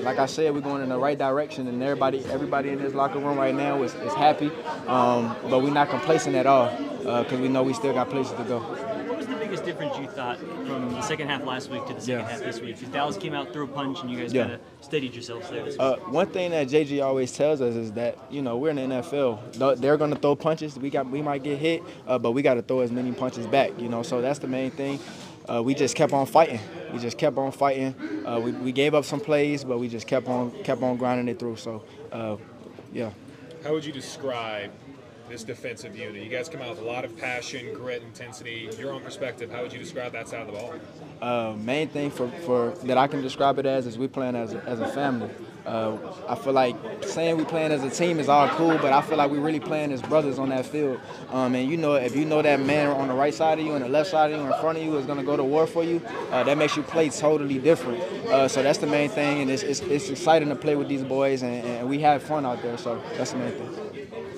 like 0.00 0.18
I 0.18 0.26
said, 0.26 0.52
we're 0.52 0.60
going 0.60 0.82
in 0.82 0.88
the 0.88 0.98
right 0.98 1.16
direction, 1.16 1.68
and 1.68 1.80
everybody 1.84 2.24
everybody 2.32 2.70
in 2.70 2.80
this 2.82 2.94
locker 2.94 3.20
room 3.20 3.38
right 3.38 3.54
now 3.54 3.80
is, 3.84 3.94
is 3.94 4.12
happy, 4.14 4.50
um, 4.88 5.36
but 5.48 5.62
we're 5.62 5.70
not 5.70 5.88
complacent 5.88 6.34
at 6.34 6.48
all 6.48 6.68
because 6.98 7.38
we 7.38 7.46
know 7.46 7.62
we 7.62 7.74
still 7.74 7.94
got 7.94 8.10
places 8.10 8.32
to 8.32 8.42
go. 8.42 8.89
What 9.50 9.64
biggest 9.64 9.78
difference 9.80 9.98
you 9.98 10.06
thought 10.14 10.38
from 10.38 10.92
the 10.92 11.02
second 11.02 11.28
half 11.28 11.44
last 11.44 11.70
week 11.70 11.84
to 11.86 11.94
the 11.94 12.00
second 12.00 12.20
Yeah. 12.20 12.28
half 12.28 12.38
this 12.38 12.60
week? 12.60 12.78
Because 12.78 12.92
Dallas 12.92 13.16
came 13.16 13.34
out, 13.34 13.52
threw 13.52 13.64
a 13.64 13.66
punch, 13.66 14.00
and 14.00 14.08
you 14.08 14.16
guys 14.16 14.32
Yeah. 14.32 14.42
kind 14.42 14.54
of 14.54 14.60
steadied 14.80 15.12
yourselves 15.12 15.50
there 15.50 15.64
this 15.64 15.72
week. 15.74 15.80
Uh, 15.80 15.96
one 16.08 16.28
thing 16.28 16.52
that 16.52 16.68
JG 16.68 17.00
always 17.00 17.32
tells 17.32 17.60
us 17.60 17.74
is 17.74 17.90
that 17.92 18.16
you 18.30 18.42
know 18.42 18.56
we're 18.58 18.70
in 18.70 18.76
the 18.76 18.82
NFL. 18.82 19.40
They're 19.80 19.96
going 19.96 20.12
to 20.12 20.16
throw 20.20 20.36
punches. 20.36 20.78
We 20.78 20.88
got 20.88 21.10
we 21.10 21.20
might 21.20 21.42
get 21.42 21.58
hit, 21.58 21.82
uh, 22.06 22.16
but 22.16 22.30
we 22.30 22.42
got 22.42 22.54
to 22.54 22.62
throw 22.62 22.78
as 22.78 22.92
many 22.92 23.10
punches 23.10 23.48
back. 23.48 23.72
You 23.76 23.88
know, 23.88 24.04
so 24.04 24.20
that's 24.20 24.38
the 24.38 24.46
main 24.46 24.70
thing. 24.70 25.00
Uh, 25.48 25.60
we 25.64 25.74
just 25.74 25.96
kept 25.96 26.12
on 26.12 26.26
fighting. 26.26 26.60
We 26.92 27.00
just 27.00 27.18
kept 27.18 27.36
on 27.36 27.50
fighting. 27.50 27.96
Uh, 28.24 28.38
we, 28.38 28.52
we 28.52 28.70
gave 28.70 28.94
up 28.94 29.04
some 29.04 29.18
plays, 29.18 29.64
but 29.64 29.80
we 29.80 29.88
just 29.88 30.06
kept 30.06 30.28
on 30.28 30.52
kept 30.62 30.80
on 30.80 30.96
grinding 30.96 31.26
it 31.26 31.40
through. 31.40 31.56
So, 31.56 31.82
uh, 32.12 32.36
yeah. 32.92 33.10
How 33.64 33.72
would 33.72 33.84
you 33.84 33.92
describe 33.92 34.70
this 35.30 35.44
defensive 35.44 35.96
unit? 35.96 36.22
You 36.22 36.28
guys 36.28 36.48
come 36.48 36.60
out 36.60 36.70
with 36.70 36.80
a 36.80 36.84
lot 36.84 37.04
of 37.04 37.16
passion, 37.16 37.72
grit, 37.72 38.02
intensity. 38.02 38.68
Your 38.78 38.92
own 38.92 39.02
perspective, 39.02 39.50
how 39.50 39.62
would 39.62 39.72
you 39.72 39.78
describe 39.78 40.12
that 40.12 40.28
side 40.28 40.40
of 40.40 40.46
the 40.48 40.52
ball? 40.52 40.74
Uh, 41.22 41.56
main 41.56 41.88
thing 41.88 42.10
for, 42.10 42.28
for 42.44 42.70
that 42.84 42.98
I 42.98 43.06
can 43.06 43.22
describe 43.22 43.58
it 43.58 43.66
as 43.66 43.86
is 43.86 43.96
we 43.96 44.08
playing 44.08 44.36
as 44.36 44.52
a, 44.52 44.62
as 44.64 44.80
a 44.80 44.88
family. 44.88 45.30
Uh, 45.66 45.96
I 46.28 46.34
feel 46.34 46.52
like 46.52 46.74
saying 47.04 47.36
we 47.36 47.44
playing 47.44 47.70
as 47.70 47.84
a 47.84 47.90
team 47.90 48.18
is 48.18 48.28
all 48.28 48.48
cool, 48.48 48.76
but 48.78 48.92
I 48.92 49.02
feel 49.02 49.18
like 49.18 49.30
we 49.30 49.38
really 49.38 49.60
playing 49.60 49.92
as 49.92 50.02
brothers 50.02 50.38
on 50.38 50.48
that 50.48 50.66
field. 50.66 50.98
Um, 51.30 51.54
and 51.54 51.70
you 51.70 51.76
know, 51.76 51.94
if 51.94 52.16
you 52.16 52.24
know 52.24 52.42
that 52.42 52.60
man 52.60 52.88
on 52.88 53.08
the 53.08 53.14
right 53.14 53.32
side 53.32 53.58
of 53.58 53.66
you 53.66 53.74
and 53.74 53.84
the 53.84 53.88
left 53.88 54.10
side 54.10 54.32
of 54.32 54.40
you 54.40 54.46
in 54.46 54.60
front 54.60 54.78
of 54.78 54.84
you 54.84 54.96
is 54.96 55.06
gonna 55.06 55.22
go 55.22 55.36
to 55.36 55.44
war 55.44 55.66
for 55.66 55.84
you, 55.84 56.00
uh, 56.30 56.42
that 56.44 56.56
makes 56.56 56.76
you 56.76 56.82
play 56.82 57.08
totally 57.10 57.58
different. 57.58 58.02
Uh, 58.28 58.48
so 58.48 58.62
that's 58.62 58.78
the 58.78 58.86
main 58.86 59.10
thing, 59.10 59.42
and 59.42 59.50
it's, 59.50 59.62
it's, 59.62 59.80
it's 59.80 60.08
exciting 60.08 60.48
to 60.48 60.56
play 60.56 60.76
with 60.76 60.88
these 60.88 61.04
boys, 61.04 61.42
and, 61.42 61.64
and 61.64 61.88
we 61.88 62.00
have 62.00 62.22
fun 62.22 62.46
out 62.46 62.62
there. 62.62 62.78
So 62.78 63.00
that's 63.16 63.32
the 63.32 63.38
main 63.38 63.52
thing. 63.52 64.29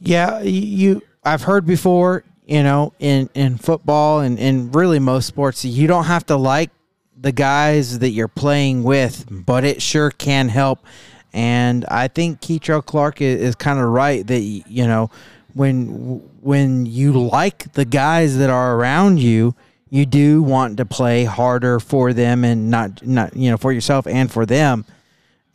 Yeah, 0.00 0.40
you. 0.42 1.02
I've 1.24 1.42
heard 1.42 1.66
before, 1.66 2.24
you 2.46 2.62
know, 2.62 2.92
in 2.98 3.28
in 3.34 3.58
football 3.58 4.20
and 4.20 4.38
and 4.38 4.74
really 4.74 4.98
most 4.98 5.26
sports, 5.26 5.64
you 5.64 5.86
don't 5.86 6.04
have 6.04 6.26
to 6.26 6.36
like 6.36 6.70
the 7.18 7.32
guys 7.32 7.98
that 8.00 8.10
you're 8.10 8.28
playing 8.28 8.84
with, 8.84 9.26
but 9.30 9.64
it 9.64 9.80
sure 9.82 10.10
can 10.10 10.48
help. 10.48 10.84
And 11.32 11.84
I 11.86 12.08
think 12.08 12.40
Kei'Trel 12.40 12.84
Clark 12.84 13.20
is, 13.20 13.40
is 13.40 13.54
kind 13.54 13.78
of 13.78 13.86
right 13.86 14.26
that 14.26 14.40
you 14.40 14.86
know 14.86 15.10
when 15.54 16.22
when 16.40 16.86
you 16.86 17.12
like 17.12 17.72
the 17.72 17.84
guys 17.84 18.36
that 18.38 18.50
are 18.50 18.76
around 18.76 19.18
you, 19.20 19.54
you 19.88 20.04
do 20.06 20.42
want 20.42 20.76
to 20.76 20.84
play 20.84 21.24
harder 21.24 21.80
for 21.80 22.12
them 22.12 22.44
and 22.44 22.70
not 22.70 23.04
not 23.06 23.34
you 23.34 23.50
know 23.50 23.56
for 23.56 23.72
yourself 23.72 24.06
and 24.06 24.30
for 24.30 24.44
them. 24.46 24.84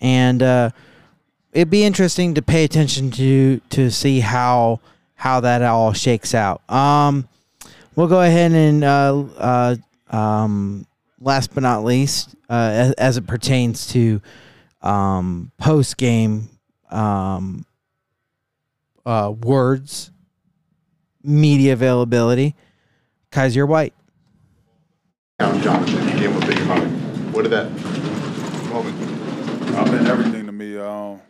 And 0.01 0.41
uh, 0.41 0.71
it'd 1.51 1.69
be 1.69 1.83
interesting 1.83 2.33
to 2.35 2.41
pay 2.41 2.63
attention 2.63 3.11
to 3.11 3.61
to 3.69 3.89
see 3.91 4.19
how 4.19 4.79
how 5.15 5.39
that 5.41 5.61
all 5.61 5.93
shakes 5.93 6.33
out. 6.33 6.67
Um, 6.69 7.27
we'll 7.95 8.07
go 8.07 8.21
ahead 8.21 8.51
and 8.51 8.83
uh, 8.83 9.23
uh, 9.37 9.75
um, 10.09 10.87
last 11.19 11.53
but 11.53 11.63
not 11.63 11.83
least, 11.83 12.35
uh, 12.49 12.71
as, 12.73 12.93
as 12.93 13.17
it 13.17 13.27
pertains 13.27 13.87
to 13.87 14.21
um, 14.81 15.51
post 15.59 15.97
game 15.97 16.49
um, 16.89 17.65
uh, 19.05 19.31
words, 19.41 20.11
media 21.23 21.73
availability, 21.73 22.55
Kyzir 23.31 23.67
White. 23.67 23.93
I'm 25.39 25.61
Jonathan, 25.61 26.07
you 26.09 26.27
gave 26.27 26.35
a 26.35 26.45
big 26.45 26.57
hug. 26.59 26.87
What 27.33 27.43
did 27.43 27.51
that 27.51 27.71
moment? 28.69 28.97
Uh, 29.75 29.91
meant 29.91 30.07
everything 30.07 30.45
to 30.47 30.51
me. 30.51 30.77
Um, 30.77 31.21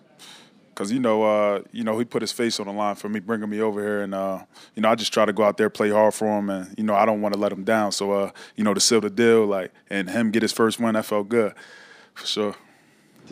Cause 0.74 0.92
you 0.92 1.00
know, 1.00 1.24
uh, 1.24 1.62
you 1.72 1.84
know, 1.84 2.00
he 2.00 2.06
put 2.06 2.22
his 2.22 2.32
face 2.32 2.60
on 2.60 2.68
the 2.68 2.74
line 2.74 2.96
for 2.96 3.10
me, 3.10 3.20
bringing 3.20 3.50
me 3.50 3.62
over 3.62 3.82
here, 3.82 4.02
and 4.02 4.16
uh, 4.16 4.40
you 4.74 4.82
know, 4.82 4.90
I 4.90 4.96
just 4.96 5.14
try 5.14 5.26
to 5.26 5.34
go 5.34 5.44
out 5.44 5.58
there, 5.58 5.70
play 5.70 5.90
hard 5.90 6.14
for 6.14 6.40
him, 6.40 6.50
and 6.50 6.74
you 6.78 6.84
know, 6.84 6.96
I 6.96 7.06
don't 7.06 7.22
want 7.22 7.34
to 7.34 7.40
let 7.40 7.52
him 7.52 7.64
down. 7.64 7.92
So, 7.92 8.12
uh, 8.12 8.32
you 8.56 8.64
know, 8.64 8.74
to 8.74 8.80
seal 8.80 9.02
the 9.02 9.10
deal, 9.10 9.46
like, 9.46 9.72
and 9.90 10.10
him 10.10 10.32
get 10.32 10.42
his 10.42 10.54
first 10.54 10.80
win, 10.80 10.94
that 10.94 11.06
felt 11.06 11.30
good, 11.30 11.54
for 12.14 12.26
sure. 12.26 12.56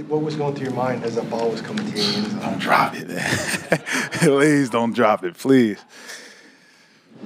What 0.08 0.22
was 0.22 0.35
going 0.35 0.56
through 0.56 0.68
your 0.68 0.76
mind 0.76 1.03
as 1.03 1.16
that 1.16 1.30
ball 1.30 1.50
was 1.50 1.61
coming 1.61 1.92
to 1.92 2.00
you? 2.00 2.40
Don't 2.40 2.59
drop 2.59 2.95
it, 2.95 3.09
man. 3.09 3.30
please 4.14 4.69
don't 4.69 4.93
drop 4.93 5.26
it, 5.26 5.38
please. 5.38 5.77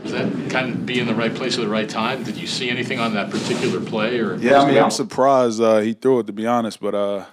Was 0.01 0.11
that 0.11 0.49
kind 0.49 0.69
of 0.69 0.85
be 0.85 0.99
in 0.99 1.05
the 1.05 1.13
right 1.13 1.33
place 1.33 1.55
at 1.55 1.61
the 1.61 1.69
right 1.69 1.87
time? 1.87 2.23
Did 2.23 2.35
you 2.35 2.47
see 2.47 2.69
anything 2.69 2.99
on 2.99 3.13
that 3.13 3.29
particular 3.29 3.79
play 3.79 4.19
or? 4.19 4.35
Yeah, 4.37 4.61
I 4.61 4.67
mean, 4.67 4.81
I'm 4.81 4.89
surprised 4.89 5.61
uh, 5.61 5.79
he 5.79 5.93
threw 5.93 6.19
it 6.19 6.27
to 6.27 6.33
be 6.33 6.47
honest, 6.47 6.79
but 6.79 6.95
uh, 6.95 7.25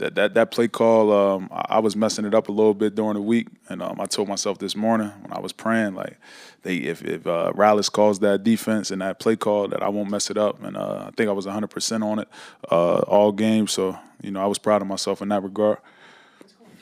that 0.00 0.14
that 0.16 0.34
that 0.34 0.50
play 0.50 0.66
call, 0.66 1.12
um, 1.12 1.48
I, 1.52 1.76
I 1.76 1.78
was 1.78 1.94
messing 1.94 2.24
it 2.24 2.34
up 2.34 2.48
a 2.48 2.52
little 2.52 2.74
bit 2.74 2.94
during 2.94 3.14
the 3.14 3.20
week, 3.20 3.48
and 3.68 3.82
um, 3.82 4.00
I 4.00 4.06
told 4.06 4.28
myself 4.28 4.58
this 4.58 4.74
morning 4.74 5.08
when 5.22 5.32
I 5.32 5.38
was 5.38 5.52
praying, 5.52 5.94
like, 5.94 6.18
they 6.62 6.76
if 6.76 7.04
if 7.04 7.26
uh, 7.26 7.52
Rallis 7.54 7.90
calls 7.90 8.18
that 8.20 8.42
defense 8.42 8.90
and 8.90 9.00
that 9.02 9.20
play 9.20 9.36
call, 9.36 9.68
that 9.68 9.82
I 9.82 9.88
won't 9.88 10.10
mess 10.10 10.30
it 10.30 10.36
up, 10.36 10.62
and 10.62 10.76
uh, 10.76 11.04
I 11.06 11.10
think 11.16 11.28
I 11.28 11.32
was 11.32 11.46
100 11.46 11.68
percent 11.68 12.02
on 12.02 12.18
it 12.18 12.28
uh, 12.70 13.00
all 13.00 13.30
game, 13.30 13.66
so 13.66 13.98
you 14.22 14.30
know 14.30 14.42
I 14.42 14.46
was 14.46 14.58
proud 14.58 14.82
of 14.82 14.88
myself 14.88 15.22
in 15.22 15.28
that 15.28 15.42
regard. 15.42 15.78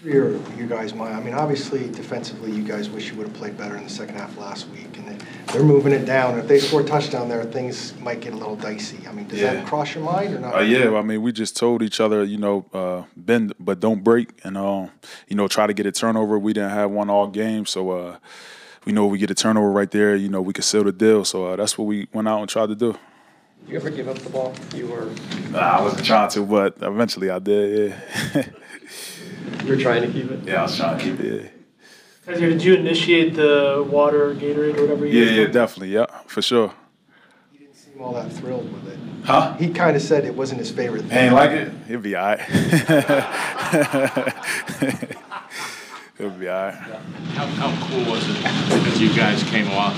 Through 0.00 0.12
your, 0.12 0.30
you 0.56 0.66
guys' 0.68 0.94
mind, 0.94 1.16
I 1.16 1.20
mean, 1.20 1.34
obviously 1.34 1.88
defensively, 1.90 2.52
you 2.52 2.62
guys 2.62 2.88
wish 2.88 3.10
you 3.10 3.16
would 3.16 3.26
have 3.26 3.34
played 3.36 3.58
better 3.58 3.76
in 3.76 3.82
the 3.82 3.90
second 3.90 4.14
half 4.14 4.36
last 4.38 4.68
week, 4.68 4.96
and 4.96 5.08
they- 5.08 5.24
they're 5.52 5.64
moving 5.64 5.92
it 5.92 6.04
down. 6.04 6.38
If 6.38 6.46
they 6.46 6.60
score 6.60 6.82
a 6.82 6.84
touchdown 6.84 7.28
there, 7.28 7.42
things 7.42 7.94
might 8.00 8.20
get 8.20 8.32
a 8.32 8.36
little 8.36 8.54
dicey. 8.54 8.98
I 9.08 9.12
mean, 9.12 9.26
does 9.26 9.40
Yeah. 9.40 9.54
that 9.54 9.66
cross 9.66 9.94
your 9.96 10.04
mind 10.04 10.34
or 10.36 10.38
not? 10.38 10.54
Uh, 10.54 10.60
yeah, 10.60 10.94
I 10.96 11.02
mean, 11.02 11.20
we 11.22 11.32
just 11.32 11.56
told 11.56 11.82
each 11.82 11.98
other, 12.00 12.22
you 12.22 12.38
know, 12.38 12.66
uh, 12.72 13.02
bend 13.16 13.54
but 13.58 13.80
don't 13.80 14.04
break, 14.04 14.28
and 14.44 14.56
um, 14.56 14.90
you 15.26 15.34
know, 15.34 15.48
try 15.48 15.66
to 15.66 15.74
get 15.74 15.84
a 15.84 15.90
turnover. 15.92 16.38
We 16.38 16.52
didn't 16.52 16.70
have 16.70 16.92
one 16.92 17.10
all 17.10 17.26
game, 17.26 17.66
so 17.66 17.90
uh, 17.90 18.16
we 18.84 18.92
know 18.92 19.06
if 19.06 19.10
we 19.12 19.18
get 19.18 19.32
a 19.32 19.34
turnover 19.34 19.68
right 19.72 19.90
there, 19.90 20.14
you 20.14 20.28
know, 20.28 20.40
we 20.40 20.52
could 20.52 20.64
seal 20.64 20.84
the 20.84 20.92
deal. 20.92 21.24
So 21.24 21.46
uh, 21.46 21.56
that's 21.56 21.76
what 21.76 21.86
we 21.86 22.06
went 22.12 22.28
out 22.28 22.38
and 22.38 22.48
tried 22.48 22.68
to 22.68 22.76
do. 22.76 22.94
You 23.66 23.74
ever 23.76 23.90
give 23.90 24.06
up 24.08 24.18
the 24.18 24.30
ball? 24.30 24.54
You 24.76 24.86
were 24.86 25.08
Nah, 25.50 25.58
I 25.58 25.82
wasn't 25.82 26.04
trying 26.04 26.30
to, 26.30 26.42
but 26.46 26.76
eventually 26.82 27.30
I 27.30 27.40
did. 27.40 27.94
Yeah. 28.34 28.42
you 29.64 29.70
were 29.74 29.80
trying 29.80 30.02
to 30.02 30.08
keep 30.12 30.30
it. 30.30 30.40
Yeah, 30.44 30.60
I 30.60 30.62
was 30.62 30.76
trying 30.76 30.98
to 30.98 31.04
keep 31.04 31.20
it. 31.20 31.52
Kyzir, 32.26 32.40
did 32.40 32.62
you 32.62 32.74
initiate 32.74 33.34
the 33.34 33.86
water, 33.90 34.34
Gatorade, 34.34 34.76
or 34.76 34.82
whatever 34.82 35.06
you 35.06 35.18
Yeah, 35.18 35.30
yeah, 35.30 35.44
call 35.44 35.52
definitely, 35.54 35.94
yeah, 35.94 36.06
for 36.26 36.42
sure. 36.42 36.74
He 37.52 37.58
didn't 37.58 37.74
seem 37.74 38.00
all 38.02 38.12
that 38.12 38.30
thrilled 38.32 38.70
with 38.72 38.86
it. 38.88 38.98
Huh? 39.24 39.54
He 39.54 39.70
kind 39.70 39.96
of 39.96 40.02
said 40.02 40.24
it 40.24 40.34
wasn't 40.34 40.60
his 40.60 40.70
favorite 40.70 41.04
thing. 41.06 41.16
Ain't 41.16 41.34
like 41.34 41.50
it? 41.52 41.72
It'll 41.88 42.02
be 42.02 42.14
all 42.16 42.26
right. 42.26 42.40
It'll 46.18 46.30
be 46.32 46.48
all 46.48 46.64
right. 46.66 46.74
How, 46.74 47.46
how 47.46 47.86
cool 47.86 48.04
was 48.10 48.28
it 48.28 48.42
that 48.42 48.98
you 49.00 49.14
guys 49.14 49.42
came 49.44 49.70
off 49.70 49.94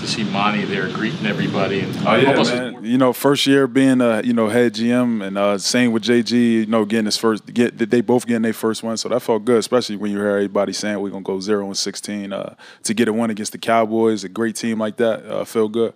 to 0.00 0.06
see 0.06 0.24
Monti 0.24 0.64
there 0.64 0.88
greeting 0.90 1.26
everybody 1.26 1.80
and 1.80 1.96
Oh 2.06 2.14
yeah, 2.14 2.42
man. 2.42 2.84
You 2.84 2.98
know, 2.98 3.12
first 3.12 3.46
year 3.46 3.66
being 3.66 4.00
a 4.00 4.22
you 4.22 4.32
know 4.32 4.48
head 4.48 4.74
GM 4.74 5.26
and 5.26 5.36
uh, 5.36 5.58
same 5.58 5.92
with 5.92 6.04
JG. 6.04 6.32
You 6.32 6.66
know, 6.66 6.84
getting 6.84 7.06
his 7.06 7.16
first 7.16 7.46
get 7.52 7.78
they 7.78 8.00
both 8.00 8.26
getting 8.26 8.42
their 8.42 8.52
first 8.52 8.82
one, 8.82 8.96
so 8.96 9.08
that 9.08 9.20
felt 9.20 9.44
good. 9.44 9.58
Especially 9.58 9.96
when 9.96 10.10
you 10.10 10.18
hear 10.18 10.28
everybody 10.28 10.72
saying 10.72 11.00
we're 11.00 11.10
gonna 11.10 11.22
go 11.22 11.40
zero 11.40 11.66
and 11.66 11.76
sixteen. 11.76 12.32
Uh, 12.32 12.54
to 12.84 12.94
get 12.94 13.08
a 13.08 13.12
win 13.12 13.30
against 13.30 13.52
the 13.52 13.58
Cowboys, 13.58 14.24
a 14.24 14.28
great 14.28 14.56
team 14.56 14.78
like 14.78 14.96
that, 14.96 15.24
uh, 15.26 15.44
felt 15.44 15.72
good. 15.72 15.94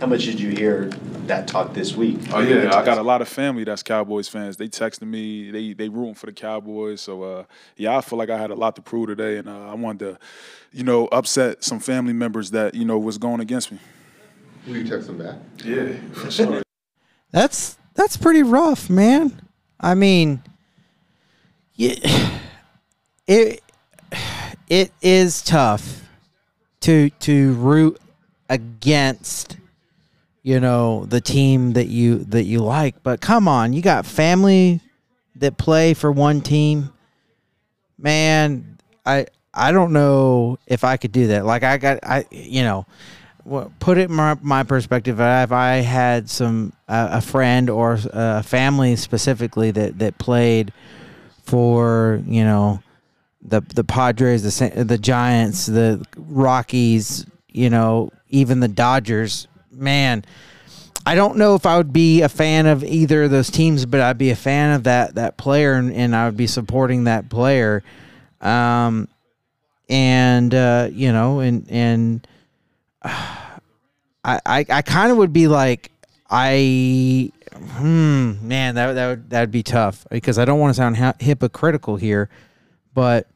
How 0.00 0.06
much 0.06 0.24
did 0.24 0.38
you 0.38 0.50
hear 0.50 0.90
that 1.26 1.48
talk 1.48 1.72
this 1.72 1.96
week? 1.96 2.18
Oh 2.32 2.40
yeah, 2.40 2.76
I 2.76 2.84
got 2.84 2.98
a 2.98 3.02
lot 3.02 3.22
of 3.22 3.28
family 3.28 3.64
that's 3.64 3.82
Cowboys 3.82 4.28
fans. 4.28 4.58
They 4.58 4.68
texted 4.68 5.08
me, 5.08 5.50
they 5.50 5.72
they 5.72 5.88
rooting 5.88 6.14
for 6.14 6.26
the 6.26 6.32
Cowboys. 6.32 7.00
So 7.00 7.22
uh, 7.22 7.44
yeah, 7.76 7.96
I 7.96 8.02
feel 8.02 8.18
like 8.18 8.28
I 8.28 8.36
had 8.36 8.50
a 8.50 8.54
lot 8.54 8.76
to 8.76 8.82
prove 8.82 9.08
today, 9.08 9.38
and 9.38 9.48
uh, 9.48 9.70
I 9.70 9.74
wanted 9.74 10.00
to, 10.00 10.18
you 10.72 10.84
know, 10.84 11.06
upset 11.06 11.64
some 11.64 11.80
family 11.80 12.12
members 12.12 12.50
that 12.50 12.74
you 12.74 12.84
know 12.84 12.98
was 12.98 13.16
going 13.16 13.40
against 13.40 13.72
me. 13.72 13.78
Will 14.66 14.76
you 14.76 14.86
text 14.86 15.06
them 15.06 15.18
back? 15.18 15.36
Yeah, 15.64 15.92
for 16.12 16.30
sure. 16.30 16.62
That's 17.32 17.76
that's 17.94 18.16
pretty 18.16 18.42
rough, 18.42 18.88
man. 18.88 19.40
I 19.80 19.94
mean, 19.94 20.42
yeah, 21.74 21.94
it 23.26 23.62
it 24.68 24.92
is 25.00 25.42
tough 25.42 26.02
to 26.80 27.10
to 27.10 27.52
root 27.54 27.98
against 28.48 29.56
you 30.46 30.60
know 30.60 31.04
the 31.06 31.20
team 31.20 31.72
that 31.72 31.88
you 31.88 32.18
that 32.26 32.44
you 32.44 32.60
like, 32.60 33.02
but 33.02 33.20
come 33.20 33.48
on, 33.48 33.72
you 33.72 33.82
got 33.82 34.06
family 34.06 34.80
that 35.34 35.58
play 35.58 35.92
for 35.92 36.12
one 36.12 36.40
team. 36.40 36.92
Man, 37.98 38.78
I 39.04 39.26
I 39.52 39.72
don't 39.72 39.92
know 39.92 40.60
if 40.68 40.84
I 40.84 40.98
could 40.98 41.10
do 41.10 41.26
that. 41.26 41.44
Like 41.44 41.64
I 41.64 41.78
got 41.78 41.98
I 42.04 42.26
you 42.30 42.62
know 42.62 42.86
put 43.80 43.98
it 43.98 44.08
in 44.08 44.14
my, 44.14 44.36
my 44.40 44.62
perspective. 44.62 45.18
If 45.18 45.50
I 45.50 45.78
had 45.78 46.30
some 46.30 46.72
uh, 46.86 47.08
a 47.10 47.20
friend 47.20 47.68
or 47.68 47.98
a 48.12 48.44
family 48.44 48.94
specifically 48.94 49.72
that 49.72 49.98
that 49.98 50.16
played 50.18 50.72
for 51.42 52.22
you 52.24 52.44
know 52.44 52.80
the 53.42 53.62
the 53.62 53.82
Padres, 53.82 54.44
the 54.44 54.84
the 54.84 54.96
Giants, 54.96 55.66
the 55.66 56.06
Rockies, 56.16 57.26
you 57.48 57.68
know, 57.68 58.10
even 58.28 58.60
the 58.60 58.68
Dodgers, 58.68 59.48
man. 59.76 60.24
I 61.04 61.14
don't 61.14 61.36
know 61.36 61.54
if 61.54 61.66
I 61.66 61.76
would 61.76 61.92
be 61.92 62.22
a 62.22 62.28
fan 62.28 62.66
of 62.66 62.82
either 62.82 63.24
of 63.24 63.30
those 63.30 63.48
teams, 63.48 63.86
but 63.86 64.00
I'd 64.00 64.18
be 64.18 64.30
a 64.30 64.36
fan 64.36 64.74
of 64.74 64.84
that 64.84 65.14
that 65.14 65.36
player, 65.36 65.74
and, 65.74 65.92
and 65.92 66.16
I 66.16 66.26
would 66.26 66.36
be 66.36 66.48
supporting 66.48 67.04
that 67.04 67.28
player. 67.28 67.84
Um, 68.40 69.08
and 69.88 70.52
uh, 70.52 70.88
you 70.90 71.12
know, 71.12 71.38
and 71.38 71.66
and 71.70 72.26
I 73.04 73.50
I, 74.24 74.66
I 74.68 74.82
kind 74.82 75.12
of 75.12 75.18
would 75.18 75.32
be 75.32 75.46
like 75.46 75.92
I 76.28 77.30
hmm 77.54 78.34
man 78.42 78.74
that 78.74 78.92
that 78.94 79.08
would 79.08 79.30
that 79.30 79.40
would 79.40 79.50
be 79.50 79.62
tough 79.62 80.06
because 80.10 80.38
I 80.38 80.44
don't 80.44 80.58
want 80.58 80.70
to 80.70 80.74
sound 80.74 80.96
ha- 80.96 81.14
hypocritical 81.20 81.96
here, 81.96 82.28
but 82.94 83.28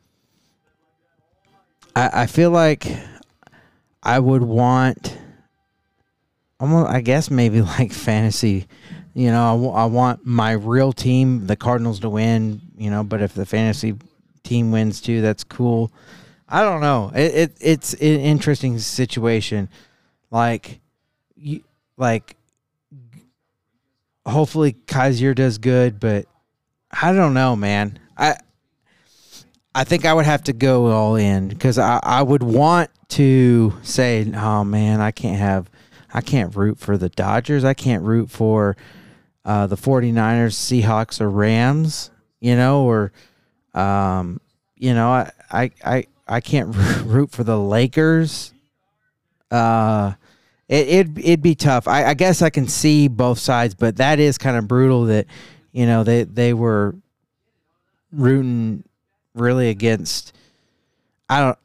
I 1.95 2.23
I 2.23 2.27
feel 2.27 2.51
like 2.51 2.87
I 4.03 4.19
would 4.19 4.43
want 4.43 5.17
almost 6.61 6.91
I 6.91 7.01
guess 7.01 7.31
maybe 7.31 7.63
like 7.79 7.93
fantasy. 7.93 8.67
You 9.13 9.33
know, 9.33 9.43
I, 9.43 9.53
w- 9.53 9.73
I 9.73 9.87
want 9.87 10.25
my 10.25 10.53
real 10.53 10.93
team, 10.93 11.47
the 11.47 11.57
Cardinals, 11.57 12.01
to 12.01 12.09
win. 12.09 12.61
You 12.77 12.91
know, 12.91 13.03
but 13.03 13.23
if 13.23 13.35
the 13.35 13.45
fantasy 13.45 13.97
team 14.45 14.71
wins 14.71 15.01
too, 15.01 15.21
that's 15.21 15.43
cool. 15.43 15.91
I 16.49 16.63
don't 16.63 16.81
know. 16.81 17.11
It, 17.15 17.35
it 17.35 17.57
it's 17.61 17.95
an 17.95 18.21
interesting 18.21 18.79
situation. 18.79 19.69
Like, 20.31 20.81
you 21.37 21.63
like. 21.97 22.37
Hopefully, 24.27 24.77
Kyzir 24.87 25.35
does 25.35 25.59
good, 25.59 25.99
but 25.99 26.27
I 26.93 27.13
don't 27.13 27.35
know, 27.35 27.57
man. 27.57 27.99
I 28.17 28.37
I 29.75 29.85
think 29.85 30.05
I 30.05 30.13
would 30.13 30.25
have 30.25 30.43
to 30.45 30.53
go 30.53 30.91
all 30.91 31.17
in 31.17 31.49
because 31.49 31.79
I, 31.79 32.01
I 32.03 32.23
would 32.23 32.43
want 32.43 32.91
to 33.11 33.73
say, 33.83 34.31
oh 34.35 34.65
man, 34.65 35.01
I 35.01 35.13
can't 35.13 35.39
have, 35.39 35.71
I 36.13 36.21
can't 36.21 36.55
root 36.55 36.79
for 36.79 36.97
the 36.97 37.09
Dodgers. 37.09 37.65
I 37.65 37.75
can't 37.75 38.03
root 38.03 38.31
for 38.31 38.77
uh, 39.45 39.67
the 39.67 39.77
49ers, 39.77 40.55
Seahawks, 40.55 41.21
or 41.21 41.31
Rams, 41.31 42.11
you 42.41 42.57
know, 42.57 42.85
or, 42.85 43.13
um, 43.75 44.41
you 44.77 44.95
know, 44.95 45.11
I, 45.11 45.31
I, 45.51 45.71
I, 45.85 46.05
I 46.27 46.41
can't 46.41 46.75
root 47.05 47.31
for 47.31 47.45
the 47.45 47.59
Lakers. 47.59 48.53
Uh, 49.51 50.13
it, 50.69 50.89
it'd, 50.89 51.19
it'd 51.19 51.43
be 51.43 51.55
tough. 51.55 51.89
I, 51.89 52.07
I 52.07 52.15
guess 52.15 52.43
I 52.43 52.51
can 52.51 52.69
see 52.69 53.09
both 53.09 53.39
sides, 53.39 53.75
but 53.75 53.97
that 53.97 54.19
is 54.19 54.39
kind 54.39 54.57
of 54.57 54.69
brutal 54.69 55.07
that, 55.07 55.27
you 55.73 55.87
know, 55.87 56.05
they, 56.05 56.25
they 56.25 56.55
were 56.55 56.95
rooting 58.13 58.85
really 59.35 59.69
against 59.69 60.33
I 61.29 61.41
don't 61.41 61.59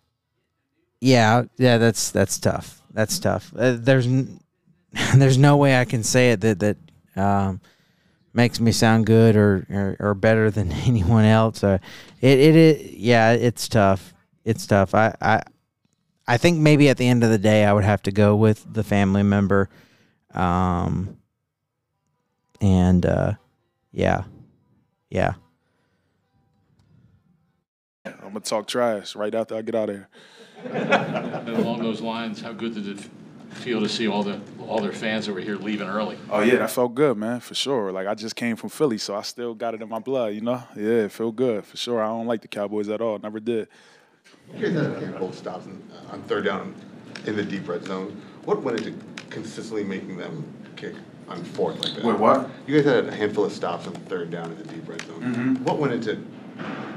yeah 1.01 1.43
yeah 1.57 1.77
that's 1.77 2.11
that's 2.11 2.39
tough 2.39 2.81
that's 2.95 3.19
tough. 3.19 3.53
Uh, 3.55 3.75
there's 3.77 4.07
n- 4.07 4.39
there's 5.15 5.37
no 5.37 5.57
way 5.57 5.79
I 5.79 5.85
can 5.85 6.01
say 6.01 6.31
it 6.31 6.41
that 6.41 6.59
that 6.59 6.77
um, 7.15 7.59
makes 8.33 8.59
me 8.59 8.71
sound 8.71 9.05
good 9.05 9.35
or, 9.35 9.67
or, 9.69 9.97
or 9.99 10.13
better 10.13 10.49
than 10.49 10.71
anyone 10.87 11.25
else. 11.25 11.63
Uh, 11.63 11.77
it, 12.21 12.39
it 12.39 12.55
it 12.55 12.91
yeah 12.93 13.33
it's 13.33 13.67
tough. 13.67 14.13
It's 14.45 14.65
tough. 14.65 14.95
I, 14.95 15.13
I 15.21 15.43
I 16.25 16.37
think 16.37 16.59
maybe 16.59 16.87
at 16.89 16.97
the 16.97 17.07
end 17.07 17.23
of 17.23 17.29
the 17.29 17.37
day 17.37 17.65
I 17.65 17.73
would 17.73 17.83
have 17.83 18.01
to 18.03 18.11
go 18.11 18.35
with 18.35 18.65
the 18.73 18.83
family 18.83 19.23
member. 19.23 19.69
Um 20.33 21.17
and 22.61 23.05
uh 23.05 23.33
yeah. 23.91 24.23
Yeah. 25.09 25.33
I'm 28.05 28.29
gonna 28.29 28.39
talk 28.39 28.67
trash 28.67 29.15
right 29.15 29.33
after 29.33 29.55
I 29.55 29.61
get 29.61 29.75
out 29.75 29.89
of 29.89 29.95
here. 29.95 30.09
And 31.45 31.49
along 31.57 31.79
those 31.83 32.01
lines, 32.01 32.41
how 32.41 32.53
good 32.53 32.73
did 32.73 32.87
it 32.87 32.99
feel 33.51 33.79
to 33.81 33.87
see 33.89 34.07
all 34.07 34.23
the 34.23 34.39
all 34.67 34.81
their 34.81 34.91
fans 34.91 35.27
that 35.27 35.33
were 35.33 35.39
here 35.39 35.55
leaving 35.57 35.87
early? 35.87 36.17
Oh 36.29 36.41
yeah, 36.41 36.55
that 36.57 36.71
felt 36.71 36.95
good, 36.95 37.17
man, 37.17 37.39
for 37.39 37.53
sure. 37.55 37.91
Like 37.91 38.07
I 38.07 38.15
just 38.15 38.35
came 38.35 38.55
from 38.55 38.69
Philly, 38.69 38.97
so 38.97 39.15
I 39.15 39.21
still 39.21 39.53
got 39.53 39.73
it 39.75 39.81
in 39.81 39.89
my 39.89 39.99
blood, 39.99 40.33
you 40.33 40.41
know. 40.41 40.63
Yeah, 40.75 41.05
it 41.05 41.11
felt 41.11 41.35
good 41.35 41.65
for 41.65 41.77
sure. 41.77 42.01
I 42.03 42.07
don't 42.07 42.25
like 42.27 42.41
the 42.41 42.47
Cowboys 42.47 42.89
at 42.89 42.99
all. 43.01 43.19
Never 43.19 43.39
did. 43.39 43.67
You 44.53 44.61
guys 44.65 44.73
had 44.73 44.85
a 44.91 44.99
handful 44.99 45.29
of 45.29 45.35
stops 45.35 45.65
on, 45.65 45.81
on 46.11 46.21
third 46.23 46.45
down 46.45 46.73
in 47.25 47.35
the 47.35 47.43
deep 47.43 47.67
red 47.67 47.85
zone. 47.85 48.19
What 48.45 48.61
went 48.63 48.79
into 48.79 48.93
consistently 49.29 49.83
making 49.83 50.17
them 50.17 50.43
kick 50.75 50.95
on 51.29 51.43
fourth 51.43 51.79
like 51.83 51.95
that? 51.95 52.03
Wait, 52.03 52.17
what? 52.19 52.49
You 52.67 52.75
guys 52.75 52.85
had 52.85 53.05
a 53.05 53.15
handful 53.15 53.45
of 53.45 53.51
stops 53.51 53.87
on 53.87 53.93
third 53.93 54.31
down 54.31 54.51
in 54.51 54.57
the 54.57 54.63
deep 54.63 54.87
red 54.87 55.01
zone. 55.03 55.21
Mhm. 55.21 55.61
What 55.61 55.77
went 55.77 55.93
into 55.93 56.23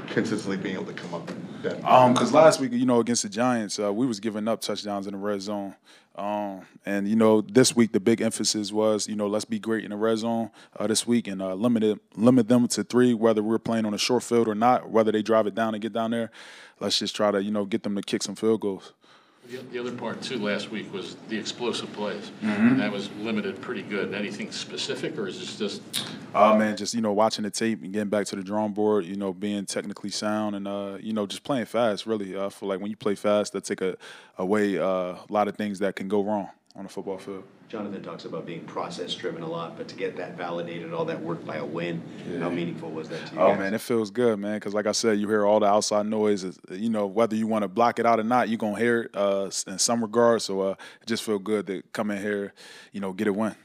consistently 0.07 0.57
being 0.57 0.75
able 0.75 0.85
to 0.85 0.93
come 0.93 1.13
up 1.13 1.27
that? 1.27 1.35
Um, 1.83 2.13
because 2.13 2.33
last 2.33 2.59
week, 2.59 2.71
you 2.71 2.85
know, 2.85 2.99
against 2.99 3.23
the 3.23 3.29
Giants, 3.29 3.79
uh, 3.79 3.93
we 3.93 4.05
was 4.05 4.19
giving 4.19 4.47
up 4.47 4.61
touchdowns 4.61 5.07
in 5.07 5.13
the 5.13 5.19
red 5.19 5.41
zone. 5.41 5.75
Um, 6.15 6.61
and 6.85 7.07
you 7.07 7.15
know, 7.15 7.39
this 7.39 7.75
week 7.75 7.93
the 7.93 7.99
big 7.99 8.19
emphasis 8.19 8.73
was, 8.73 9.07
you 9.07 9.15
know, 9.15 9.27
let's 9.27 9.45
be 9.45 9.57
great 9.57 9.85
in 9.85 9.91
the 9.91 9.95
red 9.95 10.17
zone 10.17 10.51
uh, 10.77 10.85
this 10.87 11.07
week 11.07 11.27
and 11.27 11.41
uh, 11.41 11.53
limit 11.53 11.83
it, 11.83 11.99
limit 12.15 12.49
them 12.49 12.67
to 12.69 12.83
three, 12.83 13.13
whether 13.13 13.41
we're 13.41 13.57
playing 13.57 13.85
on 13.85 13.93
a 13.93 13.97
short 13.97 14.23
field 14.23 14.47
or 14.47 14.55
not, 14.55 14.89
whether 14.89 15.13
they 15.13 15.21
drive 15.21 15.47
it 15.47 15.55
down 15.55 15.73
and 15.73 15.81
get 15.81 15.93
down 15.93 16.11
there. 16.11 16.29
Let's 16.81 16.99
just 16.99 17.15
try 17.15 17.31
to, 17.31 17.41
you 17.41 17.51
know, 17.51 17.63
get 17.63 17.83
them 17.83 17.95
to 17.95 18.01
kick 18.01 18.23
some 18.23 18.35
field 18.35 18.59
goals. 18.61 18.91
The, 19.49 19.57
the 19.71 19.79
other 19.79 19.91
part 19.91 20.21
too 20.21 20.37
last 20.37 20.69
week 20.69 20.93
was 20.93 21.15
the 21.27 21.37
explosive 21.37 21.91
plays. 21.93 22.31
Mhm. 22.43 22.71
And 22.71 22.79
that 22.79 22.91
was 22.91 23.09
limited 23.19 23.59
pretty 23.61 23.81
good. 23.81 24.13
Anything 24.13 24.51
specific, 24.51 25.17
or 25.17 25.27
is 25.27 25.39
this 25.39 25.57
just 25.57 25.81
Uh, 26.35 26.55
man, 26.55 26.77
just 26.77 26.93
you 26.93 27.01
know, 27.01 27.11
watching 27.11 27.43
the 27.43 27.49
tape 27.49 27.81
and 27.81 27.91
getting 27.91 28.09
back 28.09 28.27
to 28.27 28.35
the 28.35 28.43
drawing 28.43 28.73
board. 28.73 29.05
You 29.05 29.15
know, 29.15 29.33
being 29.33 29.65
technically 29.65 30.11
sound 30.11 30.55
and 30.55 30.67
uh, 30.67 30.97
you 30.99 31.13
know, 31.13 31.25
just 31.25 31.43
playing 31.43 31.65
fast. 31.65 32.05
Really, 32.05 32.39
I 32.39 32.49
feel 32.49 32.69
like 32.69 32.79
when 32.79 32.91
you 32.91 32.97
play 32.97 33.15
fast, 33.15 33.53
that 33.53 33.63
take 33.63 33.81
a 33.81 33.97
away 34.37 34.77
uh, 34.77 34.83
a 34.85 35.25
lot 35.29 35.47
of 35.47 35.55
things 35.55 35.79
that 35.79 35.95
can 35.95 36.07
go 36.07 36.21
wrong 36.21 36.49
on 36.75 36.85
a 36.85 36.89
football 36.89 37.17
field. 37.17 37.43
Jonathan 37.69 38.01
talks 38.01 38.25
about 38.25 38.47
being 38.47 38.61
process 38.61 39.13
driven 39.13 39.43
a 39.43 39.47
lot, 39.47 39.77
but 39.77 39.87
to 39.87 39.95
get 39.95 40.17
that 40.17 40.35
validated, 40.35 40.91
all 40.91 41.05
that 41.05 41.21
work 41.21 41.45
by 41.45 41.57
a 41.57 41.65
win, 41.65 42.01
how 42.39 42.49
meaningful 42.49 42.89
was 42.89 43.09
that 43.09 43.27
to 43.27 43.35
you? 43.35 43.39
Oh 43.39 43.49
guys? 43.49 43.59
man, 43.59 43.73
it 43.75 43.81
feels 43.81 44.09
good, 44.09 44.39
man. 44.39 44.55
Because 44.55 44.73
like 44.73 44.87
I 44.87 44.91
said, 44.91 45.19
you 45.19 45.29
hear 45.29 45.45
all 45.45 45.59
the 45.59 45.67
outside 45.67 46.07
noise. 46.07 46.57
You 46.71 46.89
know, 46.89 47.05
whether 47.05 47.35
you 47.35 47.45
want 47.45 47.61
to 47.61 47.67
block 47.67 47.99
it 47.99 48.07
out 48.07 48.19
or 48.19 48.23
not, 48.23 48.49
you're 48.49 48.57
gonna 48.57 48.79
hear 48.79 49.01
it 49.01 49.11
uh, 49.13 49.51
in 49.67 49.77
some 49.77 50.01
regards. 50.01 50.45
So 50.45 50.61
uh, 50.61 50.75
it 51.01 51.05
just 51.05 51.21
feel 51.21 51.37
good 51.37 51.67
to 51.67 51.83
come 51.93 52.09
in 52.09 52.19
here, 52.19 52.53
you 52.91 53.01
know, 53.01 53.13
get 53.13 53.27
a 53.27 53.33
win. 53.33 53.55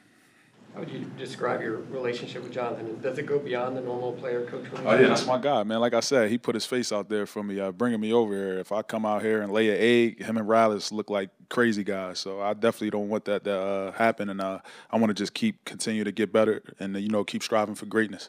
How 0.75 0.81
would 0.81 0.91
you 0.91 1.05
describe 1.17 1.63
your 1.63 1.77
relationship 1.91 2.43
with 2.43 2.51
Jonathan? 2.53 3.01
Does 3.01 3.17
it 3.17 3.27
go 3.27 3.39
beyond 3.39 3.77
the 3.77 3.81
normal 3.81 4.13
player-coach 4.13 4.65
relationship? 4.65 4.87
Oh 4.87 5.01
yeah, 5.01 5.07
that's 5.07 5.25
my 5.25 5.39
guy, 5.39 5.63
man. 5.63 5.79
Like 5.79 5.95
I 5.95 6.01
said, 6.01 6.31
he 6.31 6.37
put 6.37 6.57
his 6.57 6.67
face 6.67 6.91
out 6.91 7.09
there 7.09 7.27
for 7.27 7.45
me, 7.45 7.61
uh, 7.61 7.71
bringing 7.71 8.01
me 8.01 8.13
over 8.13 8.35
here. 8.35 8.59
If 8.59 8.73
I 8.73 8.83
come 8.83 9.07
out 9.07 9.23
here 9.23 9.41
and 9.41 9.53
lay 9.53 9.71
an 9.71 9.77
egg, 9.79 10.25
him 10.25 10.37
and 10.37 10.49
Rallis 10.49 10.91
look 10.91 11.11
like 11.11 11.31
crazy 11.49 11.85
guys. 11.85 12.19
So 12.19 12.41
I 12.41 12.55
definitely 12.55 12.91
don't 12.91 13.09
want 13.09 13.25
that 13.27 13.45
to 13.45 13.57
uh, 13.57 13.93
happen, 13.93 14.29
and 14.31 14.41
uh, 14.41 14.59
I 14.91 14.97
want 14.97 15.11
to 15.11 15.15
just 15.15 15.33
keep 15.33 15.65
continue 15.65 16.03
to 16.03 16.11
get 16.11 16.33
better 16.33 16.61
and 16.81 16.97
uh, 16.97 16.99
you 16.99 17.09
know 17.09 17.23
keep 17.23 17.45
striving 17.45 17.77
for 17.77 17.87
greatness. 17.87 18.29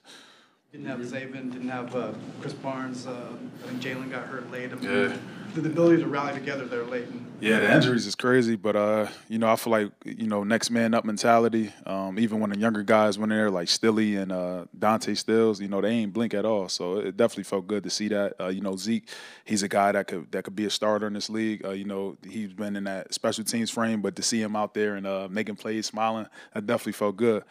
Didn't 0.72 0.86
have 0.86 1.00
Zaven, 1.00 1.52
didn't 1.52 1.70
have 1.70 1.96
uh, 1.96 2.12
Krys 2.42 2.62
Barnes. 2.62 3.08
Uh, 3.08 3.32
I 3.64 3.68
think 3.70 3.82
Jalen 3.82 4.12
got 4.12 4.28
hurt 4.28 4.52
late. 4.52 4.72
I 4.72 4.76
mean, 4.76 4.84
Yeah. 4.84 5.18
The, 5.56 5.62
the 5.62 5.70
ability 5.70 6.04
to 6.04 6.08
rally 6.08 6.34
together 6.34 6.66
there 6.66 6.84
late. 6.84 7.08
And, 7.08 7.26
Yeah, 7.40 7.60
the 7.60 7.74
injuries 7.74 8.06
is 8.06 8.16
crazy, 8.16 8.56
but 8.56 8.76
uh, 8.76 9.08
you 9.30 9.40
know, 9.40 9.50
I 9.50 9.56
feel 9.56 9.72
like 9.72 9.92
you 10.04 10.28
know, 10.28 10.44
next 10.44 10.70
man 10.70 10.94
up 10.94 11.06
mentality. 11.06 11.72
Um, 11.86 12.20
even 12.20 12.40
when 12.40 12.50
the 12.50 12.60
younger 12.60 12.84
guys 12.84 13.18
went 13.18 13.32
in 13.32 13.38
there, 13.38 13.50
like 13.50 13.70
Stilly 13.70 14.16
and 14.18 14.32
uh, 14.32 14.66
Dante 14.78 15.14
Stills, 15.14 15.62
you 15.62 15.68
know, 15.68 15.82
they 15.82 15.90
ain't 15.90 16.14
blink 16.14 16.34
at 16.34 16.46
all. 16.46 16.68
So 16.70 16.98
it 16.98 17.16
definitely 17.16 17.46
felt 17.46 17.68
good 17.68 17.84
to 17.84 17.90
see 17.90 18.10
that. 18.10 18.34
Uh, 18.40 18.48
you 18.48 18.62
know, 18.62 18.76
Zeke, 18.76 19.08
he's 19.46 19.64
a 19.64 19.68
guy 19.68 19.92
that 19.94 20.08
could 20.08 20.32
that 20.32 20.44
could 20.44 20.56
be 20.56 20.66
a 20.66 20.70
starter 20.70 21.08
in 21.08 21.14
this 21.14 21.30
league. 21.30 21.66
Uh, 21.66 21.72
you 21.72 21.86
know, 21.86 22.18
he's 22.28 22.54
been 22.54 22.76
in 22.76 22.84
that 22.84 23.14
special 23.14 23.44
teams 23.44 23.72
frame, 23.72 24.02
but 24.02 24.16
to 24.18 24.22
see 24.22 24.42
him 24.42 24.56
out 24.56 24.74
there 24.74 24.96
and 24.96 25.08
uh, 25.08 25.28
making 25.32 25.56
plays, 25.56 25.86
smiling, 25.86 26.28
that 26.54 26.68
definitely 26.68 26.94
felt 26.94 27.16
good. 27.16 27.44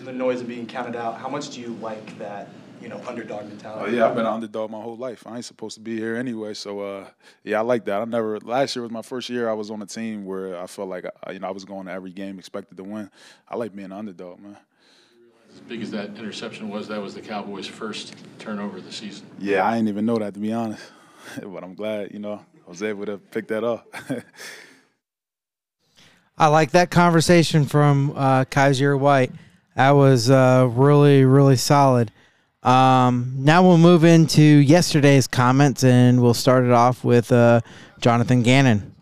the 0.00 0.12
noise 0.12 0.40
of 0.40 0.48
being 0.48 0.66
counted 0.66 0.96
out. 0.96 1.18
How 1.18 1.28
much 1.28 1.50
do 1.50 1.60
you 1.60 1.76
like 1.80 2.18
that, 2.18 2.48
you 2.84 2.90
know, 2.90 3.00
underdog 3.08 3.48
mentality. 3.48 3.64
Oh 3.64 3.70
mentality? 3.70 3.96
yeah, 3.96 4.06
I've 4.06 4.14
been 4.14 4.26
an 4.26 4.32
underdog 4.32 4.70
my 4.70 4.80
whole 4.80 4.96
life. 4.96 5.26
I 5.26 5.36
ain't 5.36 5.44
supposed 5.46 5.74
to 5.76 5.80
be 5.80 5.96
here 5.96 6.16
anyway, 6.16 6.52
so 6.52 6.80
uh, 6.80 7.08
yeah, 7.42 7.58
I 7.58 7.62
like 7.62 7.86
that. 7.86 8.02
I 8.02 8.04
never. 8.04 8.38
Last 8.40 8.76
year 8.76 8.82
was 8.82 8.92
my 8.92 9.00
first 9.00 9.30
year 9.30 9.48
I 9.48 9.54
was 9.54 9.70
on 9.70 9.80
a 9.80 9.86
team 9.86 10.26
where 10.26 10.60
I 10.60 10.66
felt 10.66 10.90
like 10.90 11.06
uh, 11.06 11.32
you 11.32 11.38
know 11.38 11.48
I 11.48 11.50
was 11.50 11.64
going 11.64 11.86
to 11.86 11.92
every 11.92 12.12
game 12.12 12.38
expected 12.38 12.76
to 12.76 12.84
win. 12.84 13.10
I 13.48 13.56
like 13.56 13.74
being 13.74 13.86
an 13.86 13.92
underdog, 13.92 14.38
man. 14.38 14.58
As 15.50 15.60
big 15.60 15.80
as 15.80 15.90
that 15.92 16.10
interception 16.18 16.68
was, 16.68 16.86
that 16.88 17.00
was 17.00 17.14
the 17.14 17.22
Cowboys' 17.22 17.66
first 17.66 18.14
turnover 18.38 18.76
of 18.76 18.84
the 18.84 18.92
season. 18.92 19.26
Yeah, 19.38 19.66
I 19.66 19.76
didn't 19.76 19.88
even 19.88 20.04
know 20.04 20.18
that 20.18 20.34
to 20.34 20.40
be 20.40 20.52
honest, 20.52 20.84
but 21.42 21.64
I'm 21.64 21.74
glad 21.74 22.12
you 22.12 22.18
know 22.18 22.34
I 22.66 22.68
was 22.68 22.82
able 22.82 23.06
to 23.06 23.16
pick 23.16 23.48
that 23.48 23.64
up. 23.64 23.86
I 26.36 26.48
like 26.48 26.72
that 26.72 26.90
conversation 26.90 27.64
from 27.64 28.12
uh, 28.14 28.44
Kyzir 28.44 28.98
White. 28.98 29.32
That 29.74 29.92
was 29.92 30.28
uh, 30.28 30.68
really, 30.70 31.24
really 31.24 31.56
solid. 31.56 32.10
Um, 32.64 33.34
now 33.38 33.62
we'll 33.62 33.78
move 33.78 34.04
into 34.04 34.42
yesterday's 34.42 35.26
comments, 35.26 35.84
and 35.84 36.22
we'll 36.22 36.34
start 36.34 36.64
it 36.64 36.70
off 36.70 37.04
with 37.04 37.30
uh, 37.30 37.60
Jonathan 38.00 38.42
Gannon. 38.42 38.94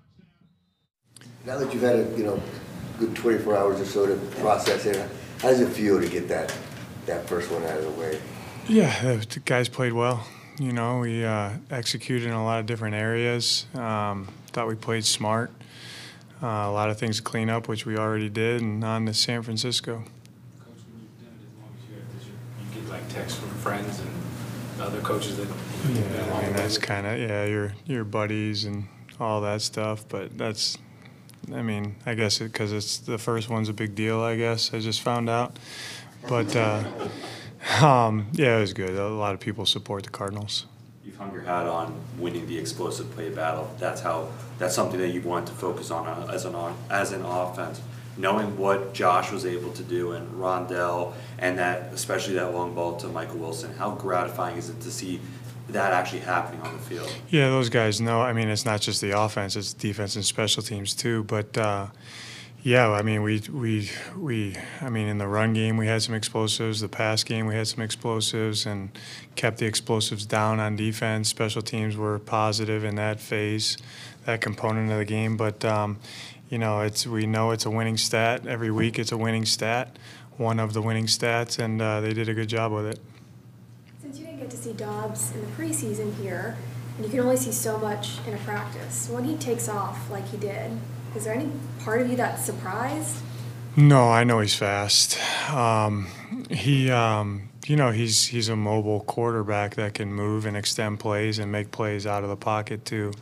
Now 1.46 1.58
that 1.58 1.72
you've 1.72 1.82
had 1.82 1.96
a, 1.96 2.16
you 2.16 2.24
know, 2.24 2.42
good 2.98 3.14
24 3.14 3.56
hours 3.56 3.80
or 3.80 3.84
so 3.84 4.06
to 4.06 4.16
process 4.40 4.86
it, 4.86 4.96
how 5.40 5.48
does 5.48 5.60
it 5.60 5.68
feel 5.68 6.00
to 6.00 6.08
get 6.08 6.28
that, 6.28 6.56
that 7.06 7.26
first 7.28 7.50
one 7.50 7.62
out 7.64 7.78
of 7.78 7.84
the 7.84 8.00
way? 8.00 8.20
Yeah, 8.68 9.16
the 9.16 9.40
guys 9.44 9.68
played 9.68 9.92
well. 9.92 10.26
You 10.58 10.72
know, 10.72 11.00
we 11.00 11.24
uh, 11.24 11.50
executed 11.70 12.26
in 12.26 12.32
a 12.32 12.44
lot 12.44 12.60
of 12.60 12.66
different 12.66 12.94
areas. 12.94 13.66
Um, 13.74 14.28
thought 14.48 14.68
we 14.68 14.74
played 14.74 15.04
smart. 15.04 15.50
Uh, 16.42 16.46
a 16.46 16.72
lot 16.72 16.90
of 16.90 16.98
things 16.98 17.16
to 17.16 17.22
clean 17.22 17.48
up, 17.48 17.68
which 17.68 17.86
we 17.86 17.96
already 17.96 18.28
did, 18.28 18.60
and 18.60 18.84
on 18.84 19.06
to 19.06 19.14
San 19.14 19.42
Francisco. 19.42 20.04
You 23.12 23.18
get 23.18 23.20
like 23.20 23.28
texts 23.28 23.40
from 23.40 23.50
friends 23.50 24.00
and 24.00 24.10
other 24.80 25.00
coaches 25.00 25.36
that. 25.36 25.48
Yeah, 25.88 26.34
I 26.34 26.42
mean 26.42 26.52
that's 26.54 26.78
kind 26.78 27.06
of 27.06 27.18
yeah, 27.18 27.44
your 27.44 27.74
your 27.86 28.04
buddies 28.04 28.64
and 28.64 28.86
all 29.20 29.40
that 29.42 29.62
stuff. 29.62 30.04
But 30.08 30.36
that's, 30.36 30.78
I 31.52 31.62
mean, 31.62 31.96
I 32.06 32.14
guess 32.14 32.38
because 32.38 32.72
it's 32.72 32.98
the 32.98 33.18
first 33.18 33.48
one's 33.48 33.68
a 33.68 33.72
big 33.72 33.94
deal. 33.94 34.20
I 34.20 34.36
guess 34.36 34.72
I 34.72 34.80
just 34.80 35.02
found 35.02 35.28
out, 35.28 35.58
but 36.28 36.54
uh, 36.56 36.84
um, 37.80 38.28
yeah, 38.32 38.56
it 38.56 38.60
was 38.60 38.72
good. 38.72 38.90
A 38.90 39.08
lot 39.08 39.34
of 39.34 39.40
people 39.40 39.66
support 39.66 40.04
the 40.04 40.10
Cardinals. 40.10 40.66
You've 41.04 41.16
hung 41.16 41.32
your 41.32 41.42
hat 41.42 41.66
on 41.66 42.00
winning 42.18 42.46
the 42.46 42.58
explosive 42.58 43.10
play 43.12 43.30
battle. 43.30 43.74
That's 43.78 44.00
how. 44.00 44.28
That's 44.58 44.74
something 44.74 45.00
that 45.00 45.08
you 45.08 45.22
want 45.22 45.48
to 45.48 45.52
focus 45.52 45.90
on 45.90 46.06
uh, 46.06 46.30
as 46.32 46.44
an 46.44 46.54
on, 46.54 46.76
as 46.88 47.12
an 47.12 47.24
offense. 47.24 47.80
Knowing 48.16 48.58
what 48.58 48.92
Josh 48.92 49.32
was 49.32 49.46
able 49.46 49.72
to 49.72 49.82
do 49.82 50.12
and 50.12 50.30
Rondale, 50.34 51.14
and 51.38 51.58
that 51.58 51.92
especially 51.92 52.34
that 52.34 52.52
long 52.52 52.74
ball 52.74 52.96
to 52.98 53.08
Michael 53.08 53.38
Wilson. 53.38 53.74
How 53.74 53.92
gratifying 53.92 54.58
is 54.58 54.68
it 54.68 54.80
to 54.82 54.90
see 54.90 55.20
that 55.68 55.92
actually 55.92 56.20
happening 56.20 56.60
on 56.60 56.76
the 56.76 56.82
field? 56.82 57.14
Yeah, 57.30 57.48
those 57.48 57.68
guys 57.68 58.00
know. 58.00 58.20
I 58.20 58.32
mean, 58.32 58.48
it's 58.48 58.66
not 58.66 58.80
just 58.80 59.00
the 59.00 59.18
offense; 59.18 59.56
it's 59.56 59.72
defense 59.72 60.14
and 60.16 60.24
special 60.24 60.62
teams 60.62 60.94
too. 60.94 61.24
But 61.24 61.56
uh, 61.56 61.86
yeah, 62.62 62.90
I 62.90 63.02
mean, 63.02 63.22
we 63.22 63.42
we 63.50 63.90
we. 64.16 64.56
I 64.80 64.88
mean, 64.88 65.08
in 65.08 65.18
the 65.18 65.26
run 65.26 65.52
game, 65.52 65.76
we 65.76 65.88
had 65.88 66.02
some 66.02 66.14
explosives. 66.14 66.80
The 66.80 66.88
pass 66.88 67.24
game, 67.24 67.46
we 67.46 67.56
had 67.56 67.66
some 67.66 67.82
explosives, 67.82 68.66
and 68.66 68.90
kept 69.34 69.58
the 69.58 69.66
explosives 69.66 70.26
down 70.26 70.60
on 70.60 70.76
defense. 70.76 71.28
Special 71.28 71.62
teams 71.62 71.96
were 71.96 72.20
positive 72.20 72.84
in 72.84 72.94
that 72.96 73.18
phase, 73.18 73.78
that 74.26 74.40
component 74.40 74.92
of 74.92 74.98
the 74.98 75.04
game. 75.04 75.36
But 75.36 75.64
um, 75.64 75.98
you 76.52 76.58
know, 76.58 76.82
it's 76.82 77.06
we 77.06 77.24
know 77.24 77.50
it's 77.50 77.64
a 77.64 77.70
winning 77.70 77.96
stat 77.96 78.46
every 78.46 78.70
week. 78.70 78.98
It's 78.98 79.10
a 79.10 79.16
winning 79.16 79.46
stat, 79.46 79.98
one 80.36 80.60
of 80.60 80.74
the 80.74 80.82
winning 80.82 81.06
stats, 81.06 81.58
and 81.58 81.80
uh, 81.80 82.02
they 82.02 82.12
did 82.12 82.28
a 82.28 82.34
good 82.34 82.48
job 82.48 82.72
with 82.72 82.84
it. 82.84 83.00
Since 84.02 84.18
you 84.18 84.26
didn't 84.26 84.40
get 84.40 84.50
to 84.50 84.56
see 84.58 84.74
Dobbs 84.74 85.32
in 85.32 85.40
the 85.40 85.46
preseason 85.46 86.14
here, 86.20 86.58
and 86.96 87.06
you 87.06 87.10
can 87.10 87.20
only 87.20 87.38
see 87.38 87.52
so 87.52 87.78
much 87.78 88.18
in 88.26 88.34
a 88.34 88.36
practice, 88.38 89.08
when 89.08 89.24
he 89.24 89.34
takes 89.38 89.66
off 89.66 90.10
like 90.10 90.28
he 90.28 90.36
did, 90.36 90.72
is 91.16 91.24
there 91.24 91.32
any 91.32 91.50
part 91.82 92.02
of 92.02 92.10
you 92.10 92.16
that's 92.16 92.44
surprised? 92.44 93.22
No, 93.74 94.10
I 94.10 94.22
know 94.22 94.40
he's 94.40 94.54
fast. 94.54 95.18
Um, 95.50 96.08
he, 96.50 96.90
um, 96.90 97.48
you 97.66 97.76
know, 97.76 97.92
he's 97.92 98.26
he's 98.26 98.50
a 98.50 98.56
mobile 98.56 99.00
quarterback 99.00 99.76
that 99.76 99.94
can 99.94 100.12
move 100.12 100.44
and 100.44 100.54
extend 100.54 101.00
plays 101.00 101.38
and 101.38 101.50
make 101.50 101.70
plays 101.70 102.06
out 102.06 102.24
of 102.24 102.28
the 102.28 102.36
pocket 102.36 102.84
too. 102.84 103.14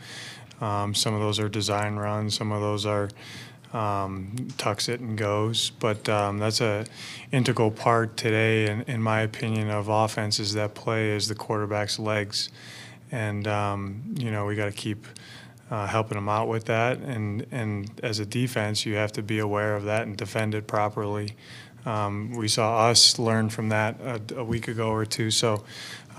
Um, 0.60 0.94
some 0.94 1.14
of 1.14 1.20
those 1.20 1.39
are 1.39 1.48
design 1.48 1.97
runs. 1.97 2.34
Some 2.34 2.52
of 2.52 2.60
those 2.60 2.86
are 2.86 3.08
um, 3.72 4.48
tucks 4.58 4.89
it 4.89 5.00
and 5.00 5.16
goes. 5.16 5.70
But 5.70 6.08
um, 6.08 6.39
that's 6.39 6.60
a 6.60 6.86
integral 7.32 7.70
part 7.70 8.16
today, 8.16 8.70
in, 8.70 8.82
in 8.82 9.02
my 9.02 9.20
opinion, 9.20 9.70
of 9.70 9.89
offenses 9.89 10.55
that 10.55 10.74
play 10.74 11.10
is 11.10 11.28
the 11.28 11.34
quarterback's 11.34 11.98
legs, 11.98 12.50
and 13.10 13.47
um, 13.47 14.14
you 14.18 14.30
know 14.30 14.47
we 14.47 14.56
got 14.56 14.66
to 14.66 14.72
keep 14.72 15.06
uh, 15.70 15.86
helping 15.86 16.16
them 16.16 16.28
out 16.28 16.48
with 16.48 16.66
that. 16.66 16.98
And 16.98 17.47
and 17.50 18.00
as 18.02 18.18
a 18.18 18.26
defense, 18.26 18.84
you 18.84 18.97
have 18.97 19.12
to 19.12 19.22
be 19.22 19.39
aware 19.39 19.76
of 19.76 19.84
that 19.84 20.06
and 20.06 20.16
defend 20.16 20.55
it 20.55 20.66
properly. 20.66 21.36
Um, 21.86 22.32
we 22.32 22.48
saw 22.48 22.89
us 22.89 23.18
learn 23.18 23.48
from 23.48 23.70
that 23.70 23.98
a, 24.00 24.20
a 24.36 24.44
week 24.44 24.68
ago 24.68 24.90
or 24.90 25.06
two. 25.06 25.30
So 25.30 25.64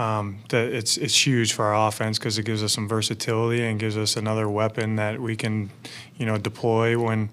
um, 0.02 0.40
that 0.50 0.74
it's 0.74 0.98
it's 0.98 1.28
huge 1.28 1.54
for 1.54 1.66
our 1.66 1.88
offense 1.88 2.18
because 2.18 2.38
it 2.40 2.44
gives 2.44 2.64
us 2.64 2.74
some 2.74 2.88
versatility 2.88 3.64
and 3.64 3.80
gives 3.80 3.98
us 3.98 4.18
another 4.18 4.50
weapon 4.50 4.96
that 4.96 5.20
we 5.20 5.36
can, 5.36 5.70
you 6.18 6.26
know, 6.26 6.38
deploy 6.38 6.98
when 6.98 7.30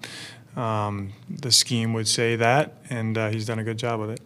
um, 0.55 1.13
the 1.29 1.51
scheme 1.51 1.93
would 1.93 2.07
say 2.07 2.35
that. 2.35 2.75
And 2.89 3.17
uh, 3.17 3.29
he's 3.29 3.47
done 3.47 3.57
a 3.59 3.63
good 3.63 3.79
job 3.79 3.99
with 3.99 4.11
it. 4.11 4.21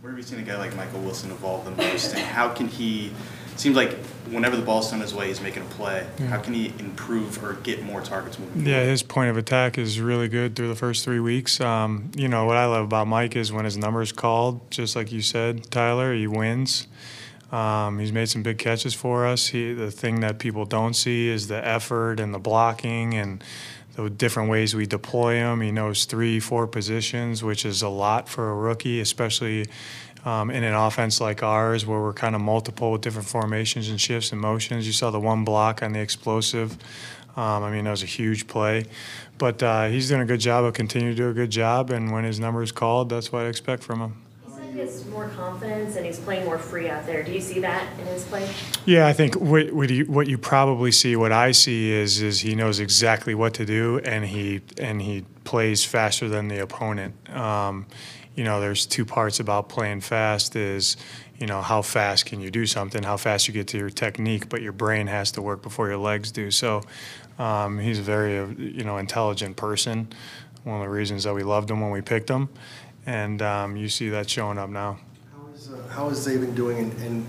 Where 0.00 0.12
have 0.12 0.18
you 0.18 0.24
seen 0.24 0.38
a 0.38 0.42
guy 0.42 0.56
like 0.56 0.74
Michael 0.76 1.00
Wilson 1.00 1.30
evolve 1.30 1.64
the 1.64 1.72
most, 1.72 2.14
and 2.14 2.22
how 2.22 2.48
can 2.48 2.68
he? 2.68 3.12
Seems 3.56 3.74
like 3.74 3.98
whenever 4.30 4.54
the 4.54 4.62
ball's 4.62 4.88
thrown 4.88 5.02
his 5.02 5.12
way, 5.12 5.26
he's 5.26 5.40
making 5.40 5.64
a 5.64 5.66
play. 5.66 6.06
Yeah. 6.20 6.26
How 6.26 6.38
can 6.38 6.54
he 6.54 6.72
improve 6.78 7.42
or 7.42 7.54
get 7.54 7.82
more 7.82 8.00
targets 8.00 8.38
moving? 8.38 8.64
Yeah, 8.64 8.84
his 8.84 9.02
point 9.02 9.30
of 9.30 9.36
attack 9.36 9.76
is 9.76 10.00
really 10.00 10.28
good 10.28 10.54
through 10.54 10.68
the 10.68 10.76
first 10.76 11.04
three 11.04 11.18
weeks. 11.18 11.60
Um, 11.60 12.12
you 12.14 12.28
know, 12.28 12.44
what 12.44 12.56
I 12.56 12.66
love 12.66 12.84
about 12.84 13.08
Mike 13.08 13.34
is 13.34 13.50
when 13.50 13.64
his 13.64 13.76
number's 13.76 14.12
called, 14.12 14.70
just 14.70 14.94
like 14.94 15.10
you 15.10 15.22
said, 15.22 15.72
Tyler, 15.72 16.14
he 16.14 16.28
wins. 16.28 16.86
Um, 17.50 17.98
he's 17.98 18.12
made 18.12 18.28
some 18.28 18.42
big 18.42 18.58
catches 18.58 18.94
for 18.94 19.26
us. 19.26 19.48
He, 19.48 19.72
the 19.72 19.90
thing 19.90 20.20
that 20.20 20.38
people 20.38 20.66
don't 20.66 20.94
see 20.94 21.28
is 21.28 21.48
the 21.48 21.66
effort 21.66 22.20
and 22.20 22.34
the 22.34 22.38
blocking 22.38 23.14
and 23.14 23.42
the 23.94 24.10
different 24.10 24.50
ways 24.50 24.76
we 24.76 24.86
deploy 24.86 25.36
him. 25.36 25.60
He 25.60 25.72
knows 25.72 26.04
three, 26.04 26.40
four 26.40 26.66
positions, 26.66 27.42
which 27.42 27.64
is 27.64 27.82
a 27.82 27.88
lot 27.88 28.28
for 28.28 28.50
a 28.50 28.54
rookie, 28.54 29.00
especially 29.00 29.66
um, 30.24 30.50
in 30.50 30.62
an 30.62 30.74
offense 30.74 31.20
like 31.20 31.42
ours 31.42 31.86
where 31.86 32.00
we're 32.00 32.12
kind 32.12 32.34
of 32.34 32.40
multiple 32.40 32.92
with 32.92 33.00
different 33.00 33.28
formations 33.28 33.88
and 33.88 34.00
shifts 34.00 34.30
and 34.30 34.40
motions. 34.40 34.86
You 34.86 34.92
saw 34.92 35.10
the 35.10 35.20
one 35.20 35.44
block 35.44 35.82
on 35.82 35.92
the 35.92 36.00
explosive. 36.00 36.72
Um, 37.34 37.62
I 37.62 37.70
mean, 37.70 37.84
that 37.84 37.92
was 37.92 38.02
a 38.02 38.06
huge 38.06 38.46
play. 38.46 38.84
But 39.38 39.62
uh, 39.62 39.86
he's 39.86 40.08
doing 40.08 40.20
a 40.20 40.26
good 40.26 40.40
job. 40.40 40.64
He'll 40.64 40.72
continue 40.72 41.10
to 41.10 41.16
do 41.16 41.30
a 41.30 41.34
good 41.34 41.50
job. 41.50 41.90
And 41.90 42.12
when 42.12 42.24
his 42.24 42.38
number 42.38 42.62
is 42.62 42.72
called, 42.72 43.08
that's 43.08 43.32
what 43.32 43.42
I 43.42 43.46
expect 43.46 43.82
from 43.82 44.00
him. 44.00 44.27
Has 44.76 45.06
more 45.06 45.28
confidence 45.28 45.96
and 45.96 46.06
he's 46.06 46.18
playing 46.18 46.44
more 46.44 46.58
free 46.58 46.88
out 46.88 47.04
there. 47.06 47.22
Do 47.22 47.32
you 47.32 47.40
see 47.40 47.58
that 47.60 47.98
in 47.98 48.06
his 48.06 48.24
play? 48.24 48.48
Yeah, 48.84 49.06
I 49.06 49.12
think 49.12 49.34
what 49.34 49.72
what 49.72 49.90
you, 49.90 50.04
what 50.04 50.28
you 50.28 50.38
probably 50.38 50.92
see, 50.92 51.16
what 51.16 51.32
I 51.32 51.52
see 51.52 51.90
is 51.90 52.20
is 52.20 52.40
he 52.40 52.54
knows 52.54 52.78
exactly 52.78 53.34
what 53.34 53.54
to 53.54 53.64
do, 53.64 53.98
and 54.04 54.24
he 54.24 54.60
and 54.78 55.02
he 55.02 55.24
plays 55.44 55.84
faster 55.84 56.28
than 56.28 56.48
the 56.48 56.62
opponent. 56.62 57.14
Um, 57.30 57.86
you 58.36 58.44
know, 58.44 58.60
there's 58.60 58.86
two 58.86 59.04
parts 59.04 59.40
about 59.40 59.68
playing 59.68 60.02
fast: 60.02 60.54
is 60.54 60.96
you 61.38 61.46
know 61.46 61.62
how 61.62 61.82
fast 61.82 62.26
can 62.26 62.40
you 62.40 62.50
do 62.50 62.66
something, 62.66 63.02
how 63.02 63.16
fast 63.16 63.48
you 63.48 63.54
get 63.54 63.68
to 63.68 63.78
your 63.78 63.90
technique, 63.90 64.48
but 64.48 64.62
your 64.62 64.72
brain 64.72 65.06
has 65.06 65.32
to 65.32 65.42
work 65.42 65.62
before 65.62 65.88
your 65.88 65.98
legs 65.98 66.30
do. 66.30 66.50
So 66.50 66.82
um, 67.38 67.78
he's 67.78 67.98
a 67.98 68.02
very 68.02 68.38
uh, 68.38 68.46
you 68.56 68.84
know 68.84 68.98
intelligent 68.98 69.56
person. 69.56 70.08
One 70.64 70.76
of 70.76 70.82
the 70.82 70.90
reasons 70.90 71.24
that 71.24 71.34
we 71.34 71.42
loved 71.42 71.70
him 71.70 71.80
when 71.80 71.90
we 71.90 72.02
picked 72.02 72.28
him, 72.28 72.48
and 73.08 73.40
um, 73.40 73.74
you 73.74 73.88
see 73.88 74.10
that 74.10 74.28
showing 74.28 74.58
up 74.58 74.68
now. 74.68 74.98
How 75.32 75.54
is, 75.54 75.72
uh, 75.72 75.88
how 75.88 76.10
is 76.10 76.28
Zaven 76.28 76.54
doing, 76.54 76.76
and, 76.76 76.92
and 77.00 77.24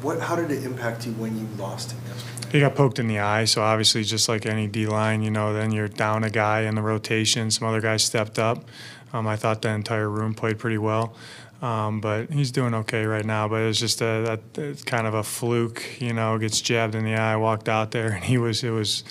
what? 0.00 0.20
How 0.20 0.36
did 0.36 0.52
it 0.52 0.64
impact 0.64 1.06
you 1.06 1.12
when 1.14 1.36
you 1.36 1.46
lost 1.58 1.90
him 1.90 2.00
yesterday? 2.06 2.48
He 2.52 2.60
got 2.60 2.76
poked 2.76 3.00
in 3.00 3.08
the 3.08 3.18
eye, 3.18 3.44
so 3.46 3.62
obviously, 3.62 4.04
just 4.04 4.28
like 4.28 4.46
any 4.46 4.68
D 4.68 4.86
line, 4.86 5.22
you 5.22 5.30
know, 5.30 5.52
then 5.52 5.72
you're 5.72 5.88
down 5.88 6.22
a 6.22 6.30
guy 6.30 6.60
in 6.60 6.76
the 6.76 6.82
rotation. 6.82 7.50
Some 7.50 7.66
other 7.66 7.80
guys 7.80 8.04
stepped 8.04 8.38
up. 8.38 8.64
Um, 9.12 9.26
I 9.26 9.34
thought 9.34 9.60
the 9.62 9.70
entire 9.70 10.08
room 10.08 10.34
played 10.34 10.58
pretty 10.60 10.78
well. 10.78 11.14
Um, 11.60 12.00
but 12.00 12.30
he's 12.30 12.50
doing 12.50 12.74
okay 12.74 13.04
right 13.04 13.24
now. 13.24 13.48
But 13.48 13.62
it 13.62 13.66
was 13.66 13.78
just 13.78 14.00
a, 14.00 14.22
that 14.24 14.40
it's 14.56 14.84
kind 14.84 15.06
of 15.06 15.14
a 15.14 15.22
fluke, 15.24 16.00
you 16.00 16.12
know. 16.12 16.38
Gets 16.38 16.60
jabbed 16.60 16.94
in 16.94 17.04
the 17.04 17.14
eye. 17.14 17.34
Walked 17.34 17.68
out 17.68 17.90
there, 17.90 18.12
and 18.12 18.24
he 18.24 18.38
was. 18.38 18.62
It 18.62 18.70
was. 18.70 19.02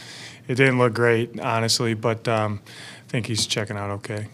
It 0.47 0.55
didn't 0.55 0.77
look 0.77 0.93
great, 0.93 1.37
honestly. 1.37 1.95
But 1.95 2.29
um, 2.29 2.61
I 2.65 3.09
think 3.09 3.25
he's 3.25 3.45
checking 3.45 3.75
out 3.75 3.89
okay. 3.89 4.27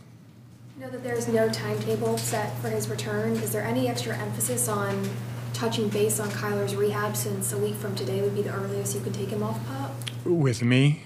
I 0.87 0.89
know 0.89 0.99
that 0.99 1.03
there's 1.03 1.27
no 1.27 1.49
timetable 1.49 2.17
set 2.17 2.57
for 2.59 2.69
his 2.69 2.87
return. 2.87 3.33
Is 3.33 3.51
there 3.51 3.63
any 3.63 3.89
extra 3.89 4.17
emphasis 4.17 4.69
on 4.69 5.09
touching 5.51 5.89
base 5.89 6.17
on 6.17 6.29
Kyler's 6.29 6.77
rehab 6.77 7.17
since 7.17 7.51
a 7.51 7.57
week 7.57 7.75
from 7.75 7.93
today 7.93 8.21
would 8.21 8.33
be 8.33 8.41
the 8.41 8.53
earliest 8.53 8.95
you 8.95 9.01
could 9.01 9.13
take 9.13 9.27
him 9.27 9.43
off 9.43 9.59
pop? 9.67 9.91
With 10.23 10.63
me, 10.63 11.03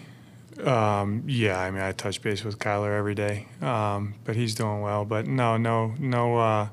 um, 0.63 1.23
yeah, 1.25 1.59
I 1.59 1.71
mean, 1.71 1.81
I 1.81 1.93
touch 1.93 2.21
base 2.21 2.43
with 2.43 2.59
Kyler 2.59 2.95
every 2.95 3.15
day, 3.15 3.47
um, 3.59 4.13
but 4.23 4.35
he's 4.35 4.53
doing 4.53 4.81
well. 4.81 5.03
But 5.03 5.25
no, 5.25 5.57
no, 5.57 5.95
no. 5.97 6.37
Uh, 6.37 6.69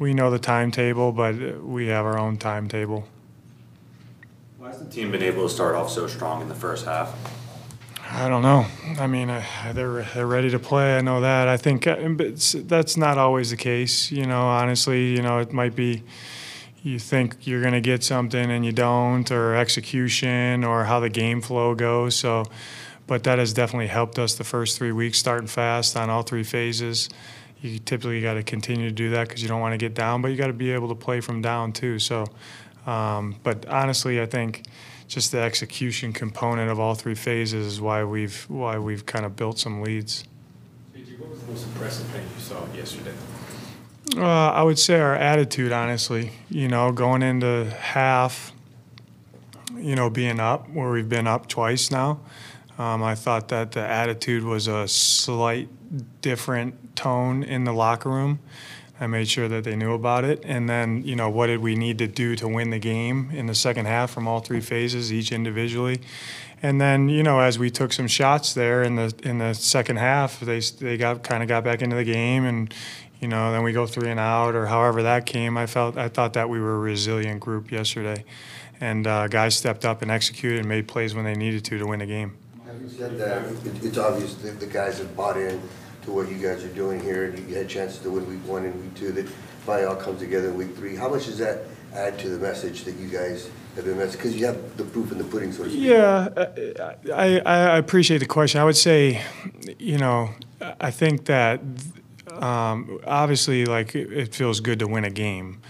we 0.00 0.12
know 0.12 0.28
the 0.28 0.40
timetable, 0.40 1.12
but 1.12 1.62
we 1.62 1.86
have 1.86 2.04
our 2.04 2.18
own 2.18 2.36
timetable. 2.36 3.06
Why 4.58 4.70
has 4.70 4.80
the 4.80 4.90
team 4.90 5.12
been 5.12 5.22
able 5.22 5.46
to 5.46 5.54
start 5.54 5.76
off 5.76 5.88
so 5.88 6.08
strong 6.08 6.42
in 6.42 6.48
the 6.48 6.56
first 6.56 6.84
half? 6.84 7.14
I 8.12 8.28
don't 8.28 8.42
know. 8.42 8.66
I 8.98 9.06
mean, 9.06 9.30
uh, 9.30 9.42
they're 9.72 10.02
they're 10.02 10.26
ready 10.26 10.50
to 10.50 10.58
play. 10.58 10.96
I 10.96 11.00
know 11.00 11.20
that. 11.20 11.46
I 11.46 11.56
think 11.56 11.86
uh, 11.86 11.96
but 12.08 12.36
that's 12.66 12.96
not 12.96 13.18
always 13.18 13.50
the 13.50 13.56
case. 13.56 14.10
You 14.10 14.26
know, 14.26 14.42
honestly, 14.42 15.14
you 15.14 15.22
know, 15.22 15.38
it 15.38 15.52
might 15.52 15.76
be 15.76 16.02
you 16.82 16.98
think 16.98 17.46
you're 17.46 17.60
going 17.60 17.74
to 17.74 17.80
get 17.80 18.02
something 18.02 18.50
and 18.50 18.64
you 18.64 18.72
don't, 18.72 19.30
or 19.30 19.54
execution, 19.54 20.64
or 20.64 20.84
how 20.84 20.98
the 20.98 21.08
game 21.08 21.40
flow 21.40 21.74
goes. 21.76 22.16
So, 22.16 22.46
but 23.06 23.22
that 23.24 23.38
has 23.38 23.52
definitely 23.52 23.86
helped 23.86 24.18
us 24.18 24.34
the 24.34 24.44
first 24.44 24.76
three 24.76 24.92
weeks, 24.92 25.18
starting 25.18 25.46
fast 25.46 25.96
on 25.96 26.10
all 26.10 26.22
three 26.22 26.44
phases. 26.44 27.08
You 27.60 27.78
typically 27.78 28.22
got 28.22 28.34
to 28.34 28.42
continue 28.42 28.88
to 28.88 28.94
do 28.94 29.10
that 29.10 29.28
because 29.28 29.40
you 29.40 29.48
don't 29.48 29.60
want 29.60 29.74
to 29.74 29.78
get 29.78 29.94
down, 29.94 30.20
but 30.20 30.28
you 30.28 30.36
got 30.36 30.48
to 30.48 30.52
be 30.52 30.72
able 30.72 30.88
to 30.88 30.94
play 30.96 31.20
from 31.20 31.42
down 31.42 31.72
too. 31.72 32.00
So, 32.00 32.26
um, 32.86 33.36
but 33.44 33.66
honestly, 33.66 34.20
I 34.20 34.26
think 34.26 34.64
just 35.10 35.32
the 35.32 35.40
execution 35.40 36.12
component 36.12 36.70
of 36.70 36.78
all 36.78 36.94
three 36.94 37.16
phases 37.16 37.66
is 37.66 37.80
why 37.80 38.04
we've 38.04 38.44
why 38.48 38.78
we've 38.78 39.04
kind 39.04 39.26
of 39.26 39.34
built 39.34 39.58
some 39.58 39.82
leads. 39.82 40.24
What 41.18 41.30
was 41.30 41.40
the 41.40 41.50
most 41.50 41.66
impressive 41.66 42.06
thing 42.06 42.22
you 42.22 42.40
saw 42.40 42.64
yesterday? 42.72 43.12
Uh, 44.16 44.50
I 44.52 44.62
would 44.62 44.78
say 44.78 45.00
our 45.00 45.14
attitude, 45.14 45.72
honestly. 45.72 46.30
You 46.48 46.68
know, 46.68 46.92
going 46.92 47.22
into 47.22 47.70
half, 47.70 48.52
you 49.76 49.96
know, 49.96 50.08
being 50.08 50.38
up 50.38 50.70
where 50.70 50.90
we've 50.90 51.08
been 51.08 51.26
up 51.26 51.48
twice 51.48 51.90
now. 51.90 52.20
Um, 52.78 53.02
I 53.02 53.16
thought 53.16 53.48
that 53.48 53.72
the 53.72 53.80
attitude 53.80 54.44
was 54.44 54.68
a 54.68 54.86
slight 54.86 55.68
different 56.22 56.96
tone 56.96 57.42
in 57.42 57.64
the 57.64 57.72
locker 57.72 58.10
room. 58.10 58.38
I 59.00 59.06
made 59.06 59.28
sure 59.28 59.48
that 59.48 59.64
they 59.64 59.76
knew 59.76 59.94
about 59.94 60.24
it. 60.24 60.42
And 60.44 60.68
then, 60.68 61.02
you 61.04 61.16
know, 61.16 61.30
what 61.30 61.46
did 61.46 61.60
we 61.60 61.74
need 61.74 61.96
to 61.98 62.06
do 62.06 62.36
to 62.36 62.46
win 62.46 62.68
the 62.68 62.78
game 62.78 63.30
in 63.32 63.46
the 63.46 63.54
second 63.54 63.86
half 63.86 64.10
from 64.10 64.28
all 64.28 64.40
three 64.40 64.60
phases, 64.60 65.10
each 65.10 65.32
individually. 65.32 66.00
And 66.62 66.78
then, 66.78 67.08
you 67.08 67.22
know, 67.22 67.40
as 67.40 67.58
we 67.58 67.70
took 67.70 67.94
some 67.94 68.06
shots 68.06 68.52
there 68.52 68.82
in 68.82 68.96
the 68.96 69.14
in 69.22 69.38
the 69.38 69.54
second 69.54 69.96
half, 69.96 70.38
they 70.40 70.60
they 70.60 70.98
got 70.98 71.22
kind 71.22 71.42
of 71.42 71.48
got 71.48 71.64
back 71.64 71.80
into 71.80 71.96
the 71.96 72.04
game, 72.04 72.44
and 72.44 72.72
you 73.18 73.28
know, 73.28 73.50
then 73.52 73.62
we 73.62 73.72
go 73.72 73.86
three 73.86 74.10
and 74.10 74.20
out 74.20 74.54
or 74.54 74.66
however 74.66 75.02
that 75.04 75.24
came. 75.24 75.56
I 75.56 75.64
felt 75.64 75.96
I 75.96 76.08
thought 76.10 76.34
that 76.34 76.50
we 76.50 76.60
were 76.60 76.74
a 76.74 76.78
resilient 76.78 77.40
group 77.40 77.70
yesterday, 77.72 78.24
and 78.78 79.06
uh, 79.06 79.26
guys 79.28 79.56
stepped 79.56 79.86
up 79.86 80.02
and 80.02 80.10
executed 80.10 80.58
and 80.58 80.68
made 80.68 80.86
plays 80.86 81.14
when 81.14 81.24
they 81.24 81.34
needed 81.34 81.64
to 81.64 81.78
to 81.78 81.86
win 81.86 82.00
the 82.00 82.06
game. 82.06 82.36
Having 82.66 82.90
said 82.90 83.18
that, 83.18 83.46
it- 83.46 83.82
it's 83.82 83.96
obvious 83.96 84.34
that 84.34 84.60
the 84.60 84.66
guys 84.66 84.98
have 84.98 85.16
bought 85.16 85.38
in 85.38 85.62
to 86.02 86.10
what 86.10 86.30
you 86.30 86.38
guys 86.38 86.64
are 86.64 86.68
doing 86.68 87.00
here, 87.00 87.26
and 87.26 87.48
you 87.48 87.54
had 87.54 87.68
chances 87.68 87.98
to 88.00 88.10
win 88.10 88.28
week 88.28 88.46
one 88.46 88.64
and 88.64 88.80
week 88.82 88.94
two, 88.94 89.12
that 89.12 89.28
finally 89.64 89.86
all 89.86 89.96
come 89.96 90.18
together 90.18 90.48
in 90.48 90.56
week 90.56 90.76
three. 90.76 90.96
How 90.96 91.08
much 91.08 91.26
does 91.26 91.38
that 91.38 91.64
add 91.94 92.18
to 92.20 92.28
the 92.28 92.38
message 92.38 92.84
that 92.84 92.96
you 92.96 93.08
guys 93.08 93.50
have 93.76 93.84
been 93.84 93.96
messaging? 93.96 94.12
Because 94.12 94.36
you 94.36 94.46
have 94.46 94.76
the 94.76 94.84
proof 94.84 95.12
in 95.12 95.18
the 95.18 95.24
pudding, 95.24 95.52
so 95.52 95.64
to 95.64 95.70
speak. 95.70 95.82
Yeah, 95.82 96.28
I, 97.14 97.40
I, 97.40 97.76
appreciate 97.78 98.18
the 98.18 98.26
question. 98.26 98.60
I 98.60 98.64
would 98.64 98.76
say, 98.76 99.22
you 99.78 99.98
know, 99.98 100.30
I 100.80 100.90
think 100.90 101.26
that 101.26 101.60
um, 102.32 103.00
obviously, 103.06 103.66
like 103.66 103.94
it 103.94 104.34
feels 104.34 104.60
good 104.60 104.78
to 104.78 104.86
win 104.86 105.04
a 105.04 105.10
game, 105.10 105.60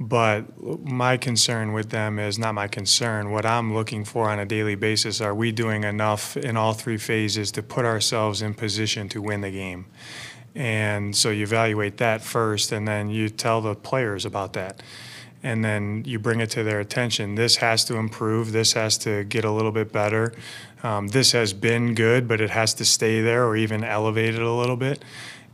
but 0.00 0.44
my 0.84 1.16
concern 1.16 1.72
with 1.72 1.90
them 1.90 2.18
is 2.18 2.38
not 2.38 2.54
my 2.54 2.68
concern. 2.68 3.30
What 3.30 3.44
I'm 3.44 3.74
looking 3.74 4.04
for 4.04 4.30
on 4.30 4.38
a 4.38 4.46
daily 4.46 4.76
basis 4.76 5.20
are 5.20 5.34
we 5.34 5.50
doing 5.50 5.82
enough 5.84 6.36
in 6.36 6.56
all 6.56 6.72
three 6.72 6.98
phases 6.98 7.50
to 7.52 7.62
put 7.62 7.84
ourselves 7.84 8.40
in 8.40 8.54
position 8.54 9.08
to 9.10 9.20
win 9.20 9.40
the 9.40 9.50
game? 9.50 9.86
And 10.54 11.14
so 11.14 11.30
you 11.30 11.42
evaluate 11.42 11.98
that 11.98 12.22
first, 12.22 12.72
and 12.72 12.86
then 12.86 13.10
you 13.10 13.28
tell 13.28 13.60
the 13.60 13.74
players 13.74 14.24
about 14.24 14.52
that. 14.54 14.82
And 15.42 15.64
then 15.64 16.02
you 16.04 16.18
bring 16.18 16.40
it 16.40 16.50
to 16.50 16.64
their 16.64 16.80
attention. 16.80 17.36
This 17.36 17.56
has 17.56 17.84
to 17.86 17.96
improve. 17.96 18.50
This 18.50 18.72
has 18.72 18.98
to 18.98 19.22
get 19.24 19.44
a 19.44 19.52
little 19.52 19.70
bit 19.70 19.92
better. 19.92 20.32
Um, 20.82 21.08
this 21.08 21.32
has 21.32 21.52
been 21.52 21.94
good, 21.94 22.26
but 22.26 22.40
it 22.40 22.50
has 22.50 22.74
to 22.74 22.84
stay 22.84 23.20
there 23.20 23.46
or 23.46 23.56
even 23.56 23.84
elevate 23.84 24.34
it 24.34 24.42
a 24.42 24.52
little 24.52 24.76
bit. 24.76 25.04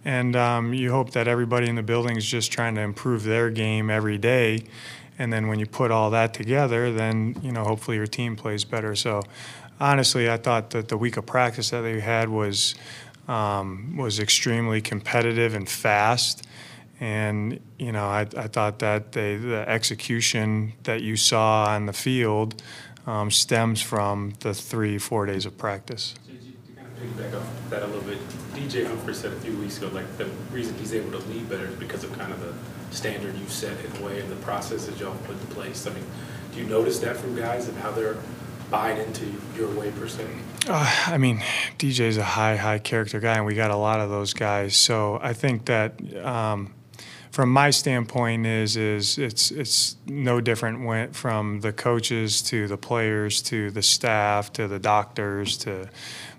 And 0.04 0.36
um, 0.36 0.74
you 0.74 0.90
hope 0.90 1.10
that 1.12 1.28
everybody 1.28 1.68
in 1.68 1.76
the 1.76 1.82
building 1.82 2.16
is 2.16 2.26
just 2.26 2.52
trying 2.52 2.74
to 2.74 2.82
improve 2.82 3.24
their 3.24 3.50
game 3.50 3.88
every 3.88 4.18
day. 4.18 4.64
And 5.18 5.32
then 5.32 5.48
when 5.48 5.58
you 5.58 5.66
put 5.66 5.90
all 5.90 6.10
that 6.10 6.34
together, 6.34 6.92
then 6.92 7.36
you 7.42 7.52
know 7.52 7.64
hopefully 7.64 7.96
your 7.96 8.06
team 8.06 8.36
plays 8.36 8.64
better. 8.64 8.94
So 8.96 9.22
honestly, 9.80 10.28
I 10.28 10.36
thought 10.36 10.70
that 10.70 10.88
the 10.88 10.96
week 10.96 11.16
of 11.16 11.26
practice 11.26 11.70
that 11.70 11.82
they 11.82 12.00
had 12.00 12.28
was 12.28 12.74
um, 13.28 13.96
was 13.96 14.18
extremely 14.18 14.80
competitive 14.80 15.54
and 15.54 15.68
fast. 15.68 16.46
And 17.00 17.60
you 17.78 17.92
know, 17.92 18.04
I, 18.04 18.26
I 18.36 18.48
thought 18.48 18.80
that 18.80 19.12
they, 19.12 19.36
the 19.36 19.68
execution 19.68 20.74
that 20.82 21.02
you 21.02 21.16
saw 21.16 21.66
on 21.66 21.86
the 21.86 21.92
field 21.92 22.62
um, 23.06 23.30
stems 23.30 23.80
from 23.80 24.34
the 24.40 24.54
three, 24.54 24.98
four 24.98 25.26
days 25.26 25.46
of 25.46 25.56
practice. 25.58 26.14
Piggyback 27.04 27.36
off 27.36 27.48
that 27.70 27.82
a 27.82 27.86
little 27.86 28.02
bit. 28.02 28.18
DJ 28.54 28.86
Humphrey 28.86 29.14
said 29.14 29.32
a 29.32 29.36
few 29.40 29.56
weeks 29.58 29.78
ago, 29.78 29.88
like 29.88 30.16
the 30.16 30.26
reason 30.52 30.76
he's 30.78 30.94
able 30.94 31.10
to 31.12 31.26
lead 31.28 31.48
better 31.48 31.66
is 31.66 31.74
because 31.76 32.04
of 32.04 32.12
kind 32.18 32.32
of 32.32 32.40
the 32.40 32.54
standard 32.94 33.36
you 33.36 33.46
set 33.48 33.76
in 33.84 33.96
a 33.96 34.04
way 34.04 34.20
and 34.20 34.30
the 34.30 34.36
process 34.36 34.86
that 34.86 34.98
y'all 34.98 35.16
put 35.24 35.40
in 35.40 35.46
place. 35.48 35.86
I 35.86 35.90
mean, 35.90 36.04
do 36.52 36.60
you 36.60 36.66
notice 36.66 36.98
that 37.00 37.16
from 37.16 37.34
guys 37.36 37.68
and 37.68 37.76
how 37.78 37.90
they're 37.90 38.16
buying 38.70 38.98
into 38.98 39.26
your 39.56 39.70
way 39.70 39.90
per 39.92 40.08
se? 40.08 40.26
Uh, 40.68 41.04
I 41.06 41.18
mean, 41.18 41.38
DJ's 41.78 42.16
a 42.16 42.24
high, 42.24 42.56
high 42.56 42.78
character 42.78 43.20
guy, 43.20 43.36
and 43.36 43.46
we 43.46 43.54
got 43.54 43.70
a 43.70 43.76
lot 43.76 44.00
of 44.00 44.10
those 44.10 44.32
guys. 44.32 44.76
So 44.76 45.18
I 45.22 45.32
think 45.32 45.66
that, 45.66 46.00
um, 46.24 46.72
from 47.30 47.50
my 47.50 47.70
standpoint, 47.70 48.46
is 48.46 48.76
is 48.76 49.18
it's 49.18 49.50
it's 49.50 49.96
no 50.06 50.40
different 50.40 50.84
when, 50.84 51.12
from 51.12 51.60
the 51.60 51.72
coaches 51.72 52.40
to 52.42 52.68
the 52.68 52.76
players 52.76 53.42
to 53.42 53.72
the 53.72 53.82
staff 53.82 54.52
to 54.52 54.68
the 54.68 54.78
doctors 54.78 55.56
to, 55.58 55.88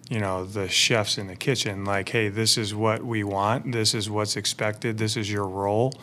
you 0.09 0.19
know, 0.19 0.45
the 0.45 0.67
chefs 0.67 1.17
in 1.17 1.27
the 1.27 1.35
kitchen. 1.35 1.83
Like, 1.83 2.09
hey, 2.09 2.29
this 2.29 2.57
is 2.57 2.75
what 2.75 3.03
we 3.03 3.23
want. 3.23 3.71
This 3.71 3.93
is 3.93 4.09
what's 4.09 4.35
expected. 4.35 4.97
This 4.97 5.17
is 5.17 5.31
your 5.31 5.47
role, 5.47 5.93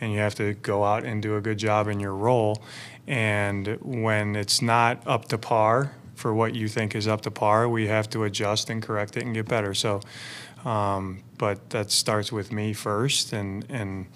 and 0.00 0.12
you 0.12 0.18
have 0.18 0.34
to 0.36 0.54
go 0.54 0.84
out 0.84 1.04
and 1.04 1.22
do 1.22 1.36
a 1.36 1.40
good 1.40 1.58
job 1.58 1.88
in 1.88 2.00
your 2.00 2.14
role. 2.14 2.62
And 3.06 3.78
when 3.80 4.34
it's 4.34 4.60
not 4.60 5.06
up 5.06 5.26
to 5.26 5.38
par 5.38 5.94
for 6.14 6.34
what 6.34 6.54
you 6.54 6.68
think 6.68 6.94
is 6.94 7.06
up 7.06 7.20
to 7.22 7.30
par, 7.30 7.68
we 7.68 7.86
have 7.86 8.08
to 8.10 8.24
adjust 8.24 8.70
and 8.70 8.82
correct 8.82 9.16
it 9.16 9.24
and 9.24 9.34
get 9.34 9.46
better. 9.46 9.74
So, 9.74 10.00
um, 10.64 11.22
but 11.38 11.70
that 11.70 11.90
starts 11.90 12.32
with 12.32 12.50
me 12.50 12.72
first, 12.72 13.32
and 13.32 13.64
and 13.68 14.06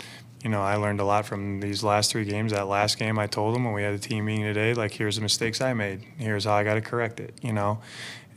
you 0.43 0.51
know 0.51 0.63
I 0.63 0.77
learned 0.77 1.01
a 1.01 1.05
lot 1.05 1.27
from 1.27 1.61
these 1.61 1.85
last 1.85 2.11
three 2.11 2.25
games. 2.25 2.53
That 2.53 2.67
last 2.67 2.99
game, 2.99 3.19
I 3.19 3.27
told 3.27 3.55
them 3.55 3.65
when 3.65 3.75
we 3.75 3.83
had 3.83 3.93
a 3.93 3.99
team 3.99 4.25
meeting 4.25 4.45
today, 4.45 4.75
like 4.75 4.93
here's 4.93 5.17
the 5.17 5.23
mistakes 5.23 5.61
I 5.61 5.75
made. 5.75 6.03
Here's 6.17 6.45
how 6.45 6.55
I 6.55 6.65
got 6.65 6.75
to 6.75 6.81
correct 6.81 7.21
it. 7.21 7.35
You 7.43 7.53
know. 7.53 7.81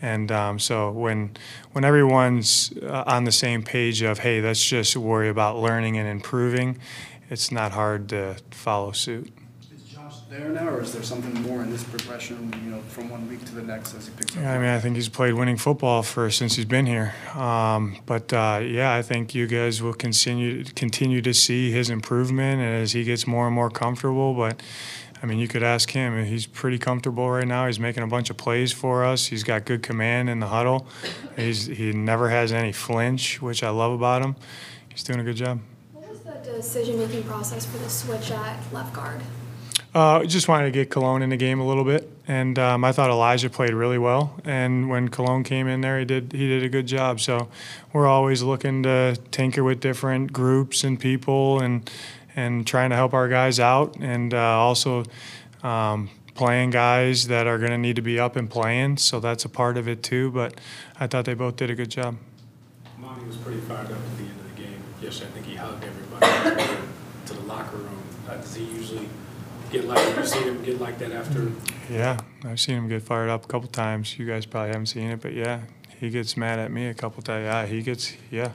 And 0.02 0.32
um, 0.32 0.60
so 0.60 0.92
when 0.92 1.38
when 1.74 1.86
everyone's 1.86 2.74
uh, 2.82 3.04
on 3.06 3.26
the 3.26 3.32
same 3.32 3.62
page 3.64 4.02
of 4.02 4.20
hey, 4.20 4.42
let's 4.42 4.64
just 4.64 4.98
worry 4.98 5.30
about 5.30 5.58
learning 5.58 5.98
and 5.98 6.08
improving, 6.08 6.80
it's 7.30 7.52
not 7.52 7.72
hard 7.72 8.10
to 8.10 8.38
follow 8.50 8.92
suit. 8.94 9.32
Is 9.74 9.84
Josh 9.84 10.18
there 10.30 10.50
now, 10.50 10.70
or 10.70 10.82
is 10.82 10.92
there 10.92 11.04
something 11.04 11.40
more 11.44 11.62
in 11.62 11.70
this 11.70 11.84
progression, 11.84 12.52
you 12.66 12.72
know, 12.72 12.82
from 12.88 13.10
one 13.10 13.30
week 13.30 13.46
to 13.46 13.56
the 13.56 13.62
next 13.62 13.94
as 13.94 14.08
he 14.08 14.14
picks 14.14 14.36
up? 14.36 14.42
Yeah, 14.42 14.54
I 14.54 14.58
mean, 14.58 14.70
I 14.70 14.80
think 14.80 14.96
he's 14.96 15.08
played 15.08 15.36
winning 15.36 15.58
football 15.58 16.02
for 16.02 16.32
since 16.32 16.56
he's 16.56 16.66
been 16.66 16.88
here. 16.88 17.14
Um, 17.36 17.98
but 18.08 18.34
uh, 18.34 18.60
yeah, 18.64 18.96
I 18.96 19.04
think 19.04 19.36
you 19.36 19.46
guys 19.46 19.84
will 19.84 19.94
continue 19.94 20.64
continue 20.64 21.22
to 21.22 21.34
see 21.34 21.72
his 21.72 21.92
improvement 21.92 22.62
as 22.62 22.94
he 22.94 23.04
gets 23.04 23.28
more 23.28 23.46
and 23.46 23.56
more 23.56 23.70
comfortable. 23.70 24.34
But 24.34 24.62
I 25.24 25.28
mean, 25.28 25.38
you 25.38 25.48
could 25.48 25.64
ask 25.64 25.92
him; 25.92 26.26
he's 26.26 26.48
pretty 26.48 26.78
comfortable 26.78 27.30
right 27.30 27.48
now. 27.48 27.68
He's 27.68 27.80
making 27.80 28.04
a 28.04 28.08
bunch 28.08 28.30
of 28.30 28.38
plays 28.38 28.72
for 28.72 29.06
us. 29.06 29.28
He's 29.28 29.44
got 29.44 29.66
good 29.66 29.84
command 29.84 30.30
in 30.30 30.40
the 30.40 30.48
huddle. 30.48 30.88
He's 31.36 31.68
he 31.68 31.92
never 31.92 32.30
has 32.30 32.52
any 32.52 32.72
flinch, 32.72 33.42
which 33.42 33.64
I 33.64 33.70
love 33.70 33.92
about 33.92 34.24
him. 34.24 34.36
He's 34.90 35.04
doing 35.04 35.20
a 35.20 35.24
good 35.24 35.36
job. 35.38 35.60
What 35.94 36.10
was 36.10 36.22
the 36.22 36.34
decision-making 36.44 37.24
process 37.24 37.66
for 37.66 37.78
the 37.78 37.90
switch 37.90 38.32
at 38.32 38.58
left 38.74 38.94
guard? 38.94 39.22
Uh, 39.94 40.24
just 40.24 40.48
wanted 40.48 40.66
to 40.66 40.72
get 40.72 40.90
Colon 40.90 41.22
in 41.22 41.30
the 41.30 41.38
game 41.38 41.60
a 41.60 41.68
little 41.68 41.84
bit, 41.84 42.10
and 42.26 42.58
um, 42.58 42.86
I 42.86 42.94
thought 42.94 43.10
Elijah 43.10 43.50
played 43.50 43.74
really 43.74 43.98
well. 43.98 44.40
And 44.46 44.90
when 44.90 45.10
Colon 45.10 45.44
came 45.44 45.68
in 45.68 45.82
there, 45.82 46.00
he 46.00 46.06
did 46.06 46.32
he 46.32 46.48
did 46.48 46.64
a 46.64 46.70
good 46.70 46.88
job. 46.88 47.20
So 47.20 47.50
we're 47.92 48.08
always 48.08 48.42
looking 48.42 48.84
to 48.84 49.18
tinker 49.32 49.66
with 49.66 49.82
different 49.82 50.32
groups 50.32 50.86
and 50.86 50.98
people, 50.98 51.60
and 51.60 51.90
and 52.36 52.66
trying 52.66 52.90
to 52.92 52.96
help 52.96 53.14
our 53.14 53.28
guys 53.28 53.60
out, 53.60 53.98
and 54.00 54.34
uh, 54.34 54.38
also 54.38 55.04
um, 55.64 56.10
playing 56.36 56.70
guys 56.70 57.28
that 57.28 57.48
are 57.48 57.58
going 57.58 57.72
to 57.72 57.78
need 57.78 57.96
to 57.96 58.02
be 58.02 58.20
up 58.20 58.36
and 58.36 58.50
playing. 58.50 58.98
So 58.98 59.20
that's 59.20 59.46
a 59.46 59.50
part 59.50 59.78
of 59.78 59.88
it 59.88 60.04
too. 60.04 60.32
But 60.32 60.60
I 61.00 61.08
thought 61.08 61.26
they 61.26 61.34
both 61.34 61.56
did 61.56 61.70
a 61.70 61.76
good 61.76 61.92
job. 61.92 62.18
Monti 62.98 63.26
was 63.26 63.38
pretty 63.38 63.62
fired 63.62 63.88
up 63.88 63.92
at 63.92 64.18
the 64.18 64.24
end 64.24 64.40
of 64.40 64.56
the 64.56 64.62
game 64.62 64.84
yesterday. 65.02 65.30
I 65.30 65.34
think 65.34 65.46
he 65.46 65.56
hugged 65.56 65.84
everybody 65.84 66.82
to 67.26 67.34
the 67.34 67.42
locker 67.42 67.78
room. 67.78 68.02
Uh, 68.28 68.38
does 68.38 68.56
he 68.56 68.64
usually 68.66 69.10
get 69.72 69.86
like? 69.86 70.18
You 70.18 70.26
seen 70.26 70.44
him 70.44 70.64
get 70.64 70.80
like 70.80 70.98
that 71.00 71.12
after? 71.12 71.52
Yeah, 71.90 72.20
I've 72.46 72.60
seen 72.60 72.78
him 72.78 72.88
get 72.88 73.04
fired 73.04 73.30
up 73.30 73.44
a 73.44 73.48
couple 73.48 73.68
times. 73.68 74.18
You 74.18 74.26
guys 74.26 74.46
probably 74.46 74.70
haven't 74.70 74.86
seen 74.86 75.10
it, 75.10 75.22
but 75.22 75.34
yeah, 75.34 75.62
he 76.00 76.10
gets 76.10 76.38
mad 76.38 76.60
at 76.60 76.72
me 76.72 76.88
a 76.88 76.94
couple 76.94 77.22
times. 77.22 77.44
Yeah, 77.46 77.66
he 77.66 77.82
gets 77.82 78.14
yeah, 78.32 78.52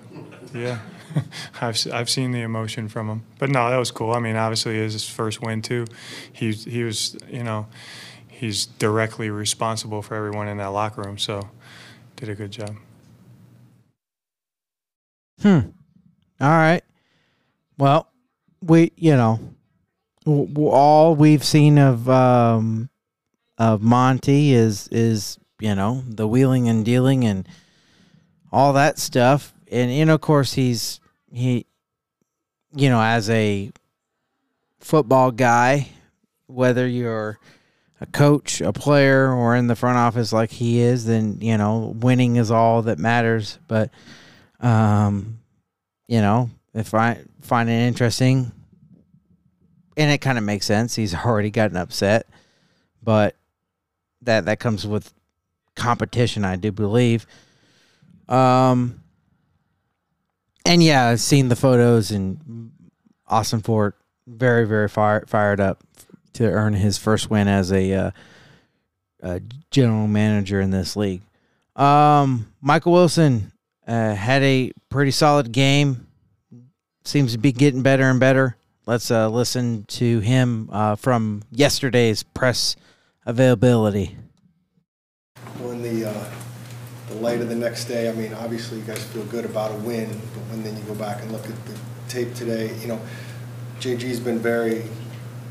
yeah. 0.54 0.78
I've 1.60 1.86
I've 1.92 2.10
seen 2.10 2.32
the 2.32 2.42
emotion 2.42 2.88
from 2.88 3.08
him, 3.08 3.24
but 3.38 3.50
no, 3.50 3.70
that 3.70 3.76
was 3.76 3.90
cool. 3.90 4.12
I 4.12 4.18
mean, 4.18 4.36
obviously, 4.36 4.76
his 4.76 5.08
first 5.08 5.42
win 5.42 5.62
too. 5.62 5.86
He 6.32 6.52
he 6.52 6.84
was 6.84 7.16
you 7.28 7.42
know, 7.42 7.66
he's 8.28 8.66
directly 8.66 9.30
responsible 9.30 10.02
for 10.02 10.14
everyone 10.14 10.48
in 10.48 10.58
that 10.58 10.68
locker 10.68 11.02
room, 11.02 11.18
so 11.18 11.48
did 12.16 12.28
a 12.28 12.34
good 12.34 12.50
job. 12.50 12.76
Hmm. 15.42 15.60
All 16.40 16.48
right. 16.48 16.82
Well, 17.78 18.10
we 18.62 18.92
you 18.96 19.12
know, 19.12 19.40
all 20.26 21.14
we've 21.14 21.44
seen 21.44 21.78
of 21.78 22.08
um 22.08 22.90
of 23.58 23.82
Monti 23.82 24.52
is 24.52 24.88
is 24.88 25.38
you 25.60 25.74
know 25.74 26.02
the 26.06 26.28
wheeling 26.28 26.68
and 26.68 26.84
dealing 26.84 27.24
and 27.24 27.48
all 28.52 28.72
that 28.74 28.98
stuff, 28.98 29.54
and 29.70 29.90
and 29.90 30.10
of 30.10 30.20
course 30.20 30.54
he's 30.54 31.00
he, 31.36 31.66
you 32.74 32.88
know, 32.88 33.00
as 33.00 33.28
a 33.28 33.70
football 34.80 35.30
guy, 35.30 35.88
whether 36.46 36.86
you're 36.86 37.38
a 38.00 38.06
coach, 38.06 38.62
a 38.62 38.72
player, 38.72 39.30
or 39.30 39.54
in 39.54 39.66
the 39.66 39.76
front 39.76 39.98
office 39.98 40.32
like 40.32 40.50
he 40.50 40.80
is, 40.80 41.04
then 41.04 41.38
you 41.42 41.58
know 41.58 41.92
winning 41.98 42.36
is 42.36 42.50
all 42.50 42.82
that 42.82 42.98
matters. 42.98 43.58
But 43.68 43.90
um, 44.60 45.38
you 46.08 46.22
know, 46.22 46.48
if 46.72 46.94
I 46.94 47.20
find 47.42 47.68
it 47.68 47.86
interesting, 47.86 48.50
and 49.94 50.10
it 50.10 50.22
kind 50.22 50.38
of 50.38 50.44
makes 50.44 50.64
sense, 50.64 50.94
he's 50.94 51.14
already 51.14 51.50
gotten 51.50 51.76
upset, 51.76 52.26
but 53.02 53.36
that 54.22 54.46
that 54.46 54.58
comes 54.58 54.86
with 54.86 55.12
competition, 55.74 56.46
I 56.46 56.56
do 56.56 56.72
believe. 56.72 57.26
Um, 58.26 59.02
and 60.66 60.82
yeah, 60.82 61.08
I've 61.08 61.20
seen 61.20 61.48
the 61.48 61.56
photos 61.56 62.10
and 62.10 62.70
Ossenfort 63.30 63.92
very 64.26 64.66
very 64.66 64.88
fire, 64.88 65.24
fired 65.26 65.60
up 65.60 65.82
to 66.34 66.44
earn 66.44 66.74
his 66.74 66.98
first 66.98 67.30
win 67.30 67.48
as 67.48 67.72
a, 67.72 67.92
uh, 67.92 68.10
a 69.22 69.40
general 69.70 70.06
manager 70.06 70.60
in 70.60 70.70
this 70.70 70.96
league. 70.96 71.22
Um, 71.74 72.52
Michael 72.60 72.92
Wilson 72.92 73.52
uh, 73.86 74.14
had 74.14 74.42
a 74.42 74.72
pretty 74.90 75.10
solid 75.10 75.52
game. 75.52 76.06
Seems 77.04 77.32
to 77.32 77.38
be 77.38 77.52
getting 77.52 77.82
better 77.82 78.10
and 78.10 78.20
better. 78.20 78.56
Let's 78.84 79.10
uh, 79.10 79.28
listen 79.28 79.84
to 79.84 80.20
him 80.20 80.68
uh, 80.70 80.96
from 80.96 81.42
yesterday's 81.50 82.22
press 82.22 82.76
availability. 83.24 84.16
When 85.58 85.82
the, 85.82 86.04
the 87.34 87.44
the 87.44 87.56
next 87.56 87.86
day, 87.86 88.08
I 88.08 88.12
mean, 88.12 88.32
obviously 88.34 88.78
you 88.78 88.84
guys 88.84 89.02
feel 89.04 89.24
good 89.24 89.44
about 89.44 89.72
a 89.72 89.74
win, 89.76 90.08
but 90.08 90.42
when 90.50 90.62
then 90.62 90.76
you 90.76 90.82
go 90.84 90.94
back 90.94 91.22
and 91.22 91.32
look 91.32 91.44
at 91.44 91.66
the 91.66 91.74
tape 92.08 92.34
today, 92.34 92.72
you 92.80 92.86
know, 92.86 93.00
JG's 93.80 94.20
been 94.20 94.38
very, 94.38 94.84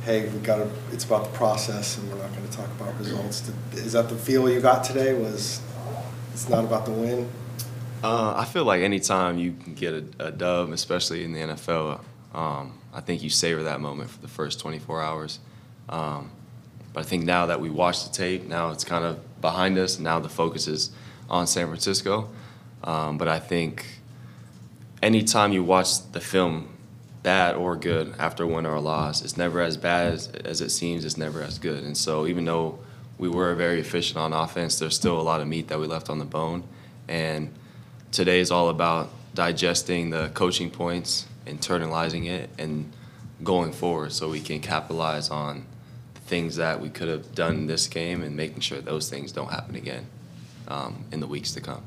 hey, 0.04 0.30
we 0.30 0.40
got 0.40 0.58
to, 0.58 0.70
it's 0.92 1.04
about 1.04 1.26
the 1.26 1.38
process 1.38 1.98
and 1.98 2.10
we're 2.10 2.18
not 2.18 2.34
going 2.34 2.48
to 2.48 2.58
talk 2.58 2.68
about 2.80 2.98
results. 2.98 3.52
Is 3.74 3.92
that 3.92 4.08
the 4.08 4.16
feel 4.16 4.50
you 4.50 4.62
got 4.62 4.84
today 4.84 5.14
was 5.14 5.62
it's 6.32 6.48
not 6.48 6.64
about 6.64 6.86
the 6.86 6.92
win? 6.92 7.30
Uh, 8.04 8.34
I 8.38 8.46
feel 8.46 8.64
like 8.64 8.82
anytime 8.82 9.38
you 9.38 9.54
can 9.54 9.74
get 9.74 9.94
a, 9.94 10.28
a 10.28 10.32
dub, 10.32 10.70
especially 10.72 11.24
in 11.24 11.34
the 11.34 11.40
NFL, 11.40 12.00
um, 12.34 12.80
I 12.94 13.02
think 13.02 13.24
you 13.24 13.30
savor 13.30 13.64
that 13.64 13.82
moment 13.82 14.10
for 14.10 14.22
the 14.22 14.28
first 14.28 14.60
24 14.60 15.02
hours. 15.02 15.40
Um, 15.90 16.32
but 16.94 17.02
I 17.02 17.04
think 17.04 17.26
now 17.26 17.48
that 17.48 17.60
we 17.60 17.70
watched 17.70 18.08
the 18.08 18.18
tape, 18.18 18.46
now 18.46 18.72
it's 18.72 18.86
kind 18.86 19.04
of 19.04 19.42
behind 19.42 19.78
us. 19.78 20.00
Now 20.00 20.20
the 20.20 20.30
focus 20.30 20.68
is 20.68 20.92
on 21.30 21.48
San 21.48 21.68
Francisco. 21.68 22.30
Um, 22.84 23.18
but 23.18 23.28
I 23.28 23.40
think 23.40 23.86
anytime 25.02 25.52
you 25.52 25.64
watch 25.64 26.12
the 26.12 26.20
film, 26.20 26.70
bad 27.24 27.56
or 27.56 27.76
good, 27.76 28.14
after 28.20 28.44
a 28.44 28.48
win 28.48 28.66
or 28.66 28.76
a 28.76 28.82
loss, 28.82 29.24
it's 29.24 29.36
never 29.36 29.60
as 29.60 29.78
bad 29.78 30.14
as, 30.14 30.28
as 30.28 30.62
it 30.62 30.70
seems. 30.70 31.04
It's 31.04 31.18
never 31.18 31.42
as 31.42 31.58
good. 31.58 31.84
And 31.84 31.98
so 31.98 32.28
even 32.28 32.46
though 32.46 32.78
we 33.18 33.28
were 33.28 33.56
very 33.56 33.80
efficient 33.80 34.18
on 34.18 34.32
offense, 34.34 34.78
there's 34.78 34.96
still 34.96 35.20
a 35.20 35.24
lot 35.24 35.42
of 35.42 35.48
meat 35.48 35.68
that 35.70 35.80
we 35.80 35.88
left 35.88 36.10
on 36.10 36.20
the 36.20 36.26
bone. 36.26 36.64
And 37.08 37.52
today 38.12 38.40
is 38.40 38.52
all 38.52 38.70
about 38.70 39.10
digesting 39.34 40.12
the 40.12 40.30
coaching 40.34 40.70
points, 40.70 41.26
internalizing 41.48 42.28
it, 42.28 42.50
and 42.60 42.92
going 43.44 43.72
forward 43.72 44.14
so 44.14 44.30
we 44.30 44.40
can 44.40 44.60
capitalize 44.60 45.30
on 45.30 45.66
things 46.28 46.56
that 46.56 46.80
we 46.80 46.90
could 46.90 47.08
have 47.08 47.36
done 47.36 47.56
in 47.56 47.68
this 47.68 47.88
game 47.88 48.24
and 48.24 48.36
making 48.36 48.60
sure 48.60 48.82
those 48.82 49.10
things 49.10 49.32
don't 49.32 49.52
happen 49.52 49.76
again 49.76 50.08
um, 50.68 51.04
in 51.12 51.20
the 51.20 51.28
weeks 51.28 51.52
to 51.54 51.62
come. 51.62 51.82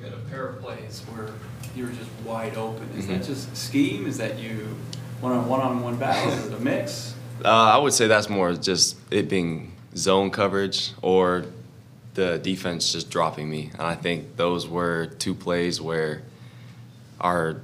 You 0.00 0.04
had 0.10 0.14
a 0.14 0.16
pair 0.30 0.46
of 0.48 0.60
plays 0.62 1.02
where 1.12 1.30
you 1.74 1.84
were 1.86 1.92
just 1.92 2.10
wide 2.24 2.56
open. 2.56 2.88
Is 2.96 3.04
Mhm. 3.06 3.08
that 3.18 3.24
just 3.24 3.56
scheme? 3.56 4.06
Is 4.06 4.18
that 4.18 4.38
you 4.38 4.76
one 5.20 5.32
on 5.32 5.48
one 5.48 5.60
on 5.60 5.82
one 5.82 5.96
battle? 5.96 6.32
Is 6.32 6.46
it 6.46 6.52
a 6.54 6.60
mix? 6.60 7.14
Uh, 7.44 7.48
I 7.48 7.78
would 7.78 7.92
say 7.92 8.06
that's 8.06 8.28
more 8.28 8.54
just 8.54 8.96
it 9.10 9.28
being 9.28 9.72
zone 9.96 10.30
coverage 10.30 10.92
or 11.02 11.44
the 12.14 12.38
defense 12.38 12.92
just 12.92 13.10
dropping 13.10 13.48
me. 13.48 13.70
And 13.74 13.82
I 13.82 13.94
think 13.94 14.36
those 14.36 14.66
were 14.66 15.06
two 15.18 15.34
plays 15.34 15.80
where 15.80 16.22
our 17.20 17.56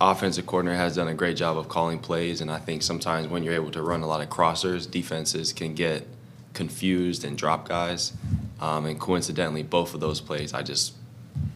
offensive 0.00 0.46
coordinator 0.46 0.76
has 0.78 0.96
done 0.96 1.08
a 1.08 1.14
great 1.14 1.36
job 1.36 1.58
of 1.58 1.68
calling 1.68 1.98
plays. 1.98 2.40
And 2.40 2.50
I 2.50 2.58
think 2.58 2.82
sometimes 2.82 3.28
when 3.28 3.42
you're 3.42 3.54
able 3.54 3.70
to 3.72 3.82
run 3.82 4.02
a 4.02 4.06
lot 4.06 4.20
of 4.20 4.30
crossers, 4.30 4.90
defenses 4.90 5.52
can 5.52 5.74
get 5.74 6.06
confused 6.54 7.24
and 7.24 7.36
drop 7.36 7.68
guys. 7.68 8.12
Um, 8.60 8.86
and 8.86 9.00
coincidentally, 9.00 9.62
both 9.62 9.94
of 9.94 10.00
those 10.00 10.20
plays, 10.20 10.52
I 10.52 10.62
just, 10.62 10.94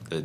the 0.08 0.24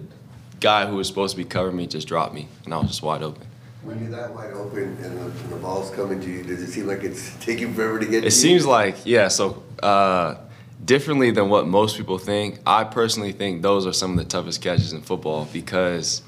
guy 0.60 0.86
who 0.86 0.96
was 0.96 1.08
supposed 1.08 1.36
to 1.36 1.38
be 1.38 1.48
covering 1.48 1.76
me 1.76 1.88
just 1.88 2.08
dropped 2.08 2.34
me, 2.34 2.48
and 2.66 2.74
I 2.74 2.78
was 2.78 2.88
just 2.88 3.04
wide 3.04 3.22
open. 3.22 3.46
When 3.84 4.00
you're 4.02 4.12
that 4.12 4.34
wide 4.34 4.54
open 4.54 4.98
and 5.02 5.18
the, 5.18 5.26
and 5.26 5.50
the 5.52 5.58
ball's 5.58 5.90
coming 5.92 6.22
to 6.22 6.30
you, 6.30 6.44
does 6.44 6.62
it 6.62 6.72
seem 6.72 6.88
like 6.88 7.04
it's 7.04 7.36
taking 7.38 7.74
forever 7.74 8.00
to 8.00 8.06
get 8.06 8.12
to 8.12 8.22
you? 8.22 8.28
It 8.28 8.32
seems 8.32 8.66
like, 8.66 8.96
yeah, 9.06 9.28
so 9.28 9.64
uh, 9.84 10.36
differently 10.84 11.32
than 11.32 11.50
what 11.50 11.68
most 11.68 11.98
people 11.98 12.18
think, 12.18 12.60
I 12.66 12.84
personally 12.84 13.32
think 13.32 13.62
those 13.62 13.86
are 13.86 13.94
some 13.94 14.12
of 14.12 14.18
the 14.18 14.26
toughest 14.26 14.62
catches 14.62 14.94
in 14.94 15.02
football 15.02 15.48
because 15.52 16.22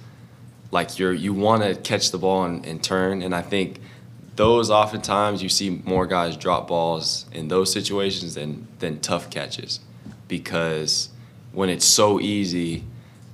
like 0.71 0.97
you're 0.97 1.13
you 1.13 1.33
want 1.33 1.63
to 1.63 1.75
catch 1.75 2.11
the 2.11 2.17
ball 2.17 2.45
and, 2.45 2.65
and 2.65 2.81
turn 2.83 3.21
and 3.21 3.35
I 3.35 3.41
think 3.41 3.79
those 4.37 4.69
oftentimes 4.69 5.43
you 5.43 5.49
see 5.49 5.81
more 5.83 6.07
guys 6.07 6.37
drop 6.37 6.67
balls 6.67 7.25
in 7.33 7.49
those 7.49 7.71
situations 7.71 8.35
than 8.35 8.67
than 8.79 8.99
tough 9.01 9.29
catches 9.29 9.81
because 10.31 11.09
when 11.51 11.69
it's 11.69 11.85
so 11.85 12.19
easy 12.19 12.85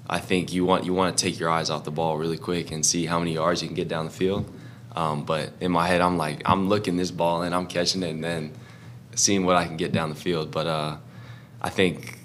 I 0.09 0.19
think 0.19 0.53
you 0.53 0.65
want 0.65 0.85
you 0.85 0.93
want 0.93 1.17
to 1.17 1.23
take 1.23 1.37
your 1.37 1.49
eyes 1.49 1.69
off 1.69 1.83
the 1.83 1.91
ball 1.91 2.17
really 2.17 2.37
quick 2.37 2.71
and 2.71 2.85
see 2.85 3.05
how 3.05 3.19
many 3.19 3.33
yards 3.33 3.61
you 3.61 3.67
can 3.67 3.75
get 3.75 3.89
down 3.89 4.05
the 4.05 4.11
field. 4.11 4.49
Um, 4.95 5.25
but 5.25 5.51
in 5.59 5.71
my 5.71 5.85
head, 5.85 6.01
I'm 6.01 6.17
like 6.17 6.41
I'm 6.45 6.69
looking 6.69 6.95
this 6.95 7.11
ball 7.11 7.41
and 7.41 7.53
I'm 7.53 7.67
catching 7.67 8.03
it 8.03 8.11
and 8.11 8.23
then 8.23 8.53
seeing 9.15 9.45
what 9.45 9.57
I 9.57 9.65
can 9.65 9.75
get 9.75 9.91
down 9.91 10.09
the 10.09 10.15
field. 10.15 10.49
But 10.49 10.65
uh, 10.65 10.97
I 11.61 11.69
think 11.69 12.19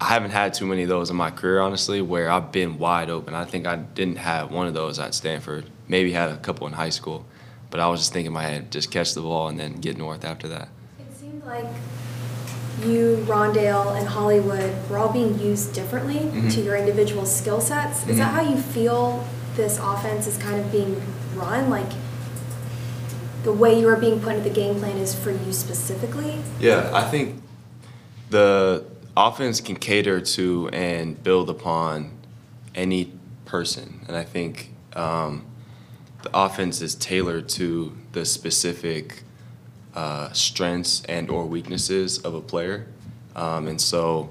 I 0.00 0.06
haven't 0.06 0.30
had 0.30 0.54
too 0.54 0.64
many 0.66 0.84
of 0.84 0.88
those 0.88 1.10
in 1.10 1.16
my 1.16 1.30
career, 1.30 1.60
honestly, 1.60 2.00
where 2.00 2.30
I've 2.30 2.50
been 2.50 2.78
wide 2.78 3.10
open. 3.10 3.34
I 3.34 3.44
think 3.44 3.66
I 3.66 3.76
didn't 3.76 4.16
have 4.16 4.50
one 4.50 4.66
of 4.66 4.72
those 4.72 4.98
at 4.98 5.14
Stanford. 5.14 5.68
Maybe 5.88 6.12
had 6.12 6.30
a 6.30 6.38
couple 6.38 6.66
in 6.66 6.72
high 6.72 6.90
school, 6.90 7.26
but 7.70 7.78
I 7.78 7.88
was 7.88 8.00
just 8.00 8.14
thinking 8.14 8.28
in 8.28 8.32
my 8.32 8.44
head, 8.44 8.72
just 8.72 8.90
catch 8.90 9.12
the 9.12 9.20
ball 9.20 9.48
and 9.48 9.60
then 9.60 9.74
get 9.74 9.98
north 9.98 10.24
after 10.24 10.48
that. 10.48 10.68
It 10.98 11.14
seemed 11.14 11.44
like 11.44 11.66
you, 12.84 13.24
Rondale, 13.28 13.96
and 13.98 14.06
Hollywood 14.08 14.72
were 14.90 14.98
all 14.98 15.12
being 15.12 15.38
used 15.38 15.72
differently 15.74 16.16
Mhm. 16.32 16.52
to 16.54 16.60
your 16.60 16.76
individual 16.76 17.26
skill 17.26 17.60
sets. 17.60 18.06
Is 18.08 18.18
that 18.18 18.30
Mhm. 18.32 18.34
how 18.34 18.42
you 18.42 18.56
feel 18.56 19.24
this 19.56 19.78
offense 19.78 20.26
is 20.26 20.36
kind 20.36 20.60
of 20.60 20.70
being 20.72 21.00
run? 21.36 21.70
Like 21.70 21.90
the 23.44 23.52
way 23.52 23.78
you 23.78 23.88
are 23.88 23.96
being 23.96 24.20
put 24.20 24.36
into 24.36 24.48
the 24.48 24.54
game 24.54 24.78
plan 24.78 24.96
is 24.98 25.14
for 25.14 25.30
you 25.30 25.52
specifically? 25.52 26.36
Yeah, 26.60 26.90
I 26.92 27.02
think 27.02 27.42
the 28.30 28.84
offense 29.16 29.60
can 29.60 29.76
cater 29.76 30.20
to 30.20 30.68
and 30.72 31.22
build 31.22 31.50
upon 31.50 32.10
any 32.74 33.12
person, 33.44 34.00
and 34.08 34.16
I 34.16 34.24
think 34.24 34.70
um, 34.94 35.42
the 36.22 36.30
offense 36.34 36.80
is 36.82 36.94
tailored 36.94 37.48
to 37.48 37.92
the 38.12 38.24
specific 38.24 39.22
uh, 39.94 40.32
strengths 40.32 41.04
and 41.04 41.30
or 41.30 41.46
weaknesses 41.46 42.18
of 42.18 42.34
a 42.34 42.40
player, 42.40 42.86
um, 43.36 43.68
and 43.68 43.80
so 43.80 44.30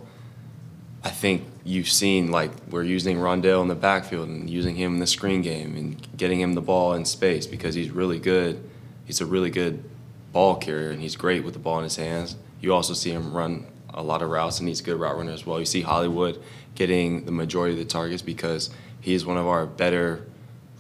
I 1.04 1.10
think 1.10 1.44
you've 1.64 1.90
seen 1.90 2.32
like 2.32 2.52
we're 2.70 2.84
using 2.84 3.18
Rondale 3.18 3.62
in 3.62 3.68
the 3.68 3.76
backfield 3.76 4.30
and 4.30 4.50
using 4.50 4.76
him 4.76 4.96
in 4.96 5.00
the 5.00 5.08
screen 5.08 5.42
game 5.42 5.76
and 5.76 6.18
getting 6.18 6.40
him 6.40 6.54
the 6.54 6.62
ball 6.62 6.94
in 6.94 7.06
space 7.06 7.46
because 7.46 7.76
he's 7.76 7.92
really 7.92 8.20
good 8.20 8.68
he's 9.06 9.20
a 9.22 9.26
really 9.26 9.50
good 9.50 9.84
ball 10.32 10.56
carrier 10.56 10.90
and 10.92 11.02
he's 11.02 11.16
great 11.16 11.44
with 11.44 11.54
the 11.54 11.60
ball 11.60 11.80
in 11.80 11.84
his 11.84 11.98
hands. 11.98 12.38
You 12.62 12.74
also 12.74 12.94
see 12.94 13.12
him 13.12 13.34
run 13.34 13.66
a 13.94 14.02
lot 14.02 14.22
of 14.22 14.30
routes 14.30 14.60
and 14.60 14.70
he's 14.70 14.80
a 14.80 14.84
good 14.84 14.98
route 14.98 15.18
runner 15.18 15.34
as 15.34 15.46
well. 15.46 15.60
You 15.60 15.66
see 15.66 15.82
Hollywood 15.82 16.42
getting 16.76 17.26
the 17.26 17.32
majority 17.32 17.74
of 17.74 17.80
the 17.80 17.86
targets 17.86 18.22
because 18.22 18.70
he's 19.02 19.26
one 19.26 19.38
of 19.38 19.48
our 19.48 19.66
better 19.66 20.26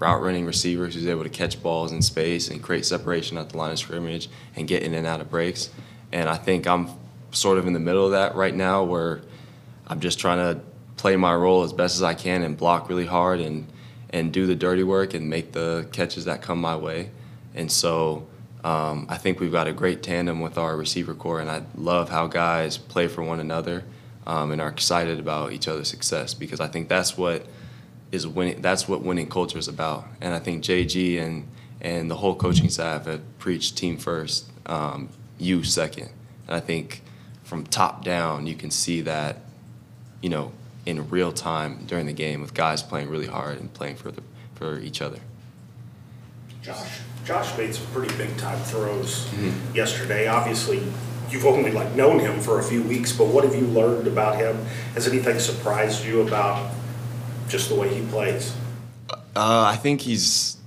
route 0.01 0.21
running 0.21 0.47
receivers 0.47 0.95
who's 0.95 1.05
able 1.05 1.21
to 1.21 1.29
catch 1.29 1.61
balls 1.61 1.91
in 1.91 2.01
space 2.01 2.49
and 2.49 2.61
create 2.61 2.85
separation 2.85 3.37
at 3.37 3.49
the 3.49 3.57
line 3.57 3.71
of 3.71 3.77
scrimmage 3.77 4.29
and 4.55 4.67
get 4.67 4.81
in 4.81 4.95
and 4.95 5.05
out 5.05 5.21
of 5.21 5.29
breaks. 5.29 5.69
And 6.11 6.27
I 6.27 6.37
think 6.37 6.65
I'm 6.65 6.89
sort 7.29 7.59
of 7.59 7.67
in 7.67 7.73
the 7.73 7.79
middle 7.79 8.05
of 8.05 8.11
that 8.11 8.35
right 8.35 8.53
now 8.53 8.83
where 8.83 9.21
I'm 9.85 9.99
just 9.99 10.19
trying 10.19 10.39
to 10.39 10.59
play 10.97 11.15
my 11.15 11.35
role 11.35 11.63
as 11.63 11.71
best 11.71 11.95
as 11.95 12.03
I 12.03 12.15
can 12.15 12.41
and 12.41 12.57
block 12.57 12.89
really 12.89 13.05
hard 13.05 13.39
and 13.39 13.67
and 14.09 14.33
do 14.33 14.45
the 14.45 14.55
dirty 14.55 14.83
work 14.83 15.13
and 15.13 15.29
make 15.29 15.53
the 15.53 15.87
catches 15.93 16.25
that 16.25 16.41
come 16.41 16.59
my 16.59 16.75
way. 16.75 17.11
And 17.55 17.71
so 17.71 18.27
um, 18.63 19.05
I 19.07 19.15
think 19.17 19.39
we've 19.39 19.51
got 19.51 19.67
a 19.67 19.71
great 19.71 20.03
tandem 20.03 20.41
with 20.41 20.57
our 20.57 20.75
receiver 20.75 21.13
corps, 21.13 21.39
and 21.39 21.49
I 21.49 21.63
love 21.75 22.09
how 22.09 22.27
guys 22.27 22.77
play 22.77 23.07
for 23.07 23.23
one 23.23 23.39
another 23.39 23.85
um, 24.27 24.51
and 24.51 24.59
are 24.59 24.67
excited 24.67 25.17
about 25.17 25.53
each 25.53 25.69
other's 25.69 25.87
success 25.87 26.33
because 26.33 26.59
I 26.59 26.67
think 26.67 26.89
that's 26.89 27.17
what 27.17 27.45
is 28.11 28.27
winning. 28.27 28.61
That's 28.61 28.87
what 28.87 29.01
winning 29.03 29.27
culture 29.29 29.57
is 29.57 29.67
about. 29.67 30.05
And 30.19 30.33
I 30.33 30.39
think 30.39 30.63
JG 30.63 31.19
and 31.21 31.47
and 31.81 32.11
the 32.11 32.15
whole 32.17 32.35
coaching 32.35 32.69
staff 32.69 33.05
have 33.05 33.21
preached 33.39 33.75
team 33.77 33.97
first, 33.97 34.45
um, 34.67 35.09
you 35.39 35.63
second. 35.63 36.09
And 36.47 36.55
I 36.55 36.59
think 36.59 37.01
from 37.43 37.65
top 37.65 38.03
down, 38.03 38.45
you 38.45 38.53
can 38.55 38.69
see 38.69 39.01
that, 39.01 39.37
you 40.21 40.29
know, 40.29 40.51
in 40.85 41.09
real 41.09 41.31
time 41.31 41.85
during 41.87 42.05
the 42.05 42.13
game 42.13 42.41
with 42.41 42.53
guys 42.53 42.83
playing 42.83 43.09
really 43.09 43.25
hard 43.27 43.59
and 43.59 43.73
playing 43.73 43.95
for 43.95 44.11
the, 44.11 44.21
for 44.55 44.77
each 44.79 45.01
other. 45.01 45.17
Josh, 46.61 46.99
Josh 47.25 47.57
made 47.57 47.73
some 47.73 47.87
pretty 47.87 48.15
big 48.17 48.37
time 48.37 48.59
throws 48.59 49.25
Mhm. 49.29 49.75
yesterday. 49.75 50.27
Obviously, 50.27 50.81
you've 51.31 51.45
only 51.45 51.71
like 51.71 51.95
known 51.95 52.19
him 52.19 52.39
for 52.39 52.59
a 52.59 52.63
few 52.63 52.83
weeks, 52.83 53.11
but 53.11 53.27
what 53.27 53.43
have 53.43 53.55
you 53.55 53.65
learned 53.65 54.05
about 54.07 54.35
him? 54.37 54.65
Has 54.93 55.07
anything 55.07 55.39
surprised 55.39 56.05
you 56.05 56.21
about 56.21 56.69
just 57.51 57.69
the 57.69 57.75
way 57.75 57.93
he 57.93 58.05
plays? 58.07 58.55
Uh, 59.09 59.65
I 59.67 59.75
think 59.75 60.01
he's. 60.01 60.57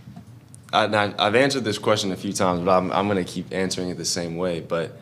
I, 0.73 1.15
I've 1.19 1.35
answered 1.37 1.65
this 1.65 1.79
question 1.79 2.13
a 2.13 2.17
few 2.17 2.33
times, 2.33 2.61
but 2.61 2.77
I'm, 2.77 2.91
I'm 2.93 3.09
going 3.09 3.25
to 3.25 3.31
keep 3.31 3.53
answering 3.53 3.91
it 3.91 3.97
the 3.97 4.05
same 4.05 4.37
way. 4.37 4.61
But 4.61 4.97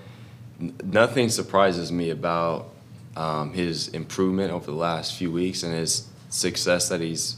n- 0.60 0.74
nothing 0.84 1.28
surprises 1.28 1.90
me 1.90 2.10
about 2.10 2.72
um, 3.16 3.52
his 3.52 3.88
improvement 3.88 4.52
over 4.52 4.66
the 4.66 4.76
last 4.76 5.16
few 5.16 5.32
weeks 5.32 5.62
and 5.62 5.74
his 5.74 6.06
success 6.28 6.88
that 6.88 7.00
he's 7.00 7.36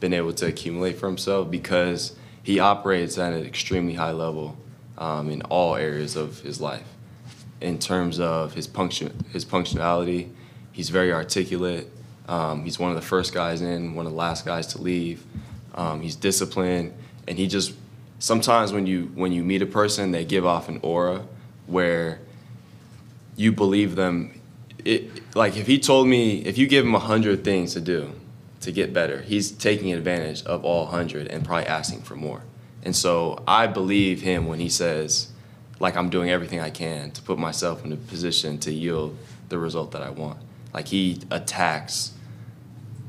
been 0.00 0.12
able 0.12 0.32
to 0.32 0.46
accumulate 0.46 0.98
for 0.98 1.06
himself 1.06 1.50
because 1.50 2.16
he 2.42 2.58
operates 2.58 3.18
at 3.18 3.32
an 3.32 3.44
extremely 3.44 3.94
high 3.94 4.10
level 4.12 4.56
um, 4.98 5.30
in 5.30 5.42
all 5.42 5.76
areas 5.76 6.16
of 6.16 6.40
his 6.40 6.60
life. 6.60 6.86
In 7.60 7.78
terms 7.78 8.18
of 8.18 8.54
his 8.54 8.66
function, 8.66 9.24
his 9.32 9.44
functionality, 9.44 10.30
he's 10.72 10.90
very 10.90 11.12
articulate. 11.12 11.90
Um, 12.28 12.64
he's 12.64 12.78
one 12.78 12.90
of 12.90 12.96
the 12.96 13.02
first 13.02 13.34
guys 13.34 13.62
in, 13.62 13.94
one 13.94 14.06
of 14.06 14.12
the 14.12 14.18
last 14.18 14.44
guys 14.44 14.68
to 14.68 14.80
leave. 14.80 15.24
Um, 15.74 16.00
he's 16.00 16.16
disciplined, 16.16 16.92
and 17.26 17.38
he 17.38 17.46
just 17.46 17.74
sometimes 18.18 18.72
when 18.72 18.86
you 18.86 19.10
when 19.14 19.32
you 19.32 19.42
meet 19.42 19.62
a 19.62 19.66
person, 19.66 20.12
they 20.12 20.24
give 20.24 20.46
off 20.46 20.68
an 20.68 20.80
aura 20.82 21.26
where 21.66 22.20
you 23.36 23.52
believe 23.52 23.96
them. 23.96 24.40
It 24.84 25.34
like 25.36 25.56
if 25.56 25.66
he 25.66 25.78
told 25.78 26.08
me 26.08 26.38
if 26.44 26.58
you 26.58 26.66
give 26.66 26.84
him 26.84 26.94
a 26.94 27.00
hundred 27.00 27.44
things 27.44 27.74
to 27.74 27.80
do 27.80 28.12
to 28.60 28.72
get 28.72 28.92
better, 28.92 29.22
he's 29.22 29.50
taking 29.50 29.92
advantage 29.92 30.44
of 30.44 30.64
all 30.64 30.86
hundred 30.86 31.28
and 31.28 31.44
probably 31.44 31.66
asking 31.66 32.02
for 32.02 32.16
more. 32.16 32.42
And 32.84 32.94
so 32.94 33.42
I 33.46 33.66
believe 33.66 34.22
him 34.22 34.46
when 34.46 34.58
he 34.58 34.68
says, 34.68 35.28
like 35.78 35.96
I'm 35.96 36.10
doing 36.10 36.30
everything 36.30 36.60
I 36.60 36.70
can 36.70 37.10
to 37.12 37.22
put 37.22 37.38
myself 37.38 37.84
in 37.84 37.92
a 37.92 37.96
position 37.96 38.58
to 38.58 38.72
yield 38.72 39.16
the 39.48 39.58
result 39.58 39.92
that 39.92 40.02
I 40.02 40.10
want. 40.10 40.38
Like 40.72 40.88
he 40.88 41.20
attacks 41.30 42.12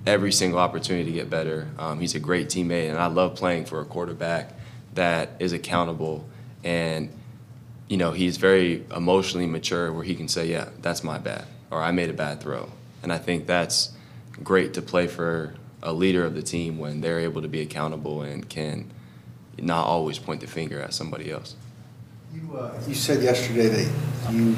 every 0.06 0.32
single 0.32 0.60
opportunity 0.60 1.06
to 1.06 1.12
get 1.12 1.30
better. 1.30 1.70
Um, 1.78 2.00
he's 2.00 2.16
a 2.16 2.20
great 2.20 2.48
teammate, 2.48 2.90
and 2.90 2.98
I 2.98 3.08
love 3.08 3.36
playing 3.36 3.66
for 3.66 3.80
a 3.80 3.86
quarterback 3.86 4.54
that 4.96 5.32
is 5.40 5.54
accountable. 5.54 6.28
And 6.64 7.10
you 7.88 7.98
know 7.98 8.12
he's 8.12 8.38
very 8.38 8.86
emotionally 8.96 9.46
mature 9.46 9.92
where 9.92 10.04
he 10.04 10.16
can 10.16 10.28
say 10.28 10.48
yeah 10.48 10.70
that's 10.82 11.04
my 11.04 11.18
bad 11.18 11.46
or 11.70 11.84
i 11.84 11.92
made 11.92 12.10
a 12.10 12.14
bad 12.14 12.42
throw. 12.42 12.70
And 13.04 13.12
i 13.12 13.18
think 13.18 13.46
that's 13.46 13.92
great 14.44 14.74
to 14.76 14.82
play 14.82 15.08
for 15.08 15.54
a 15.84 15.94
leader 15.94 16.26
of 16.26 16.34
the 16.34 16.42
team 16.42 16.80
when 16.80 17.02
they're 17.02 17.20
able 17.20 17.42
to 17.42 17.48
be 17.48 17.62
accountable 17.62 18.22
and 18.22 18.48
can 18.50 18.90
not 19.60 19.86
always 19.86 20.18
point 20.18 20.42
the 20.42 20.48
finger 20.48 20.82
at 20.82 20.94
somebody 20.94 21.30
else. 21.30 21.56
You, 22.34 22.58
uh, 22.58 22.82
you 22.88 22.96
said 22.96 23.22
yesterday 23.22 23.68
that 23.68 24.32
you 24.32 24.56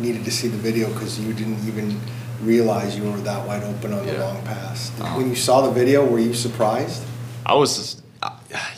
needed 0.00 0.24
to 0.24 0.30
see 0.30 0.48
the 0.48 0.56
video 0.56 0.90
because 0.92 1.20
you 1.20 1.34
didn't 1.34 1.66
even 1.66 2.00
realize 2.42 2.96
you 2.96 3.10
were 3.10 3.16
that 3.18 3.46
wide 3.46 3.62
open 3.62 3.92
on 3.92 4.06
the 4.06 4.18
long 4.18 4.42
pass. 4.44 4.98
Um, 5.00 5.16
When 5.16 5.28
you 5.28 5.34
saw 5.36 5.62
the 5.62 5.70
video, 5.70 6.04
were 6.06 6.18
you 6.18 6.34
surprised? 6.34 7.04
I 7.44 7.54
was, 7.54 7.76
just, 7.76 8.02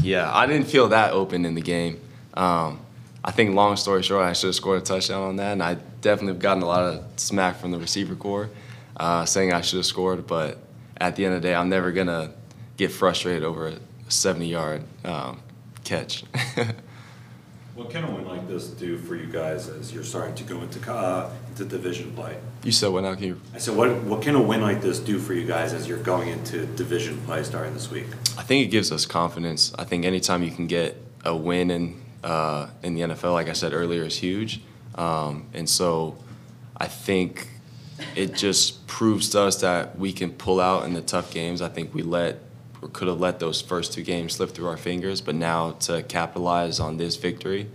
yeah, 0.01 0.33
I 0.33 0.47
didn't 0.47 0.67
feel 0.67 0.89
that 0.89 1.13
open 1.13 1.45
in 1.45 1.55
the 1.55 1.61
game. 1.61 2.01
Um, 2.35 2.81
I 3.23 3.33
think, 3.33 3.55
long 3.55 3.77
story 3.77 4.03
short, 4.03 4.25
I 4.25 4.33
should 4.33 4.49
have 4.49 4.55
scored 4.55 4.81
a 4.81 4.85
touchdown 4.85 5.23
on 5.23 5.37
that, 5.37 5.53
and 5.53 5.63
I 5.63 5.75
definitely 6.01 6.35
have 6.35 6.39
gotten 6.43 6.63
a 6.63 6.67
lot 6.67 6.83
of 6.83 7.05
smack 7.17 7.59
from 7.59 7.71
the 7.71 7.79
receiver 7.79 8.15
corps 8.15 8.49
uh, 8.97 9.25
saying 9.25 9.53
I 9.53 9.61
should 9.61 9.79
have 9.79 9.87
scored. 9.87 10.27
But 10.27 10.59
at 10.99 11.17
the 11.17 11.27
end 11.27 11.35
of 11.35 11.43
the 11.43 11.49
day, 11.49 11.55
I'm 11.55 11.69
never 11.69 11.93
gonna 11.93 12.33
get 12.77 12.93
frustrated 12.93 13.45
over 13.45 13.69
a 13.69 13.79
70-yard 14.09 14.83
um, 15.05 15.41
catch. 15.85 16.25
What 17.75 17.91
can 17.91 18.05
a 18.05 18.11
win 18.11 18.27
like 18.27 18.49
this 18.49 18.67
do 18.67 18.99
for 18.99 19.15
you 19.15 19.27
guys 19.27 19.69
as 19.69 19.93
you're 19.93 20.05
starting 20.05 20.35
to 20.35 20.45
go 20.45 20.61
into, 20.61 20.93
uh, 20.93 21.31
into 21.49 21.65
division 21.65 22.13
play? 22.13 22.37
you 22.65 22.73
said 22.73 22.89
what 22.89 23.03
now? 23.03 23.15
Can 23.15 23.25
you? 23.25 23.41
I 23.55 23.59
said, 23.59 23.77
what, 23.77 23.95
what 24.03 24.23
can 24.23 24.35
a 24.35 24.43
win 24.43 24.61
like 24.61 24.83
this 24.83 24.99
do 24.99 25.19
for 25.19 25.35
you 25.35 25.47
guys 25.47 25.73
as 25.73 25.89
you're 25.89 26.03
going 26.03 26.29
into 26.29 26.67
division 26.67 27.19
play 27.23 27.43
starting 27.43 27.73
this 27.73 27.91
week? 27.91 28.07
I 28.37 28.43
think 28.43 28.67
it 28.67 28.71
gives 28.71 28.93
us 28.93 29.07
confidence. 29.07 29.73
I 29.79 29.85
think 29.85 30.05
anytime 30.05 30.43
you 30.43 30.51
can 30.51 30.67
get 30.67 31.01
a 31.25 31.35
win 31.35 31.71
in 31.71 32.01
uh, 32.23 32.69
in 32.83 32.95
the 32.95 33.03
NFL, 33.03 33.33
like 33.33 33.49
I 33.49 33.55
said 33.55 33.73
earlier, 33.73 34.03
is 34.05 34.19
huge. 34.19 34.61
Um, 34.95 35.47
and 35.55 35.69
so 35.69 36.19
I 36.77 36.87
think 36.87 37.49
it 38.15 38.35
just 38.35 38.87
proves 38.87 39.31
to 39.31 39.41
us 39.41 39.61
that 39.61 39.99
we 39.99 40.13
can 40.13 40.33
pull 40.33 40.61
out 40.61 40.85
in 40.85 40.93
the 40.93 41.01
tough 41.01 41.33
games. 41.33 41.63
I 41.63 41.69
think 41.69 41.95
we 41.95 42.03
let 42.03 42.41
could 42.93 43.09
have 43.09 43.21
let 43.21 43.41
those 43.41 43.61
first 43.61 43.93
two 43.93 44.03
games 44.03 44.35
slip 44.35 44.51
through 44.51 44.69
our 44.69 44.77
fingers, 44.77 45.21
but 45.21 45.35
now 45.35 45.73
to 45.73 46.03
capitalize 46.03 46.81
on 46.81 46.97
this 46.97 47.17
victory 47.17 47.69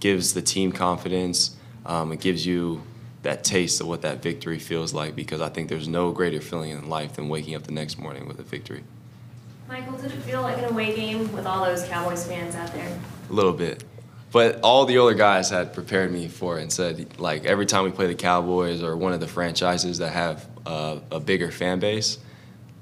gives 0.00 0.34
the 0.34 0.42
team 0.42 0.72
confidence. 0.72 1.56
Um, 1.84 2.12
it 2.12 2.20
gives 2.20 2.46
you 2.46 2.82
that 3.22 3.44
taste 3.44 3.80
of 3.80 3.88
what 3.88 4.02
that 4.02 4.22
victory 4.22 4.58
feels 4.58 4.94
like 4.94 5.14
because 5.14 5.40
I 5.40 5.48
think 5.48 5.68
there's 5.68 5.88
no 5.88 6.12
greater 6.12 6.40
feeling 6.40 6.70
in 6.70 6.88
life 6.88 7.14
than 7.14 7.28
waking 7.28 7.54
up 7.54 7.64
the 7.64 7.72
next 7.72 7.98
morning 7.98 8.26
with 8.28 8.38
a 8.38 8.42
victory. 8.42 8.84
Michael, 9.68 9.98
did 9.98 10.12
it 10.12 10.22
feel 10.22 10.40
like 10.40 10.56
an 10.58 10.64
away 10.64 10.96
game 10.96 11.30
with 11.32 11.46
all 11.46 11.64
those 11.64 11.84
Cowboys 11.84 12.26
fans 12.26 12.54
out 12.54 12.72
there? 12.72 12.98
A 13.28 13.32
little 13.32 13.52
bit. 13.52 13.84
But 14.30 14.60
all 14.62 14.84
the 14.84 14.98
older 14.98 15.14
guys 15.14 15.50
had 15.50 15.72
prepared 15.72 16.12
me 16.12 16.28
for 16.28 16.58
it 16.58 16.62
and 16.62 16.72
said, 16.72 17.18
like, 17.18 17.44
every 17.44 17.66
time 17.66 17.84
we 17.84 17.90
play 17.90 18.06
the 18.06 18.14
Cowboys 18.14 18.82
or 18.82 18.96
one 18.96 19.12
of 19.12 19.20
the 19.20 19.28
franchises 19.28 19.98
that 19.98 20.12
have 20.12 20.46
uh, 20.66 20.98
a 21.10 21.20
bigger 21.20 21.50
fan 21.50 21.80
base, 21.80 22.18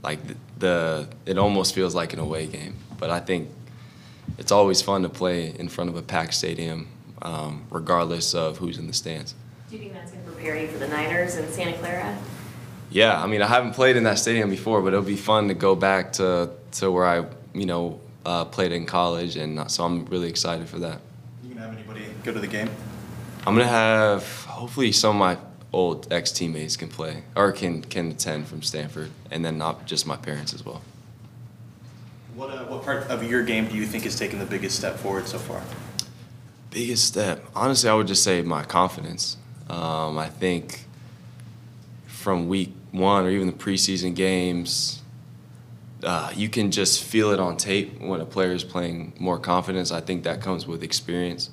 like, 0.02 0.18
the, 0.58 1.08
the 1.24 1.30
it 1.30 1.38
almost 1.38 1.74
feels 1.74 1.94
like 1.94 2.12
an 2.12 2.18
away 2.18 2.46
game. 2.46 2.76
But 2.98 3.10
I 3.10 3.20
think 3.20 3.50
it's 4.38 4.52
always 4.52 4.82
fun 4.82 5.02
to 5.02 5.08
play 5.08 5.54
in 5.58 5.68
front 5.68 5.90
of 5.90 5.96
a 5.96 6.02
packed 6.02 6.34
stadium, 6.34 6.88
um, 7.22 7.64
regardless 7.70 8.34
of 8.34 8.58
who's 8.58 8.78
in 8.78 8.86
the 8.86 8.92
stands. 8.92 9.34
Do 9.68 9.76
you 9.76 9.82
think 9.82 9.94
that's 9.94 10.12
going 10.12 10.24
to 10.24 10.30
prepare 10.30 10.56
you 10.56 10.68
for 10.68 10.78
the 10.78 10.88
Niners 10.88 11.36
in 11.36 11.50
Santa 11.50 11.76
Clara? 11.78 12.16
Yeah, 12.90 13.20
I 13.20 13.26
mean, 13.26 13.42
I 13.42 13.46
haven't 13.48 13.72
played 13.72 13.96
in 13.96 14.04
that 14.04 14.18
stadium 14.18 14.48
before, 14.48 14.80
but 14.80 14.88
it'll 14.88 15.02
be 15.02 15.16
fun 15.16 15.48
to 15.48 15.54
go 15.54 15.74
back 15.74 16.12
to, 16.14 16.50
to 16.72 16.90
where 16.90 17.06
I, 17.06 17.26
you 17.52 17.66
know, 17.66 18.00
uh, 18.24 18.44
played 18.44 18.72
in 18.72 18.86
college, 18.86 19.36
and 19.36 19.70
so 19.70 19.84
I'm 19.84 20.04
really 20.06 20.28
excited 20.28 20.68
for 20.68 20.78
that. 20.80 21.00
You 21.42 21.50
gonna 21.50 21.66
have 21.66 21.76
anybody 21.76 22.06
go 22.24 22.32
to 22.32 22.40
the 22.40 22.46
game? 22.46 22.68
I'm 23.46 23.54
gonna 23.54 23.68
have 23.68 24.44
hopefully 24.44 24.92
some 24.92 25.16
of 25.16 25.20
my 25.20 25.38
old 25.72 26.12
ex 26.12 26.32
teammates 26.32 26.76
can 26.76 26.88
play 26.88 27.22
or 27.34 27.52
can 27.52 27.82
can 27.82 28.10
attend 28.10 28.48
from 28.48 28.62
Stanford, 28.62 29.10
and 29.30 29.44
then 29.44 29.58
not 29.58 29.86
just 29.86 30.06
my 30.06 30.16
parents 30.16 30.54
as 30.54 30.64
well. 30.64 30.82
What, 32.34 32.50
uh, 32.50 32.64
what 32.64 32.84
part 32.84 33.04
of 33.04 33.22
your 33.24 33.42
game 33.42 33.66
do 33.66 33.74
you 33.74 33.86
think 33.86 34.04
has 34.04 34.18
taken 34.18 34.38
the 34.38 34.44
biggest 34.44 34.76
step 34.76 34.96
forward 34.96 35.26
so 35.26 35.38
far? 35.38 35.62
Biggest 36.70 37.04
step, 37.04 37.42
honestly, 37.54 37.88
I 37.88 37.94
would 37.94 38.06
just 38.06 38.22
say 38.22 38.42
my 38.42 38.62
confidence. 38.62 39.38
Um, 39.70 40.18
I 40.18 40.28
think 40.28 40.84
from 42.06 42.48
week 42.48 42.72
one 42.92 43.24
or 43.24 43.30
even 43.30 43.46
the 43.46 43.52
preseason 43.52 44.14
games, 44.14 45.02
uh, 46.02 46.30
you 46.36 46.48
can 46.48 46.70
just 46.70 47.02
feel 47.02 47.30
it 47.30 47.40
on 47.40 47.56
tape 47.56 48.00
when 48.00 48.20
a 48.20 48.26
player 48.26 48.52
is 48.52 48.64
playing 48.64 49.14
more 49.18 49.38
confidence. 49.38 49.90
I 49.90 50.00
think 50.00 50.24
that 50.24 50.42
comes 50.42 50.66
with 50.66 50.82
experience. 50.82 51.50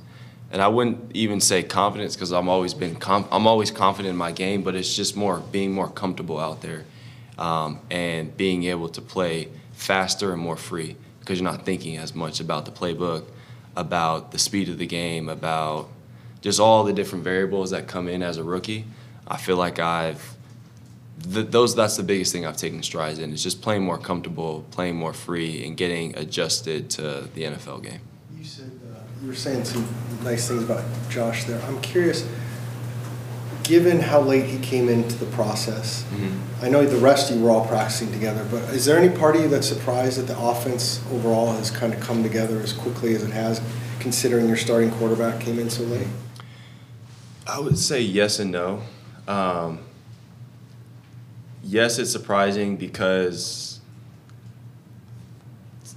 And 0.54 0.62
I 0.62 0.68
wouldn't 0.70 1.12
even 1.16 1.42
say 1.42 1.64
confidence 1.64 2.16
because 2.16 2.32
I'm 2.32 2.48
always 2.48 2.74
been 2.76 2.96
I'm 3.08 3.48
always 3.48 3.72
confident 3.72 4.12
in 4.12 4.18
my 4.18 4.32
game, 4.32 4.62
but 4.64 4.76
it's 4.76 4.96
just 4.96 5.18
more 5.18 5.40
being 5.52 5.74
more 5.74 5.90
comfortable 5.90 6.40
out 6.40 6.62
there 6.62 6.86
um, 7.40 7.80
and 7.90 8.36
being 8.38 8.64
able 8.66 8.88
to 8.90 9.02
play 9.02 9.50
faster 9.74 10.32
and 10.32 10.42
more 10.42 10.56
free 10.56 10.96
because 11.20 11.40
you're 11.40 11.52
not 11.52 11.66
thinking 11.66 11.98
as 11.98 12.14
much 12.14 12.40
about 12.40 12.66
the 12.66 12.72
playbook. 12.72 13.26
about 13.76 14.32
the 14.32 14.38
speed 14.38 14.70
of 14.70 14.78
the 14.78 14.86
game, 14.86 15.28
about 15.30 15.90
just 16.42 16.60
all 16.60 16.84
the 16.84 16.94
different 16.94 17.24
variables 17.24 17.72
that 17.72 17.88
come 17.88 18.08
in 18.08 18.22
as 18.22 18.38
a 18.38 18.44
rookie. 18.44 18.86
I 19.28 19.38
feel 19.38 19.58
like 19.58 19.80
I've 19.80 20.36
th- 21.24 21.48
those 21.48 21.76
that's 21.76 21.98
the 21.98 22.04
biggest 22.04 22.32
thing 22.32 22.46
I've 22.46 22.58
taken 22.58 22.84
strides 22.84 23.18
in 23.20 23.32
is 23.34 23.42
just 23.42 23.62
playing 23.62 23.84
more 23.84 23.98
comfortable, 23.98 24.66
playing 24.72 24.96
more 24.96 25.14
free, 25.14 25.66
and 25.66 25.76
getting 25.76 26.16
adjusted 26.18 26.90
to 26.92 27.28
the 27.34 27.44
NFL 27.44 27.82
game. 27.84 28.02
You 28.38 28.46
said 28.46 28.73
you 29.24 29.30
were 29.30 29.36
saying 29.36 29.64
some 29.64 29.88
nice 30.22 30.50
things 30.50 30.64
about 30.64 30.84
Josh 31.10 31.46
there. 31.46 31.62
I'm 31.62 31.80
curious, 31.80 32.28
given 33.64 34.02
how 34.02 34.20
late 34.20 34.46
he 34.46 34.60
came 34.60 34.90
into 34.90 35.16
the 35.16 35.26
process, 35.28 36.06
I 36.62 36.68
know 36.68 36.86
the 36.86 36.98
rest 36.98 37.32
of 37.32 37.38
you 37.38 37.44
were 37.44 37.52
all 37.52 37.66
practicing 37.66 38.12
together, 38.12 38.46
but 38.52 38.64
is 38.74 38.84
there 38.84 38.98
any 38.98 39.16
part 39.16 39.38
of 39.38 39.42
you 39.44 39.48
that's 39.48 39.68
surprised 39.68 40.20
that 40.20 40.28
the 40.28 40.38
offense 40.38 41.02
overall 41.10 41.54
has 41.54 41.72
kind 41.72 41.94
of 41.94 42.02
come 42.02 42.22
together 42.22 42.60
as 42.60 42.74
quickly 42.74 43.16
as 43.16 43.24
it 43.24 43.32
has, 43.32 43.62
considering 44.02 44.50
your 44.50 44.58
starting 44.58 44.92
quarterback 44.92 45.40
came 45.40 45.58
in 45.58 45.70
so 45.70 45.84
late? 45.84 46.08
I 47.48 47.62
would 47.62 47.78
say 47.78 48.02
yes 48.02 48.40
and 48.40 48.52
no. 48.52 48.82
Um, 49.26 49.80
yes, 51.64 51.98
it's 51.98 52.12
surprising 52.12 52.76
because 52.76 53.73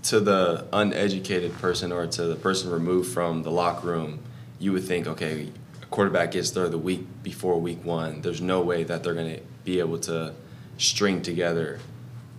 to 0.07 0.21
the 0.21 0.67
uneducated 0.73 1.53
person 1.55 1.91
or 1.91 2.07
to 2.07 2.25
the 2.27 2.37
person 2.37 2.71
removed 2.71 3.13
from 3.13 3.43
the 3.43 3.51
locker 3.51 3.89
room, 3.89 4.21
you 4.61 4.73
would 4.73 4.85
think, 4.85 5.07
okay, 5.07 5.51
a 5.83 5.87
quarterback 5.87 6.31
gets 6.31 6.51
there 6.53 6.69
the 6.69 6.79
week 6.79 7.05
before 7.23 7.61
week 7.61 7.85
one. 7.85 8.21
There's 8.21 8.41
no 8.41 8.61
way 8.63 8.85
that 8.85 9.03
they're 9.03 9.15
going 9.15 9.37
to 9.37 9.43
be 9.65 9.81
able 9.81 9.99
to 10.01 10.33
string 10.79 11.23
together 11.23 11.81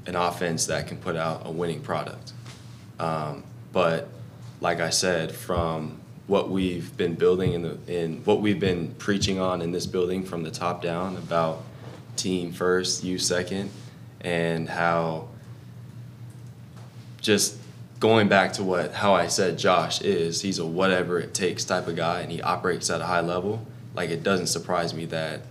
an 0.05 0.15
offense 0.15 0.67
that 0.67 0.87
can 0.87 0.97
put 0.97 1.17
out 1.17 1.41
a 1.45 1.51
winning 1.51 1.81
product. 1.81 2.31
Um, 2.99 3.43
but 3.73 4.07
like 4.61 4.79
I 4.79 4.89
said, 4.89 5.33
from 5.33 5.99
what 6.27 6.49
we've 6.49 6.95
been 6.95 7.15
building 7.15 7.53
in 7.53 7.61
the 7.61 7.77
in 7.87 8.23
what 8.23 8.41
we've 8.41 8.59
been 8.59 8.93
preaching 8.95 9.39
on 9.39 9.61
in 9.61 9.71
this 9.71 9.85
building 9.85 10.23
from 10.23 10.43
the 10.43 10.51
top 10.51 10.81
down 10.81 11.17
about 11.17 11.63
team 12.15 12.53
first, 12.53 13.03
you 13.03 13.17
second, 13.17 13.69
and 14.21 14.69
how 14.69 15.27
just 17.21 17.57
going 17.99 18.27
back 18.27 18.53
to 18.53 18.63
what 18.63 18.93
how 18.93 19.13
I 19.13 19.27
said 19.27 19.57
Josh 19.57 20.01
is, 20.01 20.41
he's 20.41 20.59
a 20.59 20.65
whatever 20.65 21.19
it 21.19 21.33
takes 21.33 21.63
type 21.63 21.87
of 21.87 21.95
guy 21.95 22.21
and 22.21 22.31
he 22.31 22.41
operates 22.41 22.89
at 22.89 23.01
a 23.01 23.05
high 23.05 23.21
level. 23.21 23.65
Like 23.95 24.09
it 24.09 24.23
doesn't 24.23 24.47
surprise 24.47 24.93
me 24.93 25.05
that 25.05 25.41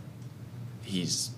he's 0.83 1.31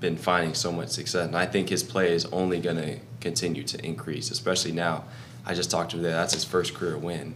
been 0.00 0.16
finding 0.16 0.54
so 0.54 0.72
much 0.72 0.88
success. 0.88 1.26
And 1.26 1.36
I 1.36 1.46
think 1.46 1.68
his 1.68 1.82
play 1.82 2.12
is 2.12 2.26
only 2.26 2.60
going 2.60 2.76
to 2.76 2.98
continue 3.20 3.62
to 3.62 3.84
increase, 3.84 4.30
especially 4.30 4.72
now. 4.72 5.04
I 5.46 5.54
just 5.54 5.70
talked 5.70 5.92
to 5.92 5.96
him 5.96 6.02
there. 6.02 6.12
That's 6.12 6.34
his 6.34 6.44
first 6.44 6.74
career 6.74 6.98
win 6.98 7.34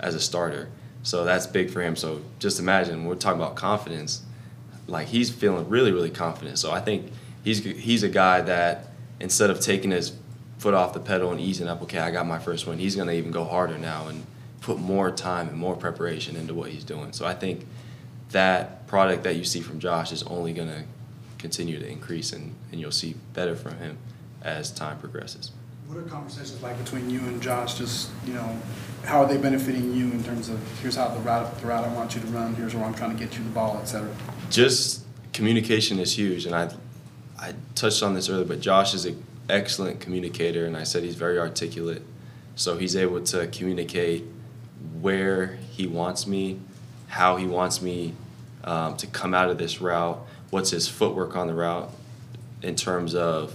as 0.00 0.14
a 0.14 0.20
starter. 0.20 0.68
So 1.02 1.24
that's 1.24 1.46
big 1.46 1.70
for 1.70 1.82
him. 1.82 1.96
So 1.96 2.22
just 2.38 2.58
imagine 2.58 3.04
we're 3.04 3.14
talking 3.16 3.40
about 3.40 3.54
confidence, 3.54 4.22
like 4.86 5.08
he's 5.08 5.30
feeling 5.30 5.68
really, 5.68 5.92
really 5.92 6.10
confident. 6.10 6.58
So 6.58 6.70
I 6.70 6.80
think 6.80 7.12
he's 7.44 7.62
he's 7.64 8.02
a 8.02 8.08
guy 8.08 8.40
that 8.42 8.88
instead 9.20 9.50
of 9.50 9.60
taking 9.60 9.90
his 9.90 10.12
foot 10.58 10.74
off 10.74 10.92
the 10.92 11.00
pedal 11.00 11.30
and 11.32 11.40
easing 11.40 11.68
up, 11.68 11.82
okay, 11.82 11.98
I 11.98 12.10
got 12.10 12.26
my 12.26 12.38
first 12.38 12.66
win, 12.66 12.78
he's 12.78 12.96
going 12.96 13.08
to 13.08 13.14
even 13.14 13.30
go 13.30 13.44
harder 13.44 13.78
now 13.78 14.08
and 14.08 14.24
put 14.60 14.78
more 14.78 15.10
time 15.10 15.48
and 15.48 15.58
more 15.58 15.76
preparation 15.76 16.34
into 16.36 16.54
what 16.54 16.70
he's 16.70 16.84
doing. 16.84 17.12
So 17.12 17.26
I 17.26 17.34
think 17.34 17.66
that 18.30 18.86
product 18.86 19.22
that 19.24 19.36
you 19.36 19.44
see 19.44 19.60
from 19.60 19.78
Josh 19.78 20.12
is 20.12 20.22
only 20.24 20.52
going 20.52 20.68
to 20.68 20.84
continue 21.38 21.78
to 21.78 21.86
increase 21.86 22.32
and, 22.32 22.54
and 22.72 22.80
you'll 22.80 22.90
see 22.90 23.14
better 23.34 23.54
from 23.54 23.76
him 23.78 23.98
as 24.42 24.70
time 24.70 24.98
progresses. 24.98 25.52
What 25.86 25.98
are 25.98 26.02
conversations 26.02 26.60
like 26.62 26.76
between 26.82 27.10
you 27.10 27.20
and 27.20 27.40
Josh? 27.40 27.78
Just, 27.78 28.10
you 28.26 28.34
know, 28.34 28.58
how 29.04 29.20
are 29.20 29.28
they 29.28 29.36
benefiting 29.36 29.94
you 29.94 30.06
in 30.06 30.24
terms 30.24 30.48
of 30.48 30.58
here's 30.80 30.96
how 30.96 31.08
the 31.08 31.20
route, 31.20 31.58
the 31.60 31.66
route 31.66 31.84
I 31.84 31.92
want 31.94 32.16
you 32.16 32.20
to 32.22 32.26
run, 32.28 32.54
here's 32.56 32.74
where 32.74 32.84
I'm 32.84 32.94
trying 32.94 33.16
to 33.16 33.24
get 33.24 33.38
you 33.38 33.44
the 33.44 33.50
ball, 33.50 33.78
et 33.80 33.84
cetera? 33.84 34.12
Just 34.50 35.04
communication 35.32 36.00
is 36.00 36.16
huge, 36.18 36.44
and 36.46 36.56
I, 36.56 36.72
I 37.38 37.52
touched 37.76 38.02
on 38.02 38.14
this 38.14 38.28
earlier, 38.28 38.46
but 38.46 38.60
Josh 38.60 38.94
is 38.94 39.04
an 39.04 39.22
excellent 39.48 40.00
communicator, 40.00 40.66
and 40.66 40.76
I 40.76 40.84
said 40.84 41.02
he's 41.02 41.14
very 41.14 41.38
articulate, 41.38 42.02
so 42.54 42.76
he's 42.78 42.96
able 42.96 43.20
to 43.22 43.46
communicate 43.48 44.24
where 45.00 45.58
he 45.70 45.86
wants 45.86 46.26
me, 46.26 46.58
how 47.08 47.36
he 47.36 47.46
wants 47.46 47.80
me 47.80 48.14
um, 48.64 48.96
to 48.96 49.06
come 49.06 49.34
out 49.34 49.50
of 49.50 49.58
this 49.58 49.80
route, 49.80 50.18
what's 50.50 50.70
his 50.70 50.88
footwork 50.88 51.36
on 51.36 51.46
the 51.46 51.54
route, 51.54 51.90
in 52.62 52.74
terms 52.74 53.14
of 53.14 53.54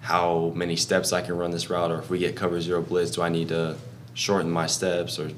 how 0.00 0.52
many 0.54 0.76
steps 0.76 1.12
I 1.12 1.20
can 1.20 1.36
run 1.36 1.50
this 1.50 1.68
route, 1.68 1.90
or 1.90 1.98
if 1.98 2.08
we 2.08 2.18
get 2.18 2.36
cover 2.36 2.60
zero 2.60 2.80
blitz, 2.80 3.10
do 3.10 3.22
I 3.22 3.28
need 3.28 3.48
to 3.48 3.76
shorten 4.14 4.50
my 4.50 4.66
steps? 4.66 5.18
Or 5.18 5.30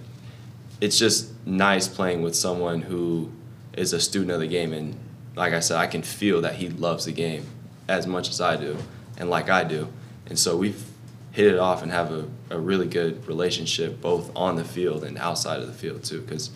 it's 0.80 0.98
just 0.98 1.32
nice 1.46 1.88
playing 1.88 2.22
with 2.22 2.36
someone 2.36 2.82
who 2.82 3.32
is 3.72 3.92
a 3.92 4.00
student 4.00 4.30
of 4.30 4.40
the 4.40 4.46
game, 4.46 4.72
and 4.72 4.96
like 5.34 5.52
I 5.52 5.60
said, 5.60 5.78
I 5.78 5.86
can 5.86 6.02
feel 6.02 6.42
that 6.42 6.56
he 6.56 6.68
loves 6.68 7.06
the 7.06 7.12
game 7.12 7.46
as 7.88 8.06
much 8.06 8.28
as 8.28 8.40
I 8.40 8.56
do, 8.56 8.76
and 9.18 9.30
like 9.30 9.50
I 9.50 9.64
do, 9.64 9.88
and 10.26 10.38
so 10.38 10.56
we've 10.56 10.84
hit 11.32 11.46
it 11.46 11.58
off 11.58 11.82
and 11.82 11.90
have 11.90 12.12
a, 12.12 12.28
a 12.50 12.58
really 12.58 12.86
good 12.86 13.26
relationship 13.26 14.00
both 14.00 14.30
on 14.36 14.56
the 14.56 14.64
field 14.64 15.02
and 15.02 15.18
outside 15.18 15.60
of 15.60 15.66
the 15.66 15.72
field 15.72 16.04
too, 16.04 16.20
because 16.20 16.50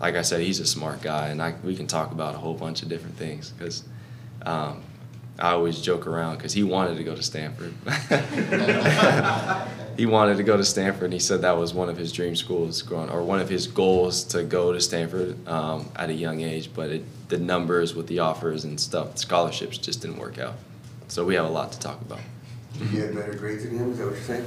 like 0.00 0.14
I 0.14 0.22
said, 0.22 0.40
he's 0.40 0.60
a 0.60 0.66
smart 0.66 1.02
guy, 1.02 1.28
and 1.28 1.42
I, 1.42 1.54
we 1.62 1.76
can 1.76 1.86
talk 1.86 2.12
about 2.12 2.34
a 2.34 2.38
whole 2.38 2.54
bunch 2.54 2.82
of 2.82 2.88
different 2.88 3.16
things 3.16 3.50
because. 3.50 3.84
Um, 4.42 4.82
I 5.40 5.52
always 5.52 5.80
joke 5.80 6.06
around 6.06 6.36
because 6.36 6.52
he 6.52 6.62
wanted 6.62 6.98
to 6.98 7.04
go 7.04 7.14
to 7.14 7.22
Stanford. 7.22 7.72
he 9.96 10.04
wanted 10.04 10.36
to 10.36 10.42
go 10.42 10.58
to 10.58 10.64
Stanford, 10.64 11.04
and 11.04 11.12
he 11.14 11.18
said 11.18 11.40
that 11.42 11.56
was 11.56 11.72
one 11.72 11.88
of 11.88 11.96
his 11.96 12.12
dream 12.12 12.36
schools 12.36 12.82
growing, 12.82 13.08
or 13.08 13.22
one 13.22 13.40
of 13.40 13.48
his 13.48 13.66
goals 13.66 14.22
to 14.24 14.42
go 14.42 14.72
to 14.72 14.80
Stanford 14.80 15.48
um, 15.48 15.90
at 15.96 16.10
a 16.10 16.12
young 16.12 16.42
age. 16.42 16.70
But 16.74 16.90
it, 16.90 17.28
the 17.30 17.38
numbers 17.38 17.94
with 17.94 18.06
the 18.06 18.18
offers 18.18 18.64
and 18.64 18.78
stuff, 18.78 19.16
scholarships 19.16 19.78
just 19.78 20.02
didn't 20.02 20.18
work 20.18 20.38
out. 20.38 20.56
So 21.10 21.24
we 21.24 21.34
have 21.34 21.44
a 21.44 21.50
lot 21.50 21.72
to 21.72 21.78
talk 21.80 22.00
about. 22.00 22.20
You 22.78 23.02
had 23.02 23.14
better 23.14 23.34
grades 23.34 23.64
than 23.64 23.76
him, 23.76 23.90
is 23.90 23.98
that 23.98 24.06
what 24.06 24.14
you're 24.14 24.22
saying? 24.22 24.46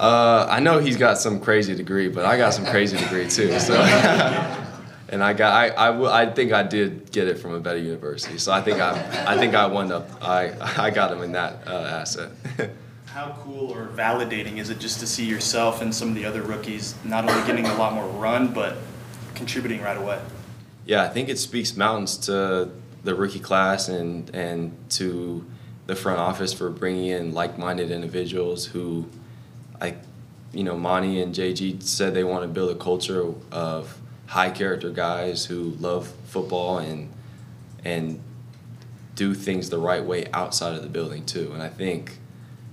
Uh, 0.00 0.46
I 0.50 0.58
know 0.58 0.78
he's 0.78 0.96
got 0.96 1.18
some 1.18 1.38
crazy 1.38 1.74
degree, 1.74 2.08
but 2.08 2.24
I 2.24 2.38
got 2.38 2.54
some 2.54 2.64
crazy 2.64 2.96
degree 2.96 3.28
too. 3.28 3.58
So. 3.60 3.74
and 5.10 5.22
I 5.22 5.34
got 5.34 5.52
I, 5.52 5.66
I, 5.76 5.86
w- 5.92 6.10
I 6.10 6.26
think 6.26 6.52
I 6.52 6.62
did 6.62 7.12
get 7.12 7.28
it 7.28 7.38
from 7.38 7.52
a 7.52 7.60
better 7.60 7.78
university. 7.78 8.38
So 8.38 8.50
I 8.50 8.62
think 8.62 8.80
I 8.80 8.92
I 9.26 9.36
think 9.36 9.54
I 9.54 9.66
won 9.66 9.92
up 9.92 10.08
I 10.22 10.52
I 10.76 10.90
got 10.90 11.12
him 11.12 11.22
in 11.22 11.32
that 11.32 11.68
uh, 11.68 12.00
asset. 12.00 12.32
How 13.06 13.36
cool 13.42 13.70
or 13.70 13.86
validating 13.88 14.56
is 14.56 14.70
it 14.70 14.80
just 14.80 14.98
to 15.00 15.06
see 15.06 15.26
yourself 15.26 15.82
and 15.82 15.94
some 15.94 16.08
of 16.08 16.14
the 16.14 16.24
other 16.24 16.42
rookies 16.42 16.96
not 17.04 17.28
only 17.28 17.46
getting 17.46 17.66
a 17.66 17.74
lot 17.74 17.92
more 17.92 18.08
run 18.08 18.52
but 18.52 18.78
contributing 19.34 19.82
right 19.82 19.98
away? 19.98 20.20
yeah, 20.86 21.02
I 21.02 21.08
think 21.08 21.28
it 21.28 21.38
speaks 21.38 21.76
mountains 21.76 22.16
to 22.26 22.70
the 23.04 23.14
rookie 23.14 23.38
class 23.38 23.88
and 23.88 24.34
and 24.34 24.72
to 24.90 25.44
the 25.86 25.96
front 25.96 26.18
office 26.18 26.52
for 26.52 26.70
bringing 26.70 27.06
in 27.06 27.34
like-minded 27.34 27.90
individuals 27.90 28.66
who, 28.66 29.06
like, 29.80 29.98
you 30.52 30.64
know, 30.64 30.76
Monti 30.76 31.20
and 31.20 31.34
JG 31.34 31.82
said 31.82 32.14
they 32.14 32.24
want 32.24 32.42
to 32.42 32.48
build 32.48 32.70
a 32.70 32.78
culture 32.78 33.32
of 33.50 33.98
high 34.26 34.50
character 34.50 34.90
guys 34.90 35.44
who 35.44 35.76
love 35.80 36.08
football 36.26 36.78
and 36.78 37.10
and 37.84 38.20
do 39.14 39.34
things 39.34 39.70
the 39.70 39.78
right 39.78 40.02
way 40.02 40.26
outside 40.32 40.74
of 40.74 40.82
the 40.82 40.88
building 40.88 41.24
too. 41.24 41.50
And 41.52 41.62
I 41.62 41.68
think 41.68 42.18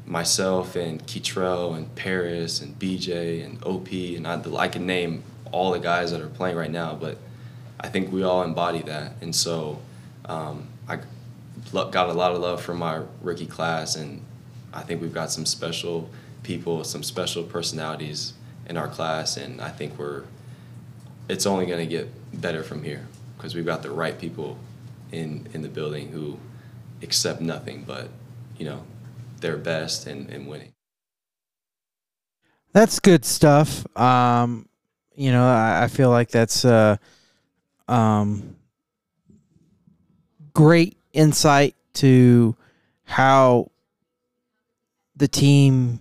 myself 0.06 0.76
and 0.76 1.06
Kei'Trel 1.06 1.76
and 1.76 1.94
Paris 1.96 2.62
and 2.62 2.78
BJ 2.80 3.46
and 3.46 3.64
OP 3.64 3.92
and 3.92 4.28
I, 4.28 4.42
I 4.60 4.68
can 4.68 4.86
name 4.86 5.24
all 5.52 5.72
the 5.72 5.80
guys 5.80 6.12
that 6.12 6.22
are 6.22 6.30
playing 6.30 6.56
right 6.56 6.72
now, 6.72 6.96
but 6.96 7.18
I 7.80 7.90
think 7.90 8.12
we 8.12 8.24
all 8.24 8.44
embody 8.44 8.82
that. 8.84 9.14
And 9.22 9.36
so 9.36 9.80
um, 10.26 10.68
I 10.88 11.00
got 11.72 12.10
a 12.10 12.14
lot 12.14 12.32
of 12.32 12.40
love 12.40 12.62
from 12.62 12.80
my 12.80 13.02
rookie 13.22 13.46
class, 13.46 13.96
and 13.96 14.22
I 14.74 14.82
think 14.82 15.02
we've 15.02 15.14
got 15.14 15.32
some 15.32 15.46
special 15.46 16.10
people, 16.44 16.84
some 16.84 17.04
special 17.04 17.44
personalities 17.44 18.34
in 18.68 18.78
our 18.78 18.88
class, 18.88 19.38
and 19.38 19.62
I 19.62 19.70
think 19.70 19.98
we're 19.98 20.24
it's 21.30 21.46
only 21.46 21.66
going 21.66 21.80
to 21.80 21.86
get 21.86 22.10
better 22.42 22.64
from 22.64 22.84
here 22.84 23.08
because 23.38 23.56
we've 23.56 23.66
got 23.66 23.84
the 23.84 23.92
right 23.92 24.20
people 24.20 24.58
in 25.12 25.48
in 25.54 25.62
the 25.62 25.70
building 25.70 26.10
who 26.10 26.38
accept 27.02 27.42
nothing 27.42 27.84
but 27.86 28.10
you 28.58 28.66
know 28.66 28.84
their 29.40 29.58
best 29.58 30.08
and, 30.08 30.30
and 30.30 30.48
winning. 30.48 30.74
That's 32.74 33.00
good 33.00 33.26
stuff. 33.26 33.86
Um, 33.98 34.70
you 35.16 35.32
know, 35.32 35.44
I, 35.44 35.84
I 35.84 35.88
feel 35.88 36.10
like 36.10 36.30
that's 36.30 36.64
uh, 36.64 36.98
um, 37.88 38.56
great 40.54 40.98
insight 41.14 41.76
to 41.94 42.56
how 43.04 43.72
the 45.16 45.28
team 45.28 46.00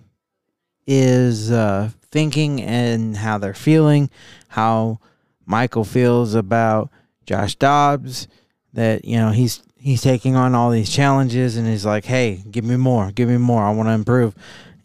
is 0.87 1.51
uh, 1.51 1.91
thinking 2.11 2.63
and 2.63 3.17
how 3.17 3.39
they're 3.39 3.55
feeling, 3.55 4.11
how 4.49 4.99
Michael 5.47 5.85
feels 5.85 6.35
about 6.35 6.91
Josh 7.27 7.55
Dobbs. 7.57 8.29
That 8.73 9.05
you 9.05 9.17
know 9.17 9.31
he's 9.31 9.63
he's 9.77 10.03
taking 10.03 10.37
on 10.37 10.55
all 10.55 10.71
these 10.71 10.91
challenges 10.91 11.57
and 11.57 11.67
he's 11.67 11.85
like, 11.85 12.05
hey, 12.05 12.43
give 12.51 12.65
me 12.65 12.77
more, 12.77 13.11
give 13.11 13.29
me 13.29 13.37
more. 13.37 13.63
I 13.63 13.73
want 13.73 13.89
to 13.89 13.93
improve, 13.93 14.35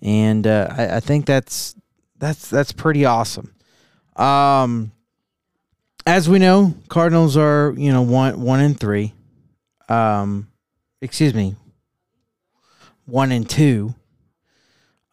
and 0.01 0.45
uh, 0.47 0.67
I, 0.71 0.95
I 0.95 0.99
think 0.99 1.25
that's 1.25 1.75
that's 2.17 2.49
that's 2.49 2.71
pretty 2.71 3.05
awesome. 3.05 3.53
Um, 4.15 4.91
as 6.07 6.29
we 6.29 6.39
know, 6.39 6.73
Cardinals 6.89 7.37
are 7.37 7.73
you 7.77 7.91
know 7.91 8.01
one 8.01 8.41
one 8.41 8.59
and 8.59 8.79
three. 8.79 9.13
Um, 9.89 10.49
excuse 11.01 11.33
me, 11.33 11.55
one 13.05 13.31
and 13.31 13.49
two. 13.49 13.95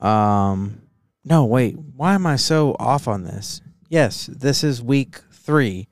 Um, 0.00 0.82
no, 1.24 1.44
wait. 1.44 1.76
Why 1.76 2.14
am 2.14 2.26
I 2.26 2.36
so 2.36 2.74
off 2.78 3.06
on 3.06 3.24
this? 3.24 3.60
Yes, 3.88 4.26
this 4.26 4.64
is 4.64 4.82
week 4.82 5.20
three. 5.30 5.88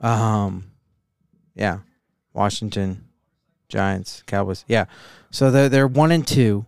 Um, 0.00 0.70
yeah, 1.54 1.78
Washington, 2.32 3.08
Giants, 3.68 4.22
Cowboys. 4.26 4.64
Yeah, 4.68 4.86
so 5.30 5.50
they're 5.50 5.68
they're 5.68 5.88
one 5.88 6.12
and 6.12 6.26
two. 6.26 6.66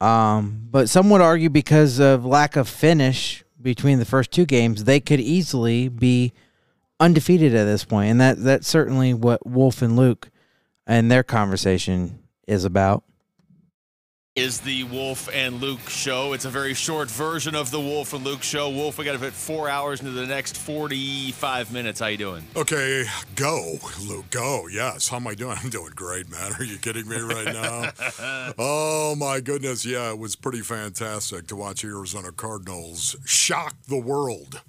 Um, 0.00 0.68
but 0.70 0.88
some 0.88 1.08
would 1.10 1.20
argue 1.20 1.48
because 1.48 1.98
of 1.98 2.24
lack 2.24 2.56
of 2.56 2.68
finish 2.68 3.44
between 3.60 3.98
the 3.98 4.04
first 4.04 4.30
two 4.30 4.44
games, 4.44 4.84
they 4.84 5.00
could 5.00 5.20
easily 5.20 5.88
be 5.88 6.32
undefeated 7.00 7.54
at 7.54 7.64
this 7.64 7.84
point, 7.84 8.10
and 8.10 8.20
that 8.20 8.42
that's 8.42 8.68
certainly 8.68 9.14
what 9.14 9.46
Wolf 9.46 9.82
and 9.82 9.96
Luke 9.96 10.30
and 10.86 11.10
their 11.10 11.22
conversation 11.22 12.20
is 12.46 12.64
about. 12.64 13.02
is 14.36 14.60
the 14.60 14.84
Wolf 14.84 15.30
and 15.32 15.62
Luke 15.62 15.88
show. 15.88 16.34
It's 16.34 16.44
a 16.44 16.50
very 16.50 16.74
short 16.74 17.10
version 17.10 17.54
of 17.54 17.70
the 17.70 17.80
Wolf 17.80 18.12
and 18.12 18.22
Luke 18.22 18.42
show. 18.42 18.68
Wolf, 18.68 18.98
we 18.98 19.04
got 19.06 19.12
to 19.12 19.18
fit 19.18 19.32
four 19.32 19.66
hours 19.68 20.00
into 20.00 20.12
the 20.12 20.26
next 20.26 20.58
45 20.58 21.72
minutes. 21.72 22.00
How 22.00 22.08
you 22.08 22.18
doing? 22.18 22.44
Okay, 22.54 23.04
go, 23.34 23.78
Luke, 24.06 24.28
go. 24.30 24.68
Yes. 24.70 25.08
How 25.08 25.16
am 25.16 25.26
I 25.26 25.34
doing? 25.34 25.56
I'm 25.62 25.70
doing 25.70 25.92
great, 25.94 26.30
man. 26.30 26.52
Are 26.52 26.64
you 26.64 26.76
kidding 26.76 27.08
me 27.08 27.16
right 27.18 27.46
now? 27.46 27.90
oh, 28.58 29.16
my 29.16 29.40
goodness. 29.40 29.86
Yeah, 29.86 30.10
it 30.10 30.18
was 30.18 30.36
pretty 30.36 30.60
fantastic 30.60 31.46
to 31.46 31.56
watch 31.56 31.82
Arizona 31.82 32.30
Cardinals 32.30 33.16
shock 33.24 33.74
the 33.88 33.98
world 33.98 34.60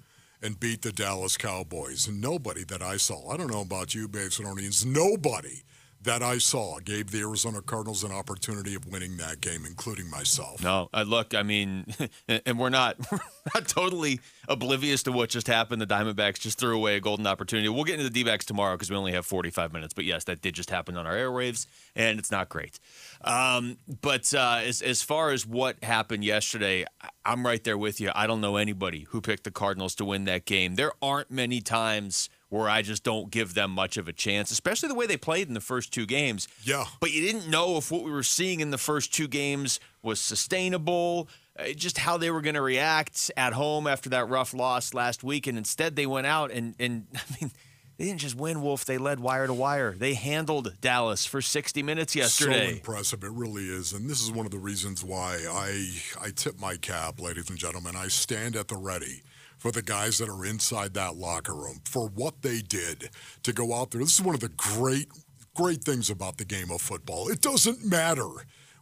and 0.42 0.60
beat 0.60 0.82
the 0.82 0.92
Dallas 0.92 1.36
Cowboys. 1.36 2.06
And 2.06 2.20
nobody 2.20 2.64
that 2.64 2.82
I 2.82 2.96
saw, 2.96 3.30
I 3.30 3.36
don't 3.36 3.50
know 3.50 3.62
about 3.62 3.94
you, 3.94 4.08
Basinonians, 4.08 4.84
nobody 4.84 5.62
that 6.08 6.22
I 6.22 6.38
saw 6.38 6.78
gave 6.78 7.10
the 7.10 7.20
Arizona 7.20 7.60
Cardinals 7.60 8.02
an 8.02 8.12
opportunity 8.12 8.74
of 8.74 8.86
winning 8.86 9.18
that 9.18 9.42
game, 9.42 9.66
including 9.66 10.08
myself. 10.08 10.62
No, 10.62 10.88
uh, 10.94 11.04
look, 11.06 11.34
I 11.34 11.42
mean, 11.42 11.84
and 12.46 12.58
we're 12.58 12.70
not 12.70 12.96
we're 13.12 13.18
not 13.54 13.68
totally 13.68 14.20
oblivious 14.48 15.02
to 15.02 15.12
what 15.12 15.28
just 15.28 15.46
happened. 15.46 15.82
The 15.82 15.86
Diamondbacks 15.86 16.40
just 16.40 16.58
threw 16.58 16.74
away 16.74 16.96
a 16.96 17.00
golden 17.00 17.26
opportunity. 17.26 17.68
We'll 17.68 17.84
get 17.84 18.00
into 18.00 18.04
the 18.04 18.10
D-backs 18.10 18.46
tomorrow 18.46 18.74
because 18.74 18.88
we 18.88 18.96
only 18.96 19.12
have 19.12 19.26
45 19.26 19.70
minutes. 19.74 19.92
But 19.92 20.06
yes, 20.06 20.24
that 20.24 20.40
did 20.40 20.54
just 20.54 20.70
happen 20.70 20.96
on 20.96 21.06
our 21.06 21.14
airwaves, 21.14 21.66
and 21.94 22.18
it's 22.18 22.30
not 22.30 22.48
great. 22.48 22.80
Um, 23.20 23.76
but 24.00 24.32
uh, 24.32 24.60
as 24.64 24.80
as 24.80 25.02
far 25.02 25.32
as 25.32 25.46
what 25.46 25.84
happened 25.84 26.24
yesterday, 26.24 26.86
I'm 27.26 27.44
right 27.44 27.62
there 27.62 27.76
with 27.76 28.00
you. 28.00 28.12
I 28.14 28.26
don't 28.26 28.40
know 28.40 28.56
anybody 28.56 29.06
who 29.10 29.20
picked 29.20 29.44
the 29.44 29.50
Cardinals 29.50 29.94
to 29.96 30.06
win 30.06 30.24
that 30.24 30.46
game. 30.46 30.76
There 30.76 30.92
aren't 31.02 31.30
many 31.30 31.60
times 31.60 32.30
where 32.48 32.68
I 32.68 32.82
just 32.82 33.04
don't 33.04 33.30
give 33.30 33.54
them 33.54 33.70
much 33.70 33.96
of 33.96 34.08
a 34.08 34.12
chance, 34.12 34.50
especially 34.50 34.88
the 34.88 34.94
way 34.94 35.06
they 35.06 35.16
played 35.16 35.48
in 35.48 35.54
the 35.54 35.60
first 35.60 35.92
two 35.92 36.06
games. 36.06 36.48
Yeah. 36.62 36.84
But 37.00 37.12
you 37.12 37.20
didn't 37.20 37.48
know 37.48 37.76
if 37.76 37.90
what 37.90 38.04
we 38.04 38.10
were 38.10 38.22
seeing 38.22 38.60
in 38.60 38.70
the 38.70 38.78
first 38.78 39.12
two 39.12 39.28
games 39.28 39.80
was 40.02 40.20
sustainable, 40.20 41.28
uh, 41.58 41.68
just 41.76 41.98
how 41.98 42.16
they 42.16 42.30
were 42.30 42.40
going 42.40 42.54
to 42.54 42.62
react 42.62 43.30
at 43.36 43.52
home 43.52 43.86
after 43.86 44.08
that 44.10 44.28
rough 44.28 44.54
loss 44.54 44.94
last 44.94 45.22
week. 45.22 45.46
And 45.46 45.58
instead, 45.58 45.96
they 45.96 46.06
went 46.06 46.26
out 46.26 46.50
and, 46.50 46.74
and 46.78 47.06
I 47.14 47.36
mean, 47.40 47.50
they 47.98 48.04
didn't 48.04 48.20
just 48.20 48.36
win, 48.36 48.62
Wolf. 48.62 48.84
They 48.84 48.96
led 48.96 49.18
wire 49.18 49.48
to 49.48 49.52
wire. 49.52 49.92
They 49.92 50.14
handled 50.14 50.72
Dallas 50.80 51.26
for 51.26 51.42
60 51.42 51.82
minutes 51.82 52.14
yesterday. 52.14 52.68
So 52.68 52.72
impressive, 52.74 53.24
it 53.24 53.32
really 53.32 53.64
is, 53.64 53.92
and 53.92 54.08
this 54.08 54.22
is 54.22 54.30
one 54.30 54.46
of 54.46 54.52
the 54.52 54.58
reasons 54.58 55.04
why 55.04 55.40
I 55.50 55.90
I 56.20 56.30
tip 56.30 56.60
my 56.60 56.76
cap, 56.76 57.20
ladies 57.20 57.50
and 57.50 57.58
gentlemen. 57.58 57.96
I 57.96 58.06
stand 58.06 58.54
at 58.54 58.68
the 58.68 58.76
ready 58.76 59.22
for 59.58 59.70
the 59.70 59.82
guys 59.82 60.18
that 60.18 60.28
are 60.28 60.44
inside 60.44 60.94
that 60.94 61.16
locker 61.16 61.54
room 61.54 61.80
for 61.84 62.08
what 62.08 62.42
they 62.42 62.60
did 62.60 63.10
to 63.42 63.52
go 63.52 63.74
out 63.74 63.90
there. 63.90 64.00
This 64.00 64.14
is 64.14 64.22
one 64.22 64.34
of 64.34 64.40
the 64.40 64.48
great 64.48 65.08
great 65.54 65.82
things 65.82 66.08
about 66.08 66.38
the 66.38 66.44
game 66.44 66.70
of 66.70 66.80
football. 66.80 67.28
It 67.28 67.40
doesn't 67.40 67.84
matter 67.84 68.28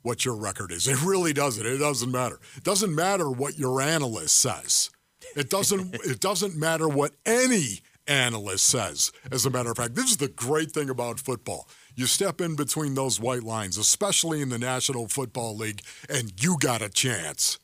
what 0.03 0.27
your 0.27 0.37
record 0.37 0.71
is. 0.71 0.87
It 0.87 1.03
really 1.03 1.33
doesn't. 1.33 1.65
It 1.65 1.79
doesn't 1.79 2.13
matter. 2.13 2.39
It 2.55 2.65
doesn't 2.65 2.95
matter 2.95 3.31
what 3.31 3.59
your 3.59 3.81
analyst 3.81 4.37
says. 4.37 4.91
It 5.35 5.51
doesn't 5.51 5.95
it 6.05 6.21
doesn't 6.21 6.57
matter 6.57 6.89
what 6.89 7.13
any 7.25 7.81
analyst 8.07 8.67
says. 8.67 9.11
As 9.33 9.47
a 9.47 9.51
matter 9.51 9.71
of 9.71 9.77
fact, 9.79 9.95
this 9.95 10.11
is 10.11 10.19
the 10.19 10.29
great 10.29 10.71
thing 10.73 10.91
about 10.91 11.19
football. 11.19 11.69
You 11.95 12.07
step 12.07 12.41
in 12.41 12.57
between 12.57 12.95
those 12.95 13.19
white 13.19 13.43
lines, 13.43 13.79
especially 13.79 14.43
in 14.43 14.51
the 14.51 14.59
National 14.59 15.09
Football 15.09 15.57
League, 15.57 15.83
and 16.09 16.33
you 16.43 16.57
got 16.61 16.83
a 16.83 16.89
chance. 16.89 17.59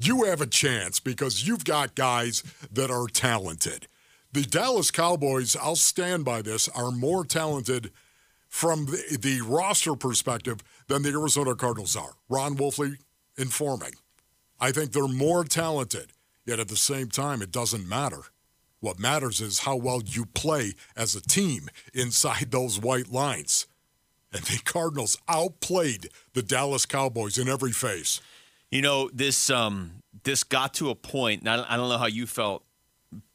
You 0.00 0.24
have 0.24 0.40
a 0.40 0.46
chance 0.46 1.00
because 1.00 1.46
you've 1.46 1.64
got 1.64 1.96
guys 1.96 2.44
that 2.70 2.88
are 2.88 3.08
talented. 3.08 3.88
The 4.32 4.42
Dallas 4.42 4.92
Cowboys, 4.92 5.56
I'll 5.56 5.74
stand 5.74 6.24
by 6.24 6.40
this, 6.40 6.68
are 6.68 6.92
more 6.92 7.24
talented 7.24 7.90
from 8.48 8.86
the, 8.86 9.18
the 9.20 9.40
roster 9.40 9.96
perspective 9.96 10.60
than 10.86 11.02
the 11.02 11.10
Arizona 11.10 11.56
Cardinals 11.56 11.96
are. 11.96 12.12
Ron 12.28 12.56
Wolfley 12.56 12.98
informing. 13.36 13.94
I 14.60 14.70
think 14.70 14.92
they're 14.92 15.08
more 15.08 15.42
talented, 15.42 16.12
yet 16.46 16.60
at 16.60 16.68
the 16.68 16.76
same 16.76 17.08
time, 17.08 17.42
it 17.42 17.50
doesn't 17.50 17.88
matter. 17.88 18.22
What 18.78 19.00
matters 19.00 19.40
is 19.40 19.60
how 19.60 19.74
well 19.74 20.02
you 20.06 20.26
play 20.26 20.74
as 20.96 21.16
a 21.16 21.20
team 21.20 21.68
inside 21.92 22.50
those 22.52 22.80
white 22.80 23.10
lines. 23.10 23.66
And 24.32 24.42
the 24.44 24.60
Cardinals 24.64 25.18
outplayed 25.28 26.10
the 26.34 26.42
Dallas 26.42 26.86
Cowboys 26.86 27.36
in 27.36 27.48
every 27.48 27.72
phase. 27.72 28.20
You 28.70 28.82
know, 28.82 29.10
this 29.12 29.50
um 29.50 30.02
this 30.24 30.44
got 30.44 30.74
to 30.74 30.90
a 30.90 30.94
point, 30.94 31.40
and 31.40 31.48
I 31.48 31.76
don't, 31.76 31.88
know 31.88 31.98
how 31.98 32.06
you 32.06 32.26
felt 32.26 32.64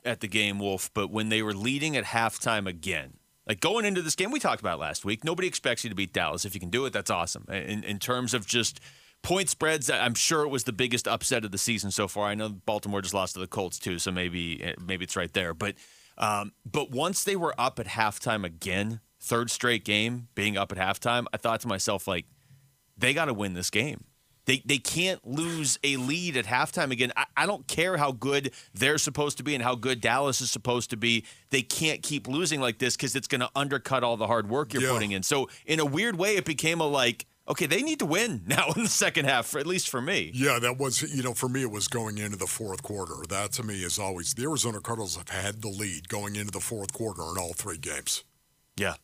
at 0.06 0.20
the 0.20 0.28
game, 0.28 0.60
Wolf, 0.60 0.92
but 0.94 1.10
when 1.10 1.30
they 1.30 1.42
were 1.42 1.54
leading 1.54 1.96
at 1.96 2.04
halftime 2.04 2.68
again, 2.68 3.14
like 3.48 3.60
going 3.60 3.86
into 3.86 4.02
this 4.02 4.16
game, 4.16 4.32
we 4.32 4.40
talked 4.40 4.62
about 4.62 4.80
last 4.80 5.06
week. 5.06 5.24
Nobody 5.24 5.48
expects 5.48 5.84
you 5.84 5.90
to 5.90 5.96
beat 5.96 6.14
Dallas. 6.14 6.46
If 6.46 6.54
you 6.54 6.60
can 6.60 6.70
do 6.70 6.86
it, 6.86 6.94
that's 6.94 7.10
awesome. 7.10 7.46
In, 7.50 7.84
in 7.84 8.00
terms 8.00 8.34
of 8.34 8.46
just 8.46 8.80
point 9.22 9.50
spreads, 9.50 9.90
I'm 9.90 10.14
sure 10.14 10.44
it 10.44 10.50
was 10.50 10.66
the 10.66 10.74
biggest 10.74 11.08
upset 11.08 11.46
of 11.46 11.52
the 11.52 11.58
season 11.58 11.92
so 11.92 12.08
far. 12.08 12.28
I 12.28 12.36
know 12.36 12.50
Baltimore 12.50 13.02
just 13.02 13.14
lost 13.14 13.34
to 13.34 13.40
the 13.40 13.48
Colts 13.48 13.80
too, 13.80 14.00
so 14.00 14.12
maybe 14.12 14.74
maybe 14.80 15.04
it's 15.04 15.16
right 15.16 15.34
there. 15.34 15.54
But 15.54 15.76
um, 16.18 16.54
but 16.70 16.92
once 16.92 17.24
they 17.24 17.36
were 17.36 17.56
up 17.58 17.80
at 17.80 17.88
halftime 17.88 18.46
again, 18.46 19.00
third 19.20 19.50
straight 19.50 19.84
game 19.84 20.28
being 20.36 20.58
up 20.58 20.72
at 20.72 20.78
halftime, 20.78 21.26
I 21.34 21.38
thought 21.38 21.62
to 21.62 21.68
myself 21.68 22.08
like, 22.08 22.26
they 22.98 23.14
got 23.14 23.26
to 23.26 23.34
win 23.34 23.54
this 23.54 23.70
game. 23.70 24.04
They, 24.46 24.62
they 24.66 24.78
can't 24.78 25.26
lose 25.26 25.80
a 25.84 25.96
lead 25.98 26.36
at 26.36 26.46
halftime 26.46 26.92
again. 26.92 27.14
I, 27.16 27.26
I 27.38 27.46
don't 27.46 27.66
care 27.68 27.96
how 27.98 28.12
good 28.12 28.52
they're 28.74 28.98
supposed 28.98 29.38
to 29.38 29.44
be 29.44 29.56
and 29.56 29.64
how 29.64 29.76
good 29.76 30.02
Dallas 30.02 30.42
is 30.42 30.52
supposed 30.52 30.90
to 30.90 30.98
be. 30.98 31.26
They 31.50 31.62
can't 31.62 32.02
keep 32.04 32.28
losing 32.28 32.60
like 32.60 32.78
this 32.80 32.98
because 32.98 33.16
it's 33.16 33.28
going 33.28 33.42
to 33.42 33.50
undercut 33.56 34.04
all 34.04 34.18
the 34.18 34.28
hard 34.28 34.50
work 34.50 34.74
you're 34.74 34.84
Yeah. 34.84 34.90
putting 34.92 35.12
in. 35.12 35.24
So, 35.24 35.50
in 35.66 35.80
a 35.80 35.86
weird 35.86 36.18
way, 36.18 36.36
it 36.36 36.44
became 36.44 36.82
a 36.82 36.88
like, 36.88 37.26
okay, 37.48 37.66
they 37.68 37.82
need 37.82 38.00
to 38.00 38.06
win 38.06 38.42
now 38.48 38.68
in 38.76 38.84
the 38.84 38.90
second 38.90 39.26
half, 39.26 39.46
for, 39.46 39.60
at 39.60 39.66
least 39.68 39.88
for 39.90 40.02
me. 40.02 40.32
Yeah, 40.34 40.60
that 40.60 40.78
was, 40.78 41.02
you 41.02 41.24
know, 41.24 41.34
for 41.34 41.48
me, 41.48 41.62
it 41.62 41.72
was 41.72 41.88
going 41.88 42.18
into 42.18 42.36
the 42.38 42.48
fourth 42.48 42.84
quarter. 42.84 43.16
That 43.30 43.54
to 43.54 43.64
me 43.64 43.76
is 43.84 43.98
always 43.98 44.34
the 44.34 44.44
Arizona 44.44 44.82
Cardinals 44.82 45.16
have 45.16 45.30
had 45.30 45.62
the 45.62 45.70
lead 45.70 46.10
going 46.10 46.36
into 46.36 46.52
the 46.52 46.60
fourth 46.60 46.92
quarter 46.92 47.22
in 47.22 47.38
all 47.38 47.54
three 47.54 47.78
games. 47.78 48.24
Yeah. 48.76 48.96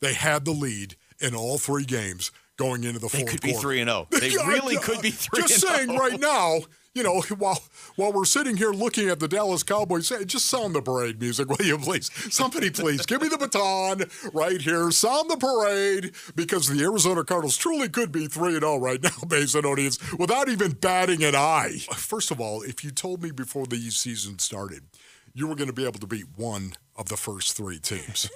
They 0.00 0.14
had 0.14 0.44
the 0.44 0.52
lead 0.52 0.96
in 1.20 1.34
all 1.34 1.56
three 1.56 1.84
games 1.84 2.30
going 2.62 2.84
into 2.84 2.98
the 2.98 3.08
They 3.08 3.18
fourth 3.20 3.30
could 3.30 3.40
be 3.40 3.52
quarter. 3.52 3.68
3 3.68 3.80
and 3.80 3.90
0. 3.90 4.06
They 4.20 4.28
Yeah, 4.30 4.46
really 4.48 4.76
could 4.76 5.02
be 5.02 5.10
3 5.10 5.42
Just 5.42 5.64
and 5.64 5.72
oh. 5.72 5.76
saying 5.76 5.90
0. 5.90 5.98
right 6.00 6.20
now, 6.20 6.60
you 6.94 7.02
know, 7.02 7.20
while 7.38 7.58
while 7.96 8.12
we're 8.12 8.24
sitting 8.26 8.56
here 8.56 8.70
looking 8.70 9.08
at 9.08 9.18
the 9.18 9.28
Dallas 9.28 9.62
Cowboys, 9.62 10.10
just 10.26 10.46
sound 10.46 10.74
the 10.74 10.82
parade 10.82 11.20
music, 11.20 11.48
will 11.58 11.64
you 11.64 11.78
please? 11.78 12.10
Somebody 12.34 12.70
please 12.70 13.06
give 13.06 13.22
me 13.22 13.28
the 13.28 13.38
baton 13.38 14.04
right 14.32 14.60
here. 14.60 14.90
Sound 14.90 15.30
the 15.30 15.36
parade 15.36 16.12
because 16.36 16.68
the 16.68 16.82
Arizona 16.82 17.24
Cardinals 17.24 17.56
truly 17.56 17.88
could 17.88 18.12
be 18.12 18.26
3 18.26 18.52
0 18.60 18.76
right 18.78 19.02
now, 19.02 19.10
based 19.28 19.56
on 19.56 19.64
audience, 19.64 19.98
without 20.18 20.48
even 20.48 20.72
batting 20.72 21.24
an 21.24 21.34
eye. 21.34 21.78
First 21.94 22.30
of 22.30 22.40
all, 22.40 22.62
if 22.62 22.84
you 22.84 22.90
told 22.90 23.22
me 23.22 23.30
before 23.30 23.66
the 23.66 23.80
season 23.90 24.38
started 24.38 24.82
you 25.34 25.46
were 25.46 25.54
going 25.54 25.66
to 25.68 25.72
be 25.72 25.84
able 25.84 25.98
to 25.98 26.06
beat 26.06 26.26
one 26.36 26.74
of 26.96 27.08
the 27.08 27.16
first 27.16 27.56
three 27.56 27.78
teams. 27.78 28.30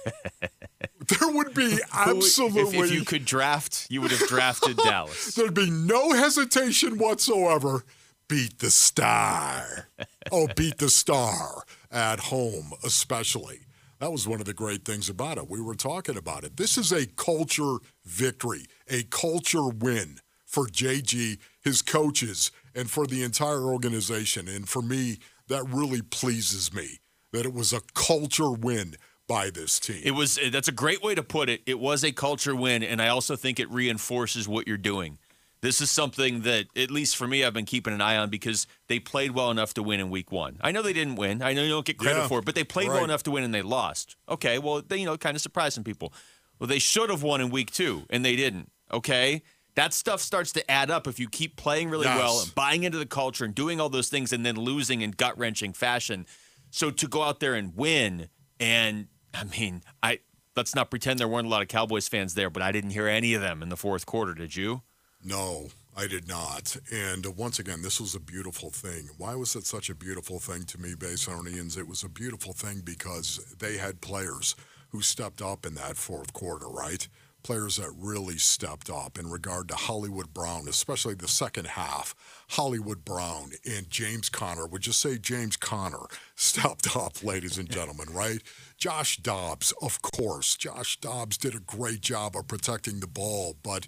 there 1.07 1.29
would 1.29 1.53
be 1.53 1.79
absolutely 1.93 2.79
If, 2.79 2.85
if 2.85 2.91
you 2.91 3.05
could 3.05 3.25
draft, 3.25 3.87
you 3.89 4.01
would 4.01 4.11
have 4.11 4.27
drafted 4.27 4.77
Dallas. 4.83 5.35
There'd 5.35 5.53
be 5.53 5.69
no 5.69 6.11
hesitation 6.11 6.97
whatsoever. 6.97 7.83
Beat 8.27 8.59
the 8.59 8.69
star. 8.69 9.89
oh, 10.31 10.47
beat 10.55 10.79
the 10.79 10.89
star 10.89 11.63
at 11.91 12.19
home, 12.19 12.73
especially. 12.83 13.61
That 13.99 14.11
was 14.11 14.27
one 14.27 14.39
of 14.39 14.45
the 14.45 14.53
great 14.53 14.85
things 14.85 15.09
about 15.09 15.37
it. 15.37 15.49
We 15.49 15.61
were 15.61 15.75
talking 15.75 16.17
about 16.17 16.43
it. 16.43 16.57
This 16.57 16.77
is 16.77 16.91
a 16.91 17.07
culture 17.07 17.77
victory, 18.05 18.65
a 18.89 19.03
culture 19.03 19.67
win 19.67 20.19
for 20.45 20.67
JG, 20.67 21.39
his 21.61 21.81
coaches, 21.81 22.51
and 22.75 22.89
for 22.89 23.07
the 23.07 23.23
entire 23.23 23.63
organization. 23.63 24.47
And 24.47 24.67
for 24.67 24.81
me, 24.81 25.17
that 25.47 25.63
really 25.67 26.01
pleases 26.01 26.73
me 26.73 26.99
that 27.33 27.45
it 27.45 27.53
was 27.53 27.73
a 27.73 27.81
culture 27.93 28.51
win 28.51 28.95
by 29.27 29.49
this 29.49 29.79
team. 29.79 30.01
It 30.03 30.11
was 30.11 30.37
eh, 30.37 30.49
that's 30.49 30.67
a 30.67 30.71
great 30.73 31.03
way 31.03 31.15
to 31.15 31.23
put 31.23 31.49
it. 31.49 31.61
It 31.65 31.79
was 31.79 32.03
a 32.03 32.11
culture 32.11 32.55
win, 32.55 32.83
and 32.83 33.01
I 33.01 33.09
also 33.09 33.35
think 33.35 33.59
it 33.59 33.69
reinforces 33.69 34.47
what 34.47 34.67
you're 34.67 34.77
doing. 34.77 35.17
This 35.61 35.81
is 35.81 35.89
something 35.89 36.41
that, 36.41 36.67
at 36.77 36.91
least 36.91 37.17
for 37.17 37.27
me, 37.27 37.43
I've 37.43 37.53
been 37.53 37.65
keeping 37.65 37.91
an 37.91 37.99
eye 37.99 38.15
on 38.15 38.29
because 38.29 38.67
they 38.87 38.99
played 38.99 39.31
well 39.31 39.49
enough 39.49 39.73
to 39.73 39.83
win 39.83 39.99
in 39.99 40.11
week 40.11 40.31
one. 40.31 40.57
I 40.61 40.71
know 40.71 40.83
they 40.83 40.93
didn't 40.93 41.15
win. 41.15 41.41
I 41.41 41.53
know 41.53 41.63
you 41.63 41.69
don't 41.69 41.85
get 41.85 41.97
credit 41.97 42.19
Yeah, 42.19 42.27
for 42.27 42.39
it, 42.39 42.45
but 42.45 42.53
they 42.53 42.63
played 42.63 42.89
well 42.89 43.03
enough 43.03 43.23
to 43.23 43.31
win 43.31 43.43
and 43.43 43.53
they 43.53 43.63
lost. 43.63 44.15
Okay, 44.29 44.59
well, 44.59 44.83
they, 44.87 44.97
you 44.97 45.05
know, 45.05 45.17
kind 45.17 45.35
of 45.35 45.41
surprised 45.41 45.73
some 45.73 45.83
people. 45.83 46.13
Well, 46.59 46.67
they 46.67 46.77
should 46.77 47.09
have 47.09 47.23
won 47.23 47.41
in 47.41 47.49
week 47.49 47.71
two 47.71 48.03
and 48.11 48.23
they 48.23 48.35
didn't. 48.35 48.71
Okay. 48.93 49.41
That 49.73 49.93
stuff 49.93 50.21
starts 50.21 50.51
to 50.53 50.71
add 50.71 50.89
up 50.91 51.07
if 51.07 51.19
you 51.19 51.27
keep 51.27 51.55
playing 51.55 51.89
really 51.89 52.05
Yes. 52.05 52.17
well 52.19 52.41
and 52.41 52.53
buying 52.55 52.83
into 52.83 52.99
the 52.99 53.05
culture 53.07 53.43
and 53.43 53.53
doing 53.55 53.81
all 53.81 53.89
those 53.89 54.09
things 54.09 54.31
and 54.31 54.45
then 54.45 54.55
losing 54.57 55.01
in 55.01 55.09
gut 55.11 55.37
wrenching 55.39 55.73
fashion. 55.73 56.27
So 56.71 56.91
to 56.91 57.07
go 57.07 57.23
out 57.23 57.39
there 57.39 57.53
and 57.53 57.75
win, 57.75 58.29
and 58.59 59.07
I 59.33 59.43
mean, 59.45 59.83
I 60.01 60.19
let's 60.55 60.75
not 60.75 60.89
pretend 60.89 61.19
there 61.19 61.27
weren't 61.27 61.47
a 61.47 61.49
lot 61.49 61.61
of 61.61 61.67
Cowboys 61.67 62.07
fans 62.07 62.33
there, 62.33 62.49
but 62.49 62.61
I 62.63 62.71
didn't 62.71 62.91
hear 62.91 63.07
any 63.07 63.33
of 63.33 63.41
them 63.41 63.61
in 63.61 63.69
the 63.69 63.77
fourth 63.77 64.05
quarter. 64.05 64.33
Did 64.33 64.55
you? 64.55 64.81
No, 65.23 65.69
I 65.95 66.07
did 66.07 66.27
not. 66.27 66.77
And 66.91 67.25
uh, 67.25 67.31
once 67.31 67.59
again, 67.59 67.81
this 67.81 67.99
was 67.99 68.15
a 68.15 68.19
beautiful 68.19 68.69
thing. 68.69 69.09
Why 69.17 69.35
was 69.35 69.55
it 69.55 69.65
such 69.65 69.89
a 69.89 69.95
beautiful 69.95 70.39
thing 70.39 70.63
to 70.65 70.77
me, 70.79 70.93
Baysonians? 70.93 71.77
It 71.77 71.87
was 71.87 72.03
a 72.03 72.09
beautiful 72.09 72.53
thing 72.53 72.81
because 72.83 73.37
they 73.59 73.77
had 73.77 74.01
players 74.01 74.55
who 74.89 75.01
stepped 75.01 75.41
up 75.41 75.65
in 75.65 75.75
that 75.75 75.97
fourth 75.97 76.33
quarter, 76.33 76.67
right? 76.67 77.07
Players 77.47 77.77
that 77.77 77.93
really 77.97 78.37
stepped 78.37 78.89
up 78.89 79.17
in 79.17 79.29
regard 79.29 79.69
to 79.69 79.75
Hollywood 79.75 80.33
Brown, 80.33 80.67
especially 80.67 81.13
the 81.13 81.29
second 81.29 81.65
half. 81.65 82.13
Hollywood 82.49 83.05
Brown 83.05 83.51
and 83.65 83.89
James 83.89 84.27
Conner, 84.27 84.67
would 84.67 84.85
you 84.85 84.91
say 84.91 85.17
James 85.17 85.55
Conner 85.55 86.07
stepped 86.35 86.93
up, 86.93 87.23
ladies 87.23 87.57
and 87.57 87.69
gentlemen, 87.69 88.09
right? 88.11 88.41
Josh 88.75 89.15
Dobbs, 89.15 89.73
of 89.81 90.01
course. 90.01 90.57
Josh 90.57 90.99
Dobbs 90.99 91.37
did 91.37 91.55
a 91.55 91.61
great 91.61 92.01
job 92.01 92.35
of 92.35 92.49
protecting 92.49 92.99
the 92.99 93.07
ball, 93.07 93.55
but 93.63 93.87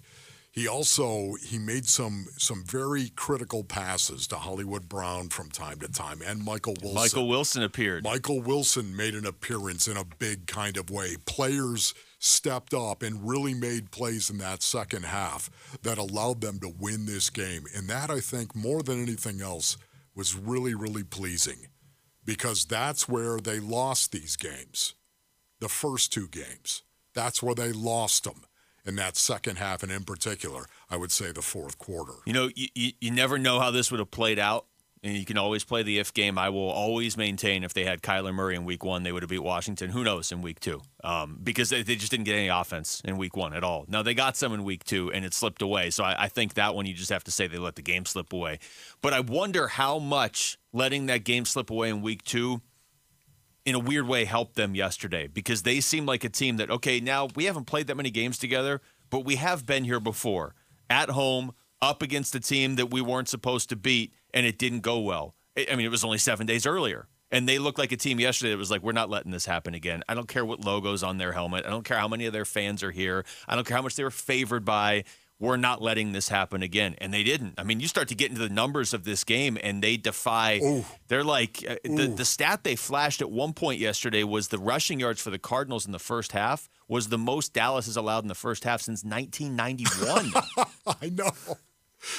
he 0.50 0.66
also 0.66 1.34
he 1.42 1.58
made 1.58 1.84
some 1.84 2.28
some 2.38 2.64
very 2.64 3.10
critical 3.10 3.62
passes 3.62 4.26
to 4.28 4.36
Hollywood 4.36 4.88
Brown 4.88 5.28
from 5.28 5.50
time 5.50 5.80
to 5.80 5.88
time 5.88 6.22
and 6.26 6.42
Michael 6.42 6.76
Wilson. 6.80 6.94
Michael 6.94 7.28
Wilson 7.28 7.62
appeared. 7.62 8.04
Michael 8.04 8.40
Wilson 8.40 8.96
made 8.96 9.14
an 9.14 9.26
appearance 9.26 9.86
in 9.86 9.98
a 9.98 10.04
big 10.18 10.46
kind 10.46 10.78
of 10.78 10.88
way. 10.88 11.16
Players 11.26 11.92
stepped 12.20 12.72
up 12.72 13.02
and 13.02 13.28
really 13.28 13.54
made 13.54 13.90
plays 13.90 14.30
in 14.30 14.38
that 14.38 14.62
second 14.62 15.04
half 15.04 15.50
that 15.82 15.98
allowed 15.98 16.40
them 16.40 16.60
to 16.60 16.72
win 16.78 17.06
this 17.06 17.30
game. 17.30 17.64
And 17.74 17.88
that 17.88 18.10
I 18.10 18.20
think 18.20 18.54
more 18.54 18.82
than 18.82 19.02
anything 19.02 19.42
else 19.42 19.76
was 20.14 20.36
really 20.36 20.74
really 20.74 21.02
pleasing 21.02 21.66
because 22.24 22.64
that's 22.64 23.08
where 23.08 23.38
they 23.40 23.58
lost 23.58 24.12
these 24.12 24.36
games. 24.36 24.94
The 25.60 25.68
first 25.68 26.12
two 26.12 26.28
games. 26.28 26.82
That's 27.14 27.42
where 27.42 27.54
they 27.54 27.72
lost 27.72 28.24
them 28.24 28.42
in 28.84 28.96
that 28.96 29.16
second 29.16 29.56
half, 29.56 29.82
and 29.82 29.92
in 29.92 30.04
particular, 30.04 30.66
I 30.88 30.96
would 30.96 31.12
say 31.12 31.32
the 31.32 31.42
fourth 31.42 31.78
quarter. 31.78 32.14
You 32.24 32.32
know, 32.32 32.50
you, 32.54 32.68
you, 32.74 32.92
you 33.00 33.10
never 33.10 33.38
know 33.38 33.60
how 33.60 33.70
this 33.70 33.90
would 33.90 34.00
have 34.00 34.10
played 34.10 34.38
out. 34.38 34.66
And 35.02 35.16
you 35.16 35.24
can 35.24 35.38
always 35.38 35.64
play 35.64 35.82
the 35.82 35.98
if 35.98 36.12
game. 36.12 36.36
I 36.36 36.50
will 36.50 36.68
always 36.68 37.16
maintain 37.16 37.64
if 37.64 37.72
they 37.72 37.84
had 37.84 38.02
Kyler 38.02 38.34
Murray 38.34 38.54
in 38.54 38.66
week 38.66 38.84
one, 38.84 39.02
they 39.02 39.12
would 39.12 39.22
have 39.22 39.30
beat 39.30 39.42
Washington. 39.42 39.88
Who 39.90 40.04
knows 40.04 40.30
in 40.30 40.42
week 40.42 40.60
two? 40.60 40.82
Um, 41.02 41.38
because 41.42 41.70
they, 41.70 41.82
they 41.82 41.96
just 41.96 42.10
didn't 42.10 42.26
get 42.26 42.34
any 42.34 42.48
offense 42.48 43.00
in 43.02 43.16
week 43.16 43.34
one 43.34 43.54
at 43.54 43.64
all. 43.64 43.86
Now, 43.88 44.02
they 44.02 44.12
got 44.12 44.36
some 44.36 44.52
in 44.52 44.62
week 44.62 44.84
two, 44.84 45.10
and 45.10 45.24
it 45.24 45.32
slipped 45.32 45.62
away. 45.62 45.88
So 45.88 46.04
I, 46.04 46.24
I 46.24 46.28
think 46.28 46.54
that 46.54 46.74
one 46.74 46.84
you 46.84 46.92
just 46.92 47.10
have 47.10 47.24
to 47.24 47.30
say 47.30 47.46
they 47.46 47.56
let 47.56 47.76
the 47.76 47.82
game 47.82 48.04
slip 48.04 48.30
away. 48.34 48.58
But 49.00 49.14
I 49.14 49.20
wonder 49.20 49.68
how 49.68 49.98
much 49.98 50.58
letting 50.74 51.06
that 51.06 51.24
game 51.24 51.46
slip 51.46 51.70
away 51.70 51.88
in 51.88 52.02
week 52.02 52.22
two 52.22 52.60
in 53.64 53.74
a 53.74 53.78
weird 53.78 54.06
way 54.06 54.24
helped 54.24 54.56
them 54.56 54.74
yesterday 54.74 55.26
because 55.26 55.62
they 55.62 55.80
seem 55.80 56.06
like 56.06 56.24
a 56.24 56.28
team 56.28 56.56
that 56.56 56.70
okay 56.70 56.98
now 56.98 57.28
we 57.36 57.44
haven't 57.44 57.66
played 57.66 57.86
that 57.86 57.96
many 57.96 58.10
games 58.10 58.38
together 58.38 58.80
but 59.10 59.20
we 59.20 59.36
have 59.36 59.66
been 59.66 59.84
here 59.84 60.00
before 60.00 60.54
at 60.88 61.10
home 61.10 61.52
up 61.82 62.02
against 62.02 62.34
a 62.34 62.40
team 62.40 62.76
that 62.76 62.90
we 62.90 63.00
weren't 63.00 63.28
supposed 63.28 63.68
to 63.68 63.76
beat 63.76 64.12
and 64.34 64.46
it 64.46 64.58
didn't 64.58 64.80
go 64.80 64.98
well 65.00 65.34
I- 65.56 65.74
mean 65.76 65.86
it 65.86 65.90
was 65.90 66.04
only 66.04 66.18
seven 66.18 66.46
days 66.46 66.66
earlier 66.66 67.08
and 67.32 67.48
they 67.48 67.58
looked 67.58 67.78
like 67.78 67.92
a 67.92 67.96
team 67.96 68.18
yesterday 68.18 68.50
that 68.50 68.58
was 68.58 68.70
like 68.70 68.82
we're 68.82 68.92
not 68.92 69.10
letting 69.10 69.30
this 69.32 69.46
happen 69.46 69.74
again 69.74 70.02
i 70.08 70.14
don't 70.14 70.28
care 70.28 70.44
what 70.44 70.64
logos 70.64 71.02
on 71.02 71.18
their 71.18 71.32
helmet 71.32 71.66
i 71.66 71.70
don't 71.70 71.84
care 71.84 71.98
how 71.98 72.08
many 72.08 72.26
of 72.26 72.32
their 72.32 72.44
fans 72.44 72.82
are 72.82 72.90
here 72.90 73.24
i 73.48 73.54
don't 73.54 73.66
care 73.66 73.76
how 73.76 73.82
much 73.82 73.96
they 73.96 74.04
were 74.04 74.10
favored 74.10 74.64
by 74.64 75.04
we're 75.40 75.56
not 75.56 75.80
letting 75.80 76.12
this 76.12 76.28
happen 76.28 76.62
again. 76.62 76.94
And 76.98 77.12
they 77.12 77.22
didn't. 77.22 77.54
I 77.58 77.64
mean, 77.64 77.80
you 77.80 77.88
start 77.88 78.08
to 78.08 78.14
get 78.14 78.28
into 78.28 78.42
the 78.46 78.52
numbers 78.52 78.92
of 78.92 79.04
this 79.04 79.24
game, 79.24 79.56
and 79.62 79.82
they 79.82 79.96
defy. 79.96 80.84
They're 81.08 81.24
like 81.24 81.64
uh, 81.66 81.76
the, 81.82 82.08
the 82.08 82.24
stat 82.26 82.62
they 82.62 82.76
flashed 82.76 83.22
at 83.22 83.30
one 83.30 83.54
point 83.54 83.80
yesterday 83.80 84.22
was 84.22 84.48
the 84.48 84.58
rushing 84.58 85.00
yards 85.00 85.20
for 85.20 85.30
the 85.30 85.38
Cardinals 85.38 85.86
in 85.86 85.92
the 85.92 85.98
first 85.98 86.32
half 86.32 86.68
was 86.88 87.08
the 87.08 87.18
most 87.18 87.54
Dallas 87.54 87.86
has 87.86 87.96
allowed 87.96 88.22
in 88.22 88.28
the 88.28 88.34
first 88.34 88.64
half 88.64 88.82
since 88.82 89.02
1991. 89.02 90.32
I 91.00 91.08
know. 91.08 91.30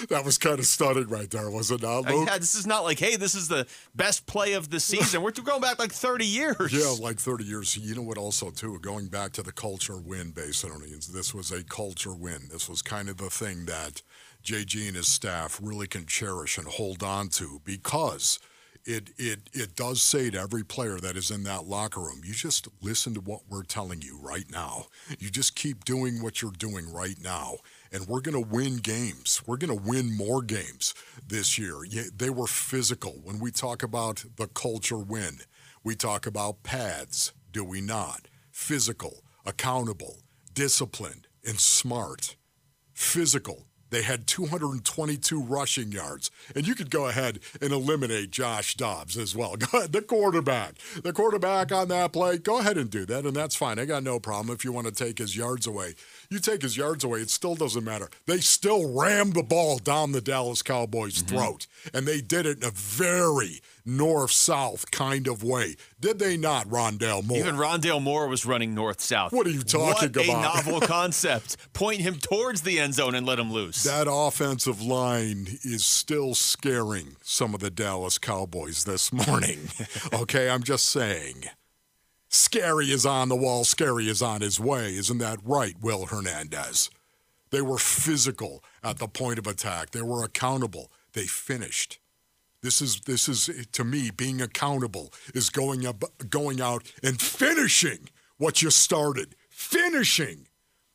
That 0.09 0.25
was 0.25 0.37
kind 0.37 0.59
of 0.59 0.65
stunning 0.65 1.07
right 1.07 1.29
there, 1.29 1.49
was 1.49 1.71
it 1.71 1.81
not, 1.81 2.07
I- 2.07 2.11
uh, 2.11 2.15
Luke? 2.15 2.27
yeah, 2.29 2.37
this 2.37 2.55
is 2.55 2.67
not 2.67 2.83
like, 2.83 2.99
hey, 2.99 3.15
this 3.15 3.35
is 3.35 3.47
the 3.47 3.65
best 3.95 4.25
play 4.25 4.53
of 4.53 4.69
the 4.69 4.79
season. 4.79 5.21
We're 5.21 5.31
going 5.31 5.61
back 5.61 5.79
like 5.79 5.91
30 5.91 6.25
years. 6.25 6.71
Yeah, 6.73 6.93
like 7.01 7.19
30 7.19 7.43
years. 7.43 7.75
You 7.77 7.95
know 7.95 8.01
what, 8.01 8.17
also, 8.17 8.51
too, 8.51 8.77
going 8.79 9.07
back 9.07 9.31
to 9.33 9.43
the 9.43 9.51
culture 9.51 9.97
win, 9.97 10.31
Basinonians, 10.33 11.07
this 11.07 11.33
was 11.33 11.51
a 11.51 11.63
culture 11.63 12.13
win. 12.13 12.47
This 12.51 12.69
was 12.69 12.81
kind 12.81 13.09
of 13.09 13.17
the 13.17 13.29
thing 13.29 13.65
that 13.65 14.01
JG 14.43 14.87
and 14.87 14.95
his 14.97 15.07
staff 15.07 15.59
really 15.61 15.87
can 15.87 16.05
cherish 16.05 16.57
and 16.57 16.67
hold 16.67 17.03
on 17.03 17.29
to 17.29 17.61
because 17.63 18.39
it, 18.85 19.11
it, 19.17 19.39
it 19.53 19.75
does 19.75 20.01
say 20.01 20.31
to 20.31 20.39
every 20.39 20.63
player 20.63 20.97
that 20.97 21.15
is 21.15 21.29
in 21.29 21.43
that 21.43 21.65
locker 21.67 21.99
room, 22.01 22.21
you 22.25 22.33
just 22.33 22.67
listen 22.81 23.13
to 23.13 23.19
what 23.21 23.41
we're 23.49 23.63
telling 23.63 24.01
you 24.01 24.19
right 24.19 24.49
now. 24.51 24.85
You 25.19 25.29
just 25.29 25.55
keep 25.55 25.85
doing 25.85 26.23
what 26.23 26.41
you're 26.41 26.51
doing 26.51 26.91
right 26.91 27.17
now. 27.21 27.57
And 27.91 28.07
we're 28.07 28.21
going 28.21 28.41
to 28.41 28.49
win 28.49 28.77
games. 28.77 29.41
We're 29.45 29.57
going 29.57 29.77
to 29.77 29.89
win 29.89 30.15
more 30.15 30.41
games 30.41 30.93
this 31.27 31.57
year. 31.57 31.75
They 32.15 32.29
were 32.29 32.47
physical. 32.47 33.19
When 33.23 33.39
we 33.39 33.51
talk 33.51 33.83
about 33.83 34.23
the 34.37 34.47
culture 34.47 34.97
win, 34.97 35.39
we 35.83 35.95
talk 35.95 36.25
about 36.25 36.63
pads, 36.63 37.33
do 37.51 37.65
we 37.65 37.81
not? 37.81 38.27
Physical, 38.51 39.23
accountable, 39.45 40.19
disciplined, 40.53 41.27
and 41.45 41.59
smart. 41.59 42.37
Physical. 42.93 43.65
They 43.91 44.03
had 44.03 44.25
222 44.25 45.43
rushing 45.43 45.91
yards. 45.91 46.31
And 46.55 46.65
you 46.65 46.75
could 46.75 46.89
go 46.89 47.07
ahead 47.07 47.39
and 47.61 47.73
eliminate 47.73 48.31
Josh 48.31 48.75
Dobbs 48.75 49.17
as 49.17 49.35
well. 49.35 49.55
The 49.91 50.01
quarterback. 50.01 50.75
The 51.03 51.11
quarterback 51.11 51.71
on 51.73 51.89
that 51.89 52.13
play, 52.13 52.37
go 52.37 52.59
ahead 52.59 52.77
and 52.77 52.89
do 52.89 53.05
that, 53.07 53.25
and 53.25 53.35
that's 53.35 53.55
fine. 53.55 53.77
I 53.79 53.85
got 53.85 54.03
no 54.03 54.19
problem 54.19 54.53
if 54.55 54.63
you 54.63 54.71
want 54.71 54.87
to 54.87 54.93
take 54.93 55.17
his 55.17 55.35
yards 55.35 55.67
away. 55.67 55.95
You 56.31 56.39
take 56.39 56.61
his 56.61 56.77
yards 56.77 57.03
away, 57.03 57.19
it 57.19 57.29
still 57.29 57.55
doesn't 57.55 57.83
matter. 57.83 58.09
They 58.25 58.37
still 58.37 58.97
rammed 58.97 59.33
the 59.33 59.43
ball 59.43 59.79
down 59.79 60.13
the 60.13 60.21
Dallas 60.21 60.61
Cowboys' 60.61 61.21
mm-hmm. 61.21 61.35
throat. 61.35 61.67
And 61.93 62.07
they 62.07 62.21
did 62.21 62.45
it 62.45 62.59
in 62.59 62.63
a 62.63 62.71
very 62.71 63.59
north 63.85 64.31
south 64.31 64.91
kind 64.91 65.27
of 65.27 65.43
way. 65.43 65.75
Did 65.99 66.19
they 66.19 66.37
not, 66.37 66.67
Rondale 66.67 67.21
Moore? 67.25 67.37
Even 67.37 67.55
Rondale 67.55 68.01
Moore 68.01 68.29
was 68.29 68.45
running 68.45 68.73
north 68.73 69.01
south. 69.01 69.33
What 69.33 69.45
are 69.45 69.49
you 69.49 69.61
talking 69.61 70.07
about? 70.07 70.15
what 70.15 70.25
a 70.25 70.31
about? 70.31 70.65
novel 70.65 70.79
concept. 70.87 71.57
Point 71.73 71.99
him 71.99 72.15
towards 72.15 72.61
the 72.61 72.79
end 72.79 72.93
zone 72.93 73.13
and 73.13 73.25
let 73.25 73.37
him 73.37 73.51
loose. 73.51 73.83
That 73.83 74.07
offensive 74.09 74.81
line 74.81 75.47
is 75.63 75.85
still 75.85 76.33
scaring 76.33 77.17
some 77.21 77.53
of 77.53 77.59
the 77.59 77.69
Dallas 77.69 78.17
Cowboys 78.17 78.85
this 78.85 79.11
morning. 79.11 79.67
okay, 80.13 80.49
I'm 80.49 80.63
just 80.63 80.85
saying. 80.85 81.43
Scary 82.33 82.91
is 82.91 83.05
on 83.05 83.27
the 83.27 83.35
wall, 83.35 83.65
scary 83.65 84.07
is 84.07 84.21
on 84.21 84.39
his 84.39 84.57
way. 84.57 84.95
Isn't 84.95 85.17
that 85.17 85.39
right, 85.43 85.75
Will 85.81 86.05
Hernandez? 86.05 86.89
They 87.49 87.61
were 87.61 87.77
physical 87.77 88.63
at 88.81 88.99
the 88.99 89.09
point 89.09 89.37
of 89.37 89.47
attack. 89.47 89.91
They 89.91 90.01
were 90.01 90.23
accountable. 90.23 90.89
They 91.11 91.25
finished. 91.25 91.99
This 92.61 92.81
is 92.81 93.01
this 93.01 93.27
is 93.27 93.67
to 93.73 93.83
me 93.83 94.11
being 94.11 94.41
accountable 94.41 95.11
is 95.35 95.49
going 95.49 95.85
up 95.85 96.05
going 96.29 96.61
out 96.61 96.89
and 97.03 97.19
finishing 97.19 98.07
what 98.37 98.61
you 98.61 98.69
started. 98.69 99.35
Finishing. 99.49 100.47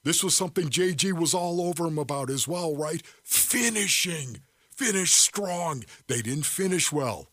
This 0.05 0.25
was 0.25 0.35
something 0.35 0.71
JG 0.71 1.13
was 1.13 1.35
all 1.35 1.61
over 1.61 1.87
him 1.87 1.99
about 1.99 2.31
as 2.31 2.49
well, 2.49 2.75
right? 2.75 3.03
Finishing. 3.23 4.41
Finish 4.71 5.13
strong. 5.13 5.85
They 6.07 6.23
didn't 6.23 6.47
finish 6.47 6.91
well. 6.91 7.29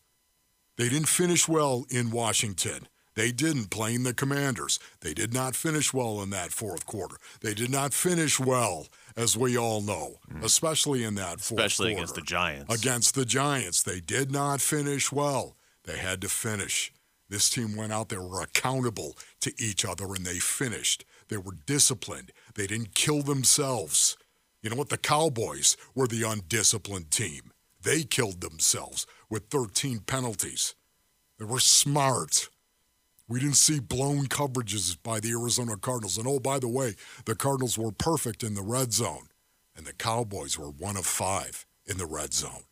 They 0.76 0.90
didn't 0.90 1.08
finish 1.08 1.48
well 1.48 1.86
in 1.88 2.10
Washington. 2.10 2.88
They 3.14 3.30
didn't 3.30 3.70
playing 3.70 4.02
the 4.02 4.14
Commanders. 4.14 4.78
They 5.00 5.14
did 5.14 5.32
not 5.32 5.54
finish 5.54 5.92
well 5.92 6.20
in 6.22 6.30
that 6.30 6.52
fourth 6.52 6.84
quarter. 6.84 7.16
They 7.40 7.54
did 7.54 7.70
not 7.70 7.94
finish 7.94 8.40
well, 8.40 8.88
as 9.16 9.36
we 9.36 9.56
all 9.56 9.80
know, 9.80 10.16
mm. 10.32 10.42
especially 10.42 11.04
in 11.04 11.14
that 11.14 11.40
fourth 11.40 11.60
Especially 11.60 11.94
quarter. 11.94 12.02
against 12.02 12.14
the 12.16 12.22
Giants. 12.22 12.74
Against 12.74 13.14
the 13.14 13.24
Giants. 13.24 13.82
They 13.82 14.00
did 14.00 14.32
not 14.32 14.60
finish 14.60 15.12
well. 15.12 15.56
They 15.84 15.98
had 15.98 16.20
to 16.22 16.28
finish. 16.28 16.92
This 17.28 17.48
team 17.48 17.76
went 17.76 17.92
out 17.92 18.08
there, 18.08 18.20
were 18.20 18.42
accountable 18.42 19.16
to 19.40 19.52
each 19.58 19.84
other, 19.84 20.06
and 20.14 20.26
they 20.26 20.38
finished. 20.38 21.04
They 21.28 21.36
were 21.36 21.56
disciplined. 21.66 22.32
They 22.54 22.66
didn't 22.66 22.94
kill 22.94 23.22
themselves. 23.22 24.16
You 24.62 24.70
know 24.70 24.76
what? 24.76 24.88
The 24.88 24.98
Cowboys 24.98 25.76
were 25.94 26.06
the 26.06 26.22
undisciplined 26.22 27.10
team. 27.10 27.52
They 27.82 28.02
killed 28.02 28.40
themselves 28.40 29.06
with 29.28 29.48
13 29.48 30.00
penalties. 30.00 30.74
They 31.38 31.44
were 31.44 31.60
smart. 31.60 32.48
We 33.28 33.40
didn't 33.40 33.56
see 33.56 33.80
blown 33.80 34.26
coverages 34.26 34.96
by 35.02 35.18
the 35.20 35.30
Arizona 35.30 35.76
Cardinals. 35.76 36.18
And 36.18 36.26
oh, 36.26 36.40
by 36.40 36.58
the 36.58 36.68
way, 36.68 36.94
the 37.24 37.34
Cardinals 37.34 37.78
were 37.78 37.90
perfect 37.92 38.42
in 38.42 38.54
the 38.54 38.62
red 38.62 38.92
zone. 38.92 39.28
and 39.76 39.86
the 39.86 39.92
Cowboys 39.92 40.58
were 40.58 40.68
one 40.70 40.96
of 40.96 41.06
five 41.06 41.66
in 41.86 41.98
the 41.98 42.06
red 42.06 42.32
zone. 42.32 42.62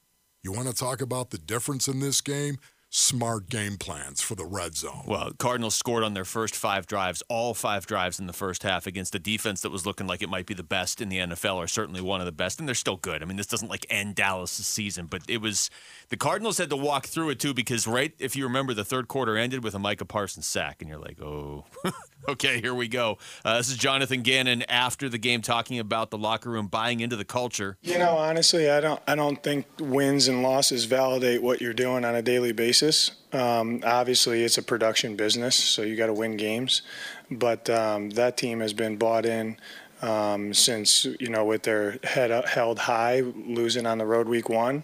You 0.42 0.52
want 0.52 0.68
to 0.68 0.74
talk 0.74 1.00
about 1.00 1.30
the 1.30 1.38
difference 1.38 1.88
in 1.88 2.00
this 2.00 2.20
game? 2.20 2.58
Smart 2.94 3.48
game 3.48 3.78
plans 3.78 4.20
for 4.20 4.34
the 4.34 4.44
red 4.44 4.76
zone. 4.76 5.04
Well, 5.06 5.30
Cardinals 5.38 5.74
scored 5.74 6.04
on 6.04 6.12
their 6.12 6.26
first 6.26 6.54
five 6.54 6.86
drives, 6.86 7.22
all 7.30 7.54
five 7.54 7.86
drives 7.86 8.20
in 8.20 8.26
the 8.26 8.34
first 8.34 8.62
half 8.62 8.86
against 8.86 9.14
a 9.14 9.18
defense 9.18 9.62
that 9.62 9.70
was 9.70 9.86
looking 9.86 10.06
like 10.06 10.20
it 10.20 10.28
might 10.28 10.44
be 10.44 10.52
the 10.52 10.62
best 10.62 11.00
in 11.00 11.08
the 11.08 11.16
NFL, 11.16 11.56
or 11.56 11.66
certainly 11.66 12.02
one 12.02 12.20
of 12.20 12.26
the 12.26 12.32
best, 12.32 12.58
and 12.58 12.68
they're 12.68 12.74
still 12.74 12.98
good. 12.98 13.22
I 13.22 13.24
mean, 13.24 13.38
this 13.38 13.46
doesn't 13.46 13.70
like 13.70 13.86
end 13.88 14.16
Dallas' 14.16 14.66
season, 14.66 15.06
but 15.06 15.22
it 15.26 15.40
was 15.40 15.70
the 16.12 16.18
Cardinals 16.18 16.58
had 16.58 16.68
to 16.68 16.76
walk 16.76 17.06
through 17.06 17.30
it 17.30 17.40
too 17.40 17.54
because 17.54 17.86
right 17.86 18.12
if 18.18 18.36
you 18.36 18.44
remember, 18.44 18.74
the 18.74 18.84
third 18.84 19.08
quarter 19.08 19.38
ended 19.38 19.64
with 19.64 19.74
a 19.74 19.78
Micah 19.78 20.04
Parsons 20.04 20.44
sack, 20.44 20.82
and 20.82 20.90
you're 20.90 20.98
like, 20.98 21.18
oh, 21.22 21.64
okay, 22.28 22.60
here 22.60 22.74
we 22.74 22.86
go. 22.86 23.16
Uh, 23.46 23.56
this 23.56 23.70
is 23.70 23.78
Jonathan 23.78 24.20
Gannon 24.20 24.60
after 24.68 25.08
the 25.08 25.16
game 25.16 25.40
talking 25.40 25.78
about 25.78 26.10
the 26.10 26.18
locker 26.18 26.50
room 26.50 26.66
buying 26.66 27.00
into 27.00 27.16
the 27.16 27.24
culture. 27.24 27.78
You 27.80 27.96
know, 27.96 28.18
honestly, 28.18 28.68
I 28.68 28.82
don't. 28.82 29.00
I 29.08 29.14
don't 29.14 29.42
think 29.42 29.64
wins 29.80 30.28
and 30.28 30.42
losses 30.42 30.84
validate 30.84 31.42
what 31.42 31.62
you're 31.62 31.72
doing 31.72 32.04
on 32.04 32.14
a 32.14 32.20
daily 32.20 32.52
basis. 32.52 33.12
Um, 33.32 33.80
obviously, 33.82 34.44
it's 34.44 34.58
a 34.58 34.62
production 34.62 35.16
business, 35.16 35.56
so 35.56 35.80
you 35.80 35.96
got 35.96 36.08
to 36.08 36.12
win 36.12 36.36
games. 36.36 36.82
But 37.30 37.70
um, 37.70 38.10
that 38.10 38.36
team 38.36 38.60
has 38.60 38.74
been 38.74 38.98
bought 38.98 39.24
in 39.24 39.56
um, 40.02 40.52
since 40.52 41.06
you 41.18 41.30
know 41.30 41.46
with 41.46 41.62
their 41.62 41.98
head 42.04 42.30
held 42.44 42.80
high, 42.80 43.20
losing 43.20 43.86
on 43.86 43.96
the 43.96 44.04
road 44.04 44.28
week 44.28 44.50
one. 44.50 44.82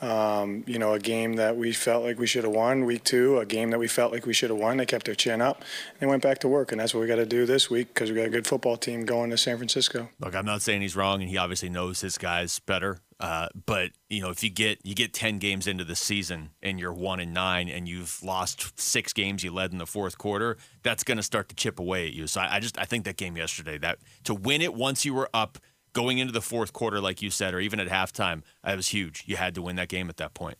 Um, 0.00 0.64
you 0.66 0.78
know, 0.78 0.92
a 0.92 0.98
game 0.98 1.34
that 1.34 1.56
we 1.56 1.72
felt 1.72 2.04
like 2.04 2.18
we 2.18 2.26
should 2.26 2.44
have 2.44 2.52
won. 2.52 2.84
Week 2.84 3.04
two, 3.04 3.38
a 3.38 3.46
game 3.46 3.70
that 3.70 3.78
we 3.78 3.88
felt 3.88 4.12
like 4.12 4.26
we 4.26 4.32
should 4.32 4.50
have 4.50 4.58
won. 4.58 4.76
They 4.76 4.86
kept 4.86 5.06
their 5.06 5.14
chin 5.14 5.40
up. 5.40 5.62
They 5.98 6.06
went 6.06 6.22
back 6.22 6.38
to 6.40 6.48
work, 6.48 6.70
and 6.70 6.80
that's 6.80 6.94
what 6.94 7.00
we 7.00 7.06
got 7.06 7.16
to 7.16 7.26
do 7.26 7.46
this 7.46 7.68
week 7.68 7.88
because 7.88 8.10
we 8.10 8.16
got 8.16 8.26
a 8.26 8.30
good 8.30 8.46
football 8.46 8.76
team 8.76 9.04
going 9.04 9.30
to 9.30 9.38
San 9.38 9.56
Francisco. 9.56 10.08
Look, 10.20 10.34
I'm 10.34 10.46
not 10.46 10.62
saying 10.62 10.82
he's 10.82 10.94
wrong, 10.94 11.20
and 11.20 11.28
he 11.28 11.36
obviously 11.36 11.68
knows 11.68 12.00
his 12.00 12.16
guys 12.16 12.58
better. 12.60 13.00
Uh, 13.20 13.48
but 13.66 13.90
you 14.08 14.22
know, 14.22 14.30
if 14.30 14.44
you 14.44 14.50
get 14.50 14.78
you 14.84 14.94
get 14.94 15.12
ten 15.12 15.38
games 15.38 15.66
into 15.66 15.82
the 15.82 15.96
season 15.96 16.50
and 16.62 16.78
you're 16.78 16.92
one 16.92 17.18
and 17.18 17.34
nine, 17.34 17.68
and 17.68 17.88
you've 17.88 18.22
lost 18.22 18.78
six 18.78 19.12
games 19.12 19.42
you 19.42 19.52
led 19.52 19.72
in 19.72 19.78
the 19.78 19.86
fourth 19.86 20.16
quarter, 20.18 20.56
that's 20.84 21.02
going 21.02 21.16
to 21.16 21.22
start 21.22 21.48
to 21.48 21.56
chip 21.56 21.80
away 21.80 22.06
at 22.06 22.12
you. 22.12 22.28
So 22.28 22.40
I, 22.40 22.56
I 22.56 22.60
just 22.60 22.78
I 22.78 22.84
think 22.84 23.04
that 23.06 23.16
game 23.16 23.36
yesterday 23.36 23.76
that 23.78 23.98
to 24.24 24.34
win 24.34 24.62
it 24.62 24.72
once 24.72 25.04
you 25.04 25.14
were 25.14 25.28
up 25.34 25.58
going 25.98 26.18
into 26.18 26.32
the 26.32 26.40
fourth 26.40 26.72
quarter, 26.72 27.00
like 27.00 27.22
you 27.22 27.28
said, 27.28 27.52
or 27.52 27.58
even 27.58 27.80
at 27.80 27.88
halftime, 27.88 28.42
that 28.62 28.76
was 28.76 28.86
huge. 28.86 29.24
You 29.26 29.34
had 29.34 29.56
to 29.56 29.62
win 29.62 29.74
that 29.76 29.88
game 29.88 30.08
at 30.08 30.16
that 30.18 30.32
point. 30.32 30.56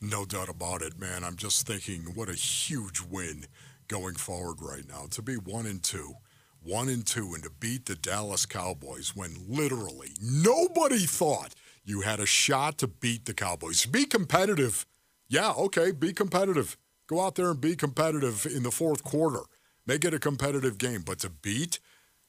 No 0.00 0.24
doubt 0.24 0.48
about 0.48 0.82
it, 0.82 0.98
man. 0.98 1.22
I'm 1.22 1.36
just 1.36 1.64
thinking 1.64 2.12
what 2.16 2.28
a 2.28 2.34
huge 2.34 3.00
win 3.00 3.44
going 3.86 4.16
forward 4.16 4.56
right 4.60 4.82
now. 4.88 5.06
To 5.10 5.22
be 5.22 5.34
one 5.34 5.64
and 5.64 5.80
two, 5.80 6.14
one 6.60 6.88
and 6.88 7.06
two, 7.06 7.34
and 7.34 7.44
to 7.44 7.50
beat 7.50 7.86
the 7.86 7.94
Dallas 7.94 8.46
Cowboys 8.46 9.14
when 9.14 9.36
literally 9.48 10.10
nobody 10.20 11.06
thought 11.06 11.54
you 11.84 12.00
had 12.00 12.18
a 12.18 12.26
shot 12.26 12.78
to 12.78 12.88
beat 12.88 13.26
the 13.26 13.34
Cowboys. 13.34 13.86
Be 13.86 14.06
competitive. 14.06 14.86
Yeah, 15.28 15.52
okay, 15.52 15.92
be 15.92 16.12
competitive. 16.12 16.76
Go 17.06 17.20
out 17.20 17.36
there 17.36 17.52
and 17.52 17.60
be 17.60 17.76
competitive 17.76 18.44
in 18.44 18.64
the 18.64 18.72
fourth 18.72 19.04
quarter. 19.04 19.42
Make 19.86 20.04
it 20.04 20.14
a 20.14 20.18
competitive 20.18 20.78
game. 20.78 21.02
But 21.06 21.20
to 21.20 21.30
beat 21.30 21.78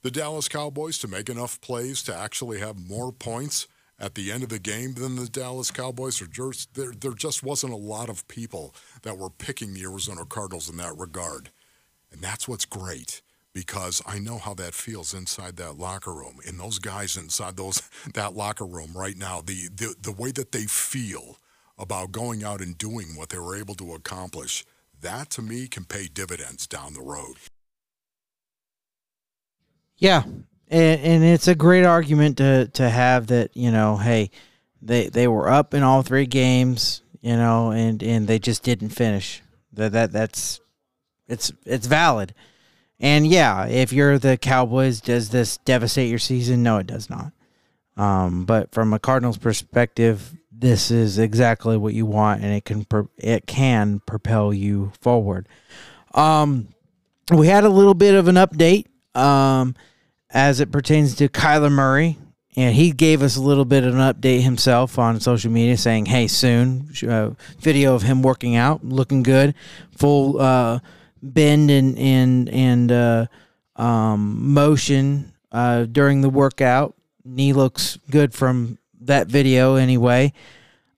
the 0.01 0.11
Dallas 0.11 0.47
Cowboys 0.47 0.97
to 0.99 1.07
make 1.07 1.29
enough 1.29 1.59
plays 1.61 2.01
to 2.03 2.15
actually 2.15 2.59
have 2.59 2.77
more 2.77 3.11
points 3.11 3.67
at 3.99 4.15
the 4.15 4.31
end 4.31 4.43
of 4.43 4.49
the 4.49 4.59
game 4.59 4.93
than 4.93 5.15
the 5.15 5.27
Dallas 5.27 5.71
Cowboys. 5.71 6.21
Or 6.21 6.27
just, 6.27 6.73
there, 6.73 6.91
there 6.91 7.13
just 7.13 7.43
wasn't 7.43 7.73
a 7.73 7.77
lot 7.77 8.09
of 8.09 8.27
people 8.27 8.73
that 9.01 9.17
were 9.17 9.29
picking 9.29 9.73
the 9.73 9.83
Arizona 9.83 10.25
Cardinals 10.25 10.69
in 10.69 10.77
that 10.77 10.97
regard. 10.97 11.49
And 12.11 12.21
that's 12.21 12.47
what's 12.47 12.65
great 12.65 13.21
because 13.53 14.01
I 14.05 14.19
know 14.19 14.37
how 14.37 14.53
that 14.55 14.73
feels 14.73 15.13
inside 15.13 15.57
that 15.57 15.77
locker 15.77 16.13
room. 16.13 16.39
And 16.47 16.59
those 16.59 16.79
guys 16.79 17.17
inside 17.17 17.57
those 17.57 17.81
that 18.13 18.35
locker 18.35 18.65
room 18.65 18.91
right 18.95 19.17
now, 19.17 19.41
the, 19.41 19.67
the, 19.75 19.95
the 20.01 20.11
way 20.13 20.31
that 20.31 20.51
they 20.51 20.63
feel 20.63 21.37
about 21.77 22.11
going 22.11 22.43
out 22.43 22.61
and 22.61 22.77
doing 22.77 23.15
what 23.15 23.29
they 23.29 23.39
were 23.39 23.55
able 23.55 23.75
to 23.75 23.93
accomplish, 23.93 24.65
that 25.01 25.29
to 25.31 25.41
me 25.41 25.67
can 25.67 25.85
pay 25.85 26.07
dividends 26.07 26.67
down 26.67 26.93
the 26.93 27.01
road. 27.01 27.35
Yeah, 29.99 30.23
and, 30.69 31.01
and 31.01 31.23
it's 31.23 31.47
a 31.47 31.55
great 31.55 31.85
argument 31.85 32.37
to 32.37 32.67
to 32.73 32.89
have 32.89 33.27
that 33.27 33.55
you 33.55 33.69
know, 33.69 33.97
hey, 33.97 34.31
they 34.81 35.09
they 35.09 35.27
were 35.27 35.49
up 35.49 35.73
in 35.73 35.83
all 35.83 36.01
three 36.01 36.25
games, 36.25 37.03
you 37.21 37.35
know, 37.35 37.71
and 37.71 38.01
and 38.01 38.27
they 38.27 38.39
just 38.39 38.63
didn't 38.63 38.89
finish. 38.89 39.43
That 39.73 39.91
that 39.91 40.11
that's 40.11 40.61
it's 41.27 41.51
it's 41.65 41.85
valid. 41.85 42.33
And 43.01 43.27
yeah, 43.27 43.65
if 43.67 43.93
you're 43.93 44.17
the 44.17 44.37
Cowboys, 44.37 44.99
does 45.01 45.29
this 45.29 45.57
devastate 45.57 46.09
your 46.09 46.19
season? 46.19 46.63
No, 46.63 46.77
it 46.77 46.87
does 46.87 47.09
not. 47.09 47.31
Um, 47.95 48.45
but 48.45 48.71
from 48.73 48.93
a 48.93 48.99
Cardinals 48.99 49.37
perspective, 49.37 50.33
this 50.51 50.91
is 50.91 51.19
exactly 51.19 51.77
what 51.77 51.93
you 51.93 52.05
want, 52.05 52.41
and 52.41 52.53
it 52.53 52.63
can 52.63 52.85
it 53.17 53.47
can 53.47 53.99
propel 54.05 54.53
you 54.53 54.93
forward. 55.01 55.47
Um, 56.13 56.69
we 57.31 57.47
had 57.47 57.65
a 57.65 57.69
little 57.69 57.93
bit 57.93 58.15
of 58.15 58.29
an 58.29 58.35
update 58.35 58.85
um, 59.15 59.75
as 60.31 60.59
it 60.59 60.71
pertains 60.71 61.15
to 61.15 61.27
Kyler 61.29 61.71
Murray, 61.71 62.17
and 62.55 62.75
he 62.75 62.91
gave 62.91 63.21
us 63.21 63.35
a 63.35 63.41
little 63.41 63.65
bit 63.65 63.83
of 63.83 63.93
an 63.93 63.99
update 63.99 64.41
himself 64.41 64.99
on 64.99 65.19
social 65.19 65.51
media, 65.51 65.77
saying, 65.77 66.07
"Hey, 66.07 66.27
soon." 66.27 66.89
Uh, 67.07 67.31
video 67.59 67.95
of 67.95 68.03
him 68.03 68.21
working 68.21 68.55
out, 68.55 68.83
looking 68.83 69.23
good, 69.23 69.55
full 69.95 70.39
uh, 70.41 70.79
bend 71.21 71.71
and 71.71 71.97
and 71.97 72.49
and 72.49 72.91
uh, 72.91 73.25
um, 73.75 74.53
motion 74.53 75.33
uh, 75.51 75.85
during 75.85 76.21
the 76.21 76.29
workout. 76.29 76.95
Knee 77.23 77.53
looks 77.53 77.97
good 78.09 78.33
from 78.33 78.77
that 79.01 79.27
video, 79.27 79.75
anyway. 79.75 80.33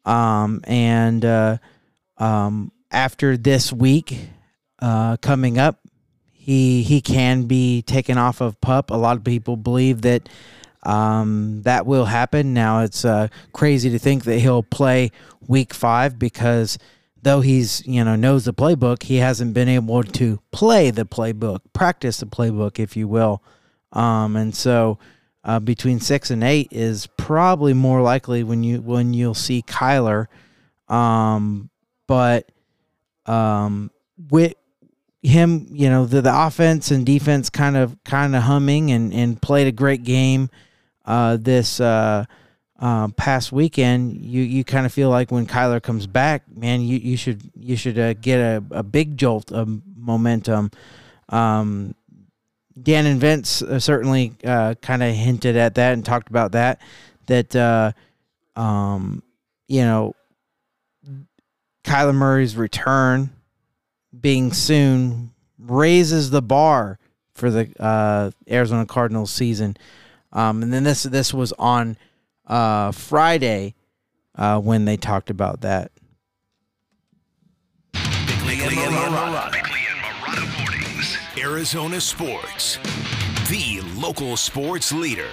Um, 0.06 0.62
and 0.66 1.24
uh, 1.24 1.58
um, 2.18 2.72
after 2.92 3.38
this 3.38 3.72
week 3.72 4.18
uh, 4.80 5.18
coming 5.18 5.58
up, 5.58 5.80
he 6.44 6.82
he 6.82 7.02
can 7.02 7.44
be 7.44 7.84
taken 7.84 8.18
off 8.18 8.42
of 8.42 8.60
pup. 8.62 8.90
A 8.90 8.96
lot 8.96 9.16
of 9.16 9.24
people 9.24 9.56
believe 9.56 10.02
that 10.02 10.28
um, 10.82 11.62
that 11.66 11.86
will 11.86 12.06
happen. 12.06 12.56
Now 12.56 12.82
it's 12.82 13.06
uh, 13.06 13.28
crazy 13.54 13.92
to 13.92 14.00
think 14.00 14.24
that 14.24 14.40
he'll 14.40 14.64
play 14.64 15.12
week 15.48 15.72
five 15.72 16.18
because 16.18 16.80
though 17.22 17.42
he's 17.42 17.86
you 17.86 18.04
know 18.04 18.16
knows 18.16 18.46
the 18.46 18.56
playbook, 18.56 19.04
he 19.04 19.18
hasn't 19.18 19.54
been 19.54 19.70
able 19.70 20.02
to 20.02 20.40
play 20.52 20.90
the 20.90 21.06
playbook, 21.06 21.60
practice 21.74 22.18
the 22.18 22.26
playbook, 22.26 22.80
if 22.80 22.98
you 22.98 23.08
will. 23.08 23.44
Um, 23.94 24.36
and 24.36 24.56
so 24.56 24.98
uh, 25.44 25.60
between 25.60 26.00
six 26.00 26.32
and 26.32 26.44
eight 26.44 26.70
is 26.72 27.06
probably 27.18 27.76
more 27.76 28.02
likely 28.02 28.44
when 28.44 28.64
you 28.64 28.82
when 28.82 29.14
you'll 29.14 29.36
see 29.36 29.62
Kyler. 29.62 30.26
Um, 30.88 31.70
but 32.08 32.52
um, 33.28 33.92
with 34.30 34.56
him, 35.22 35.68
you 35.72 35.90
know, 35.90 36.06
the, 36.06 36.22
the 36.22 36.46
offense 36.46 36.92
and 36.92 37.06
defense 37.06 37.50
kind 37.50 37.78
of 37.78 37.96
kind 38.04 38.36
of 38.36 38.44
humming 38.44 38.92
and, 38.92 39.14
and 39.14 39.42
played 39.42 39.68
a 39.68 39.72
great 39.72 40.04
game 40.04 40.50
uh, 41.06 41.38
this 41.40 41.80
uh, 41.80 42.26
uh, 42.80 43.08
past 43.10 43.52
weekend. 43.52 44.18
You 44.18 44.42
you 44.42 44.64
kind 44.64 44.86
of 44.86 44.94
feel 44.94 45.10
like 45.10 45.32
when 45.32 45.46
Kyler 45.46 45.82
comes 45.82 46.08
back, 46.08 46.44
man, 46.54 46.82
you, 46.82 46.98
you 46.98 47.18
should 47.18 47.42
you 47.56 47.76
should 47.76 48.00
uh, 48.00 48.14
get 48.14 48.40
a, 48.40 48.64
a 48.72 48.84
big 48.84 49.18
jolt 49.18 49.52
of 49.52 49.82
momentum. 49.96 50.72
Um, 51.30 51.96
Dan 52.82 53.06
and 53.06 53.20
Vince 53.20 53.62
uh, 53.62 53.80
certainly 53.80 54.34
uh, 54.44 54.74
kind 54.82 55.04
of 55.04 55.14
hinted 55.14 55.56
at 55.56 55.76
that 55.76 55.94
and 55.94 56.04
talked 56.04 56.30
about 56.30 56.54
that. 56.54 56.82
That 57.28 57.94
um, 58.56 59.22
you 59.68 59.82
know, 59.82 60.16
Kyler 61.84 62.16
Murray's 62.16 62.58
return 62.58 63.30
being 64.20 64.54
soon 64.54 65.32
raises 65.58 66.30
the 66.32 66.42
bar 66.42 67.00
for 67.34 67.50
the 67.50 67.72
uh, 67.80 68.32
Arizona 68.50 68.86
Cardinals 68.86 69.32
season. 69.32 69.78
Um, 70.34 70.64
and 70.64 70.72
then 70.72 70.84
this 70.84 71.04
this 71.04 71.34
was 71.34 71.52
on 71.54 71.98
uh, 72.48 72.92
Friday 72.92 73.76
uh, 74.36 74.60
when 74.60 74.86
they 74.86 74.98
talked 74.98 75.30
about 75.30 75.62
that. 75.62 75.92
And 77.94 78.78
and 78.78 80.58
Mornings. 80.60 81.18
Arizona 81.38 82.02
Sports. 82.02 82.80
The 83.52 83.82
local 83.98 84.38
sports 84.38 84.94
leader. 84.94 85.28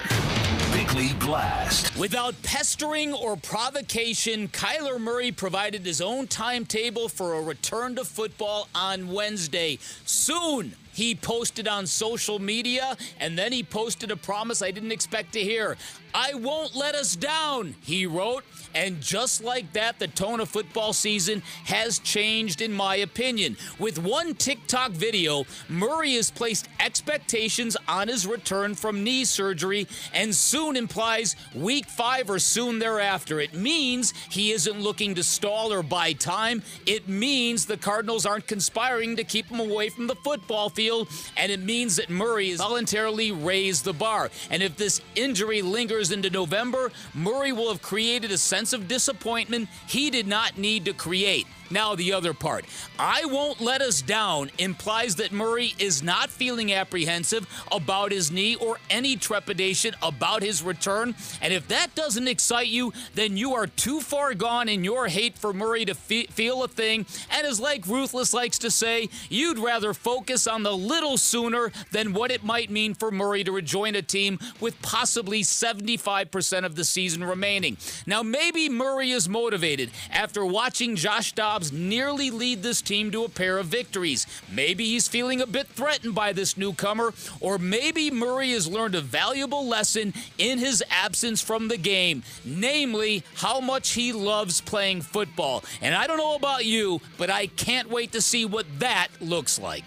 Bickley 0.73 1.13
Blast. 1.21 1.97
Without 1.97 2.35
pestering 2.43 3.13
or 3.13 3.37
provocation, 3.37 4.49
Kyler 4.49 4.99
Murray 4.99 5.31
provided 5.31 5.85
his 5.85 6.01
own 6.01 6.27
timetable 6.27 7.07
for 7.07 7.35
a 7.35 7.41
return 7.41 7.95
to 7.95 8.03
football 8.03 8.67
on 8.75 9.07
Wednesday. 9.07 9.79
Soon, 10.03 10.75
he 10.91 11.15
posted 11.15 11.65
on 11.69 11.87
social 11.87 12.39
media, 12.39 12.97
and 13.21 13.37
then 13.39 13.53
he 13.53 13.63
posted 13.63 14.11
a 14.11 14.17
promise 14.17 14.61
I 14.61 14.71
didn't 14.71 14.91
expect 14.91 15.31
to 15.33 15.39
hear. 15.39 15.77
I 16.13 16.33
won't 16.33 16.75
let 16.75 16.95
us 16.95 17.15
down, 17.15 17.75
he 17.81 18.05
wrote. 18.05 18.43
And 18.75 19.01
just 19.01 19.43
like 19.43 19.73
that, 19.73 19.97
the 19.97 20.07
tone 20.07 20.39
of 20.39 20.49
football 20.49 20.93
season 20.93 21.41
has 21.65 21.97
changed, 21.99 22.61
in 22.61 22.71
my 22.71 22.97
opinion. 22.97 23.57
With 23.79 23.97
one 23.97 24.35
TikTok 24.35 24.91
video, 24.91 25.45
Murray 25.67 26.13
has 26.13 26.29
placed 26.29 26.69
expectations 26.79 27.75
on 27.87 28.07
his 28.07 28.27
return 28.27 28.75
from 28.75 29.03
knee 29.03 29.25
surgery 29.25 29.87
and 30.13 30.33
soon 30.35 30.75
implies 30.75 31.35
week 31.55 31.87
five 31.87 32.29
or 32.29 32.37
soon 32.37 32.77
thereafter. 32.77 33.39
It 33.39 33.55
means 33.55 34.13
he 34.29 34.51
isn't 34.51 34.79
looking 34.79 35.15
to 35.15 35.23
stall 35.23 35.73
or 35.73 35.81
buy 35.81 36.13
time. 36.13 36.61
It 36.85 37.07
means 37.09 37.65
the 37.65 37.77
Cardinals 37.77 38.25
aren't 38.25 38.47
conspiring 38.47 39.15
to 39.15 39.23
keep 39.23 39.47
him 39.47 39.59
away 39.59 39.89
from 39.89 40.05
the 40.05 40.15
football 40.15 40.69
field. 40.69 41.09
And 41.37 41.51
it 41.51 41.61
means 41.61 41.95
that 41.95 42.11
Murray 42.11 42.49
has 42.49 42.59
voluntarily 42.59 43.31
raised 43.31 43.83
the 43.83 43.93
bar. 43.93 44.29
And 44.51 44.61
if 44.61 44.77
this 44.77 45.01
injury 45.15 45.63
lingers 45.63 45.98
into 45.99 46.29
November, 46.29 46.91
Murray 47.13 47.51
will 47.51 47.67
have 47.69 47.81
created 47.81 48.31
a 48.31 48.37
sense 48.37 48.71
of 48.71 48.87
disappointment 48.87 49.67
he 49.87 50.09
did 50.09 50.27
not 50.27 50.57
need 50.57 50.85
to 50.85 50.93
create. 50.93 51.45
Now, 51.69 51.95
the 51.95 52.13
other 52.13 52.33
part. 52.33 52.65
I 52.97 53.25
won't 53.25 53.61
let 53.61 53.81
us 53.81 54.01
down 54.01 54.51
implies 54.57 55.15
that 55.15 55.31
Murray 55.31 55.73
is 55.77 56.01
not 56.01 56.29
feeling 56.29 56.73
apprehensive 56.73 57.47
about 57.71 58.11
his 58.11 58.31
knee 58.31 58.55
or 58.55 58.77
any 58.89 59.15
trepidation 59.15 59.95
about 60.01 60.41
his 60.41 60.63
return. 60.63 61.15
And 61.41 61.53
if 61.53 61.67
that 61.67 61.93
doesn't 61.95 62.27
excite 62.27 62.67
you, 62.67 62.93
then 63.15 63.37
you 63.37 63.53
are 63.53 63.67
too 63.67 64.01
far 64.01 64.33
gone 64.33 64.69
in 64.69 64.83
your 64.83 65.07
hate 65.07 65.37
for 65.37 65.53
Murray 65.53 65.85
to 65.85 65.93
fe- 65.93 66.25
feel 66.27 66.63
a 66.63 66.67
thing. 66.67 67.05
And 67.31 67.45
as 67.45 67.59
like 67.59 67.85
Ruthless 67.87 68.33
likes 68.33 68.59
to 68.59 68.71
say, 68.71 69.09
you'd 69.29 69.59
rather 69.59 69.93
focus 69.93 70.47
on 70.47 70.63
the 70.63 70.75
little 70.75 71.17
sooner 71.17 71.71
than 71.91 72.13
what 72.13 72.31
it 72.31 72.43
might 72.43 72.69
mean 72.69 72.93
for 72.93 73.11
Murray 73.11 73.43
to 73.43 73.51
rejoin 73.51 73.95
a 73.95 74.01
team 74.01 74.39
with 74.59 74.81
possibly 74.81 75.41
75% 75.41 76.65
of 76.65 76.75
the 76.75 76.85
season 76.85 77.23
remaining. 77.23 77.77
Now, 78.05 78.23
maybe 78.23 78.69
Murray 78.69 79.11
is 79.11 79.27
motivated 79.27 79.91
after 80.11 80.45
watching 80.45 80.95
Josh 80.95 81.33
Dobbs 81.33 81.58
nearly 81.71 82.31
lead 82.31 82.63
this 82.63 82.81
team 82.81 83.11
to 83.11 83.23
a 83.23 83.29
pair 83.29 83.57
of 83.57 83.67
victories. 83.67 84.25
Maybe 84.51 84.85
he's 84.85 85.07
feeling 85.07 85.41
a 85.41 85.47
bit 85.47 85.67
threatened 85.67 86.15
by 86.15 86.33
this 86.33 86.57
newcomer, 86.57 87.13
or 87.39 87.57
maybe 87.57 88.11
Murray 88.11 88.51
has 88.51 88.67
learned 88.67 88.95
a 88.95 89.01
valuable 89.01 89.67
lesson 89.67 90.13
in 90.37 90.57
his 90.57 90.83
absence 90.89 91.41
from 91.41 91.67
the 91.67 91.77
game, 91.77 92.23
namely 92.43 93.23
how 93.35 93.59
much 93.59 93.91
he 93.91 94.11
loves 94.13 94.61
playing 94.61 95.01
football. 95.01 95.63
And 95.81 95.95
I 95.95 96.07
don't 96.07 96.17
know 96.17 96.35
about 96.35 96.65
you, 96.65 97.01
but 97.17 97.29
I 97.29 97.47
can't 97.47 97.89
wait 97.89 98.11
to 98.13 98.21
see 98.21 98.45
what 98.45 98.65
that 98.79 99.07
looks 99.19 99.59
like. 99.59 99.83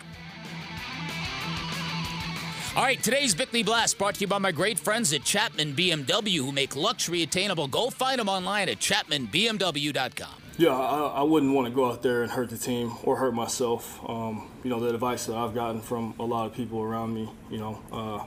All 2.74 2.82
right, 2.82 3.02
today's 3.02 3.34
Bickley 3.34 3.62
Blast 3.62 3.98
brought 3.98 4.14
to 4.14 4.20
you 4.22 4.26
by 4.26 4.38
my 4.38 4.50
great 4.50 4.78
friends 4.78 5.12
at 5.12 5.24
Chapman 5.24 5.74
BMW 5.74 6.38
who 6.38 6.52
make 6.52 6.74
luxury 6.74 7.22
attainable. 7.22 7.68
Go 7.68 7.90
find 7.90 8.18
them 8.18 8.30
online 8.30 8.70
at 8.70 8.78
chapmanbmw.com. 8.78 10.41
Yeah, 10.58 10.76
I, 10.76 11.06
I 11.06 11.22
wouldn't 11.22 11.54
want 11.54 11.66
to 11.66 11.72
go 11.72 11.90
out 11.90 12.02
there 12.02 12.22
and 12.22 12.30
hurt 12.30 12.50
the 12.50 12.58
team 12.58 12.92
or 13.04 13.16
hurt 13.16 13.32
myself. 13.32 13.98
Um, 14.06 14.50
you 14.62 14.68
know, 14.68 14.80
the 14.80 14.92
advice 14.92 15.24
that 15.26 15.34
I've 15.34 15.54
gotten 15.54 15.80
from 15.80 16.14
a 16.18 16.24
lot 16.24 16.44
of 16.44 16.52
people 16.52 16.82
around 16.82 17.14
me, 17.14 17.30
you 17.50 17.58
know, 17.58 17.80
uh, 17.90 18.24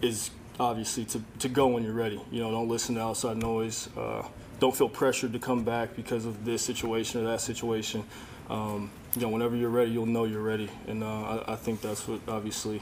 is 0.00 0.30
obviously 0.60 1.04
to, 1.06 1.20
to 1.40 1.48
go 1.48 1.66
when 1.66 1.82
you're 1.82 1.94
ready. 1.94 2.20
You 2.30 2.42
know, 2.42 2.52
don't 2.52 2.68
listen 2.68 2.94
to 2.94 3.00
outside 3.00 3.38
noise. 3.38 3.88
Uh, 3.96 4.22
don't 4.60 4.74
feel 4.74 4.88
pressured 4.88 5.32
to 5.32 5.40
come 5.40 5.64
back 5.64 5.96
because 5.96 6.26
of 6.26 6.44
this 6.44 6.62
situation 6.62 7.20
or 7.20 7.24
that 7.24 7.40
situation. 7.40 8.04
Um, 8.48 8.92
you 9.16 9.22
know, 9.22 9.28
whenever 9.28 9.56
you're 9.56 9.68
ready, 9.68 9.90
you'll 9.90 10.06
know 10.06 10.24
you're 10.24 10.42
ready. 10.42 10.70
And 10.86 11.02
uh, 11.02 11.06
I, 11.06 11.54
I 11.54 11.56
think 11.56 11.80
that's 11.80 12.06
what 12.06 12.20
obviously, 12.28 12.76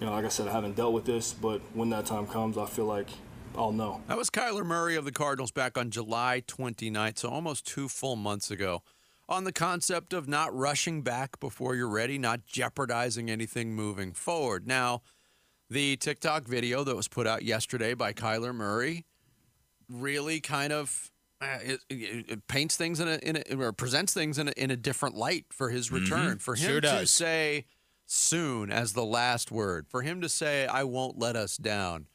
you 0.00 0.06
know, 0.06 0.12
like 0.12 0.24
I 0.24 0.28
said, 0.28 0.48
I 0.48 0.52
haven't 0.52 0.76
dealt 0.76 0.94
with 0.94 1.04
this, 1.04 1.34
but 1.34 1.60
when 1.74 1.90
that 1.90 2.06
time 2.06 2.26
comes, 2.26 2.56
I 2.56 2.64
feel 2.64 2.86
like 2.86 3.08
I'll 3.58 3.72
know. 3.72 4.00
That 4.06 4.16
was 4.16 4.30
Kyler 4.30 4.64
Murray 4.64 4.94
of 4.96 5.04
the 5.04 5.12
Cardinals 5.12 5.50
back 5.50 5.76
on 5.76 5.90
July 5.90 6.42
29th, 6.46 7.18
so 7.18 7.28
almost 7.28 7.66
two 7.66 7.88
full 7.88 8.14
months 8.16 8.50
ago, 8.50 8.82
on 9.28 9.44
the 9.44 9.52
concept 9.52 10.12
of 10.12 10.28
not 10.28 10.54
rushing 10.56 11.02
back 11.02 11.40
before 11.40 11.74
you're 11.74 11.88
ready, 11.88 12.18
not 12.18 12.46
jeopardizing 12.46 13.28
anything 13.30 13.74
moving 13.74 14.12
forward. 14.12 14.66
Now, 14.66 15.02
the 15.68 15.96
TikTok 15.96 16.44
video 16.46 16.84
that 16.84 16.94
was 16.96 17.08
put 17.08 17.26
out 17.26 17.42
yesterday 17.42 17.94
by 17.94 18.12
Kyler 18.12 18.54
Murray 18.54 19.04
really 19.90 20.40
kind 20.40 20.72
of 20.72 21.10
uh, 21.40 21.58
it, 21.62 21.80
it, 21.90 22.30
it 22.30 22.48
paints 22.48 22.76
things 22.76 23.00
in 23.00 23.06
a, 23.08 23.16
in 23.16 23.36
a 23.50 23.56
or 23.64 23.72
presents 23.72 24.12
things 24.14 24.38
in 24.38 24.48
a, 24.48 24.52
in 24.56 24.70
a 24.70 24.76
different 24.76 25.14
light 25.14 25.46
for 25.50 25.68
his 25.70 25.92
return. 25.92 26.36
Mhm. 26.36 26.40
For 26.40 26.54
him 26.54 26.68
Sure 26.70 26.80
to 26.80 26.86
does. 26.88 27.10
say 27.10 27.64
soon 28.06 28.70
as 28.72 28.92
the 28.94 29.04
last 29.04 29.50
word, 29.52 29.86
for 29.88 30.02
him 30.02 30.20
to 30.20 30.28
say 30.28 30.66
I 30.66 30.84
won't 30.84 31.18
let 31.18 31.36
us 31.36 31.56
down. 31.56 32.06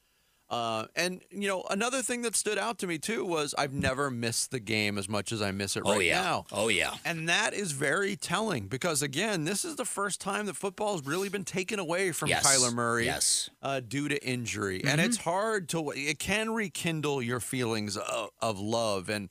Uh, 0.53 0.85
and 0.95 1.21
you 1.31 1.47
know 1.47 1.63
another 1.69 2.01
thing 2.01 2.21
that 2.21 2.35
stood 2.35 2.57
out 2.57 2.77
to 2.79 2.87
me 2.87 2.97
too 2.97 3.25
was 3.25 3.55
I've 3.57 3.73
never 3.73 4.11
missed 4.11 4.51
the 4.51 4.59
game 4.59 4.97
as 4.97 5.09
much 5.09 5.31
as 5.31 5.41
I 5.41 5.51
miss 5.51 5.75
it 5.75 5.83
Oh, 5.85 5.93
right 5.93 6.05
yeah. 6.05 6.21
now. 6.21 6.45
Oh, 6.51 6.67
yeah. 6.67 6.93
And 7.05 7.27
that 7.29 7.53
is 7.53 7.71
very 7.71 8.15
telling 8.15 8.67
because 8.67 9.01
again, 9.01 9.45
this 9.45 9.65
is 9.65 9.75
the 9.77 9.85
first 9.85 10.21
time 10.21 10.45
that 10.45 10.55
football 10.55 10.95
has 10.97 11.05
really 11.05 11.29
been 11.29 11.43
taken 11.45 11.79
away 11.79 12.11
from 12.11 12.29
Yes. 12.29 12.45
Kyler 12.45 12.73
Murray 12.73 13.05
Yes. 13.05 13.49
uh, 13.61 13.79
due 13.79 14.07
to 14.09 14.17
injury, 14.25 14.83
and 14.85 15.01
it's 15.01 15.17
hard 15.17 15.69
to. 15.69 15.91
It 15.91 16.19
can 16.19 16.51
rekindle 16.53 17.21
your 17.21 17.39
feelings 17.39 17.97
of, 17.97 18.29
of 18.41 18.59
love 18.59 19.09
and 19.09 19.29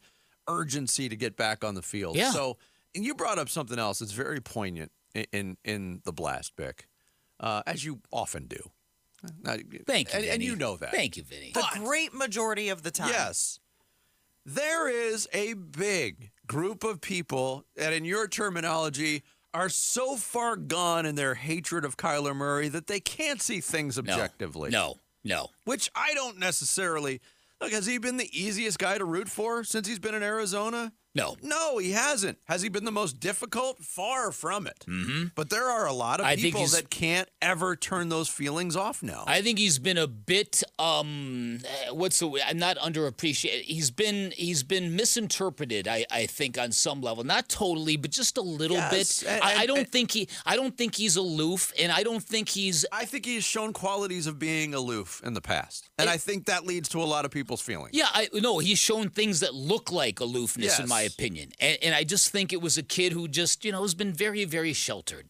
urgency 0.48 1.08
to 1.08 1.16
get 1.16 1.36
back 1.36 1.62
on 1.64 1.74
the 1.74 1.82
field. 1.82 2.16
Yeah. 2.16 2.30
So, 2.32 2.56
and 2.94 3.04
you 3.04 3.14
brought 3.14 3.38
up 3.38 3.48
something 3.48 3.78
else 3.78 4.00
that's 4.00 4.12
very 4.12 4.40
poignant 4.40 4.90
in 5.14 5.26
in, 5.32 5.56
in 5.64 6.00
the 6.04 6.12
blast, 6.12 6.56
Bick, 6.56 6.88
uh, 7.40 7.62
as 7.66 7.84
you 7.84 8.00
often 8.10 8.46
do. 8.46 8.70
Thank 9.44 9.72
you, 9.72 9.84
and, 9.86 10.24
and 10.24 10.42
you 10.42 10.56
know 10.56 10.76
that. 10.76 10.92
Thank 10.92 11.16
you, 11.16 11.22
Vinny. 11.22 11.52
The 11.52 11.64
great 11.74 12.12
majority 12.14 12.68
of 12.68 12.82
the 12.82 12.90
time. 12.90 13.10
Yes. 13.10 13.58
There 14.44 14.88
is 14.88 15.28
a 15.32 15.54
big 15.54 16.32
group 16.46 16.82
of 16.82 17.00
people 17.00 17.64
that, 17.76 17.92
in 17.92 18.04
your 18.04 18.26
terminology, 18.26 19.22
are 19.54 19.68
so 19.68 20.16
far 20.16 20.56
gone 20.56 21.06
in 21.06 21.14
their 21.14 21.34
hatred 21.34 21.84
of 21.84 21.96
Kyler 21.96 22.34
Murray 22.34 22.68
that 22.68 22.86
they 22.86 23.00
can't 23.00 23.40
see 23.40 23.60
things 23.60 23.98
objectively. 23.98 24.70
No, 24.70 24.96
no. 25.22 25.48
Which 25.64 25.90
I 25.94 26.14
don't 26.14 26.38
necessarily. 26.38 27.20
Look, 27.60 27.70
has 27.70 27.86
he 27.86 27.98
been 27.98 28.16
the 28.16 28.30
easiest 28.36 28.78
guy 28.78 28.98
to 28.98 29.04
root 29.04 29.28
for 29.28 29.62
since 29.62 29.86
he's 29.86 30.00
been 30.00 30.14
in 30.14 30.22
Arizona? 30.22 30.92
No. 31.14 31.36
No, 31.42 31.76
he 31.78 31.92
hasn't. 31.92 32.38
Has 32.46 32.62
he 32.62 32.68
been 32.70 32.84
the 32.84 32.92
most 32.92 33.20
difficult? 33.20 33.78
Far 33.84 34.32
from 34.32 34.66
it. 34.66 34.84
Mm-hmm. 34.88 35.24
But 35.34 35.50
there 35.50 35.68
are 35.68 35.86
a 35.86 35.92
lot 35.92 36.20
of 36.20 36.26
I 36.26 36.36
people 36.36 36.66
that 36.68 36.88
can't 36.88 37.28
ever 37.42 37.76
turn 37.76 38.08
those 38.08 38.28
feelings 38.28 38.76
off 38.76 39.02
now. 39.02 39.24
I 39.26 39.42
think 39.42 39.58
he's 39.58 39.78
been 39.78 39.98
a 39.98 40.06
bit 40.06 40.62
um 40.78 41.58
uh, 41.88 41.94
what's 41.94 42.18
the 42.18 42.40
I'm 42.46 42.58
not 42.58 42.78
underappreciated. 42.78 43.62
He's 43.64 43.90
been 43.90 44.32
he's 44.36 44.62
been 44.62 44.96
misinterpreted 44.96 45.86
I, 45.86 46.06
I 46.10 46.26
think 46.26 46.58
on 46.58 46.72
some 46.72 47.00
level. 47.02 47.24
Not 47.24 47.48
totally, 47.48 47.96
but 47.96 48.10
just 48.10 48.38
a 48.38 48.42
little 48.42 48.76
Yes, 48.78 49.22
bit. 49.22 49.30
and- 49.32 49.42
I, 49.42 49.62
I 49.62 49.66
don't 49.66 49.88
think 49.88 50.12
he 50.12 50.28
I 50.46 50.56
don't 50.56 50.76
think 50.76 50.94
he's 50.94 51.16
aloof 51.16 51.72
and 51.78 51.92
I 51.92 52.02
don't 52.02 52.22
think 52.22 52.48
he's 52.48 52.86
I 52.90 53.04
think 53.04 53.26
he's 53.26 53.44
shown 53.44 53.72
qualities 53.72 54.26
of 54.26 54.38
being 54.38 54.72
aloof 54.74 55.20
in 55.24 55.34
the 55.34 55.42
past. 55.42 55.90
And 55.98 56.08
I 56.08 56.16
think 56.16 56.46
that 56.46 56.64
leads 56.64 56.88
to 56.90 57.02
a 57.02 57.04
lot 57.04 57.24
of 57.26 57.30
people's 57.30 57.60
feelings. 57.60 57.90
Yeah, 57.92 58.08
I 58.12 58.28
no, 58.32 58.58
he's 58.60 58.78
shown 58.78 59.10
things 59.10 59.40
that 59.40 59.54
look 59.54 59.92
like 59.92 60.20
aloofness 60.20 60.78
in 60.78 60.88
my 60.88 61.01
Yes. 61.02 61.14
opinion. 61.14 61.50
And 61.60 61.78
and 61.82 61.94
I 61.94 62.04
just 62.04 62.30
think 62.30 62.52
it 62.52 62.60
was 62.62 62.78
a 62.78 62.82
kid 62.82 63.12
who 63.12 63.28
just, 63.28 63.64
you 63.64 63.72
know, 63.72 63.82
has 63.82 63.94
been 63.94 64.12
very 64.12 64.44
very 64.44 64.72
sheltered. 64.72 65.26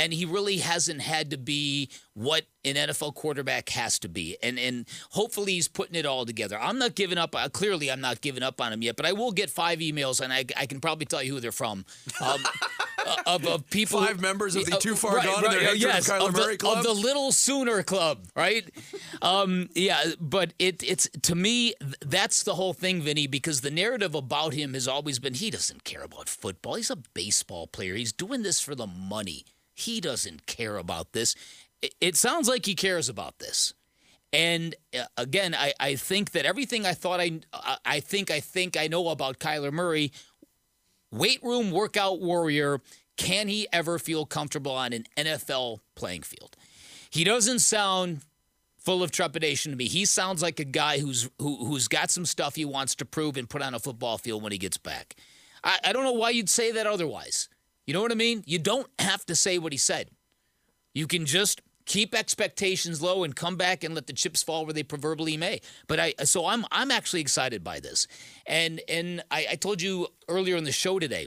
And 0.00 0.12
he 0.14 0.24
really 0.24 0.56
hasn't 0.58 1.02
had 1.02 1.30
to 1.30 1.36
be 1.36 1.90
what 2.14 2.44
an 2.64 2.74
NFL 2.74 3.14
quarterback 3.14 3.68
has 3.70 3.98
to 4.00 4.08
be. 4.08 4.36
And 4.42 4.58
and 4.58 4.86
hopefully 5.10 5.52
he's 5.52 5.68
putting 5.68 5.94
it 5.94 6.06
all 6.06 6.24
together. 6.24 6.58
I'm 6.58 6.78
not 6.78 6.94
giving 6.94 7.18
up. 7.18 7.34
Uh, 7.34 7.48
clearly, 7.50 7.90
I'm 7.90 8.00
not 8.00 8.20
giving 8.22 8.42
up 8.42 8.60
on 8.60 8.72
him 8.72 8.82
yet. 8.82 8.96
But 8.96 9.04
I 9.06 9.12
will 9.12 9.32
get 9.32 9.50
five 9.50 9.80
emails, 9.80 10.20
and 10.20 10.32
I, 10.32 10.44
I 10.56 10.64
can 10.66 10.80
probably 10.80 11.04
tell 11.06 11.22
you 11.22 11.34
who 11.34 11.40
they're 11.40 11.52
from. 11.52 11.84
Um, 12.20 12.40
uh, 13.06 13.16
of, 13.26 13.46
of 13.46 13.68
people. 13.70 14.00
Five 14.00 14.20
members 14.20 14.56
of 14.56 14.64
the 14.66 14.76
Uh, 14.76 14.78
Too 14.78 14.94
Far 14.94 15.16
right, 15.16 15.26
Gone 15.26 15.42
right, 15.44 15.62
of 15.70 15.76
yes, 15.76 16.08
of 16.08 16.32
the- 16.34 16.56
Club? 16.58 16.78
Of 16.78 16.84
the 16.84 16.92
Little 16.92 17.32
Sooner 17.32 17.82
Club, 17.82 18.26
right? 18.34 18.68
um, 19.22 19.68
yeah, 19.74 20.02
but 20.20 20.52
it 20.58 20.82
it's 20.82 21.08
to 21.22 21.34
me 21.34 21.74
that's 22.00 22.42
the 22.42 22.54
whole 22.54 22.72
thing, 22.72 23.02
Vinny, 23.02 23.26
because 23.26 23.60
the 23.60 23.70
narrative 23.70 24.14
about 24.14 24.54
him 24.54 24.74
has 24.74 24.88
always 24.88 25.18
been 25.18 25.34
he 25.34 25.50
doesn't 25.50 25.84
care 25.84 26.02
about 26.02 26.28
football. 26.28 26.74
He's 26.74 26.90
a 26.90 26.96
baseball 26.96 27.66
player. 27.66 27.94
He's 27.94 28.12
doing 28.12 28.42
this 28.42 28.60
for 28.60 28.74
the 28.74 28.86
money. 28.86 29.44
He 29.80 30.00
doesn't 30.00 30.46
care 30.46 30.76
about 30.76 31.12
this. 31.12 31.34
It, 32.00 32.16
sounds 32.16 32.48
like 32.48 32.66
he 32.66 32.74
cares 32.74 33.08
about 33.08 33.38
this. 33.38 33.72
And 34.32 34.74
uh, 34.96 35.04
again, 35.16 35.54
I, 35.54 35.72
I 35.80 35.96
think 35.96 36.32
that 36.32 36.44
everything 36.44 36.86
I 36.86 36.92
thought 36.94 37.20
I 37.20 37.40
I 37.52 37.78
I 37.84 38.00
think 38.00 38.30
I 38.30 38.40
think 38.40 38.76
I 38.76 38.86
know 38.86 39.08
about 39.08 39.38
Kyler 39.38 39.72
Murray, 39.72 40.12
weight 41.10 41.42
room 41.42 41.70
workout 41.70 42.20
warrior, 42.20 42.80
can 43.16 43.48
he 43.48 43.66
ever 43.72 43.98
feel 43.98 44.26
comfortable 44.26 44.72
on 44.72 44.92
an 44.92 45.04
NFL 45.16 45.80
playing 45.94 46.22
field? 46.22 46.56
He 47.10 47.24
doesn't 47.24 47.58
sound 47.58 48.20
full 48.80 49.02
of 49.02 49.10
trepidation 49.10 49.72
to 49.72 49.76
me. 49.76 49.86
He 49.86 50.04
sounds 50.04 50.42
like 50.42 50.58
a 50.58 50.64
guy 50.64 50.98
who's 50.98 51.28
who, 51.38 51.66
who's 51.66 51.86
got 51.86 52.10
some 52.10 52.24
stuff 52.24 52.54
he 52.54 52.64
wants 52.64 52.94
to 52.96 53.04
prove 53.04 53.36
and 53.36 53.48
put 53.48 53.62
on 53.62 53.74
a 53.74 53.78
football 53.78 54.16
field 54.16 54.42
when 54.42 54.52
he 54.52 54.58
gets 54.58 54.78
back. 54.78 55.16
I, 55.62 55.78
I 55.84 55.92
don't 55.92 56.04
know 56.04 56.12
why 56.12 56.30
you'd 56.30 56.48
say 56.48 56.72
that 56.72 56.86
otherwise. 56.86 57.49
You 57.90 57.94
know 57.94 58.02
what 58.02 58.12
I 58.12 58.14
mean? 58.14 58.44
You 58.46 58.60
don't 58.60 58.86
have 59.00 59.26
to 59.26 59.34
say 59.34 59.58
what 59.58 59.72
he 59.72 59.76
said. 59.76 60.10
You 60.94 61.08
can 61.08 61.26
just 61.26 61.60
keep 61.86 62.14
expectations 62.14 63.02
low 63.02 63.24
and 63.24 63.34
come 63.34 63.56
back 63.56 63.82
and 63.82 63.96
let 63.96 64.06
the 64.06 64.12
chips 64.12 64.44
fall 64.44 64.64
where 64.64 64.72
they 64.72 64.84
proverbially 64.84 65.36
may. 65.36 65.60
But 65.88 65.98
I 65.98 66.14
so 66.22 66.46
I'm 66.46 66.64
I'm 66.70 66.92
actually 66.92 67.20
excited 67.20 67.64
by 67.64 67.80
this, 67.80 68.06
and 68.46 68.80
and 68.88 69.24
I, 69.32 69.46
I 69.50 69.54
told 69.56 69.82
you 69.82 70.06
earlier 70.28 70.54
in 70.54 70.62
the 70.62 70.70
show 70.70 71.00
today 71.00 71.26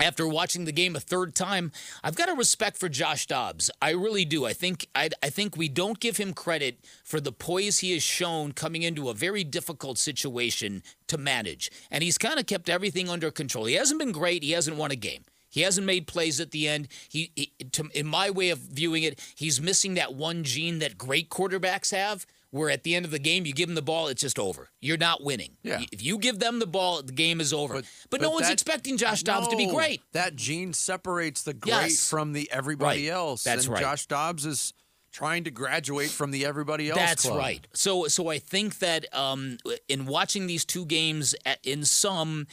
after 0.00 0.26
watching 0.26 0.64
the 0.64 0.72
game 0.72 0.96
a 0.96 1.00
third 1.00 1.34
time, 1.34 1.70
I've 2.02 2.16
got 2.16 2.30
a 2.30 2.34
respect 2.34 2.78
for 2.78 2.88
Josh 2.88 3.26
Dobbs. 3.26 3.70
I 3.82 3.90
really 3.90 4.24
do. 4.24 4.46
I 4.46 4.54
think 4.54 4.86
I, 4.94 5.10
I, 5.22 5.28
think 5.28 5.54
we 5.54 5.68
don't 5.68 6.00
give 6.00 6.16
him 6.16 6.32
credit 6.32 6.78
for 7.04 7.20
the 7.20 7.32
poise 7.32 7.80
he 7.80 7.92
has 7.92 8.02
shown 8.02 8.52
coming 8.52 8.84
into 8.84 9.10
a 9.10 9.14
very 9.14 9.44
difficult 9.44 9.98
situation 9.98 10.82
to 11.08 11.18
manage, 11.18 11.70
and 11.90 12.02
he's 12.02 12.16
kind 12.16 12.40
of 12.40 12.46
kept 12.46 12.70
everything 12.70 13.10
under 13.10 13.30
control. 13.30 13.66
He 13.66 13.74
hasn't 13.74 14.00
been 14.00 14.12
great. 14.12 14.42
He 14.42 14.52
hasn't 14.52 14.78
won 14.78 14.90
a 14.90 14.96
game. 14.96 15.24
He 15.58 15.64
hasn't 15.64 15.84
made 15.84 16.06
plays 16.06 16.38
at 16.38 16.52
the 16.52 16.68
end. 16.68 16.86
He, 17.08 17.32
he 17.34 17.52
to, 17.72 17.88
in 17.92 18.06
my 18.06 18.30
way 18.30 18.50
of 18.50 18.60
viewing 18.60 19.02
it, 19.02 19.18
he's 19.34 19.60
missing 19.60 19.94
that 19.94 20.14
one 20.14 20.44
gene 20.44 20.78
that 20.78 20.96
great 20.96 21.30
quarterbacks 21.30 21.90
have 21.90 22.26
where 22.50 22.70
at 22.70 22.84
the 22.84 22.94
end 22.94 23.04
of 23.04 23.10
the 23.10 23.18
game 23.18 23.44
you 23.44 23.52
give 23.52 23.66
them 23.68 23.74
the 23.74 23.82
ball, 23.82 24.06
it's 24.06 24.22
just 24.22 24.38
over. 24.38 24.70
You're 24.80 24.96
not 24.96 25.24
winning. 25.24 25.56
Yeah. 25.64 25.82
If 25.90 26.00
you 26.00 26.16
give 26.18 26.38
them 26.38 26.60
the 26.60 26.66
ball, 26.66 27.02
the 27.02 27.12
game 27.12 27.40
is 27.40 27.52
over. 27.52 27.74
But, 27.74 27.84
but 28.08 28.20
no 28.20 28.30
one's 28.30 28.48
expecting 28.48 28.96
Josh 28.98 29.24
Dobbs 29.24 29.48
to 29.48 29.56
be 29.56 29.66
great. 29.66 30.00
That 30.12 30.36
gene 30.36 30.72
separates 30.72 31.42
the 31.42 31.54
great 31.54 31.72
Yes. 31.72 32.08
from 32.08 32.34
the 32.34 32.48
everybody 32.52 33.08
Right. 33.08 33.14
else. 33.14 33.42
That's 33.42 33.64
and 33.64 33.74
right. 33.74 33.80
Josh 33.82 34.06
Dobbs 34.06 34.46
is 34.46 34.72
trying 35.10 35.42
to 35.42 35.50
graduate 35.50 36.10
from 36.10 36.30
the 36.30 36.46
everybody 36.46 36.88
else. 36.88 37.00
That's 37.00 37.22
club. 37.22 37.38
right. 37.38 37.66
So 37.74 38.06
so 38.06 38.28
I 38.28 38.38
think 38.38 38.78
that 38.78 39.12
um, 39.12 39.58
in 39.88 40.06
watching 40.06 40.46
these 40.46 40.64
two 40.64 40.86
games, 40.86 41.34
at, 41.44 41.58
in 41.64 41.84
some, 41.84 42.46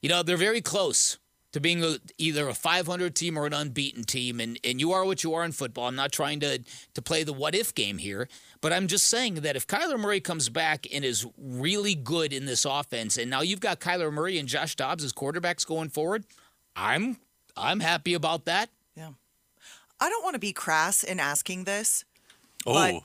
you 0.00 0.08
know, 0.08 0.22
they're 0.22 0.36
very 0.36 0.60
close 0.60 1.18
to 1.52 1.60
being 1.60 1.84
a, 1.84 1.96
either 2.18 2.48
a 2.48 2.54
500 2.54 3.14
team 3.14 3.38
or 3.38 3.46
an 3.46 3.52
unbeaten 3.52 4.04
team, 4.04 4.40
and 4.40 4.58
and 4.64 4.80
you 4.80 4.92
are 4.92 5.04
what 5.04 5.22
you 5.22 5.34
are 5.34 5.44
in 5.44 5.52
football. 5.52 5.86
I'm 5.86 5.96
not 5.96 6.12
trying 6.12 6.40
to 6.40 6.60
to 6.94 7.02
play 7.02 7.24
the 7.24 7.32
what 7.32 7.54
if 7.54 7.74
game 7.74 7.98
here, 7.98 8.28
but 8.60 8.72
I'm 8.72 8.86
just 8.86 9.06
saying 9.08 9.36
that 9.36 9.56
if 9.56 9.66
Kyler 9.66 9.98
Murray 9.98 10.20
comes 10.20 10.48
back 10.48 10.86
and 10.92 11.04
is 11.04 11.26
really 11.38 11.94
good 11.94 12.32
in 12.32 12.46
this 12.46 12.64
offense, 12.64 13.16
and 13.18 13.30
now 13.30 13.42
you've 13.42 13.60
got 13.60 13.80
Kyler 13.80 14.12
Murray 14.12 14.38
and 14.38 14.48
Josh 14.48 14.74
Dobbs 14.74 15.04
as 15.04 15.12
quarterbacks 15.12 15.66
going 15.66 15.88
forward, 15.90 16.24
I'm 16.74 17.18
I'm 17.56 17.80
happy 17.80 18.14
about 18.14 18.46
that. 18.46 18.70
Yeah. 18.96 19.10
I 20.00 20.08
don't 20.08 20.24
want 20.24 20.34
to 20.34 20.40
be 20.40 20.52
crass 20.52 21.04
in 21.04 21.20
asking 21.20 21.64
this. 21.64 22.04
Oh, 22.66 23.04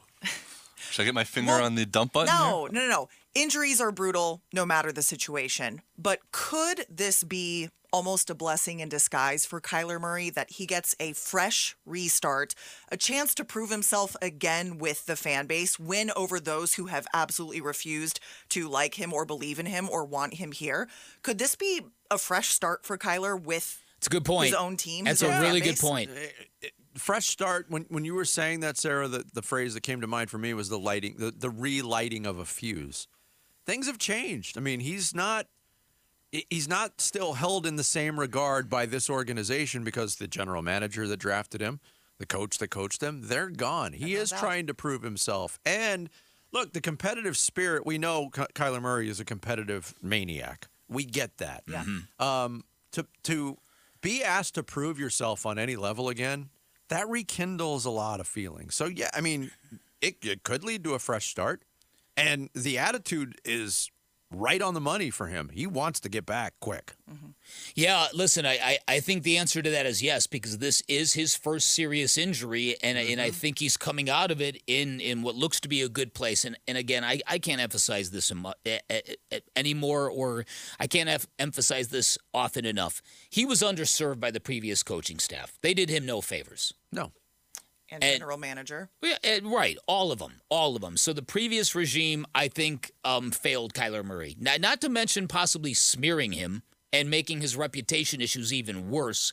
should 0.92 1.02
I 1.02 1.06
get 1.06 1.14
my 1.14 1.24
finger 1.24 1.52
Well, 1.52 1.66
on 1.66 1.76
the 1.76 1.86
dump 1.86 2.14
button? 2.14 2.34
No, 2.34 2.68
no, 2.72 2.82
no, 2.82 2.88
no. 2.88 3.10
Injuries 3.38 3.80
are 3.80 3.92
brutal 3.92 4.42
no 4.52 4.66
matter 4.66 4.92
the 4.92 5.04
situation. 5.04 5.84
But 5.96 6.22
could 6.32 6.88
this 6.90 7.24
be 7.24 7.70
almost 7.94 8.32
a 8.32 8.36
blessing 8.36 8.80
in 8.80 8.90
disguise 8.90 9.46
for 9.46 9.62
Kyler 9.62 10.02
Murray 10.02 10.32
that 10.32 10.54
he 10.54 10.66
gets 10.66 10.96
a 11.00 11.14
fresh 11.14 11.78
restart, 11.86 12.56
a 12.92 12.98
chance 12.98 13.36
to 13.36 13.46
prove 13.46 13.70
himself 13.70 14.16
again 14.24 14.80
with 14.80 15.06
the 15.06 15.16
fan 15.16 15.46
base, 15.46 15.78
win 15.78 16.10
over 16.16 16.40
those 16.40 16.74
who 16.74 16.88
have 16.88 17.06
absolutely 17.14 17.62
refused 17.62 18.20
to 18.50 18.68
like 18.68 18.96
him 18.96 19.14
or 19.14 19.24
believe 19.24 19.60
in 19.60 19.68
him 19.68 19.88
or 19.88 20.04
want 20.04 20.34
him 20.34 20.52
here? 20.52 20.90
Could 21.22 21.38
this 21.38 21.56
be 21.56 21.82
a 22.10 22.18
fresh 22.18 22.48
start 22.48 22.88
for 22.88 22.98
Kyler 22.98 23.40
with 23.40 23.84
It's 24.00 24.08
a 24.08 24.10
good 24.10 24.26
point. 24.26 24.48
his 24.48 24.56
own 24.56 24.78
team? 24.78 25.06
That's 25.06 25.22
a 25.22 25.40
really 25.42 25.62
good 25.62 25.78
point. 25.78 26.10
Uh, 26.10 26.66
uh, 26.66 26.70
fresh 26.96 27.28
start. 27.28 27.68
When 27.70 27.86
when 27.90 28.04
you 28.04 28.16
were 28.16 28.26
saying 28.26 28.62
that, 28.62 28.78
Sarah, 28.78 29.08
the, 29.08 29.26
the 29.32 29.44
phrase 29.44 29.76
that 29.76 29.82
came 29.82 30.02
to 30.02 30.08
mind 30.08 30.32
for 30.32 30.40
me 30.40 30.56
was 30.56 30.70
the 30.70 30.80
lighting, 30.80 31.18
the, 31.20 31.30
the 31.30 31.52
relighting 31.52 32.26
of 32.26 32.40
a 32.40 32.46
fuse. 32.46 33.08
Things 33.68 33.86
have 33.86 34.00
changed. 34.00 34.58
I 34.58 34.62
mean, 34.62 34.80
he's 34.80 35.14
not 35.14 35.46
he's 36.32 36.68
not 36.68 37.00
still 37.00 37.34
held 37.34 37.66
in 37.66 37.76
the 37.76 37.84
same 37.84 38.20
regard 38.20 38.70
by 38.70 38.86
this 38.86 39.10
organization 39.10 39.84
because 39.84 40.16
the 40.16 40.28
general 40.28 40.62
manager 40.62 41.08
that 41.08 41.18
drafted 41.18 41.62
him, 41.62 41.80
the 42.18 42.26
coach 42.26 42.58
that 42.58 42.70
coached 42.70 43.04
him, 43.04 43.22
they're 43.26 43.50
gone. 43.50 43.94
He 43.94 44.16
is 44.16 44.32
trying 44.32 44.68
to 44.68 44.74
prove 44.74 45.04
himself. 45.04 45.60
And 45.66 46.10
look, 46.52 46.74
the 46.74 46.82
competitive 46.82 47.38
spirit, 47.38 47.86
we 47.86 47.98
know 47.98 48.30
Kyler 48.32 48.82
Murray 48.82 49.10
is 49.10 49.20
a 49.20 49.26
competitive 49.26 49.94
maniac. 50.02 50.68
We 50.90 51.04
get 51.04 51.38
that. 51.38 51.64
Yeah. 51.68 51.84
Um, 52.20 52.64
to 52.94 53.06
to 53.24 53.58
be 54.02 54.24
asked 54.24 54.56
to 54.56 54.64
prove 54.64 54.98
yourself 54.98 55.46
on 55.46 55.60
any 55.60 55.76
level 55.76 56.08
again, 56.08 56.50
that 56.88 57.10
rekindles 57.10 57.84
a 57.86 57.90
lot 57.90 58.22
of 58.22 58.28
feelings. 58.28 58.76
So 58.76 58.86
yeah, 58.86 59.10
I 59.14 59.20
mean, 59.20 59.52
it, 60.02 60.18
it 60.24 60.44
could 60.44 60.64
lead 60.64 60.86
to 60.86 60.94
a 60.94 61.00
fresh 61.00 61.28
start, 61.28 61.64
and 62.18 62.50
the 62.54 62.78
attitude 62.78 63.40
is 63.46 63.90
right 64.30 64.62
on 64.62 64.74
the 64.74 64.82
money 64.82 65.10
for 65.10 65.28
him. 65.28 65.50
He 65.54 65.66
wants 65.66 66.02
to 66.02 66.10
get 66.10 66.26
back 66.26 66.56
quick. 66.60 66.96
Yeah, 67.76 68.08
listen, 68.14 68.46
I, 68.46 68.60
I, 68.62 68.80
I 68.96 69.00
think 69.00 69.24
the 69.24 69.38
answer 69.38 69.62
to 69.62 69.70
that 69.70 69.86
is 69.86 70.02
yes, 70.04 70.28
because 70.28 70.58
this 70.58 70.84
is 70.90 71.14
his 71.14 71.34
first 71.38 71.72
serious 71.72 72.18
injury, 72.18 72.76
and 72.84 72.98
and 72.98 73.22
I 73.22 73.30
think 73.32 73.60
he's 73.60 73.78
coming 73.78 74.10
out 74.10 74.30
of 74.32 74.42
it 74.42 74.62
in, 74.68 75.00
in 75.00 75.22
what 75.22 75.36
looks 75.36 75.62
to 75.62 75.70
be 75.70 75.82
a 75.82 75.88
good 75.88 76.14
place. 76.14 76.44
And 76.44 76.58
and 76.68 76.78
again, 76.78 77.06
I, 77.06 77.22
I 77.26 77.40
can't 77.40 77.62
emphasize 77.62 78.12
this 78.12 78.30
emo- 78.30 78.54
eh, 78.66 78.80
eh, 78.90 79.00
eh, 79.32 79.40
anymore, 79.56 80.10
or 80.10 80.44
I 80.78 80.88
can't 80.88 81.08
em- 81.08 81.22
emphasize 81.40 81.88
this 81.88 82.18
often 82.34 82.66
enough. 82.66 83.02
He 83.30 83.46
was 83.46 83.62
underserved 83.62 84.20
by 84.20 84.32
the 84.32 84.42
previous 84.42 84.84
coaching 84.84 85.20
staff. 85.20 85.58
They 85.62 85.74
did 85.74 85.90
him 85.90 86.06
no 86.06 86.20
favors. 86.20 86.74
No. 86.92 87.14
And 87.90 88.02
general 88.04 88.38
manager. 88.38 88.90
Yeah, 89.02 89.16
eh, 89.24 89.40
right. 89.44 89.78
All 89.88 90.12
of 90.12 90.20
them. 90.20 90.42
All 90.50 90.76
of 90.76 90.82
them. 90.82 90.98
So 90.98 91.14
the 91.14 91.22
previous 91.22 91.74
regime, 91.74 92.26
I 92.36 92.48
think, 92.50 92.92
um, 93.06 93.32
failed 93.32 93.74
Kyler 93.74 94.04
Murray. 94.04 94.36
Not, 94.40 94.60
not 94.62 94.82
to 94.82 94.90
mention 94.90 95.28
possibly 95.28 95.74
smearing 95.74 96.34
him 96.34 96.64
and 96.92 97.10
making 97.10 97.42
his 97.42 97.56
reputation 97.56 98.20
issues 98.22 98.52
even 98.54 98.90
worse. 98.90 99.32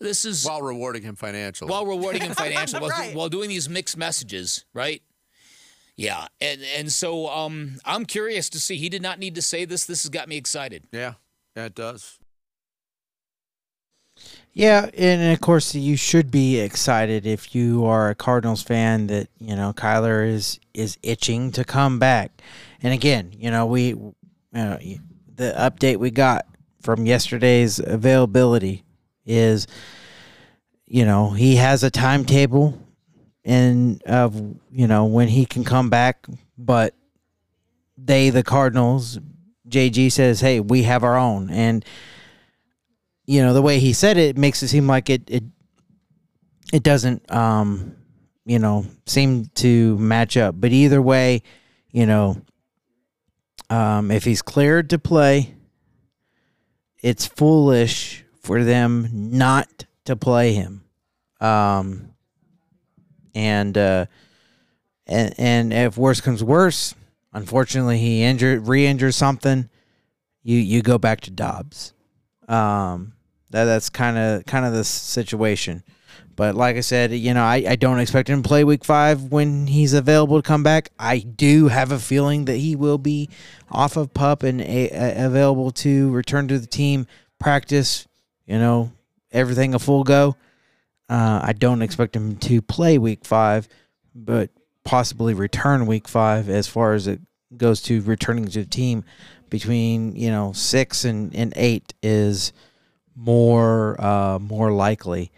This 0.00 0.24
is 0.24 0.46
while 0.46 0.62
rewarding 0.62 1.02
him 1.02 1.14
financially. 1.16 1.70
While 1.70 1.84
rewarding 1.84 2.22
him 2.22 2.32
financially, 2.34 2.80
while, 2.80 2.90
Right. 2.90 3.14
while 3.14 3.28
doing 3.28 3.50
these 3.50 3.68
mixed 3.68 3.98
messages, 3.98 4.64
right? 4.72 5.02
Yeah, 5.96 6.28
and 6.40 6.62
and 6.78 6.90
so 6.90 7.28
um, 7.28 7.78
I'm 7.84 8.06
curious 8.06 8.48
to 8.50 8.60
see. 8.60 8.76
He 8.78 8.88
did 8.88 9.02
not 9.02 9.18
need 9.18 9.34
to 9.34 9.42
say 9.42 9.66
this. 9.66 9.84
This 9.84 10.02
has 10.04 10.08
got 10.08 10.28
me 10.28 10.38
excited. 10.38 10.84
Yeah, 10.92 11.14
yeah, 11.54 11.66
it 11.66 11.74
does. 11.74 12.18
Yeah, 14.52 14.90
and 14.94 15.32
of 15.32 15.40
course 15.40 15.74
you 15.74 15.96
should 15.96 16.30
be 16.30 16.58
excited 16.58 17.24
if 17.24 17.54
you 17.54 17.84
are 17.84 18.10
a 18.10 18.14
Cardinals 18.16 18.62
fan 18.62 19.06
that 19.06 19.28
you 19.38 19.54
know 19.54 19.72
Kyler 19.72 20.28
is 20.28 20.58
is 20.74 20.98
itching 21.02 21.52
to 21.52 21.64
come 21.64 21.98
back. 21.98 22.32
And 22.82 22.92
again, 22.92 23.32
you 23.36 23.50
know 23.50 23.66
we, 23.66 23.88
you 23.88 24.14
know, 24.52 24.78
the 25.36 25.54
update 25.56 25.98
we 25.98 26.10
got 26.10 26.46
from 26.82 27.06
yesterday's 27.06 27.78
availability 27.78 28.84
is, 29.24 29.66
you 30.86 31.04
know, 31.04 31.30
he 31.30 31.56
has 31.56 31.84
a 31.84 31.90
timetable, 31.90 32.76
and 33.44 34.02
of 34.02 34.34
you 34.72 34.88
know 34.88 35.04
when 35.04 35.28
he 35.28 35.46
can 35.46 35.62
come 35.62 35.90
back, 35.90 36.26
but 36.58 36.94
they 37.96 38.30
the 38.30 38.42
Cardinals, 38.42 39.20
JG 39.68 40.10
says, 40.10 40.40
hey, 40.40 40.58
we 40.58 40.82
have 40.82 41.04
our 41.04 41.16
own 41.16 41.50
and 41.50 41.84
you 43.30 43.40
know 43.42 43.52
the 43.52 43.62
way 43.62 43.78
he 43.78 43.92
said 43.92 44.16
it 44.16 44.36
makes 44.36 44.60
it 44.60 44.68
seem 44.68 44.88
like 44.88 45.08
it 45.08 45.22
it 45.28 45.44
it 46.72 46.82
doesn't 46.82 47.30
um 47.30 47.94
you 48.44 48.58
know 48.58 48.84
seem 49.06 49.46
to 49.54 49.96
match 49.98 50.36
up. 50.36 50.60
But 50.60 50.72
either 50.72 51.00
way 51.00 51.44
you 51.92 52.06
know 52.06 52.42
um 53.70 54.10
if 54.10 54.24
he's 54.24 54.42
cleared 54.42 54.90
to 54.90 54.98
play 54.98 55.54
it's 57.04 57.24
foolish 57.24 58.24
for 58.40 58.64
them 58.64 59.08
not 59.12 59.86
to 60.06 60.16
play 60.16 60.54
him. 60.54 60.82
Um 61.40 62.10
and 63.32 63.78
uh 63.78 64.06
and 65.06 65.34
and 65.38 65.72
if 65.72 65.96
worse 65.96 66.20
comes 66.20 66.42
worse 66.42 66.96
unfortunately 67.32 67.98
he 67.98 68.24
injured 68.24 68.66
re-injures 68.66 69.14
something 69.14 69.70
you 70.42 70.58
you 70.58 70.82
go 70.82 70.98
back 70.98 71.20
to 71.20 71.30
Dobbs. 71.30 71.94
Um, 72.48 73.12
that 73.50 73.64
that's 73.64 73.90
kind 73.90 74.16
of 74.16 74.46
kind 74.46 74.64
of 74.64 74.72
the 74.72 74.84
situation. 74.84 75.82
But 76.36 76.54
like 76.54 76.76
I 76.76 76.80
said, 76.80 77.12
you 77.12 77.34
know, 77.34 77.42
I, 77.42 77.64
I 77.68 77.76
don't 77.76 78.00
expect 78.00 78.30
him 78.30 78.42
to 78.42 78.48
play 78.48 78.64
week 78.64 78.84
five 78.84 79.24
when 79.24 79.66
he's 79.66 79.92
available 79.92 80.40
to 80.40 80.46
come 80.46 80.62
back. 80.62 80.90
I 80.98 81.18
do 81.18 81.68
have 81.68 81.92
a 81.92 81.98
feeling 81.98 82.46
that 82.46 82.56
he 82.56 82.76
will 82.76 82.96
be 82.96 83.28
off 83.70 83.96
of 83.96 84.14
pup 84.14 84.42
and 84.42 84.60
a, 84.62 84.90
a- 84.90 85.26
available 85.26 85.70
to 85.72 86.10
return 86.12 86.48
to 86.48 86.58
the 86.58 86.66
team, 86.66 87.06
practice, 87.38 88.06
you 88.46 88.58
know, 88.58 88.90
everything 89.32 89.74
a 89.74 89.78
full 89.78 90.02
go. 90.02 90.36
Uh, 91.10 91.40
I 91.42 91.52
don't 91.52 91.82
expect 91.82 92.16
him 92.16 92.36
to 92.36 92.62
play 92.62 92.96
week 92.96 93.26
five, 93.26 93.68
but 94.14 94.48
possibly 94.84 95.34
return 95.34 95.86
week 95.86 96.08
five 96.08 96.48
as 96.48 96.68
far 96.68 96.94
as 96.94 97.06
it 97.06 97.20
goes 97.56 97.82
to 97.82 98.00
returning 98.02 98.46
to 98.46 98.60
the 98.60 98.64
team 98.64 99.04
between 99.50 100.14
you 100.14 100.30
know 100.30 100.52
six 100.52 101.04
and, 101.04 101.34
and 101.34 101.52
eight 101.56 101.92
is 102.02 102.52
more 103.20 104.00
uh, 104.00 104.38
more 104.38 104.72
likely. 104.72 105.30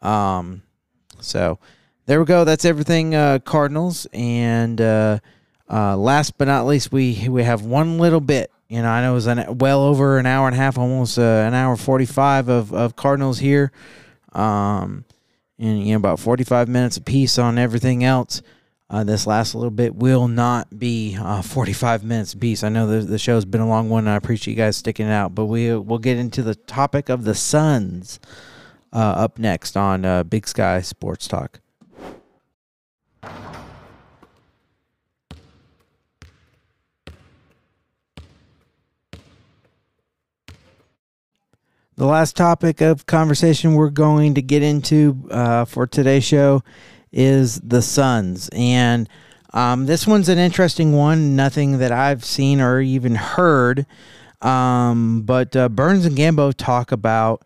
Um, 0.00 0.62
so 1.20 1.58
there 2.06 2.20
we 2.20 2.26
go. 2.26 2.44
That's 2.44 2.64
everything 2.64 3.14
uh, 3.14 3.38
Cardinals. 3.40 4.06
And 4.12 4.80
uh, 4.80 5.18
uh, 5.70 5.96
last 5.96 6.38
but 6.38 6.46
not 6.46 6.66
least, 6.66 6.92
we 6.92 7.28
we 7.28 7.42
have 7.42 7.62
one 7.62 7.98
little 7.98 8.20
bit. 8.20 8.50
You 8.68 8.82
know, 8.82 8.88
I 8.88 9.02
know 9.02 9.12
it 9.12 9.14
was 9.14 9.26
an, 9.26 9.58
well 9.58 9.82
over 9.82 10.18
an 10.18 10.26
hour 10.26 10.46
and 10.46 10.54
a 10.54 10.58
half, 10.58 10.78
almost 10.78 11.18
uh, 11.18 11.22
an 11.22 11.54
hour 11.54 11.76
forty 11.76 12.06
five 12.06 12.48
of 12.48 12.72
of 12.72 12.96
Cardinals 12.96 13.38
here. 13.38 13.72
Um, 14.32 15.04
and 15.58 15.86
you 15.86 15.92
know 15.92 15.96
about 15.96 16.18
45 16.18 16.68
minutes 16.68 16.96
apiece 16.96 17.38
on 17.38 17.58
everything 17.58 18.02
else. 18.02 18.42
Uh, 18.94 19.02
this 19.02 19.26
last 19.26 19.56
little 19.56 19.72
bit 19.72 19.92
will 19.96 20.28
not 20.28 20.78
be 20.78 21.16
uh, 21.20 21.42
45 21.42 22.04
minutes 22.04 22.32
apiece. 22.32 22.62
I 22.62 22.68
know 22.68 22.86
the, 22.86 23.04
the 23.04 23.18
show's 23.18 23.44
been 23.44 23.60
a 23.60 23.66
long 23.66 23.90
one, 23.90 24.04
and 24.04 24.10
I 24.10 24.14
appreciate 24.14 24.54
you 24.54 24.56
guys 24.56 24.76
sticking 24.76 25.08
it 25.08 25.10
out. 25.10 25.34
But 25.34 25.46
we 25.46 25.74
will 25.74 25.98
get 25.98 26.16
into 26.16 26.44
the 26.44 26.54
topic 26.54 27.08
of 27.08 27.24
the 27.24 27.34
Suns 27.34 28.20
uh, 28.92 28.98
up 28.98 29.36
next 29.36 29.76
on 29.76 30.04
uh, 30.04 30.22
Big 30.22 30.46
Sky 30.46 30.80
Sports 30.80 31.26
Talk. 31.26 31.58
The 41.96 42.06
last 42.06 42.36
topic 42.36 42.80
of 42.80 43.06
conversation 43.06 43.74
we're 43.74 43.90
going 43.90 44.34
to 44.34 44.42
get 44.42 44.62
into 44.62 45.28
uh, 45.32 45.64
for 45.64 45.88
today's 45.88 46.22
show 46.22 46.62
is 47.14 47.60
the 47.60 47.80
Suns. 47.80 48.50
And 48.52 49.08
um, 49.52 49.86
this 49.86 50.06
one's 50.06 50.28
an 50.28 50.38
interesting 50.38 50.92
one. 50.92 51.36
Nothing 51.36 51.78
that 51.78 51.92
I've 51.92 52.24
seen 52.24 52.60
or 52.60 52.80
even 52.80 53.14
heard. 53.14 53.86
Um, 54.42 55.22
but 55.22 55.54
uh, 55.56 55.68
Burns 55.68 56.04
and 56.04 56.16
Gambo 56.16 56.52
talk 56.54 56.90
about 56.92 57.44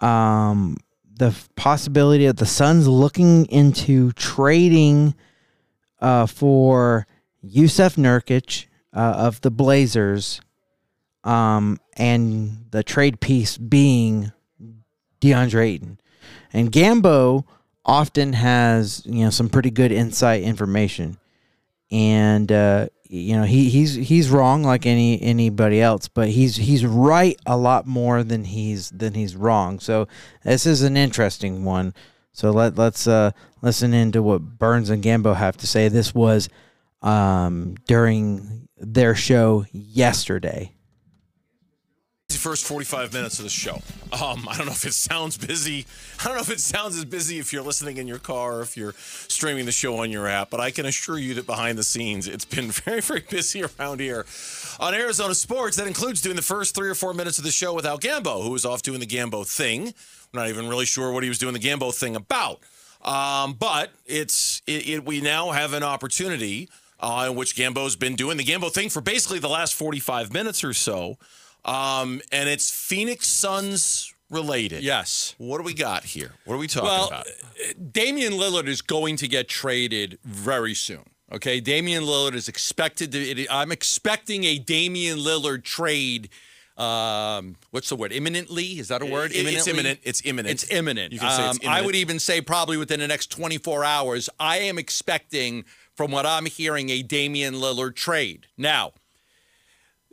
um, 0.00 0.76
the 1.18 1.34
possibility 1.56 2.26
of 2.26 2.36
the 2.36 2.46
Suns 2.46 2.86
looking 2.86 3.46
into 3.46 4.12
trading 4.12 5.14
uh, 6.00 6.26
for 6.26 7.06
Jusuf 7.44 7.96
Nurkic 7.96 8.66
uh, 8.92 9.14
of 9.16 9.40
the 9.40 9.50
Blazers 9.50 10.42
um, 11.24 11.80
and 11.96 12.66
the 12.70 12.84
trade 12.84 13.20
piece 13.20 13.56
being 13.56 14.30
DeAndre 15.22 15.66
Ayton. 15.66 16.00
And 16.52 16.70
Gambo 16.70 17.44
often 17.86 18.32
has 18.34 19.02
you 19.06 19.24
know 19.24 19.30
some 19.30 19.48
pretty 19.48 19.70
good 19.70 19.92
insight 19.92 20.42
information, 20.42 21.16
and 21.90 22.50
uh, 22.52 22.88
you 23.04 23.36
know 23.36 23.44
he 23.44 23.70
he's 23.70 23.94
he's 23.94 24.28
wrong 24.28 24.62
like 24.62 24.84
any 24.84 25.22
anybody 25.22 25.80
else, 25.80 26.08
but 26.08 26.28
he's 26.28 26.56
he's 26.56 26.84
right 26.84 27.38
a 27.46 27.56
lot 27.56 27.86
more 27.86 28.22
than 28.22 28.44
he's 28.44 28.90
than 28.90 29.14
he's 29.14 29.36
wrong. 29.36 29.78
So 29.78 30.08
this 30.42 30.66
is 30.66 30.82
an 30.82 30.96
interesting 30.96 31.64
one. 31.64 31.94
So 32.32 32.50
let 32.50 32.76
let's 32.76 33.06
uh, 33.06 33.30
listen 33.62 33.94
into 33.94 34.22
what 34.22 34.42
Burns 34.42 34.90
and 34.90 35.02
Gambo 35.02 35.36
have 35.36 35.56
to 35.58 35.66
say. 35.66 35.88
This 35.88 36.14
was 36.14 36.48
um, 37.00 37.76
during 37.86 38.68
their 38.78 39.14
show 39.14 39.64
yesterday 39.72 40.75
first 42.36 42.64
45 42.64 43.12
minutes 43.12 43.38
of 43.38 43.44
the 43.44 43.50
show. 43.50 43.80
Um, 44.12 44.48
I 44.48 44.56
don't 44.56 44.66
know 44.66 44.72
if 44.72 44.84
it 44.84 44.94
sounds 44.94 45.36
busy. 45.36 45.86
I 46.20 46.24
don't 46.24 46.34
know 46.34 46.40
if 46.40 46.50
it 46.50 46.60
sounds 46.60 46.96
as 46.96 47.04
busy 47.04 47.38
if 47.38 47.52
you're 47.52 47.62
listening 47.62 47.96
in 47.96 48.06
your 48.06 48.18
car 48.18 48.58
or 48.58 48.62
if 48.62 48.76
you're 48.76 48.94
streaming 48.96 49.66
the 49.66 49.72
show 49.72 49.98
on 49.98 50.10
your 50.10 50.26
app, 50.28 50.50
but 50.50 50.60
I 50.60 50.70
can 50.70 50.86
assure 50.86 51.18
you 51.18 51.34
that 51.34 51.46
behind 51.46 51.78
the 51.78 51.84
scenes, 51.84 52.28
it's 52.28 52.44
been 52.44 52.70
very, 52.70 53.00
very 53.00 53.24
busy 53.28 53.62
around 53.64 54.00
here 54.00 54.24
on 54.80 54.94
Arizona 54.94 55.34
Sports. 55.34 55.76
That 55.76 55.86
includes 55.86 56.20
doing 56.20 56.36
the 56.36 56.42
first 56.42 56.74
three 56.74 56.88
or 56.88 56.94
four 56.94 57.14
minutes 57.14 57.38
of 57.38 57.44
the 57.44 57.50
show 57.50 57.74
without 57.74 58.00
Gambo, 58.00 58.42
who 58.42 58.50
was 58.50 58.64
off 58.64 58.82
doing 58.82 59.00
the 59.00 59.06
Gambo 59.06 59.46
thing. 59.46 59.94
We're 60.32 60.40
not 60.40 60.48
even 60.48 60.68
really 60.68 60.86
sure 60.86 61.12
what 61.12 61.22
he 61.22 61.28
was 61.28 61.38
doing 61.38 61.54
the 61.54 61.60
Gambo 61.60 61.94
thing 61.94 62.16
about. 62.16 62.60
Um, 63.04 63.54
but 63.54 63.92
it's 64.04 64.62
it, 64.66 64.88
it, 64.88 65.04
we 65.04 65.20
now 65.20 65.52
have 65.52 65.72
an 65.72 65.82
opportunity 65.82 66.68
uh, 67.00 67.28
in 67.30 67.36
which 67.36 67.54
Gambo's 67.56 67.96
been 67.96 68.16
doing 68.16 68.36
the 68.36 68.44
Gambo 68.44 68.72
thing 68.72 68.88
for 68.88 69.00
basically 69.00 69.38
the 69.38 69.48
last 69.48 69.74
45 69.74 70.32
minutes 70.32 70.64
or 70.64 70.72
so. 70.72 71.18
Um, 71.66 72.22
and 72.32 72.48
it's 72.48 72.70
Phoenix 72.70 73.26
Suns 73.26 74.14
related. 74.30 74.82
Yes. 74.82 75.34
What 75.38 75.58
do 75.58 75.64
we 75.64 75.74
got 75.74 76.04
here? 76.04 76.32
What 76.44 76.54
are 76.54 76.58
we 76.58 76.68
talking 76.68 76.88
well, 76.88 77.08
about? 77.08 77.26
Damian 77.92 78.34
Lillard 78.34 78.68
is 78.68 78.80
going 78.82 79.16
to 79.16 79.28
get 79.28 79.48
traded 79.48 80.18
very 80.24 80.74
soon. 80.74 81.04
Okay, 81.32 81.58
Damian 81.58 82.04
Lillard 82.04 82.34
is 82.34 82.48
expected 82.48 83.10
to. 83.12 83.46
I'm 83.50 83.72
expecting 83.72 84.44
a 84.44 84.58
Damian 84.58 85.18
Lillard 85.18 85.64
trade. 85.64 86.28
Um, 86.76 87.56
what's 87.72 87.88
the 87.88 87.96
word? 87.96 88.12
Imminently? 88.12 88.78
Is 88.78 88.88
that 88.88 89.02
a 89.02 89.06
word? 89.06 89.32
It, 89.32 89.44
it's 89.46 89.66
imminent. 89.66 89.98
It's 90.04 90.22
imminent. 90.24 90.52
It's 90.52 90.70
imminent. 90.70 91.12
You 91.12 91.18
can 91.18 91.30
say 91.30 91.50
it's 91.50 91.66
um, 91.66 91.72
I 91.72 91.82
would 91.82 91.96
even 91.96 92.20
say 92.20 92.40
probably 92.40 92.76
within 92.76 93.00
the 93.00 93.08
next 93.08 93.32
24 93.32 93.82
hours. 93.82 94.28
I 94.38 94.58
am 94.58 94.78
expecting, 94.78 95.64
from 95.96 96.12
what 96.12 96.26
I'm 96.26 96.46
hearing, 96.46 96.90
a 96.90 97.02
Damian 97.02 97.54
Lillard 97.54 97.96
trade. 97.96 98.46
Now, 98.56 98.92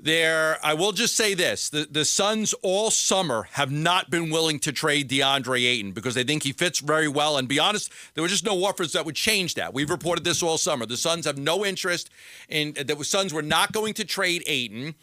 there, 0.03 0.59
I 0.61 0.73
will 0.73 0.91
just 0.91 1.15
say 1.15 1.33
this: 1.33 1.69
the 1.69 1.87
the 1.89 2.03
Suns 2.03 2.53
all 2.61 2.91
summer 2.91 3.47
have 3.53 3.71
not 3.71 4.09
been 4.09 4.29
willing 4.29 4.59
to 4.59 4.73
trade 4.73 5.09
DeAndre 5.09 5.65
Ayton 5.65 5.93
because 5.93 6.13
they 6.13 6.25
think 6.25 6.43
he 6.43 6.51
fits 6.51 6.79
very 6.79 7.07
well. 7.07 7.37
And 7.37 7.47
be 7.47 7.57
honest, 7.57 7.89
there 8.13 8.21
were 8.21 8.27
just 8.27 8.43
no 8.43 8.65
offers 8.65 8.91
that 8.91 9.05
would 9.05 9.15
change 9.15 9.55
that. 9.55 9.73
We've 9.73 9.89
reported 9.89 10.25
this 10.25 10.43
all 10.43 10.57
summer. 10.57 10.85
The 10.85 10.97
Suns 10.97 11.25
have 11.25 11.37
no 11.37 11.65
interest 11.65 12.09
in 12.49 12.73
the 12.73 13.01
Suns 13.03 13.33
were 13.33 13.41
not 13.41 13.71
going 13.71 13.93
to 13.95 14.03
trade 14.03 14.43
Ayton. 14.45 14.95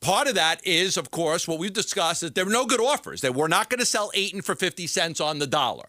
Part 0.00 0.26
of 0.26 0.34
that 0.34 0.66
is, 0.66 0.96
of 0.96 1.12
course, 1.12 1.46
what 1.46 1.60
we've 1.60 1.72
discussed 1.72 2.24
is 2.24 2.32
there 2.32 2.44
were 2.44 2.50
no 2.50 2.66
good 2.66 2.80
offers. 2.80 3.20
They 3.20 3.30
were 3.30 3.48
not 3.48 3.70
going 3.70 3.78
to 3.78 3.86
sell 3.86 4.10
Ayton 4.14 4.42
for 4.42 4.56
50 4.56 4.88
cents 4.88 5.20
on 5.20 5.38
the 5.38 5.46
dollar. 5.46 5.88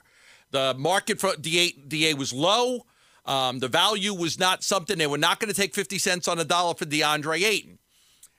The 0.52 0.76
market 0.78 1.20
for 1.20 1.36
DA, 1.36 1.72
DA 1.72 2.14
was 2.14 2.32
low. 2.32 2.86
Um, 3.26 3.58
the 3.58 3.68
value 3.68 4.14
was 4.14 4.38
not 4.38 4.64
something 4.64 5.00
they 5.00 5.08
were 5.08 5.18
not 5.18 5.40
going 5.40 5.52
to 5.52 5.60
take 5.60 5.74
50 5.74 5.98
cents 5.98 6.28
on 6.28 6.38
a 6.38 6.44
dollar 6.44 6.76
for 6.76 6.86
DeAndre 6.86 7.44
Ayton. 7.44 7.73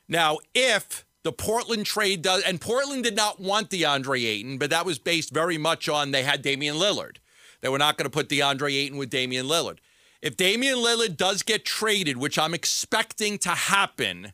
Now, 0.09 0.39
if 0.55 1.05
the 1.23 1.33
Portland 1.33 1.87
trade 1.87 2.23
does, 2.23 2.43
and 2.43 2.61
Portland 2.61 3.05
did 3.05 3.17
not 3.17 3.41
want 3.41 3.71
DeAndre 3.71 4.25
Ayton, 4.25 4.59
but 4.59 4.71
that 4.71 4.85
was 4.87 4.99
based 4.99 5.33
very 5.33 5.59
much 5.59 5.89
on 5.89 6.11
they 6.11 6.23
had 6.23 6.43
Damian 6.43 6.77
Lillard. 6.77 7.17
They 7.63 7.71
were 7.71 7.79
not 7.79 7.97
going 7.97 8.05
to 8.05 8.11
put 8.11 8.29
DeAndre 8.29 8.75
Ayton 8.75 8.99
with 8.99 9.09
Damian 9.09 9.47
Lillard. 9.47 9.79
If 10.21 10.37
Damian 10.37 10.77
Lillard 10.77 11.17
does 11.17 11.43
get 11.43 11.65
traded, 11.65 12.19
which 12.19 12.39
I'm 12.39 12.55
expecting 12.55 13.39
to 13.39 13.51
happen, 13.51 14.33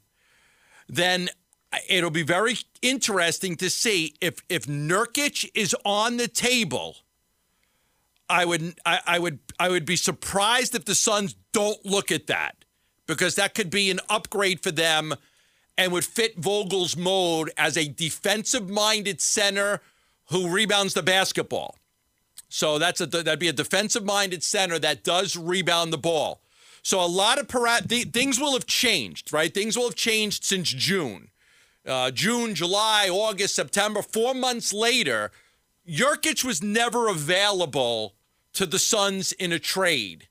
then 0.88 1.28
it'll 1.88 2.10
be 2.10 2.22
very 2.22 2.56
interesting 2.82 3.56
to 3.56 3.70
see 3.70 4.14
if 4.20 4.40
if 4.48 4.66
Nurkic 4.66 5.48
is 5.54 5.74
on 5.84 6.16
the 6.16 6.28
table. 6.28 6.96
I 8.28 8.44
would 8.44 8.78
I, 8.84 9.00
I 9.06 9.18
would 9.18 9.38
I 9.58 9.68
would 9.68 9.84
be 9.84 9.96
surprised 9.96 10.74
if 10.74 10.84
the 10.84 10.94
Suns 10.94 11.34
don't 11.52 11.84
look 11.84 12.10
at 12.10 12.26
that 12.28 12.64
because 13.06 13.34
that 13.36 13.54
could 13.54 13.70
be 13.70 13.90
an 13.90 14.00
upgrade 14.08 14.62
for 14.62 14.70
them 14.70 15.14
and 15.80 15.92
would 15.92 16.04
fit 16.04 16.36
Vogel's 16.36 16.94
mode 16.94 17.50
as 17.56 17.74
a 17.74 17.88
defensive 17.88 18.68
minded 18.68 19.18
center 19.18 19.80
who 20.28 20.50
rebounds 20.50 20.92
the 20.92 21.02
basketball. 21.02 21.78
So 22.50 22.78
that's 22.78 23.00
a 23.00 23.06
that'd 23.06 23.38
be 23.38 23.48
a 23.48 23.52
defensive 23.54 24.04
minded 24.04 24.42
center 24.42 24.78
that 24.78 25.04
does 25.04 25.36
rebound 25.36 25.90
the 25.90 25.98
ball. 25.98 26.42
So 26.82 27.02
a 27.02 27.06
lot 27.06 27.38
of 27.38 27.48
para- 27.48 27.80
th- 27.80 28.08
things 28.08 28.38
will 28.38 28.52
have 28.52 28.66
changed, 28.66 29.32
right? 29.32 29.52
Things 29.54 29.74
will 29.74 29.84
have 29.84 29.94
changed 29.94 30.44
since 30.44 30.68
June. 30.68 31.30
Uh, 31.86 32.10
June, 32.10 32.54
July, 32.54 33.08
August, 33.10 33.54
September, 33.54 34.02
four 34.02 34.34
months 34.34 34.74
later, 34.74 35.30
Nurkic 35.88 36.44
was 36.44 36.62
never 36.62 37.08
available 37.08 38.16
to 38.52 38.66
the 38.66 38.78
Suns 38.78 39.32
in 39.32 39.50
a 39.50 39.58
trade. 39.58 40.28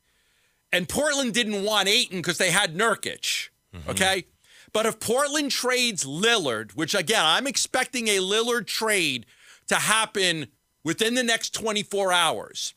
And 0.71 0.87
Portland 0.87 1.33
didn't 1.33 1.63
want 1.63 1.87
Ayton 1.87 2.19
because 2.19 2.37
they 2.37 2.51
had 2.51 2.75
Nurkic. 2.75 3.49
Mm-hmm. 3.73 3.89
Okay? 3.89 4.25
But 4.73 4.85
if 4.85 4.99
Portland 4.99 5.51
trades 5.51 6.05
Lillard, 6.05 6.71
which 6.75 6.93
again, 6.93 7.23
I'm 7.23 7.47
expecting 7.47 8.07
a 8.07 8.17
Lillard 8.17 8.67
trade 8.67 9.25
to 9.67 9.75
happen 9.75 10.47
within 10.83 11.15
the 11.15 11.23
next 11.23 11.53
24 11.53 12.11
hours, 12.11 12.73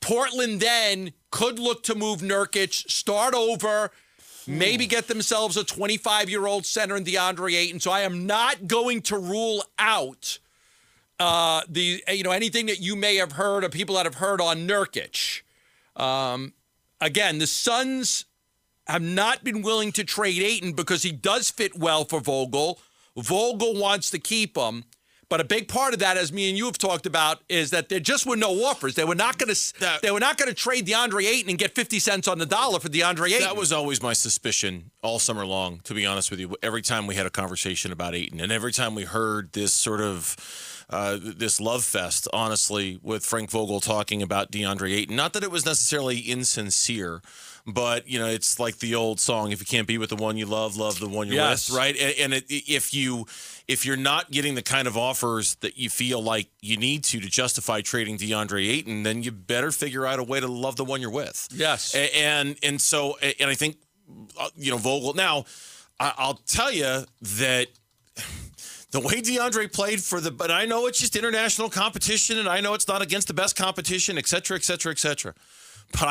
Portland 0.00 0.60
then 0.60 1.12
could 1.30 1.58
look 1.58 1.82
to 1.84 1.94
move 1.94 2.20
Nurkic, 2.20 2.72
start 2.90 3.34
over, 3.34 3.90
maybe 4.46 4.86
get 4.86 5.08
themselves 5.08 5.56
a 5.56 5.64
25 5.64 6.30
year 6.30 6.46
old 6.46 6.66
center 6.66 6.96
in 6.96 7.04
DeAndre 7.04 7.54
Ayton. 7.54 7.80
So 7.80 7.90
I 7.90 8.00
am 8.00 8.26
not 8.26 8.66
going 8.66 9.02
to 9.02 9.18
rule 9.18 9.64
out 9.78 10.38
uh, 11.18 11.62
the 11.68 12.02
you 12.08 12.22
know 12.22 12.30
anything 12.30 12.66
that 12.66 12.80
you 12.80 12.94
may 12.94 13.16
have 13.16 13.32
heard 13.32 13.64
or 13.64 13.68
people 13.68 13.94
that 13.96 14.06
have 14.06 14.16
heard 14.16 14.40
on 14.40 14.68
Nurkic. 14.68 15.42
Um, 15.96 16.52
again, 17.00 17.38
the 17.38 17.46
Suns 17.46 18.26
have 18.86 19.02
not 19.02 19.44
been 19.44 19.62
willing 19.62 19.92
to 19.92 20.04
trade 20.04 20.42
Ayton 20.42 20.72
because 20.72 21.02
he 21.02 21.12
does 21.12 21.50
fit 21.50 21.76
well 21.76 22.04
for 22.04 22.20
Vogel. 22.20 22.78
Vogel 23.16 23.74
wants 23.74 24.10
to 24.10 24.18
keep 24.18 24.56
him. 24.56 24.84
But 25.28 25.40
a 25.40 25.44
big 25.44 25.66
part 25.66 25.92
of 25.92 25.98
that, 25.98 26.16
as 26.16 26.32
me 26.32 26.48
and 26.48 26.56
you 26.56 26.66
have 26.66 26.78
talked 26.78 27.04
about, 27.04 27.42
is 27.48 27.70
that 27.70 27.88
there 27.88 27.98
just 27.98 28.26
were 28.26 28.36
no 28.36 28.64
offers. 28.64 28.94
They 28.94 29.02
were 29.02 29.16
not 29.16 29.38
going 29.38 29.52
to. 29.52 29.98
They 30.00 30.12
were 30.12 30.20
not 30.20 30.38
going 30.38 30.48
to 30.48 30.54
trade 30.54 30.86
DeAndre 30.86 31.24
Ayton 31.24 31.50
and 31.50 31.58
get 31.58 31.74
fifty 31.74 31.98
cents 31.98 32.28
on 32.28 32.38
the 32.38 32.46
dollar 32.46 32.78
for 32.78 32.88
DeAndre 32.88 33.30
Ayton. 33.30 33.40
That 33.40 33.56
was 33.56 33.72
always 33.72 34.00
my 34.00 34.12
suspicion 34.12 34.92
all 35.02 35.18
summer 35.18 35.44
long. 35.44 35.80
To 35.80 35.94
be 35.94 36.06
honest 36.06 36.30
with 36.30 36.38
you, 36.38 36.54
every 36.62 36.80
time 36.82 37.08
we 37.08 37.16
had 37.16 37.26
a 37.26 37.30
conversation 37.30 37.90
about 37.90 38.14
Ayton, 38.14 38.38
and 38.38 38.52
every 38.52 38.70
time 38.70 38.94
we 38.94 39.02
heard 39.02 39.52
this 39.52 39.74
sort 39.74 40.00
of 40.00 40.36
uh, 40.90 41.18
this 41.20 41.60
love 41.60 41.82
fest, 41.82 42.28
honestly, 42.32 43.00
with 43.02 43.24
Frank 43.24 43.50
Vogel 43.50 43.80
talking 43.80 44.22
about 44.22 44.52
DeAndre 44.52 44.94
Ayton. 44.94 45.16
Not 45.16 45.32
that 45.32 45.42
it 45.42 45.50
was 45.50 45.66
necessarily 45.66 46.18
insincere, 46.18 47.20
but 47.66 48.08
you 48.08 48.18
know, 48.18 48.26
it's 48.26 48.60
like 48.60 48.78
the 48.78 48.94
old 48.94 49.18
song: 49.20 49.52
"If 49.52 49.60
you 49.60 49.66
can't 49.66 49.86
be 49.88 49.98
with 49.98 50.10
the 50.10 50.16
one 50.16 50.36
you 50.36 50.46
love, 50.46 50.76
love 50.76 50.98
the 51.00 51.08
one 51.08 51.26
you're 51.26 51.36
Yes. 51.36 51.68
with." 51.68 51.78
Right? 51.78 51.96
And, 51.96 52.14
and 52.18 52.34
it, 52.34 52.44
if 52.48 52.94
you 52.94 53.26
if 53.66 53.84
you're 53.84 53.96
not 53.96 54.30
getting 54.30 54.54
the 54.54 54.62
kind 54.62 54.86
of 54.86 54.96
offers 54.96 55.56
that 55.56 55.76
you 55.76 55.90
feel 55.90 56.22
like 56.22 56.48
you 56.62 56.76
need 56.76 57.02
to 57.04 57.20
to 57.20 57.28
justify 57.28 57.80
trading 57.80 58.18
DeAndre 58.18 58.68
Ayton, 58.68 59.02
then 59.02 59.22
you 59.22 59.32
better 59.32 59.72
figure 59.72 60.06
out 60.06 60.18
a 60.18 60.22
way 60.22 60.38
to 60.40 60.46
love 60.46 60.76
the 60.76 60.84
one 60.84 61.00
you're 61.00 61.10
with. 61.10 61.48
Yes. 61.52 61.94
A- 61.94 62.16
and 62.16 62.56
and 62.62 62.80
so 62.80 63.16
and 63.18 63.50
I 63.50 63.54
think 63.54 63.76
uh, 64.38 64.48
you 64.56 64.70
know 64.70 64.78
Vogel. 64.78 65.14
Now, 65.14 65.44
I'll 65.98 66.34
tell 66.46 66.70
you 66.72 67.04
that 67.38 67.66
the 68.92 69.00
way 69.00 69.20
DeAndre 69.20 69.72
played 69.72 70.00
for 70.00 70.20
the, 70.20 70.30
but 70.30 70.50
I 70.50 70.64
know 70.64 70.86
it's 70.86 71.00
just 71.00 71.16
international 71.16 71.68
competition, 71.68 72.38
and 72.38 72.48
I 72.48 72.60
know 72.60 72.74
it's 72.74 72.86
not 72.86 73.02
against 73.02 73.26
the 73.28 73.34
best 73.34 73.56
competition, 73.56 74.16
et 74.18 74.26
cetera, 74.28 74.56
et 74.56 74.62
cetera, 74.64 74.92
et 74.92 74.98
cetera. 74.98 75.34
But 75.92 76.02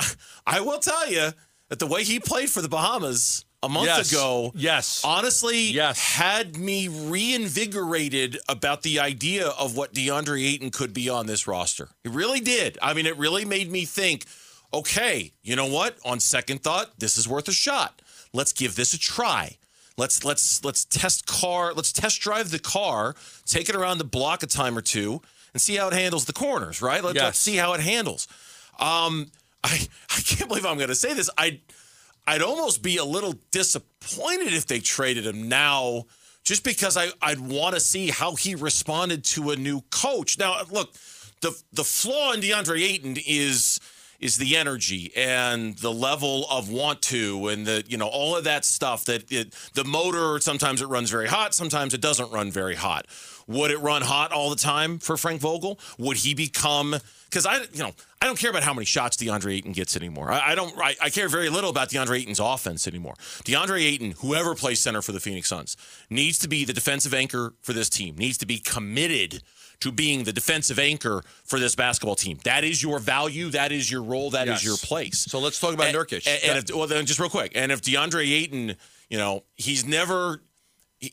I, 0.45 0.57
I 0.57 0.61
will 0.61 0.79
tell 0.79 1.09
you 1.09 1.31
that 1.69 1.79
the 1.79 1.87
way 1.87 2.03
he 2.03 2.19
played 2.19 2.49
for 2.49 2.61
the 2.61 2.69
Bahamas 2.69 3.45
a 3.63 3.69
month 3.69 3.87
Yes. 3.87 4.11
ago, 4.11 4.51
yes, 4.55 5.01
honestly, 5.03 5.59
yes. 5.71 5.99
had 6.15 6.55
me 6.57 6.87
reinvigorated 6.87 8.37
about 8.47 8.81
the 8.83 8.99
idea 8.99 9.47
of 9.47 9.75
what 9.75 9.93
DeAndre 9.93 10.43
Ayton 10.45 10.69
could 10.71 10.93
be 10.93 11.09
on 11.09 11.25
this 11.25 11.47
roster. 11.47 11.89
It 12.03 12.11
really 12.11 12.39
did. 12.39 12.77
I 12.81 12.93
mean, 12.93 13.05
it 13.05 13.17
really 13.17 13.45
made 13.45 13.71
me 13.71 13.85
think. 13.85 14.25
Okay, 14.73 15.31
you 15.41 15.55
know 15.55 15.67
what? 15.67 15.97
On 16.03 16.19
second 16.19 16.61
thought, 16.61 16.99
this 16.99 17.17
is 17.17 17.27
worth 17.27 17.47
a 17.47 17.53
shot. 17.53 18.01
Let's 18.33 18.51
give 18.51 18.75
this 18.75 18.93
a 18.93 18.99
try. 18.99 19.57
Let's 19.97 20.25
let's 20.25 20.63
let's 20.65 20.83
test 20.85 21.25
car. 21.25 21.73
Let's 21.73 21.93
test 21.93 22.19
drive 22.19 22.51
the 22.51 22.59
car. 22.59 23.15
Take 23.45 23.69
it 23.69 23.75
around 23.75 23.99
the 23.99 24.03
block 24.03 24.43
a 24.43 24.47
time 24.47 24.77
or 24.77 24.81
two 24.81 25.21
and 25.53 25.61
see 25.61 25.75
how 25.77 25.87
it 25.87 25.93
handles 25.93 26.25
the 26.25 26.33
corners. 26.33 26.81
Right. 26.81 27.01
Let's, 27.01 27.17
let's 27.17 27.39
see 27.39 27.55
how 27.55 27.73
it 27.73 27.79
handles. 27.79 28.27
Um, 28.79 29.31
I 29.65 29.87
I 30.09 30.21
can't 30.21 30.47
believe 30.47 30.65
I'm 30.65 30.77
going 30.77 30.89
to 30.89 30.95
say 30.95 31.13
this. 31.13 31.29
I 31.37 31.59
I'd 32.27 32.41
almost 32.41 32.81
be 32.81 32.97
a 32.97 33.05
little 33.05 33.33
disappointed 33.51 34.53
if 34.53 34.65
they 34.67 34.79
traded 34.79 35.25
him 35.25 35.49
now, 35.49 36.05
just 36.43 36.63
because 36.63 36.97
I 36.97 37.09
I'd 37.21 37.39
want 37.39 37.75
to 37.75 37.81
see 37.81 38.09
how 38.09 38.35
he 38.35 38.55
responded 38.55 39.23
to 39.25 39.51
a 39.51 39.55
new 39.55 39.81
coach. 39.89 40.37
Now, 40.37 40.61
look, 40.71 40.93
the 41.41 41.59
the 41.73 41.83
flaw 41.83 42.33
in 42.33 42.41
DeAndre 42.41 42.81
Ayton 42.81 43.17
is 43.25 43.79
is 44.19 44.37
the 44.37 44.55
energy 44.55 45.11
and 45.15 45.77
the 45.79 45.91
level 45.91 46.45
of 46.49 46.69
want 46.69 47.01
to 47.01 47.47
and 47.49 47.65
the 47.65 47.83
you 47.87 47.97
know 47.97 48.07
all 48.07 48.35
of 48.35 48.45
that 48.45 48.63
stuff 48.63 49.05
that 49.05 49.29
it, 49.31 49.53
the 49.73 49.83
motor 49.83 50.39
sometimes 50.39 50.81
it 50.81 50.87
runs 50.87 51.09
very 51.09 51.27
hot 51.27 51.53
sometimes 51.53 51.93
it 51.93 51.99
doesn't 51.99 52.31
run 52.31 52.49
very 52.49 52.75
hot 52.75 53.05
would 53.47 53.71
it 53.71 53.77
run 53.79 54.01
hot 54.01 54.31
all 54.31 54.49
the 54.49 54.55
time 54.55 54.99
for 54.99 55.17
Frank 55.17 55.41
Vogel 55.41 55.79
would 55.97 56.17
he 56.17 56.33
become 56.33 56.95
because 57.29 57.45
I 57.45 57.57
you 57.73 57.79
know 57.79 57.91
I 58.21 58.25
don't 58.25 58.39
care 58.39 58.49
about 58.49 58.63
how 58.63 58.73
many 58.73 58.85
shots 58.85 59.17
DeAndre 59.17 59.53
Ayton 59.57 59.71
gets 59.71 59.95
anymore 59.95 60.31
I, 60.31 60.51
I 60.51 60.55
don't 60.55 60.77
I, 60.79 60.95
I 61.01 61.09
care 61.09 61.29
very 61.29 61.49
little 61.49 61.69
about 61.69 61.89
DeAndre 61.89 62.19
Ayton's 62.19 62.39
offense 62.39 62.87
anymore 62.87 63.13
DeAndre 63.43 63.83
Ayton 63.83 64.11
whoever 64.19 64.55
plays 64.55 64.81
center 64.81 65.01
for 65.01 65.11
the 65.11 65.19
Phoenix 65.19 65.49
Suns 65.49 65.77
needs 66.09 66.39
to 66.39 66.47
be 66.47 66.65
the 66.65 66.73
defensive 66.73 67.13
anchor 67.13 67.53
for 67.61 67.73
this 67.73 67.89
team 67.89 68.15
needs 68.17 68.37
to 68.39 68.45
be 68.45 68.57
committed 68.57 69.41
to 69.81 69.91
being 69.91 70.23
the 70.23 70.33
defensive 70.33 70.79
anchor 70.79 71.21
for 71.43 71.59
this 71.59 71.75
basketball 71.75 72.15
team. 72.15 72.39
That 72.43 72.63
is 72.63 72.81
your 72.81 72.97
value. 72.99 73.49
That 73.49 73.71
is 73.71 73.91
your 73.91 74.03
role. 74.03 74.29
That 74.31 74.47
is 74.47 74.63
Yes. 74.63 74.65
your 74.65 74.77
place. 74.77 75.19
So 75.29 75.39
let's 75.39 75.59
talk 75.59 75.73
about 75.73 75.87
and, 75.87 75.97
Nurkic. 75.97 76.25
And, 76.27 76.43
and 76.43 76.69
if, 76.69 76.75
well, 76.75 76.87
then 76.87 77.05
just 77.05 77.19
real 77.19 77.29
quick, 77.29 77.51
and 77.55 77.71
if 77.71 77.81
DeAndre 77.81 78.25
Ayton, 78.31 78.75
you 79.09 79.17
know, 79.17 79.43
he's 79.55 79.85
never 79.85 80.41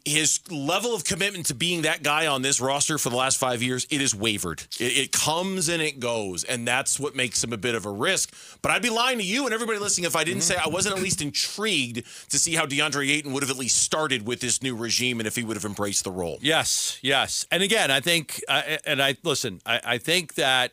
his 0.04 0.40
level 0.50 0.94
of 0.94 1.04
commitment 1.04 1.46
to 1.46 1.54
being 1.54 1.82
that 1.82 2.02
guy 2.02 2.26
on 2.26 2.42
this 2.42 2.60
roster 2.60 2.98
for 2.98 3.10
the 3.10 3.16
last 3.16 3.38
five 3.38 3.62
years, 3.62 3.86
it 3.90 4.00
is 4.00 4.14
wavered. 4.14 4.62
It, 4.78 4.96
it 4.96 5.12
comes 5.12 5.68
and 5.68 5.82
it 5.82 6.00
goes, 6.00 6.44
and 6.44 6.66
that's 6.66 6.98
what 6.98 7.14
makes 7.14 7.42
him 7.42 7.52
a 7.52 7.56
bit 7.56 7.74
of 7.74 7.86
a 7.86 7.90
risk. 7.90 8.34
But 8.62 8.72
I'd 8.72 8.82
be 8.82 8.90
lying 8.90 9.18
to 9.18 9.24
you 9.24 9.44
and 9.44 9.54
everybody 9.54 9.78
listening 9.78 10.06
if 10.06 10.16
I 10.16 10.24
didn't 10.24 10.42
say 10.42 10.56
I 10.56 10.68
wasn't 10.68 10.96
at 10.96 11.02
least 11.02 11.22
intrigued 11.22 12.02
to 12.30 12.38
see 12.38 12.54
how 12.54 12.66
DeAndre 12.66 13.08
Ayton 13.10 13.32
would 13.32 13.42
have 13.42 13.50
at 13.50 13.58
least 13.58 13.78
started 13.78 14.26
with 14.26 14.40
this 14.40 14.62
new 14.62 14.76
regime 14.76 15.20
and 15.20 15.26
if 15.26 15.36
he 15.36 15.44
would 15.44 15.56
have 15.56 15.64
embraced 15.64 16.04
the 16.04 16.10
role. 16.10 16.38
Yes, 16.40 16.98
yes. 17.02 17.46
And 17.50 17.62
again, 17.62 17.90
I 17.90 18.00
think, 18.00 18.42
uh, 18.48 18.62
and 18.84 19.02
I 19.02 19.16
listen. 19.22 19.60
I, 19.66 19.80
I 19.84 19.98
think 19.98 20.34
that 20.34 20.72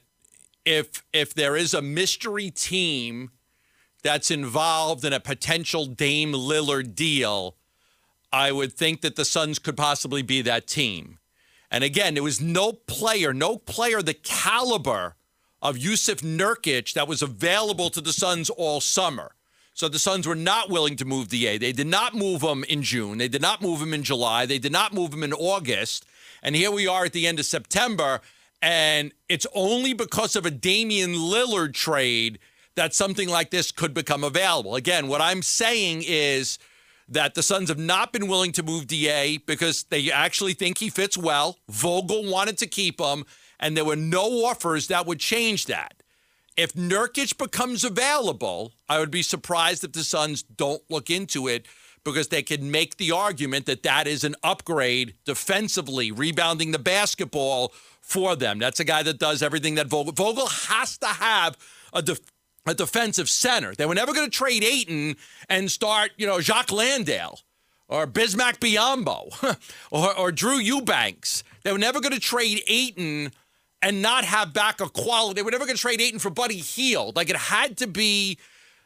if 0.65 1.03
if 1.13 1.33
there 1.33 1.55
is 1.55 1.73
a 1.73 1.81
mystery 1.81 2.51
team 2.51 3.31
that's 4.03 4.31
involved 4.31 5.03
in 5.03 5.13
a 5.13 5.19
potential 5.19 5.85
Dame 5.85 6.33
Lillard 6.33 6.95
deal, 6.95 7.55
I 8.31 8.51
would 8.51 8.73
think 8.73 9.01
that 9.01 9.15
the 9.15 9.25
Suns 9.25 9.59
could 9.59 9.77
possibly 9.77 10.21
be 10.21 10.41
that 10.41 10.67
team. 10.67 11.19
And 11.71 11.83
again, 11.83 12.13
there 12.13 12.23
was 12.23 12.41
no 12.41 12.73
player, 12.73 13.33
no 13.33 13.57
player 13.57 14.01
the 14.01 14.13
caliber 14.13 15.15
of 15.61 15.77
Jusuf 15.77 16.21
Nurkic 16.21 16.93
that 16.93 17.07
was 17.07 17.21
available 17.21 17.89
to 17.89 18.01
the 18.01 18.13
Suns 18.13 18.49
all 18.49 18.81
summer. 18.81 19.31
So 19.73 19.87
the 19.87 19.99
Suns 19.99 20.27
were 20.27 20.35
not 20.35 20.69
willing 20.69 20.95
to 20.97 21.05
move 21.05 21.29
DA. 21.29 21.57
They 21.57 21.71
did 21.71 21.87
not 21.87 22.13
move 22.13 22.41
him 22.41 22.63
in 22.65 22.83
June. 22.83 23.17
They 23.17 23.27
did 23.27 23.41
not 23.41 23.61
move 23.61 23.81
him 23.81 23.93
in 23.93 24.03
July. 24.03 24.45
They 24.45 24.59
did 24.59 24.71
not 24.71 24.93
move 24.93 25.13
him 25.13 25.23
in 25.23 25.33
August. 25.33 26.05
And 26.41 26.55
here 26.55 26.71
we 26.71 26.87
are 26.87 27.05
at 27.05 27.13
the 27.13 27.27
end 27.27 27.39
of 27.39 27.45
September, 27.45 28.21
and 28.61 29.11
it's 29.27 29.47
only 29.53 29.93
because 29.93 30.35
of 30.35 30.45
a 30.45 30.51
Damian 30.51 31.13
Lillard 31.13 31.73
trade 31.73 32.39
that 32.75 32.93
something 32.93 33.27
like 33.27 33.51
this 33.51 33.71
could 33.71 33.93
become 33.93 34.23
available. 34.23 34.75
Again, 34.75 35.07
what 35.07 35.21
I'm 35.21 35.41
saying 35.41 36.03
is 36.05 36.59
that 37.09 37.33
the 37.33 37.43
Suns 37.43 37.69
have 37.69 37.79
not 37.79 38.13
been 38.13 38.27
willing 38.27 38.51
to 38.53 38.63
move 38.63 38.87
DA 38.87 39.37
because 39.37 39.83
they 39.85 40.11
actually 40.11 40.53
think 40.53 40.77
he 40.77 40.89
fits 40.89 41.17
well. 41.17 41.57
Vogel 41.67 42.29
wanted 42.29 42.57
to 42.59 42.67
keep 42.67 42.99
him, 43.01 43.25
and 43.59 43.75
there 43.75 43.85
were 43.85 43.95
no 43.95 44.45
offers 44.45 44.87
that 44.87 45.05
would 45.05 45.19
change 45.19 45.65
that. 45.65 46.03
If 46.55 46.73
Nurkic 46.73 47.37
becomes 47.37 47.83
available, 47.83 48.73
I 48.87 48.99
would 48.99 49.11
be 49.11 49.23
surprised 49.23 49.83
if 49.83 49.93
the 49.93 50.03
Suns 50.03 50.43
don't 50.43 50.83
look 50.89 51.09
into 51.09 51.47
it 51.47 51.65
because 52.03 52.27
they 52.29 52.43
could 52.43 52.63
make 52.63 52.97
the 52.97 53.11
argument 53.11 53.65
that 53.65 53.83
that 53.83 54.07
is 54.07 54.23
an 54.23 54.35
upgrade 54.43 55.15
defensively, 55.25 56.11
rebounding 56.11 56.71
the 56.71 56.79
basketball 56.79 57.73
for 58.01 58.35
them. 58.35 58.59
That's 58.59 58.79
a 58.79 58.85
guy 58.85 59.03
that 59.03 59.19
does 59.19 59.41
everything 59.41 59.75
that 59.75 59.87
Vogel. 59.87 60.13
Vogel 60.13 60.47
has 60.47 60.97
to 60.99 61.07
have 61.07 61.57
a 61.93 62.01
a 62.65 62.73
defensive 62.73 63.29
center. 63.29 63.73
They 63.73 63.85
were 63.85 63.95
never 63.95 64.13
going 64.13 64.29
to 64.29 64.37
trade 64.37 64.63
Ayton 64.63 65.15
and 65.47 65.71
start, 65.71 66.11
you 66.17 66.27
know, 66.27 66.41
Jock 66.41 66.71
Landale 66.71 67.39
or 67.87 68.05
Bismack 68.05 68.59
Biyombo 68.59 69.57
or, 69.91 70.17
or 70.17 70.31
Drew 70.31 70.57
Eubanks. 70.57 71.43
They 71.63 71.71
were 71.71 71.77
never 71.77 71.99
going 71.99 72.13
to 72.13 72.19
trade 72.19 72.63
Ayton 72.67 73.31
and 73.81 74.01
not 74.01 74.25
have 74.25 74.53
back 74.53 74.81
a 74.81 74.89
quality. 74.89 75.35
They 75.35 75.43
were 75.43 75.51
never 75.51 75.65
going 75.65 75.75
to 75.75 75.81
trade 75.81 76.01
Ayton 76.01 76.19
for 76.19 76.29
Buddy 76.29 76.57
Hield. 76.57 77.15
Like 77.15 77.29
it 77.29 77.35
had 77.35 77.77
to 77.77 77.87
be 77.87 78.37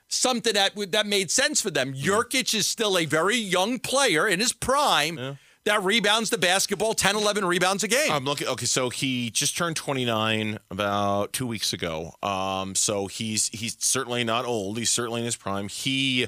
something 0.08 0.54
that 0.54 0.74
that 0.92 1.08
made 1.08 1.32
sense 1.32 1.62
for 1.62 1.72
them. 1.72 1.94
Mm. 1.94 2.04
Jurkic 2.04 2.54
is 2.54 2.68
still 2.68 2.98
a 2.98 3.06
very 3.06 3.38
young 3.38 3.80
player 3.80 4.28
in 4.28 4.40
his 4.40 4.54
prime 4.54 5.38
that 5.66 5.84
rebounds 5.84 6.30
the 6.30 6.38
basketball 6.38 6.94
10, 6.94 7.16
11 7.16 7.46
rebounds 7.46 7.84
a 7.84 7.88
game. 7.88 8.12
I'm 8.12 8.26
looking. 8.26 8.48
Okay, 8.48 8.66
so 8.66 8.90
he 8.90 9.30
just 9.30 9.58
turned 9.58 9.76
29 9.76 10.60
about 10.70 11.34
two 11.34 11.48
weeks 11.48 11.74
ago. 11.74 12.16
Um, 12.22 12.76
so 12.76 13.08
he's 13.08 13.48
he's 13.50 13.78
certainly 13.80 14.24
not 14.24 14.46
old. 14.46 14.78
He's 14.78 14.90
certainly 14.90 15.22
in 15.22 15.26
his 15.26 15.36
prime. 15.36 15.68
He. 15.68 16.28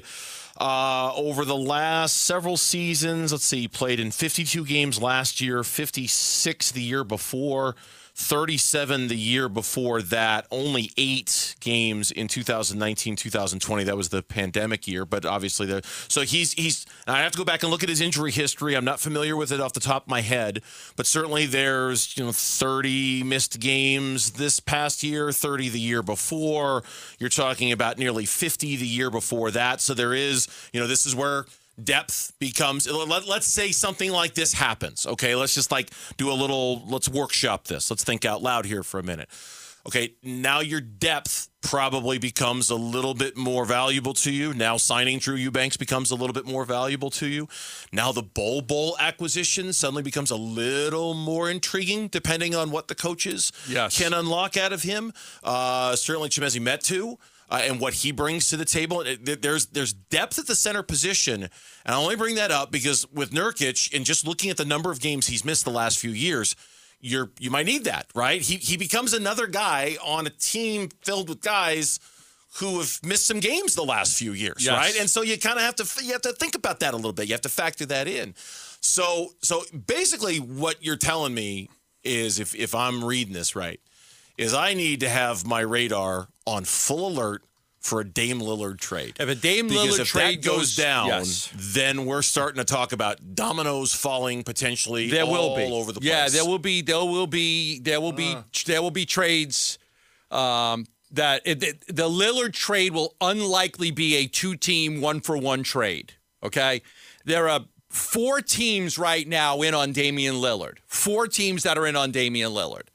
Uh, 0.58 1.12
over 1.14 1.44
the 1.44 1.54
last 1.54 2.16
several 2.16 2.56
seasons, 2.56 3.30
let's 3.30 3.44
see, 3.44 3.60
he 3.60 3.68
played 3.68 4.00
in 4.00 4.10
52 4.10 4.64
games 4.64 5.02
last 5.02 5.38
year, 5.38 5.62
56 5.62 6.72
the 6.72 6.80
year 6.80 7.04
before, 7.04 7.76
37 8.18 9.08
the 9.08 9.14
year 9.14 9.46
before 9.46 10.00
that, 10.00 10.46
only 10.50 10.90
eight 10.96 11.54
games 11.60 12.10
in 12.10 12.28
2019, 12.28 13.14
2020. 13.14 13.84
That 13.84 13.96
was 13.96 14.08
the 14.08 14.22
pandemic 14.22 14.88
year, 14.88 15.04
but 15.04 15.26
obviously 15.26 15.66
the 15.66 15.82
so 16.08 16.22
he's 16.22 16.54
he's. 16.54 16.86
I 17.06 17.18
have 17.18 17.32
to 17.32 17.38
go 17.38 17.44
back 17.44 17.62
and 17.62 17.70
look 17.70 17.82
at 17.82 17.90
his 17.90 18.00
injury 18.00 18.30
history. 18.30 18.74
I'm 18.74 18.86
not 18.86 19.00
familiar 19.00 19.36
with 19.36 19.52
it 19.52 19.60
off 19.60 19.74
the 19.74 19.80
top 19.80 20.04
of 20.04 20.08
my 20.08 20.22
head, 20.22 20.62
but 20.96 21.06
certainly 21.06 21.44
there's 21.44 22.16
you 22.16 22.24
know 22.24 22.32
30 22.32 23.22
missed 23.22 23.60
games 23.60 24.32
this 24.32 24.60
past 24.60 25.02
year, 25.02 25.30
30 25.30 25.68
the 25.68 25.80
year 25.80 26.02
before. 26.02 26.84
You're 27.18 27.28
talking 27.28 27.70
about 27.70 27.98
nearly 27.98 28.24
50 28.24 28.76
the 28.76 28.86
year 28.86 29.10
before 29.10 29.50
that. 29.50 29.82
So 29.82 29.92
there 29.92 30.14
is 30.14 30.48
you 30.72 30.80
know 30.80 30.86
this 30.86 31.04
is 31.04 31.14
where 31.14 31.44
depth 31.82 32.32
becomes 32.38 32.88
let, 32.90 33.26
let's 33.28 33.46
say 33.46 33.70
something 33.72 34.10
like 34.10 34.34
this 34.34 34.52
happens 34.54 35.06
okay? 35.06 35.34
Let's 35.34 35.54
just 35.54 35.70
like 35.70 35.90
do 36.16 36.30
a 36.30 36.34
little 36.34 36.82
let's 36.86 37.08
workshop 37.08 37.64
this. 37.66 37.90
Let's 37.90 38.04
think 38.04 38.24
out 38.24 38.42
loud 38.42 38.64
here 38.66 38.82
for 38.82 38.98
a 38.98 39.02
minute. 39.02 39.28
Okay 39.86 40.14
now 40.22 40.60
your 40.60 40.80
depth 40.80 41.48
probably 41.62 42.18
becomes 42.18 42.70
a 42.70 42.76
little 42.76 43.12
bit 43.14 43.36
more 43.36 43.64
valuable 43.64 44.14
to 44.14 44.30
you. 44.32 44.54
Now 44.54 44.76
signing 44.76 45.18
Drew 45.18 45.34
Eubanks 45.34 45.76
becomes 45.76 46.10
a 46.10 46.14
little 46.14 46.32
bit 46.32 46.46
more 46.46 46.64
valuable 46.64 47.10
to 47.10 47.26
you. 47.28 47.48
Now 47.92 48.10
the 48.12 48.22
Bol 48.22 48.62
Bol 48.62 48.96
acquisition 48.98 49.72
suddenly 49.72 50.02
becomes 50.02 50.30
a 50.30 50.36
little 50.36 51.12
more 51.14 51.50
intriguing 51.50 52.08
depending 52.08 52.54
on 52.54 52.70
what 52.70 52.88
the 52.88 52.94
coaches 52.94 53.52
Yes. 53.68 53.98
can 53.98 54.12
unlock 54.14 54.56
out 54.56 54.72
of 54.72 54.82
him. 54.82 55.12
Uh, 55.44 55.94
certainly 55.96 56.28
Chimezie 56.30 56.60
Metu 56.60 57.18
uh, 57.50 57.60
and 57.64 57.80
what 57.80 57.94
he 57.94 58.10
brings 58.12 58.48
to 58.50 58.56
the 58.56 58.64
table. 58.64 59.04
There's 59.22 59.66
there's 59.66 59.92
depth 59.92 60.38
at 60.38 60.46
the 60.46 60.54
center 60.54 60.82
position, 60.82 61.42
and 61.44 61.50
I 61.86 61.94
only 61.94 62.16
bring 62.16 62.34
that 62.36 62.50
up 62.50 62.70
because 62.72 63.06
with 63.12 63.30
Nurkic 63.30 63.94
and 63.94 64.04
just 64.04 64.26
looking 64.26 64.50
at 64.50 64.56
the 64.56 64.64
number 64.64 64.90
of 64.90 65.00
games 65.00 65.26
he's 65.26 65.44
missed 65.44 65.64
the 65.64 65.70
last 65.70 65.98
few 65.98 66.10
years, 66.10 66.56
you're 67.00 67.30
you 67.38 67.50
might 67.50 67.66
need 67.66 67.84
that, 67.84 68.06
right? 68.14 68.40
He 68.42 68.56
he 68.56 68.76
becomes 68.76 69.12
another 69.12 69.46
guy 69.46 69.96
on 70.04 70.26
a 70.26 70.30
team 70.30 70.88
filled 71.02 71.28
with 71.28 71.40
guys 71.40 72.00
who 72.58 72.78
have 72.78 72.98
missed 73.04 73.26
some 73.26 73.38
games 73.38 73.74
the 73.74 73.84
last 73.84 74.16
few 74.16 74.32
years, 74.32 74.64
Yes. 74.64 74.74
right? 74.74 74.98
And 74.98 75.10
so 75.10 75.20
you 75.20 75.38
kind 75.38 75.56
of 75.58 75.62
have 75.62 75.76
to 75.76 76.04
you 76.04 76.12
have 76.12 76.22
to 76.22 76.32
think 76.32 76.54
about 76.54 76.80
that 76.80 76.94
a 76.94 76.96
little 76.96 77.12
bit. 77.12 77.26
You 77.28 77.34
have 77.34 77.42
to 77.42 77.48
factor 77.50 77.84
that 77.86 78.08
in. 78.08 78.34
So 78.80 79.34
so 79.42 79.62
basically, 79.86 80.38
what 80.38 80.82
you're 80.82 80.96
telling 80.96 81.34
me 81.34 81.68
is, 82.02 82.38
if 82.40 82.54
if 82.54 82.74
I'm 82.74 83.04
reading 83.04 83.34
this 83.34 83.54
right, 83.54 83.78
is 84.38 84.54
I 84.54 84.74
need 84.74 85.00
to 85.00 85.08
have 85.08 85.46
my 85.46 85.60
radar 85.60 86.28
on 86.46 86.64
full 86.64 87.08
alert 87.08 87.42
for 87.80 88.00
a 88.00 88.04
Dame 88.04 88.40
Lillard 88.40 88.78
trade. 88.78 89.16
If 89.20 89.28
a 89.28 89.34
Dame 89.34 89.68
because 89.68 89.98
Lillard 89.98 90.06
trade 90.06 90.42
goes, 90.42 90.56
goes- 90.56 90.76
down, 90.76 91.08
yes. 91.08 91.52
then 91.54 92.04
we're 92.04 92.22
starting 92.22 92.58
to 92.58 92.64
talk 92.64 92.92
about 92.92 93.34
dominoes 93.34 93.94
falling 93.94 94.42
potentially 94.42 95.08
There 95.08 95.26
will 95.26 95.54
be 95.56 95.64
all 95.64 95.74
over 95.74 95.92
the 95.92 96.00
place. 96.00 96.10
Yeah, 96.10 96.28
there 96.28 96.44
will 96.44 96.58
be. 96.58 96.82
There 96.82 96.98
will 96.98 97.26
be. 97.26 97.78
There 97.80 98.00
will 98.00 98.12
be. 98.12 98.36
There 98.66 98.82
will 98.82 98.90
be 98.90 99.06
trades. 99.06 99.78
Um, 100.30 100.86
that 101.12 101.42
it, 101.44 101.62
it- 101.62 101.84
the 101.86 102.08
Lillard 102.08 102.52
trade 102.52 102.92
will 102.92 103.14
unlikely 103.20 103.92
be 103.92 104.16
a 104.16 104.26
two-team 104.26 105.00
one-for-one 105.00 105.62
trade. 105.62 106.14
Okay, 106.42 106.82
there 107.24 107.48
are 107.48 107.60
four 107.88 108.40
teams 108.40 108.98
right 108.98 109.26
now 109.26 109.62
in 109.62 109.72
on 109.72 109.92
Damian 109.92 110.34
Lillard. 110.36 110.78
Four 110.86 111.28
teams 111.28 111.62
that 111.62 111.78
are 111.78 111.86
in 111.86 111.94
on 111.94 112.10
Damian 112.10 112.50
Lillard. 112.52 112.88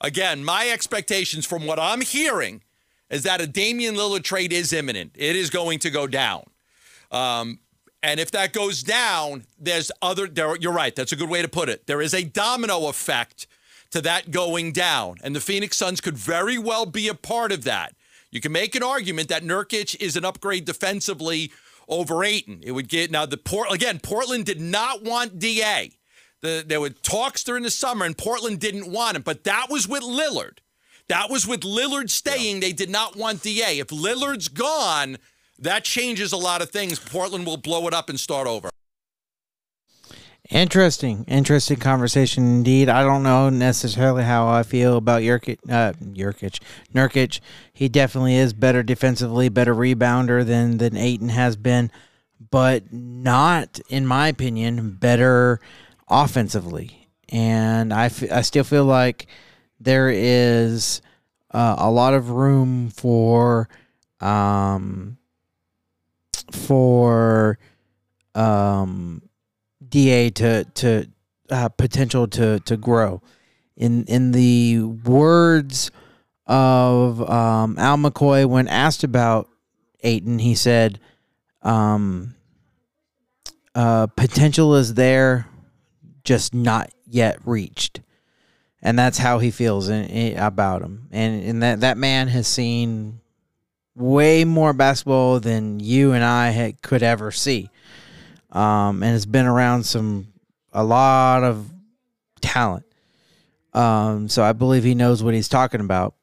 Again, 0.00 0.44
my 0.44 0.68
expectations 0.70 1.44
from 1.44 1.66
what 1.66 1.80
I'm 1.80 2.00
hearing 2.00 2.62
is 3.10 3.22
that 3.22 3.40
a 3.40 3.46
Damian 3.46 3.94
Lillard 3.94 4.22
trade 4.22 4.52
is 4.52 4.72
imminent. 4.72 5.12
It 5.14 5.36
is 5.36 5.50
going 5.50 5.78
to 5.80 5.90
go 5.90 6.06
down. 6.06 6.44
Um, 7.10 7.60
and 8.02 8.20
if 8.20 8.30
that 8.30 8.52
goes 8.52 8.82
down, 8.82 9.44
there's 9.58 9.90
other. 10.00 10.26
There, 10.26 10.56
you're 10.56 10.72
right. 10.72 10.94
That's 10.94 11.12
a 11.12 11.16
good 11.16 11.28
way 11.28 11.42
to 11.42 11.48
put 11.48 11.68
it. 11.68 11.86
There 11.86 12.00
is 12.00 12.14
a 12.14 12.22
domino 12.22 12.86
effect 12.88 13.46
to 13.90 14.00
that 14.02 14.30
going 14.30 14.72
down, 14.72 15.16
and 15.22 15.34
the 15.34 15.40
Phoenix 15.40 15.76
Suns 15.76 16.00
could 16.00 16.16
very 16.16 16.58
well 16.58 16.86
be 16.86 17.08
a 17.08 17.14
part 17.14 17.50
of 17.50 17.64
that. 17.64 17.94
You 18.30 18.40
can 18.40 18.52
make 18.52 18.74
an 18.74 18.82
argument 18.82 19.28
that 19.28 19.42
Nurkic 19.42 19.96
is 20.00 20.16
an 20.16 20.24
upgrade 20.24 20.64
defensively 20.64 21.50
over 21.88 22.22
Ayton. 22.22 22.60
It 22.62 22.72
would 22.72 22.88
get 22.88 23.10
now 23.10 23.26
the 23.26 23.36
Port 23.36 23.72
again. 23.72 23.98
Portland 23.98 24.44
did 24.44 24.60
not 24.60 25.02
want 25.02 25.38
Da. 25.38 25.90
The, 26.40 26.62
there 26.64 26.80
were 26.80 26.90
talks 26.90 27.42
during 27.42 27.64
the 27.64 27.70
summer, 27.70 28.04
and 28.04 28.16
Portland 28.16 28.60
didn't 28.60 28.92
want 28.92 29.16
him, 29.16 29.22
but 29.22 29.44
that 29.44 29.66
was 29.70 29.88
with 29.88 30.02
Lillard. 30.02 30.58
That 31.08 31.30
was 31.30 31.46
with 31.46 31.60
Lillard 31.60 32.10
staying. 32.10 32.60
They 32.60 32.72
did 32.72 32.90
not 32.90 33.16
want 33.16 33.42
Da. 33.42 33.80
If 33.80 33.88
Lillard's 33.88 34.48
gone, 34.48 35.16
that 35.58 35.84
changes 35.84 36.32
a 36.32 36.36
lot 36.36 36.62
of 36.62 36.70
things. 36.70 36.98
Portland 36.98 37.46
will 37.46 37.56
blow 37.56 37.86
it 37.88 37.94
up 37.94 38.08
and 38.08 38.20
start 38.20 38.46
over. 38.46 38.70
Interesting, 40.50 41.26
interesting 41.28 41.76
conversation 41.76 42.44
indeed. 42.44 42.88
I 42.88 43.02
don't 43.02 43.22
know 43.22 43.50
necessarily 43.50 44.24
how 44.24 44.48
I 44.48 44.62
feel 44.62 44.96
about 44.96 45.20
Jurkic, 45.20 45.58
uh, 45.68 45.92
Jurkic, 45.92 46.60
Nurkic. 46.94 47.40
He 47.70 47.90
definitely 47.90 48.36
is 48.36 48.54
better 48.54 48.82
defensively, 48.82 49.50
better 49.50 49.74
rebounder 49.74 50.46
than 50.46 50.78
than 50.78 50.96
Ayton 50.96 51.28
has 51.28 51.56
been, 51.56 51.90
but 52.50 52.90
not, 52.90 53.78
in 53.90 54.06
my 54.06 54.28
opinion, 54.28 54.92
better 54.92 55.60
offensively. 56.08 57.08
And 57.28 57.92
I, 57.92 58.04
I 58.32 58.40
still 58.40 58.64
feel 58.64 58.86
like 58.86 59.26
there 59.80 60.10
is 60.10 61.00
uh, 61.50 61.76
a 61.78 61.90
lot 61.90 62.14
of 62.14 62.30
room 62.30 62.90
for 62.90 63.68
um 64.20 65.16
for 66.50 67.58
um 68.34 69.22
DA 69.88 70.30
to 70.30 70.64
to 70.64 71.08
uh, 71.50 71.68
potential 71.68 72.26
to 72.28 72.60
to 72.60 72.76
grow. 72.76 73.22
In 73.76 74.04
in 74.04 74.32
the 74.32 74.82
words 74.82 75.90
of 76.46 77.20
um, 77.28 77.78
Al 77.78 77.96
McCoy, 77.96 78.46
when 78.46 78.68
asked 78.68 79.04
about 79.04 79.48
Ayton, 80.02 80.38
he 80.38 80.54
said, 80.54 80.98
um, 81.62 82.34
uh, 83.74 84.06
"Potential 84.08 84.74
is 84.74 84.94
there, 84.94 85.46
just 86.24 86.54
not 86.54 86.90
yet 87.06 87.38
reached." 87.44 88.00
And 88.80 88.98
that's 88.98 89.18
how 89.18 89.38
he 89.38 89.50
feels 89.50 89.88
in, 89.88 90.04
in- 90.04 90.38
about 90.38 90.82
him. 90.82 91.08
And 91.10 91.42
and 91.42 91.62
that 91.62 91.80
that 91.80 91.98
man 91.98 92.28
has 92.28 92.46
seen 92.46 93.20
way 93.94 94.44
more 94.44 94.72
basketball 94.72 95.40
than 95.40 95.80
you 95.80 96.12
and 96.12 96.22
I 96.22 96.50
had, 96.50 96.80
could 96.82 97.02
ever 97.02 97.32
see 97.32 97.70
um, 98.52 99.02
and 99.02 99.12
has 99.12 99.26
been 99.26 99.46
around 99.46 99.84
some 99.84 100.28
a 100.72 100.84
lot 100.84 101.42
of 101.42 101.70
talent. 102.40 102.84
Um, 103.72 104.28
so 104.28 104.42
I 104.42 104.52
believe 104.52 104.84
he 104.84 104.94
knows 104.94 105.22
what 105.22 105.34
he's 105.34 105.48
talking 105.48 105.80
about. 105.80 106.14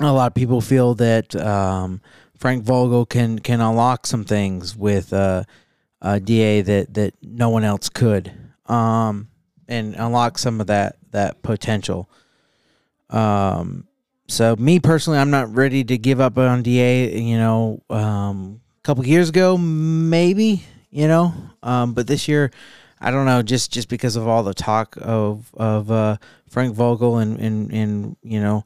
A 0.00 0.12
lot 0.12 0.26
of 0.28 0.34
people 0.34 0.60
feel 0.60 0.94
that 0.94 1.34
um, 1.36 2.00
Frank 2.36 2.64
Vogel 2.64 3.06
can 3.06 3.38
can 3.38 3.60
unlock 3.60 4.06
some 4.06 4.24
things 4.24 4.74
with 4.76 5.12
uh, 5.12 5.44
Da 6.02 6.62
that 6.62 6.94
that 6.94 7.14
no 7.22 7.50
one 7.50 7.64
else 7.64 7.88
could, 7.88 8.32
um, 8.66 9.28
and 9.68 9.94
unlock 9.94 10.38
some 10.38 10.60
of 10.60 10.68
that 10.68 10.96
that 11.10 11.42
potential. 11.42 12.08
Um, 13.08 13.86
so 14.28 14.54
me 14.56 14.78
personally, 14.78 15.18
I'm 15.18 15.30
not 15.30 15.54
ready 15.54 15.82
to 15.84 15.98
give 15.98 16.20
up 16.20 16.38
on 16.38 16.62
Da. 16.62 17.20
You 17.20 17.38
know, 17.38 17.82
um, 17.90 18.60
a 18.78 18.82
couple 18.82 19.04
years 19.06 19.28
ago, 19.28 19.58
maybe 19.58 20.62
you 20.90 21.08
know, 21.08 21.34
um, 21.62 21.94
but 21.94 22.06
this 22.06 22.28
year, 22.28 22.50
I 23.00 23.10
don't 23.10 23.26
know. 23.26 23.42
Just 23.42 23.72
just 23.72 23.88
because 23.88 24.16
of 24.16 24.28
all 24.28 24.42
the 24.42 24.54
talk 24.54 24.96
of 25.00 25.50
of 25.54 25.90
uh, 25.90 26.16
Frank 26.48 26.74
Vogel 26.74 27.18
and 27.18 27.38
and 27.38 27.72
and 27.72 28.16
you 28.22 28.40
know 28.40 28.64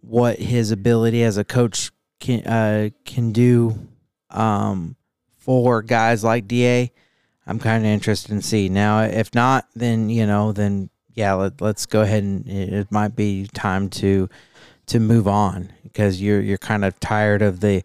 what 0.00 0.38
his 0.38 0.70
ability 0.70 1.22
as 1.22 1.38
a 1.38 1.44
coach 1.44 1.90
can 2.20 2.46
uh, 2.46 2.90
can 3.04 3.32
do 3.32 3.88
um, 4.30 4.96
for 5.38 5.82
guys 5.82 6.22
like 6.22 6.46
Da. 6.46 6.90
I'm 7.46 7.58
kind 7.58 7.84
of 7.84 7.90
interested 7.90 8.32
in 8.32 8.42
see 8.42 8.68
now. 8.68 9.02
If 9.02 9.34
not, 9.34 9.66
then 9.74 10.08
you 10.08 10.26
know, 10.26 10.52
then 10.52 10.90
yeah, 11.14 11.34
let, 11.34 11.60
let's 11.60 11.86
go 11.86 12.02
ahead 12.02 12.22
and 12.22 12.46
it, 12.48 12.72
it 12.72 12.92
might 12.92 13.16
be 13.16 13.46
time 13.54 13.88
to 13.90 14.28
to 14.86 15.00
move 15.00 15.26
on 15.26 15.72
because 15.82 16.20
you're 16.20 16.40
you're 16.40 16.58
kind 16.58 16.84
of 16.84 16.98
tired 17.00 17.42
of 17.42 17.60
the 17.60 17.82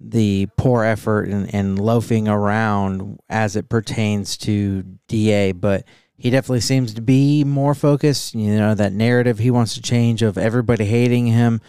the 0.00 0.48
poor 0.56 0.84
effort 0.84 1.28
and, 1.28 1.54
and 1.54 1.78
loafing 1.78 2.26
around 2.26 3.20
as 3.28 3.54
it 3.54 3.68
pertains 3.68 4.36
to 4.36 4.82
Da, 5.06 5.52
but 5.52 5.84
he 6.16 6.30
definitely 6.30 6.60
seems 6.60 6.94
to 6.94 7.02
be 7.02 7.44
more 7.44 7.74
focused. 7.74 8.34
You 8.34 8.56
know, 8.56 8.74
that 8.74 8.92
narrative 8.92 9.38
he 9.38 9.50
wants 9.50 9.74
to 9.74 9.82
change 9.82 10.22
of 10.22 10.38
everybody 10.38 10.84
hating 10.84 11.26
him, 11.26 11.60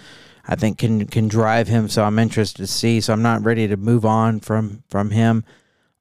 I 0.47 0.55
think 0.55 0.77
can 0.77 1.05
can 1.07 1.27
drive 1.27 1.67
him. 1.67 1.89
So 1.89 2.03
I'm 2.03 2.19
interested 2.19 2.57
to 2.57 2.67
see. 2.67 3.01
So 3.01 3.13
I'm 3.13 3.21
not 3.21 3.43
ready 3.43 3.67
to 3.67 3.77
move 3.77 4.05
on 4.05 4.39
from 4.39 4.83
from 4.89 5.11
him. 5.11 5.43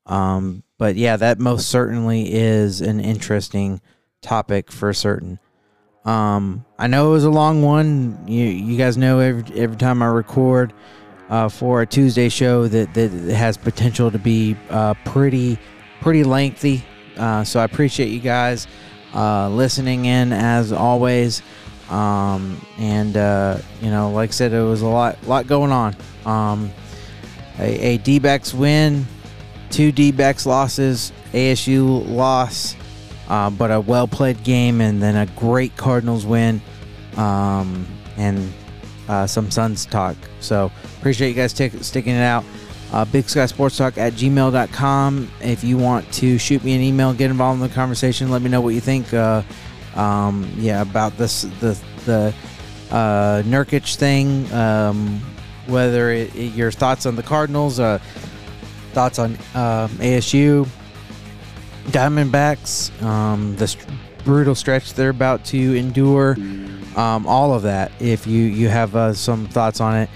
Um, 0.07 0.65
but 0.79 0.97
yeah, 0.97 1.17
that 1.17 1.39
most 1.39 1.69
certainly 1.69 2.33
is 2.33 2.81
an 2.81 2.99
interesting 2.99 3.81
topic 4.23 4.73
for 4.73 4.93
certain. 4.93 5.39
Um, 6.05 6.65
I 6.79 6.87
know 6.87 7.11
it 7.11 7.13
was 7.13 7.25
a 7.25 7.31
long 7.31 7.63
one. 7.63 8.25
You 8.27 8.45
you 8.45 8.77
guys 8.77 8.97
know 8.97 9.21
every 9.21 9.45
every 9.55 9.77
time 9.77 10.03
I 10.03 10.07
record 10.07 10.73
uh, 11.29 11.49
for 11.49 11.83
a 11.83 11.87
Tuesday 11.87 12.29
show 12.29 12.67
that 12.69 12.95
that 12.95 13.11
has 13.35 13.57
potential 13.57 14.11
to 14.11 14.19
be 14.19 14.57
uh, 14.71 14.95
pretty 15.05 15.59
pretty 16.01 16.25
lengthy. 16.25 16.85
Uh, 17.17 17.45
so 17.45 17.61
I 17.61 17.65
appreciate 17.65 18.09
you 18.09 18.21
guys 18.21 18.67
uh, 19.15 19.49
listening 19.49 20.07
in 20.07 20.33
as 20.33 20.73
always. 20.73 21.43
Um, 21.91 22.65
and 22.79 23.17
uh, 23.17 23.59
you 23.81 23.91
know, 23.91 24.11
like 24.11 24.31
I 24.31 24.33
said, 24.33 24.53
it 24.53 24.63
was 24.63 24.83
a 24.83 24.89
lot 24.89 25.23
lot 25.27 25.47
going 25.47 25.71
on. 25.73 25.95
Um, 26.25 26.73
a, 27.59 27.95
a 27.95 27.99
D-backs 27.99 28.55
win, 28.55 29.07
two 29.71 29.93
D-backs 29.93 30.47
losses, 30.47 31.13
ASU 31.33 32.09
loss, 32.09 32.75
uh, 33.33 33.49
but 33.49 33.71
a 33.71 33.81
well 33.81 34.07
played 34.07 34.45
game, 34.45 34.81
and 34.83 35.03
then 35.03 35.17
a 35.17 35.25
great 35.35 35.75
Cardinals 35.79 36.27
win, 36.27 36.61
um, 37.17 37.87
and 38.19 38.53
uh, 39.09 39.27
some 39.27 39.51
Suns 39.51 39.87
talk. 39.87 40.17
So 40.41 40.71
appreciate 40.99 41.31
you 41.31 41.35
guys 41.35 41.53
tick 41.53 41.73
sticking 41.83 42.15
it 42.15 42.23
out. 42.23 42.45
Uh, 42.93 43.07
Big 43.07 43.27
Sky 43.27 43.47
Sports 43.47 43.79
Talk 43.79 43.97
at 43.97 44.13
gmail.com. 44.13 45.31
If 45.41 45.65
you 45.65 45.79
want 45.79 46.13
to 46.13 46.37
shoot 46.39 46.63
me 46.63 46.75
an 46.75 46.83
email, 46.83 47.15
get 47.15 47.31
involved 47.31 47.63
in 47.63 47.67
the 47.67 47.75
conversation, 47.75 48.31
let 48.31 48.43
me 48.43 48.51
know 48.51 48.61
what 48.61 48.75
you 48.75 48.81
think. 48.83 49.15
Uh, 49.15 49.43
um, 49.97 50.47
yeah, 50.59 50.83
about 50.83 51.17
this 51.17 51.43
the 51.61 51.79
the 52.05 52.35
uh, 52.91 53.43
Nurkic 53.47 53.97
thing. 53.97 54.51
Um, 54.53 55.21
whether 55.69 56.11
it, 56.11 56.35
it- 56.37 56.53
your 56.55 56.71
thoughts 56.71 57.07
on 57.07 57.17
the 57.17 57.23
Cardinals, 57.23 57.81
uh, 57.81 57.99
thoughts 58.93 59.19
on 59.19 59.33
um 59.55 59.89
ASU, 60.03 60.69
Diamondbacks, 61.89 63.03
um, 63.03 63.57
the 63.57 63.69
st- 63.69 63.89
brutal 64.25 64.55
stretch 64.55 64.95
they're 64.95 65.11
about 65.11 65.45
to 65.47 65.77
endure, 65.77 66.37
um, 66.97 67.27
all 67.27 67.55
of 67.55 67.63
that. 67.63 67.93
If 68.01 68.27
you 68.27 68.43
you 68.45 68.69
have 68.69 68.95
uh, 68.95 69.13
some 69.15 69.47
thoughts 69.49 69.81
on 69.81 69.97
it, 69.97 70.11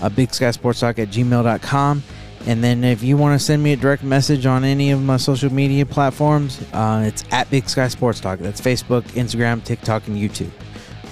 uh, 0.00 0.08
Big 0.08 0.34
Sky 0.34 0.50
Sports 0.50 0.80
Talk 0.80 0.98
at 0.98 1.08
gmail.com. 1.08 2.02
And 2.46 2.64
then 2.64 2.82
if 2.82 3.04
you 3.04 3.16
want 3.16 3.38
to 3.38 3.44
send 3.44 3.62
me 3.62 3.72
a 3.72 3.76
direct 3.76 4.02
message 4.02 4.46
on 4.46 4.64
any 4.64 4.90
of 4.90 5.00
my 5.00 5.16
social 5.16 5.52
media 5.52 5.86
platforms, 5.86 6.60
uh, 6.72 7.04
it's 7.06 7.22
at 7.30 7.48
Big 7.50 7.68
Sky 7.68 7.86
Sports 7.86 8.18
Talk. 8.18 8.40
That's 8.40 8.60
Facebook, 8.60 9.02
Instagram, 9.12 9.62
TikTok, 9.62 10.08
and 10.08 10.16
YouTube. 10.16 10.50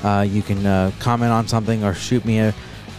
Uh, 0.03 0.23
you 0.23 0.43
can 0.43 0.67
uh, 0.67 0.91
comment 0.99 1.31
on 1.31 1.47
something 1.47 1.85
or 1.85 1.95
shoot 1.95 2.25
me 2.25 2.41
a, 2.41 2.55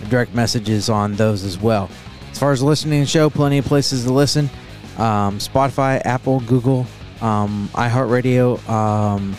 direct 0.09 0.33
messages 0.33 0.89
on 0.89 1.13
those 1.15 1.43
as 1.43 1.59
well. 1.59 1.89
As 2.31 2.39
far 2.39 2.51
as 2.51 2.63
listening 2.63 3.01
to 3.01 3.05
the 3.05 3.09
show, 3.09 3.29
plenty 3.29 3.57
of 3.57 3.65
places 3.65 4.05
to 4.05 4.13
listen. 4.13 4.49
Um, 4.97 5.37
Spotify, 5.37 6.01
Apple, 6.05 6.39
Google, 6.41 6.87
um, 7.21 7.69
iHeartRadio, 7.73 8.67
um, 8.69 9.35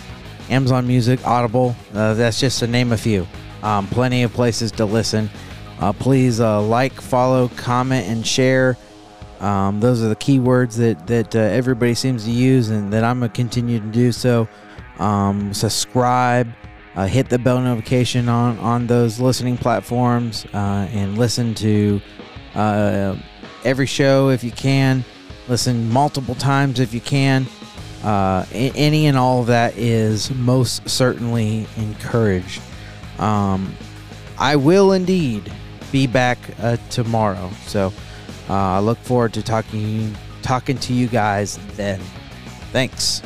Amazon 0.49 0.86
Music, 0.86 1.27
Audible. 1.27 1.77
Uh, 1.94 2.15
that's 2.15 2.41
just 2.41 2.59
to 2.61 2.67
name 2.67 2.93
a 2.93 2.97
few. 2.97 3.27
Um, 3.62 3.86
plenty 3.86 4.23
of 4.23 4.33
places 4.33 4.73
to 4.73 4.85
listen. 4.85 5.31
Uh, 5.81 5.93
please 5.93 6.41
uh, 6.41 6.61
like, 6.62 6.93
follow, 7.01 7.49
comment, 7.49 8.07
and 8.07 8.27
share. 8.27 8.77
Um, 9.41 9.81
those 9.81 10.02
are 10.02 10.09
the 10.09 10.17
key 10.17 10.39
words 10.39 10.77
that 10.77 11.09
that 11.09 11.35
uh, 11.35 11.41
everybody 11.41 11.94
seems 11.94 12.25
to 12.25 12.31
use, 12.31 12.70
and 12.70 12.93
that 12.93 13.02
I'm 13.02 13.19
gonna 13.19 13.33
continue 13.33 13.81
to 13.81 13.86
do 13.86 14.12
so. 14.12 14.49
Um, 15.01 15.52
subscribe, 15.52 16.49
uh, 16.94 17.07
hit 17.07 17.28
the 17.28 17.39
bell 17.41 17.61
notification 17.61 18.28
on 18.28 18.59
on 18.61 18.86
those 18.86 19.19
listening 19.19 19.57
platforms, 19.57 20.47
uh, 20.55 20.89
and 20.93 21.19
listen 21.19 21.55
to 21.57 22.01
uh, 22.55 23.17
every 23.65 23.86
show 23.86 24.28
if 24.28 24.44
you 24.44 24.52
can. 24.52 25.05
Listen 25.49 25.91
multiple 25.91 26.36
times 26.36 26.78
if 26.78 26.94
you 26.94 27.01
can. 27.01 27.47
Uh, 28.02 28.44
any 28.52 29.06
and 29.06 29.16
all 29.16 29.40
of 29.40 29.47
that 29.47 29.76
is 29.76 30.31
most 30.32 30.89
certainly 30.89 31.66
encouraged. 31.76 32.60
Um, 33.18 33.74
I 34.39 34.56
will 34.56 34.92
indeed 34.92 35.52
be 35.92 36.06
back 36.06 36.39
uh, 36.60 36.78
tomorrow. 36.90 37.50
So 37.66 37.92
uh, 38.48 38.55
I 38.55 38.78
look 38.81 38.98
forward 38.98 39.32
to 39.34 39.42
talking 39.42 40.16
talking 40.42 40.76
to 40.78 40.92
you 40.92 41.06
guys 41.06 41.58
then. 41.76 42.00
Thanks. 42.72 43.22